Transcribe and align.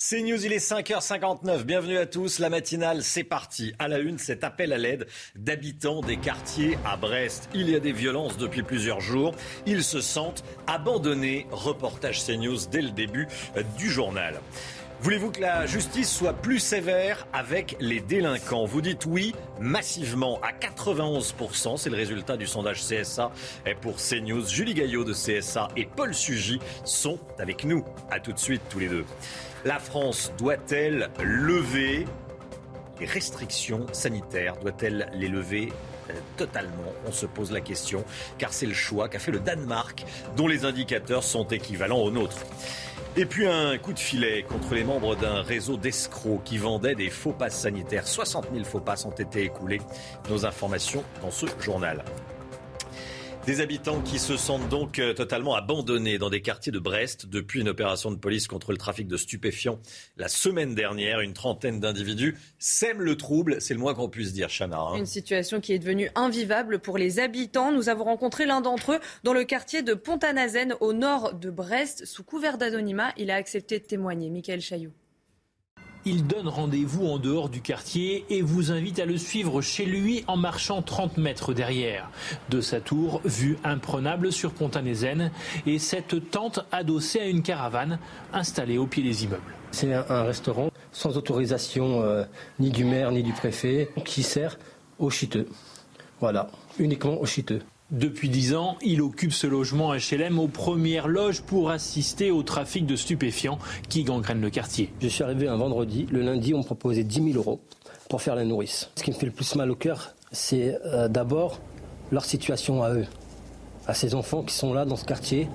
C'est 0.00 0.22
News, 0.22 0.46
il 0.46 0.52
est 0.52 0.64
5h59. 0.64 1.64
Bienvenue 1.64 1.98
à 1.98 2.06
tous. 2.06 2.38
La 2.38 2.50
matinale, 2.50 3.02
c'est 3.02 3.24
parti. 3.24 3.74
À 3.80 3.88
la 3.88 3.98
une, 3.98 4.16
cet 4.16 4.44
appel 4.44 4.72
à 4.72 4.78
l'aide 4.78 5.08
d'habitants 5.34 6.02
des 6.02 6.16
quartiers 6.18 6.78
à 6.84 6.96
Brest. 6.96 7.48
Il 7.52 7.68
y 7.68 7.74
a 7.74 7.80
des 7.80 7.90
violences 7.90 8.36
depuis 8.36 8.62
plusieurs 8.62 9.00
jours. 9.00 9.34
Ils 9.66 9.82
se 9.82 10.00
sentent 10.00 10.44
abandonnés. 10.68 11.48
Reportage 11.50 12.24
CNews 12.24 12.58
dès 12.70 12.82
le 12.82 12.92
début 12.92 13.26
du 13.76 13.90
journal. 13.90 14.40
Voulez-vous 15.00 15.32
que 15.32 15.40
la 15.40 15.66
justice 15.66 16.12
soit 16.12 16.32
plus 16.32 16.60
sévère 16.60 17.26
avec 17.32 17.76
les 17.80 18.00
délinquants? 18.00 18.66
Vous 18.66 18.80
dites 18.80 19.04
oui 19.04 19.32
massivement 19.60 20.40
à 20.42 20.52
91%. 20.52 21.76
C'est 21.76 21.90
le 21.90 21.96
résultat 21.96 22.36
du 22.36 22.46
sondage 22.46 22.82
CSA 22.82 23.32
et 23.66 23.74
pour 23.74 23.96
CNews. 23.96 24.46
Julie 24.46 24.74
Gaillot 24.74 25.02
de 25.02 25.12
CSA 25.12 25.68
et 25.76 25.86
Paul 25.86 26.14
Sugy 26.14 26.60
sont 26.84 27.18
avec 27.38 27.64
nous. 27.64 27.84
À 28.10 28.20
tout 28.20 28.32
de 28.32 28.38
suite 28.38 28.62
tous 28.70 28.78
les 28.78 28.88
deux. 28.88 29.04
La 29.64 29.80
France 29.80 30.32
doit-elle 30.38 31.10
lever 31.20 32.06
les 33.00 33.06
restrictions 33.06 33.86
sanitaires? 33.92 34.56
Doit-elle 34.58 35.10
les 35.14 35.28
lever 35.28 35.72
euh, 36.10 36.12
totalement? 36.36 36.92
On 37.06 37.12
se 37.12 37.26
pose 37.26 37.50
la 37.50 37.60
question, 37.60 38.04
car 38.38 38.52
c'est 38.52 38.66
le 38.66 38.74
choix 38.74 39.08
qu'a 39.08 39.18
fait 39.18 39.32
le 39.32 39.40
Danemark, 39.40 40.04
dont 40.36 40.46
les 40.46 40.64
indicateurs 40.64 41.24
sont 41.24 41.46
équivalents 41.48 41.98
aux 41.98 42.12
nôtres. 42.12 42.44
Et 43.16 43.26
puis 43.26 43.48
un 43.48 43.76
coup 43.78 43.92
de 43.92 43.98
filet 43.98 44.44
contre 44.44 44.74
les 44.74 44.84
membres 44.84 45.16
d'un 45.16 45.42
réseau 45.42 45.76
d'escrocs 45.76 46.44
qui 46.44 46.56
vendaient 46.56 46.94
des 46.94 47.10
faux 47.10 47.32
passes 47.32 47.58
sanitaires. 47.58 48.06
60 48.06 48.46
000 48.52 48.64
faux 48.64 48.80
passes 48.80 49.06
ont 49.06 49.10
été 49.10 49.42
écoulés. 49.42 49.80
Nos 50.30 50.46
informations 50.46 51.02
dans 51.20 51.32
ce 51.32 51.46
journal. 51.58 52.04
Des 53.48 53.62
habitants 53.62 54.02
qui 54.02 54.18
se 54.18 54.36
sentent 54.36 54.68
donc 54.68 54.98
euh, 54.98 55.14
totalement 55.14 55.54
abandonnés 55.54 56.18
dans 56.18 56.28
des 56.28 56.42
quartiers 56.42 56.70
de 56.70 56.78
Brest 56.78 57.24
depuis 57.24 57.62
une 57.62 57.70
opération 57.70 58.10
de 58.10 58.18
police 58.18 58.46
contre 58.46 58.72
le 58.72 58.76
trafic 58.76 59.08
de 59.08 59.16
stupéfiants 59.16 59.78
la 60.18 60.28
semaine 60.28 60.74
dernière. 60.74 61.20
Une 61.20 61.32
trentaine 61.32 61.80
d'individus 61.80 62.36
sèment 62.58 63.00
le 63.00 63.16
trouble, 63.16 63.58
c'est 63.62 63.72
le 63.72 63.80
moins 63.80 63.94
qu'on 63.94 64.10
puisse 64.10 64.34
dire, 64.34 64.50
Chana. 64.50 64.78
Hein. 64.78 64.96
Une 64.98 65.06
situation 65.06 65.62
qui 65.62 65.72
est 65.72 65.78
devenue 65.78 66.10
invivable 66.14 66.78
pour 66.78 66.98
les 66.98 67.20
habitants. 67.20 67.72
Nous 67.72 67.88
avons 67.88 68.04
rencontré 68.04 68.44
l'un 68.44 68.60
d'entre 68.60 68.92
eux 68.92 69.00
dans 69.24 69.32
le 69.32 69.44
quartier 69.44 69.80
de 69.80 69.94
Pont-à-Nazen, 69.94 70.74
au 70.80 70.92
nord 70.92 71.32
de 71.32 71.48
Brest. 71.48 72.04
Sous 72.04 72.24
couvert 72.24 72.58
d'anonymat, 72.58 73.14
il 73.16 73.30
a 73.30 73.36
accepté 73.36 73.78
de 73.78 73.84
témoigner. 73.84 74.28
Michael 74.28 74.60
Chaillot. 74.60 74.92
Il 76.04 76.26
donne 76.26 76.48
rendez-vous 76.48 77.06
en 77.06 77.18
dehors 77.18 77.48
du 77.48 77.60
quartier 77.60 78.24
et 78.30 78.42
vous 78.42 78.70
invite 78.70 78.98
à 78.98 79.04
le 79.04 79.16
suivre 79.16 79.60
chez 79.60 79.84
lui 79.84 80.24
en 80.26 80.36
marchant 80.36 80.80
30 80.82 81.18
mètres 81.18 81.52
derrière. 81.52 82.10
De 82.50 82.60
sa 82.60 82.80
tour, 82.80 83.20
vue 83.24 83.58
imprenable 83.64 84.32
sur 84.32 84.52
Pont-à-Nézen 84.52 85.30
et 85.66 85.78
cette 85.78 86.30
tente 86.30 86.60
adossée 86.72 87.20
à 87.20 87.26
une 87.26 87.42
caravane 87.42 87.98
installée 88.32 88.78
au 88.78 88.86
pied 88.86 89.02
des 89.02 89.24
immeubles. 89.24 89.42
C'est 89.70 89.92
un 89.92 90.22
restaurant 90.22 90.70
sans 90.92 91.16
autorisation 91.16 92.02
euh, 92.02 92.24
ni 92.58 92.70
du 92.70 92.84
maire 92.84 93.10
ni 93.10 93.22
du 93.22 93.32
préfet 93.32 93.90
qui 94.04 94.22
sert 94.22 94.58
aux 94.98 95.10
chiteux. 95.10 95.46
Voilà, 96.20 96.50
uniquement 96.78 97.20
aux 97.20 97.26
chiteux. 97.26 97.60
Depuis 97.90 98.28
dix 98.28 98.54
ans, 98.54 98.76
il 98.82 99.00
occupe 99.00 99.32
ce 99.32 99.46
logement 99.46 99.94
HLM 99.94 100.38
aux 100.38 100.46
premières 100.46 101.08
loges 101.08 101.40
pour 101.40 101.70
assister 101.70 102.30
au 102.30 102.42
trafic 102.42 102.84
de 102.84 102.96
stupéfiants 102.96 103.58
qui 103.88 104.04
gangrène 104.04 104.42
le 104.42 104.50
quartier. 104.50 104.92
Je 105.00 105.08
suis 105.08 105.24
arrivé 105.24 105.48
un 105.48 105.56
vendredi. 105.56 106.06
Le 106.10 106.20
lundi, 106.20 106.52
on 106.52 106.58
me 106.58 106.64
proposait 106.64 107.02
10 107.02 107.32
000 107.32 107.38
euros 107.38 107.60
pour 108.10 108.20
faire 108.20 108.34
la 108.34 108.44
nourrice. 108.44 108.90
Ce 108.96 109.02
qui 109.02 109.10
me 109.10 109.16
fait 109.16 109.24
le 109.24 109.32
plus 109.32 109.54
mal 109.54 109.70
au 109.70 109.74
cœur, 109.74 110.14
c'est 110.32 110.78
euh, 110.84 111.08
d'abord 111.08 111.60
leur 112.12 112.26
situation 112.26 112.82
à 112.82 112.92
eux, 112.92 113.06
à 113.86 113.94
ces 113.94 114.14
enfants 114.14 114.42
qui 114.42 114.54
sont 114.54 114.74
là 114.74 114.84
dans 114.84 114.96
ce 114.96 115.06
quartier, 115.06 115.48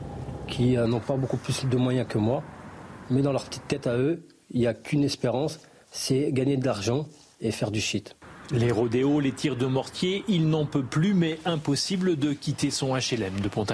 qui 0.48 0.76
euh, 0.76 0.88
n'ont 0.88 1.02
pas 1.02 1.18
beaucoup 1.18 1.38
plus 1.38 1.66
de 1.66 1.78
moyens 1.78 2.08
que 2.10 2.18
moi. 2.18 2.42
Mais 3.12 3.22
dans 3.22 3.32
leur 3.32 3.46
petite 3.46 3.68
tête 3.68 3.86
à 3.86 3.96
eux, 3.96 4.26
il 4.50 4.60
n'y 4.60 4.66
a 4.66 4.74
qu'une 4.74 5.04
espérance, 5.04 5.60
c'est 5.92 6.32
gagner 6.32 6.58
de 6.58 6.66
l'argent 6.66 7.06
et 7.42 7.52
faire 7.52 7.70
du 7.70 7.80
shit. 7.80 8.16
Les 8.52 8.72
rodéos, 8.72 9.20
les 9.20 9.32
tirs 9.32 9.56
de 9.56 9.66
mortier, 9.66 10.24
il 10.28 10.50
n'en 10.50 10.66
peut 10.66 10.84
plus, 10.84 11.14
mais 11.14 11.40
impossible 11.46 12.18
de 12.18 12.34
quitter 12.34 12.72
son 12.72 12.96
HLM 12.96 13.40
de 13.42 13.48
pont 13.48 13.66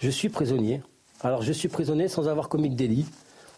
Je 0.00 0.10
suis 0.10 0.28
prisonnier. 0.28 0.82
Alors 1.20 1.42
je 1.42 1.52
suis 1.52 1.68
prisonnier 1.68 2.08
sans 2.08 2.28
avoir 2.28 2.48
commis 2.48 2.70
de 2.70 2.76
délit, 2.76 3.06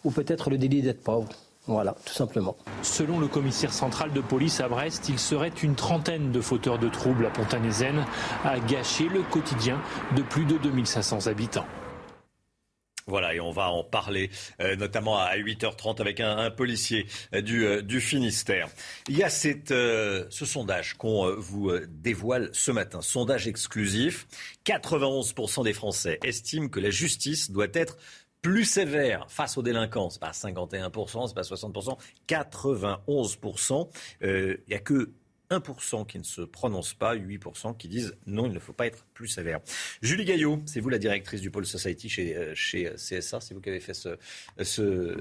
ou 0.04 0.10
peut-être 0.10 0.50
le 0.50 0.58
délit 0.58 0.82
d'être 0.82 1.02
pauvre. 1.02 1.28
Voilà, 1.66 1.94
tout 2.04 2.14
simplement. 2.14 2.56
Selon 2.82 3.20
le 3.20 3.28
commissaire 3.28 3.72
central 3.72 4.12
de 4.12 4.20
police 4.20 4.60
à 4.60 4.68
Brest, 4.68 5.08
il 5.08 5.18
serait 5.18 5.52
une 5.62 5.74
trentaine 5.74 6.32
de 6.32 6.40
fauteurs 6.40 6.78
de 6.78 6.88
troubles 6.88 7.26
à 7.26 7.30
pont 7.30 7.46
à 8.44 8.58
gâcher 8.60 9.08
le 9.08 9.22
quotidien 9.22 9.80
de 10.16 10.22
plus 10.22 10.46
de 10.46 10.56
2500 10.56 11.26
habitants. 11.26 11.66
Voilà, 13.10 13.34
et 13.34 13.40
on 13.40 13.50
va 13.50 13.70
en 13.70 13.82
parler 13.82 14.30
euh, 14.60 14.76
notamment 14.76 15.18
à 15.18 15.36
8h30 15.36 16.00
avec 16.00 16.20
un, 16.20 16.48
policier 16.52 17.08
euh, 17.34 17.42
euh, 17.42 17.82
du, 17.82 18.00
Finistère. 18.00 18.68
Il 19.08 19.18
y 19.18 19.24
a 19.24 19.28
ce 19.28 20.28
sondage 20.30 20.94
qu'on 20.94 21.34
vous 21.34 21.72
dévoile 21.88 22.50
ce 22.52 22.70
matin, 22.70 23.02
sondage 23.02 23.48
exclusif. 23.48 24.28
91% 24.64 25.64
des 25.64 25.72
Français 25.72 26.20
estiment 26.22 26.68
que 26.68 26.78
la 26.78 26.90
justice 26.90 27.50
doit 27.50 27.66
être 27.74 27.96
plus 28.42 28.64
sévère 28.64 29.26
face 29.28 29.58
aux 29.58 29.62
délinquants. 29.62 30.10
Ce 30.10 30.20
pas 30.20 30.30
51%, 30.30 31.26
c'est 31.26 31.34
pas 31.34 31.42
60%, 31.42 31.98
91%. 32.28 33.88
Il 34.22 34.58
n'y 34.68 34.74
a 34.74 34.78
que 34.78 35.10
1% 35.50 36.06
qui 36.06 36.18
ne 36.18 36.24
se 36.24 36.42
prononcent 36.42 36.94
pas, 36.94 37.16
8% 37.16 37.76
qui 37.76 37.88
disent 37.88 38.16
non, 38.26 38.46
il 38.46 38.52
ne 38.52 38.58
faut 38.58 38.72
pas 38.72 38.86
être 38.86 39.04
plus 39.14 39.28
sévère. 39.28 39.60
Julie 40.00 40.24
Gaillot, 40.24 40.62
c'est 40.66 40.80
vous 40.80 40.88
la 40.88 40.98
directrice 40.98 41.40
du 41.40 41.50
pôle 41.50 41.66
Society 41.66 42.08
chez, 42.08 42.36
euh, 42.36 42.54
chez 42.54 42.86
euh, 42.86 42.94
CSA, 42.94 43.40
c'est 43.40 43.54
vous 43.54 43.60
qui 43.60 43.68
avez 43.68 43.80
fait 43.80 43.94
ce, 43.94 44.16
ce, 44.62 45.16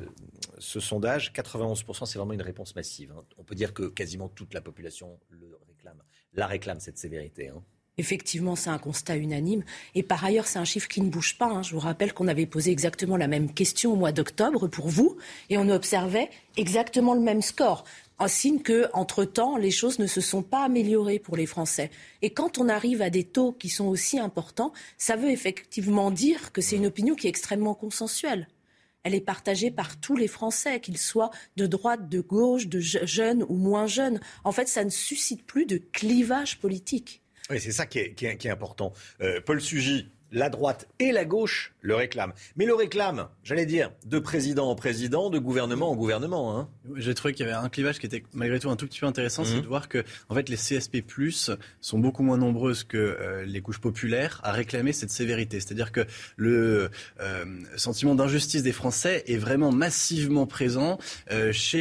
ce 0.58 0.80
sondage. 0.80 1.34
91%, 1.34 2.06
c'est 2.06 2.20
vraiment 2.20 2.34
une 2.34 2.42
réponse 2.42 2.76
massive. 2.76 3.12
Hein. 3.18 3.24
On 3.38 3.44
peut 3.44 3.56
dire 3.56 3.74
que 3.74 3.84
quasiment 3.84 4.30
toute 4.30 4.54
la 4.54 4.62
population 4.62 5.20
le 5.30 5.60
réclame, 5.68 6.02
la 6.34 6.48
réclame, 6.48 6.80
cette 6.80 6.98
sévérité. 6.98 7.50
Hein. 7.50 7.64
Effectivement, 8.00 8.56
c'est 8.56 8.70
un 8.70 8.78
constat 8.78 9.18
unanime. 9.18 9.66
Et 9.94 10.04
par 10.04 10.24
ailleurs, 10.24 10.48
c'est 10.48 10.58
un 10.58 10.64
chiffre 10.64 10.88
qui 10.88 11.02
ne 11.02 11.10
bouge 11.10 11.38
pas. 11.38 11.48
Hein. 11.48 11.64
Je 11.64 11.74
vous 11.74 11.80
rappelle 11.80 12.14
qu'on 12.14 12.30
avait 12.30 12.46
posé 12.46 12.72
exactement 12.72 13.18
la 13.18 13.28
même 13.28 13.54
question 13.54 13.92
au 13.92 13.98
mois 13.98 14.14
d'octobre 14.14 14.68
pour 14.70 14.88
vous, 14.88 15.18
et 15.50 15.58
on 15.58 15.68
observait 15.68 16.30
exactement 16.56 17.14
le 17.14 17.20
même 17.20 17.42
score 17.42 17.84
un 18.20 18.28
signe 18.28 18.62
que, 18.62 18.90
entre-temps, 18.94 19.58
les 19.58 19.72
choses 19.72 20.00
ne 20.00 20.08
se 20.08 20.22
sont 20.22 20.44
pas 20.44 20.64
améliorées 20.64 21.20
pour 21.20 21.38
les 21.38 21.46
Français. 21.46 21.90
Et 22.22 22.32
quand 22.32 22.58
on 22.58 22.70
arrive 22.70 23.02
à 23.02 23.10
des 23.10 23.24
taux 23.24 23.54
qui 23.54 23.70
sont 23.70 23.88
aussi 23.88 24.20
importants, 24.20 24.74
ça 24.98 25.16
veut 25.16 25.32
effectivement 25.32 26.12
dire 26.12 26.52
que 26.52 26.62
c'est 26.62 26.76
une 26.76 26.88
opinion 26.88 27.16
qui 27.16 27.28
est 27.28 27.30
extrêmement 27.30 27.76
consensuelle. 27.76 28.48
Elle 29.04 29.16
est 29.16 29.22
partagée 29.22 29.72
par 29.72 30.00
tous 30.00 30.18
les 30.18 30.28
Français, 30.28 30.82
qu'ils 30.82 30.98
soient 30.98 31.32
de 31.56 31.66
droite, 31.66 32.10
de 32.10 32.20
gauche, 32.20 32.68
de 32.68 32.80
jeunes 32.80 33.46
ou 33.48 33.56
moins 33.56 33.88
jeunes. 33.88 34.20
En 34.44 34.52
fait, 34.52 34.68
ça 34.68 34.84
ne 34.84 34.90
suscite 34.90 35.46
plus 35.46 35.66
de 35.66 35.78
clivage 35.78 36.60
politique. 36.60 37.22
Oui, 37.50 37.60
c'est 37.60 37.72
ça 37.72 37.86
qui 37.86 38.00
est, 38.00 38.46
important. 38.48 38.94
Euh, 39.22 39.40
Paul 39.44 39.62
Sugy, 39.62 40.10
la 40.32 40.50
droite 40.50 40.88
et 41.00 41.12
la 41.12 41.26
gauche 41.26 41.74
le 41.82 41.96
réclament. 41.96 42.34
Mais 42.56 42.66
le 42.66 42.76
réclament, 42.76 43.30
j'allais 43.44 43.66
dire, 43.66 43.92
de 44.06 44.20
président 44.20 44.70
en 44.70 44.76
président, 44.76 45.30
de 45.30 45.40
gouvernement 45.40 45.90
en 45.90 45.96
gouvernement. 45.96 46.58
Hein. 46.58 46.70
J'ai 46.96 47.14
trouvé 47.14 47.34
qu'il 47.34 47.46
y 47.46 47.50
avait 47.50 47.58
un 47.58 47.70
clivage 47.70 48.00
qui 48.00 48.06
était 48.06 48.24
malgré 48.34 48.60
tout 48.60 48.70
un 48.70 48.76
tout 48.76 48.86
petit 48.86 49.00
peu 49.00 49.06
intéressant, 49.06 49.44
c'est 49.46 49.56
mhm. 49.56 49.62
de 49.62 49.68
voir 49.68 49.88
que 49.88 50.04
en 50.28 50.36
fait, 50.36 50.50
les 50.50 50.58
CSP+, 50.58 51.04
sont 51.82 52.00
beaucoup 52.00 52.24
moins 52.24 52.38
nombreuses 52.38 52.84
que 52.84 52.98
euh, 52.98 53.46
les 53.46 53.62
couches 53.62 53.80
populaires 53.80 54.42
à 54.44 54.52
réclamer 54.52 54.94
cette 54.94 55.12
sévérité. 55.12 55.60
C'est-à-dire 55.60 55.92
que 55.92 56.06
le 56.36 56.90
euh, 57.20 57.46
sentiment 57.76 58.16
d'injustice 58.16 58.64
des 58.64 58.72
Français 58.72 59.24
est 59.28 59.38
vraiment 59.38 59.72
massivement 59.72 60.46
présent 60.46 61.00
euh, 61.32 61.52
chez 61.52 61.80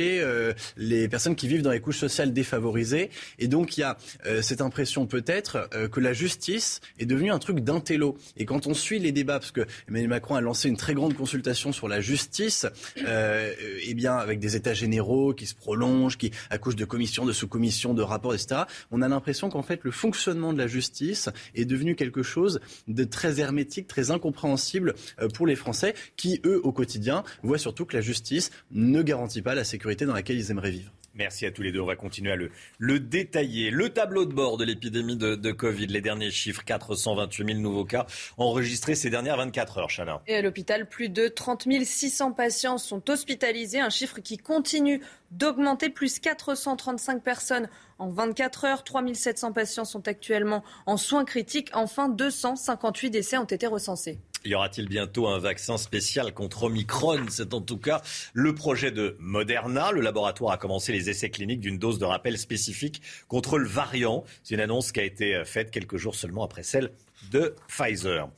les 0.77 1.09
personnes 1.09 1.37
qui 1.37 1.49
vivent 1.49 1.63
dans 1.63 1.71
les 1.71 1.81
couches 1.81 1.99
sociales 1.99 2.33
défavorisées. 2.33 3.11
Et 3.39 3.49
donc, 3.49 3.77
il 3.77 3.81
y 3.81 3.85
a 3.85 3.97
cette 4.43 4.61
impression 4.61 5.07
peut-être 5.07 5.69
que 5.91 6.01
la 6.01 6.13
justice 6.13 6.81
est 6.99 7.07
devenue 7.07 7.31
un 7.31 7.39
truc 7.39 7.61
d'intello. 7.61 8.17
Et 8.39 8.45
quand 8.45 8.67
on 8.67 8.75
suit 8.75 8.99
les 8.99 9.13
débats, 9.13 9.39
parce 9.39 9.51
que 9.51 9.67
Emmanuel 9.89 10.09
Macron 10.09 10.37
a 10.37 10.41
lancé 10.41 10.69
une 10.69 10.77
très 10.77 10.95
grande 10.95 11.15
consultation 11.15 11.73
sur 11.73 11.89
la 11.89 12.01
justice, 12.01 12.67
euh, 13.07 13.53
eh 13.85 13.95
bien 13.95 14.17
avec 14.17 14.39
des 14.39 14.57
états 14.57 14.75
généraux 14.75 15.35
qui 15.35 15.47
se 15.47 15.55
prolongent, 15.55 16.17
qui 16.17 16.31
accouchent 16.51 16.77
de 16.77 16.85
commissions, 16.85 17.27
de 17.27 17.33
sous-commissions, 17.33 17.95
de 17.95 18.03
rapports, 18.03 18.35
etc. 18.35 18.63
On 18.91 19.03
a 19.03 19.09
l'impression 19.09 19.49
qu'en 19.51 19.63
fait 19.63 19.85
le 19.85 19.91
fonctionnement 19.91 20.53
de 20.53 20.59
la 20.59 20.67
justice 20.67 21.29
est 21.55 21.65
devenu 21.65 21.97
quelque 21.97 22.23
chose 22.23 22.61
de 22.87 23.05
très 23.05 23.41
hermétique, 23.41 23.87
très 23.87 24.11
incompréhensible 24.11 24.95
euh, 25.21 25.29
pour 25.29 25.47
les 25.47 25.57
Français, 25.57 25.95
qui 26.17 26.41
eux 26.45 26.61
au 26.63 26.73
quotidien 26.73 27.25
voient 27.43 27.59
surtout 27.59 27.85
que 27.85 27.97
la 27.97 28.03
justice 28.03 28.51
ne 28.71 29.03
garantit 29.03 29.43
pas 29.43 29.55
la 29.55 29.65
sécurité 29.65 30.07
dans 30.07 30.15
laquelle 30.15 30.39
ils 30.39 30.51
aimeraient 30.51 30.71
vivre. 30.71 30.93
Merci 31.19 31.47
à 31.47 31.51
tous 31.51 31.63
les 31.63 31.73
deux. 31.73 31.81
On 31.81 31.87
va 31.87 31.97
continuer 31.97 32.31
à 32.31 32.37
le, 32.37 32.53
le 32.79 33.01
détailler. 33.01 33.71
Le 33.71 33.91
tableau 33.91 34.25
de 34.25 34.33
bord 34.33 34.57
de 34.57 34.65
l'épidémie 34.65 35.17
de, 35.17 35.53
Covid, 35.53 35.89
les 35.89 36.01
derniers 36.01 36.31
chiffres, 36.31 36.63
428 36.65 37.47
000 37.47 37.59
nouveaux 37.59 37.85
cas 37.85 38.07
enregistrés 38.37 38.95
ces 38.95 39.11
dernières 39.11 39.37
24 39.37 39.79
heures, 39.79 39.91
Chana. 39.91 40.23
Et 40.29 40.37
à 40.37 40.43
l'hôpital, 40.43 40.89
plus 40.89 41.09
de 41.09 41.27
30 41.27 41.67
600 41.83 42.33
patients 42.33 42.79
sont 42.79 43.11
hospitalisés, 43.11 43.81
un 43.81 43.91
chiffre 43.91 44.21
qui 44.21 44.39
continue 44.39 45.03
d'augmenter, 45.33 45.91
plus 45.91 46.21
435 46.21 47.23
personnes 47.23 47.69
en 47.99 48.11
24 48.11 48.65
heures. 48.65 48.85
3 48.85 49.03
700 49.13 49.53
patients 49.53 49.85
sont 49.85 50.07
actuellement 50.07 50.63
en 50.87 50.97
soins 50.97 51.25
critiques. 51.25 51.71
Enfin, 51.75 52.09
258 52.09 53.11
décès 53.11 53.39
ont 53.39 53.45
été 53.45 53.67
recensés. 53.67 54.19
Y 54.45 54.55
aura-t-il 54.55 54.89
bientôt 54.89 55.27
un 55.27 55.39
vaccin 55.39 55.77
spécial 55.79 56.33
contre 56.33 56.65
Omicron? 56.65 57.27
C'est 57.29 57.55
en 57.55 57.61
tout 57.61 57.79
cas 57.79 58.03
le 58.33 58.55
projet 58.55 58.91
de 58.91 59.17
Moderna. 59.19 59.91
Le 59.93 60.01
laboratoire 60.01 60.53
a 60.53 60.59
commencé 60.59 60.93
les 60.93 61.11
essais 61.11 61.31
cliniques 61.31 61.61
d'une 61.61 61.79
dose 61.79 61.99
de 61.99 62.05
rappel 62.05 62.39
spécifique 62.39 63.03
contre 63.27 63.59
le 63.59 63.69
variant. 63.69 64.25
C'est 64.43 64.55
une 64.55 64.61
annonce 64.61 64.93
qui 64.93 65.01
a 65.01 65.05
été 65.05 65.43
faite 65.45 65.71
quelques 65.71 65.97
jours 65.97 66.15
seulement 66.15 66.45
après 66.45 66.63
celle 66.63 66.93
de 67.31 67.55
Pfizer. 67.69 68.29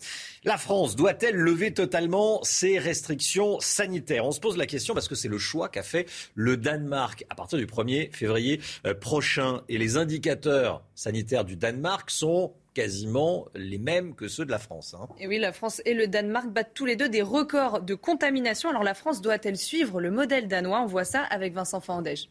La 0.44 0.56
France 0.56 0.97
doit-elle 0.97 1.37
lever 1.37 1.73
totalement 1.75 2.43
ses 2.43 2.79
restrictions 2.79 3.61
sanitaires? 3.61 4.25
On 4.25 4.32
se 4.32 4.41
pose 4.41 4.56
la 4.56 4.67
question 4.67 4.94
parce 4.94 5.06
que 5.06 5.14
c'est 5.14 5.29
le 5.29 5.38
choix 5.38 5.69
qu'a 5.69 5.82
fait 5.82 6.08
le 6.35 6.56
Danemark 6.56 7.25
à 7.29 7.35
partir 7.35 7.58
du 7.58 7.67
1er 7.67 8.11
février 8.12 8.61
euh, 8.87 8.94
prochain. 8.94 9.62
Et 9.69 9.76
les 9.76 9.97
indicateurs 9.97 10.82
sanitaires 10.94 11.44
du 11.44 11.56
Danemark 11.56 12.11
sont 12.11 12.55
quasiment 12.75 13.47
les 13.55 13.79
mêmes 13.79 14.15
que 14.15 14.29
ceux 14.29 14.45
de 14.45 14.51
la 14.51 14.59
France. 14.59 14.95
Hein. 14.95 15.09
Et 15.19 15.27
oui, 15.27 15.39
la 15.39 15.53
France 15.53 15.83
et 15.85 15.95
le 15.95 16.07
Danemark 16.07 16.49
battent 16.49 16.75
tous 16.75 16.87
les 16.87 16.97
deux 16.97 17.09
des 17.09 17.23
records 17.23 17.81
de 17.81 17.95
contamination. 17.95 18.71
Alors 18.71 18.85
la 18.85 18.95
France 18.95 19.21
doit-elle 19.21 19.57
suivre 19.57 20.01
le 20.01 20.11
modèle 20.11 20.49
danois? 20.49 20.81
On 20.81 20.87
voit 20.87 21.05
ça 21.05 21.23
avec 21.23 21.53
Vincent 21.53 21.81
Fandège. 21.81 22.29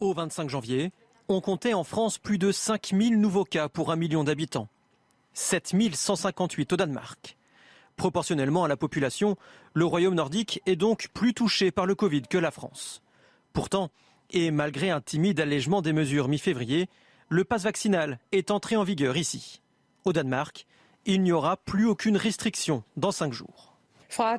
Au 0.00 0.14
25 0.14 0.48
janvier, 0.48 0.92
on 1.28 1.40
comptait 1.40 1.74
en 1.74 1.84
France 1.84 2.18
plus 2.18 2.38
de 2.38 2.52
5000 2.52 3.20
nouveaux 3.20 3.44
cas 3.44 3.68
pour 3.68 3.92
un 3.92 3.96
million 3.96 4.24
d'habitants. 4.24 4.68
7158 5.34 6.72
au 6.72 6.76
Danemark. 6.76 7.36
Proportionnellement 7.96 8.64
à 8.64 8.68
la 8.68 8.78
population, 8.78 9.36
le 9.74 9.84
royaume 9.84 10.14
nordique 10.14 10.62
est 10.64 10.76
donc 10.76 11.08
plus 11.12 11.34
touché 11.34 11.70
par 11.70 11.84
le 11.84 11.94
Covid 11.94 12.22
que 12.22 12.38
la 12.38 12.50
France. 12.50 13.02
Pourtant, 13.52 13.90
et 14.30 14.50
malgré 14.50 14.90
un 14.90 15.00
timide 15.00 15.38
allègement 15.38 15.82
des 15.82 15.92
mesures 15.92 16.28
mi-février, 16.28 16.88
le 17.30 17.44
passe 17.44 17.62
vaccinal 17.62 18.18
est 18.32 18.50
entré 18.50 18.76
en 18.76 18.82
vigueur 18.82 19.16
ici. 19.16 19.62
Au 20.04 20.12
Danemark, 20.12 20.66
il 21.06 21.22
n'y 21.22 21.30
aura 21.30 21.56
plus 21.56 21.86
aucune 21.86 22.16
restriction 22.16 22.82
dans 22.96 23.12
cinq 23.12 23.32
jours. 23.32 23.76
À 24.18 24.36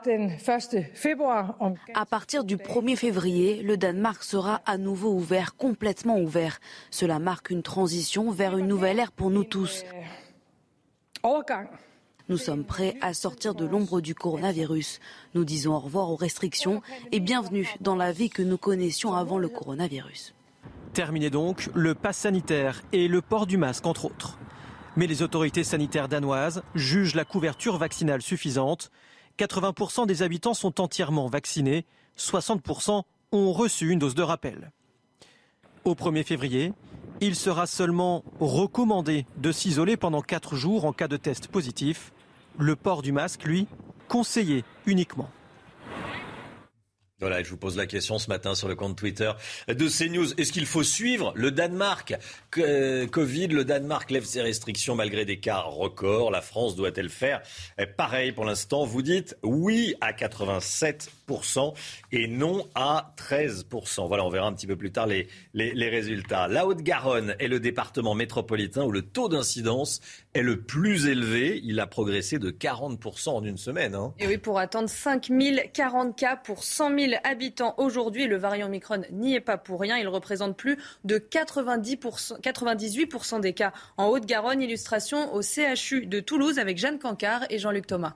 partir 2.05 2.43
du 2.43 2.57
1er 2.57 2.97
février, 2.97 3.63
le 3.63 3.77
Danemark 3.77 4.21
sera 4.21 4.61
à 4.65 4.77
nouveau 4.77 5.13
ouvert, 5.13 5.55
complètement 5.55 6.19
ouvert. 6.19 6.59
Cela 6.89 7.19
marque 7.19 7.49
une 7.49 7.63
transition 7.63 8.29
vers 8.29 8.57
une 8.57 8.67
nouvelle 8.67 8.99
ère 8.99 9.13
pour 9.13 9.29
nous 9.29 9.45
tous. 9.45 9.85
Nous 12.27 12.37
sommes 12.37 12.65
prêts 12.65 12.97
à 12.99 13.13
sortir 13.13 13.55
de 13.55 13.63
l'ombre 13.63 14.01
du 14.01 14.13
coronavirus. 14.13 14.99
Nous 15.33 15.45
disons 15.45 15.73
au 15.73 15.79
revoir 15.79 16.11
aux 16.11 16.17
restrictions 16.17 16.81
et 17.13 17.21
bienvenue 17.21 17.69
dans 17.79 17.95
la 17.95 18.11
vie 18.11 18.29
que 18.29 18.41
nous 18.41 18.57
connaissions 18.57 19.13
avant 19.13 19.37
le 19.37 19.47
coronavirus. 19.47 20.33
Terminé 20.93 21.29
donc 21.29 21.69
le 21.73 21.95
pass 21.95 22.17
sanitaire 22.17 22.81
et 22.91 23.07
le 23.07 23.21
port 23.21 23.47
du 23.47 23.57
masque, 23.57 23.85
entre 23.85 24.05
autres. 24.05 24.37
Mais 24.97 25.07
les 25.07 25.21
autorités 25.21 25.63
sanitaires 25.63 26.09
danoises 26.09 26.63
jugent 26.75 27.15
la 27.15 27.23
couverture 27.23 27.77
vaccinale 27.77 28.21
suffisante 28.21 28.91
80% 29.39 30.05
des 30.05 30.21
habitants 30.21 30.53
sont 30.53 30.81
entièrement 30.81 31.27
vaccinés, 31.27 31.85
60% 32.17 33.03
ont 33.31 33.53
reçu 33.53 33.89
une 33.89 33.99
dose 33.99 34.15
de 34.15 34.21
rappel. 34.21 34.71
Au 35.85 35.93
1er 35.93 36.23
février, 36.23 36.73
il 37.21 37.35
sera 37.35 37.65
seulement 37.67 38.23
recommandé 38.39 39.25
de 39.37 39.51
s'isoler 39.51 39.97
pendant 39.97 40.21
4 40.21 40.55
jours 40.55 40.85
en 40.85 40.93
cas 40.93 41.07
de 41.07 41.17
test 41.17 41.47
positif. 41.47 42.11
Le 42.59 42.75
port 42.75 43.01
du 43.01 43.11
masque, 43.11 43.45
lui, 43.45 43.67
conseillé 44.07 44.63
uniquement. 44.85 45.29
Voilà, 47.21 47.43
je 47.43 47.49
vous 47.49 47.57
pose 47.57 47.77
la 47.77 47.85
question 47.85 48.17
ce 48.17 48.29
matin 48.29 48.55
sur 48.55 48.67
le 48.67 48.73
compte 48.73 48.97
Twitter 48.97 49.31
de 49.67 49.87
CNews. 49.87 50.33
Est-ce 50.39 50.51
qu'il 50.51 50.65
faut 50.65 50.81
suivre 50.81 51.31
le 51.35 51.51
Danemark? 51.51 52.15
Covid 52.51 53.47
Le 53.47 53.63
Danemark 53.63 54.09
lève 54.09 54.25
ses 54.25 54.41
restrictions 54.41 54.95
malgré 54.95 55.23
des 55.23 55.39
cas 55.39 55.59
records. 55.59 56.31
La 56.31 56.41
France 56.41 56.75
doit-elle 56.75 57.09
faire 57.09 57.41
pareil 57.95 58.31
pour 58.31 58.45
l'instant? 58.45 58.85
Vous 58.85 59.03
dites 59.03 59.37
oui 59.43 59.93
à 60.01 60.13
87% 60.13 61.07
et 62.11 62.27
non 62.27 62.67
à 62.75 63.13
13%. 63.17 64.07
Voilà, 64.07 64.25
on 64.25 64.29
verra 64.29 64.47
un 64.47 64.53
petit 64.53 64.67
peu 64.67 64.75
plus 64.75 64.91
tard 64.91 65.07
les, 65.07 65.27
résultats. 65.53 66.47
La 66.47 66.65
Haute-Garonne 66.65 67.35
est 67.39 67.47
le 67.47 67.59
département 67.59 68.15
métropolitain 68.15 68.83
où 68.83 68.91
le 68.91 69.01
taux 69.01 69.29
d'incidence 69.29 70.01
est 70.33 70.41
le 70.41 70.61
plus 70.61 71.07
élevé. 71.07 71.61
Il 71.63 71.79
a 71.79 71.87
progressé 71.87 72.39
de 72.39 72.51
40% 72.51 73.29
en 73.29 73.43
une 73.43 73.57
semaine. 73.57 73.95
Hein. 73.95 74.13
Et 74.19 74.27
oui, 74.27 74.37
pour 74.37 74.59
attendre 74.59 74.89
5040 74.89 76.15
cas 76.17 76.35
pour 76.35 76.63
100 76.63 76.97
000 76.97 77.13
habitants 77.23 77.75
aujourd'hui. 77.77 78.27
Le 78.27 78.37
variant 78.37 78.67
Omicron 78.67 79.01
n'y 79.11 79.35
est 79.35 79.41
pas 79.41 79.57
pour 79.57 79.79
rien. 79.79 79.97
Il 79.97 80.07
représente 80.07 80.57
plus 80.57 80.77
de 81.03 81.17
90%, 81.17 82.41
98% 82.41 83.41
des 83.41 83.53
cas 83.53 83.73
en 83.97 84.07
Haute-Garonne. 84.07 84.61
Illustration 84.61 85.33
au 85.33 85.41
CHU 85.41 86.05
de 86.05 86.19
Toulouse 86.19 86.59
avec 86.59 86.77
Jeanne 86.77 86.99
Cancard 86.99 87.45
et 87.49 87.59
Jean-Luc 87.59 87.87
Thomas. 87.87 88.15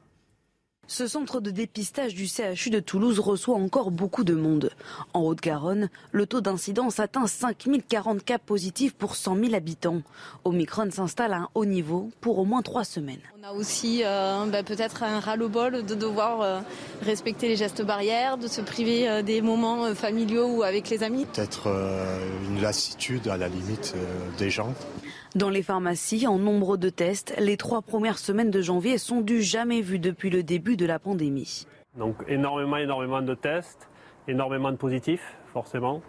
Ce 0.88 1.08
centre 1.08 1.40
de 1.40 1.50
dépistage 1.50 2.14
du 2.14 2.28
CHU 2.28 2.70
de 2.70 2.80
Toulouse 2.80 3.20
reçoit 3.20 3.56
encore 3.56 3.90
beaucoup 3.90 4.24
de 4.24 4.36
monde. 4.36 4.70
En 5.14 5.22
Haute-Garonne, 5.22 5.90
le 6.12 6.28
taux 6.28 6.42
d'incidence 6.42 7.00
atteint 7.00 7.26
5040 7.26 8.24
cas 8.24 8.38
positifs 8.38 8.94
pour 8.94 9.16
100 9.16 9.38
000 9.38 9.56
habitants. 9.56 10.04
Omicron 10.44 10.92
s'installe 10.92 11.34
à 11.34 11.38
un 11.38 11.50
haut 11.56 11.66
niveau 11.66 12.12
pour 12.22 12.38
au 12.38 12.46
moins 12.46 12.62
trois 12.62 12.84
semaines. 12.84 13.20
On 13.42 13.48
a 13.48 13.54
aussi 13.54 14.04
euh, 14.04 14.46
bah, 14.46 14.62
peut-être 14.62 15.02
un 15.02 15.20
ras-le-bol 15.20 15.84
de 15.84 15.96
devoir 15.96 16.42
euh, 16.42 16.60
respecter 17.02 17.48
les 17.48 17.56
gestes 17.56 17.84
barrières, 17.84 18.38
de 18.38 18.48
se 18.48 18.62
priver 18.62 19.10
euh, 19.10 19.22
des 19.24 19.42
moments 19.42 19.96
familiaux 19.96 20.58
ou 20.58 20.64
avec 20.64 20.90
les 20.92 21.02
amis. 21.02 21.26
Peut-être 21.26 21.68
une 22.48 22.62
lassitude 22.62 23.28
à 23.28 23.38
la 23.38 23.48
limite 23.48 23.96
des 24.38 24.52
gens. 24.52 24.74
Dans 25.36 25.50
les 25.50 25.64
pharmacies, 25.64 26.28
en 26.28 26.40
nombre 26.40 26.78
de 26.78 26.90
tests, 26.90 27.36
les 27.38 27.58
trois 27.58 27.82
premières 27.82 28.20
semaines 28.20 28.52
de 28.52 28.62
janvier 28.62 28.98
sont 28.98 29.20
du 29.20 29.42
jamais 29.42 29.82
vu 29.82 30.00
depuis 30.00 30.30
le 30.30 30.44
début 30.44 30.78
de 30.78 30.86
la 30.86 30.98
pandémie. 30.98 31.68
Donc 31.98 32.16
énormément, 32.30 32.78
énormément 32.78 33.22
de 33.22 33.36
tests, 33.36 33.90
énormément 34.30 34.72
de 34.72 34.78
positifs, 34.78 35.36
forcément, 35.52 36.02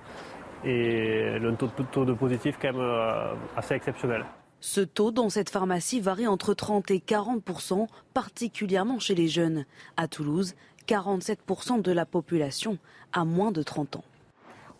et 0.64 1.40
le 1.40 1.56
taux, 1.56 1.66
taux 1.90 2.04
de 2.04 2.12
positifs 2.12 2.56
quand 2.62 2.72
même 2.72 2.80
euh, 2.80 3.34
assez 3.56 3.74
exceptionnel. 3.74 4.24
Ce 4.60 4.80
taux 4.80 5.10
dans 5.10 5.28
cette 5.28 5.50
pharmacie 5.50 6.00
varie 6.00 6.28
entre 6.28 6.54
30 6.54 6.92
et 6.92 6.98
40% 6.98 7.88
particulièrement 8.14 9.00
chez 9.00 9.16
les 9.16 9.26
jeunes. 9.26 9.66
À 9.96 10.06
Toulouse, 10.06 10.54
47% 10.86 11.82
de 11.82 11.90
la 11.90 12.06
population 12.06 12.78
a 13.12 13.24
moins 13.24 13.50
de 13.50 13.64
30 13.64 13.96
ans. 13.96 14.04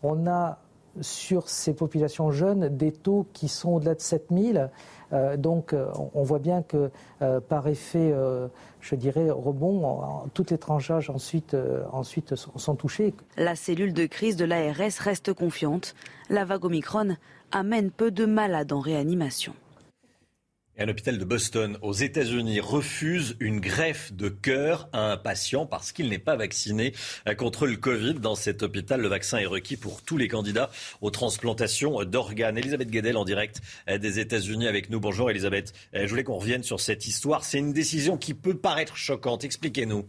On 0.04 0.28
a 0.28 0.60
sur 1.00 1.48
ces 1.48 1.74
populations 1.74 2.30
jeunes 2.30 2.68
des 2.68 2.92
taux 2.92 3.26
qui 3.32 3.48
sont 3.48 3.72
au-delà 3.72 3.94
de 3.94 4.00
7000. 4.00 4.70
Euh, 5.12 5.36
donc 5.36 5.72
euh, 5.72 5.86
on 6.14 6.22
voit 6.22 6.38
bien 6.38 6.62
que 6.62 6.90
euh, 7.22 7.40
par 7.40 7.68
effet, 7.68 8.14
je 8.80 8.94
dirais, 8.94 9.30
rebond, 9.30 10.28
toutes 10.34 10.50
les 10.50 10.58
tranches 10.58 11.10
ensuite, 11.10 11.56
ensuite 11.92 12.34
sont, 12.34 12.74
touchées. 12.74 13.14
La 13.36 13.56
cellule 13.56 13.92
de 13.92 14.06
crise 14.06 14.36
de 14.36 14.44
l'ARS 14.44 14.98
reste 15.00 15.32
confiante. 15.32 15.94
La 16.28 16.44
vague 16.44 16.64
Omicron 16.64 17.16
amène 17.52 17.90
peu 17.90 18.10
de 18.10 18.26
malades 18.26 18.72
en 18.72 18.80
réanimation. 18.80 19.54
Un 20.78 20.88
hôpital 20.88 21.16
de 21.16 21.24
Boston 21.24 21.78
aux 21.80 21.94
États-Unis 21.94 22.60
refuse 22.60 23.34
une 23.40 23.60
greffe 23.60 24.12
de 24.12 24.28
cœur 24.28 24.90
à 24.92 25.10
un 25.12 25.16
patient 25.16 25.64
parce 25.64 25.90
qu'il 25.90 26.10
n'est 26.10 26.18
pas 26.18 26.36
vacciné 26.36 26.92
contre 27.38 27.66
le 27.66 27.76
Covid. 27.76 28.14
Dans 28.14 28.34
cet 28.34 28.62
hôpital, 28.62 29.00
le 29.00 29.08
vaccin 29.08 29.38
est 29.38 29.46
requis 29.46 29.78
pour 29.78 30.02
tous 30.02 30.18
les 30.18 30.28
candidats 30.28 30.70
aux 31.00 31.10
transplantations 31.10 32.04
d'organes. 32.04 32.58
Elisabeth 32.58 32.90
Guedel 32.90 33.16
en 33.16 33.24
direct 33.24 33.62
des 33.88 34.18
États-Unis 34.18 34.68
avec 34.68 34.90
nous. 34.90 35.00
Bonjour 35.00 35.30
Elisabeth. 35.30 35.72
Je 35.94 36.06
voulais 36.06 36.24
qu'on 36.24 36.36
revienne 36.36 36.62
sur 36.62 36.78
cette 36.78 37.06
histoire. 37.06 37.44
C'est 37.44 37.58
une 37.58 37.72
décision 37.72 38.18
qui 38.18 38.34
peut 38.34 38.58
paraître 38.58 38.98
choquante. 38.98 39.44
Expliquez-nous. 39.44 40.04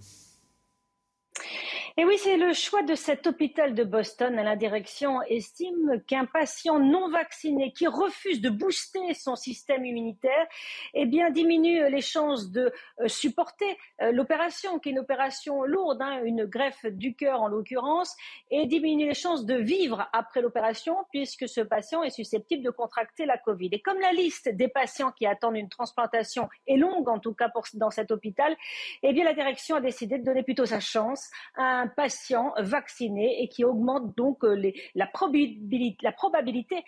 Et 2.00 2.06
oui, 2.06 2.16
c'est 2.20 2.38
le 2.38 2.54
choix 2.54 2.84
de 2.84 2.94
cet 2.94 3.26
hôpital 3.26 3.74
de 3.74 3.84
Boston. 3.84 4.36
La 4.36 4.56
direction 4.56 5.20
estime 5.24 6.00
qu'un 6.06 6.26
patient 6.26 6.78
non 6.78 7.10
vacciné 7.10 7.74
qui 7.74 7.88
refuse 7.88 8.40
de 8.40 8.52
booster 8.52 9.16
son 9.16 9.36
système 9.36 9.84
immunitaire, 9.84 10.46
eh 10.94 11.08
bien, 11.08 11.32
diminue 11.32 11.90
les 11.90 12.02
chances 12.02 12.52
de 12.52 12.72
euh, 13.00 13.08
supporter 13.08 13.80
euh, 14.04 14.12
l'opération, 14.12 14.78
qui 14.78 14.90
est 14.90 14.92
une 14.92 15.00
opération 15.00 15.64
lourde, 15.64 16.00
hein, 16.04 16.22
une 16.24 16.46
greffe 16.46 16.86
du 16.86 17.16
cœur 17.16 17.42
en 17.42 17.48
l'occurrence, 17.48 18.16
et 18.52 18.68
diminue 18.68 19.08
les 19.08 19.16
chances 19.16 19.48
de 19.48 19.56
vivre 19.56 20.08
après 20.14 20.44
l'opération, 20.44 20.98
puisque 21.10 21.50
ce 21.50 21.62
patient 21.62 22.04
est 22.04 22.12
susceptible 22.12 22.62
de 22.62 22.70
contracter 22.70 23.26
la 23.26 23.40
Covid. 23.40 23.70
Et 23.72 23.80
comme 23.80 24.00
la 24.00 24.12
liste 24.12 24.50
des 24.50 24.68
patients 24.68 25.12
qui 25.12 25.26
attendent 25.26 25.58
une 25.58 25.70
transplantation 25.70 26.48
est 26.68 26.78
longue, 26.78 27.10
en 27.10 27.18
tout 27.18 27.34
cas 27.34 27.52
dans 27.74 27.90
cet 27.90 28.12
hôpital, 28.12 28.56
eh 29.02 29.14
bien, 29.14 29.26
la 29.26 29.34
direction 29.34 29.78
a 29.78 29.82
décidé 29.82 30.20
de 30.20 30.24
donner 30.24 30.44
plutôt 30.44 30.68
sa 30.68 30.80
chance 30.80 31.32
à 31.56 31.87
un 31.88 31.90
patient 31.90 32.54
vacciné 32.58 33.42
et 33.42 33.48
qui 33.48 33.64
augmente 33.64 34.16
donc 34.16 34.44
les, 34.44 34.74
la, 34.96 35.08
probabilité, 35.08 35.98
probabilité 36.16 36.84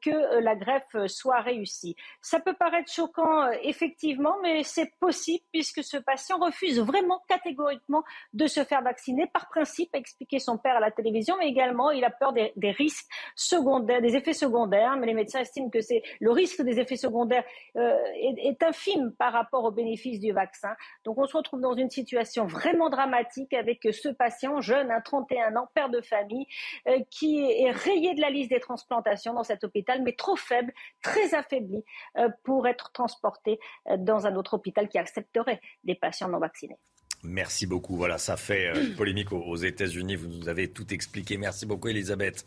que 0.00 0.40
la 0.40 0.56
greffe 0.56 1.06
soit 1.06 1.40
réussie. 1.40 1.96
Ça 2.20 2.40
peut 2.40 2.54
paraître 2.54 2.90
choquant, 2.92 3.50
effectivement, 3.62 4.34
mais 4.42 4.62
c'est 4.62 4.92
possible 4.98 5.44
puisque 5.52 5.84
ce 5.84 5.96
patient 5.96 6.38
refuse 6.38 6.80
vraiment 6.80 7.22
catégoriquement 7.28 8.02
de 8.32 8.46
se 8.46 8.64
faire 8.64 8.82
vacciner 8.82 9.26
par 9.26 9.48
principe, 9.48 9.94
a 9.94 9.98
expliqué 9.98 10.38
son 10.38 10.58
père 10.58 10.76
à 10.76 10.80
la 10.80 10.90
télévision, 10.90 11.36
mais 11.38 11.48
également 11.48 11.90
il 11.90 12.04
a 12.04 12.10
peur 12.10 12.32
des, 12.32 12.52
risques 12.70 13.06
secondaires, 13.34 14.00
des 14.00 14.16
effets 14.16 14.32
secondaires. 14.32 14.96
Mais 14.96 15.06
les 15.06 15.14
médecins 15.14 15.40
estiment 15.40 15.70
que 15.70 15.80
c'est 15.80 16.02
le 16.20 16.30
risque 16.30 16.62
des 16.62 16.80
effets 16.80 16.96
secondaires 16.96 17.44
euh, 17.76 17.96
est, 18.14 18.62
infime 18.62 19.12
par 19.18 19.32
rapport 19.32 19.64
au 19.64 19.70
bénéfice 19.70 20.20
du 20.20 20.32
vaccin. 20.32 20.74
Donc 21.04 21.18
on 21.18 21.26
se 21.26 21.36
retrouve 21.36 21.60
dans 21.60 21.74
une 21.74 21.90
situation 21.90 22.46
vraiment 22.46 22.90
dramatique 22.90 23.52
avec 23.52 23.80
ce 23.90 24.08
patient 24.08 24.31
jeune, 24.60 24.90
à 24.90 25.00
31 25.00 25.56
ans, 25.56 25.68
père 25.74 25.88
de 25.88 26.00
famille, 26.00 26.46
euh, 26.88 26.98
qui 27.10 27.40
est, 27.40 27.70
rayé 27.70 28.14
de 28.14 28.20
la 28.20 28.30
liste 28.30 28.50
des 28.50 28.60
transplantations 28.60 29.34
dans 29.34 29.44
cet 29.44 29.64
hôpital, 29.64 30.02
mais 30.02 30.12
trop 30.12 30.36
faible, 30.36 30.72
très 31.02 31.34
affaibli 31.34 31.84
euh, 32.18 32.28
pour 32.44 32.66
être 32.66 32.92
transporté 32.92 33.58
dans 33.98 34.26
un 34.26 34.36
autre 34.36 34.54
hôpital 34.54 34.88
qui 34.88 34.98
accepterait 34.98 35.60
des 35.84 35.94
patients 35.94 36.28
non 36.28 36.38
vaccinés. 36.38 36.78
Merci 37.24 37.66
beaucoup. 37.66 37.96
Voilà, 37.96 38.18
ça 38.18 38.36
fait 38.36 38.66
euh, 38.66 38.94
polémique 38.96 39.30
aux, 39.30 39.56
États-Unis. 39.56 40.16
Vous 40.16 40.26
nous 40.26 40.48
avez 40.48 40.68
tout 40.68 40.92
expliqué. 40.92 41.36
Merci 41.36 41.66
beaucoup, 41.66 41.88
Elisabeth. 41.88 42.44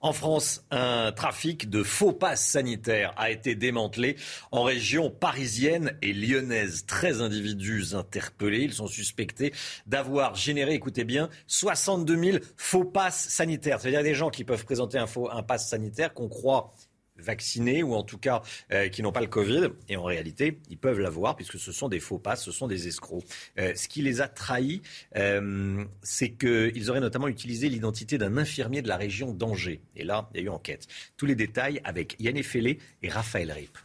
En 0.00 0.12
France, 0.12 0.64
un 0.72 1.12
trafic 1.12 1.70
de 1.70 1.84
faux 1.84 2.12
passes 2.12 2.44
sanitaires 2.44 3.14
a 3.16 3.30
été 3.30 3.54
démantelé 3.54 4.16
en 4.50 4.64
région 4.64 5.10
parisienne 5.10 5.96
et 6.02 6.12
lyonnaise. 6.12 6.86
13 6.86 7.22
individus 7.22 7.94
interpellés. 7.94 8.62
Ils 8.62 8.72
sont 8.72 8.88
suspectés 8.88 9.52
d'avoir 9.86 10.34
généré, 10.34 10.74
écoutez 10.74 11.04
bien, 11.04 11.30
62 11.46 12.16
000 12.16 12.38
faux 12.56 12.84
passes 12.84 13.28
sanitaires. 13.28 13.80
C'est-à-dire 13.80 14.02
des 14.02 14.14
gens 14.14 14.30
qui 14.30 14.42
peuvent 14.42 14.64
présenter 14.64 14.98
un 14.98 15.06
faux 15.06 15.30
un 15.30 15.58
sanitaire 15.58 16.12
qu'on 16.12 16.28
croit 16.28 16.72
vaccinés 17.18 17.82
ou 17.82 17.94
en 17.94 18.02
tout 18.02 18.18
cas 18.18 18.42
euh, 18.72 18.88
qui 18.88 19.02
n'ont 19.02 19.12
pas 19.12 19.20
le 19.20 19.26
Covid. 19.26 19.68
Et 19.88 19.96
en 19.96 20.04
réalité, 20.04 20.58
ils 20.70 20.78
peuvent 20.78 21.00
l'avoir 21.00 21.36
puisque 21.36 21.58
ce 21.58 21.72
sont 21.72 21.88
des 21.88 22.00
faux 22.00 22.18
pas, 22.18 22.36
ce 22.36 22.52
sont 22.52 22.66
des 22.66 22.88
escrocs. 22.88 23.24
Euh, 23.58 23.74
ce 23.74 23.88
qui 23.88 24.02
les 24.02 24.20
a 24.20 24.28
trahis, 24.28 24.82
euh, 25.16 25.84
c'est 26.02 26.30
qu'ils 26.30 26.90
auraient 26.90 27.00
notamment 27.00 27.28
utilisé 27.28 27.68
l'identité 27.68 28.18
d'un 28.18 28.36
infirmier 28.36 28.82
de 28.82 28.88
la 28.88 28.96
région 28.96 29.32
d'Angers. 29.32 29.80
Et 29.94 30.04
là, 30.04 30.28
il 30.34 30.40
y 30.40 30.42
a 30.42 30.46
eu 30.46 30.48
enquête. 30.48 30.86
Tous 31.16 31.26
les 31.26 31.34
détails 31.34 31.80
avec 31.84 32.16
Yann 32.18 32.36
Effelé 32.36 32.78
et 33.02 33.08
Raphaël 33.08 33.52
Rip. 33.52 33.78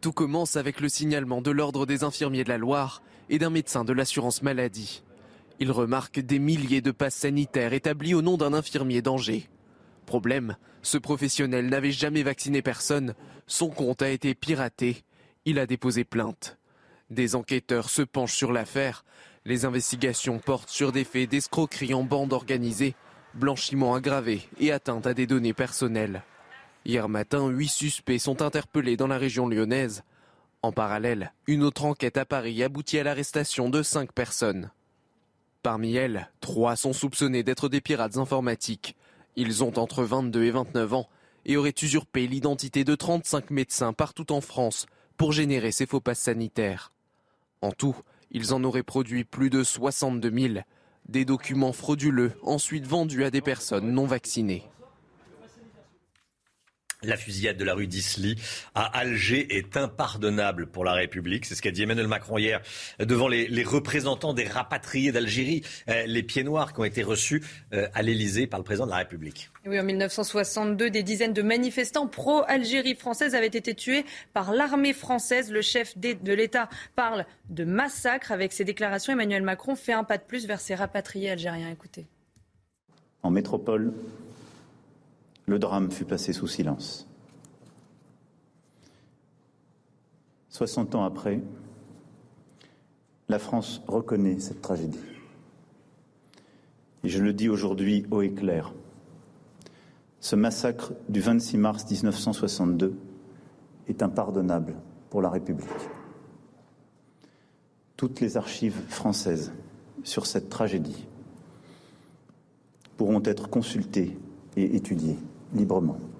Tout 0.00 0.12
commence 0.12 0.56
avec 0.56 0.80
le 0.80 0.88
signalement 0.88 1.42
de 1.42 1.50
l'Ordre 1.50 1.84
des 1.84 2.04
infirmiers 2.04 2.44
de 2.44 2.48
la 2.48 2.56
Loire 2.56 3.02
et 3.28 3.38
d'un 3.38 3.50
médecin 3.50 3.84
de 3.84 3.92
l'assurance 3.92 4.42
maladie. 4.42 5.02
Il 5.60 5.70
remarque 5.70 6.20
des 6.20 6.38
milliers 6.38 6.80
de 6.80 6.90
passes 6.90 7.14
sanitaires 7.14 7.72
établis 7.72 8.14
au 8.14 8.22
nom 8.22 8.36
d'un 8.36 8.54
infirmier 8.54 9.02
d'Angers. 9.02 9.48
Problème, 10.06 10.56
ce 10.82 10.98
professionnel 10.98 11.68
n'avait 11.68 11.92
jamais 11.92 12.22
vacciné 12.22 12.62
personne, 12.62 13.14
son 13.46 13.70
compte 13.70 14.02
a 14.02 14.10
été 14.10 14.34
piraté, 14.34 15.04
il 15.44 15.58
a 15.58 15.66
déposé 15.66 16.04
plainte. 16.04 16.58
Des 17.10 17.34
enquêteurs 17.34 17.90
se 17.90 18.02
penchent 18.02 18.36
sur 18.36 18.52
l'affaire, 18.52 19.04
les 19.44 19.64
investigations 19.64 20.38
portent 20.38 20.70
sur 20.70 20.92
des 20.92 21.04
faits 21.04 21.28
d'escroquerie 21.28 21.94
en 21.94 22.02
bande 22.02 22.32
organisée, 22.32 22.94
blanchiment 23.34 23.94
aggravé 23.94 24.42
et 24.58 24.72
atteinte 24.72 25.06
à 25.06 25.14
des 25.14 25.26
données 25.26 25.52
personnelles. 25.52 26.22
Hier 26.84 27.08
matin, 27.08 27.48
huit 27.48 27.68
suspects 27.68 28.18
sont 28.18 28.42
interpellés 28.42 28.96
dans 28.96 29.06
la 29.06 29.18
région 29.18 29.48
lyonnaise. 29.48 30.02
En 30.62 30.72
parallèle, 30.72 31.32
une 31.46 31.62
autre 31.62 31.84
enquête 31.84 32.16
à 32.16 32.24
Paris 32.24 32.62
aboutit 32.62 32.98
à 32.98 33.04
l'arrestation 33.04 33.70
de 33.70 33.82
cinq 33.82 34.12
personnes. 34.12 34.70
Parmi 35.62 35.94
elles, 35.94 36.30
trois 36.40 36.76
sont 36.76 36.92
soupçonnés 36.92 37.42
d'être 37.42 37.70
des 37.70 37.80
pirates 37.80 38.18
informatiques. 38.18 38.96
Ils 39.36 39.64
ont 39.64 39.78
entre 39.78 40.04
22 40.04 40.44
et 40.44 40.50
29 40.50 40.94
ans 40.94 41.08
et 41.44 41.56
auraient 41.56 41.74
usurpé 41.82 42.26
l'identité 42.26 42.84
de 42.84 42.94
35 42.94 43.50
médecins 43.50 43.92
partout 43.92 44.32
en 44.32 44.40
France 44.40 44.86
pour 45.16 45.32
générer 45.32 45.72
ces 45.72 45.86
faux 45.86 46.00
passes 46.00 46.20
sanitaires. 46.20 46.92
En 47.60 47.72
tout, 47.72 47.96
ils 48.30 48.54
en 48.54 48.64
auraient 48.64 48.82
produit 48.82 49.24
plus 49.24 49.50
de 49.50 49.62
62 49.62 50.30
000, 50.30 50.54
des 51.08 51.24
documents 51.24 51.72
frauduleux 51.72 52.32
ensuite 52.42 52.86
vendus 52.86 53.24
à 53.24 53.30
des 53.30 53.40
personnes 53.40 53.92
non 53.92 54.06
vaccinées. 54.06 54.64
La 57.04 57.16
fusillade 57.16 57.56
de 57.56 57.64
la 57.64 57.74
rue 57.74 57.86
d'Isly 57.86 58.36
à 58.74 58.84
Alger 58.98 59.56
est 59.56 59.76
impardonnable 59.76 60.66
pour 60.66 60.84
la 60.84 60.92
République. 60.92 61.44
C'est 61.44 61.54
ce 61.54 61.62
qu'a 61.62 61.70
dit 61.70 61.82
Emmanuel 61.82 62.08
Macron 62.08 62.38
hier 62.38 62.60
devant 62.98 63.28
les, 63.28 63.64
représentants 63.64 64.34
des 64.34 64.46
rapatriés 64.46 65.12
d'Algérie, 65.12 65.62
euh, 65.88 66.04
les 66.06 66.22
pieds 66.22 66.44
noirs 66.44 66.72
qui 66.72 66.80
ont 66.80 66.84
été 66.84 67.02
reçus 67.02 67.42
euh, 67.72 67.88
à 67.94 68.02
l'Élysée 68.02 68.46
par 68.46 68.60
le 68.60 68.64
président 68.64 68.86
de 68.86 68.90
la 68.90 68.98
République. 68.98 69.50
Oui, 69.66 69.80
en 69.80 69.84
1962, 69.84 70.90
des 70.90 71.02
dizaines 71.02 71.32
de 71.32 71.42
manifestants 71.42 72.06
pro-Algérie 72.06 72.94
française 72.94 73.34
avaient 73.34 73.46
été 73.46 73.74
tués 73.74 74.04
par 74.32 74.52
l'armée 74.52 74.92
française. 74.92 75.50
Le 75.50 75.62
chef 75.62 75.96
de 75.96 76.32
l'État 76.32 76.68
parle 76.96 77.24
de 77.48 77.64
massacre. 77.64 78.32
Avec 78.32 78.52
ses 78.52 78.64
déclarations, 78.64 79.12
Emmanuel 79.12 79.42
Macron 79.42 79.74
fait 79.74 79.92
un 79.92 80.04
pas 80.04 80.18
de 80.18 80.22
plus 80.22 80.46
vers 80.46 80.60
ses 80.60 80.74
rapatriés 80.74 81.30
algériens. 81.30 81.70
Écoutez. 81.70 82.06
En 83.22 83.30
métropole, 83.30 83.92
le 85.46 85.58
drame 85.58 85.90
fut 85.90 86.04
passé 86.04 86.32
sous 86.32 86.46
silence. 86.46 87.06
60 90.48 90.94
ans 90.94 91.04
après, 91.04 91.42
la 93.28 93.38
France 93.38 93.82
reconnaît 93.88 94.38
cette 94.38 94.62
tragédie. 94.62 95.00
Et 97.02 97.08
je 97.08 97.22
le 97.22 97.32
dis 97.32 97.48
aujourd'hui 97.48 98.06
haut 98.10 98.22
et 98.22 98.32
clair, 98.32 98.72
ce 100.20 100.36
massacre 100.36 100.92
du 101.08 101.20
26 101.20 101.58
mars 101.58 101.90
1962 101.90 102.96
est 103.88 104.02
impardonnable 104.02 104.74
pour 105.10 105.20
la 105.20 105.28
République. 105.28 105.68
Toutes 107.96 108.20
les 108.20 108.36
archives 108.36 108.80
françaises 108.88 109.52
sur 110.02 110.26
cette 110.26 110.48
tragédie 110.48 111.06
pourront 112.96 113.22
être 113.24 113.50
consultées 113.50 114.16
et 114.56 114.76
étudiées 114.76 115.18
librement. 115.54 116.13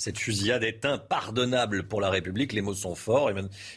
Cette 0.00 0.18
fusillade 0.18 0.64
est 0.64 0.86
impardonnable 0.86 1.82
pour 1.82 2.00
la 2.00 2.08
République. 2.08 2.54
Les 2.54 2.62
mots 2.62 2.72
sont 2.72 2.94
forts. 2.94 3.30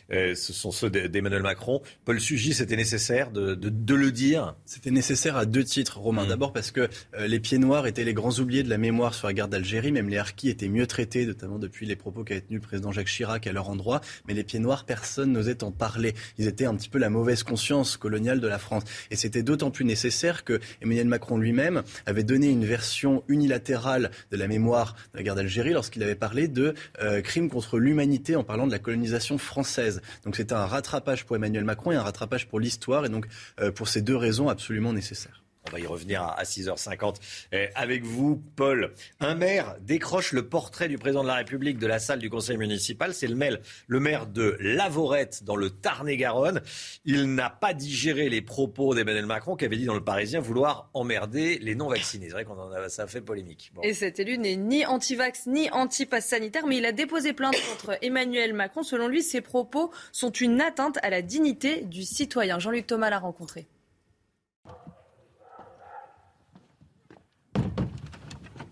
Euh, 0.09 0.35
ce 0.35 0.53
sont 0.53 0.71
ceux 0.71 0.89
d'Emmanuel 0.89 1.41
Macron. 1.41 1.81
Paul 2.05 2.21
Sugy, 2.21 2.53
c'était 2.53 2.77
nécessaire 2.77 3.29
de, 3.29 3.59
le 3.93 4.11
dire? 4.13 4.55
C'était 4.63 4.89
nécessaire 4.89 5.35
à 5.35 5.45
deux 5.45 5.65
titres, 5.65 5.99
Romain. 5.99 6.23
Mmh. 6.23 6.29
D'abord 6.29 6.53
parce 6.53 6.71
que 6.71 6.87
euh, 7.17 7.27
les 7.27 7.41
pieds 7.41 7.57
noirs 7.57 7.87
étaient 7.87 8.05
les 8.05 8.13
grands 8.13 8.39
oubliés 8.39 8.63
de 8.63 8.69
la 8.69 8.77
mémoire 8.77 9.15
sur 9.15 9.27
la 9.27 9.33
guerre 9.33 9.49
d'Algérie. 9.49 9.91
Même 9.91 10.07
les 10.07 10.17
harkis 10.17 10.47
étaient 10.47 10.69
mieux 10.69 10.87
traités, 10.87 11.25
notamment 11.25 11.59
depuis 11.59 11.85
les 11.85 11.97
propos 11.97 12.23
qu'a 12.23 12.39
tenus 12.39 12.61
le 12.61 12.65
président 12.65 12.93
Jacques 12.93 13.07
Chirac 13.07 13.45
à 13.45 13.51
leur 13.51 13.67
endroit. 13.67 13.99
Mais 14.25 14.33
les 14.33 14.45
pieds 14.45 14.59
noirs, 14.59 14.85
personne 14.85 15.33
n'osait 15.33 15.61
en 15.61 15.73
parler. 15.73 16.13
Ils 16.37 16.47
étaient 16.47 16.67
un 16.67 16.75
petit 16.75 16.87
peu 16.87 16.99
la 16.99 17.09
mauvaise 17.09 17.43
conscience 17.43 17.97
coloniale 17.97 18.39
de 18.39 18.47
la 18.47 18.59
France. 18.59 18.83
Et 19.11 19.17
c'était 19.17 19.43
d'autant 19.43 19.71
plus 19.71 19.83
nécessaire 19.83 20.45
que 20.45 20.61
Emmanuel 20.81 21.07
Macron 21.07 21.37
lui-même 21.37 21.83
avait 22.05 22.23
donné 22.23 22.47
une 22.47 22.63
version 22.63 23.25
unilatérale 23.27 24.09
de 24.31 24.37
la 24.37 24.47
mémoire 24.47 24.95
de 25.11 25.17
la 25.17 25.23
guerre 25.23 25.35
d'Algérie 25.35 25.73
lorsqu'il 25.73 26.01
avait 26.01 26.12
parler 26.15 26.47
de 26.47 26.73
euh, 27.01 27.21
crimes 27.21 27.49
contre 27.49 27.79
l'humanité 27.79 28.35
en 28.35 28.43
parlant 28.43 28.67
de 28.67 28.71
la 28.71 28.79
colonisation 28.79 29.37
française. 29.37 30.01
Donc 30.25 30.35
c'était 30.35 30.53
un 30.53 30.65
rattrapage 30.65 31.25
pour 31.25 31.35
Emmanuel 31.35 31.63
Macron 31.63 31.91
et 31.91 31.95
un 31.95 32.03
rattrapage 32.03 32.47
pour 32.47 32.59
l'histoire 32.59 33.05
et 33.05 33.09
donc 33.09 33.27
euh, 33.59 33.71
pour 33.71 33.87
ces 33.87 34.01
deux 34.01 34.15
raisons 34.15 34.49
absolument 34.49 34.93
nécessaires. 34.93 35.42
On 35.67 35.71
va 35.71 35.79
y 35.79 35.87
revenir 35.87 36.23
à 36.23 36.43
6h50 36.43 37.15
eh, 37.51 37.69
avec 37.75 38.03
vous, 38.03 38.41
Paul. 38.55 38.93
Un 39.19 39.35
maire 39.35 39.75
décroche 39.81 40.33
le 40.33 40.47
portrait 40.47 40.89
du 40.89 40.97
président 40.97 41.23
de 41.23 41.27
la 41.27 41.35
République 41.35 41.77
de 41.77 41.87
la 41.87 41.99
salle 41.99 42.19
du 42.19 42.29
conseil 42.29 42.57
municipal. 42.57 43.13
C'est 43.13 43.27
le 43.27 43.35
maire, 43.35 43.57
le 43.87 43.99
maire 43.99 44.27
de 44.27 44.57
Lavorette 44.59 45.43
dans 45.43 45.55
le 45.55 45.69
Tarn-et-Garonne. 45.69 46.61
Il 47.05 47.33
n'a 47.33 47.49
pas 47.49 47.73
digéré 47.73 48.29
les 48.29 48.41
propos 48.41 48.93
d'Emmanuel 48.93 49.25
Macron 49.25 49.55
qui 49.55 49.63
avait 49.63 49.77
dit 49.77 49.85
dans 49.85 49.93
le 49.93 50.03
Parisien 50.03 50.41
vouloir 50.41 50.89
emmerder 50.93 51.59
les 51.59 51.75
non-vaccinés. 51.75 52.27
C'est 52.27 52.33
vrai 52.33 52.45
qu'on 52.45 52.59
a, 52.71 52.89
ça 52.89 53.03
a 53.03 53.07
fait 53.07 53.21
polémique. 53.21 53.71
Et 53.83 53.93
cet 53.93 54.19
élu 54.19 54.37
n'est 54.37 54.57
ni 54.57 54.85
anti-vax 54.85 55.47
ni 55.47 55.69
anti-pass 55.69 56.25
sanitaire, 56.25 56.67
mais 56.67 56.77
il 56.77 56.85
a 56.85 56.91
déposé 56.91 57.33
plainte 57.33 57.55
contre 57.69 57.97
Emmanuel 58.01 58.53
Macron. 58.53 58.83
Selon 58.83 59.07
lui, 59.07 59.23
ses 59.23 59.41
propos 59.41 59.91
sont 60.11 60.31
une 60.31 60.59
atteinte 60.59 60.97
à 61.03 61.09
la 61.09 61.21
dignité 61.21 61.81
du 61.81 62.03
citoyen. 62.03 62.59
Jean-Luc 62.59 62.87
Thomas 62.87 63.09
l'a 63.09 63.19
rencontré. 63.19 63.65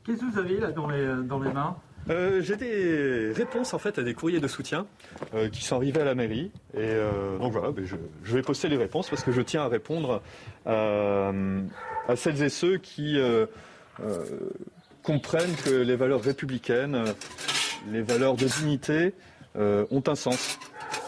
Qu'est-ce 0.06 0.22
que 0.22 0.32
vous 0.32 0.40
avez 0.40 0.60
là 0.60 0.72
dans 0.72 0.88
les, 0.88 1.54
mains? 1.54 1.76
Euh, 2.10 2.42
J'ai 2.42 2.56
des 2.56 3.32
réponses 3.34 3.74
en 3.74 3.80
fait 3.80 4.00
à 4.00 4.04
des 4.04 4.16
courriers 4.16 4.40
de 4.40 4.48
soutien 4.48 4.88
euh, 5.36 5.50
qui 5.50 5.64
sont 5.64 5.76
arrivés 5.76 6.02
à 6.02 6.06
la 6.06 6.16
mairie. 6.16 6.52
Et 6.74 6.80
euh, 6.80 7.38
donc 7.38 7.52
voilà, 7.52 7.72
ben, 7.72 7.86
je, 7.86 8.36
vais 8.36 8.42
poster 8.42 8.68
les 8.68 8.78
réponses 8.78 9.10
parce 9.10 9.24
que 9.24 9.32
je 9.32 9.42
tiens 9.42 9.64
à 9.64 9.68
répondre 9.68 10.22
à 10.66 11.32
celles 12.16 12.42
et 12.42 12.50
ceux 12.50 12.78
qui 12.78 13.20
comprennent 15.04 15.56
que 15.64 15.70
les 15.70 15.96
valeurs 15.96 16.22
républicaines, 16.22 17.04
les 17.92 18.02
valeurs 18.02 18.36
de 18.36 18.46
dignité 18.46 19.14
ont 19.56 20.04
un 20.08 20.16
sens. 20.16 20.58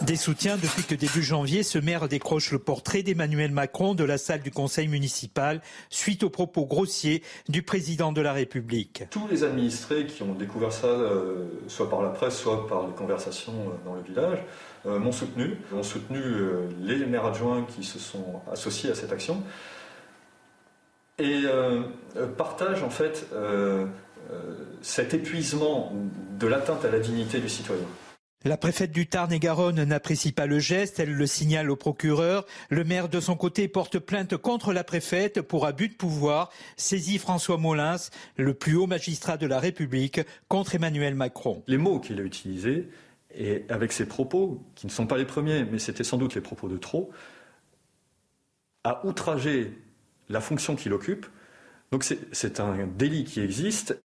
Des 0.01 0.15
soutiens 0.15 0.57
depuis 0.57 0.83
que 0.83 0.95
début 0.95 1.23
janvier, 1.23 1.63
ce 1.63 1.77
maire 1.77 2.07
décroche 2.07 2.51
le 2.51 2.59
portrait 2.59 3.03
d'Emmanuel 3.03 3.51
Macron 3.51 3.93
de 3.93 4.03
la 4.03 4.17
salle 4.17 4.41
du 4.41 4.51
conseil 4.51 4.87
municipal 4.87 5.61
suite 5.89 6.23
aux 6.23 6.29
propos 6.29 6.65
grossiers 6.65 7.23
du 7.47 7.63
président 7.63 8.11
de 8.11 8.21
la 8.21 8.33
République. 8.33 9.03
Tous 9.11 9.27
les 9.29 9.43
administrés 9.43 10.05
qui 10.05 10.23
ont 10.23 10.33
découvert 10.33 10.73
ça, 10.73 10.87
euh, 10.87 11.45
soit 11.67 11.89
par 11.89 12.01
la 12.01 12.09
presse, 12.09 12.37
soit 12.37 12.67
par 12.67 12.87
les 12.87 12.93
conversations 12.93 13.53
euh, 13.53 13.85
dans 13.85 13.95
le 13.95 14.01
village, 14.01 14.39
euh, 14.85 14.99
m'ont 14.99 15.11
soutenu, 15.11 15.57
ont 15.73 15.83
soutenu 15.83 16.19
les 16.81 17.05
maires 17.05 17.25
adjoints 17.25 17.65
qui 17.75 17.83
se 17.83 17.99
sont 17.99 18.41
associés 18.51 18.91
à 18.91 18.95
cette 18.95 19.11
action 19.11 19.43
et 21.19 21.43
partagent 22.37 22.81
en 22.81 22.89
fait 22.89 23.27
cet 24.81 25.13
épuisement 25.13 25.93
de 26.39 26.47
l'atteinte 26.47 26.83
à 26.85 26.89
la 26.89 26.99
dignité 26.99 27.39
du 27.39 27.47
citoyen. 27.47 27.85
La 28.45 28.57
préfète 28.57 28.91
du 28.91 29.07
Tarn-et-Garonne 29.07 29.85
n'apprécie 29.85 30.33
pas 30.33 30.47
le 30.47 30.59
geste, 30.59 30.99
elle 30.99 31.13
le 31.13 31.25
signale 31.25 31.71
au 31.71 31.77
procureur. 31.77 32.45
Le 32.69 32.83
maire, 32.83 33.07
de 33.07 33.21
son 33.21 33.37
côté, 33.37 33.69
porte 33.69 33.99
plainte 33.99 34.35
contre 34.35 34.73
la 34.73 34.83
préfète 34.83 35.41
pour 35.41 35.65
abus 35.65 35.87
de 35.87 35.93
pouvoir, 35.93 36.51
saisit 36.75 37.19
François 37.19 37.55
Molins, 37.55 38.09
le 38.35 38.53
plus 38.53 38.75
haut 38.75 38.85
magistrat 38.85 39.37
de 39.37 39.47
la 39.47 39.59
République, 39.59 40.19
contre 40.49 40.75
Emmanuel 40.75 41.15
Macron. 41.15 41.63
Les 41.67 41.77
mots 41.77 42.01
qu'il 42.01 42.19
a 42.19 42.23
utilisés, 42.23 42.89
et 43.33 43.63
avec 43.69 43.93
ses 43.93 44.05
propos, 44.05 44.61
qui 44.75 44.87
ne 44.87 44.91
sont 44.91 45.07
pas 45.07 45.17
les 45.17 45.25
premiers, 45.25 45.63
mais 45.63 45.79
c'était 45.79 46.03
sans 46.03 46.17
doute 46.17 46.35
les 46.35 46.41
propos 46.41 46.67
de 46.67 46.77
trop, 46.77 47.11
a 48.83 49.05
outragé 49.05 49.71
la 50.27 50.41
fonction 50.41 50.75
qu'il 50.75 50.91
occupe. 50.91 51.27
Donc 51.91 52.03
c'est 52.03 52.59
un 52.59 52.87
délit 52.87 53.23
qui 53.23 53.39
existe. 53.39 54.02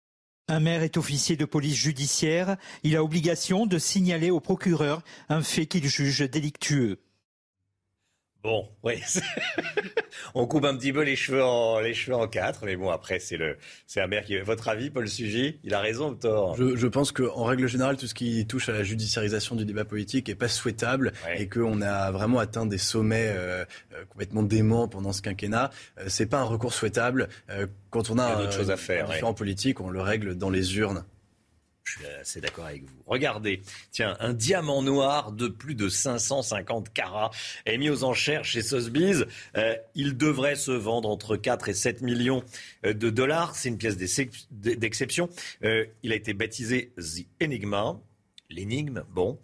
Un 0.50 0.60
maire 0.60 0.82
est 0.82 0.96
officier 0.96 1.36
de 1.36 1.44
police 1.44 1.76
judiciaire. 1.76 2.56
Il 2.82 2.96
a 2.96 3.04
obligation 3.04 3.66
de 3.66 3.78
signaler 3.78 4.30
au 4.30 4.40
procureur 4.40 5.02
un 5.28 5.42
fait 5.42 5.66
qu'il 5.66 5.86
juge 5.86 6.20
délictueux. 6.20 6.98
Bon, 8.42 8.68
oui. 8.84 9.02
on 10.34 10.46
coupe 10.46 10.64
un 10.64 10.76
petit 10.76 10.92
peu 10.92 11.02
les 11.02 11.16
cheveux 11.16 11.42
en, 11.42 11.80
les 11.80 11.92
cheveux 11.92 12.16
en 12.16 12.28
quatre, 12.28 12.64
mais 12.64 12.76
bon, 12.76 12.88
après, 12.88 13.18
c'est 13.18 13.36
le, 13.36 13.56
c'est 13.86 14.00
un 14.00 14.06
maire 14.06 14.24
qui. 14.24 14.38
Votre 14.38 14.68
avis, 14.68 14.90
Paul 14.90 15.08
Sugy 15.08 15.58
Il 15.64 15.74
a 15.74 15.80
raison 15.80 16.10
ou 16.10 16.14
tort? 16.14 16.56
Je, 16.56 16.76
je 16.76 16.86
pense 16.86 17.10
qu'en 17.10 17.44
règle 17.44 17.66
générale, 17.66 17.96
tout 17.96 18.06
ce 18.06 18.14
qui 18.14 18.46
touche 18.46 18.68
à 18.68 18.72
la 18.72 18.84
judiciarisation 18.84 19.56
du 19.56 19.64
débat 19.64 19.84
politique 19.84 20.28
est 20.28 20.36
pas 20.36 20.48
souhaitable 20.48 21.12
et 21.36 21.48
qu'on 21.48 21.82
a 21.82 22.10
vraiment 22.12 22.38
atteint 22.38 22.66
des 22.66 22.78
sommets 22.78 23.28
euh, 23.28 23.64
euh, 23.92 24.04
complètement 24.08 24.42
déments 24.42 24.88
pendant 24.88 25.12
ce 25.12 25.20
quinquennat. 25.20 25.70
Euh, 25.98 26.04
c'est 26.06 26.26
pas 26.26 26.38
un 26.38 26.44
recours 26.44 26.72
souhaitable. 26.72 27.28
quand 27.90 28.10
on 28.10 28.18
a, 28.18 28.36
d'autres 28.36 28.52
choses 28.52 28.70
à 28.70 28.76
faire, 28.76 29.06
un 29.06 29.14
différent 29.14 29.34
politique, 29.34 29.80
on 29.80 29.90
le 29.90 30.00
règle 30.00 30.36
dans 30.36 30.50
les 30.50 30.78
urnes. 30.78 31.04
Je 31.88 31.94
suis 31.94 32.06
assez 32.20 32.40
d'accord 32.40 32.66
avec 32.66 32.82
vous. 32.82 33.02
Regardez, 33.06 33.62
tiens, 33.90 34.16
un 34.20 34.34
diamant 34.34 34.82
noir 34.82 35.32
de 35.32 35.48
plus 35.48 35.74
de 35.74 35.88
550 35.88 36.92
carats 36.92 37.30
est 37.64 37.78
mis 37.78 37.88
aux 37.88 38.04
enchères 38.04 38.44
chez 38.44 38.60
Sotheby's. 38.60 39.24
Euh, 39.56 39.74
il 39.94 40.16
devrait 40.18 40.56
se 40.56 40.70
vendre 40.70 41.08
entre 41.08 41.36
4 41.36 41.70
et 41.70 41.74
7 41.74 42.02
millions 42.02 42.44
euh, 42.84 42.92
de 42.92 43.08
dollars. 43.08 43.56
C'est 43.56 43.70
une 43.70 43.78
pièce 43.78 43.96
d'exception. 44.50 45.30
Euh, 45.64 45.86
il 46.02 46.12
a 46.12 46.14
été 46.14 46.34
baptisé 46.34 46.92
The 46.98 47.26
Enigma. 47.42 47.98
L'énigme, 48.50 49.04
bon. 49.10 49.38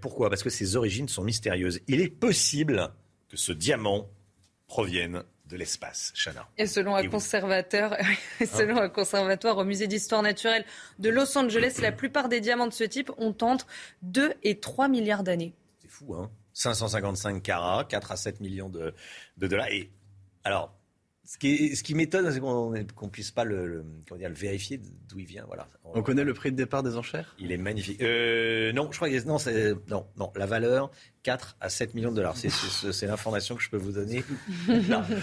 pourquoi? 0.00 0.30
Parce 0.30 0.42
que 0.42 0.48
ses 0.48 0.74
origines 0.74 1.08
sont 1.08 1.22
mystérieuses. 1.22 1.80
Il 1.88 2.00
est 2.00 2.08
possible 2.08 2.90
que 3.28 3.36
ce 3.36 3.52
diamant 3.52 4.08
provienne 4.66 5.24
de 5.50 5.56
l'espace, 5.56 6.12
Chana. 6.14 6.48
Et 6.56 6.66
selon 6.66 6.94
un 6.94 7.06
conservateur, 7.08 7.96
selon 8.40 8.78
un 8.78 8.88
conservatoire 8.88 9.58
au 9.58 9.64
musée 9.64 9.86
d'histoire 9.86 10.22
naturelle 10.22 10.64
de 10.98 11.10
Los 11.10 11.36
Angeles, 11.36 11.78
la 11.82 11.92
plupart 11.92 12.28
des 12.28 12.40
diamants 12.40 12.68
de 12.68 12.72
ce 12.72 12.84
type 12.84 13.10
ont 13.18 13.36
entre 13.42 13.66
2 14.02 14.34
et 14.42 14.60
3 14.60 14.88
milliards 14.88 15.24
d'années. 15.24 15.54
C'est 15.80 15.90
fou, 15.90 16.14
hein 16.14 16.30
555 16.54 17.42
carats, 17.42 17.84
4 17.84 18.12
à 18.12 18.16
7 18.16 18.40
millions 18.40 18.68
de, 18.68 18.94
de 19.36 19.46
dollars. 19.46 19.68
Et 19.68 19.90
alors, 20.44 20.74
ce 21.30 21.38
qui, 21.38 21.76
ce 21.76 21.84
qui 21.84 21.94
m'étonne, 21.94 22.28
c'est 22.32 22.40
qu'on 22.40 22.72
ne 22.72 23.08
puisse 23.08 23.30
pas 23.30 23.44
le, 23.44 23.64
le, 23.64 23.84
vérifier 24.30 24.80
d'où 25.08 25.20
il 25.20 25.26
vient. 25.26 25.44
Voilà. 25.46 25.68
On, 25.84 26.02
connaît 26.02 26.24
le 26.24 26.34
prix 26.34 26.50
de 26.50 26.56
départ 26.56 26.82
des 26.82 26.96
enchères? 26.96 27.36
Il 27.38 27.52
est 27.52 27.56
magnifique. 27.56 28.02
Euh, 28.02 28.72
non, 28.72 28.88
je 28.90 28.96
crois 28.96 29.08
que 29.08 29.24
non, 29.28 29.38
c'est 29.38 29.74
non, 29.88 30.08
non. 30.16 30.32
La 30.34 30.46
valeur 30.46 30.90
4 31.22 31.56
à 31.60 31.68
7 31.68 31.94
millions 31.94 32.10
de 32.10 32.16
dollars. 32.16 32.36
C'est 32.36 33.06
l'information 33.06 33.54
que 33.54 33.62
je 33.62 33.70
peux 33.70 33.76
vous 33.76 33.92
donner. 33.92 34.24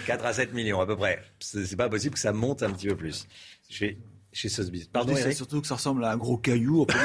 4 0.07 0.25
à 0.25 0.31
7 0.31 0.53
millions 0.53 0.79
à 0.79 0.85
peu 0.85 0.95
près. 0.95 1.21
C'est 1.41 1.75
pas 1.75 1.89
possible 1.89 2.13
que 2.13 2.21
ça 2.21 2.31
monte 2.31 2.63
un 2.63 2.71
petit 2.71 2.87
peu 2.87 2.95
plus. 2.95 3.27
Je 3.69 3.79
vais 3.87 3.97
chez 4.33 4.49
Sotheby's. 4.49 4.87
Pardon, 4.87 5.13
c'est 5.15 5.31
surtout 5.33 5.61
que 5.61 5.67
ça 5.67 5.75
ressemble 5.75 6.03
à 6.03 6.11
un 6.11 6.17
gros 6.17 6.37
caillou. 6.37 6.81
On 6.81 6.85
peut 6.85 6.97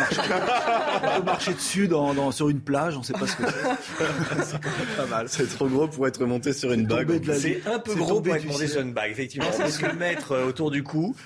marcher, 1.24 1.54
dessus 1.54 1.88
dans, 1.88 2.30
sur 2.30 2.48
une 2.48 2.60
plage, 2.60 2.96
on 2.96 3.00
ne 3.00 3.04
sait 3.04 3.12
pas 3.12 3.26
ce 3.26 3.36
que 3.36 3.44
c'est. 3.46 4.42
c'est 4.44 4.96
pas 4.96 5.06
mal. 5.06 5.28
C'est 5.28 5.46
trop 5.46 5.68
gros 5.68 5.88
pour 5.88 6.06
être 6.06 6.24
monté 6.24 6.52
sur 6.52 6.72
une 6.72 6.86
bague. 6.86 7.22
C'est 7.34 7.66
un 7.66 7.78
peu 7.78 7.94
gros 7.94 8.20
pour 8.20 8.34
être 8.34 8.46
monté 8.46 8.66
sur 8.66 8.80
une 8.80 8.92
bague, 8.92 9.10
effectivement. 9.10 9.48
C'est 9.52 9.70
ce 9.70 9.78
que 9.78 9.86
le 9.86 9.94
mettre 9.94 10.32
euh, 10.32 10.46
autour 10.46 10.70
du 10.70 10.82
cou. 10.82 11.16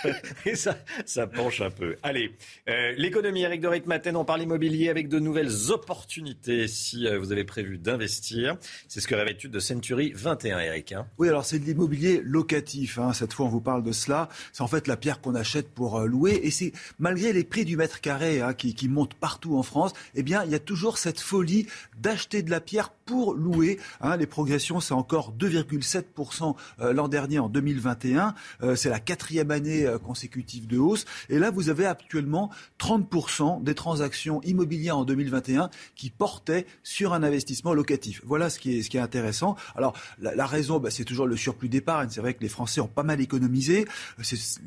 Et 0.46 0.56
ça, 0.56 0.76
ça 1.06 1.26
penche 1.26 1.60
un 1.60 1.70
peu. 1.70 1.96
Allez, 2.02 2.32
euh, 2.68 2.92
l'économie, 2.96 3.42
Eric 3.42 3.60
Doric 3.60 3.86
Maten, 3.86 4.16
on 4.16 4.24
parle 4.24 4.42
immobilier 4.42 4.88
avec 4.88 5.08
de 5.08 5.18
nouvelles 5.18 5.70
opportunités 5.70 6.66
si 6.66 7.06
euh, 7.06 7.18
vous 7.18 7.30
avez 7.30 7.44
prévu 7.44 7.78
d'investir. 7.78 8.56
C'est 8.88 9.00
ce 9.00 9.06
que 9.06 9.14
révèle 9.14 9.34
l'étude 9.34 9.52
de 9.52 9.60
Century 9.60 10.12
21, 10.14 10.58
Eric. 10.58 10.92
Hein. 10.92 11.06
Oui, 11.18 11.28
alors 11.28 11.44
c'est 11.44 11.58
de 11.58 11.64
l'immobilier 11.64 12.20
locatif. 12.24 12.98
Hein. 12.98 13.12
Cette 13.12 13.32
fois, 13.32 13.46
on 13.46 13.50
vous 13.50 13.60
parle 13.60 13.82
de 13.82 13.92
cela. 13.92 14.28
C'est 14.52 14.62
en 14.62 14.66
fait 14.66 14.88
la 14.88 14.96
pierre 14.96 15.20
qu'on 15.20 15.34
achète 15.34 15.51
pour 15.60 15.98
euh, 15.98 16.06
louer. 16.06 16.40
Et 16.42 16.50
c'est 16.50 16.72
malgré 16.98 17.32
les 17.32 17.44
prix 17.44 17.64
du 17.64 17.76
mètre 17.76 18.00
carré 18.00 18.40
hein, 18.40 18.54
qui, 18.54 18.74
qui, 18.74 18.88
montent 18.88 19.14
partout 19.14 19.56
en 19.56 19.62
France, 19.62 19.92
eh 20.14 20.22
bien, 20.22 20.44
il 20.44 20.50
y 20.50 20.54
a 20.54 20.58
toujours 20.58 20.98
cette 20.98 21.20
folie 21.20 21.66
d'acheter 21.98 22.42
de 22.42 22.50
la 22.50 22.60
pierre 22.60 22.90
pour 23.12 23.34
louer. 23.34 23.78
Hein. 24.00 24.16
Les 24.16 24.26
progressions, 24.26 24.80
c'est 24.80 24.94
encore 24.94 25.34
2,7% 25.38 26.56
euh, 26.80 26.94
l'an 26.94 27.08
dernier 27.08 27.38
en 27.40 27.50
2021. 27.50 28.34
Euh, 28.62 28.74
c'est 28.74 28.88
la 28.88 29.00
quatrième 29.00 29.50
année 29.50 29.86
consécutive 30.02 30.66
de 30.66 30.78
hausse. 30.78 31.04
Et 31.28 31.38
là, 31.38 31.50
vous 31.50 31.68
avez 31.68 31.84
actuellement 31.84 32.48
30% 32.78 33.62
des 33.62 33.74
transactions 33.74 34.40
immobilières 34.44 34.96
en 34.96 35.04
2021 35.04 35.68
qui 35.94 36.08
portaient 36.08 36.64
sur 36.82 37.12
un 37.12 37.22
investissement 37.22 37.74
locatif. 37.74 38.22
Voilà 38.24 38.48
ce 38.48 38.58
qui 38.58 38.78
est, 38.78 38.82
ce 38.82 38.88
qui 38.88 38.96
est 38.96 39.00
intéressant. 39.00 39.56
Alors, 39.76 39.92
la, 40.18 40.46
raison, 40.46 40.78
bah, 40.78 40.90
c'est 40.90 41.04
toujours 41.04 41.26
le 41.26 41.36
surplus 41.36 41.68
d'épargne. 41.68 42.08
C'est 42.10 42.22
vrai 42.22 42.32
que 42.32 42.40
les 42.40 42.48
Français 42.48 42.80
ont 42.80 42.88
pas 42.88 43.02
mal 43.02 43.20
économisé. 43.20 43.84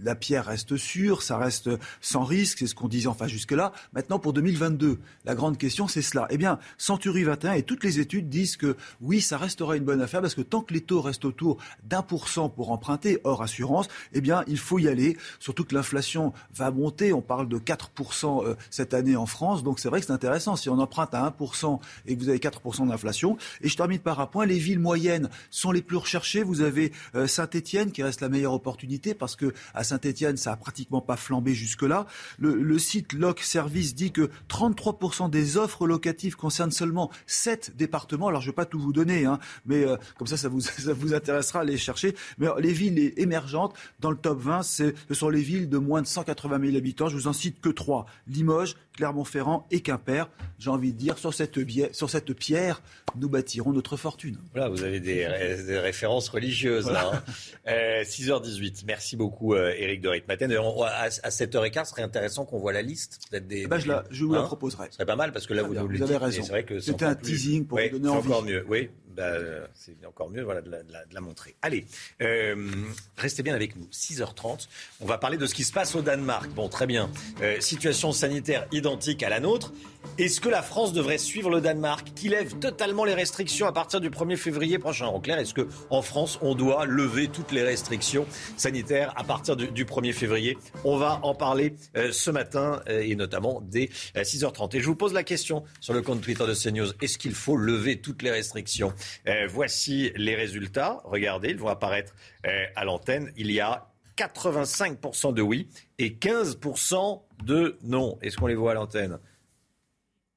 La 0.03 0.13
pierre 0.13 0.45
reste 0.45 0.77
sûr, 0.77 1.23
ça 1.23 1.39
reste 1.39 1.71
sans 1.99 2.23
risque, 2.23 2.59
c'est 2.59 2.67
ce 2.67 2.75
qu'on 2.75 2.89
disait 2.89 3.07
enfin 3.07 3.25
jusque-là. 3.25 3.71
Maintenant, 3.93 4.19
pour 4.19 4.33
2022, 4.33 4.99
la 5.25 5.33
grande 5.33 5.57
question, 5.57 5.87
c'est 5.87 6.03
cela. 6.03 6.27
Eh 6.29 6.37
bien, 6.37 6.59
Century 6.77 7.23
21 7.23 7.53
et 7.53 7.63
toutes 7.63 7.83
les 7.83 7.99
études 7.99 8.29
disent 8.35 8.57
que 8.57 8.75
oui, 9.01 9.21
ça 9.21 9.37
restera 9.37 9.77
une 9.77 9.85
bonne 9.85 10.01
affaire 10.01 10.21
parce 10.21 10.35
que 10.35 10.41
tant 10.41 10.61
que 10.61 10.73
les 10.73 10.81
taux 10.81 11.01
restent 11.01 11.25
autour 11.25 11.57
d'un 11.83 12.01
pour 12.01 12.27
cent 12.27 12.49
pour 12.49 12.71
emprunter, 12.71 13.19
hors 13.23 13.41
assurance, 13.41 13.87
eh 14.13 14.21
bien, 14.21 14.43
il 14.47 14.57
faut 14.57 14.79
y 14.79 14.87
aller. 14.87 15.17
Surtout 15.39 15.63
que 15.63 15.73
l'inflation 15.73 16.33
va 16.53 16.71
monter. 16.71 17.13
On 17.13 17.21
parle 17.21 17.47
de 17.47 17.57
4% 17.57 18.45
euh, 18.45 18.55
cette 18.69 18.93
année 18.93 19.15
en 19.15 19.25
France. 19.25 19.63
Donc, 19.63 19.79
c'est 19.79 19.89
vrai 19.89 20.01
que 20.01 20.07
c'est 20.07 20.11
intéressant. 20.11 20.55
Si 20.55 20.69
on 20.69 20.79
emprunte 20.79 21.13
à 21.13 21.29
1% 21.29 21.79
et 22.07 22.15
que 22.15 22.21
vous 22.21 22.29
avez 22.29 22.39
4% 22.39 22.87
d'inflation. 22.87 23.37
Et 23.61 23.69
je 23.69 23.77
termine 23.77 23.99
par 23.99 24.19
un 24.19 24.27
point. 24.27 24.45
Les 24.45 24.59
villes 24.59 24.79
moyennes 24.79 25.29
sont 25.49 25.71
les 25.71 25.81
plus 25.81 25.97
recherchées. 25.97 26.43
Vous 26.43 26.61
avez 26.61 26.91
euh, 27.15 27.27
Saint-Etienne 27.27 27.91
qui 27.91 28.03
reste 28.03 28.21
la 28.21 28.29
meilleure 28.29 28.53
opportunité 28.53 29.13
parce 29.13 29.35
que 29.35 29.53
à 29.73 29.83
Saint-Etienne, 29.83 30.37
ça 30.37 30.55
pratiquement 30.57 31.01
pas 31.01 31.15
flambé 31.15 31.53
jusque-là. 31.53 32.05
Le, 32.39 32.79
site 32.79 33.13
Loc 33.13 33.39
Service 33.39 33.95
dit 33.95 34.11
que 34.11 34.29
33% 34.49 35.29
des 35.29 35.57
offres 35.57 35.87
locatives 35.87 36.35
concernent 36.35 36.71
seulement 36.71 37.09
7 37.27 37.73
départements. 37.77 38.14
Alors 38.23 38.41
je 38.41 38.47
ne 38.47 38.51
vais 38.51 38.55
pas 38.55 38.65
tout 38.65 38.79
vous 38.79 38.93
donner, 38.93 39.25
hein, 39.25 39.39
mais 39.65 39.85
euh, 39.85 39.97
comme 40.17 40.27
ça, 40.27 40.37
ça 40.37 40.49
vous, 40.49 40.61
ça 40.61 40.93
vous 40.93 41.13
intéressera 41.13 41.61
à 41.61 41.63
les 41.63 41.77
chercher. 41.77 42.15
Mais 42.37 42.47
les 42.59 42.73
villes 42.73 43.13
émergentes 43.17 43.75
dans 43.99 44.11
le 44.11 44.17
top 44.17 44.39
20, 44.39 44.63
ce 44.63 44.93
sont 45.11 45.29
les 45.29 45.41
villes 45.41 45.69
de 45.69 45.77
moins 45.77 46.01
de 46.01 46.07
180 46.07 46.59
000 46.61 46.77
habitants. 46.77 47.09
Je 47.09 47.15
vous 47.15 47.27
en 47.27 47.33
cite 47.33 47.61
que 47.61 47.69
trois 47.69 48.05
Limoges, 48.27 48.75
Clermont-Ferrand 48.95 49.67
et 49.71 49.81
Quimper. 49.81 50.29
J'ai 50.57 50.69
envie 50.69 50.93
de 50.93 50.97
dire, 50.97 51.17
sur 51.17 51.33
cette, 51.33 51.57
sur 51.93 52.09
cette 52.09 52.33
pierre, 52.33 52.81
nous 53.17 53.29
bâtirons 53.29 53.73
notre 53.73 53.97
fortune. 53.97 54.37
Voilà, 54.53 54.69
vous 54.69 54.83
avez 54.83 54.99
des, 54.99 55.27
références 55.79 56.29
religieuses 56.29 56.89
là. 56.89 57.23
6h18. 57.67 58.31
Hein. 58.31 58.41
Euh, 58.45 58.71
Merci 58.87 59.15
beaucoup, 59.17 59.53
euh, 59.53 59.73
Éric 59.77 60.01
de 60.01 60.09
Maten 60.27 60.51
à, 60.51 61.09
7h15, 61.09 61.85
ce 61.85 61.89
serait 61.91 62.03
intéressant 62.03 62.45
qu'on 62.45 62.59
voit 62.59 62.73
la 62.73 62.81
liste 62.81 63.19
peut-être 63.29 63.47
des. 63.47 63.63
Eh 63.63 63.67
ben, 63.67 63.79
je, 63.79 63.87
la, 63.87 64.03
je 64.09 64.23
vous 64.23 64.33
la 64.33 64.41
hein? 64.41 64.43
proposerai. 64.43 64.87
Ce 64.89 64.95
serait 64.95 65.05
pas 65.05 65.15
mal 65.15 65.31
parce 65.31 65.47
que 65.47 65.53
là, 65.53 65.63
vous 65.63 65.73
nous 65.73 65.87
le 65.87 65.97
Vous 65.97 66.03
avez 66.03 66.17
raison. 66.17 66.43
C'était 66.79 67.05
un 67.05 67.15
teasing 67.15 67.65
pour 67.65 67.79
vous 67.79 67.99
donner 67.99 68.04
envie. 68.09 68.27
encore 68.27 68.43
mieux. 68.43 68.65
Oui, 68.67 68.89
bah, 69.15 69.33
c'est 69.73 69.95
encore 70.05 70.29
mieux 70.29 70.43
voilà, 70.43 70.61
de, 70.61 70.71
la, 71.11 71.21
montrer. 71.21 71.55
Allez, 71.61 71.85
euh, 72.21 72.55
restez 73.17 73.43
bien 73.43 73.55
avec 73.55 73.75
nous. 73.75 73.87
6h30, 73.91 74.67
on 74.99 75.05
va 75.05 75.17
parler 75.17 75.37
de 75.37 75.45
ce 75.45 75.53
qui 75.53 75.63
se 75.63 75.71
passe 75.71 75.95
au 75.95 76.01
Danemark. 76.01 76.49
Bon, 76.49 76.67
très 76.67 76.85
bien. 76.85 77.09
Euh, 77.41 77.59
situation 77.61 78.11
sanitaire 78.11 78.67
identique 78.71 79.23
à 79.23 79.29
la 79.29 79.39
nôtre. 79.39 79.71
Est-ce 80.17 80.39
que 80.39 80.49
la 80.49 80.61
France 80.61 80.93
devrait 80.93 81.17
suivre 81.17 81.49
le 81.49 81.61
Danemark 81.61 82.11
qui 82.15 82.29
lève 82.29 82.55
totalement 82.59 83.05
les 83.05 83.13
restrictions 83.13 83.67
à 83.67 83.71
partir 83.71 84.01
du 84.01 84.09
1er 84.09 84.37
février 84.37 84.77
prochain? 84.77 85.07
En 85.07 85.19
clair, 85.19 85.39
est-ce 85.39 85.53
qu'en 85.53 86.01
France, 86.01 86.37
on 86.41 86.53
doit 86.53 86.85
lever 86.85 87.27
toutes 87.27 87.51
les 87.51 87.63
restrictions 87.63 88.27
sanitaires 88.55 89.13
à 89.17 89.23
partir 89.23 89.55
du, 89.55 89.85
1er 89.85 90.13
février? 90.13 90.57
On 90.83 90.97
va 90.97 91.19
en 91.23 91.33
parler 91.33 91.75
euh, 91.95 92.11
ce 92.11 92.31
matin 92.31 92.81
et 92.87 93.15
notamment 93.15 93.61
dès 93.63 93.89
6h30. 94.15 94.75
Et 94.75 94.79
je 94.79 94.85
vous 94.85 94.95
pose 94.95 95.13
la 95.13 95.23
question 95.23 95.63
sur 95.79 95.93
le 95.93 96.01
compte 96.01 96.21
Twitter 96.21 96.45
de 96.45 96.53
CNews. 96.53 96.91
Est-ce 97.01 97.17
qu'il 97.17 97.33
faut 97.33 97.57
lever 97.57 97.99
toutes 97.99 98.21
les 98.21 98.31
restrictions 98.31 98.93
euh, 99.27 99.47
voici 99.47 100.11
les 100.15 100.35
résultats. 100.35 101.01
Regardez, 101.03 101.49
ils 101.49 101.57
vont 101.57 101.67
apparaître 101.67 102.13
euh, 102.45 102.65
à 102.75 102.85
l'antenne. 102.85 103.31
Il 103.37 103.51
y 103.51 103.59
a 103.59 103.87
85% 104.17 105.33
de 105.33 105.41
oui 105.41 105.67
et 105.97 106.11
15% 106.11 107.21
de 107.43 107.77
non. 107.83 108.17
Est-ce 108.21 108.37
qu'on 108.37 108.47
les 108.47 108.55
voit 108.55 108.71
à 108.71 108.75
l'antenne? 108.75 109.19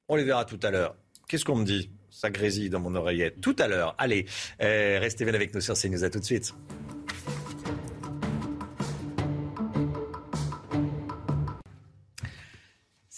On 0.07 0.15
les 0.15 0.23
verra 0.23 0.45
tout 0.45 0.59
à 0.63 0.71
l'heure. 0.71 0.95
Qu'est-ce 1.27 1.45
qu'on 1.45 1.55
me 1.55 1.65
dit? 1.65 1.91
Ça 2.09 2.29
grésille 2.29 2.69
dans 2.69 2.79
mon 2.79 2.95
oreillette. 2.95 3.39
Tout 3.39 3.55
à 3.59 3.67
l'heure. 3.67 3.95
Allez, 3.97 4.25
euh, 4.61 4.97
restez 4.99 5.23
bien 5.23 5.33
avec 5.33 5.53
nous 5.53 5.61
sur 5.61 5.75
CNews. 5.75 6.03
À 6.03 6.09
tout 6.09 6.19
de 6.19 6.25
suite. 6.25 6.53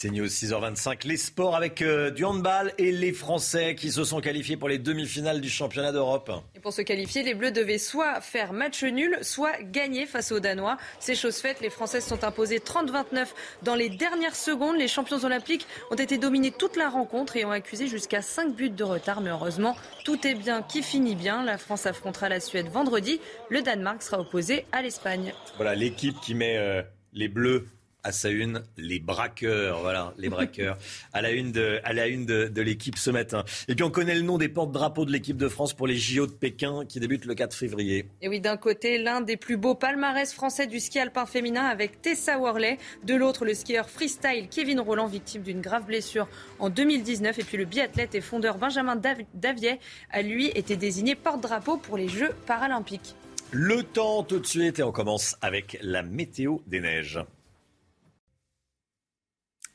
C'est 0.02 0.10
News 0.10 0.26
6h25. 0.26 1.06
Les 1.06 1.16
sports 1.16 1.56
avec 1.56 1.84
euh, 1.84 2.10
du 2.10 2.26
handball 2.26 2.74
et 2.80 2.92
les 2.92 3.14
Français 3.14 3.76
qui 3.76 3.92
se 3.92 4.04
sont 4.04 4.20
qualifiés 4.20 4.58
pour 4.58 4.68
les 4.68 4.80
demi-finales 4.80 5.42
du 5.42 5.48
championnat 5.48 5.92
d'Europe. 5.92 6.32
Et 6.56 6.60
pour 6.60 6.74
se 6.74 6.82
qualifier, 6.82 7.22
les 7.22 7.36
Bleus 7.36 7.52
devaient 7.52 7.78
soit 7.78 8.20
faire 8.20 8.52
match 8.52 8.84
nul, 8.84 9.20
soit 9.22 9.62
gagner 9.62 10.08
face 10.08 10.32
aux 10.32 10.40
Danois. 10.40 10.78
C'est 11.00 11.14
chose 11.14 11.38
faite. 11.38 11.62
Les 11.62 11.70
Françaises 11.70 12.04
sont 12.04 12.24
imposées 12.24 12.58
30-29 12.58 13.28
dans 13.62 13.76
les 13.76 13.90
dernières 13.90 14.36
secondes. 14.36 14.76
Les 14.76 14.88
champions 14.88 15.24
olympiques 15.24 15.68
ont 15.92 15.96
été 15.96 16.18
dominés 16.18 16.50
toute 16.50 16.78
la 16.78 16.90
rencontre 16.90 17.38
et 17.38 17.46
ont 17.46 17.52
accusé 17.52 17.86
jusqu'à 17.86 18.24
5 18.24 18.56
buts 18.56 18.72
de 18.72 18.84
retard. 18.84 19.22
Mais 19.22 19.30
heureusement, 19.30 19.78
tout 20.04 20.26
est 20.26 20.34
bien 20.34 20.64
qui 20.64 20.82
finit 20.82 21.16
bien. 21.16 21.44
La 21.44 21.60
France 21.60 21.86
affrontera 21.86 22.28
la 22.28 22.40
Suède 22.40 22.70
vendredi. 22.70 23.22
Le 23.52 23.62
Danemark 23.62 24.02
sera 24.02 24.20
opposé 24.20 24.66
à 24.72 24.82
l'Espagne. 24.82 25.32
Voilà 25.58 25.76
l'équipe 25.76 26.20
qui 26.22 26.34
met 26.34 26.58
euh, 26.58 26.82
les 27.14 27.28
Bleus 27.28 27.68
à 28.04 28.12
sa 28.12 28.30
une, 28.30 28.64
les 28.78 29.00
braqueurs, 29.00 29.82
voilà, 29.82 30.14
les 30.18 30.30
braqueurs, 30.30 30.78
à 31.14 31.22
la 31.22 31.32
une 31.32 31.52
de, 31.52 31.80
à 31.84 31.94
la 31.94 32.08
une 32.08 32.26
de, 32.26 32.62
l'équipe 32.62 32.98
ce 32.98 33.10
matin. 33.10 33.44
Et 33.68 33.76
puis 33.76 33.84
on 33.84 33.90
connaît 33.90 34.16
le 34.16 34.22
nom 34.22 34.38
des 34.38 34.50
porte-drapeaux 34.50 35.06
de 35.06 35.12
l'équipe 35.12 35.38
de 35.38 35.48
France 35.48 35.74
pour 35.74 35.88
les 35.88 35.98
JO 35.98 36.28
de 36.28 36.32
Pékin 36.32 36.86
qui 36.88 37.00
débutent 37.00 37.26
le 37.26 37.34
4 37.34 37.56
février. 37.56 38.06
Et 38.22 38.30
oui, 38.30 38.40
d'un 38.40 38.58
côté, 38.58 38.98
l'un 38.98 39.22
des 39.22 39.38
plus 39.38 39.58
beaux 39.58 39.76
palmarès 39.76 40.32
français 40.32 40.68
du 40.68 40.80
ski 40.80 41.00
alpin 41.00 41.26
féminin 41.26 41.66
avec 41.66 42.02
Tessa 42.02 42.38
Worley, 42.38 42.78
de 43.04 43.16
l'autre, 43.16 43.46
le 43.46 43.54
skieur 43.54 43.90
freestyle 43.90 44.48
Kevin 44.50 44.80
Roland, 44.80 45.08
victime 45.08 45.42
d'une 45.42 45.62
grave 45.62 45.86
blessure 45.86 46.28
en 46.60 46.70
2019, 46.70 47.40
et 47.40 47.44
puis 47.44 47.58
le 47.58 47.66
biathlète 47.66 48.16
et 48.16 48.22
fondeur 48.22 48.58
Benjamin 48.58 48.96
Davier 49.34 49.80
a 50.12 50.22
lui 50.22 50.48
été 50.48 50.76
désigné 50.76 51.16
porte-drapeau 51.16 51.78
pour 51.78 51.98
les 51.98 52.08
Jeux 52.08 52.32
paralympiques. 52.46 53.16
Le 53.52 53.84
temps 53.84 54.24
tout 54.24 54.40
de 54.40 54.46
suite 54.46 54.80
et 54.80 54.84
on 54.84 54.94
commence 54.94 55.36
avec 55.42 55.78
la 55.82 56.04
météo 56.04 56.60
des 56.68 56.80
neiges. 56.80 57.20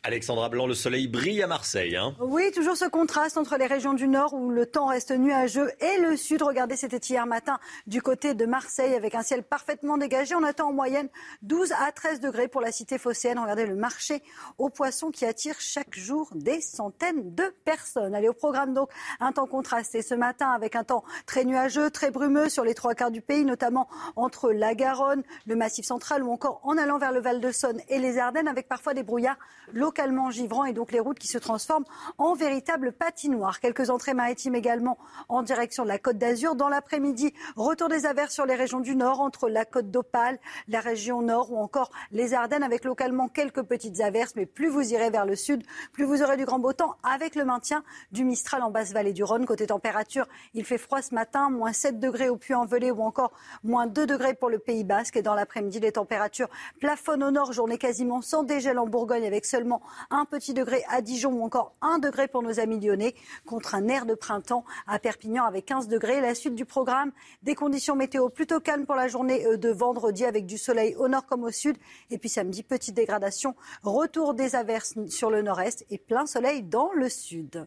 Alexandra 0.07 0.49
Blanc, 0.49 0.69
le 0.69 0.75
soleil 0.75 1.09
brille 1.09 1.43
à 1.43 1.49
Marseille. 1.49 1.97
Hein. 1.97 2.15
Oui, 2.21 2.53
toujours 2.55 2.77
ce 2.77 2.85
contraste 2.85 3.37
entre 3.37 3.57
les 3.57 3.67
régions 3.67 3.93
du 3.93 4.07
nord 4.07 4.35
où 4.35 4.51
le 4.51 4.65
temps 4.65 4.87
reste 4.87 5.11
nuageux 5.11 5.69
et 5.81 6.01
le 6.01 6.17
sud. 6.17 6.43
Regardez, 6.43 6.77
c'était 6.77 6.99
hier 6.99 7.27
matin 7.27 7.59
du 7.89 8.01
côté 8.01 8.35
de 8.35 8.47
Marseille 8.47 8.95
avec 8.95 9.17
un 9.17 9.25
ciel 9.25 9.43
parfaitement 9.43 9.99
dégagé. 9.99 10.37
On 10.37 10.45
attend 10.45 10.69
en 10.69 10.73
moyenne 10.73 11.09
12 11.43 11.73
à 11.73 11.91
13 11.91 12.21
degrés 12.21 12.47
pour 12.47 12.61
la 12.61 12.71
cité 12.71 12.99
phocéenne. 12.99 13.41
Regardez 13.41 13.67
le 13.67 13.75
marché 13.75 14.23
aux 14.59 14.71
poissons 14.71 15.11
qui 15.11 15.25
attire 15.25 15.57
chaque 15.59 15.99
jour 15.99 16.31
des 16.37 16.61
centaines 16.61 17.35
de 17.35 17.53
personnes. 17.65 18.15
Allez, 18.15 18.29
au 18.29 18.33
programme 18.33 18.75
donc 18.75 18.91
un 19.19 19.33
temps 19.33 19.49
contrasté 19.49 20.03
ce 20.03 20.15
matin 20.15 20.51
avec 20.51 20.77
un 20.77 20.85
temps 20.85 21.03
très 21.27 21.45
nuageux, 21.45 21.91
très 21.91 22.13
brumeux 22.13 22.49
sur 22.49 22.63
les 22.63 22.75
trois 22.75 22.95
quarts 22.95 23.11
du 23.11 23.23
pays, 23.23 23.45
notamment 23.45 23.89
entre 24.15 24.53
la 24.53 24.77
Garonne, 24.77 25.25
le 25.47 25.57
Massif 25.57 25.85
central 25.85 26.23
ou 26.23 26.31
encore 26.31 26.61
en 26.63 26.79
allant 26.79 26.99
vers 26.99 27.11
le 27.11 27.19
Val 27.19 27.41
de 27.41 27.51
Saône 27.51 27.81
et 27.89 27.99
les 27.99 28.19
Ardennes 28.19 28.47
avec 28.47 28.69
parfois 28.69 28.95
des 28.95 29.03
brouillards 29.03 29.39
locaux 29.73 29.96
localement 29.97 30.31
givrant 30.31 30.67
et 30.67 30.75
donc 30.75 30.93
les 30.93 31.01
routes 31.01 31.19
qui 31.19 31.27
se 31.27 31.39
transforment 31.39 31.87
en 32.19 32.35
véritable 32.35 32.93
patinoire. 32.93 33.61
Quelques 33.61 33.89
entrées 33.89 34.13
maritimes 34.13 34.55
également 34.55 34.99
en 35.31 35.43
direction 35.43 35.85
de 35.85 35.89
la 35.89 35.99
Côte 35.99 36.19
d'Azur. 36.19 36.55
Dans 36.55 36.69
l'après-midi, 36.69 37.33
retour 37.57 37.89
des 37.89 38.05
averses 38.05 38.35
sur 38.35 38.45
les 38.45 38.57
régions 38.57 38.81
du 38.81 38.95
nord, 38.95 39.21
entre 39.21 39.49
la 39.49 39.65
Côte 39.65 39.91
d'Opale, 39.91 40.39
la 40.69 40.81
région 40.81 41.23
nord 41.23 41.51
ou 41.51 41.57
encore 41.57 41.91
les 42.13 42.35
Ardennes, 42.35 42.63
avec 42.63 42.85
localement 42.85 43.29
quelques 43.29 43.63
petites 43.63 44.01
averses. 44.03 44.35
Mais 44.37 44.45
plus 44.45 44.69
vous 44.69 44.93
irez 44.93 45.09
vers 45.09 45.25
le 45.25 45.35
sud, 45.35 45.65
plus 45.95 46.05
vous 46.05 46.23
aurez 46.23 46.37
du 46.37 46.45
grand 46.45 46.59
beau 46.59 46.75
temps, 46.75 46.97
avec 47.03 47.35
le 47.35 47.47
maintien 47.47 47.83
du 48.13 48.25
Mistral 48.25 48.63
en 48.63 48.71
basse 48.71 48.93
vallée 48.93 49.15
du 49.15 49.25
Rhône. 49.25 49.47
Côté 49.47 49.67
température, 49.67 50.27
il 50.53 50.67
fait 50.67 50.79
froid 50.79 51.01
ce 51.01 51.15
matin, 51.15 51.49
moins 51.49 51.73
7 51.73 51.99
degrés 51.99 52.29
au 52.29 52.37
Puy-en-Velay 52.37 52.91
ou 52.91 53.01
encore 53.01 53.33
moins 53.65 53.87
2 53.87 54.07
degrés 54.07 54.35
pour 54.35 54.51
le 54.51 54.59
Pays 54.59 54.85
Basque. 54.85 55.17
Et 55.17 55.23
dans 55.23 55.35
l'après-midi, 55.35 55.81
les 55.81 55.93
températures 55.93 56.49
plafonnent 56.81 57.25
au 57.25 57.31
nord, 57.31 57.55
journée 57.55 57.79
quasiment 57.79 58.21
sans 58.21 58.43
dégel 58.43 58.79
en 58.79 58.87
Bourgogne, 58.87 59.27
avec 59.27 59.47
seulement 59.47 59.81
un 60.11 60.25
petit 60.25 60.55
degré 60.55 60.85
à 60.89 61.01
Dijon 61.01 61.33
ou 61.33 61.43
encore 61.43 61.75
un 61.81 61.99
degré 61.99 62.29
pour 62.29 62.43
nos 62.43 62.61
amis 62.61 62.81
lyonnais 62.81 63.15
contre 63.45 63.75
un 63.75 63.89
air 63.89 64.07
de 64.07 64.15
printemps 64.15 64.65
à 64.87 64.99
Perpignan 64.99 65.45
avec 65.45 65.67
15 65.67 65.89
degrés. 65.89 66.21
La 66.21 66.35
suite 66.35 66.55
du 66.55 66.65
programme, 66.65 67.13
des 67.43 67.55
conditions 67.55 67.97
météo 67.97 68.29
plutôt 68.29 68.61
calmes 68.61 68.87
pour 68.87 68.95
la 68.95 69.09
journée 69.09 69.47
euh, 69.47 69.57
de 69.57 69.71
vendredi 69.71 70.25
avec 70.25 70.47
du 70.47 70.59
soleil 70.59 70.95
au 70.97 71.09
nord 71.09 71.27
comme 71.27 71.45
au 71.45 71.51
sud. 71.51 71.77
Et 72.11 72.19
puis 72.19 72.29
samedi, 72.29 72.63
petite 72.63 72.95
dégradation, 72.95 73.55
retour 73.83 74.35
des 74.35 74.55
averses 74.55 74.95
sur 75.09 75.31
le 75.31 75.43
nord-est 75.43 75.85
et 75.91 75.99
plein 75.99 76.27
soleil 76.27 76.63
dans 76.63 76.91
le 76.93 77.09
sud. 77.09 77.67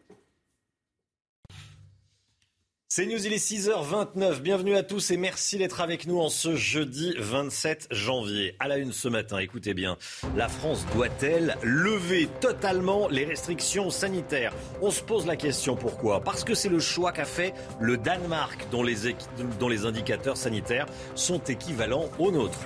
C'est 2.92 3.06
News, 3.06 3.24
il 3.24 3.34
est 3.34 3.38
6h29. 3.38 4.40
Bienvenue 4.40 4.76
à 4.76 4.82
tous 4.82 5.12
et 5.12 5.18
merci 5.18 5.60
d'être 5.60 5.80
avec 5.80 6.08
nous 6.08 6.20
en 6.20 6.30
ce 6.30 6.56
jeudi 6.56 7.14
27 7.20 7.90
janvier. 7.92 8.56
À 8.60 8.68
la 8.68 8.80
une 8.80 8.94
ce 8.94 9.08
matin, 9.08 9.38
écoutez 9.38 9.76
bien, 9.76 9.96
la 10.36 10.48
France 10.48 10.88
doit-elle 10.96 11.56
lever 11.62 12.28
totalement 12.42 13.08
les 13.08 13.26
restrictions 13.26 13.92
sanitaires? 13.92 14.56
On 14.82 14.90
se 14.90 15.04
pose 15.04 15.28
la 15.28 15.36
question 15.36 15.76
pourquoi? 15.76 16.22
Parce 16.22 16.44
que 16.44 16.56
c'est 16.56 16.68
le 16.68 16.80
choix 16.80 17.12
qu'a 17.12 17.26
fait 17.26 17.54
le 17.80 17.96
Danemark 17.96 18.66
dont 18.72 18.82
les, 18.82 19.86
indicateurs 19.86 20.38
sanitaires 20.38 20.88
sont 21.14 21.44
équivalents 21.44 22.10
aux 22.18 22.32
nôtres. 22.32 22.66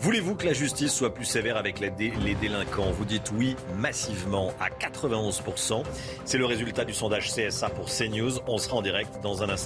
Voulez-vous 0.00 0.34
que 0.34 0.46
la 0.46 0.54
justice 0.54 0.94
soit 0.94 1.12
plus 1.12 1.26
sévère 1.26 1.58
avec 1.58 1.78
les 1.78 1.90
délinquants? 1.90 2.90
Vous 2.92 3.04
dites 3.04 3.32
oui 3.36 3.54
massivement 3.76 4.54
à 4.60 4.70
91%. 4.70 5.82
C'est 6.24 6.38
le 6.38 6.46
résultat 6.46 6.86
du 6.86 6.94
sondage 6.94 7.30
CSA 7.34 7.68
pour 7.68 7.90
CNews. 7.90 8.38
On 8.46 8.56
sera 8.56 8.78
en 8.78 8.82
direct 8.82 9.20
dans 9.22 9.42
un 9.42 9.50
instant 9.50 9.57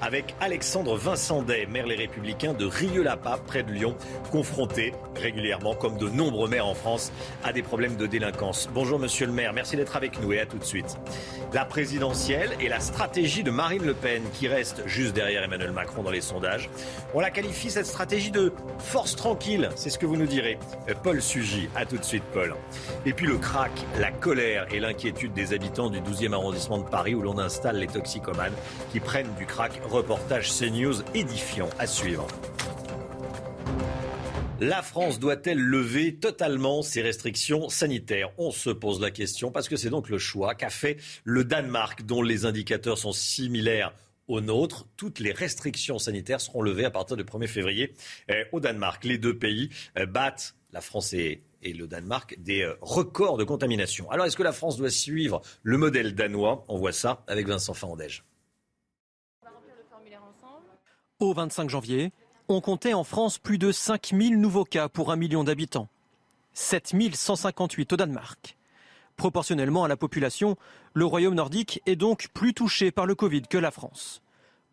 avec 0.00 0.34
Alexandre 0.40 0.96
Vincent 0.96 1.42
Day, 1.42 1.66
maire 1.66 1.86
Les 1.86 1.96
Républicains 1.96 2.52
de 2.52 2.66
Rieux-la-Pape, 2.66 3.44
près 3.46 3.62
de 3.62 3.72
Lyon, 3.72 3.96
confronté 4.30 4.92
régulièrement, 5.16 5.74
comme 5.74 5.96
de 5.98 6.08
nombreux 6.08 6.48
maires 6.48 6.66
en 6.66 6.74
France, 6.74 7.10
à 7.42 7.52
des 7.52 7.62
problèmes 7.62 7.96
de 7.96 8.06
délinquance. 8.06 8.68
Bonjour 8.72 8.98
monsieur 8.98 9.26
le 9.26 9.32
maire, 9.32 9.52
merci 9.52 9.76
d'être 9.76 9.96
avec 9.96 10.20
nous 10.20 10.32
et 10.32 10.40
à 10.40 10.46
tout 10.46 10.58
de 10.58 10.64
suite. 10.64 10.98
La 11.52 11.64
présidentielle 11.64 12.50
et 12.60 12.68
la 12.68 12.80
stratégie 12.80 13.42
de 13.42 13.50
Marine 13.50 13.84
Le 13.84 13.94
Pen, 13.94 14.22
qui 14.32 14.46
reste 14.46 14.86
juste 14.86 15.14
derrière 15.14 15.42
Emmanuel 15.42 15.72
Macron 15.72 16.02
dans 16.02 16.10
les 16.10 16.20
sondages. 16.20 16.70
On 17.12 17.20
la 17.20 17.30
qualifie 17.30 17.70
cette 17.70 17.86
stratégie 17.86 18.30
de 18.30 18.52
force 18.78 19.16
tranquille, 19.16 19.68
c'est 19.74 19.90
ce 19.90 19.98
que 19.98 20.06
vous 20.06 20.16
nous 20.16 20.26
direz. 20.26 20.58
Paul 21.02 21.20
Sugy, 21.20 21.68
à 21.74 21.86
tout 21.86 21.98
de 21.98 22.04
suite 22.04 22.24
Paul. 22.32 22.54
Et 23.04 23.12
puis 23.12 23.26
le 23.26 23.38
crack, 23.38 23.72
la 23.98 24.12
colère 24.12 24.66
et 24.72 24.78
l'inquiétude 24.78 25.32
des 25.32 25.52
habitants 25.52 25.90
du 25.90 26.00
12e 26.00 26.32
arrondissement 26.32 26.78
de 26.78 26.88
Paris 26.88 27.14
où 27.14 27.22
l'on 27.22 27.38
installe 27.38 27.78
les 27.78 27.88
toxicomanes 27.88 28.54
qui 28.92 29.00
prennent 29.00 29.23
du 29.38 29.46
crack. 29.46 29.80
Reportage 29.84 30.50
CNews 30.50 31.02
édifiant 31.14 31.70
à 31.78 31.86
suivre. 31.86 32.26
La 34.60 34.82
France 34.82 35.18
doit-elle 35.18 35.58
lever 35.58 36.14
totalement 36.14 36.82
ses 36.82 37.02
restrictions 37.02 37.68
sanitaires? 37.68 38.30
On 38.38 38.50
se 38.50 38.70
pose 38.70 39.00
la 39.00 39.10
question 39.10 39.50
parce 39.50 39.68
que 39.68 39.76
c'est 39.76 39.90
donc 39.90 40.08
le 40.08 40.18
choix 40.18 40.54
qu'a 40.54 40.70
fait 40.70 40.96
le 41.24 41.44
Danemark 41.44 42.06
dont 42.06 42.22
les 42.22 42.46
indicateurs 42.46 42.96
sont 42.96 43.12
similaires 43.12 43.92
aux 44.28 44.40
nôtres. 44.40 44.86
Toutes 44.96 45.18
les 45.18 45.32
restrictions 45.32 45.98
sanitaires 45.98 46.40
seront 46.40 46.62
levées 46.62 46.84
à 46.84 46.90
partir 46.90 47.16
du 47.16 47.24
1er 47.24 47.48
février 47.48 47.94
eh, 48.28 48.44
au 48.52 48.60
Danemark. 48.60 49.04
Les 49.04 49.18
deux 49.18 49.36
pays 49.36 49.70
eh, 49.96 50.06
battent, 50.06 50.54
la 50.72 50.80
France 50.80 51.12
et, 51.12 51.42
le 51.62 51.86
Danemark, 51.86 52.36
des 52.38 52.62
euh, 52.62 52.74
records 52.80 53.38
de 53.38 53.44
contamination. 53.44 54.10
Alors 54.10 54.26
est-ce 54.26 54.36
que 54.36 54.42
la 54.42 54.52
France 54.52 54.76
doit 54.76 54.90
suivre 54.90 55.42
le 55.62 55.78
modèle 55.78 56.14
danois? 56.14 56.64
On 56.68 56.78
voit 56.78 56.92
ça 56.92 57.24
avec 57.26 57.48
Vincent 57.48 57.74
Fandège. 57.74 58.24
Au 61.24 61.32
25 61.32 61.70
janvier, 61.70 62.12
on 62.48 62.60
comptait 62.60 62.92
en 62.92 63.02
France 63.02 63.38
plus 63.38 63.56
de 63.56 63.72
5000 63.72 64.38
nouveaux 64.38 64.66
cas 64.66 64.90
pour 64.90 65.10
un 65.10 65.16
million 65.16 65.42
d'habitants. 65.42 65.88
7158 66.52 67.94
au 67.94 67.96
Danemark. 67.96 68.58
Proportionnellement 69.16 69.84
à 69.84 69.88
la 69.88 69.96
population, 69.96 70.58
le 70.92 71.06
royaume 71.06 71.32
nordique 71.32 71.80
est 71.86 71.96
donc 71.96 72.28
plus 72.34 72.52
touché 72.52 72.90
par 72.90 73.06
le 73.06 73.14
Covid 73.14 73.40
que 73.48 73.56
la 73.56 73.70
France. 73.70 74.20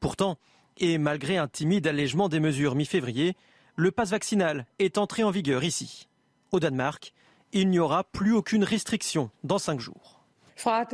Pourtant, 0.01 0.37
et 0.75 0.97
malgré 0.97 1.37
un 1.37 1.47
timide 1.47 1.87
allègement 1.87 2.27
des 2.27 2.41
mesures 2.41 2.75
mi-février, 2.75 3.37
le 3.77 3.91
passe 3.91 4.09
vaccinal 4.09 4.65
est 4.77 4.97
entré 4.97 5.23
en 5.23 5.31
vigueur 5.31 5.63
ici. 5.63 6.09
Au 6.51 6.59
Danemark, 6.59 7.13
il 7.53 7.69
n'y 7.69 7.79
aura 7.79 8.03
plus 8.03 8.33
aucune 8.33 8.65
restriction 8.65 9.31
dans 9.45 9.57
cinq 9.57 9.79
jours. 9.79 10.20
À 10.65 10.85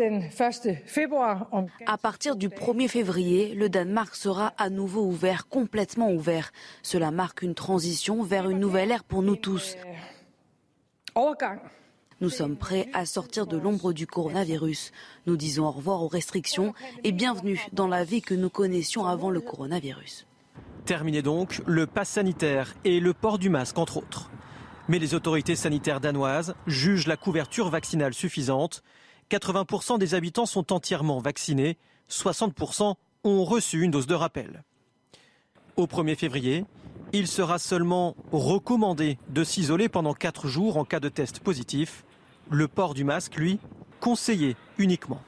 partir 2.02 2.36
du 2.36 2.50
1er 2.50 2.88
février, 2.88 3.54
le 3.54 3.70
Danemark 3.70 4.16
sera 4.16 4.54
à 4.58 4.70
nouveau 4.70 5.06
ouvert, 5.06 5.48
complètement 5.48 6.12
ouvert. 6.12 6.52
Cela 6.84 7.12
marque 7.12 7.42
une 7.42 7.56
transition 7.56 8.24
vers 8.24 8.50
une 8.50 8.60
nouvelle 8.60 8.92
ère 8.92 9.04
pour 9.04 9.24
nous 9.24 9.36
tous. 9.36 9.76
Nous 12.20 12.30
sommes 12.30 12.56
prêts 12.56 12.88
à 12.94 13.06
sortir 13.06 13.46
de 13.46 13.58
l'ombre 13.58 13.94
du 13.94 14.08
coronavirus. 14.08 14.92
Nous 15.26 15.38
disons 15.38 15.66
au 15.66 15.72
revoir 15.72 16.02
aux 16.02 16.08
restrictions 16.08 16.74
et 17.04 17.12
bienvenue 17.12 17.60
dans 17.74 17.88
la 17.88 18.04
vie 18.04 18.22
que 18.22 18.34
nous 18.34 18.50
connaissions 18.50 19.06
avant 19.06 19.30
le 19.30 19.42
coronavirus. 19.42 20.26
Terminé 20.86 21.22
donc 21.22 21.62
le 21.66 21.86
pass 21.86 22.10
sanitaire 22.10 22.74
et 22.86 23.00
le 23.00 23.14
port 23.14 23.38
du 23.38 23.50
masque, 23.50 23.78
entre 23.78 23.98
autres. 23.98 24.32
Mais 24.88 25.00
les 25.00 25.14
autorités 25.14 25.58
sanitaires 25.58 26.00
danoises 26.00 26.56
jugent 26.66 27.08
la 27.08 27.18
couverture 27.18 27.70
vaccinale 27.70 28.14
suffisante 28.14 28.84
80% 29.30 29.98
des 29.98 30.14
habitants 30.14 30.46
sont 30.46 30.72
entièrement 30.72 31.20
vaccinés, 31.20 31.78
60% 32.10 32.96
ont 33.24 33.44
reçu 33.44 33.82
une 33.82 33.92
dose 33.92 34.08
de 34.08 34.16
rappel. 34.16 34.64
Au 35.76 35.86
1er 35.86 36.16
février, 36.16 36.66
il 37.14 37.28
sera 37.28 37.60
seulement 37.60 38.16
recommandé 38.32 39.18
de 39.30 39.44
s'isoler 39.44 39.90
pendant 39.90 40.14
4 40.14 40.48
jours 40.48 40.78
en 40.78 40.86
cas 40.86 41.00
de 41.00 41.10
test 41.10 41.40
positif. 41.40 42.04
Le 42.50 42.68
port 42.68 42.94
du 42.94 43.04
masque, 43.04 43.36
lui, 43.36 43.60
conseillé 44.00 44.56
uniquement. 44.78 45.22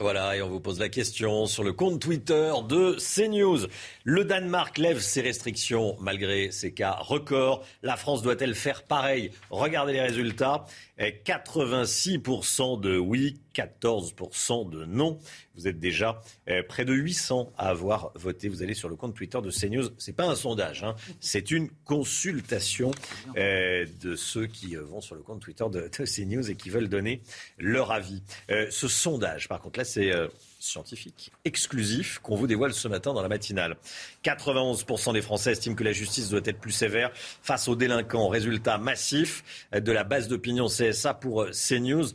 Voilà, 0.00 0.36
et 0.36 0.42
on 0.42 0.48
vous 0.48 0.58
pose 0.58 0.80
la 0.80 0.88
question 0.88 1.46
sur 1.46 1.62
le 1.62 1.72
compte 1.72 2.00
Twitter 2.00 2.52
de 2.68 2.96
CNews. 2.98 3.68
Le 4.02 4.24
Danemark 4.24 4.76
lève 4.78 4.98
ses 4.98 5.20
restrictions 5.20 5.96
malgré 6.00 6.50
ses 6.50 6.74
cas 6.74 6.96
records. 6.98 7.64
La 7.82 7.96
France 7.96 8.22
doit-elle 8.22 8.56
faire 8.56 8.82
pareil? 8.82 9.30
Regardez 9.50 9.92
les 9.92 10.00
résultats. 10.00 10.64
86% 10.98 12.80
de 12.80 12.98
oui, 12.98 13.40
14% 13.54 14.68
de 14.70 14.84
non. 14.84 15.18
Vous 15.56 15.68
êtes 15.68 15.78
déjà 15.78 16.20
euh, 16.48 16.62
près 16.66 16.84
de 16.84 16.92
800 16.92 17.52
à 17.56 17.68
avoir 17.68 18.10
voté. 18.16 18.48
Vous 18.48 18.62
allez 18.62 18.74
sur 18.74 18.88
le 18.88 18.96
compte 18.96 19.14
Twitter 19.14 19.40
de 19.40 19.50
CNews. 19.50 19.90
C'est 19.98 20.12
pas 20.14 20.26
un 20.26 20.34
sondage, 20.34 20.82
hein. 20.82 20.96
c'est 21.20 21.50
une 21.50 21.68
consultation 21.84 22.90
euh, 23.36 23.86
de 24.00 24.16
ceux 24.16 24.46
qui 24.46 24.76
euh, 24.76 24.82
vont 24.82 25.00
sur 25.00 25.14
le 25.14 25.22
compte 25.22 25.40
Twitter 25.40 25.64
de, 25.70 25.88
CNews 25.88 26.50
et 26.50 26.56
qui 26.56 26.70
veulent 26.70 26.88
donner 26.88 27.22
leur 27.58 27.92
avis. 27.92 28.22
ce 28.48 28.88
sondage, 28.88 29.48
par 29.48 29.60
contre, 29.60 29.78
là, 29.78 29.84
c'est 29.84 30.12
scientifique 30.58 31.30
exclusif 31.44 32.18
qu'on 32.20 32.36
vous 32.36 32.46
dévoile 32.46 32.72
ce 32.72 32.88
matin 32.88 33.12
dans 33.12 33.22
la 33.22 33.28
matinale. 33.28 33.76
91% 34.24 35.12
des 35.12 35.22
Français 35.22 35.52
estiment 35.52 35.76
que 35.76 35.84
la 35.84 35.92
justice 35.92 36.30
doit 36.30 36.40
être 36.44 36.58
plus 36.58 36.72
sévère 36.72 37.10
face 37.14 37.68
aux 37.68 37.76
délinquants. 37.76 38.28
Résultat 38.28 38.78
massif 38.78 39.44
de 39.72 39.92
la 39.92 40.04
base 40.04 40.28
d'opinion 40.28 40.66
CSA 40.66 41.14
pour 41.14 41.46
CNews. 41.50 42.06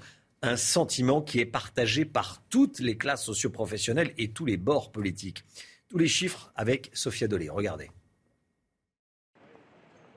Un 0.41 0.55
sentiment 0.55 1.21
qui 1.21 1.39
est 1.39 1.45
partagé 1.45 2.05
par 2.05 2.41
toutes 2.49 2.79
les 2.79 2.97
classes 2.97 3.25
socioprofessionnelles 3.25 4.13
et 4.17 4.31
tous 4.31 4.45
les 4.45 4.57
bords 4.57 4.91
politiques. 4.91 5.43
Tous 5.89 5.97
les 5.97 6.07
chiffres 6.07 6.51
avec 6.55 6.91
Sophia 6.93 7.27
Dolé. 7.27 7.49
Regardez. 7.49 7.91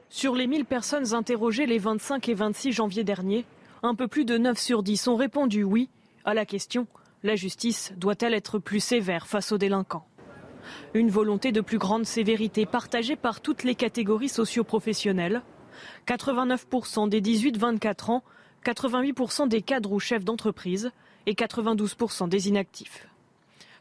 Sur 0.08 0.34
les 0.34 0.46
1000 0.46 0.64
personnes 0.64 1.14
interrogées 1.14 1.66
les 1.66 1.78
25 1.78 2.28
et 2.28 2.34
26 2.34 2.72
janvier 2.72 3.02
dernier, 3.02 3.44
un 3.82 3.94
peu 3.94 4.06
plus 4.06 4.24
de 4.24 4.38
9 4.38 4.58
sur 4.58 4.82
10 4.82 5.08
ont 5.08 5.16
répondu 5.16 5.64
oui 5.64 5.88
à 6.24 6.34
la 6.34 6.46
question 6.46 6.86
la 7.22 7.36
justice 7.36 7.92
doit-elle 7.96 8.34
être 8.34 8.58
plus 8.58 8.80
sévère 8.80 9.26
face 9.26 9.52
aux 9.52 9.58
délinquants? 9.58 10.06
Une 10.94 11.10
volonté 11.10 11.52
de 11.52 11.60
plus 11.60 11.78
grande 11.78 12.04
sévérité 12.04 12.66
partagée 12.66 13.16
par 13.16 13.40
toutes 13.40 13.62
les 13.62 13.74
catégories 13.74 14.28
socioprofessionnelles. 14.28 15.42
89% 16.06 17.08
des 17.08 17.20
18-24 17.20 18.10
ans, 18.10 18.24
88% 18.64 19.48
des 19.48 19.62
cadres 19.62 19.92
ou 19.92 20.00
chefs 20.00 20.24
d'entreprise 20.24 20.90
et 21.26 21.34
92% 21.34 22.28
des 22.28 22.48
inactifs. 22.48 23.06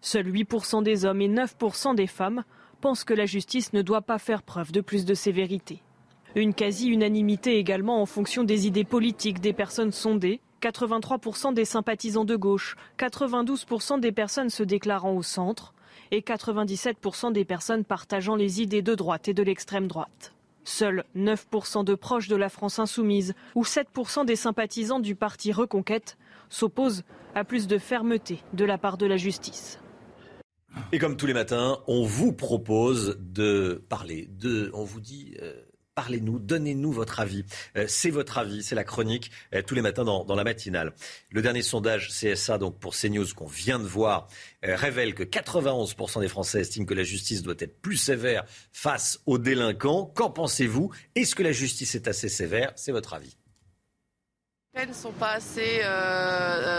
Seuls 0.02 0.28
8% 0.28 0.84
des 0.84 1.06
hommes 1.06 1.22
et 1.22 1.30
9% 1.30 1.96
des 1.96 2.08
femmes 2.08 2.44
pensent 2.82 3.04
que 3.04 3.14
la 3.14 3.26
justice 3.26 3.74
ne 3.74 3.82
doit 3.82 4.02
pas 4.02 4.18
faire 4.18 4.42
preuve 4.42 4.72
de 4.72 4.82
plus 4.82 5.06
de 5.06 5.14
sévérité. 5.14 5.82
Une 6.36 6.54
quasi-unanimité 6.54 7.58
également 7.58 8.02
en 8.02 8.06
fonction 8.06 8.44
des 8.44 8.66
idées 8.66 8.86
politiques 8.86 9.42
des 9.42 9.54
personnes 9.54 9.92
sondées. 9.92 10.40
83% 10.62 11.54
des 11.54 11.66
sympathisants 11.66 12.24
de 12.24 12.36
gauche, 12.36 12.76
92% 13.00 14.00
des 14.00 14.12
personnes 14.12 14.52
se 14.52 14.62
déclarant 14.62 15.14
au 15.14 15.24
centre 15.24 15.74
et 16.12 16.22
97% 16.22 17.34
des 17.34 17.46
personnes 17.46 17.84
partageant 17.84 18.36
les 18.36 18.62
idées 18.62 18.84
de 18.84 18.94
droite 18.94 19.28
et 19.28 19.34
de 19.34 19.42
l'extrême 19.42 19.88
droite. 19.88 20.34
Seuls 20.64 21.04
9% 21.16 21.84
de 21.84 21.96
proches 21.96 22.28
de 22.28 22.36
la 22.36 22.50
France 22.50 22.80
insoumise 22.80 23.34
ou 23.56 23.64
7% 23.64 24.26
des 24.26 24.36
sympathisants 24.36 25.00
du 25.00 25.16
parti 25.16 25.52
Reconquête 25.52 26.18
s'opposent 26.50 27.04
à 27.36 27.44
plus 27.44 27.68
de 27.68 27.78
fermeté 27.78 28.44
de 28.54 28.66
la 28.66 28.78
part 28.78 28.98
de 28.98 29.06
la 29.06 29.18
justice. 29.18 29.80
Et 30.92 31.00
comme 31.00 31.18
tous 31.18 31.26
les 31.26 31.34
matins, 31.34 31.80
on 31.88 32.04
vous 32.04 32.34
propose 32.34 33.18
de 33.20 33.84
parler 33.90 34.30
de, 34.40 34.72
on 34.74 34.84
vous 34.84 35.02
dit, 35.02 35.36
euh, 35.42 35.54
Parlez-nous, 35.94 36.40
donnez-nous 36.40 36.94
votre 36.94 37.20
avis. 37.20 37.44
Euh, 37.76 37.84
c'est 37.86 38.12
votre 38.12 38.38
avis, 38.38 38.64
c'est 38.64 38.76
la 38.76 38.86
chronique 38.86 39.30
euh, 39.54 39.62
tous 39.62 39.76
les 39.76 39.82
matins 39.82 40.06
dans, 40.06 40.36
la 40.36 40.44
matinale. 40.46 40.94
Le 41.32 41.42
dernier 41.42 41.62
sondage 41.62 42.08
CSA 42.08 42.58
donc 42.58 42.80
pour 42.80 42.96
CNews 42.96 43.26
qu'on 43.36 43.46
vient 43.46 43.78
de 43.78 43.84
voir 43.84 44.30
euh, 44.66 44.78
révèle 44.78 45.14
que 45.14 45.24
91% 45.24 46.22
des 46.22 46.30
Français 46.30 46.62
estiment 46.62 46.86
que 46.86 46.94
la 46.94 47.04
justice 47.04 47.42
doit 47.42 47.56
être 47.60 47.82
plus 47.82 47.98
sévère 47.98 48.46
face 48.72 49.20
aux 49.26 49.38
délinquants. 49.38 50.06
Qu'en 50.16 50.30
pensez-vous? 50.30 50.92
Est-ce 51.16 51.36
que 51.36 51.44
la 51.44 51.52
justice 51.52 51.94
est 51.96 52.08
assez 52.08 52.30
sévère? 52.30 52.72
C'est 52.78 52.94
votre 52.94 53.14
avis. 53.14 53.36
Les 54.74 54.80
peines 54.80 54.90
ne 54.92 54.96
sont 54.96 55.12
pas 55.12 55.32
assez 55.32 55.82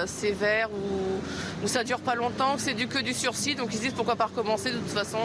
sévères 0.06 0.70
ou, 0.72 1.66
ça 1.66 1.80
ça 1.80 1.84
dure 1.84 2.00
pas 2.00 2.14
longtemps, 2.14 2.56
c'est 2.56 2.72
du 2.72 2.88
que 2.88 2.98
du 2.98 3.12
sursis, 3.12 3.54
donc 3.54 3.74
ils 3.74 3.80
disent 3.80 3.92
pourquoi 3.92 4.16
pas 4.16 4.24
recommencer, 4.24 4.72
de 4.72 4.78
toute 4.78 4.88
façon 4.88 5.18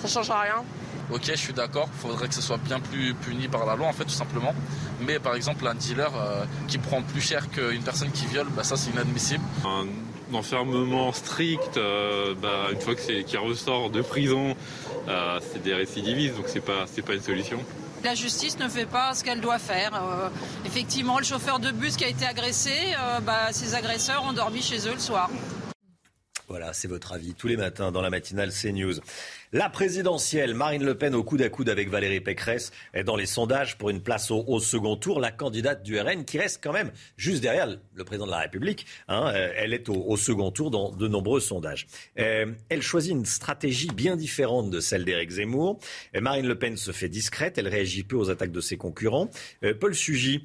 ça 0.00 0.06
changera 0.06 0.42
rien. 0.42 0.64
Ok, 1.12 1.22
je 1.26 1.36
suis 1.36 1.52
d'accord, 1.52 1.88
il 1.92 2.00
faudrait 2.00 2.26
que 2.26 2.34
ce 2.34 2.42
soit 2.42 2.56
bien 2.56 2.80
plus 2.80 3.14
puni 3.14 3.46
par 3.46 3.64
la 3.64 3.76
loi, 3.76 3.86
en 3.86 3.92
fait, 3.92 4.04
tout 4.04 4.10
simplement. 4.10 4.52
Mais 5.00 5.20
par 5.20 5.36
exemple, 5.36 5.66
un 5.66 5.74
dealer 5.74 6.10
euh, 6.16 6.44
qui 6.66 6.78
prend 6.78 7.00
plus 7.02 7.20
cher 7.20 7.48
qu'une 7.48 7.82
personne 7.82 8.10
qui 8.10 8.26
viole, 8.26 8.48
bah, 8.56 8.64
ça, 8.64 8.76
c'est 8.76 8.90
inadmissible. 8.90 9.44
Un 9.64 9.86
enfermement 10.34 11.12
strict, 11.12 11.76
euh, 11.76 12.34
bah, 12.34 12.70
une 12.72 12.80
fois 12.80 12.96
qu'il 12.96 13.38
ressort 13.38 13.90
de 13.90 14.02
prison, 14.02 14.56
euh, 15.06 15.38
c'est 15.52 15.62
des 15.62 15.74
récidivistes, 15.74 16.36
donc 16.36 16.46
c'est 16.48 16.60
pas, 16.60 16.86
pas 17.06 17.14
une 17.14 17.22
solution. 17.22 17.60
La 18.02 18.16
justice 18.16 18.58
ne 18.58 18.68
fait 18.68 18.86
pas 18.86 19.14
ce 19.14 19.22
qu'elle 19.22 19.40
doit 19.40 19.58
faire. 19.58 20.00
effectivement, 20.64 21.18
le 21.18 21.24
chauffeur 21.24 21.60
de 21.60 21.70
bus 21.70 21.96
qui 21.96 22.04
a 22.04 22.08
été 22.08 22.26
agressé, 22.26 22.72
bah, 23.22 23.52
ses 23.52 23.74
agresseurs 23.74 24.24
ont 24.24 24.32
dormi 24.32 24.60
chez 24.60 24.86
eux 24.86 24.92
le 24.92 25.00
soir. 25.00 25.30
Voilà, 26.48 26.72
c'est 26.72 26.86
votre 26.86 27.12
avis 27.12 27.34
tous 27.34 27.48
les 27.48 27.56
matins 27.56 27.90
dans 27.90 28.02
la 28.02 28.10
matinale 28.10 28.52
CNews. 28.52 28.94
La 29.52 29.70
présidentielle, 29.70 30.54
Marine 30.54 30.84
Le 30.84 30.98
Pen 30.98 31.14
au 31.14 31.22
coude 31.22 31.40
à 31.40 31.48
coude 31.48 31.68
avec 31.68 31.88
Valérie 31.88 32.20
Pécresse 32.20 32.72
est 32.94 33.04
dans 33.04 33.14
les 33.14 33.26
sondages 33.26 33.78
pour 33.78 33.90
une 33.90 34.00
place 34.00 34.32
au, 34.32 34.58
second 34.58 34.96
tour. 34.96 35.20
La 35.20 35.30
candidate 35.30 35.84
du 35.84 36.00
RN 36.00 36.24
qui 36.24 36.38
reste 36.38 36.60
quand 36.60 36.72
même 36.72 36.90
juste 37.16 37.42
derrière 37.42 37.68
le 37.94 38.04
président 38.04 38.26
de 38.26 38.32
la 38.32 38.40
République. 38.40 38.86
Hein, 39.06 39.30
euh, 39.32 39.52
elle 39.56 39.72
est 39.72 39.88
au, 39.88 40.16
second 40.16 40.50
tour 40.50 40.72
dans 40.72 40.90
de 40.90 41.06
nombreux 41.06 41.38
sondages. 41.38 41.86
Euh, 42.18 42.52
elle 42.70 42.82
choisit 42.82 43.12
une 43.12 43.24
stratégie 43.24 43.86
bien 43.86 44.16
différente 44.16 44.68
de 44.68 44.80
celle 44.80 45.04
d'Éric 45.04 45.30
Zemmour. 45.30 45.78
Euh, 46.16 46.20
Marine 46.20 46.48
Le 46.48 46.58
Pen 46.58 46.76
se 46.76 46.90
fait 46.90 47.08
discrète, 47.08 47.56
elle 47.56 47.68
réagit 47.68 48.02
peu 48.02 48.16
aux 48.16 48.30
attaques 48.30 48.52
de 48.52 48.60
ses 48.60 48.76
concurrents. 48.76 49.30
Paul 49.80 49.94
Sugy, 49.94 50.42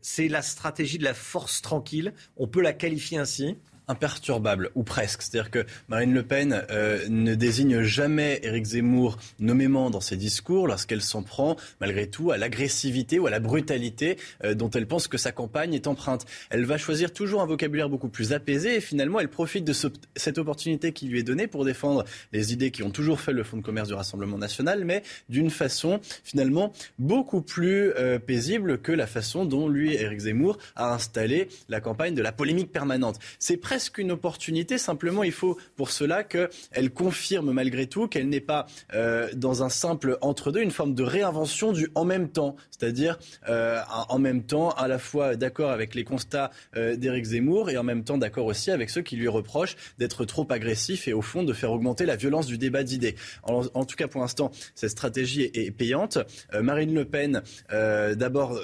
c'est 0.00 0.28
la 0.28 0.42
stratégie 0.42 0.98
de 0.98 1.04
la 1.04 1.14
force 1.14 1.60
tranquille. 1.60 2.14
On 2.36 2.46
peut 2.46 2.62
la 2.62 2.72
qualifier 2.72 3.18
ainsi? 3.18 3.56
Imperturbable, 3.92 4.70
ou 4.74 4.82
presque. 4.82 5.22
C'est-à-dire 5.22 5.50
que 5.50 5.66
Marine 5.88 6.14
Le 6.14 6.22
Pen 6.22 6.64
euh, 6.70 7.06
ne 7.08 7.34
désigne 7.34 7.82
jamais 7.82 8.40
Éric 8.42 8.64
Zemmour 8.64 9.18
nommément 9.38 9.90
dans 9.90 10.00
ses 10.00 10.16
discours 10.16 10.66
lorsqu'elle 10.66 11.02
s'en 11.02 11.22
prend, 11.22 11.56
malgré 11.80 12.08
tout, 12.08 12.30
à 12.30 12.38
l'agressivité 12.38 13.18
ou 13.18 13.26
à 13.26 13.30
la 13.30 13.38
brutalité 13.38 14.16
euh, 14.44 14.54
dont 14.54 14.70
elle 14.70 14.86
pense 14.86 15.08
que 15.08 15.18
sa 15.18 15.30
campagne 15.30 15.74
est 15.74 15.86
empreinte. 15.86 16.24
Elle 16.50 16.64
va 16.64 16.78
choisir 16.78 17.12
toujours 17.12 17.42
un 17.42 17.46
vocabulaire 17.46 17.88
beaucoup 17.88 18.08
plus 18.08 18.32
apaisé 18.32 18.76
et 18.76 18.80
finalement, 18.80 19.20
elle 19.20 19.28
profite 19.28 19.64
de 19.64 19.74
cette 20.16 20.38
opportunité 20.38 20.92
qui 20.92 21.06
lui 21.06 21.20
est 21.20 21.22
donnée 21.22 21.46
pour 21.46 21.64
défendre 21.64 22.04
les 22.32 22.52
idées 22.52 22.70
qui 22.70 22.82
ont 22.82 22.90
toujours 22.90 23.20
fait 23.20 23.32
le 23.32 23.44
fonds 23.44 23.58
de 23.58 23.62
commerce 23.62 23.88
du 23.88 23.94
Rassemblement 23.94 24.38
national, 24.38 24.84
mais 24.84 25.02
d'une 25.28 25.50
façon 25.50 26.00
finalement 26.24 26.72
beaucoup 26.98 27.42
plus 27.42 27.92
euh, 27.96 28.18
paisible 28.18 28.78
que 28.78 28.92
la 28.92 29.06
façon 29.06 29.44
dont 29.44 29.68
lui, 29.68 29.94
Éric 29.94 30.20
Zemmour, 30.20 30.58
a 30.76 30.94
installé 30.94 31.48
la 31.68 31.80
campagne 31.80 32.14
de 32.14 32.22
la 32.22 32.32
polémique 32.32 32.72
permanente. 32.72 33.18
C'est 33.38 33.56
presque 33.56 33.81
presque 33.82 33.98
une 33.98 34.12
opportunité. 34.12 34.78
Simplement, 34.78 35.24
il 35.24 35.32
faut 35.32 35.58
pour 35.74 35.90
cela 35.90 36.22
qu'elle 36.22 36.92
confirme 36.94 37.50
malgré 37.50 37.88
tout 37.88 38.06
qu'elle 38.06 38.28
n'est 38.28 38.38
pas 38.38 38.66
euh, 38.94 39.28
dans 39.34 39.64
un 39.64 39.68
simple 39.68 40.18
entre-deux, 40.20 40.62
une 40.62 40.70
forme 40.70 40.94
de 40.94 41.02
réinvention 41.02 41.72
du 41.72 41.88
en 41.96 42.04
même 42.04 42.28
temps. 42.28 42.54
C'est-à-dire 42.70 43.18
euh, 43.48 43.80
en 44.08 44.20
même 44.20 44.44
temps, 44.44 44.70
à 44.70 44.86
la 44.86 45.00
fois 45.00 45.34
d'accord 45.34 45.72
avec 45.72 45.96
les 45.96 46.04
constats 46.04 46.52
euh, 46.76 46.94
d'Éric 46.94 47.24
Zemmour 47.24 47.70
et 47.70 47.76
en 47.76 47.82
même 47.82 48.04
temps 48.04 48.18
d'accord 48.18 48.46
aussi 48.46 48.70
avec 48.70 48.88
ceux 48.88 49.02
qui 49.02 49.16
lui 49.16 49.26
reprochent 49.26 49.74
d'être 49.98 50.24
trop 50.26 50.46
agressif 50.48 51.08
et 51.08 51.12
au 51.12 51.22
fond 51.22 51.42
de 51.42 51.52
faire 51.52 51.72
augmenter 51.72 52.06
la 52.06 52.14
violence 52.14 52.46
du 52.46 52.58
débat 52.58 52.84
d'idées. 52.84 53.16
En, 53.42 53.84
tout 53.84 53.96
cas, 53.96 54.06
pour 54.06 54.20
l'instant, 54.20 54.52
cette 54.76 54.90
stratégie 54.90 55.50
est, 55.54 55.72
payante. 55.72 56.18
Marine 56.54 56.94
Le 56.94 57.04
Pen, 57.04 57.42
d'abord, 57.70 58.60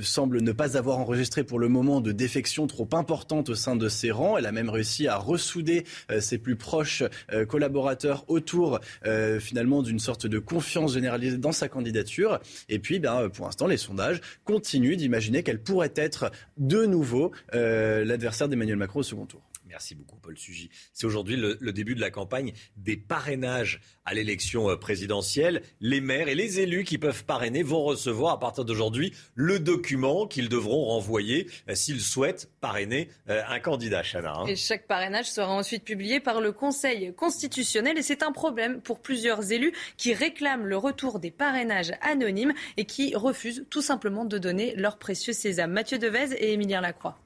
semble 0.00 0.40
ne 0.40 0.52
pas 0.52 0.78
avoir 0.78 0.98
enregistré 0.98 1.44
pour 1.44 1.58
le 1.58 1.68
moment 1.68 2.00
de 2.00 2.12
défection 2.12 2.66
trop 2.66 2.88
importante 2.94 3.50
au 3.50 3.54
sein 3.54 3.76
de 3.76 3.88
ses 3.88 4.10
rangs. 4.10 4.38
A 4.46 4.52
même 4.52 4.70
réussi 4.70 5.08
à 5.08 5.16
ressouder 5.16 5.84
ses 6.20 6.38
plus 6.38 6.56
proches 6.56 7.02
collaborateurs 7.48 8.24
autour 8.28 8.80
finalement 9.40 9.82
d'une 9.82 9.98
sorte 9.98 10.26
de 10.26 10.38
confiance 10.38 10.94
généralisée 10.94 11.38
dans 11.38 11.52
sa 11.52 11.68
candidature. 11.68 12.40
Et 12.68 12.78
puis, 12.78 12.98
ben, 12.98 13.28
pour 13.28 13.46
l'instant, 13.46 13.66
les 13.66 13.76
sondages 13.76 14.20
continuent 14.44 14.96
d'imaginer 14.96 15.42
qu'elle 15.42 15.60
pourrait 15.60 15.92
être 15.96 16.30
de 16.56 16.86
nouveau 16.86 17.32
euh, 17.54 18.04
l'adversaire 18.04 18.48
d'Emmanuel 18.48 18.76
Macron 18.76 19.00
au 19.00 19.02
second 19.02 19.26
tour. 19.26 19.40
Merci 19.74 19.96
beaucoup, 19.96 20.18
Paul 20.22 20.38
Sugy. 20.38 20.70
C'est 20.92 21.04
aujourd'hui 21.04 21.34
le, 21.34 21.72
début 21.72 21.96
de 21.96 22.00
la 22.00 22.12
campagne 22.12 22.52
des 22.76 22.96
parrainages 22.96 23.80
à 24.04 24.14
l'élection 24.14 24.70
euh, 24.70 24.76
présidentielle. 24.76 25.62
Les 25.80 26.00
maires 26.00 26.28
et 26.28 26.36
les 26.36 26.60
élus 26.60 26.84
qui 26.84 26.96
peuvent 26.96 27.24
parrainer 27.24 27.64
vont 27.64 27.82
recevoir 27.82 28.34
à 28.34 28.38
partir 28.38 28.64
d'aujourd'hui 28.64 29.12
le 29.34 29.58
document 29.58 30.28
qu'ils 30.28 30.48
devront 30.48 30.84
renvoyer 30.84 31.50
euh, 31.68 31.74
s'ils 31.74 32.02
souhaitent 32.02 32.52
parrainer 32.60 33.08
euh, 33.28 33.42
un 33.48 33.58
candidat, 33.58 34.04
Chana. 34.04 34.34
Hein. 34.36 34.46
Et 34.46 34.54
chaque 34.54 34.86
parrainage 34.86 35.28
sera 35.28 35.50
ensuite 35.52 35.82
publié 35.82 36.20
par 36.20 36.40
le 36.40 36.52
Conseil 36.52 37.12
constitutionnel. 37.12 37.98
Et 37.98 38.02
c'est 38.02 38.22
un 38.22 38.30
problème 38.30 38.80
pour 38.80 39.00
plusieurs 39.00 39.50
élus 39.50 39.72
qui 39.96 40.14
réclament 40.14 40.66
le 40.66 40.76
retour 40.76 41.18
des 41.18 41.32
parrainages 41.32 41.94
anonymes 42.00 42.54
et 42.76 42.84
qui 42.84 43.16
refusent 43.16 43.66
tout 43.70 43.82
simplement 43.82 44.24
de 44.24 44.38
donner 44.38 44.76
leur 44.76 44.98
précieux 44.98 45.32
sésame. 45.32 45.72
Mathieu 45.72 45.98
Devez 45.98 46.32
et 46.38 46.52
Émilien 46.52 46.80
Lacroix. 46.80 47.18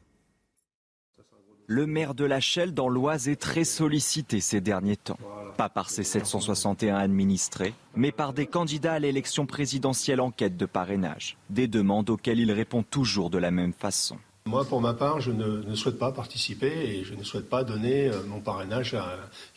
Le 1.71 1.87
maire 1.87 2.15
de 2.15 2.25
La 2.25 2.41
Chelle 2.41 2.73
dans 2.73 2.89
l'Oise 2.89 3.29
est 3.29 3.37
très 3.37 3.65
sollicité 3.65 4.41
ces 4.41 4.63
derniers 4.63 4.97
temps. 4.97 5.19
Pas 5.59 5.69
par 5.69 5.91
ses 5.91 6.03
761 6.03 6.97
administrés, 6.97 7.75
mais 7.95 8.11
par 8.11 8.33
des 8.33 8.47
candidats 8.47 8.95
à 8.95 8.99
l'élection 8.99 9.45
présidentielle 9.45 10.23
en 10.23 10.31
quête 10.31 10.57
de 10.57 10.65
parrainage. 10.65 11.37
Des 11.51 11.69
demandes 11.69 12.09
auxquelles 12.09 12.41
il 12.41 12.53
répond 12.53 12.83
toujours 12.83 13.29
de 13.29 13.37
la 13.37 13.51
même 13.51 13.75
façon. 13.75 14.17
Moi, 14.49 14.65
pour 14.65 14.81
ma 14.81 14.95
part, 14.95 15.21
je 15.21 15.31
ne, 15.31 15.75
souhaite 15.75 15.99
pas 15.99 16.11
participer 16.11 16.73
et 16.73 17.05
je 17.05 17.13
ne 17.13 17.23
souhaite 17.23 17.51
pas 17.51 17.65
donner 17.65 18.09
euh, 18.09 18.23
mon 18.27 18.41
parrainage 18.41 18.97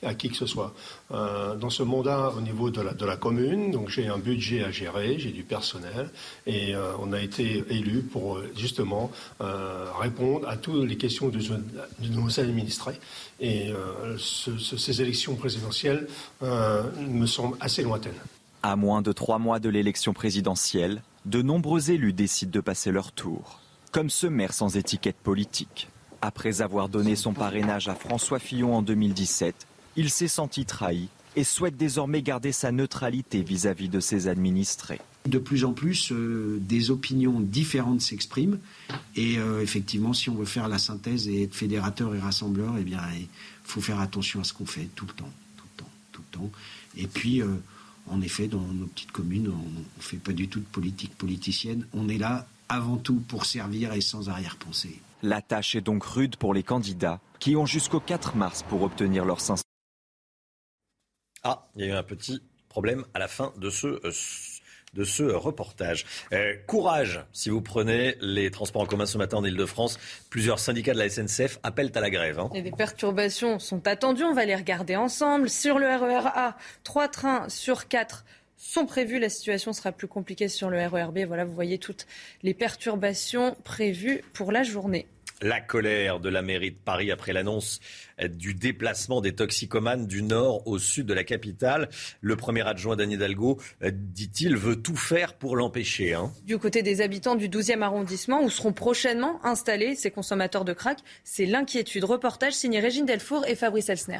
à, 0.04 0.13
qui 0.15 0.27
que 0.27 0.36
ce 0.36 0.45
soit. 0.45 0.73
Euh, 1.13 1.56
dans 1.56 1.69
ce 1.69 1.82
mandat, 1.82 2.34
au 2.38 2.41
niveau 2.41 2.69
de 2.69 2.82
la, 2.82 3.15
commune, 3.15 3.71
donc 3.71 3.88
j'ai 3.88 4.10
un 4.10 4.17
budget 4.17 4.65
à 4.65 4.69
gérer, 4.69 5.17
j'ai 5.17 5.32
du 5.32 5.43
personnel 5.43 6.10
et 6.45 6.75
euh, 6.75 6.91
on 6.99 7.13
a 7.13 7.21
été 7.21 7.63
élu 7.69 8.01
pour 8.01 8.41
justement 8.58 9.12
répondre 9.39 10.45
à 10.49 10.58
toutes 10.58 10.86
les 10.86 10.97
questions 10.97 11.30
de, 11.30 11.39
nos 12.10 12.39
administrés. 12.41 12.99
Et 13.39 13.71
ces 14.17 15.01
élections 15.01 15.36
présidentielles 15.36 16.08
me 16.41 17.25
semblent 17.25 17.56
assez 17.62 17.82
lointaines. 17.82 18.19
À 18.62 18.75
moins 18.75 19.01
de 19.01 19.13
trois 19.13 19.39
mois 19.39 19.60
de 19.60 19.69
l'élection 19.69 20.12
présidentielle, 20.13 21.01
de 21.25 21.41
nombreux 21.41 21.91
élus 21.91 22.13
décident 22.13 22.51
de 22.51 22.60
passer 22.60 22.91
leur 22.91 23.13
tour 23.13 23.61
comme 23.91 24.10
ce 24.10 24.27
maire 24.27 24.54
sans 24.54 24.77
étiquette 24.77 25.17
politique. 25.17 25.89
Après 26.21 26.62
avoir 26.62 26.88
donné 26.88 27.15
son 27.15 27.34
parrainage 27.34 27.88
à 27.88 27.95
François 27.95 28.39
Fillon 28.39 28.75
en 28.75 28.82
2017, 28.82 29.56
il 29.95 30.10
s'est 30.10 30.27
senti 30.27 30.65
trahi 30.65 31.10
et 31.36 31.43
souhaite 31.43 31.77
désormais 31.77 32.21
garder 32.21 32.51
sa 32.51 32.71
neutralité 32.71 33.41
vis-à-vis 33.41 33.89
de 33.89 33.99
ses 33.99 34.27
administrés. 34.27 34.99
De 35.25 35.38
plus 35.38 35.65
en 35.65 35.73
plus, 35.73 36.12
euh, 36.12 36.58
des 36.62 36.91
opinions 36.91 37.39
différentes 37.39 38.01
s'expriment. 38.01 38.60
Et 39.15 39.38
euh, 39.38 39.62
effectivement, 39.62 40.13
si 40.13 40.30
on 40.30 40.36
veut 40.36 40.45
faire 40.45 40.67
la 40.67 40.80
synthèse 40.80 41.27
et 41.27 41.43
être 41.43 41.56
fédérateur 41.56 42.15
et 42.15 42.19
rassembleur, 42.19 42.75
eh 42.80 42.84
bien, 42.84 43.01
il 43.15 43.27
faut 43.63 43.82
faire 43.82 43.99
attention 43.99 44.41
à 44.41 44.43
ce 44.43 44.54
qu'on 44.54 44.65
fait 44.65 44.89
tout 44.95 45.06
le 45.06 45.13
temps, 45.13 45.30
tout 45.58 45.65
le 45.75 45.84
temps, 45.84 45.91
tout 46.12 46.21
le 46.32 46.38
temps. 46.38 46.51
Et 46.97 47.08
puis, 47.08 47.41
euh, 47.41 47.47
en 48.10 48.19
effet, 48.21 48.47
dans 48.47 48.62
nos 48.62 48.88
petites 48.88 49.12
communes, 49.12 49.49
on 49.49 49.99
ne 49.99 50.04
fait 50.04 50.17
pas 50.17 50.34
du 50.34 50.47
tout 50.47 50.60
de 50.60 50.65
politique 50.65 51.15
politicienne. 51.15 51.86
On 51.93 52.10
est 52.10 52.17
là 52.17 52.47
avant 52.71 52.95
tout 52.95 53.21
pour 53.27 53.45
servir 53.45 53.91
et 53.91 54.01
sans 54.01 54.29
arrière-pensée. 54.29 55.01
La 55.23 55.41
tâche 55.41 55.75
est 55.75 55.81
donc 55.81 56.03
rude 56.05 56.38
pour 56.38 56.53
les 56.53 56.63
candidats 56.63 57.19
qui 57.39 57.57
ont 57.57 57.65
jusqu'au 57.65 57.99
4 57.99 58.38
mars 58.38 58.63
pour 58.63 58.81
obtenir 58.81 59.25
leur 59.25 59.41
500. 59.41 59.62
Ah, 61.43 61.67
il 61.75 61.86
y 61.86 61.89
a 61.89 61.93
eu 61.93 61.97
un 61.97 62.03
petit 62.03 62.41
problème 62.69 63.03
à 63.13 63.19
la 63.19 63.27
fin 63.27 63.51
de 63.57 63.69
ce, 63.69 63.88
euh, 63.88 64.12
de 64.93 65.03
ce 65.03 65.23
reportage. 65.23 66.05
Euh, 66.31 66.55
courage 66.65 67.25
si 67.34 67.49
vous 67.49 67.62
prenez 67.62 68.15
les 68.21 68.49
transports 68.51 68.84
en 68.84 68.86
commun 68.86 69.05
ce 69.05 69.17
matin 69.17 69.38
en 69.38 69.43
Ile-de-France. 69.43 69.99
Plusieurs 70.29 70.60
syndicats 70.60 70.93
de 70.93 70.99
la 70.99 71.10
SNCF 71.10 71.60
appellent 71.63 71.91
à 71.93 71.99
la 71.99 72.10
grève. 72.10 72.39
Hein. 72.39 72.49
Et 72.53 72.62
des 72.62 72.71
perturbations 72.71 73.60
sont 73.60 73.86
attendues. 73.86 74.23
On 74.23 74.34
va 74.34 74.45
les 74.45 74.55
regarder 74.55 74.95
ensemble. 74.95 75.49
Sur 75.49 75.77
le 75.77 75.88
RER 75.88 76.27
A, 76.27 76.57
trois 76.86 77.10
trains 77.10 77.49
sur 77.49 77.89
quatre 77.89 78.23
sont 78.62 78.86
prévues. 78.86 79.19
La 79.19 79.30
situation 79.30 79.74
sera 79.74 79.91
plus 79.91 80.08
compliquée 80.08 80.47
sur 80.47 80.69
le 80.69 80.86
RERB. 80.86 81.19
Voilà, 81.26 81.45
vous 81.45 81.54
voyez 81.54 81.80
toutes 81.80 82.06
les 82.43 82.54
perturbations 82.54 83.56
prévues 83.63 84.24
pour 84.34 84.52
la 84.52 84.63
journée. 84.63 85.08
La 85.43 85.60
colère 85.60 86.19
de 86.19 86.30
la 86.30 86.43
mairie 86.43 86.69
de 86.69 86.78
Paris 86.78 87.12
après 87.12 87.34
l'annonce 87.34 87.80
du 88.30 88.54
déplacement 88.54 89.21
des 89.21 89.34
toxicomanes 89.34 90.06
du 90.06 90.21
nord 90.21 90.67
au 90.67 90.78
sud 90.78 91.08
de 91.08 91.15
la 91.15 91.24
capitale. 91.24 91.89
Le 92.21 92.36
premier 92.36 92.62
adjoint 92.67 92.95
d'Anne 92.95 93.12
Hidalgo, 93.12 93.60
dit-il, 93.82 94.56
veut 94.56 94.76
tout 94.76 94.95
faire 94.95 95.34
pour 95.34 95.56
l'empêcher. 95.56 96.13
Hein. 96.13 96.32
Du 96.43 96.60
côté 96.60 96.84
des 96.84 97.02
habitants 97.02 97.34
du 97.34 97.50
12e 97.50 97.82
arrondissement, 97.82 98.43
où 98.43 98.52
seront 98.52 98.71
prochainement 98.71 99.43
installés 99.43 99.95
ces 99.95 100.12
consommateurs 100.12 100.63
de 100.63 100.74
crack, 100.74 101.00
c'est 101.24 101.47
l'inquiétude. 101.47 102.04
Reportage 102.04 102.54
signé 102.54 102.80
Régine 102.80 103.08
Delfour 103.08 103.43
et 103.47 103.56
Fabrice 103.56 103.89
Elsner. 103.89 104.19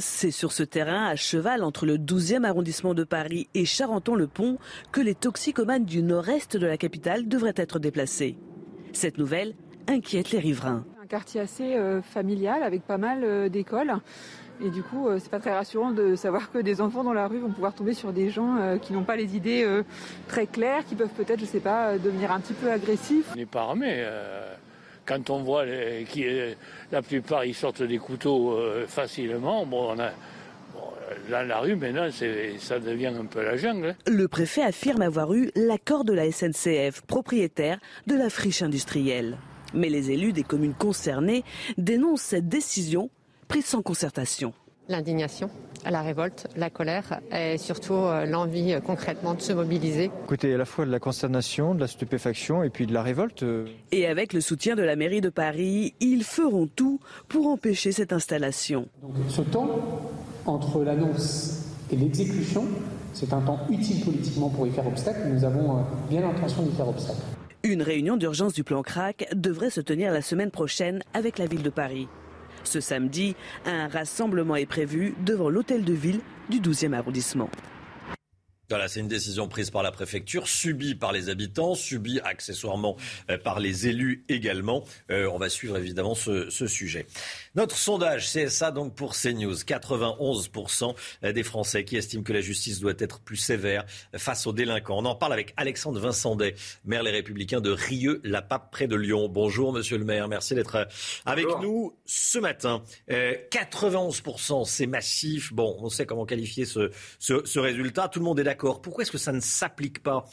C'est 0.00 0.30
sur 0.30 0.52
ce 0.52 0.62
terrain, 0.62 1.06
à 1.06 1.16
cheval 1.16 1.64
entre 1.64 1.84
le 1.84 1.98
12e 1.98 2.44
arrondissement 2.44 2.94
de 2.94 3.02
Paris 3.02 3.48
et 3.54 3.64
Charenton-le-Pont, 3.64 4.58
que 4.92 5.00
les 5.00 5.16
toxicomanes 5.16 5.84
du 5.84 6.04
nord-est 6.04 6.56
de 6.56 6.66
la 6.66 6.76
capitale 6.76 7.26
devraient 7.26 7.54
être 7.56 7.80
déplacés. 7.80 8.38
Cette 8.92 9.18
nouvelle 9.18 9.54
inquiète 9.88 10.30
les 10.30 10.38
riverains. 10.38 10.84
Un 11.02 11.06
quartier 11.06 11.40
assez 11.40 11.74
euh, 11.74 12.00
familial 12.00 12.62
avec 12.62 12.82
pas 12.82 12.96
mal 12.96 13.24
euh, 13.24 13.48
d'écoles. 13.48 13.92
Et 14.60 14.70
du 14.70 14.84
coup, 14.84 15.08
euh, 15.08 15.18
c'est 15.20 15.30
pas 15.30 15.40
très 15.40 15.52
rassurant 15.52 15.90
de 15.90 16.14
savoir 16.14 16.52
que 16.52 16.58
des 16.58 16.80
enfants 16.80 17.02
dans 17.02 17.12
la 17.12 17.26
rue 17.26 17.40
vont 17.40 17.50
pouvoir 17.50 17.74
tomber 17.74 17.94
sur 17.94 18.12
des 18.12 18.30
gens 18.30 18.78
qui 18.80 18.92
n'ont 18.92 19.04
pas 19.04 19.16
les 19.16 19.34
idées 19.34 19.66
très 20.28 20.46
claires, 20.46 20.84
qui 20.84 20.94
peuvent 20.94 21.08
peut-être, 21.08 21.40
je 21.40 21.44
sais 21.44 21.60
pas, 21.60 21.98
devenir 21.98 22.30
un 22.30 22.38
petit 22.38 22.54
peu 22.54 22.70
agressifs. 22.70 23.30
On 23.32 23.36
n'est 23.36 23.46
pas 23.46 23.62
armé. 23.62 24.06
Quand 25.08 25.30
on 25.30 25.42
voit 25.42 25.64
qui, 26.06 26.26
la 26.92 27.00
plupart, 27.00 27.42
sortent 27.54 27.82
des 27.82 27.96
couteaux 27.96 28.52
euh, 28.52 28.86
facilement. 28.86 29.64
Bon, 29.64 29.94
on 29.94 29.98
a, 29.98 30.10
Là, 31.30 31.42
la 31.42 31.60
rue, 31.60 31.74
maintenant, 31.74 32.08
ça 32.58 32.78
devient 32.78 33.06
un 33.18 33.24
peu 33.24 33.42
la 33.42 33.56
jungle. 33.56 33.88
Hein. 33.88 33.96
Le 34.06 34.28
préfet 34.28 34.62
affirme 34.62 35.00
avoir 35.00 35.32
eu 35.32 35.50
l'accord 35.56 36.04
de 36.04 36.12
la 36.12 36.30
SNCF, 36.30 37.00
propriétaire 37.06 37.78
de 38.06 38.14
la 38.14 38.28
friche 38.28 38.60
industrielle. 38.60 39.38
Mais 39.72 39.88
les 39.88 40.10
élus 40.10 40.32
des 40.32 40.42
communes 40.42 40.74
concernées 40.74 41.44
dénoncent 41.78 42.22
cette 42.22 42.48
décision 42.48 43.10
prise 43.48 43.64
sans 43.64 43.80
concertation 43.80 44.52
l'indignation, 44.88 45.50
la 45.88 46.02
révolte, 46.02 46.46
la 46.56 46.70
colère 46.70 47.20
et 47.32 47.58
surtout 47.58 47.94
euh, 47.94 48.26
l'envie 48.26 48.72
euh, 48.72 48.80
concrètement 48.80 49.34
de 49.34 49.40
se 49.40 49.52
mobiliser. 49.52 50.10
Écoutez, 50.24 50.52
à 50.54 50.56
la 50.56 50.64
fois 50.64 50.86
de 50.86 50.90
la 50.90 50.98
consternation, 50.98 51.74
de 51.74 51.80
la 51.80 51.86
stupéfaction 51.86 52.62
et 52.62 52.70
puis 52.70 52.86
de 52.86 52.94
la 52.94 53.02
révolte. 53.02 53.42
Euh. 53.42 53.66
Et 53.92 54.06
avec 54.06 54.32
le 54.32 54.40
soutien 54.40 54.76
de 54.76 54.82
la 54.82 54.96
mairie 54.96 55.20
de 55.20 55.28
Paris, 55.28 55.94
ils 56.00 56.24
feront 56.24 56.66
tout 56.66 57.00
pour 57.28 57.46
empêcher 57.46 57.92
cette 57.92 58.12
installation. 58.12 58.88
Donc, 59.02 59.12
ce 59.28 59.42
temps 59.42 59.80
entre 60.46 60.82
l'annonce 60.82 61.66
et 61.90 61.96
l'exécution, 61.96 62.64
c'est 63.12 63.32
un 63.32 63.40
temps 63.40 63.60
utile 63.70 64.04
politiquement 64.04 64.48
pour 64.48 64.66
y 64.66 64.70
faire 64.70 64.86
obstacle. 64.86 65.20
Nous 65.30 65.44
avons 65.44 65.84
bien 66.08 66.20
l'intention 66.20 66.62
d'y 66.62 66.74
faire 66.74 66.88
obstacle. 66.88 67.20
Une 67.64 67.82
réunion 67.82 68.16
d'urgence 68.16 68.52
du 68.52 68.62
plan 68.62 68.82
CRAC 68.82 69.28
devrait 69.34 69.70
se 69.70 69.80
tenir 69.80 70.12
la 70.12 70.22
semaine 70.22 70.50
prochaine 70.50 71.02
avec 71.12 71.38
la 71.38 71.46
ville 71.46 71.62
de 71.62 71.70
Paris. 71.70 72.08
Ce 72.64 72.80
samedi, 72.80 73.34
un 73.64 73.88
rassemblement 73.88 74.56
est 74.56 74.66
prévu 74.66 75.14
devant 75.24 75.48
l'hôtel 75.48 75.84
de 75.84 75.92
ville 75.92 76.20
du 76.48 76.60
12e 76.60 76.92
arrondissement. 76.92 77.50
Voilà, 78.70 78.86
c'est 78.86 79.00
une 79.00 79.08
décision 79.08 79.48
prise 79.48 79.70
par 79.70 79.82
la 79.82 79.90
préfecture, 79.90 80.46
subie 80.46 80.94
par 80.94 81.10
les 81.10 81.30
habitants, 81.30 81.74
subie 81.74 82.20
accessoirement 82.20 82.98
euh, 83.30 83.38
par 83.38 83.60
les 83.60 83.88
élus 83.88 84.26
également. 84.28 84.84
Euh, 85.10 85.26
on 85.32 85.38
va 85.38 85.48
suivre 85.48 85.78
évidemment 85.78 86.14
ce, 86.14 86.50
ce, 86.50 86.66
sujet. 86.66 87.06
Notre 87.58 87.76
sondage 87.76 88.30
CSA 88.32 88.70
donc 88.70 88.94
pour 88.94 89.16
CNews, 89.16 89.52
91% 89.52 90.94
des 91.32 91.42
Français 91.42 91.84
qui 91.84 91.96
estiment 91.96 92.22
que 92.22 92.32
la 92.32 92.40
justice 92.40 92.78
doit 92.78 92.92
être 93.00 93.18
plus 93.18 93.36
sévère 93.36 93.84
face 94.14 94.46
aux 94.46 94.52
délinquants. 94.52 94.96
On 94.96 95.04
en 95.06 95.16
parle 95.16 95.32
avec 95.32 95.54
Alexandre 95.56 95.98
Vincendet, 95.98 96.54
maire 96.84 97.02
Les 97.02 97.10
Républicains 97.10 97.60
de 97.60 97.72
Rieux-la-Pape 97.72 98.70
près 98.70 98.86
de 98.86 98.94
Lyon. 98.94 99.28
Bonjour 99.28 99.72
Monsieur 99.72 99.98
le 99.98 100.04
maire, 100.04 100.28
merci 100.28 100.54
d'être 100.54 100.86
avec 101.26 101.46
nous 101.60 101.96
ce 102.06 102.38
matin. 102.38 102.84
Euh, 103.10 103.34
91%, 103.50 104.64
c'est 104.64 104.86
massif. 104.86 105.52
Bon, 105.52 105.76
on 105.80 105.88
sait 105.88 106.06
comment 106.06 106.26
qualifier 106.26 106.64
ce, 106.64 106.92
ce, 107.18 107.44
ce 107.44 107.58
résultat. 107.58 108.06
Tout 108.06 108.20
le 108.20 108.24
monde 108.24 108.38
est 108.38 108.44
d'accord 108.44 108.80
pourquoi 108.80 109.02
est-ce 109.02 109.10
que 109.10 109.18
ça 109.18 109.32
ne 109.32 109.40
s'applique 109.40 110.04
pas? 110.04 110.26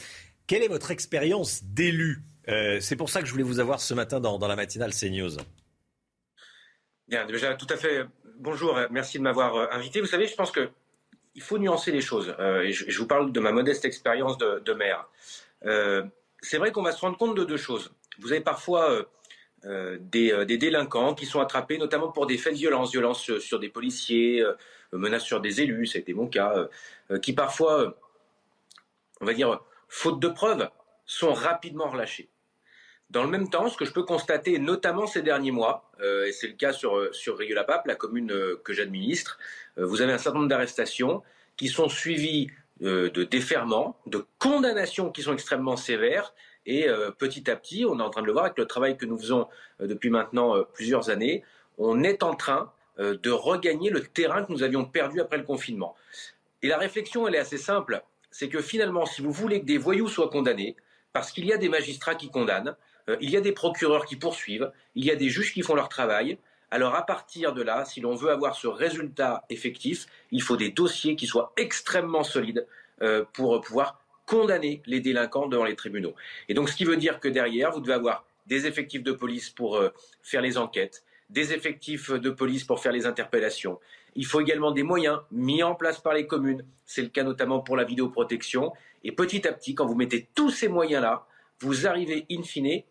Quelle 0.46 0.62
est 0.62 0.68
votre 0.68 0.92
expérience 0.92 1.64
d'élu? 1.64 2.22
Euh, 2.48 2.78
C'est 2.80 2.94
pour 2.94 3.10
ça 3.10 3.20
que 3.20 3.26
je 3.26 3.32
voulais 3.32 3.42
vous 3.42 3.58
avoir 3.58 3.80
ce 3.80 3.94
matin 3.94 4.20
dans, 4.20 4.38
dans 4.38 4.46
la 4.46 4.54
matinale 4.54 4.92
CNews. 4.94 5.38
Bien, 7.08 7.24
déjà, 7.24 7.54
tout 7.54 7.66
à 7.70 7.76
fait. 7.76 8.04
Bonjour, 8.38 8.78
merci 8.90 9.18
de 9.18 9.22
m'avoir 9.22 9.54
euh, 9.54 9.66
invité. 9.70 10.00
Vous 10.00 10.06
savez, 10.06 10.26
je 10.26 10.34
pense 10.34 10.50
que 10.50 10.70
il 11.36 11.42
faut 11.42 11.58
nuancer 11.58 11.92
les 11.92 12.00
choses. 12.00 12.34
Euh, 12.40 12.62
et 12.62 12.72
je, 12.72 12.98
vous 12.98 13.06
parle 13.06 13.30
de 13.30 13.40
ma 13.40 13.52
modeste 13.52 13.84
expérience 13.84 14.38
de, 14.38 14.72
maire. 14.72 15.06
Euh, 15.66 16.02
c'est 16.40 16.56
vrai 16.58 16.72
qu'on 16.72 16.82
va 16.82 16.92
se 16.92 17.00
rendre 17.00 17.16
compte 17.16 17.36
de 17.36 17.44
deux 17.44 17.58
choses. 17.58 17.92
Vous 18.18 18.32
avez 18.32 18.40
parfois 18.40 18.90
euh, 18.90 19.04
euh 19.66 19.98
des, 20.00 20.44
des, 20.46 20.58
délinquants 20.58 21.14
qui 21.14 21.26
sont 21.26 21.40
attrapés, 21.40 21.78
notamment 21.78 22.10
pour 22.10 22.26
des 22.26 22.38
faits 22.38 22.54
de 22.54 22.58
violence, 22.58 22.90
violence 22.90 23.20
sur, 23.20 23.40
sur 23.40 23.60
des 23.60 23.68
policiers, 23.68 24.42
menaces 24.92 25.24
sur 25.24 25.40
des 25.40 25.60
élus, 25.60 25.86
ça 25.86 25.98
a 25.98 26.00
été 26.00 26.14
mon 26.14 26.26
cas, 26.26 26.68
qui 27.22 27.32
parfois 27.34 27.96
on 29.20 29.26
va 29.26 29.34
dire, 29.34 29.60
faute 29.88 30.20
de 30.20 30.28
preuves, 30.28 30.68
sont 31.04 31.32
rapidement 31.32 31.88
relâchés. 31.88 32.28
Dans 33.10 33.22
le 33.22 33.30
même 33.30 33.48
temps, 33.48 33.68
ce 33.68 33.76
que 33.76 33.84
je 33.84 33.92
peux 33.92 34.02
constater, 34.02 34.58
notamment 34.58 35.06
ces 35.06 35.22
derniers 35.22 35.52
mois, 35.52 35.90
euh, 36.00 36.26
et 36.26 36.32
c'est 36.32 36.48
le 36.48 36.54
cas 36.54 36.72
sur, 36.72 36.96
euh, 36.96 37.12
sur 37.12 37.38
Rieux-la-Pape, 37.38 37.86
la 37.86 37.94
commune 37.94 38.32
euh, 38.32 38.60
que 38.64 38.72
j'administre, 38.72 39.38
euh, 39.78 39.86
vous 39.86 40.02
avez 40.02 40.12
un 40.12 40.18
certain 40.18 40.38
nombre 40.38 40.48
d'arrestations 40.48 41.22
qui 41.56 41.68
sont 41.68 41.88
suivies 41.88 42.50
euh, 42.82 43.08
de 43.10 43.22
déferments, 43.22 43.96
de 44.06 44.26
condamnations 44.38 45.10
qui 45.10 45.22
sont 45.22 45.32
extrêmement 45.32 45.76
sévères, 45.76 46.34
et 46.66 46.88
euh, 46.88 47.12
petit 47.12 47.48
à 47.48 47.56
petit, 47.56 47.84
on 47.88 48.00
est 48.00 48.02
en 48.02 48.10
train 48.10 48.22
de 48.22 48.26
le 48.26 48.32
voir 48.32 48.46
avec 48.46 48.58
le 48.58 48.66
travail 48.66 48.96
que 48.96 49.06
nous 49.06 49.18
faisons 49.18 49.46
depuis 49.78 50.10
maintenant 50.10 50.64
plusieurs 50.74 51.10
années, 51.10 51.44
on 51.78 52.02
est 52.02 52.24
en 52.24 52.34
train 52.34 52.72
de 52.98 53.30
regagner 53.30 53.90
le 53.90 54.02
terrain 54.02 54.42
que 54.42 54.50
nous 54.50 54.62
avions 54.62 54.84
perdu 54.84 55.20
après 55.20 55.36
le 55.36 55.44
confinement. 55.44 55.94
Et 56.62 56.68
la 56.68 56.78
réflexion, 56.78 57.28
elle 57.28 57.34
est 57.36 57.38
assez 57.38 57.58
simple 57.58 58.02
c'est 58.36 58.50
que 58.50 58.60
finalement, 58.60 59.06
si 59.06 59.22
vous 59.22 59.32
voulez 59.32 59.60
que 59.60 59.64
des 59.64 59.78
voyous 59.78 60.08
soient 60.08 60.28
condamnés, 60.28 60.76
parce 61.14 61.32
qu'il 61.32 61.46
y 61.46 61.54
a 61.54 61.56
des 61.56 61.70
magistrats 61.70 62.14
qui 62.14 62.28
condamnent, 62.30 62.76
euh, 63.08 63.16
il 63.20 63.30
y 63.30 63.36
a 63.36 63.40
des 63.40 63.52
procureurs 63.52 64.06
qui 64.06 64.16
poursuivent, 64.16 64.70
il 64.94 65.04
y 65.04 65.10
a 65.10 65.16
des 65.16 65.28
juges 65.28 65.52
qui 65.52 65.62
font 65.62 65.74
leur 65.74 65.88
travail, 65.88 66.38
alors 66.70 66.94
à 66.94 67.06
partir 67.06 67.52
de 67.52 67.62
là, 67.62 67.84
si 67.84 68.00
l'on 68.00 68.14
veut 68.14 68.30
avoir 68.30 68.56
ce 68.56 68.66
résultat 68.66 69.44
effectif, 69.50 70.06
il 70.32 70.42
faut 70.42 70.56
des 70.56 70.70
dossiers 70.70 71.16
qui 71.16 71.26
soient 71.26 71.52
extrêmement 71.56 72.24
solides 72.24 72.66
euh, 73.02 73.24
pour 73.32 73.60
pouvoir 73.60 74.00
condamner 74.26 74.82
les 74.86 75.00
délinquants 75.00 75.46
devant 75.46 75.64
les 75.64 75.76
tribunaux. 75.76 76.14
Et 76.48 76.54
donc 76.54 76.68
ce 76.68 76.76
qui 76.76 76.84
veut 76.84 76.96
dire 76.96 77.20
que 77.20 77.28
derrière, 77.28 77.70
vous 77.70 77.80
devez 77.80 77.94
avoir 77.94 78.24
des 78.46 78.66
effectifs 78.66 79.02
de 79.02 79.12
police 79.12 79.50
pour 79.50 79.76
euh, 79.76 79.90
faire 80.22 80.42
les 80.42 80.58
enquêtes, 80.58 81.04
des 81.30 81.52
effectifs 81.52 82.10
de 82.10 82.30
police 82.30 82.64
pour 82.64 82.80
faire 82.80 82.92
les 82.92 83.06
interpellations, 83.06 83.78
il 84.16 84.24
faut 84.24 84.40
également 84.40 84.72
des 84.72 84.82
moyens 84.82 85.20
mis 85.30 85.62
en 85.62 85.74
place 85.74 86.00
par 86.00 86.14
les 86.14 86.26
communes. 86.26 86.64
C'est 86.86 87.02
le 87.02 87.08
cas 87.08 87.22
notamment 87.22 87.60
pour 87.60 87.76
la 87.76 87.84
vidéoprotection. 87.84 88.72
Et 89.04 89.12
petit 89.12 89.46
à 89.46 89.52
petit, 89.52 89.74
quand 89.74 89.86
vous 89.86 89.94
mettez 89.94 90.28
tous 90.34 90.50
ces 90.50 90.68
moyens-là, 90.68 91.26
vous 91.60 91.86
arrivez 91.86 92.26
in 92.30 92.42
fine 92.42 92.82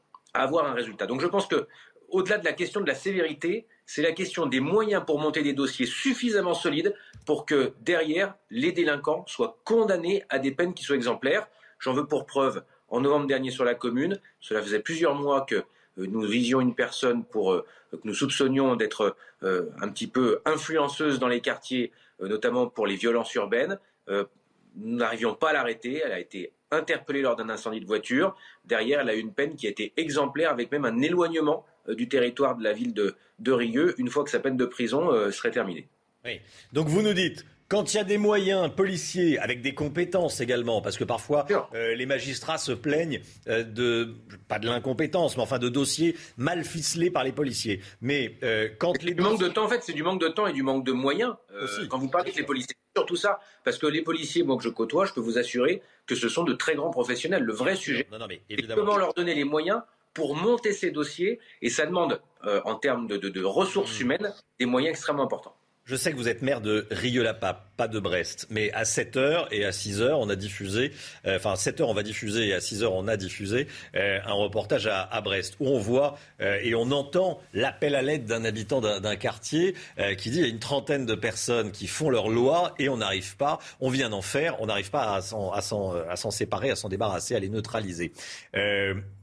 avoir 0.41 0.65
un 0.65 0.73
résultat. 0.73 1.05
Donc 1.05 1.21
je 1.21 1.27
pense 1.27 1.47
que, 1.47 1.67
au-delà 2.09 2.37
de 2.37 2.45
la 2.45 2.53
question 2.53 2.81
de 2.81 2.87
la 2.87 2.95
sévérité, 2.95 3.67
c'est 3.85 4.01
la 4.01 4.11
question 4.11 4.45
des 4.45 4.59
moyens 4.59 5.03
pour 5.05 5.19
monter 5.19 5.41
des 5.41 5.53
dossiers 5.53 5.85
suffisamment 5.85 6.53
solides 6.53 6.95
pour 7.25 7.45
que 7.45 7.73
derrière, 7.81 8.35
les 8.49 8.71
délinquants 8.71 9.25
soient 9.27 9.59
condamnés 9.63 10.23
à 10.29 10.39
des 10.39 10.51
peines 10.51 10.73
qui 10.73 10.83
soient 10.83 10.95
exemplaires. 10.95 11.47
J'en 11.79 11.93
veux 11.93 12.05
pour 12.05 12.25
preuve, 12.25 12.63
en 12.89 13.01
novembre 13.01 13.27
dernier 13.27 13.51
sur 13.51 13.65
la 13.65 13.75
commune, 13.75 14.19
cela 14.39 14.61
faisait 14.61 14.79
plusieurs 14.79 15.15
mois 15.15 15.41
que 15.41 15.55
euh, 15.55 15.63
nous 15.97 16.21
visions 16.21 16.61
une 16.61 16.75
personne 16.75 17.23
pour, 17.25 17.53
euh, 17.53 17.65
que 17.91 17.97
nous 18.03 18.13
soupçonnions 18.13 18.75
d'être 18.75 19.15
euh, 19.43 19.69
un 19.81 19.89
petit 19.89 20.07
peu 20.07 20.41
influenceuse 20.45 21.19
dans 21.19 21.27
les 21.27 21.41
quartiers, 21.41 21.91
notamment 22.19 22.67
pour 22.67 22.87
les 22.87 22.95
violences 22.95 23.33
urbaines. 23.33 23.77
Nous 24.07 24.97
n'arrivions 24.97 25.35
pas 25.35 25.49
à 25.49 25.53
l'arrêter. 25.53 26.01
Elle 26.03 26.11
a 26.11 26.19
été 26.19 26.53
interpellée 26.75 27.21
lors 27.21 27.35
d'un 27.35 27.49
incendie 27.49 27.79
de 27.79 27.85
voiture. 27.85 28.35
Derrière, 28.65 29.01
elle 29.01 29.09
a 29.09 29.15
eu 29.15 29.19
une 29.19 29.33
peine 29.33 29.55
qui 29.55 29.67
a 29.67 29.69
été 29.69 29.93
exemplaire, 29.97 30.51
avec 30.51 30.71
même 30.71 30.85
un 30.85 31.01
éloignement 31.01 31.65
du 31.87 32.07
territoire 32.07 32.55
de 32.55 32.63
la 32.63 32.73
ville 32.73 32.93
de, 32.93 33.15
de 33.39 33.51
Rieux, 33.51 33.95
une 33.97 34.09
fois 34.09 34.23
que 34.23 34.29
sa 34.29 34.39
peine 34.39 34.57
de 34.57 34.65
prison 34.65 35.09
serait 35.31 35.51
terminée. 35.51 35.87
Oui. 36.23 36.39
Donc 36.73 36.87
vous 36.87 37.01
nous 37.01 37.13
dites, 37.13 37.45
quand 37.67 37.93
il 37.93 37.97
y 37.97 37.99
a 37.99 38.03
des 38.03 38.17
moyens 38.17 38.69
policiers 38.69 39.39
avec 39.39 39.61
des 39.61 39.73
compétences 39.73 40.39
également, 40.39 40.81
parce 40.81 40.97
que 40.97 41.03
parfois 41.03 41.47
euh, 41.73 41.95
les 41.95 42.05
magistrats 42.05 42.57
se 42.57 42.71
plaignent 42.71 43.21
euh, 43.47 43.63
de 43.63 44.15
pas 44.47 44.59
de 44.59 44.67
l'incompétence, 44.67 45.35
mais 45.35 45.43
enfin 45.43 45.57
de 45.57 45.69
dossiers 45.69 46.15
mal 46.37 46.63
ficelés 46.63 47.09
par 47.09 47.23
les 47.23 47.31
policiers. 47.31 47.81
Mais 48.01 48.37
euh, 48.43 48.69
quand 48.77 49.01
les 49.01 49.13
du 49.13 49.21
manque 49.21 49.39
de 49.39 49.47
temps, 49.47 49.65
en 49.65 49.67
fait, 49.67 49.81
c'est 49.83 49.93
du 49.93 50.03
manque 50.03 50.21
de 50.21 50.27
temps 50.27 50.45
et 50.45 50.53
du 50.53 50.61
manque 50.61 50.85
de 50.85 50.91
moyens. 50.91 51.33
Euh, 51.53 51.87
quand 51.89 51.97
vous 51.97 52.09
parlez 52.09 52.31
des 52.31 52.43
policiers, 52.43 52.75
surtout 52.95 53.15
ça, 53.15 53.39
parce 53.63 53.77
que 53.77 53.87
les 53.87 54.01
policiers, 54.01 54.43
moi 54.43 54.57
que 54.57 54.63
je 54.63 54.69
côtoie, 54.69 55.05
je 55.05 55.13
peux 55.13 55.21
vous 55.21 55.37
assurer 55.37 55.81
que 56.07 56.15
ce 56.15 56.29
sont 56.29 56.43
de 56.43 56.53
très 56.53 56.75
grands 56.75 56.91
professionnels. 56.91 57.43
Le 57.43 57.53
vrai 57.53 57.75
sujet, 57.75 58.07
non, 58.11 58.19
non, 58.19 58.27
mais 58.27 58.41
c'est 58.49 58.73
comment 58.73 58.97
leur 58.97 59.13
donner 59.13 59.35
les 59.35 59.43
moyens 59.43 59.81
pour 60.13 60.35
monter 60.35 60.71
ces 60.71 60.91
dossiers, 60.91 61.39
et 61.61 61.69
ça 61.69 61.85
demande, 61.85 62.21
euh, 62.45 62.61
en 62.63 62.75
termes 62.75 63.05
de, 63.07 63.17
de, 63.17 63.27
de 63.27 63.43
ressources 63.43 63.99
mmh. 63.99 64.03
humaines, 64.03 64.33
des 64.59 64.65
moyens 64.65 64.91
extrêmement 64.91 65.23
importants. 65.23 65.57
Je 65.87 65.95
sais 65.95 66.11
que 66.11 66.17
vous 66.17 66.27
êtes 66.27 66.41
maire 66.41 66.61
de 66.61 66.87
Rieux-la-Pape, 66.89 67.69
pas 67.77 67.87
de 67.87 67.99
Brest, 67.99 68.47
mais 68.49 68.71
à 68.71 68.85
7h 68.85 69.45
et 69.51 69.65
à 69.65 69.69
6h, 69.69 70.13
on 70.13 70.29
a 70.29 70.35
diffusé, 70.35 70.91
euh, 71.27 71.35
enfin 71.35 71.51
à 71.51 71.55
7h 71.57 71.83
on 71.83 71.93
va 71.93 72.01
diffuser 72.01 72.47
et 72.47 72.55
à 72.55 72.57
6h 72.57 72.85
on 72.85 73.07
a 73.07 73.15
diffusé 73.17 73.67
euh, 73.95 74.17
un 74.25 74.33
reportage 74.33 74.87
à, 74.87 75.03
à, 75.03 75.21
Brest 75.21 75.57
où 75.59 75.67
on 75.67 75.77
voit 75.77 76.17
euh, 76.41 76.57
et 76.63 76.73
on 76.73 76.89
entend 76.89 77.39
l'appel 77.53 77.93
à 77.93 78.01
l'aide 78.01 78.25
d'un 78.25 78.45
habitant 78.45 78.81
d'un 78.81 79.15
quartier 79.15 79.75
qui 80.17 80.31
dit 80.31 80.39
il 80.39 80.41
y 80.41 80.45
a 80.45 80.47
une 80.47 80.57
trentaine 80.57 81.05
de 81.05 81.13
personnes 81.13 81.71
qui 81.71 81.85
font 81.85 82.09
leur 82.09 82.29
loi 82.29 82.73
et 82.79 82.89
on 82.89 82.97
n'arrive 82.97 83.37
pas, 83.37 83.59
on 83.79 83.91
vient 83.91 84.09
d'en 84.09 84.23
faire, 84.23 84.59
on 84.61 84.65
n'arrive 84.65 84.89
pas 84.89 85.13
à 85.13 85.21
s'en 85.21 86.31
séparer, 86.31 86.71
à 86.71 86.75
s'en 86.75 86.89
débarrasser, 86.89 87.35
à 87.35 87.39
les 87.39 87.49
neutraliser. 87.49 88.11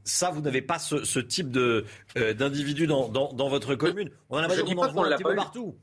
Ça, 0.05 0.31
vous 0.31 0.41
n'avez 0.41 0.63
pas 0.63 0.79
ce, 0.79 1.03
ce 1.03 1.19
type 1.19 1.51
d'individu 1.51 2.87
dans, 2.87 3.09
dans, 3.09 3.33
dans, 3.33 3.49
votre 3.49 3.75
commune? 3.75 4.11
On 4.31 4.37
a 4.37 4.43
l'impression 4.43 4.65
qu'on 4.65 4.79
en 4.79 4.93
voit 4.93 5.09
un 5.09 5.17
petit 5.17 5.25
peu 5.25 5.35
partout. 5.35 5.77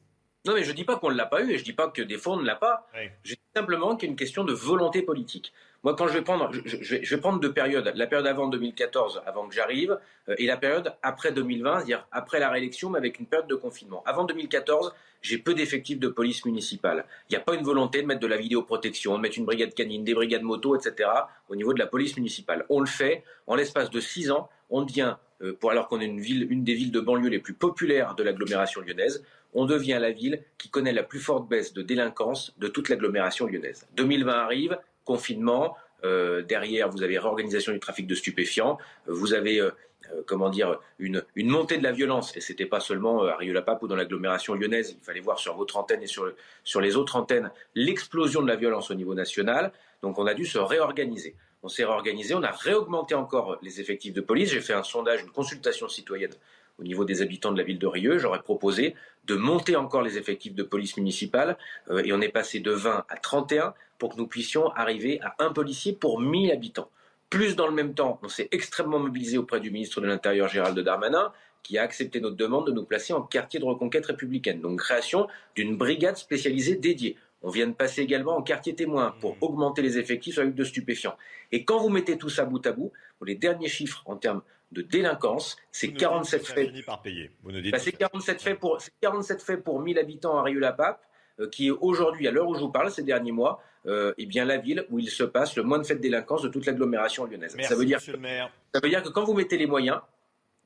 Non, 0.46 0.54
mais 0.54 0.64
je 0.64 0.72
ne 0.72 0.76
dis 0.76 0.86
pas 0.86 0.96
qu'on 0.96 1.12
ne 1.12 1.16
l'a 1.16 1.26
pas 1.26 1.42
eu 1.42 1.52
et 1.52 1.56
je 1.56 1.62
ne 1.62 1.66
dis 1.66 1.74
pas 1.74 1.90
que 1.90 2.02
des 2.02 2.18
fois 2.18 2.34
on 2.34 2.38
ne 2.38 2.46
l'a 2.46 2.56
pas. 2.56 2.88
Oui. 2.96 3.10
Je 3.24 3.34
dis 3.34 3.42
simplement 3.56 3.96
qu'il 3.96 4.08
y 4.08 4.10
a 4.10 4.12
une 4.12 4.18
question 4.18 4.44
de 4.44 4.54
volonté 4.54 5.02
politique. 5.02 5.52
Moi, 5.84 5.96
quand 5.96 6.08
je 6.08 6.14
vais 6.14 6.22
prendre, 6.22 6.52
je, 6.52 6.62
je, 6.66 6.98
je, 7.02 7.16
vais 7.16 7.22
prendre 7.22 7.40
deux 7.40 7.54
périodes. 7.54 7.92
La 7.96 8.06
période 8.06 8.28
avant 8.28 8.48
2014, 8.48 9.22
avant 9.26 9.48
que 9.48 9.56
j'arrive, 9.56 9.98
euh, 10.28 10.36
et 10.38 10.46
la 10.46 10.58
période 10.58 10.94
après 11.04 11.32
2020, 11.32 11.78
c'est-à-dire 11.78 12.06
après 12.12 12.40
la 12.40 12.50
réélection, 12.50 12.90
mais 12.90 12.98
avec 12.98 13.20
une 13.20 13.26
période 13.26 13.48
de 13.48 13.56
confinement. 13.56 14.04
Avant 14.06 14.26
2014, 14.26 14.94
j'ai 15.22 15.38
peu 15.38 15.54
d'effectifs 15.54 16.00
de 16.00 16.10
police 16.10 16.44
municipale. 16.46 17.06
Il 17.30 17.34
n'y 17.34 17.38
a 17.38 17.42
pas 17.42 17.56
une 17.56 17.64
volonté 17.64 18.02
de 18.02 18.08
mettre 18.08 18.20
de 18.20 18.28
la 18.28 18.38
vidéoprotection, 18.38 19.16
de 19.16 19.22
mettre 19.22 19.38
une 19.38 19.46
brigade 19.46 19.74
canine, 19.74 20.04
des 20.04 20.14
brigades 20.14 20.44
moto, 20.44 20.76
etc. 20.76 21.10
au 21.48 21.56
niveau 21.56 21.74
de 21.74 21.80
la 21.80 21.88
police 21.88 22.18
municipale. 22.18 22.66
On 22.70 22.82
le 22.82 22.88
fait. 22.88 23.24
En 23.48 23.56
l'espace 23.56 23.90
de 23.90 24.00
six 24.02 24.32
ans, 24.32 24.50
on 24.70 24.84
devient, 24.84 25.16
euh, 25.42 25.54
pour, 25.54 25.72
alors 25.72 25.88
qu'on 25.88 26.02
est 26.02 26.06
une 26.06 26.20
ville, 26.20 26.48
une 26.50 26.64
des 26.64 26.74
villes 26.74 26.92
de 26.92 27.00
banlieue 27.00 27.30
les 27.30 27.40
plus 27.40 27.54
populaires 27.54 28.16
de 28.16 28.24
l'agglomération 28.24 28.82
lyonnaise, 28.82 29.24
on 29.54 29.66
devient 29.66 29.98
la 30.00 30.12
ville 30.12 30.44
qui 30.58 30.70
connaît 30.70 30.94
la 30.94 31.04
plus 31.04 31.20
forte 31.20 31.48
baisse 31.48 31.74
de 31.74 31.82
délinquance 31.82 32.54
de 32.58 32.68
toute 32.68 32.90
l'agglomération 32.90 33.48
lyonnaise. 33.48 33.88
2020 33.96 34.34
arrive, 34.34 34.78
confinement, 35.06 35.76
euh, 36.04 36.42
derrière 36.42 36.90
vous 36.90 37.04
avez 37.04 37.18
réorganisation 37.18 37.74
du 37.74 37.80
trafic 37.80 38.08
de 38.08 38.16
stupéfiants, 38.16 38.78
vous 39.08 39.34
avez 39.34 39.60
euh, 39.60 39.72
euh, 40.14 40.22
comment 40.26 40.50
dire 40.50 40.80
une, 40.98 41.24
une, 41.36 41.50
montée 41.50 41.78
de 41.78 41.84
la 41.84 41.92
violence 41.92 42.36
et 42.38 42.42
c'était 42.42 42.66
pas 42.66 42.80
seulement 42.80 43.24
à 43.24 43.36
Rieux-la-Pape 43.36 43.84
ou 43.84 43.88
dans 43.88 43.96
l'agglomération 43.96 44.54
lyonnaise, 44.54 44.96
il 44.98 45.04
fallait 45.04 45.20
voir 45.20 45.40
sur 45.40 45.56
votre 45.58 45.78
antenne 45.78 46.02
et 46.02 46.08
sur, 46.08 46.32
sur 46.64 46.80
les 46.80 46.96
autres 46.96 47.16
antennes 47.16 47.52
l'explosion 47.76 48.42
de 48.42 48.48
la 48.48 48.56
violence 48.56 48.92
au 48.92 48.96
niveau 48.96 49.14
national. 49.14 49.74
Donc 50.02 50.18
on 50.20 50.26
a 50.26 50.34
dû 50.34 50.46
se 50.46 50.58
réorganiser. 50.58 51.36
On 51.62 51.68
s'est 51.68 51.84
réorganisé, 51.84 52.34
on 52.34 52.44
a 52.44 52.52
réaugmenté 52.52 53.16
encore 53.16 53.58
les 53.62 53.82
effectifs 53.82 54.14
de 54.14 54.22
police. 54.22 54.52
J'ai 54.52 54.62
fait 54.62 54.74
un 54.74 54.84
sondage, 54.84 55.22
une 55.22 55.32
consultation 55.32 55.90
citoyenne 55.90 56.32
au 56.80 56.84
niveau 56.84 57.06
des 57.06 57.22
habitants 57.22 57.52
de 57.52 57.58
la 57.58 57.64
ville 57.64 57.80
de 57.80 57.88
Rieux. 57.88 58.18
J'aurais 58.18 58.42
proposé 58.42 58.96
de 59.26 59.36
monter 59.36 59.76
encore 59.76 60.02
les 60.02 60.18
effectifs 60.18 60.56
de 60.56 60.64
police 60.64 60.98
municipale 60.98 61.58
euh, 61.90 62.02
et 62.04 62.14
on 62.14 62.22
est 62.22 62.30
passé 62.30 62.60
de 62.60 62.72
20 62.72 63.06
à 63.08 63.18
31 63.18 63.74
pour 63.98 64.14
que 64.14 64.18
nous 64.18 64.28
puissions 64.28 64.70
arriver 64.72 65.20
à 65.22 65.36
un 65.40 65.52
policier 65.52 65.94
pour 65.94 66.20
1000 66.20 66.52
habitants. 66.52 66.90
Plus 67.30 67.56
dans 67.56 67.68
le 67.68 67.74
même 67.74 67.94
temps, 67.94 68.20
on 68.24 68.28
s'est 68.28 68.48
extrêmement 68.52 69.00
mobilisé 69.00 69.38
auprès 69.38 69.60
du 69.60 69.70
ministre 69.70 70.02
de 70.02 70.08
l'Intérieur 70.08 70.48
Gérald 70.48 70.80
Darmanin 70.80 71.32
qui 71.62 71.78
a 71.78 71.84
accepté 71.84 72.22
notre 72.22 72.38
demande 72.38 72.68
de 72.68 72.72
nous 72.72 72.86
placer 72.86 73.14
en 73.14 73.22
quartier 73.22 73.60
de 73.60 73.66
reconquête 73.66 74.06
républicaine. 74.06 74.62
Donc 74.62 74.80
création 74.80 75.28
d'une 75.56 75.78
brigade 75.78 76.18
spécialisée 76.18 76.76
dédiée. 76.76 77.18
On 77.42 77.50
vient 77.50 77.68
de 77.68 77.74
passer 77.74 78.02
également 78.02 78.36
en 78.36 78.42
quartier 78.42 78.76
témoin 78.76 79.16
pour 79.22 79.38
augmenter 79.42 79.82
les 79.82 79.98
effectifs 79.98 80.34
sur 80.34 80.42
la 80.42 80.48
lutte 80.48 80.58
de 80.58 80.64
stupéfiants. 80.64 81.16
Et 81.52 81.64
quand 81.64 81.80
vous 81.80 81.90
mettez 81.90 82.18
tout 82.18 82.30
ça 82.30 82.46
bout 82.46 82.66
à 82.66 82.72
bout, 82.72 82.92
les 83.26 83.36
derniers 83.36 83.70
chiffres 83.70 84.02
en 84.06 84.16
termes 84.16 84.42
de 84.72 84.82
délinquance, 84.82 85.58
c'est 85.72 85.92
47 85.94 86.46
faits. 86.46 86.86
par 86.86 87.02
payer. 87.02 87.32
Bah, 87.44 87.80
c'est 87.80 87.92
47 87.92 88.42
faits 88.42 88.60
pour 88.60 88.80
47 89.02 89.42
faits 89.42 89.64
pour 89.64 89.80
1000 89.82 89.98
habitants 89.98 90.38
à 90.38 90.44
Rieux-la-Pape, 90.44 91.02
euh, 91.40 91.50
qui 91.50 91.68
est 91.68 91.72
aujourd'hui, 91.72 92.28
à 92.28 92.32
l'heure 92.32 92.48
où 92.48 92.56
je 92.56 92.60
vous 92.60 92.70
parle, 92.70 92.92
ces 92.92 93.04
derniers 93.04 93.32
mois, 93.32 93.62
euh, 93.86 94.14
eh 94.18 94.26
bien 94.26 94.46
la 94.46 94.58
ville 94.58 94.86
où 94.90 95.00
il 95.00 95.10
se 95.10 95.24
passe 95.24 95.56
le 95.56 95.64
moins 95.64 95.80
de 95.80 95.84
faits 95.84 95.98
de 95.98 96.02
délinquance 96.02 96.44
de 96.44 96.50
toute 96.50 96.66
l'agglomération 96.66 97.26
lyonnaise. 97.26 97.56
Merci, 97.56 97.70
ça 97.74 97.80
veut 97.80 97.86
dire, 97.86 97.98
monsieur 97.98 98.14
le 98.14 98.20
maire. 98.20 98.52
ça 98.74 98.82
veut 98.82 98.90
dire 98.90 99.02
que 99.02 99.10
quand 99.10 99.24
vous 99.24 99.34
mettez 99.34 99.58
les 99.58 99.66
moyens, 99.66 100.00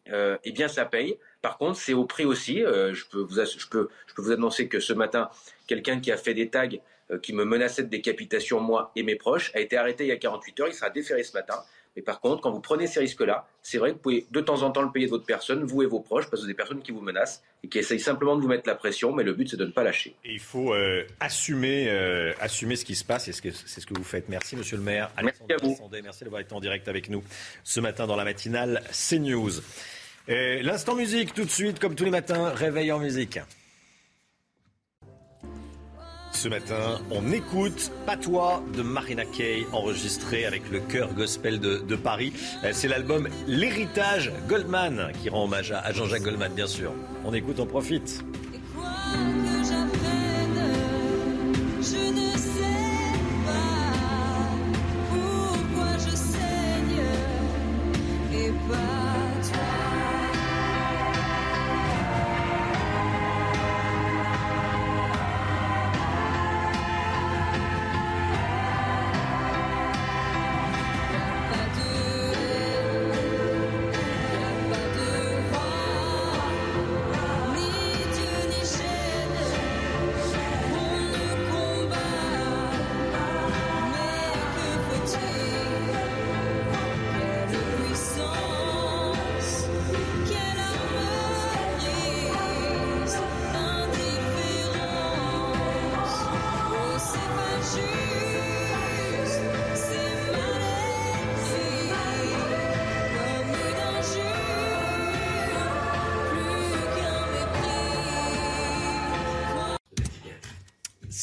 euh, 0.10 0.38
eh 0.44 0.52
bien 0.52 0.68
ça 0.68 0.86
paye. 0.86 1.18
Par 1.42 1.58
contre, 1.58 1.78
c'est 1.78 1.94
au 1.94 2.06
prix 2.06 2.26
aussi. 2.26 2.58
Je, 2.60 3.06
peux 3.10 3.20
vous, 3.20 3.36
je, 3.36 3.68
peux, 3.70 3.90
je 4.08 4.14
peux 4.14 4.22
vous 4.22 4.32
annoncer 4.32 4.68
que 4.68 4.80
ce 4.80 4.92
matin, 4.92 5.30
quelqu'un 5.68 6.00
qui 6.02 6.12
a 6.12 6.18
fait 6.18 6.34
des 6.34 6.50
tags 6.50 6.68
qui 7.22 7.34
me 7.34 7.46
menaçait 7.46 7.84
de 7.84 7.90
décapitation, 7.90 8.60
moi 8.60 8.92
et 8.96 9.04
mes 9.04 9.16
proches, 9.16 9.52
a 9.54 9.60
été 9.60 9.78
arrêté 9.78 10.06
il 10.06 10.08
y 10.08 10.12
a 10.12 10.18
48 10.18 10.60
heures. 10.62 10.68
Il 10.68 10.74
sera 10.74 10.90
déféré 10.90 11.24
ce 11.24 11.34
matin. 11.34 11.56
Mais 11.96 12.02
par 12.02 12.20
contre, 12.22 12.42
quand 12.42 12.52
vous 12.52 12.60
prenez 12.60 12.88
ces 12.88 13.00
risques-là, 13.00 13.48
c'est 13.62 13.78
vrai 13.78 13.90
que 13.92 13.96
vous 13.96 14.02
pouvez 14.02 14.26
de 14.32 14.42
temps 14.42 14.64
en 14.64 14.72
temps 14.72 14.82
le 14.82 14.92
payer 14.92 15.06
de 15.06 15.12
votre 15.12 15.26
personne, 15.26 15.64
vous 15.64 15.84
et 15.84 15.86
vos 15.86 16.00
proches, 16.00 16.30
parce 16.30 16.42
que 16.42 16.48
des 16.48 16.54
personnes 16.54 16.82
qui 16.82 16.92
vous 16.92 17.02
menacent 17.02 17.44
et 17.64 17.70
qui 17.70 17.78
essayent 17.78 18.00
simplement 18.00 18.36
de 18.36 18.42
vous 18.42 18.48
mettre 18.48 18.68
la 18.68 18.76
pression, 18.76 19.14
mais 19.14 19.24
le 19.24 19.34
but 19.34 19.50
c'est 19.50 19.58
de 19.58 19.66
ne 19.66 19.72
pas 19.72 19.84
lâcher. 19.84 20.16
Et 20.26 20.34
il 20.34 20.40
faut 20.40 20.74
euh, 20.74 21.04
assumer, 21.20 21.90
euh, 21.90 22.34
assumer 22.40 22.76
ce 22.76 22.86
qui 22.86 22.96
se 22.96 23.04
passe 23.04 23.28
et 23.28 23.32
c'est 23.32 23.82
ce 23.82 23.86
que 23.86 23.94
vous 23.94 24.04
faites. 24.04 24.30
Merci, 24.30 24.56
monsieur 24.56 24.78
le 24.78 24.84
maire. 24.84 25.12
Alexandre 25.18 25.56
Cassandet, 25.56 26.02
merci 26.02 26.24
d'avoir 26.24 26.42
été 26.42 26.54
en 26.54 26.60
direct 26.60 26.88
avec 26.88 27.10
nous 27.10 27.24
ce 27.64 27.80
matin 27.80 28.08
dans 28.08 28.16
la 28.16 28.24
matinale 28.24 28.84
CNews. 28.92 29.62
Et 30.28 30.64
L'instant 30.64 30.96
musique, 30.96 31.34
tout 31.34 31.44
de 31.44 31.50
suite, 31.50 31.80
comme 31.80 31.96
tous 31.96 32.06
les 32.06 32.12
matins, 32.12 32.50
réveil 32.50 32.92
en 32.92 33.00
musique. 33.00 33.40
Ce 36.44 36.50
matin, 36.50 37.00
on 37.10 37.32
écoute 37.32 37.90
Patois 38.06 38.62
de 38.76 38.82
Marina 38.82 39.24
Kaye, 39.24 39.66
enregistré 39.72 40.44
avec 40.44 40.70
le 40.72 40.82
chœur 40.82 41.14
gospel 41.14 41.62
de, 41.62 41.78
de 41.78 41.96
Paris. 41.96 42.34
Euh, 42.66 42.72
C'est 42.74 42.90
l'album 42.90 43.30
L'héritage 43.48 44.30
Goldman 44.50 45.14
qui 45.22 45.30
rend 45.30 45.46
hommage 45.46 45.72
à, 45.72 45.80
à 45.80 45.94
Jean-Jacques 45.94 46.24
Goldman, 46.24 46.52
bien 46.54 46.68
sûr. 46.68 46.92
On 47.24 47.34
écoute, 47.34 47.62
on 47.62 47.66
profite. 47.66 48.26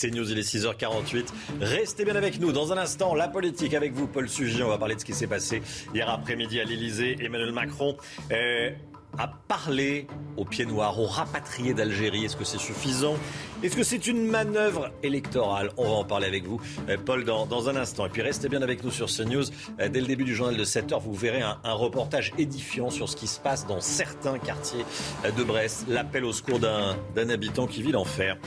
C'est 0.01 0.11
News, 0.11 0.32
il 0.32 0.38
est 0.38 0.55
6h48. 0.55 1.26
Restez 1.61 2.07
bien 2.07 2.16
avec 2.16 2.40
nous. 2.40 2.53
Dans 2.53 2.72
un 2.72 2.78
instant, 2.78 3.14
la 3.14 3.28
politique 3.28 3.74
avec 3.74 3.92
vous, 3.92 4.07
Paul 4.07 4.30
Sugy. 4.30 4.62
On 4.62 4.68
va 4.68 4.78
parler 4.78 4.94
de 4.94 5.01
ce 5.01 5.05
qui 5.05 5.12
s'est 5.12 5.26
passé 5.26 5.61
hier 5.94 6.09
après-midi 6.09 6.59
à 6.59 6.64
l'Elysée. 6.64 7.18
Emmanuel 7.20 7.53
Macron 7.53 7.98
euh, 8.32 8.70
a 9.18 9.28
parlé 9.28 10.07
aux 10.38 10.46
pieds 10.46 10.64
noirs, 10.64 10.98
aux 10.98 11.05
rapatriés 11.05 11.74
d'Algérie. 11.74 12.24
Est-ce 12.24 12.38
que 12.38 12.44
c'est 12.44 12.57
suffisant? 12.57 13.16
Est-ce 13.62 13.76
que 13.76 13.82
c'est 13.82 14.07
une 14.07 14.26
manœuvre 14.26 14.90
électorale? 15.03 15.68
On 15.76 15.84
va 15.84 15.94
en 15.96 16.05
parler 16.05 16.28
avec 16.28 16.46
vous, 16.46 16.62
euh, 16.88 16.96
Paul, 16.96 17.24
dans, 17.24 17.68
un 17.68 17.76
instant. 17.76 18.07
Et 18.07 18.09
puis 18.09 18.22
restez 18.22 18.48
bien 18.48 18.62
avec 18.62 18.82
nous 18.82 18.90
sur 18.90 19.09
CNews. 19.09 19.44
Euh, 19.80 19.90
dès 19.90 20.01
le 20.01 20.07
début 20.07 20.24
du 20.24 20.34
journal 20.34 20.57
de 20.57 20.64
7h, 20.64 20.98
vous 20.98 21.12
verrez 21.12 21.42
un, 21.42 21.59
un 21.62 21.74
reportage 21.74 22.32
édifiant 22.38 22.88
sur 22.88 23.11
ce 23.11 23.16
qui 23.16 23.26
se 23.26 23.38
passe 23.38 23.66
dans 23.66 23.82
certains 23.82 24.38
quartiers 24.38 24.86
euh, 25.26 25.30
de 25.30 25.44
Brest. 25.44 25.84
L'appel 25.88 26.24
au 26.24 26.32
secours 26.32 26.59
d'un 26.59 27.28
habitant 27.28 27.66
qui 27.66 27.82
vit 27.82 27.92
l'enfer. 27.92 28.38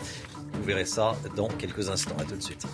Vous 0.54 0.64
verrez 0.64 0.86
ça 0.86 1.16
dans 1.36 1.47
quelques 1.47 1.89
instants. 1.89 2.16
À 2.20 2.24
tout 2.24 2.36
de 2.36 2.41
suite. 2.41 2.66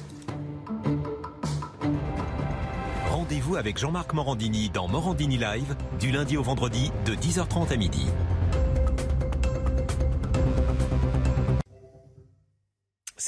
Rendez-vous 3.10 3.56
avec 3.56 3.78
Jean-Marc 3.78 4.14
Morandini 4.14 4.70
dans 4.70 4.88
Morandini 4.88 5.38
Live 5.38 5.76
du 6.00 6.12
lundi 6.12 6.38
au 6.38 6.44
vendredi 6.44 6.92
de 7.06 7.14
10h30 7.14 7.74
à 7.74 7.78
midi. 7.78 8.08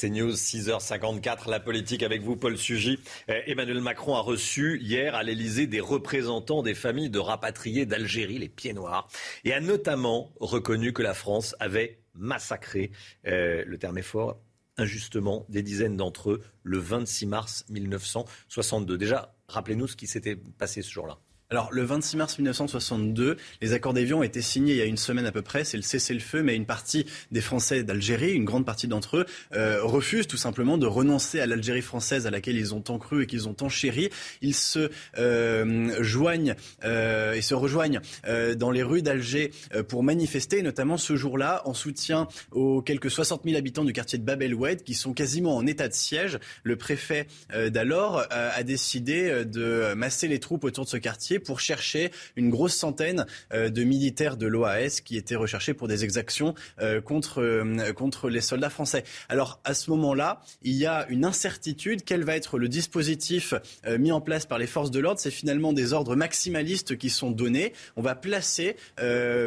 C'est 0.02 0.10
News 0.10 0.32
6h54, 0.32 1.48
la 1.48 1.60
politique 1.60 2.02
avec 2.02 2.22
vous, 2.22 2.34
Paul 2.34 2.58
Sugy. 2.58 2.98
Euh, 3.28 3.40
Emmanuel 3.46 3.80
Macron 3.80 4.16
a 4.16 4.20
reçu 4.20 4.80
hier 4.82 5.14
à 5.14 5.22
l'Elysée 5.22 5.68
des 5.68 5.78
représentants 5.78 6.64
des 6.64 6.74
familles 6.74 7.08
de 7.08 7.20
rapatriés 7.20 7.86
d'Algérie, 7.86 8.38
les 8.38 8.48
pieds 8.48 8.72
noirs, 8.72 9.06
et 9.44 9.52
a 9.52 9.60
notamment 9.60 10.32
reconnu 10.40 10.92
que 10.92 11.02
la 11.02 11.14
France 11.14 11.54
avait 11.60 12.01
massacré, 12.14 12.90
euh, 13.26 13.64
le 13.66 13.78
terme 13.78 13.98
est 13.98 14.02
fort, 14.02 14.40
injustement, 14.76 15.46
des 15.48 15.62
dizaines 15.62 15.96
d'entre 15.96 16.32
eux 16.32 16.42
le 16.62 16.78
26 16.78 17.26
mars 17.26 17.64
1962. 17.68 18.98
Déjà, 18.98 19.34
rappelez-nous 19.48 19.86
ce 19.86 19.96
qui 19.96 20.06
s'était 20.06 20.36
passé 20.36 20.82
ce 20.82 20.90
jour-là. 20.90 21.18
Alors, 21.52 21.68
le 21.70 21.82
26 21.82 22.16
mars 22.16 22.38
1962, 22.38 23.36
les 23.60 23.72
accords 23.74 23.92
d'Évian 23.92 24.20
ont 24.20 24.22
été 24.22 24.40
signés 24.40 24.72
il 24.72 24.78
y 24.78 24.80
a 24.80 24.86
une 24.86 24.96
semaine 24.96 25.26
à 25.26 25.32
peu 25.32 25.42
près. 25.42 25.64
C'est 25.64 25.76
le 25.76 25.82
cessez-le-feu, 25.82 26.42
mais 26.42 26.56
une 26.56 26.64
partie 26.64 27.04
des 27.30 27.42
Français 27.42 27.82
d'Algérie, 27.82 28.32
une 28.32 28.46
grande 28.46 28.64
partie 28.64 28.88
d'entre 28.88 29.18
eux, 29.18 29.26
euh, 29.52 29.84
refusent 29.84 30.26
tout 30.26 30.38
simplement 30.38 30.78
de 30.78 30.86
renoncer 30.86 31.40
à 31.40 31.46
l'Algérie 31.46 31.82
française 31.82 32.26
à 32.26 32.30
laquelle 32.30 32.56
ils 32.56 32.74
ont 32.74 32.80
tant 32.80 32.98
cru 32.98 33.24
et 33.24 33.26
qu'ils 33.26 33.50
ont 33.50 33.52
tant 33.52 33.68
chéri. 33.68 34.08
Ils 34.40 34.54
se 34.54 34.90
euh, 35.18 36.02
joignent 36.02 36.54
euh, 36.84 37.34
et 37.34 37.42
se 37.42 37.52
rejoignent 37.52 38.00
euh, 38.26 38.54
dans 38.54 38.70
les 38.70 38.82
rues 38.82 39.02
d'Alger 39.02 39.52
euh, 39.74 39.82
pour 39.82 40.02
manifester, 40.02 40.62
notamment 40.62 40.96
ce 40.96 41.16
jour-là, 41.16 41.60
en 41.66 41.74
soutien 41.74 42.28
aux 42.50 42.80
quelques 42.80 43.10
60 43.10 43.42
000 43.44 43.58
habitants 43.58 43.84
du 43.84 43.92
quartier 43.92 44.18
de 44.18 44.24
Bab 44.24 44.40
el 44.40 44.54
Oued 44.54 44.84
qui 44.84 44.94
sont 44.94 45.12
quasiment 45.12 45.54
en 45.54 45.66
état 45.66 45.88
de 45.88 45.92
siège. 45.92 46.38
Le 46.62 46.76
préfet 46.76 47.26
euh, 47.52 47.68
d'alors 47.68 48.24
a 48.30 48.62
décidé 48.62 49.44
de 49.44 49.92
masser 49.92 50.28
les 50.28 50.38
troupes 50.38 50.64
autour 50.64 50.86
de 50.86 50.88
ce 50.88 50.96
quartier 50.96 51.40
pour 51.42 51.60
chercher 51.60 52.10
une 52.36 52.50
grosse 52.50 52.74
centaine 52.74 53.26
euh, 53.52 53.68
de 53.68 53.84
militaires 53.84 54.36
de 54.36 54.46
l'OAS 54.46 55.00
qui 55.04 55.16
étaient 55.16 55.36
recherchés 55.36 55.74
pour 55.74 55.88
des 55.88 56.04
exactions 56.04 56.54
euh, 56.80 57.00
contre, 57.00 57.42
euh, 57.42 57.92
contre 57.92 58.28
les 58.28 58.40
soldats 58.40 58.70
français. 58.70 59.04
Alors 59.28 59.60
à 59.64 59.74
ce 59.74 59.90
moment-là, 59.90 60.40
il 60.62 60.74
y 60.74 60.86
a 60.86 61.06
une 61.08 61.24
incertitude. 61.24 62.02
Quel 62.04 62.24
va 62.24 62.36
être 62.36 62.58
le 62.58 62.68
dispositif 62.68 63.54
mis 63.98 64.12
en 64.12 64.20
place 64.20 64.46
par 64.46 64.58
les 64.58 64.66
forces 64.66 64.90
de 64.90 65.00
l'ordre? 65.00 65.20
C'est 65.20 65.30
finalement 65.30 65.72
des 65.72 65.92
ordres 65.92 66.16
maximalistes 66.16 66.96
qui 66.96 67.10
sont 67.10 67.30
donnés. 67.30 67.72
On 67.96 68.02
va 68.02 68.14
placer 68.14 68.76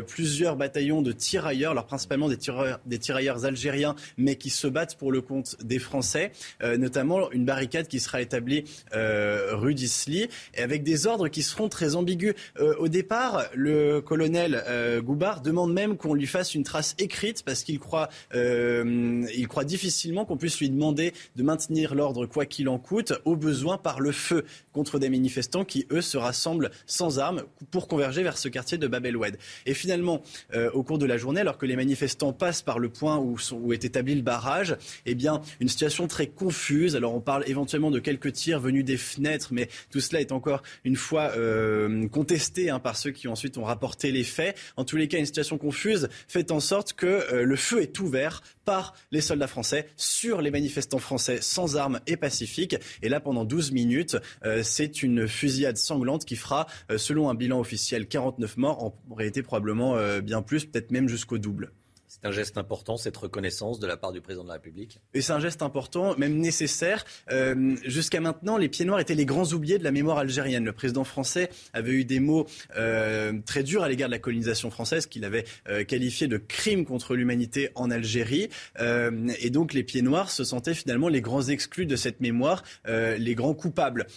plusieurs 0.08 0.56
bataillons 0.56 1.02
de 1.02 1.12
tirailleurs, 1.12 1.72
alors 1.72 1.86
principalement 1.86 2.30
des 2.30 2.38
tirailleurs, 2.38 2.80
des 2.86 3.00
tirailleurs 3.00 3.46
algériens, 3.46 3.96
mais 4.18 4.36
qui 4.36 4.50
se 4.50 4.68
battent 4.68 4.96
pour 4.96 5.12
le 5.12 5.22
compte 5.22 5.56
des 5.64 5.80
Français, 5.80 6.32
notamment 6.62 7.32
une 7.32 7.46
barricade 7.46 7.88
qui 7.88 8.00
sera 8.00 8.22
établie 8.22 8.66
rue 8.94 9.74
d'Isly, 9.74 10.28
et 10.56 10.62
avec 10.62 10.84
des 10.84 11.08
ordres 11.08 11.28
qui 11.28 11.44
seront 11.44 11.70
très 11.70 11.85
ambigus. 11.94 12.34
Euh, 12.60 12.74
au 12.80 12.88
départ, 12.88 13.46
le 13.54 14.02
colonel 14.02 14.64
euh, 14.68 15.02
Goubard 15.02 15.42
demande 15.42 15.74
même 15.74 15.98
qu'on 15.98 16.14
lui 16.14 16.28
fasse 16.28 16.56
une 16.56 16.64
trace 16.64 16.96
écrite 16.98 17.44
parce 17.44 17.64
qu'il 17.64 17.80
croit, 17.80 18.10
euh, 18.34 19.26
croit 19.48 19.64
difficilement 19.64 20.26
qu'on 20.26 20.38
puisse 20.38 20.60
lui 20.60 20.70
demander 20.70 21.14
de 21.36 21.44
maintenir 21.44 21.96
l'ordre 21.96 22.26
quoi 22.26 22.46
qu'il 22.46 22.70
en 22.70 22.80
coûte, 22.80 23.14
au 23.26 23.36
besoin 23.36 23.78
par 23.78 24.00
le 24.00 24.12
feu 24.12 24.46
contre 24.74 25.00
des 25.00 25.10
manifestants 25.10 25.66
qui, 25.66 25.88
eux, 25.92 26.02
se 26.02 26.18
rassemblent 26.18 26.72
sans 26.86 27.20
armes 27.20 27.44
pour 27.72 27.88
converger 27.88 28.24
vers 28.24 28.38
ce 28.38 28.50
quartier 28.50 28.78
de 28.78 28.88
Bab 28.88 29.06
el 29.06 29.18
Oued. 29.18 29.38
Et 29.66 29.74
finalement, 29.74 30.22
euh, 30.54 30.70
au 30.72 30.84
cours 30.84 30.98
de 30.98 31.06
la 31.06 31.18
journée, 31.18 31.42
alors 31.42 31.58
que 31.58 31.66
les 31.66 31.76
manifestants 31.76 32.34
passent 32.34 32.62
par 32.62 32.80
le 32.80 32.90
point 32.90 33.18
où, 33.18 33.74
est 33.74 33.86
établi 33.86 34.16
le 34.16 34.22
barrage, 34.22 34.76
eh 35.06 35.16
bien, 35.16 35.42
une 35.60 35.70
situation 35.70 36.08
très 36.08 36.28
confuse. 36.28 36.96
Alors, 36.96 37.16
on 37.16 37.22
parle 37.22 37.44
éventuellement 37.48 37.92
de 37.92 38.00
quelques 38.00 38.34
tirs 38.34 38.60
venus 38.60 38.86
des 38.86 38.98
fenêtres, 38.98 39.50
mais 39.52 39.70
tout 39.92 40.00
cela 40.00 40.22
est 40.22 40.32
encore 40.32 40.62
une 40.84 40.96
fois 40.96 41.32
euh, 41.66 42.08
contestée 42.08 42.70
hein, 42.70 42.80
par 42.80 42.98
ceux 42.98 43.12
qui 43.12 43.28
ensuite 43.28 43.58
ont 43.58 43.64
rapporté 43.64 44.12
les 44.12 44.24
faits. 44.24 44.58
En 44.78 44.86
tous 44.86 44.98
les 44.98 45.08
cas, 45.08 45.18
une 45.18 45.26
situation 45.26 45.58
confuse 45.58 46.10
fait 46.28 46.52
en 46.52 46.60
sorte 46.60 46.94
que 46.94 47.06
euh, 47.06 47.44
le 47.44 47.56
feu 47.56 47.82
est 47.82 48.00
ouvert 48.00 48.42
par 48.66 48.96
les 49.12 49.22
soldats 49.22 49.48
français 49.48 49.88
sur 49.96 50.42
les 50.42 50.52
manifestants 50.52 51.00
français 51.00 51.40
sans 51.42 51.78
armes 51.78 52.00
et 52.08 52.18
pacifiques. 52.18 52.76
Et 53.02 53.10
là, 53.10 53.20
pendant 53.20 53.46
12 53.46 53.72
minutes, 53.72 54.18
euh, 54.46 54.62
c'est 54.64 55.04
une 55.04 55.28
fusillade 55.28 55.78
sanglante 55.78 56.26
qui 56.26 56.36
fera, 56.36 56.68
euh, 56.92 56.98
selon 56.98 57.30
un 57.30 57.36
bilan 57.36 57.60
officiel, 57.60 58.08
49 58.08 58.58
morts, 58.58 58.84
en 58.84 59.16
réalité 59.16 59.44
probablement 59.44 59.96
bien 60.22 60.42
plus, 60.42 60.66
peut-être 60.66 60.92
même 60.92 61.08
jusqu'au 61.08 61.38
double. 61.38 61.72
C'est 62.08 62.26
un 62.26 62.32
geste 62.32 62.58
important, 62.58 62.98
cette 62.98 63.18
reconnaissance 63.18 63.80
de 63.80 63.88
la 63.88 63.98
part 63.98 64.12
du 64.12 64.22
président 64.22 64.44
de 64.44 64.50
la 64.50 64.56
République. 64.56 65.00
Et 65.14 65.22
c'est 65.22 65.34
un 65.34 65.40
geste 65.40 65.62
important, 65.62 66.16
même 66.18 66.38
nécessaire. 66.38 67.04
Euh, 67.32 67.76
Jusqu'à 67.86 68.20
maintenant, 68.20 68.58
les 68.58 68.70
pieds 68.70 68.86
noirs 68.86 69.00
étaient 69.00 69.16
les 69.16 69.26
grands 69.26 69.46
oubliés 69.54 69.80
de 69.80 69.84
la 69.84 69.92
mémoire 69.92 70.20
algérienne. 70.20 70.66
Le 70.66 70.72
président 70.72 71.04
français 71.04 71.50
avait 71.74 71.92
eu 71.92 72.06
des 72.06 72.20
mots 72.20 72.46
euh, 72.78 73.34
très 73.46 73.64
durs 73.64 73.84
à 73.84 73.90
l'égard 73.90 74.08
de 74.08 74.14
la 74.14 74.20
colonisation 74.20 74.70
française, 74.70 75.08
qu'il 75.08 75.26
avait 75.26 75.46
euh, 75.68 75.84
qualifié 75.84 76.28
de 76.28 76.38
crime 76.38 76.86
contre 76.86 77.16
l'humanité 77.16 77.70
en 77.76 77.90
Algérie. 77.90 78.50
Euh, 78.80 79.30
et 79.40 79.50
donc, 79.50 79.74
les 79.74 79.84
pieds 79.84 80.02
noirs 80.02 80.30
se 80.30 80.44
sentaient 80.44 80.74
finalement 80.74 81.08
les 81.08 81.22
grands 81.22 81.44
exclus 81.44 81.86
de 81.86 81.96
cette 81.96 82.22
mémoire, 82.22 82.64
les 82.88 83.36
grands 83.36 83.54
coupables. 83.54 84.08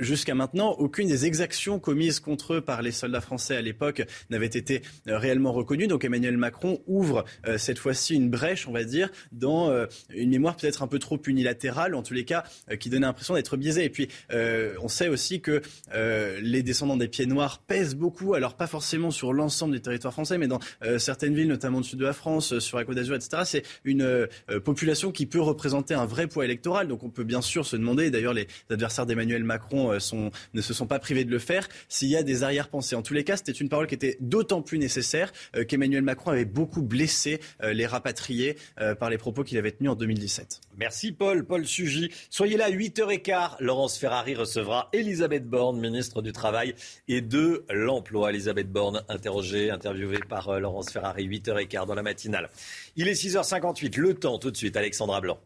Jusqu'à 0.00 0.34
maintenant, 0.34 0.72
aucune 0.72 1.08
des 1.08 1.26
exactions 1.26 1.78
commises 1.78 2.20
contre 2.20 2.54
eux 2.54 2.60
par 2.60 2.82
les 2.82 2.92
soldats 2.92 3.20
français 3.20 3.56
à 3.56 3.62
l'époque 3.62 4.02
n'avait 4.30 4.46
été 4.46 4.82
réellement 5.06 5.52
reconnue. 5.52 5.86
Donc, 5.86 6.04
Emmanuel 6.04 6.36
Macron 6.36 6.80
ouvre 6.86 7.23
euh, 7.46 7.58
cette 7.58 7.78
fois-ci 7.78 8.14
une 8.14 8.30
brèche, 8.30 8.68
on 8.68 8.72
va 8.72 8.84
dire, 8.84 9.10
dans 9.32 9.70
euh, 9.70 9.86
une 10.10 10.30
mémoire 10.30 10.56
peut-être 10.56 10.82
un 10.82 10.86
peu 10.86 10.98
trop 10.98 11.20
unilatérale, 11.26 11.94
en 11.94 12.02
tous 12.02 12.14
les 12.14 12.24
cas, 12.24 12.44
euh, 12.70 12.76
qui 12.76 12.90
donnait 12.90 13.06
l'impression 13.06 13.34
d'être 13.34 13.56
biaisée. 13.56 13.84
Et 13.84 13.90
puis, 13.90 14.08
on 14.30 14.88
sait 14.88 15.08
aussi 15.08 15.40
que 15.40 15.62
les 15.92 16.62
descendants 16.62 16.96
des 16.96 17.08
pieds 17.08 17.26
noirs 17.26 17.58
pèsent 17.58 17.94
beaucoup, 17.94 18.34
alors 18.34 18.54
pas 18.56 18.66
forcément 18.66 19.10
sur 19.10 19.32
l'ensemble 19.32 19.74
du 19.74 19.80
territoire 19.80 20.12
français, 20.12 20.38
mais 20.38 20.48
dans 20.48 20.60
certaines 20.98 21.34
villes, 21.34 21.48
notamment 21.48 21.80
du 21.80 21.88
sud 21.88 21.98
de 21.98 22.04
la 22.04 22.12
France, 22.12 22.58
sur 22.58 22.78
la 22.78 22.84
Côte 22.84 22.96
d'Azur, 22.96 23.14
etc. 23.14 23.42
C'est 23.44 23.62
une 23.84 24.28
population 24.64 25.12
qui 25.12 25.26
peut 25.26 25.40
représenter 25.40 25.94
un 25.94 26.06
vrai 26.06 26.26
poids 26.26 26.44
électoral. 26.44 26.88
Donc, 26.88 27.02
on 27.02 27.10
peut 27.10 27.24
bien 27.24 27.40
sûr 27.40 27.66
se 27.66 27.76
demander, 27.76 28.10
d'ailleurs, 28.10 28.34
les 28.34 28.46
adversaires 28.70 29.06
d'Emmanuel 29.06 29.44
Macron 29.44 29.92
ne 29.92 30.60
se 30.60 30.74
sont 30.74 30.86
pas 30.86 30.98
privés 30.98 31.24
de 31.24 31.30
le 31.30 31.38
faire, 31.38 31.68
s'il 31.88 32.08
y 32.08 32.16
a 32.16 32.22
des 32.22 32.42
arrière-pensées. 32.42 32.96
En 32.96 33.02
tous 33.02 33.14
les 33.14 33.24
cas, 33.24 33.36
c'était 33.36 33.52
une 33.52 33.68
parole 33.68 33.86
qui 33.86 33.94
était 33.94 34.16
d'autant 34.20 34.62
plus 34.62 34.78
nécessaire 34.78 35.32
qu'Emmanuel 35.68 36.02
Macron 36.02 36.30
avait 36.30 36.44
beaucoup 36.44 36.82
blessé 36.82 37.13
euh, 37.62 37.72
les 37.72 37.86
rapatriés 37.86 38.56
euh, 38.80 38.94
par 38.94 39.10
les 39.10 39.18
propos 39.18 39.44
qu'il 39.44 39.58
avait 39.58 39.72
tenus 39.72 39.90
en 39.90 39.94
2017. 39.94 40.60
Merci 40.76 41.12
Paul, 41.12 41.44
Paul 41.44 41.66
Sugy. 41.66 42.10
Soyez 42.30 42.56
là, 42.56 42.70
8h15. 42.70 43.56
Laurence 43.60 43.98
Ferrari 43.98 44.34
recevra 44.34 44.88
Elisabeth 44.92 45.48
Borne, 45.48 45.80
ministre 45.80 46.22
du 46.22 46.32
Travail 46.32 46.74
et 47.08 47.20
de 47.20 47.64
l'Emploi. 47.70 48.30
Elisabeth 48.30 48.70
Borne, 48.70 49.02
interrogée, 49.08 49.70
interviewée 49.70 50.20
par 50.28 50.48
euh, 50.48 50.58
Laurence 50.58 50.90
Ferrari, 50.90 51.28
8h15 51.28 51.86
dans 51.86 51.94
la 51.94 52.02
matinale. 52.02 52.50
Il 52.96 53.08
est 53.08 53.12
6h58. 53.12 53.98
Le 53.98 54.14
temps 54.14 54.38
tout 54.38 54.50
de 54.50 54.56
suite, 54.56 54.76
Alexandra 54.76 55.20
Blanc. 55.20 55.38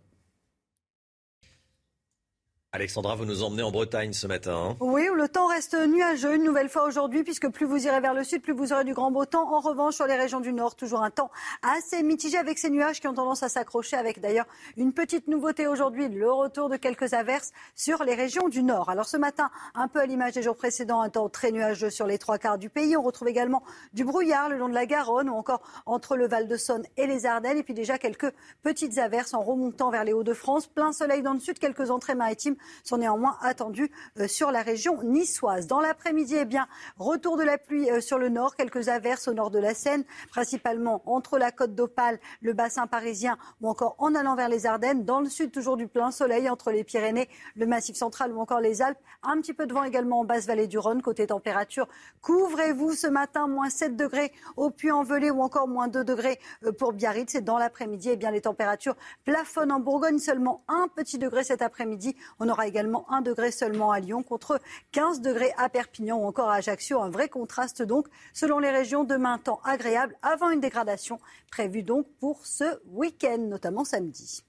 Alexandra, 2.72 3.14
vous 3.14 3.24
nous 3.24 3.42
emmenez 3.42 3.62
en 3.62 3.70
Bretagne 3.70 4.12
ce 4.12 4.26
matin. 4.26 4.54
hein 4.54 4.76
Oui, 4.80 5.08
où 5.08 5.14
le 5.14 5.26
temps 5.26 5.46
reste 5.46 5.74
nuageux 5.74 6.34
une 6.34 6.44
nouvelle 6.44 6.68
fois 6.68 6.84
aujourd'hui, 6.84 7.24
puisque 7.24 7.48
plus 7.48 7.64
vous 7.64 7.86
irez 7.86 7.98
vers 8.00 8.12
le 8.12 8.24
sud, 8.24 8.42
plus 8.42 8.52
vous 8.52 8.74
aurez 8.74 8.84
du 8.84 8.92
grand 8.92 9.10
beau 9.10 9.24
temps. 9.24 9.54
En 9.54 9.60
revanche, 9.60 9.94
sur 9.94 10.06
les 10.06 10.16
régions 10.16 10.40
du 10.40 10.52
nord, 10.52 10.74
toujours 10.76 11.02
un 11.02 11.08
temps 11.08 11.30
assez 11.62 12.02
mitigé 12.02 12.36
avec 12.36 12.58
ces 12.58 12.68
nuages 12.68 13.00
qui 13.00 13.08
ont 13.08 13.14
tendance 13.14 13.42
à 13.42 13.48
s'accrocher, 13.48 13.96
avec 13.96 14.20
d'ailleurs 14.20 14.44
une 14.76 14.92
petite 14.92 15.28
nouveauté 15.28 15.66
aujourd'hui, 15.66 16.10
le 16.10 16.30
retour 16.30 16.68
de 16.68 16.76
quelques 16.76 17.14
averses 17.14 17.52
sur 17.74 18.04
les 18.04 18.14
régions 18.14 18.50
du 18.50 18.62
nord. 18.62 18.90
Alors 18.90 19.06
ce 19.06 19.16
matin, 19.16 19.50
un 19.74 19.88
peu 19.88 20.00
à 20.00 20.04
l'image 20.04 20.34
des 20.34 20.42
jours 20.42 20.56
précédents, 20.56 21.00
un 21.00 21.08
temps 21.08 21.30
très 21.30 21.52
nuageux 21.52 21.88
sur 21.88 22.06
les 22.06 22.18
trois 22.18 22.36
quarts 22.36 22.58
du 22.58 22.68
pays. 22.68 22.98
On 22.98 23.02
retrouve 23.02 23.28
également 23.28 23.62
du 23.94 24.04
brouillard 24.04 24.50
le 24.50 24.58
long 24.58 24.68
de 24.68 24.74
la 24.74 24.84
Garonne 24.84 25.30
ou 25.30 25.34
encore 25.34 25.62
entre 25.86 26.18
le 26.18 26.28
Val-de-Saône 26.28 26.84
et 26.98 27.06
les 27.06 27.24
Ardennes. 27.24 27.56
Et 27.56 27.62
puis 27.62 27.72
déjà 27.72 27.96
quelques 27.96 28.30
petites 28.62 28.98
averses 28.98 29.32
en 29.32 29.40
remontant 29.40 29.90
vers 29.90 30.04
les 30.04 30.12
Hauts-de-France. 30.12 30.66
Plein 30.66 30.92
soleil 30.92 31.22
dans 31.22 31.32
le 31.32 31.40
sud, 31.40 31.58
quelques 31.58 31.90
entrées 31.90 32.14
maritimes 32.14 32.56
sont 32.84 32.98
néanmoins 32.98 33.36
attendues 33.40 33.90
euh, 34.18 34.28
sur 34.28 34.50
la 34.50 34.62
région 34.62 35.02
niçoise. 35.02 35.66
Dans 35.66 35.80
l'après-midi, 35.80 36.36
eh 36.38 36.44
bien, 36.44 36.66
retour 36.98 37.36
de 37.36 37.42
la 37.42 37.58
pluie 37.58 37.90
euh, 37.90 38.00
sur 38.00 38.18
le 38.18 38.28
nord, 38.28 38.56
quelques 38.56 38.88
averses 38.88 39.28
au 39.28 39.34
nord 39.34 39.50
de 39.50 39.58
la 39.58 39.74
Seine, 39.74 40.04
principalement 40.30 41.02
entre 41.06 41.38
la 41.38 41.50
côte 41.50 41.74
d'Opale, 41.74 42.18
le 42.40 42.52
bassin 42.52 42.86
parisien 42.86 43.36
ou 43.60 43.68
encore 43.68 43.94
en 43.98 44.14
allant 44.14 44.34
vers 44.34 44.48
les 44.48 44.66
Ardennes. 44.66 45.04
Dans 45.04 45.20
le 45.20 45.28
sud, 45.28 45.50
toujours 45.50 45.76
du 45.76 45.88
plein 45.88 46.10
soleil 46.10 46.48
entre 46.48 46.70
les 46.70 46.84
Pyrénées, 46.84 47.28
le 47.56 47.66
Massif 47.66 47.96
central 47.96 48.32
ou 48.32 48.40
encore 48.40 48.60
les 48.60 48.82
Alpes. 48.82 48.98
Un 49.22 49.40
petit 49.40 49.54
peu 49.54 49.66
de 49.66 49.74
vent 49.74 49.84
également 49.84 50.20
en 50.20 50.24
basse 50.24 50.46
vallée 50.46 50.66
du 50.66 50.78
Rhône. 50.78 51.02
Côté 51.02 51.26
température, 51.26 51.88
couvrez-vous 52.22 52.92
ce 52.92 53.06
matin, 53.06 53.46
moins 53.46 53.70
7 53.70 53.96
degrés 53.96 54.32
au 54.56 54.70
Puy-en-Velay 54.70 55.30
ou 55.30 55.42
encore 55.42 55.68
moins 55.68 55.88
2 55.88 56.04
degrés 56.04 56.38
euh, 56.64 56.72
pour 56.72 56.92
Biarritz. 56.92 57.34
Et 57.34 57.40
dans 57.40 57.58
l'après-midi, 57.58 58.10
eh 58.12 58.16
bien, 58.16 58.30
les 58.30 58.42
températures 58.42 58.96
plafonnent 59.24 59.72
en 59.72 59.80
Bourgogne, 59.80 60.18
seulement 60.18 60.64
un 60.68 60.88
petit 60.88 61.18
degré 61.18 61.44
cet 61.44 61.62
après-midi. 61.62 62.16
Aura 62.48 62.66
également 62.66 63.04
1 63.10 63.22
degré 63.22 63.50
seulement 63.50 63.92
à 63.92 64.00
Lyon 64.00 64.22
contre 64.22 64.60
15 64.92 65.20
degrés 65.20 65.52
à 65.56 65.68
Perpignan 65.68 66.18
ou 66.18 66.26
encore 66.26 66.48
à 66.48 66.56
Ajaccio. 66.56 67.00
Un 67.00 67.10
vrai 67.10 67.28
contraste 67.28 67.82
donc 67.82 68.08
selon 68.32 68.58
les 68.58 68.70
régions. 68.70 69.04
Demain, 69.04 69.38
temps 69.38 69.60
agréable 69.64 70.16
avant 70.22 70.50
une 70.50 70.60
dégradation 70.60 71.20
prévue 71.50 71.82
donc 71.82 72.06
pour 72.20 72.46
ce 72.46 72.80
week-end, 72.86 73.38
notamment 73.38 73.84
samedi. 73.84 74.44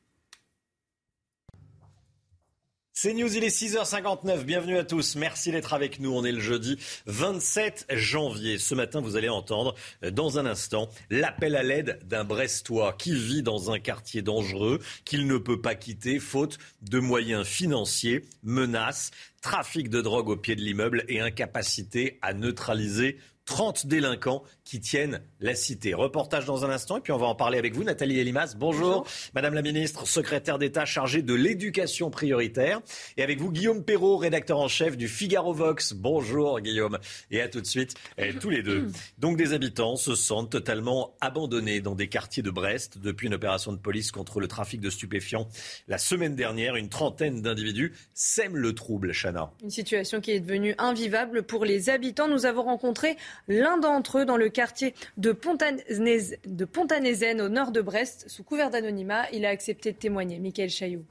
C'est 3.02 3.14
News, 3.14 3.34
il 3.34 3.46
est 3.46 3.48
6h59. 3.48 4.44
Bienvenue 4.44 4.78
à 4.78 4.84
tous. 4.84 5.16
Merci 5.16 5.54
d'être 5.54 5.74
avec 5.74 6.02
nous. 6.02 6.14
On 6.14 6.26
est 6.26 6.34
le 6.34 6.42
jeudi 6.42 6.78
27 7.06 7.86
janvier. 7.94 8.58
Ce 8.58 8.76
matin, 8.76 9.00
vous 9.00 9.16
allez 9.16 9.30
entendre 9.30 9.74
euh, 10.04 10.12
dans 10.12 10.38
un 10.38 10.46
instant 10.46 10.90
l'appel 11.10 11.56
à 11.56 11.64
l'aide 11.64 12.00
d'un 12.04 12.26
Brestois 12.26 12.92
qui 13.00 13.16
vit 13.16 13.42
dans 13.42 13.72
un 13.72 13.80
quartier 13.80 14.22
dangereux 14.22 14.80
qu'il 15.06 15.28
ne 15.28 15.38
peut 15.38 15.62
pas 15.62 15.76
quitter 15.76 16.20
faute 16.20 16.58
de 16.82 17.00
moyens 17.00 17.48
financiers, 17.48 18.26
menaces, 18.44 19.12
trafic 19.42 19.90
de 19.90 20.02
drogue 20.02 20.28
au 20.28 20.36
pied 20.36 20.58
de 20.58 20.62
l'immeuble 20.62 21.06
et 21.08 21.22
incapacité 21.22 22.20
à 22.22 22.34
neutraliser 22.34 23.18
30 23.50 23.88
délinquants 23.88 24.44
qui 24.64 24.80
tiennent 24.80 25.22
la 25.40 25.56
cité. 25.56 25.96
Reportage 25.96 26.46
dans 26.46 26.66
un 26.66 26.70
instant 26.70 26.98
et 26.98 27.02
puis 27.02 27.12
on 27.12 27.18
va 27.18 27.26
en 27.26 27.34
parler 27.34 27.58
avec 27.58 27.74
vous, 27.74 27.84
Nathalie 27.84 28.20
Elimas. 28.20 28.54
Bonjour, 28.56 29.08
Madame 29.34 29.56
la 29.56 29.64
Ministre, 29.64 30.08
secrétaire 30.08 30.60
d'État 30.60 30.86
chargée 30.86 31.24
de 31.24 31.34
l'éducation 31.34 32.12
prioritaire. 32.12 32.80
Et 33.18 33.24
avec 33.24 33.40
vous, 33.40 33.52
Guillaume 33.52 33.84
Perrault, 33.84 34.18
rédacteur 34.18 34.60
en 34.60 34.68
chef 34.68 34.98
du 34.98 35.08
Figaro 35.08 35.52
Vox. 35.52 35.94
Bonjour 35.94 36.62
Guillaume. 36.62 37.00
Et 37.32 37.42
à 37.42 37.50
tout 37.50 37.60
de 37.60 37.66
suite, 37.66 37.96
eh, 38.20 38.36
tous 38.36 38.52
les 38.52 38.62
deux. 38.62 38.92
Donc 39.18 39.36
des 39.36 39.54
habitants 39.54 39.96
se 39.96 40.14
sentent 40.14 40.52
totalement 40.52 41.16
abandonnés 41.20 41.82
dans 41.82 41.96
des 41.96 42.08
quartiers 42.08 42.44
de 42.44 42.52
Brest 42.52 43.00
depuis 43.00 43.26
une 43.26 43.34
opération 43.34 43.72
de 43.72 43.80
police 43.80 44.12
contre 44.12 44.40
le 44.40 44.48
trafic 44.48 44.80
de 44.80 44.92
stupéfiants. 44.92 45.48
La 45.88 45.98
semaine 45.98 46.36
dernière, 46.36 46.76
une 46.76 46.90
trentaine 46.90 47.42
d'individus 47.42 47.94
sèment 48.14 48.58
le 48.58 48.76
trouble, 48.76 49.12
Chana. 49.12 49.52
Une 49.64 49.72
situation 49.72 50.22
qui 50.22 50.30
est 50.30 50.40
devenue 50.40 50.76
invivable 50.78 51.42
pour 51.42 51.66
les 51.66 51.90
habitants. 51.90 52.28
Nous 52.28 52.46
avons 52.46 52.62
rencontré 52.62 53.18
l'un 53.48 53.78
d'entre 53.78 54.20
eux 54.20 54.26
dans 54.26 54.38
le 54.38 54.50
quartier 54.50 54.94
de, 55.18 55.32
Pontanez- 55.32 56.38
de 56.46 56.66
Pontanézen 56.66 57.42
au 57.42 57.50
nord 57.50 57.72
de 57.72 57.82
Brest. 57.82 58.26
Sous 58.28 58.44
couvert 58.44 58.70
d'anonymat, 58.70 59.30
il 59.32 59.46
a 59.46 59.50
accepté 59.50 59.92
de 59.92 59.98
témoigner. 59.98 60.40
Michael 60.40 60.70
Chailloux. 60.70 61.06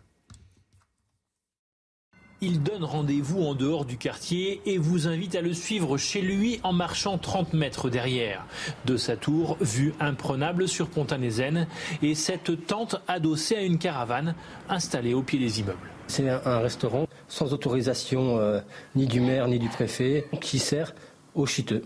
Il 2.41 2.63
donne 2.63 2.85
rendez-vous 2.85 3.43
en 3.43 3.57
dehors 3.57 3.85
du 3.85 3.97
quartier 3.99 4.61
et 4.65 4.79
vous 4.79 5.09
invite 5.09 5.35
à 5.35 5.41
le 5.41 5.53
suivre 5.53 5.97
chez 5.99 6.21
lui 6.21 6.61
en 6.63 6.73
marchant 6.73 7.19
30 7.19 7.53
mètres 7.53 7.91
derrière. 7.91 8.47
De 8.85 8.97
sa 8.97 9.17
tour, 9.17 9.57
vue 9.61 9.93
imprenable 9.99 10.69
sur 10.69 10.89
Pontanézen 10.89 11.67
et 12.01 12.15
cette 12.15 12.65
tente 12.69 12.95
adossée 13.09 13.57
à 13.57 13.63
une 13.63 13.79
caravane 13.79 14.37
installée 14.69 15.15
au 15.15 15.23
pied 15.23 15.41
des 15.41 15.59
immeubles. 15.59 15.89
C'est 16.07 16.29
un, 16.29 16.41
un 16.45 16.61
restaurant 16.61 17.09
sans 17.27 17.53
autorisation 17.53 18.39
euh, 18.39 18.61
ni 18.95 19.07
du 19.09 19.21
maire 19.21 19.49
ni 19.49 19.59
du 19.59 19.69
préfet 19.69 20.27
qui 20.41 20.61
sert 20.61 20.95
aux 21.35 21.45
chiteux. 21.47 21.83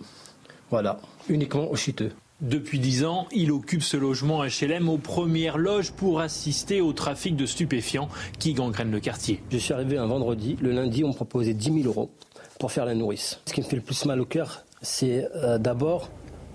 Voilà, 0.73 0.99
uniquement 1.29 1.71
aux 1.71 1.77
chiteux. 1.77 2.13
Depuis 2.41 2.79
10 2.79 3.05
ans, 3.05 3.27
il 3.31 3.53
occupe 3.53 3.83
ce 3.83 3.99
logement 3.99 4.43
HLM 4.43 4.89
aux 4.89 4.97
premières 4.97 5.59
loges 5.59 5.93
pour 5.93 6.21
assister 6.21 6.81
au 6.81 6.95
trafic 6.95 7.37
de 7.37 7.45
stupéfiants 7.45 8.09
qui 8.39 8.55
gangrène 8.55 8.91
le 8.91 8.99
quartier. 8.99 9.43
Je 9.51 9.59
suis 9.59 9.75
arrivé 9.75 9.99
un 9.99 10.07
vendredi. 10.07 10.57
Le 10.63 10.71
lundi, 10.73 11.05
on 11.05 11.09
me 11.09 11.13
proposait 11.13 11.53
10 11.53 11.83
000 11.83 11.89
euros 11.89 12.11
pour 12.59 12.73
faire 12.73 12.87
la 12.87 12.95
nourrice. 12.95 13.39
Ce 13.45 13.53
qui 13.53 13.61
me 13.61 13.67
fait 13.67 13.77
le 13.77 13.83
plus 13.83 14.07
mal 14.07 14.19
au 14.19 14.25
cœur, 14.25 14.65
c'est 14.81 15.29
euh, 15.37 15.59
d'abord 15.59 16.09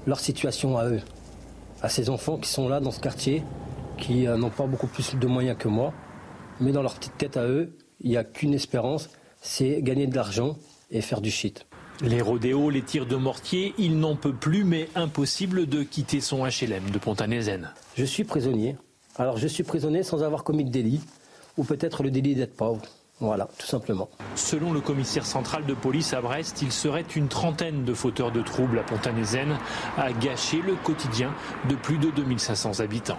leur 0.08 0.20
situation 0.20 0.80
à 0.80 0.88
eux, 0.88 1.02
à 1.84 1.88
ces 1.88 2.10
enfants 2.10 2.38
qui 2.38 2.50
sont 2.50 2.68
là 2.68 2.80
dans 2.80 2.90
ce 2.90 3.00
quartier, 3.00 3.44
qui 4.00 4.26
euh, 4.26 4.36
n'ont 4.36 4.50
pas 4.50 4.66
beaucoup 4.66 4.88
plus 4.88 5.14
de 5.14 5.28
moyens 5.28 5.60
que 5.60 5.68
moi. 5.68 5.94
Mais 6.60 6.72
dans 6.72 6.82
leur 6.82 6.96
petite 6.96 7.20
tête 7.20 7.38
à 7.38 7.46
eux, 7.46 7.78
il 8.02 8.10
n'y 8.10 8.18
a 8.18 8.24
qu'une 8.24 8.56
espérance, 8.56 9.12
c'est 9.42 9.84
gagner 9.84 10.08
de 10.08 10.16
l'argent 10.16 10.58
et 10.90 11.02
faire 11.02 11.22
du 11.22 11.30
shit. 11.30 11.67
Les 12.02 12.22
rodéos, 12.22 12.70
les 12.70 12.84
tirs 12.84 13.08
de 13.08 13.16
mortier, 13.16 13.74
il 13.80 14.00
n'en 14.00 14.16
peut 14.16 14.34
plus, 14.34 14.64
mais 14.64 14.88
impossible 14.94 15.66
de 15.66 15.82
quitter 15.82 16.22
son 16.22 16.46
HLM 16.46 16.92
de 16.92 17.00
Pontanézen. 17.00 17.72
Je 17.96 18.06
suis 18.06 18.24
prisonnier. 18.24 18.76
Alors 19.18 19.38
je 19.38 19.48
suis 19.48 19.64
prisonnier 19.64 20.04
sans 20.04 20.22
avoir 20.22 20.44
commis 20.44 20.64
de 20.64 20.70
délit, 20.70 21.02
ou 21.58 21.64
peut-être 21.64 22.04
le 22.04 22.12
délit 22.12 22.36
d'être 22.36 22.56
pauvre. 22.56 22.84
Voilà, 23.20 23.50
tout 23.58 23.66
simplement. 23.66 24.10
Selon 24.36 24.74
le 24.74 24.80
commissaire 24.80 25.26
central 25.26 25.66
de 25.66 25.74
police 25.74 26.14
à 26.14 26.22
Brest, 26.22 26.62
il 26.62 26.72
serait 26.72 27.06
une 27.16 27.30
trentaine 27.30 27.84
de 27.84 27.96
fauteurs 27.96 28.32
de 28.32 28.44
troubles 28.44 28.78
à 28.78 28.84
Pontanézen 28.84 29.58
à 29.98 30.14
gâcher 30.14 30.62
le 30.62 30.76
quotidien 30.76 31.34
de 31.68 31.74
plus 31.74 31.98
de 31.98 32.12
2500 32.12 32.80
habitants. 32.80 33.18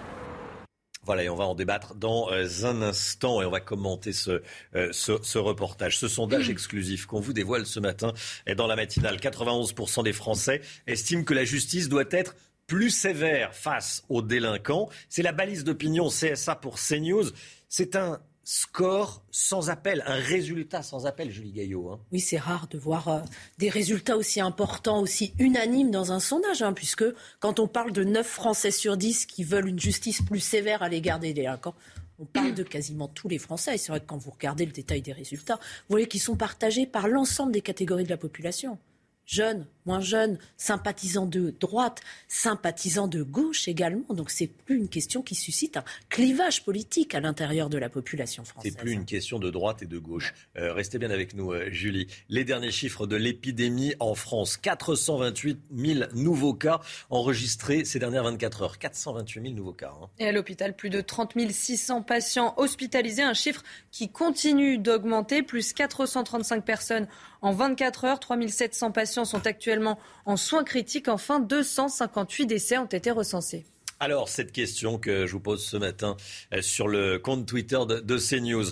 Voilà, 1.03 1.23
et 1.23 1.29
on 1.29 1.35
va 1.35 1.45
en 1.45 1.55
débattre 1.55 1.95
dans 1.95 2.31
euh, 2.31 2.45
un 2.63 2.81
instant 2.81 3.41
et 3.41 3.45
on 3.45 3.51
va 3.51 3.61
commenter 3.61 4.11
ce, 4.11 4.41
euh, 4.75 4.89
ce, 4.91 5.13
ce 5.21 5.37
reportage. 5.37 5.97
Ce 5.97 6.07
sondage 6.07 6.49
exclusif 6.49 7.05
qu'on 7.05 7.19
vous 7.19 7.33
dévoile 7.33 7.65
ce 7.65 7.79
matin 7.79 8.13
est 8.45 8.55
dans 8.55 8.67
la 8.67 8.75
matinale. 8.75 9.17
91% 9.17 10.03
des 10.03 10.13
Français 10.13 10.61
estiment 10.87 11.23
que 11.23 11.33
la 11.33 11.45
justice 11.45 11.89
doit 11.89 12.03
être 12.11 12.35
plus 12.67 12.91
sévère 12.91 13.55
face 13.55 14.03
aux 14.09 14.21
délinquants. 14.21 14.89
C'est 15.09 15.23
la 15.23 15.31
balise 15.31 15.63
d'opinion 15.63 16.09
CSA 16.09 16.55
pour 16.55 16.75
CNews. 16.75 17.31
C'est 17.67 17.95
un 17.95 18.19
score 18.49 19.23
sans 19.29 19.69
appel, 19.69 20.03
un 20.07 20.15
résultat 20.15 20.81
sans 20.81 21.05
appel, 21.05 21.29
Julie 21.29 21.51
Gaillot. 21.51 21.91
hein. 21.91 21.99
Oui, 22.11 22.19
c'est 22.19 22.39
rare 22.39 22.67
de 22.67 22.79
voir 22.79 23.07
euh, 23.07 23.19
des 23.59 23.69
résultats 23.69 24.17
aussi 24.17 24.41
importants, 24.41 25.01
aussi 25.01 25.33
unanimes 25.37 25.91
dans 25.91 26.11
un 26.11 26.19
sondage, 26.19 26.63
hein, 26.63 26.73
puisque 26.73 27.05
quand 27.39 27.59
on 27.59 27.67
parle 27.67 27.91
de 27.91 28.03
9 28.03 28.25
Français 28.25 28.71
sur 28.71 28.97
10 28.97 29.27
qui 29.27 29.43
veulent 29.43 29.67
une 29.67 29.79
justice 29.79 30.23
plus 30.23 30.39
sévère 30.39 30.81
à 30.81 30.89
l'égard 30.89 31.19
des 31.19 31.31
délinquants, 31.31 31.75
on 32.17 32.25
parle 32.25 32.55
de 32.55 32.63
quasiment 32.63 33.07
tous 33.07 33.29
les 33.29 33.37
Français. 33.37 33.75
Et 33.75 33.77
c'est 33.77 33.91
vrai 33.91 33.99
que 33.99 34.07
quand 34.07 34.17
vous 34.17 34.31
regardez 34.31 34.65
le 34.65 34.71
détail 34.71 35.03
des 35.03 35.13
résultats, 35.13 35.59
vous 35.61 35.91
voyez 35.91 36.07
qu'ils 36.07 36.19
sont 36.19 36.35
partagés 36.35 36.87
par 36.87 37.07
l'ensemble 37.07 37.51
des 37.51 37.61
catégories 37.61 38.03
de 38.03 38.09
la 38.09 38.17
population. 38.17 38.79
Jeunes, 39.27 39.67
moins 39.89 40.01
jeunes, 40.01 40.37
sympathisants 40.55 41.25
de 41.25 41.49
droite, 41.59 42.01
sympathisants 42.27 43.07
de 43.07 43.23
gauche 43.23 43.67
également. 43.67 44.13
Donc 44.13 44.29
c'est 44.29 44.45
plus 44.45 44.77
une 44.77 44.87
question 44.87 45.23
qui 45.23 45.33
suscite 45.33 45.77
un 45.77 45.83
clivage 46.09 46.63
politique 46.63 47.15
à 47.15 47.19
l'intérieur 47.19 47.69
de 47.71 47.79
la 47.79 47.89
population 47.89 48.43
française. 48.43 48.73
C'est 48.75 48.79
plus 48.79 48.91
une 48.91 49.05
question 49.05 49.39
de 49.39 49.49
droite 49.49 49.81
et 49.81 49.87
de 49.87 49.97
gauche. 49.97 50.35
Euh, 50.57 50.73
restez 50.73 50.99
bien 50.99 51.09
avec 51.09 51.33
nous, 51.33 51.51
euh, 51.51 51.71
Julie. 51.71 52.05
Les 52.29 52.43
derniers 52.43 52.69
chiffres 52.69 53.07
de 53.07 53.15
l'épidémie 53.15 53.95
en 53.99 54.13
France 54.13 54.57
428 54.57 55.59
000 55.75 55.99
nouveaux 56.13 56.53
cas 56.53 56.81
enregistrés 57.09 57.83
ces 57.83 57.97
dernières 57.97 58.23
24 58.25 58.61
heures. 58.61 58.77
428 58.77 59.41
000 59.41 59.53
nouveaux 59.55 59.73
cas. 59.73 59.91
hein. 59.99 60.07
Et 60.19 60.27
à 60.27 60.31
l'hôpital, 60.31 60.75
plus 60.75 60.91
de 60.91 61.01
30 61.01 61.33
600 61.49 62.03
patients 62.03 62.53
hospitalisés, 62.57 63.23
un 63.23 63.33
chiffre 63.33 63.63
qui 63.89 64.09
continue 64.09 64.77
d'augmenter, 64.77 65.41
plus 65.41 65.73
435 65.73 66.63
personnes 66.63 67.07
en 67.41 67.53
24 67.53 68.05
heures, 68.05 68.19
3 68.19 68.37
700 68.47 68.91
patients 68.91 69.25
sont 69.25 69.47
actuellement 69.47 69.78
en 69.87 70.37
soins 70.37 70.63
critiques, 70.63 71.07
enfin 71.07 71.39
258 71.39 72.45
décès 72.45 72.77
ont 72.77 72.85
été 72.85 73.11
recensés. 73.11 73.65
Alors, 74.01 74.29
cette 74.29 74.53
question 74.53 74.97
que 74.97 75.27
je 75.27 75.33
vous 75.33 75.41
pose 75.41 75.65
ce 75.65 75.75
matin 75.75 76.15
euh, 76.53 76.61
sur 76.61 76.87
le 76.87 77.19
compte 77.19 77.45
Twitter 77.45 77.79
de, 77.85 78.17
CNews. 78.17 78.67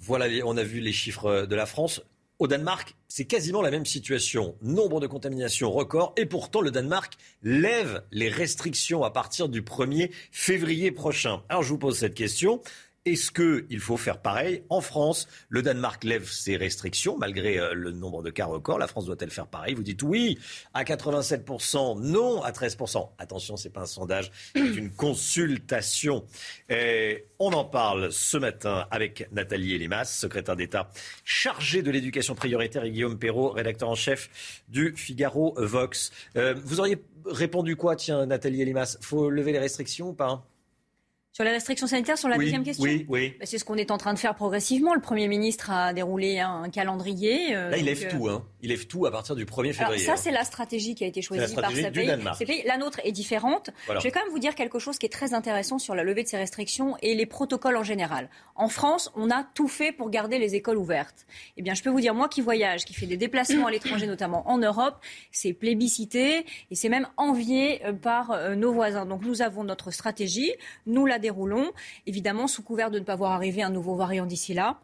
Voilà, 0.00 0.26
on 0.44 0.56
a 0.56 0.64
vu 0.64 0.80
les 0.80 0.92
chiffres 0.92 1.46
de 1.46 1.54
la 1.54 1.66
France. 1.66 2.02
Au 2.40 2.48
Danemark, 2.48 2.96
c'est 3.06 3.24
quasiment 3.24 3.62
la 3.62 3.70
même 3.70 3.86
situation. 3.86 4.56
Nombre 4.60 5.00
de 5.00 5.06
contaminations 5.06 5.70
record. 5.70 6.14
Et 6.16 6.26
pourtant, 6.26 6.60
le 6.60 6.72
Danemark 6.72 7.14
lève 7.42 8.02
les 8.10 8.28
restrictions 8.28 9.04
à 9.04 9.10
partir 9.10 9.48
du 9.48 9.62
1er 9.62 10.10
février 10.32 10.90
prochain. 10.90 11.42
Alors, 11.48 11.62
je 11.62 11.68
vous 11.68 11.78
pose 11.78 11.96
cette 11.96 12.14
question. 12.14 12.60
Est-ce 13.06 13.30
qu'il 13.30 13.78
faut 13.78 13.96
faire 13.96 14.20
pareil 14.20 14.64
en 14.68 14.80
France? 14.80 15.28
Le 15.48 15.62
Danemark 15.62 16.02
lève 16.02 16.28
ses 16.28 16.56
restrictions 16.56 17.16
malgré 17.16 17.58
euh, 17.58 17.72
le 17.72 17.92
nombre 17.92 18.22
de 18.22 18.30
cas 18.30 18.46
records. 18.46 18.78
La 18.78 18.88
France 18.88 19.06
doit-elle 19.06 19.30
faire 19.30 19.46
pareil? 19.46 19.74
Vous 19.74 19.84
dites 19.84 20.02
oui 20.02 20.38
à 20.74 20.82
87%, 20.82 22.00
non 22.02 22.42
à 22.42 22.50
13%. 22.50 23.10
Attention, 23.18 23.56
c'est 23.56 23.70
pas 23.70 23.82
un 23.82 23.86
sondage, 23.86 24.32
c'est 24.54 24.74
une 24.74 24.90
consultation. 24.90 26.24
On 27.38 27.52
en 27.52 27.64
parle 27.64 28.10
ce 28.10 28.36
matin 28.38 28.86
avec 28.90 29.28
Nathalie 29.30 29.74
Elimas, 29.74 30.04
secrétaire 30.04 30.56
d'État 30.56 30.90
chargée 31.24 31.82
de 31.82 31.90
l'éducation 31.90 32.34
prioritaire, 32.34 32.84
et 32.84 32.90
Guillaume 32.90 33.18
Perrault, 33.18 33.50
rédacteur 33.50 33.88
en 33.88 33.94
chef 33.94 34.62
du 34.68 34.94
Figaro 34.96 35.54
Vox. 35.58 36.10
Euh, 36.36 36.54
vous 36.64 36.80
auriez 36.80 37.00
répondu 37.24 37.76
quoi, 37.76 37.94
tiens, 37.94 38.26
Nathalie 38.26 38.62
Elimas 38.62 38.98
Faut 39.00 39.30
lever 39.30 39.52
les 39.52 39.58
restrictions 39.58 40.08
ou 40.08 40.12
pas? 40.12 40.44
Sur 41.36 41.44
les 41.44 41.50
restrictions 41.50 41.86
sanitaires, 41.86 42.16
sur 42.16 42.30
la 42.30 42.38
Oui, 42.38 42.46
deuxième 42.46 42.62
question 42.62 42.82
oui, 42.82 43.04
oui. 43.10 43.34
Bah, 43.38 43.44
C'est 43.44 43.58
ce 43.58 43.64
qu'on 43.66 43.74
est 43.74 43.90
en 43.90 43.98
train 43.98 44.14
de 44.14 44.18
faire 44.18 44.34
progressivement. 44.34 44.94
Le 44.94 45.02
Premier 45.02 45.28
ministre 45.28 45.70
a 45.70 45.92
déroulé 45.92 46.38
un, 46.38 46.70
calendrier. 46.70 47.54
euh, 47.54 47.68
Là, 47.68 47.76
il 47.76 47.84
lève 47.84 48.02
euh, 48.06 48.10
tout, 48.10 48.26
hein. 48.30 48.42
Il 48.66 48.70
lève 48.70 48.88
tout 48.88 49.06
à 49.06 49.12
partir 49.12 49.36
du 49.36 49.44
1er 49.44 49.78
Alors 49.78 49.90
février. 49.92 50.04
ça, 50.04 50.14
hein. 50.14 50.16
c'est 50.16 50.32
la 50.32 50.42
stratégie 50.42 50.96
qui 50.96 51.04
a 51.04 51.06
été 51.06 51.22
choisie 51.22 51.54
par 51.54 51.70
du 51.70 51.76
pays. 51.76 52.10
Ces 52.36 52.44
pays. 52.44 52.62
La 52.66 52.78
nôtre 52.78 53.00
est 53.04 53.12
différente. 53.12 53.70
Voilà. 53.84 54.00
Je 54.00 54.04
vais 54.04 54.10
quand 54.10 54.18
même 54.24 54.32
vous 54.32 54.40
dire 54.40 54.56
quelque 54.56 54.80
chose 54.80 54.98
qui 54.98 55.06
est 55.06 55.10
très 55.10 55.34
intéressant 55.34 55.78
sur 55.78 55.94
la 55.94 56.02
levée 56.02 56.24
de 56.24 56.28
ces 56.28 56.36
restrictions 56.36 56.96
et 57.00 57.14
les 57.14 57.26
protocoles 57.26 57.76
en 57.76 57.84
général. 57.84 58.28
En 58.56 58.68
France, 58.68 59.12
on 59.14 59.30
a 59.30 59.44
tout 59.54 59.68
fait 59.68 59.92
pour 59.92 60.10
garder 60.10 60.40
les 60.40 60.56
écoles 60.56 60.78
ouvertes. 60.78 61.26
Eh 61.56 61.62
bien, 61.62 61.74
je 61.74 61.82
peux 61.84 61.90
vous 61.90 62.00
dire, 62.00 62.12
moi 62.12 62.28
qui 62.28 62.40
voyage, 62.40 62.84
qui 62.84 62.94
fais 62.94 63.06
des 63.06 63.16
déplacements 63.16 63.66
à 63.68 63.70
l'étranger, 63.70 64.08
notamment 64.08 64.50
en 64.50 64.58
Europe, 64.58 64.96
c'est 65.30 65.52
plébiscité 65.52 66.44
et 66.72 66.74
c'est 66.74 66.88
même 66.88 67.06
envié 67.16 67.86
euh, 67.86 67.92
par 67.92 68.32
euh, 68.32 68.56
nos 68.56 68.72
voisins. 68.72 69.06
Donc 69.06 69.22
nous 69.22 69.42
avons 69.42 69.62
notre 69.62 69.92
stratégie, 69.92 70.52
nous 70.86 71.06
la 71.06 71.20
déroulons, 71.20 71.70
évidemment 72.08 72.48
sous 72.48 72.64
couvert 72.64 72.90
de 72.90 72.98
ne 72.98 73.04
pas 73.04 73.14
voir 73.14 73.30
arriver 73.30 73.62
un 73.62 73.70
nouveau 73.70 73.94
variant 73.94 74.26
d'ici 74.26 74.54
là. 74.54 74.80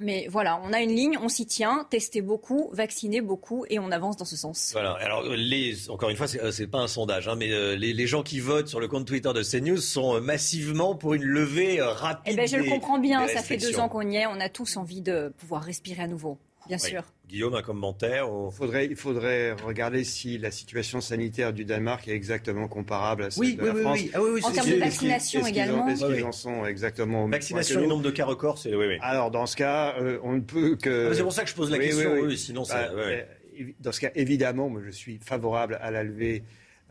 Mais 0.00 0.26
voilà, 0.30 0.60
on 0.64 0.72
a 0.72 0.80
une 0.80 0.94
ligne, 0.94 1.18
on 1.22 1.28
s'y 1.28 1.46
tient, 1.46 1.86
tester 1.90 2.22
beaucoup, 2.22 2.70
vacciner 2.72 3.20
beaucoup 3.20 3.64
et 3.68 3.78
on 3.78 3.90
avance 3.90 4.16
dans 4.16 4.24
ce 4.24 4.36
sens. 4.36 4.70
Voilà. 4.72 4.92
Alors, 4.94 5.22
les, 5.24 5.90
encore 5.90 6.08
une 6.08 6.16
fois, 6.16 6.26
c'est, 6.26 6.40
euh, 6.40 6.50
c'est 6.50 6.66
pas 6.66 6.78
un 6.78 6.88
sondage, 6.88 7.28
hein, 7.28 7.36
mais 7.36 7.52
euh, 7.52 7.76
les, 7.76 7.92
les 7.92 8.06
gens 8.06 8.22
qui 8.22 8.40
votent 8.40 8.68
sur 8.68 8.80
le 8.80 8.88
compte 8.88 9.06
Twitter 9.06 9.32
de 9.34 9.42
CNews 9.42 9.76
sont 9.76 10.16
euh, 10.16 10.20
massivement 10.20 10.94
pour 10.94 11.14
une 11.14 11.24
levée 11.24 11.80
euh, 11.80 11.92
rapide. 11.92 12.32
Eh 12.32 12.36
ben, 12.36 12.48
je 12.48 12.56
le 12.56 12.64
comprends 12.64 12.98
bien, 12.98 13.28
ça 13.28 13.42
fait 13.42 13.58
deux 13.58 13.78
ans 13.78 13.88
qu'on 13.88 14.08
y 14.08 14.16
est, 14.16 14.26
on 14.26 14.40
a 14.40 14.48
tous 14.48 14.76
envie 14.76 15.02
de 15.02 15.32
pouvoir 15.38 15.62
respirer 15.62 16.02
à 16.02 16.08
nouveau, 16.08 16.38
bien 16.70 16.78
Oui. 16.84 16.90
sûr. 16.90 17.02
Guillaume, 17.28 17.54
un 17.54 17.62
commentaire 17.62 18.26
Il 18.28 18.52
faudrait, 18.56 18.86
il 18.86 18.96
faudrait 18.96 19.52
regarder 19.52 20.04
si 20.04 20.38
la 20.38 20.50
situation 20.52 21.00
sanitaire 21.00 21.52
du 21.52 21.64
Danemark 21.64 22.06
est 22.08 22.12
exactement 22.14 22.68
comparable 22.68 23.24
à 23.24 23.30
celle 23.30 23.40
Oui, 23.40 23.54
de 23.56 23.60
oui, 23.62 23.66
la 23.68 23.74
oui, 23.74 23.80
France. 23.82 23.98
oui. 24.00 24.10
Ah 24.14 24.22
oui, 24.22 24.30
oui, 24.34 24.40
En 24.44 24.48
c'est- 24.48 24.54
termes 24.54 24.70
de 24.70 24.74
vaccination 24.76 25.40
est-ce 25.40 25.48
qu'ils 25.48 25.60
en- 25.62 25.64
également. 25.64 25.88
Est-ce 25.88 25.98
qu'ils 26.00 26.08
Oui, 26.08 26.14
oui. 26.18 26.22
en 26.22 26.32
sont 26.32 26.64
exactement 26.66 27.18
au 27.24 27.26
même 27.26 27.32
Vaccination 27.32 27.82
et 27.82 27.86
nombre 27.88 28.02
de 28.04 28.10
cas 28.10 28.24
records, 28.24 28.58
c'est 28.58 28.74
oui, 28.74 28.86
oui. 28.86 28.98
Alors 29.00 29.30
dans 29.32 29.46
ce 29.46 29.56
cas, 29.56 29.96
euh, 30.00 30.18
on 30.22 30.32
ne 30.34 30.40
peut 30.40 30.76
que. 30.76 31.08
Ah, 31.10 31.14
c'est 31.14 31.22
pour 31.22 31.32
ça 31.32 31.42
que 31.44 31.50
je 31.50 31.54
pose 31.56 31.70
la 31.72 31.78
question, 31.78 32.12
oui, 32.22 32.38
sinon 32.38 32.62
Bah, 32.68 32.88
ouais, 32.94 32.96
ouais. 32.96 33.28
euh, 33.60 33.64
Dans 33.80 33.92
ce 33.92 34.00
cas, 34.00 34.10
évidemment, 34.14 34.68
moi, 34.70 34.80
je 34.84 34.90
suis 34.90 35.18
favorable 35.18 35.78
à 35.82 35.90
la 35.90 36.02
levée 36.04 36.44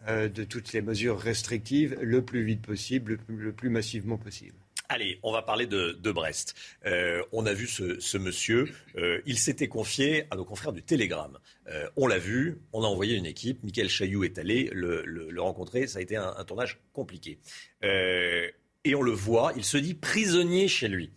euh, 0.08 0.30
de 0.30 0.44
toutes 0.46 0.72
les 0.72 0.82
mesures 0.82 1.20
restrictives 1.20 1.98
le 2.02 2.22
plus 2.22 2.44
vite 2.44 2.62
possible, 2.62 3.12
le 3.14 3.18
plus, 3.18 3.36
le 3.38 3.52
plus 3.52 3.70
massivement 3.70 4.18
possible. 4.18 4.56
Allez, 4.92 5.20
on 5.22 5.32
va 5.32 5.44
parler 5.44 5.68
de, 5.68 6.12
Brest. 6.12 6.56
Euh, 6.88 7.22
on 7.32 7.46
a 7.46 7.54
vu 7.54 7.68
ce, 7.68 8.18
monsieur, 8.18 8.74
euh, 8.98 9.22
il 9.28 9.38
s'était 9.38 9.68
confié 9.68 10.26
à 10.32 10.36
nos 10.36 10.46
confrères 10.46 10.74
du 10.74 10.82
Télégramme. 10.82 11.38
Euh, 11.68 11.88
on 11.96 12.08
l'a 12.08 12.18
vu, 12.18 12.64
on 12.74 12.84
a 12.84 12.88
envoyé 12.88 13.16
une 13.16 13.28
équipe, 13.28 13.64
Michael 13.64 13.88
Chailloux 13.88 14.24
est 14.24 14.40
allé 14.40 14.68
le, 14.74 15.32
rencontrer, 15.38 15.86
ça 15.86 16.00
a 16.00 16.02
été 16.02 16.16
un, 16.16 16.44
tournage 16.44 16.80
compliqué. 16.92 17.38
Et 17.84 18.96
on 18.96 19.04
le 19.04 19.12
voit, 19.12 19.54
il 19.56 19.64
se 19.64 19.78
dit 19.78 19.94
prisonnier 19.94 20.68
chez 20.68 20.88
lui. 20.88 21.12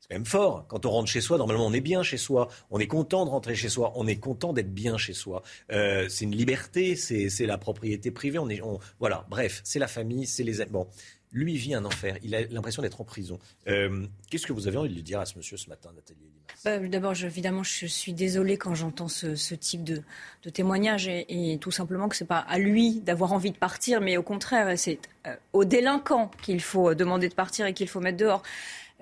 C'est 0.00 0.08
quand 0.08 0.16
même 0.16 0.26
fort. 0.26 0.66
Quand 0.66 0.84
on 0.84 0.90
rentre 0.90 1.08
chez 1.08 1.20
soi, 1.20 1.38
normalement, 1.38 1.66
on 1.66 1.72
est 1.72 1.80
bien 1.80 2.02
chez 2.02 2.18
soi. 2.18 2.48
On 2.70 2.80
est 2.80 2.88
content 2.88 3.24
de 3.24 3.30
rentrer 3.30 3.54
chez 3.54 3.68
soi. 3.68 3.92
On 3.94 4.06
est 4.06 4.18
content 4.18 4.52
d'être 4.52 4.74
bien 4.74 4.98
chez 4.98 5.14
soi. 5.14 5.42
C'est 5.70 6.24
une 6.24 6.34
liberté. 6.34 6.94
C'est 6.96 7.46
la 7.46 7.56
propriété 7.56 8.10
privée. 8.10 8.38
On 8.38 8.50
est, 8.50 8.60
voilà. 8.98 9.26
Bref, 9.30 9.62
c'est 9.64 9.78
la 9.78 9.88
famille, 9.88 10.26
c'est 10.26 10.42
les. 10.42 10.64
Bon, 10.66 10.88
lui 11.34 11.56
vit 11.56 11.74
un 11.74 11.84
enfer. 11.84 12.16
Il 12.22 12.34
a 12.34 12.42
l'impression 12.42 12.80
d'être 12.80 13.00
en 13.00 13.04
prison. 13.04 13.38
Euh, 13.68 14.06
Qu'est-ce 14.30 14.46
que 14.46 14.52
vous 14.52 14.68
avez 14.68 14.78
envie 14.78 14.88
de 14.88 14.94
lui 14.94 15.02
dire 15.02 15.20
à 15.20 15.26
ce 15.26 15.36
monsieur 15.36 15.56
ce 15.56 15.68
matin, 15.68 15.90
Nathalie 15.94 16.30
Bah, 16.64 16.78
D'abord, 16.78 17.12
évidemment, 17.22 17.64
je 17.64 17.86
suis 17.86 18.14
désolée 18.14 18.56
quand 18.56 18.74
j'entends 18.74 19.08
ce, 19.08 19.54
type 19.54 19.84
de, 19.84 20.02
témoignage 20.50 21.08
et, 21.08 21.52
et 21.52 21.58
tout 21.58 21.72
simplement 21.72 22.08
que 22.08 22.16
c'est 22.16 22.24
pas 22.24 22.38
à 22.38 22.58
lui 22.58 23.00
d'avoir 23.00 23.32
envie 23.32 23.50
de 23.50 23.58
partir, 23.58 24.00
mais 24.00 24.16
au 24.16 24.22
contraire, 24.22 24.78
c'est 24.78 24.98
euh, 25.26 25.34
aux 25.52 25.64
délinquants 25.64 26.30
qu'il 26.42 26.60
faut 26.60 26.90
euh, 26.90 26.94
demander 26.94 27.28
de 27.28 27.34
partir 27.34 27.66
et 27.66 27.74
qu'il 27.74 27.88
faut 27.88 28.00
mettre 28.00 28.18
dehors. 28.18 28.42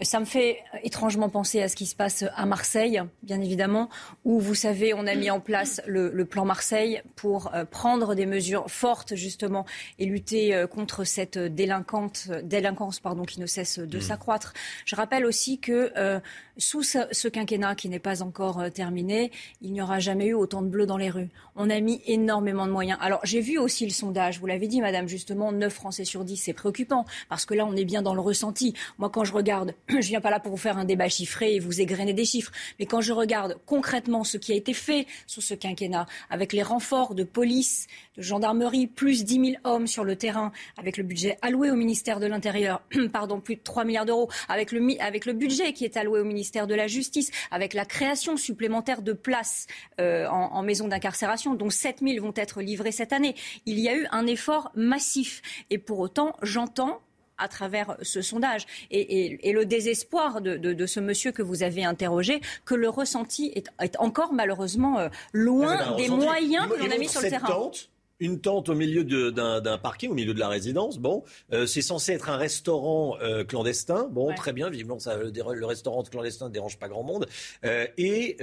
Ça 0.04 0.20
me 0.20 0.24
fait 0.24 0.58
étrangement 0.82 1.28
penser 1.28 1.62
à 1.62 1.68
ce 1.68 1.76
qui 1.76 1.86
se 1.86 1.94
passe 1.94 2.24
à 2.34 2.46
Marseille, 2.46 3.02
bien 3.22 3.40
évidemment, 3.40 3.88
où 4.24 4.40
vous 4.40 4.54
savez, 4.54 4.94
on 4.94 5.06
a 5.06 5.14
mis 5.14 5.30
en 5.30 5.40
place 5.40 5.80
le, 5.86 6.10
le 6.10 6.24
plan 6.24 6.44
Marseille 6.44 7.02
pour 7.16 7.54
euh, 7.54 7.64
prendre 7.64 8.14
des 8.14 8.26
mesures 8.26 8.70
fortes 8.70 9.14
justement 9.14 9.64
et 9.98 10.06
lutter 10.06 10.54
euh, 10.54 10.66
contre 10.66 11.04
cette 11.04 11.38
délinquante, 11.38 12.28
délinquance 12.42 13.00
pardon, 13.00 13.24
qui 13.24 13.40
ne 13.40 13.46
cesse 13.46 13.78
de 13.78 14.00
s'accroître. 14.00 14.54
Je 14.84 14.96
rappelle 14.96 15.26
aussi 15.26 15.58
que 15.58 15.92
euh, 15.96 16.20
sous 16.58 16.82
ce, 16.82 17.28
quinquennat 17.28 17.74
qui 17.74 17.88
n'est 17.88 17.98
pas 17.98 18.22
encore 18.22 18.60
euh, 18.60 18.68
terminé, 18.68 19.30
il 19.62 19.72
n'y 19.72 19.80
aura 19.80 19.98
jamais 20.00 20.26
eu 20.26 20.34
autant 20.34 20.62
de 20.62 20.68
bleus 20.68 20.86
dans 20.86 20.96
les 20.96 21.10
rues. 21.10 21.30
On 21.56 21.70
a 21.70 21.80
mis 21.80 22.02
énormément 22.06 22.66
de 22.66 22.72
moyens. 22.72 22.98
Alors 23.00 23.20
j'ai 23.24 23.40
vu 23.40 23.58
aussi 23.58 23.84
le 23.84 23.90
sondage, 23.90 24.38
vous 24.38 24.46
l'avez 24.46 24.68
dit 24.68 24.80
Madame, 24.80 25.08
justement, 25.08 25.52
9 25.52 25.72
Français 25.72 26.04
sur 26.04 26.24
10, 26.24 26.36
c'est 26.36 26.52
préoccupant, 26.52 27.06
parce 27.28 27.46
que 27.46 27.54
là 27.54 27.64
on 27.66 27.74
est 27.74 27.84
bien 27.84 28.02
dans 28.02 28.14
le 28.14 28.20
ressenti. 28.20 28.74
Moi 28.98 29.08
quand 29.08 29.24
je 29.24 29.32
regarde, 29.32 29.74
je 29.88 30.06
viens 30.06 30.20
pas 30.20 30.30
là 30.30 30.40
pour 30.40 30.52
vous 30.52 30.58
faire 30.58 30.78
un 30.78 30.84
débat 30.84 31.08
chiffré 31.08 31.54
et 31.54 31.58
vous 31.58 31.80
égrener 31.80 32.12
des 32.12 32.24
chiffres, 32.24 32.52
mais 32.78 32.86
quand 32.86 33.00
je 33.00 33.12
regarde 33.12 33.56
concrètement 33.66 34.24
ce 34.24 34.36
qui 34.36 34.52
a 34.52 34.56
été 34.56 34.74
fait 34.74 35.06
sous 35.26 35.40
ce 35.40 35.54
quinquennat, 35.54 36.06
avec 36.28 36.52
les 36.52 36.62
renforts 36.62 37.14
de 37.14 37.24
police, 37.24 37.86
de 38.16 38.22
gendarmerie, 38.22 38.86
plus 38.86 39.24
10 39.24 39.34
000 39.34 39.46
hommes 39.64 39.86
sur 39.86 40.04
le 40.04 40.16
terrain, 40.16 40.52
avec 40.76 40.96
le 40.98 41.04
budget 41.04 41.38
alloué 41.40 41.70
au 41.70 41.76
ministère 41.76 42.20
de 42.20 42.26
l'Intérieur, 42.26 42.82
pardon, 43.12 43.40
plus 43.40 43.56
de 43.56 43.62
3 43.62 43.84
milliards 43.84 44.06
d'euros, 44.06 44.28
avec 44.48 44.70
le, 44.72 44.82
avec 45.00 45.24
le 45.24 45.32
budget 45.32 45.72
qui 45.72 45.84
est 45.84 45.96
alloué 45.96 46.20
au 46.20 46.24
ministère 46.24 46.41
ministère 46.42 46.66
de 46.66 46.74
la 46.74 46.88
Justice, 46.88 47.30
avec 47.52 47.72
la 47.72 47.84
création 47.84 48.36
supplémentaire 48.36 49.00
de 49.02 49.12
places 49.12 49.68
euh, 50.00 50.26
en, 50.26 50.52
en 50.54 50.62
maison 50.62 50.88
d'incarcération, 50.88 51.54
dont 51.54 51.70
7000 51.70 52.20
vont 52.20 52.32
être 52.34 52.60
livrées 52.62 52.90
cette 52.90 53.12
année. 53.12 53.36
Il 53.64 53.78
y 53.78 53.88
a 53.88 53.94
eu 53.96 54.06
un 54.10 54.26
effort 54.26 54.72
massif. 54.74 55.40
Et 55.70 55.78
pour 55.78 56.00
autant, 56.00 56.34
j'entends 56.42 57.00
à 57.38 57.46
travers 57.48 57.96
ce 58.02 58.22
sondage 58.22 58.66
et, 58.90 59.00
et- 59.00 59.48
et 59.48 59.52
le 59.52 59.64
désespoir 59.64 60.40
de, 60.40 60.56
de- 60.56 60.72
de 60.74 60.86
ce 60.86 60.98
monsieur 61.00 61.30
que 61.32 61.42
vous 61.42 61.62
avez 61.62 61.84
interrogé, 61.84 62.40
que 62.64 62.74
le 62.74 62.88
ressenti 62.88 63.52
est, 63.54 63.68
est 63.80 63.96
encore 64.00 64.32
malheureusement 64.32 64.98
euh, 64.98 65.08
loin 65.32 65.76
des 65.96 66.04
ressenti. 66.08 66.24
moyens 66.24 66.66
que 66.68 66.74
l'on 66.78 66.90
a 66.90 66.98
mis 66.98 67.08
sur 67.08 67.20
le 67.22 67.30
terrain. 67.30 67.46
tente, 67.48 67.90
une 68.24 68.40
tente 68.40 68.68
au 68.68 68.74
milieu 68.74 69.04
d'un 69.04 69.78
parking, 69.78 70.10
au 70.10 70.14
milieu 70.14 70.34
de 70.34 70.38
la 70.40 70.48
résidence. 70.48 70.98
Bon, 70.98 71.24
euh, 71.52 71.66
c'est 71.66 71.82
censé 71.82 72.12
être 72.12 72.30
un 72.30 72.36
restaurant 72.36 73.18
euh, 73.20 73.44
clandestin. 73.44 74.08
Bon, 74.10 74.28
Ouais. 74.28 74.34
très 74.34 74.52
bien, 74.52 74.70
vivement, 74.70 74.98
ça, 74.98 75.16
le, 75.16 75.30
le 75.30 75.66
restaurant 75.66 76.02
clandestin 76.04 76.48
ne 76.48 76.52
dérange 76.52 76.78
pas 76.78 76.88
grand 76.88 77.02
monde. 77.02 77.26
Euh, 77.64 77.86
et, 77.98 78.36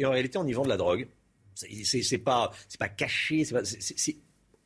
et 0.00 0.04
en 0.04 0.10
réalité, 0.10 0.38
on 0.38 0.46
y 0.46 0.52
vend 0.52 0.62
de 0.64 0.68
la 0.68 0.76
drogue. 0.76 1.08
C'est- 1.54 2.18
pas, 2.18 2.52
pas 2.78 2.88
caché, 2.88 3.44
c'est 3.44 4.16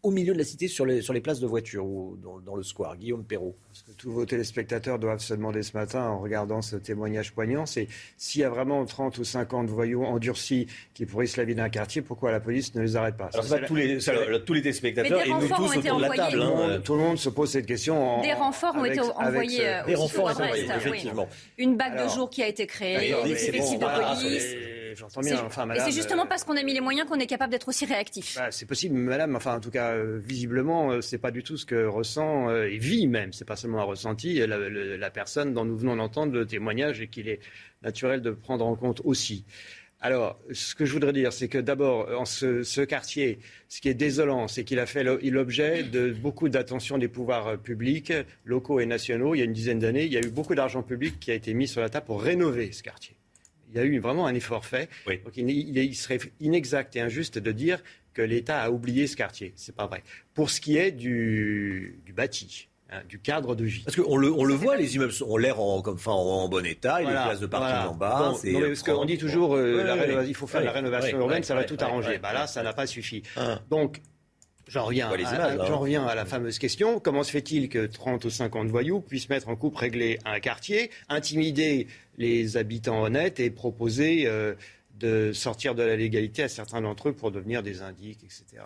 au 0.05 0.11
milieu 0.11 0.34
de 0.34 0.38
la 0.38 0.44
cité 0.44 0.68
sur 0.68 0.84
les, 0.86 1.00
sur 1.02 1.12
les 1.14 1.20
places 1.20 1.40
de 1.40 1.46
voitures 1.46 1.84
ou 1.86 2.16
dans, 2.22 2.38
dans 2.38 2.55
le 2.57 2.62
square. 2.62 2.96
Guillaume 2.96 3.24
Perrault. 3.24 3.57
Ce 3.72 3.82
que 3.82 3.90
tous 3.92 4.12
vos 4.12 4.24
téléspectateurs 4.26 4.98
doivent 4.98 5.18
se 5.20 5.32
demander 5.34 5.62
ce 5.62 5.76
matin 5.76 6.02
en 6.07 6.18
regardant 6.20 6.62
ce 6.62 6.76
témoignage 6.76 7.32
poignant, 7.32 7.64
c'est 7.66 7.88
s'il 8.18 8.42
y 8.42 8.44
a 8.44 8.50
vraiment 8.50 8.84
30 8.84 9.16
ou 9.18 9.24
50 9.24 9.68
voyous 9.68 10.05
endurcis 10.05 10.66
qui 10.92 11.07
pourrissent 11.07 11.36
la 11.38 11.44
vie 11.44 11.55
d'un 11.55 11.70
quartier, 11.70 12.02
pourquoi 12.02 12.30
la 12.30 12.38
police 12.40 12.74
ne 12.74 12.82
les 12.82 12.96
arrête 12.96 13.16
pas? 13.16 13.30
Alors, 13.32 13.44
Ça, 13.46 13.59
pas 13.59 13.66
tous 13.66 13.74
les, 13.76 13.98
ça, 14.00 14.12
tous 14.44 14.52
les 14.52 14.62
téléspectateurs 14.62 15.24
et 15.24 15.30
nous 15.30 15.48
tous 15.48 15.76
autour 15.78 15.96
de 15.96 16.02
la 16.02 16.09
table. 16.11 16.30
tout, 16.32 16.36
le 16.36 16.42
hein. 16.42 16.55
monde, 16.55 16.82
tout 16.84 16.92
le 16.94 17.00
monde 17.00 17.18
se 17.18 17.28
pose 17.30 17.50
cette 17.50 17.66
question. 17.66 18.18
en- 18.18 18.22
Des 18.22 18.32
renforts 18.34 18.74
ont 18.76 18.80
avec- 18.80 18.92
été 18.92 19.00
envoyés 19.00 19.57
ce- 19.59 19.62
euh, 19.62 19.84
Des 19.86 19.92
aussi 19.94 20.02
renforts 20.02 20.30
envoyés, 20.30 20.64
oui. 20.68 20.70
effectivement. 20.76 21.28
Une 21.59 21.76
bague 21.76 22.02
de 22.05 22.09
jour 22.11 22.28
qui 22.28 22.42
a 22.42 22.48
été 22.48 22.66
créée, 22.66 23.14
des 23.24 23.32
effectifs 23.32 23.62
bon, 23.80 23.86
de 23.86 23.90
voilà, 23.90 24.14
police. 24.14 24.55
C'est- 24.95 25.01
J'entends 25.01 25.20
bien, 25.20 25.42
enfin, 25.45 25.64
et 25.64 25.66
madame, 25.68 25.84
c'est 25.86 25.92
justement 25.92 26.24
euh, 26.24 26.28
parce 26.28 26.45
qu'on 26.45 26.57
a 26.57 26.62
mis 26.62 26.74
les 26.74 26.80
moyens 26.80 27.09
qu'on 27.09 27.18
est 27.18 27.26
capable 27.26 27.51
d'être 27.53 27.68
aussi 27.68 27.84
réactif. 27.86 28.36
Bah, 28.36 28.51
c'est 28.51 28.66
possible, 28.66 28.95
madame. 28.97 29.36
Enfin, 29.36 29.57
en 29.57 29.61
tout 29.61 29.70
cas, 29.70 29.92
euh, 29.92 30.18
visiblement, 30.24 30.90
euh, 30.92 31.01
c'est 31.01 31.18
pas 31.18 31.30
du 31.30 31.42
tout 31.42 31.57
ce 31.57 31.66
que 31.66 31.86
ressent 31.86 32.51
et 32.55 32.78
vit 32.78 33.07
même. 33.07 33.32
C'est 33.32 33.45
pas 33.45 33.57
seulement 33.57 33.80
un 33.80 33.84
ressenti. 33.84 34.45
La, 34.47 35.11
personne 35.11 35.55
dont 35.55 35.64
nous 35.64 35.76
venons 35.76 35.97
d'entendre 35.97 36.32
le 36.32 36.47
témoignage 36.47 37.01
et 37.01 37.09
qu'il 37.09 37.28
est 37.28 37.40
naturel 37.82 38.20
de 38.22 38.30
prendre 38.30 38.66
en 38.66 38.74
compte 38.76 39.01
aussi. 39.05 39.45
Alors, 40.01 40.38
ce 40.53 40.74
que 40.74 40.84
je 40.84 40.92
voudrais 40.92 41.14
dire, 41.14 41.32
c'est 41.32 41.49
que 41.49 41.57
d'abord, 41.57 42.09
en 42.20 42.26
ce, 42.26 42.62
ce 42.62 42.82
quartier, 42.82 43.38
ce 43.68 43.80
qui 43.80 43.88
est 43.88 43.95
désolant, 43.95 44.49
c'est 44.49 44.62
qu'il 44.64 44.78
a 44.78 44.84
fait 44.84 45.03
l'objet 45.03 45.82
de 45.82 46.12
beaucoup 46.12 46.51
d'attention 46.51 46.99
des 46.99 47.09
pouvoirs 47.09 47.57
publics, 47.59 48.12
locaux 48.45 48.80
et 48.80 48.86
nationaux. 48.86 49.34
Il 49.34 49.38
y 49.38 49.40
a 49.40 49.45
une 49.47 49.55
dizaine 49.55 49.78
d'années, 49.78 50.05
il 50.05 50.12
y 50.12 50.18
a 50.18 50.20
eu 50.20 50.28
beaucoup 50.30 50.55
d'argent 50.55 50.82
public 50.82 51.18
qui 51.20 51.30
a 51.30 51.34
été 51.34 51.55
mis 51.55 51.66
sur 51.66 51.80
la 51.80 51.88
table 51.88 52.05
pour 52.07 52.22
rénover 52.22 52.70
ce 52.72 52.82
quartier. 52.82 53.16
Il 53.75 53.79
y 53.79 53.81
a 53.81 53.85
eu 53.85 53.99
vraiment 53.99 54.27
un 54.27 54.35
effort 54.35 54.64
fait. 54.64 54.89
Donc, 55.07 55.37
il, 55.37 55.51
il 55.51 55.77
est- 55.79 55.87
il 55.87 55.95
serait 55.95 56.18
inexact 56.41 56.95
et 56.97 57.01
injuste 57.01 57.39
de 57.39 57.53
dire 57.53 57.83
que 58.12 58.22
l'État 58.22 58.62
a 58.62 58.70
oublié 58.70 59.07
ce 59.09 59.16
quartier. 59.16 59.53
C'est 59.57 59.75
pas 59.75 59.87
vrai. 59.87 60.03
Pour 60.35 60.49
ce 60.51 60.61
qui 60.61 60.77
est 60.77 60.93
du, 60.93 62.01
du 62.07 62.12
bâti, 62.12 62.68
hein, 62.91 63.01
du 63.09 63.18
cadre 63.18 63.57
de 63.57 63.64
vie. 63.64 63.83
Parce 63.85 63.97
qu'on 63.97 64.16
le, 64.16 64.33
on 64.33 64.45
le 64.45 64.55
voit, 64.55 64.77
les 64.77 64.95
immeubles 64.95 65.12
ont 65.27 65.37
l'air 65.37 65.59
en, 65.61 65.83
comme, 65.83 65.95
enfin, 65.97 66.12
en 66.12 66.49
bon 66.49 66.64
état, 66.64 67.03
il 67.03 67.07
y 67.07 67.11
a 67.11 67.11
des 67.22 67.25
places 67.29 67.41
de 67.41 67.47
parking 67.47 67.68
voilà. 67.75 67.91
en 67.91 67.95
bas. 67.95 68.18
Bon, 68.45 68.51
non, 68.53 68.61
mais 68.61 68.66
parce 68.68 68.83
qu'on 68.85 69.05
dit 69.05 69.18
toujours 69.18 69.57
euh, 69.57 69.79
Ouais, 69.79 69.85
la 69.85 69.95
ouais, 69.97 70.07
rénova- 70.07 70.18
ouais. 70.20 70.29
il 70.29 70.35
faut 70.35 70.47
faire 70.47 70.61
Ouais, 70.61 70.66
la 70.66 70.72
rénovation 70.72 71.18
urbaine, 71.18 71.43
ça 71.43 71.55
va 71.57 71.64
tout 71.64 71.77
arranger. 71.81 72.18
bah 72.18 72.33
là, 72.33 72.47
ça 72.47 72.62
n'a 72.62 72.72
pas 72.72 72.87
suffi. 72.87 73.22
Hein. 73.37 73.59
Donc, 73.70 74.01
j'en 74.68 74.86
reviens, 74.86 75.10
hein. 75.10 75.56
j'en 75.66 75.78
reviens 75.78 76.06
à 76.06 76.14
la 76.14 76.24
fameuse 76.24 76.58
question 76.58 77.00
comment 77.00 77.22
se 77.22 77.30
fait-il 77.30 77.68
que 77.68 77.86
30 77.86 78.24
ou 78.24 78.30
50 78.30 78.68
voyous 78.68 79.00
puissent 79.00 79.28
mettre 79.28 79.48
en 79.48 79.56
coupe 79.56 79.76
réglée 79.76 80.18
un 80.24 80.40
quartier, 80.40 80.90
intimider 81.08 81.86
les 82.18 82.56
habitants 82.56 83.02
honnêtes 83.02 83.40
et 83.40 83.50
proposer 83.50 84.26
euh, 84.26 84.54
de 84.98 85.32
sortir 85.32 85.74
de 85.74 85.82
la 85.82 85.96
légalité 85.96 86.44
à 86.44 86.48
certains 86.48 86.80
d'entre 86.80 87.08
eux 87.08 87.12
pour 87.12 87.30
devenir 87.30 87.62
des 87.62 87.82
indiques, 87.82 88.24
etc. 88.24 88.62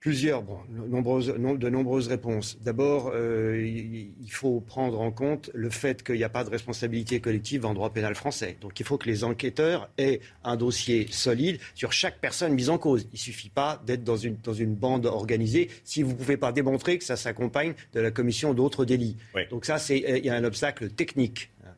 Plusieurs, 0.00 0.42
bon, 0.42 0.56
nombreuses, 0.70 1.28
nom- 1.38 1.54
de 1.56 1.68
nombreuses 1.68 2.08
réponses. 2.08 2.56
D'abord, 2.62 3.12
euh, 3.14 3.60
il 3.62 4.32
faut 4.32 4.60
prendre 4.60 4.98
en 4.98 5.10
compte 5.12 5.50
le 5.52 5.68
fait 5.68 6.02
qu'il 6.02 6.14
n'y 6.14 6.24
a 6.24 6.30
pas 6.30 6.42
de 6.42 6.48
responsabilité 6.48 7.20
collective 7.20 7.66
en 7.66 7.74
droit 7.74 7.92
pénal 7.92 8.14
français. 8.14 8.56
Donc 8.62 8.80
il 8.80 8.86
faut 8.86 8.96
que 8.96 9.06
les 9.10 9.24
enquêteurs 9.24 9.90
aient 9.98 10.20
un 10.42 10.56
dossier 10.56 11.06
solide 11.10 11.58
sur 11.74 11.92
chaque 11.92 12.18
personne 12.18 12.54
mise 12.54 12.70
en 12.70 12.78
cause. 12.78 13.02
Il 13.12 13.16
ne 13.16 13.18
suffit 13.18 13.50
pas 13.50 13.82
d'être 13.86 14.02
dans 14.02 14.16
une, 14.16 14.36
dans 14.42 14.54
une 14.54 14.74
bande 14.74 15.04
organisée 15.04 15.68
si 15.84 16.02
vous 16.02 16.12
ne 16.12 16.16
pouvez 16.16 16.38
pas 16.38 16.50
démontrer 16.52 16.96
que 16.96 17.04
ça 17.04 17.16
s'accompagne 17.16 17.74
de 17.92 18.00
la 18.00 18.10
commission 18.10 18.54
d'autres 18.54 18.86
délits. 18.86 19.18
Donc 19.50 19.66
ça, 19.66 19.76
il 19.90 20.24
y 20.24 20.30
a 20.30 20.34
un 20.34 20.44
obstacle 20.44 20.88
technique 20.88 21.50
hein, 21.66 21.74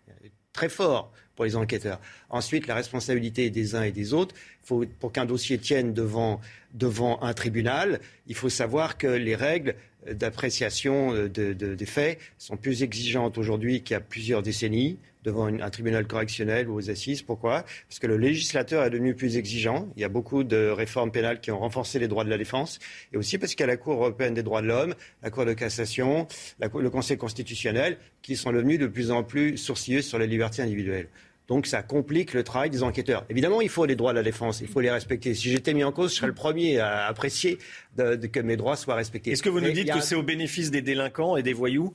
très 0.52 0.68
fort 0.68 1.12
les 1.44 1.56
enquêteurs. 1.56 2.00
Ensuite, 2.30 2.66
la 2.66 2.74
responsabilité 2.74 3.50
des 3.50 3.74
uns 3.74 3.82
et 3.82 3.92
des 3.92 4.12
autres. 4.14 4.34
Faut, 4.62 4.84
pour 5.00 5.10
qu'un 5.12 5.24
dossier 5.26 5.58
tienne 5.58 5.92
devant, 5.92 6.40
devant 6.74 7.20
un 7.22 7.34
tribunal, 7.34 8.00
il 8.28 8.34
faut 8.36 8.48
savoir 8.48 8.96
que 8.98 9.08
les 9.08 9.34
règles 9.34 9.74
d'appréciation 10.10 11.14
euh, 11.14 11.28
de- 11.28 11.52
de- 11.52 11.74
des 11.74 11.86
faits 11.86 12.18
sont 12.38 12.56
plus 12.56 12.82
exigeantes 12.82 13.38
aujourd'hui 13.38 13.82
qu'il 13.82 13.94
y 13.94 13.96
a 13.96 14.00
plusieurs 14.00 14.42
décennies 14.42 14.98
devant 15.24 15.46
un 15.46 15.70
tribunal 15.70 16.04
correctionnel 16.08 16.68
ou 16.68 16.74
aux 16.74 16.90
assises. 16.90 17.22
Pourquoi? 17.22 17.64
Parce 17.88 18.00
que 18.00 18.08
le 18.08 18.16
législateur 18.16 18.84
est 18.84 18.90
devenu 18.90 19.14
plus 19.14 19.36
exigeant. 19.36 19.88
Il 19.96 20.02
y 20.02 20.04
a 20.04 20.08
beaucoup 20.08 20.42
de 20.42 20.68
réformes 20.68 21.12
pénales 21.12 21.40
qui 21.40 21.52
ont 21.52 21.60
renforcé 21.60 22.00
les 22.00 22.08
droits 22.08 22.24
de 22.24 22.30
la 22.30 22.38
défense. 22.38 22.80
Et 23.12 23.16
aussi 23.16 23.38
parce 23.38 23.52
qu'il 23.54 23.60
y 23.60 23.64
a 23.64 23.68
la 23.68 23.76
Cour 23.76 23.94
européenne 23.94 24.34
des 24.34 24.42
droits 24.42 24.62
de 24.62 24.66
l'homme, 24.66 24.94
la 25.22 25.30
Cour 25.30 25.44
de 25.44 25.52
cassation, 25.52 26.26
le 26.60 26.90
Conseil 26.90 27.16
constitutionnel, 27.18 27.98
qui 28.20 28.34
sont 28.34 28.50
devenus 28.52 28.80
de 28.80 28.88
plus 28.88 29.12
en 29.12 29.22
plus 29.22 29.56
sourcilleux 29.58 30.02
sur 30.02 30.18
les 30.18 30.26
libertés 30.26 30.62
individuelles. 30.62 31.06
Donc 31.48 31.66
ça 31.66 31.82
complique 31.82 32.32
le 32.34 32.44
travail 32.44 32.70
des 32.70 32.82
enquêteurs. 32.82 33.24
Évidemment, 33.28 33.60
il 33.60 33.68
faut 33.68 33.84
les 33.84 33.96
droits 33.96 34.12
de 34.12 34.18
la 34.18 34.22
défense, 34.22 34.60
il 34.60 34.68
faut 34.68 34.80
les 34.80 34.90
respecter. 34.90 35.34
Si 35.34 35.50
j'étais 35.50 35.74
mis 35.74 35.84
en 35.84 35.92
cause, 35.92 36.10
je 36.12 36.16
serais 36.16 36.28
le 36.28 36.34
premier 36.34 36.78
à 36.78 37.06
apprécier 37.06 37.58
de- 37.96 38.14
de- 38.14 38.26
que 38.26 38.40
mes 38.40 38.56
droits 38.56 38.76
soient 38.76 38.94
respectés. 38.94 39.32
Est-ce 39.32 39.42
que 39.42 39.48
vous 39.48 39.60
nous 39.60 39.66
Mais 39.66 39.72
dites 39.72 39.90
a 39.90 39.94
que 39.94 40.00
c'est 40.00 40.14
au 40.14 40.22
bénéfice 40.22 40.70
des 40.70 40.82
délinquants 40.82 41.36
et 41.36 41.42
des 41.42 41.52
voyous? 41.52 41.94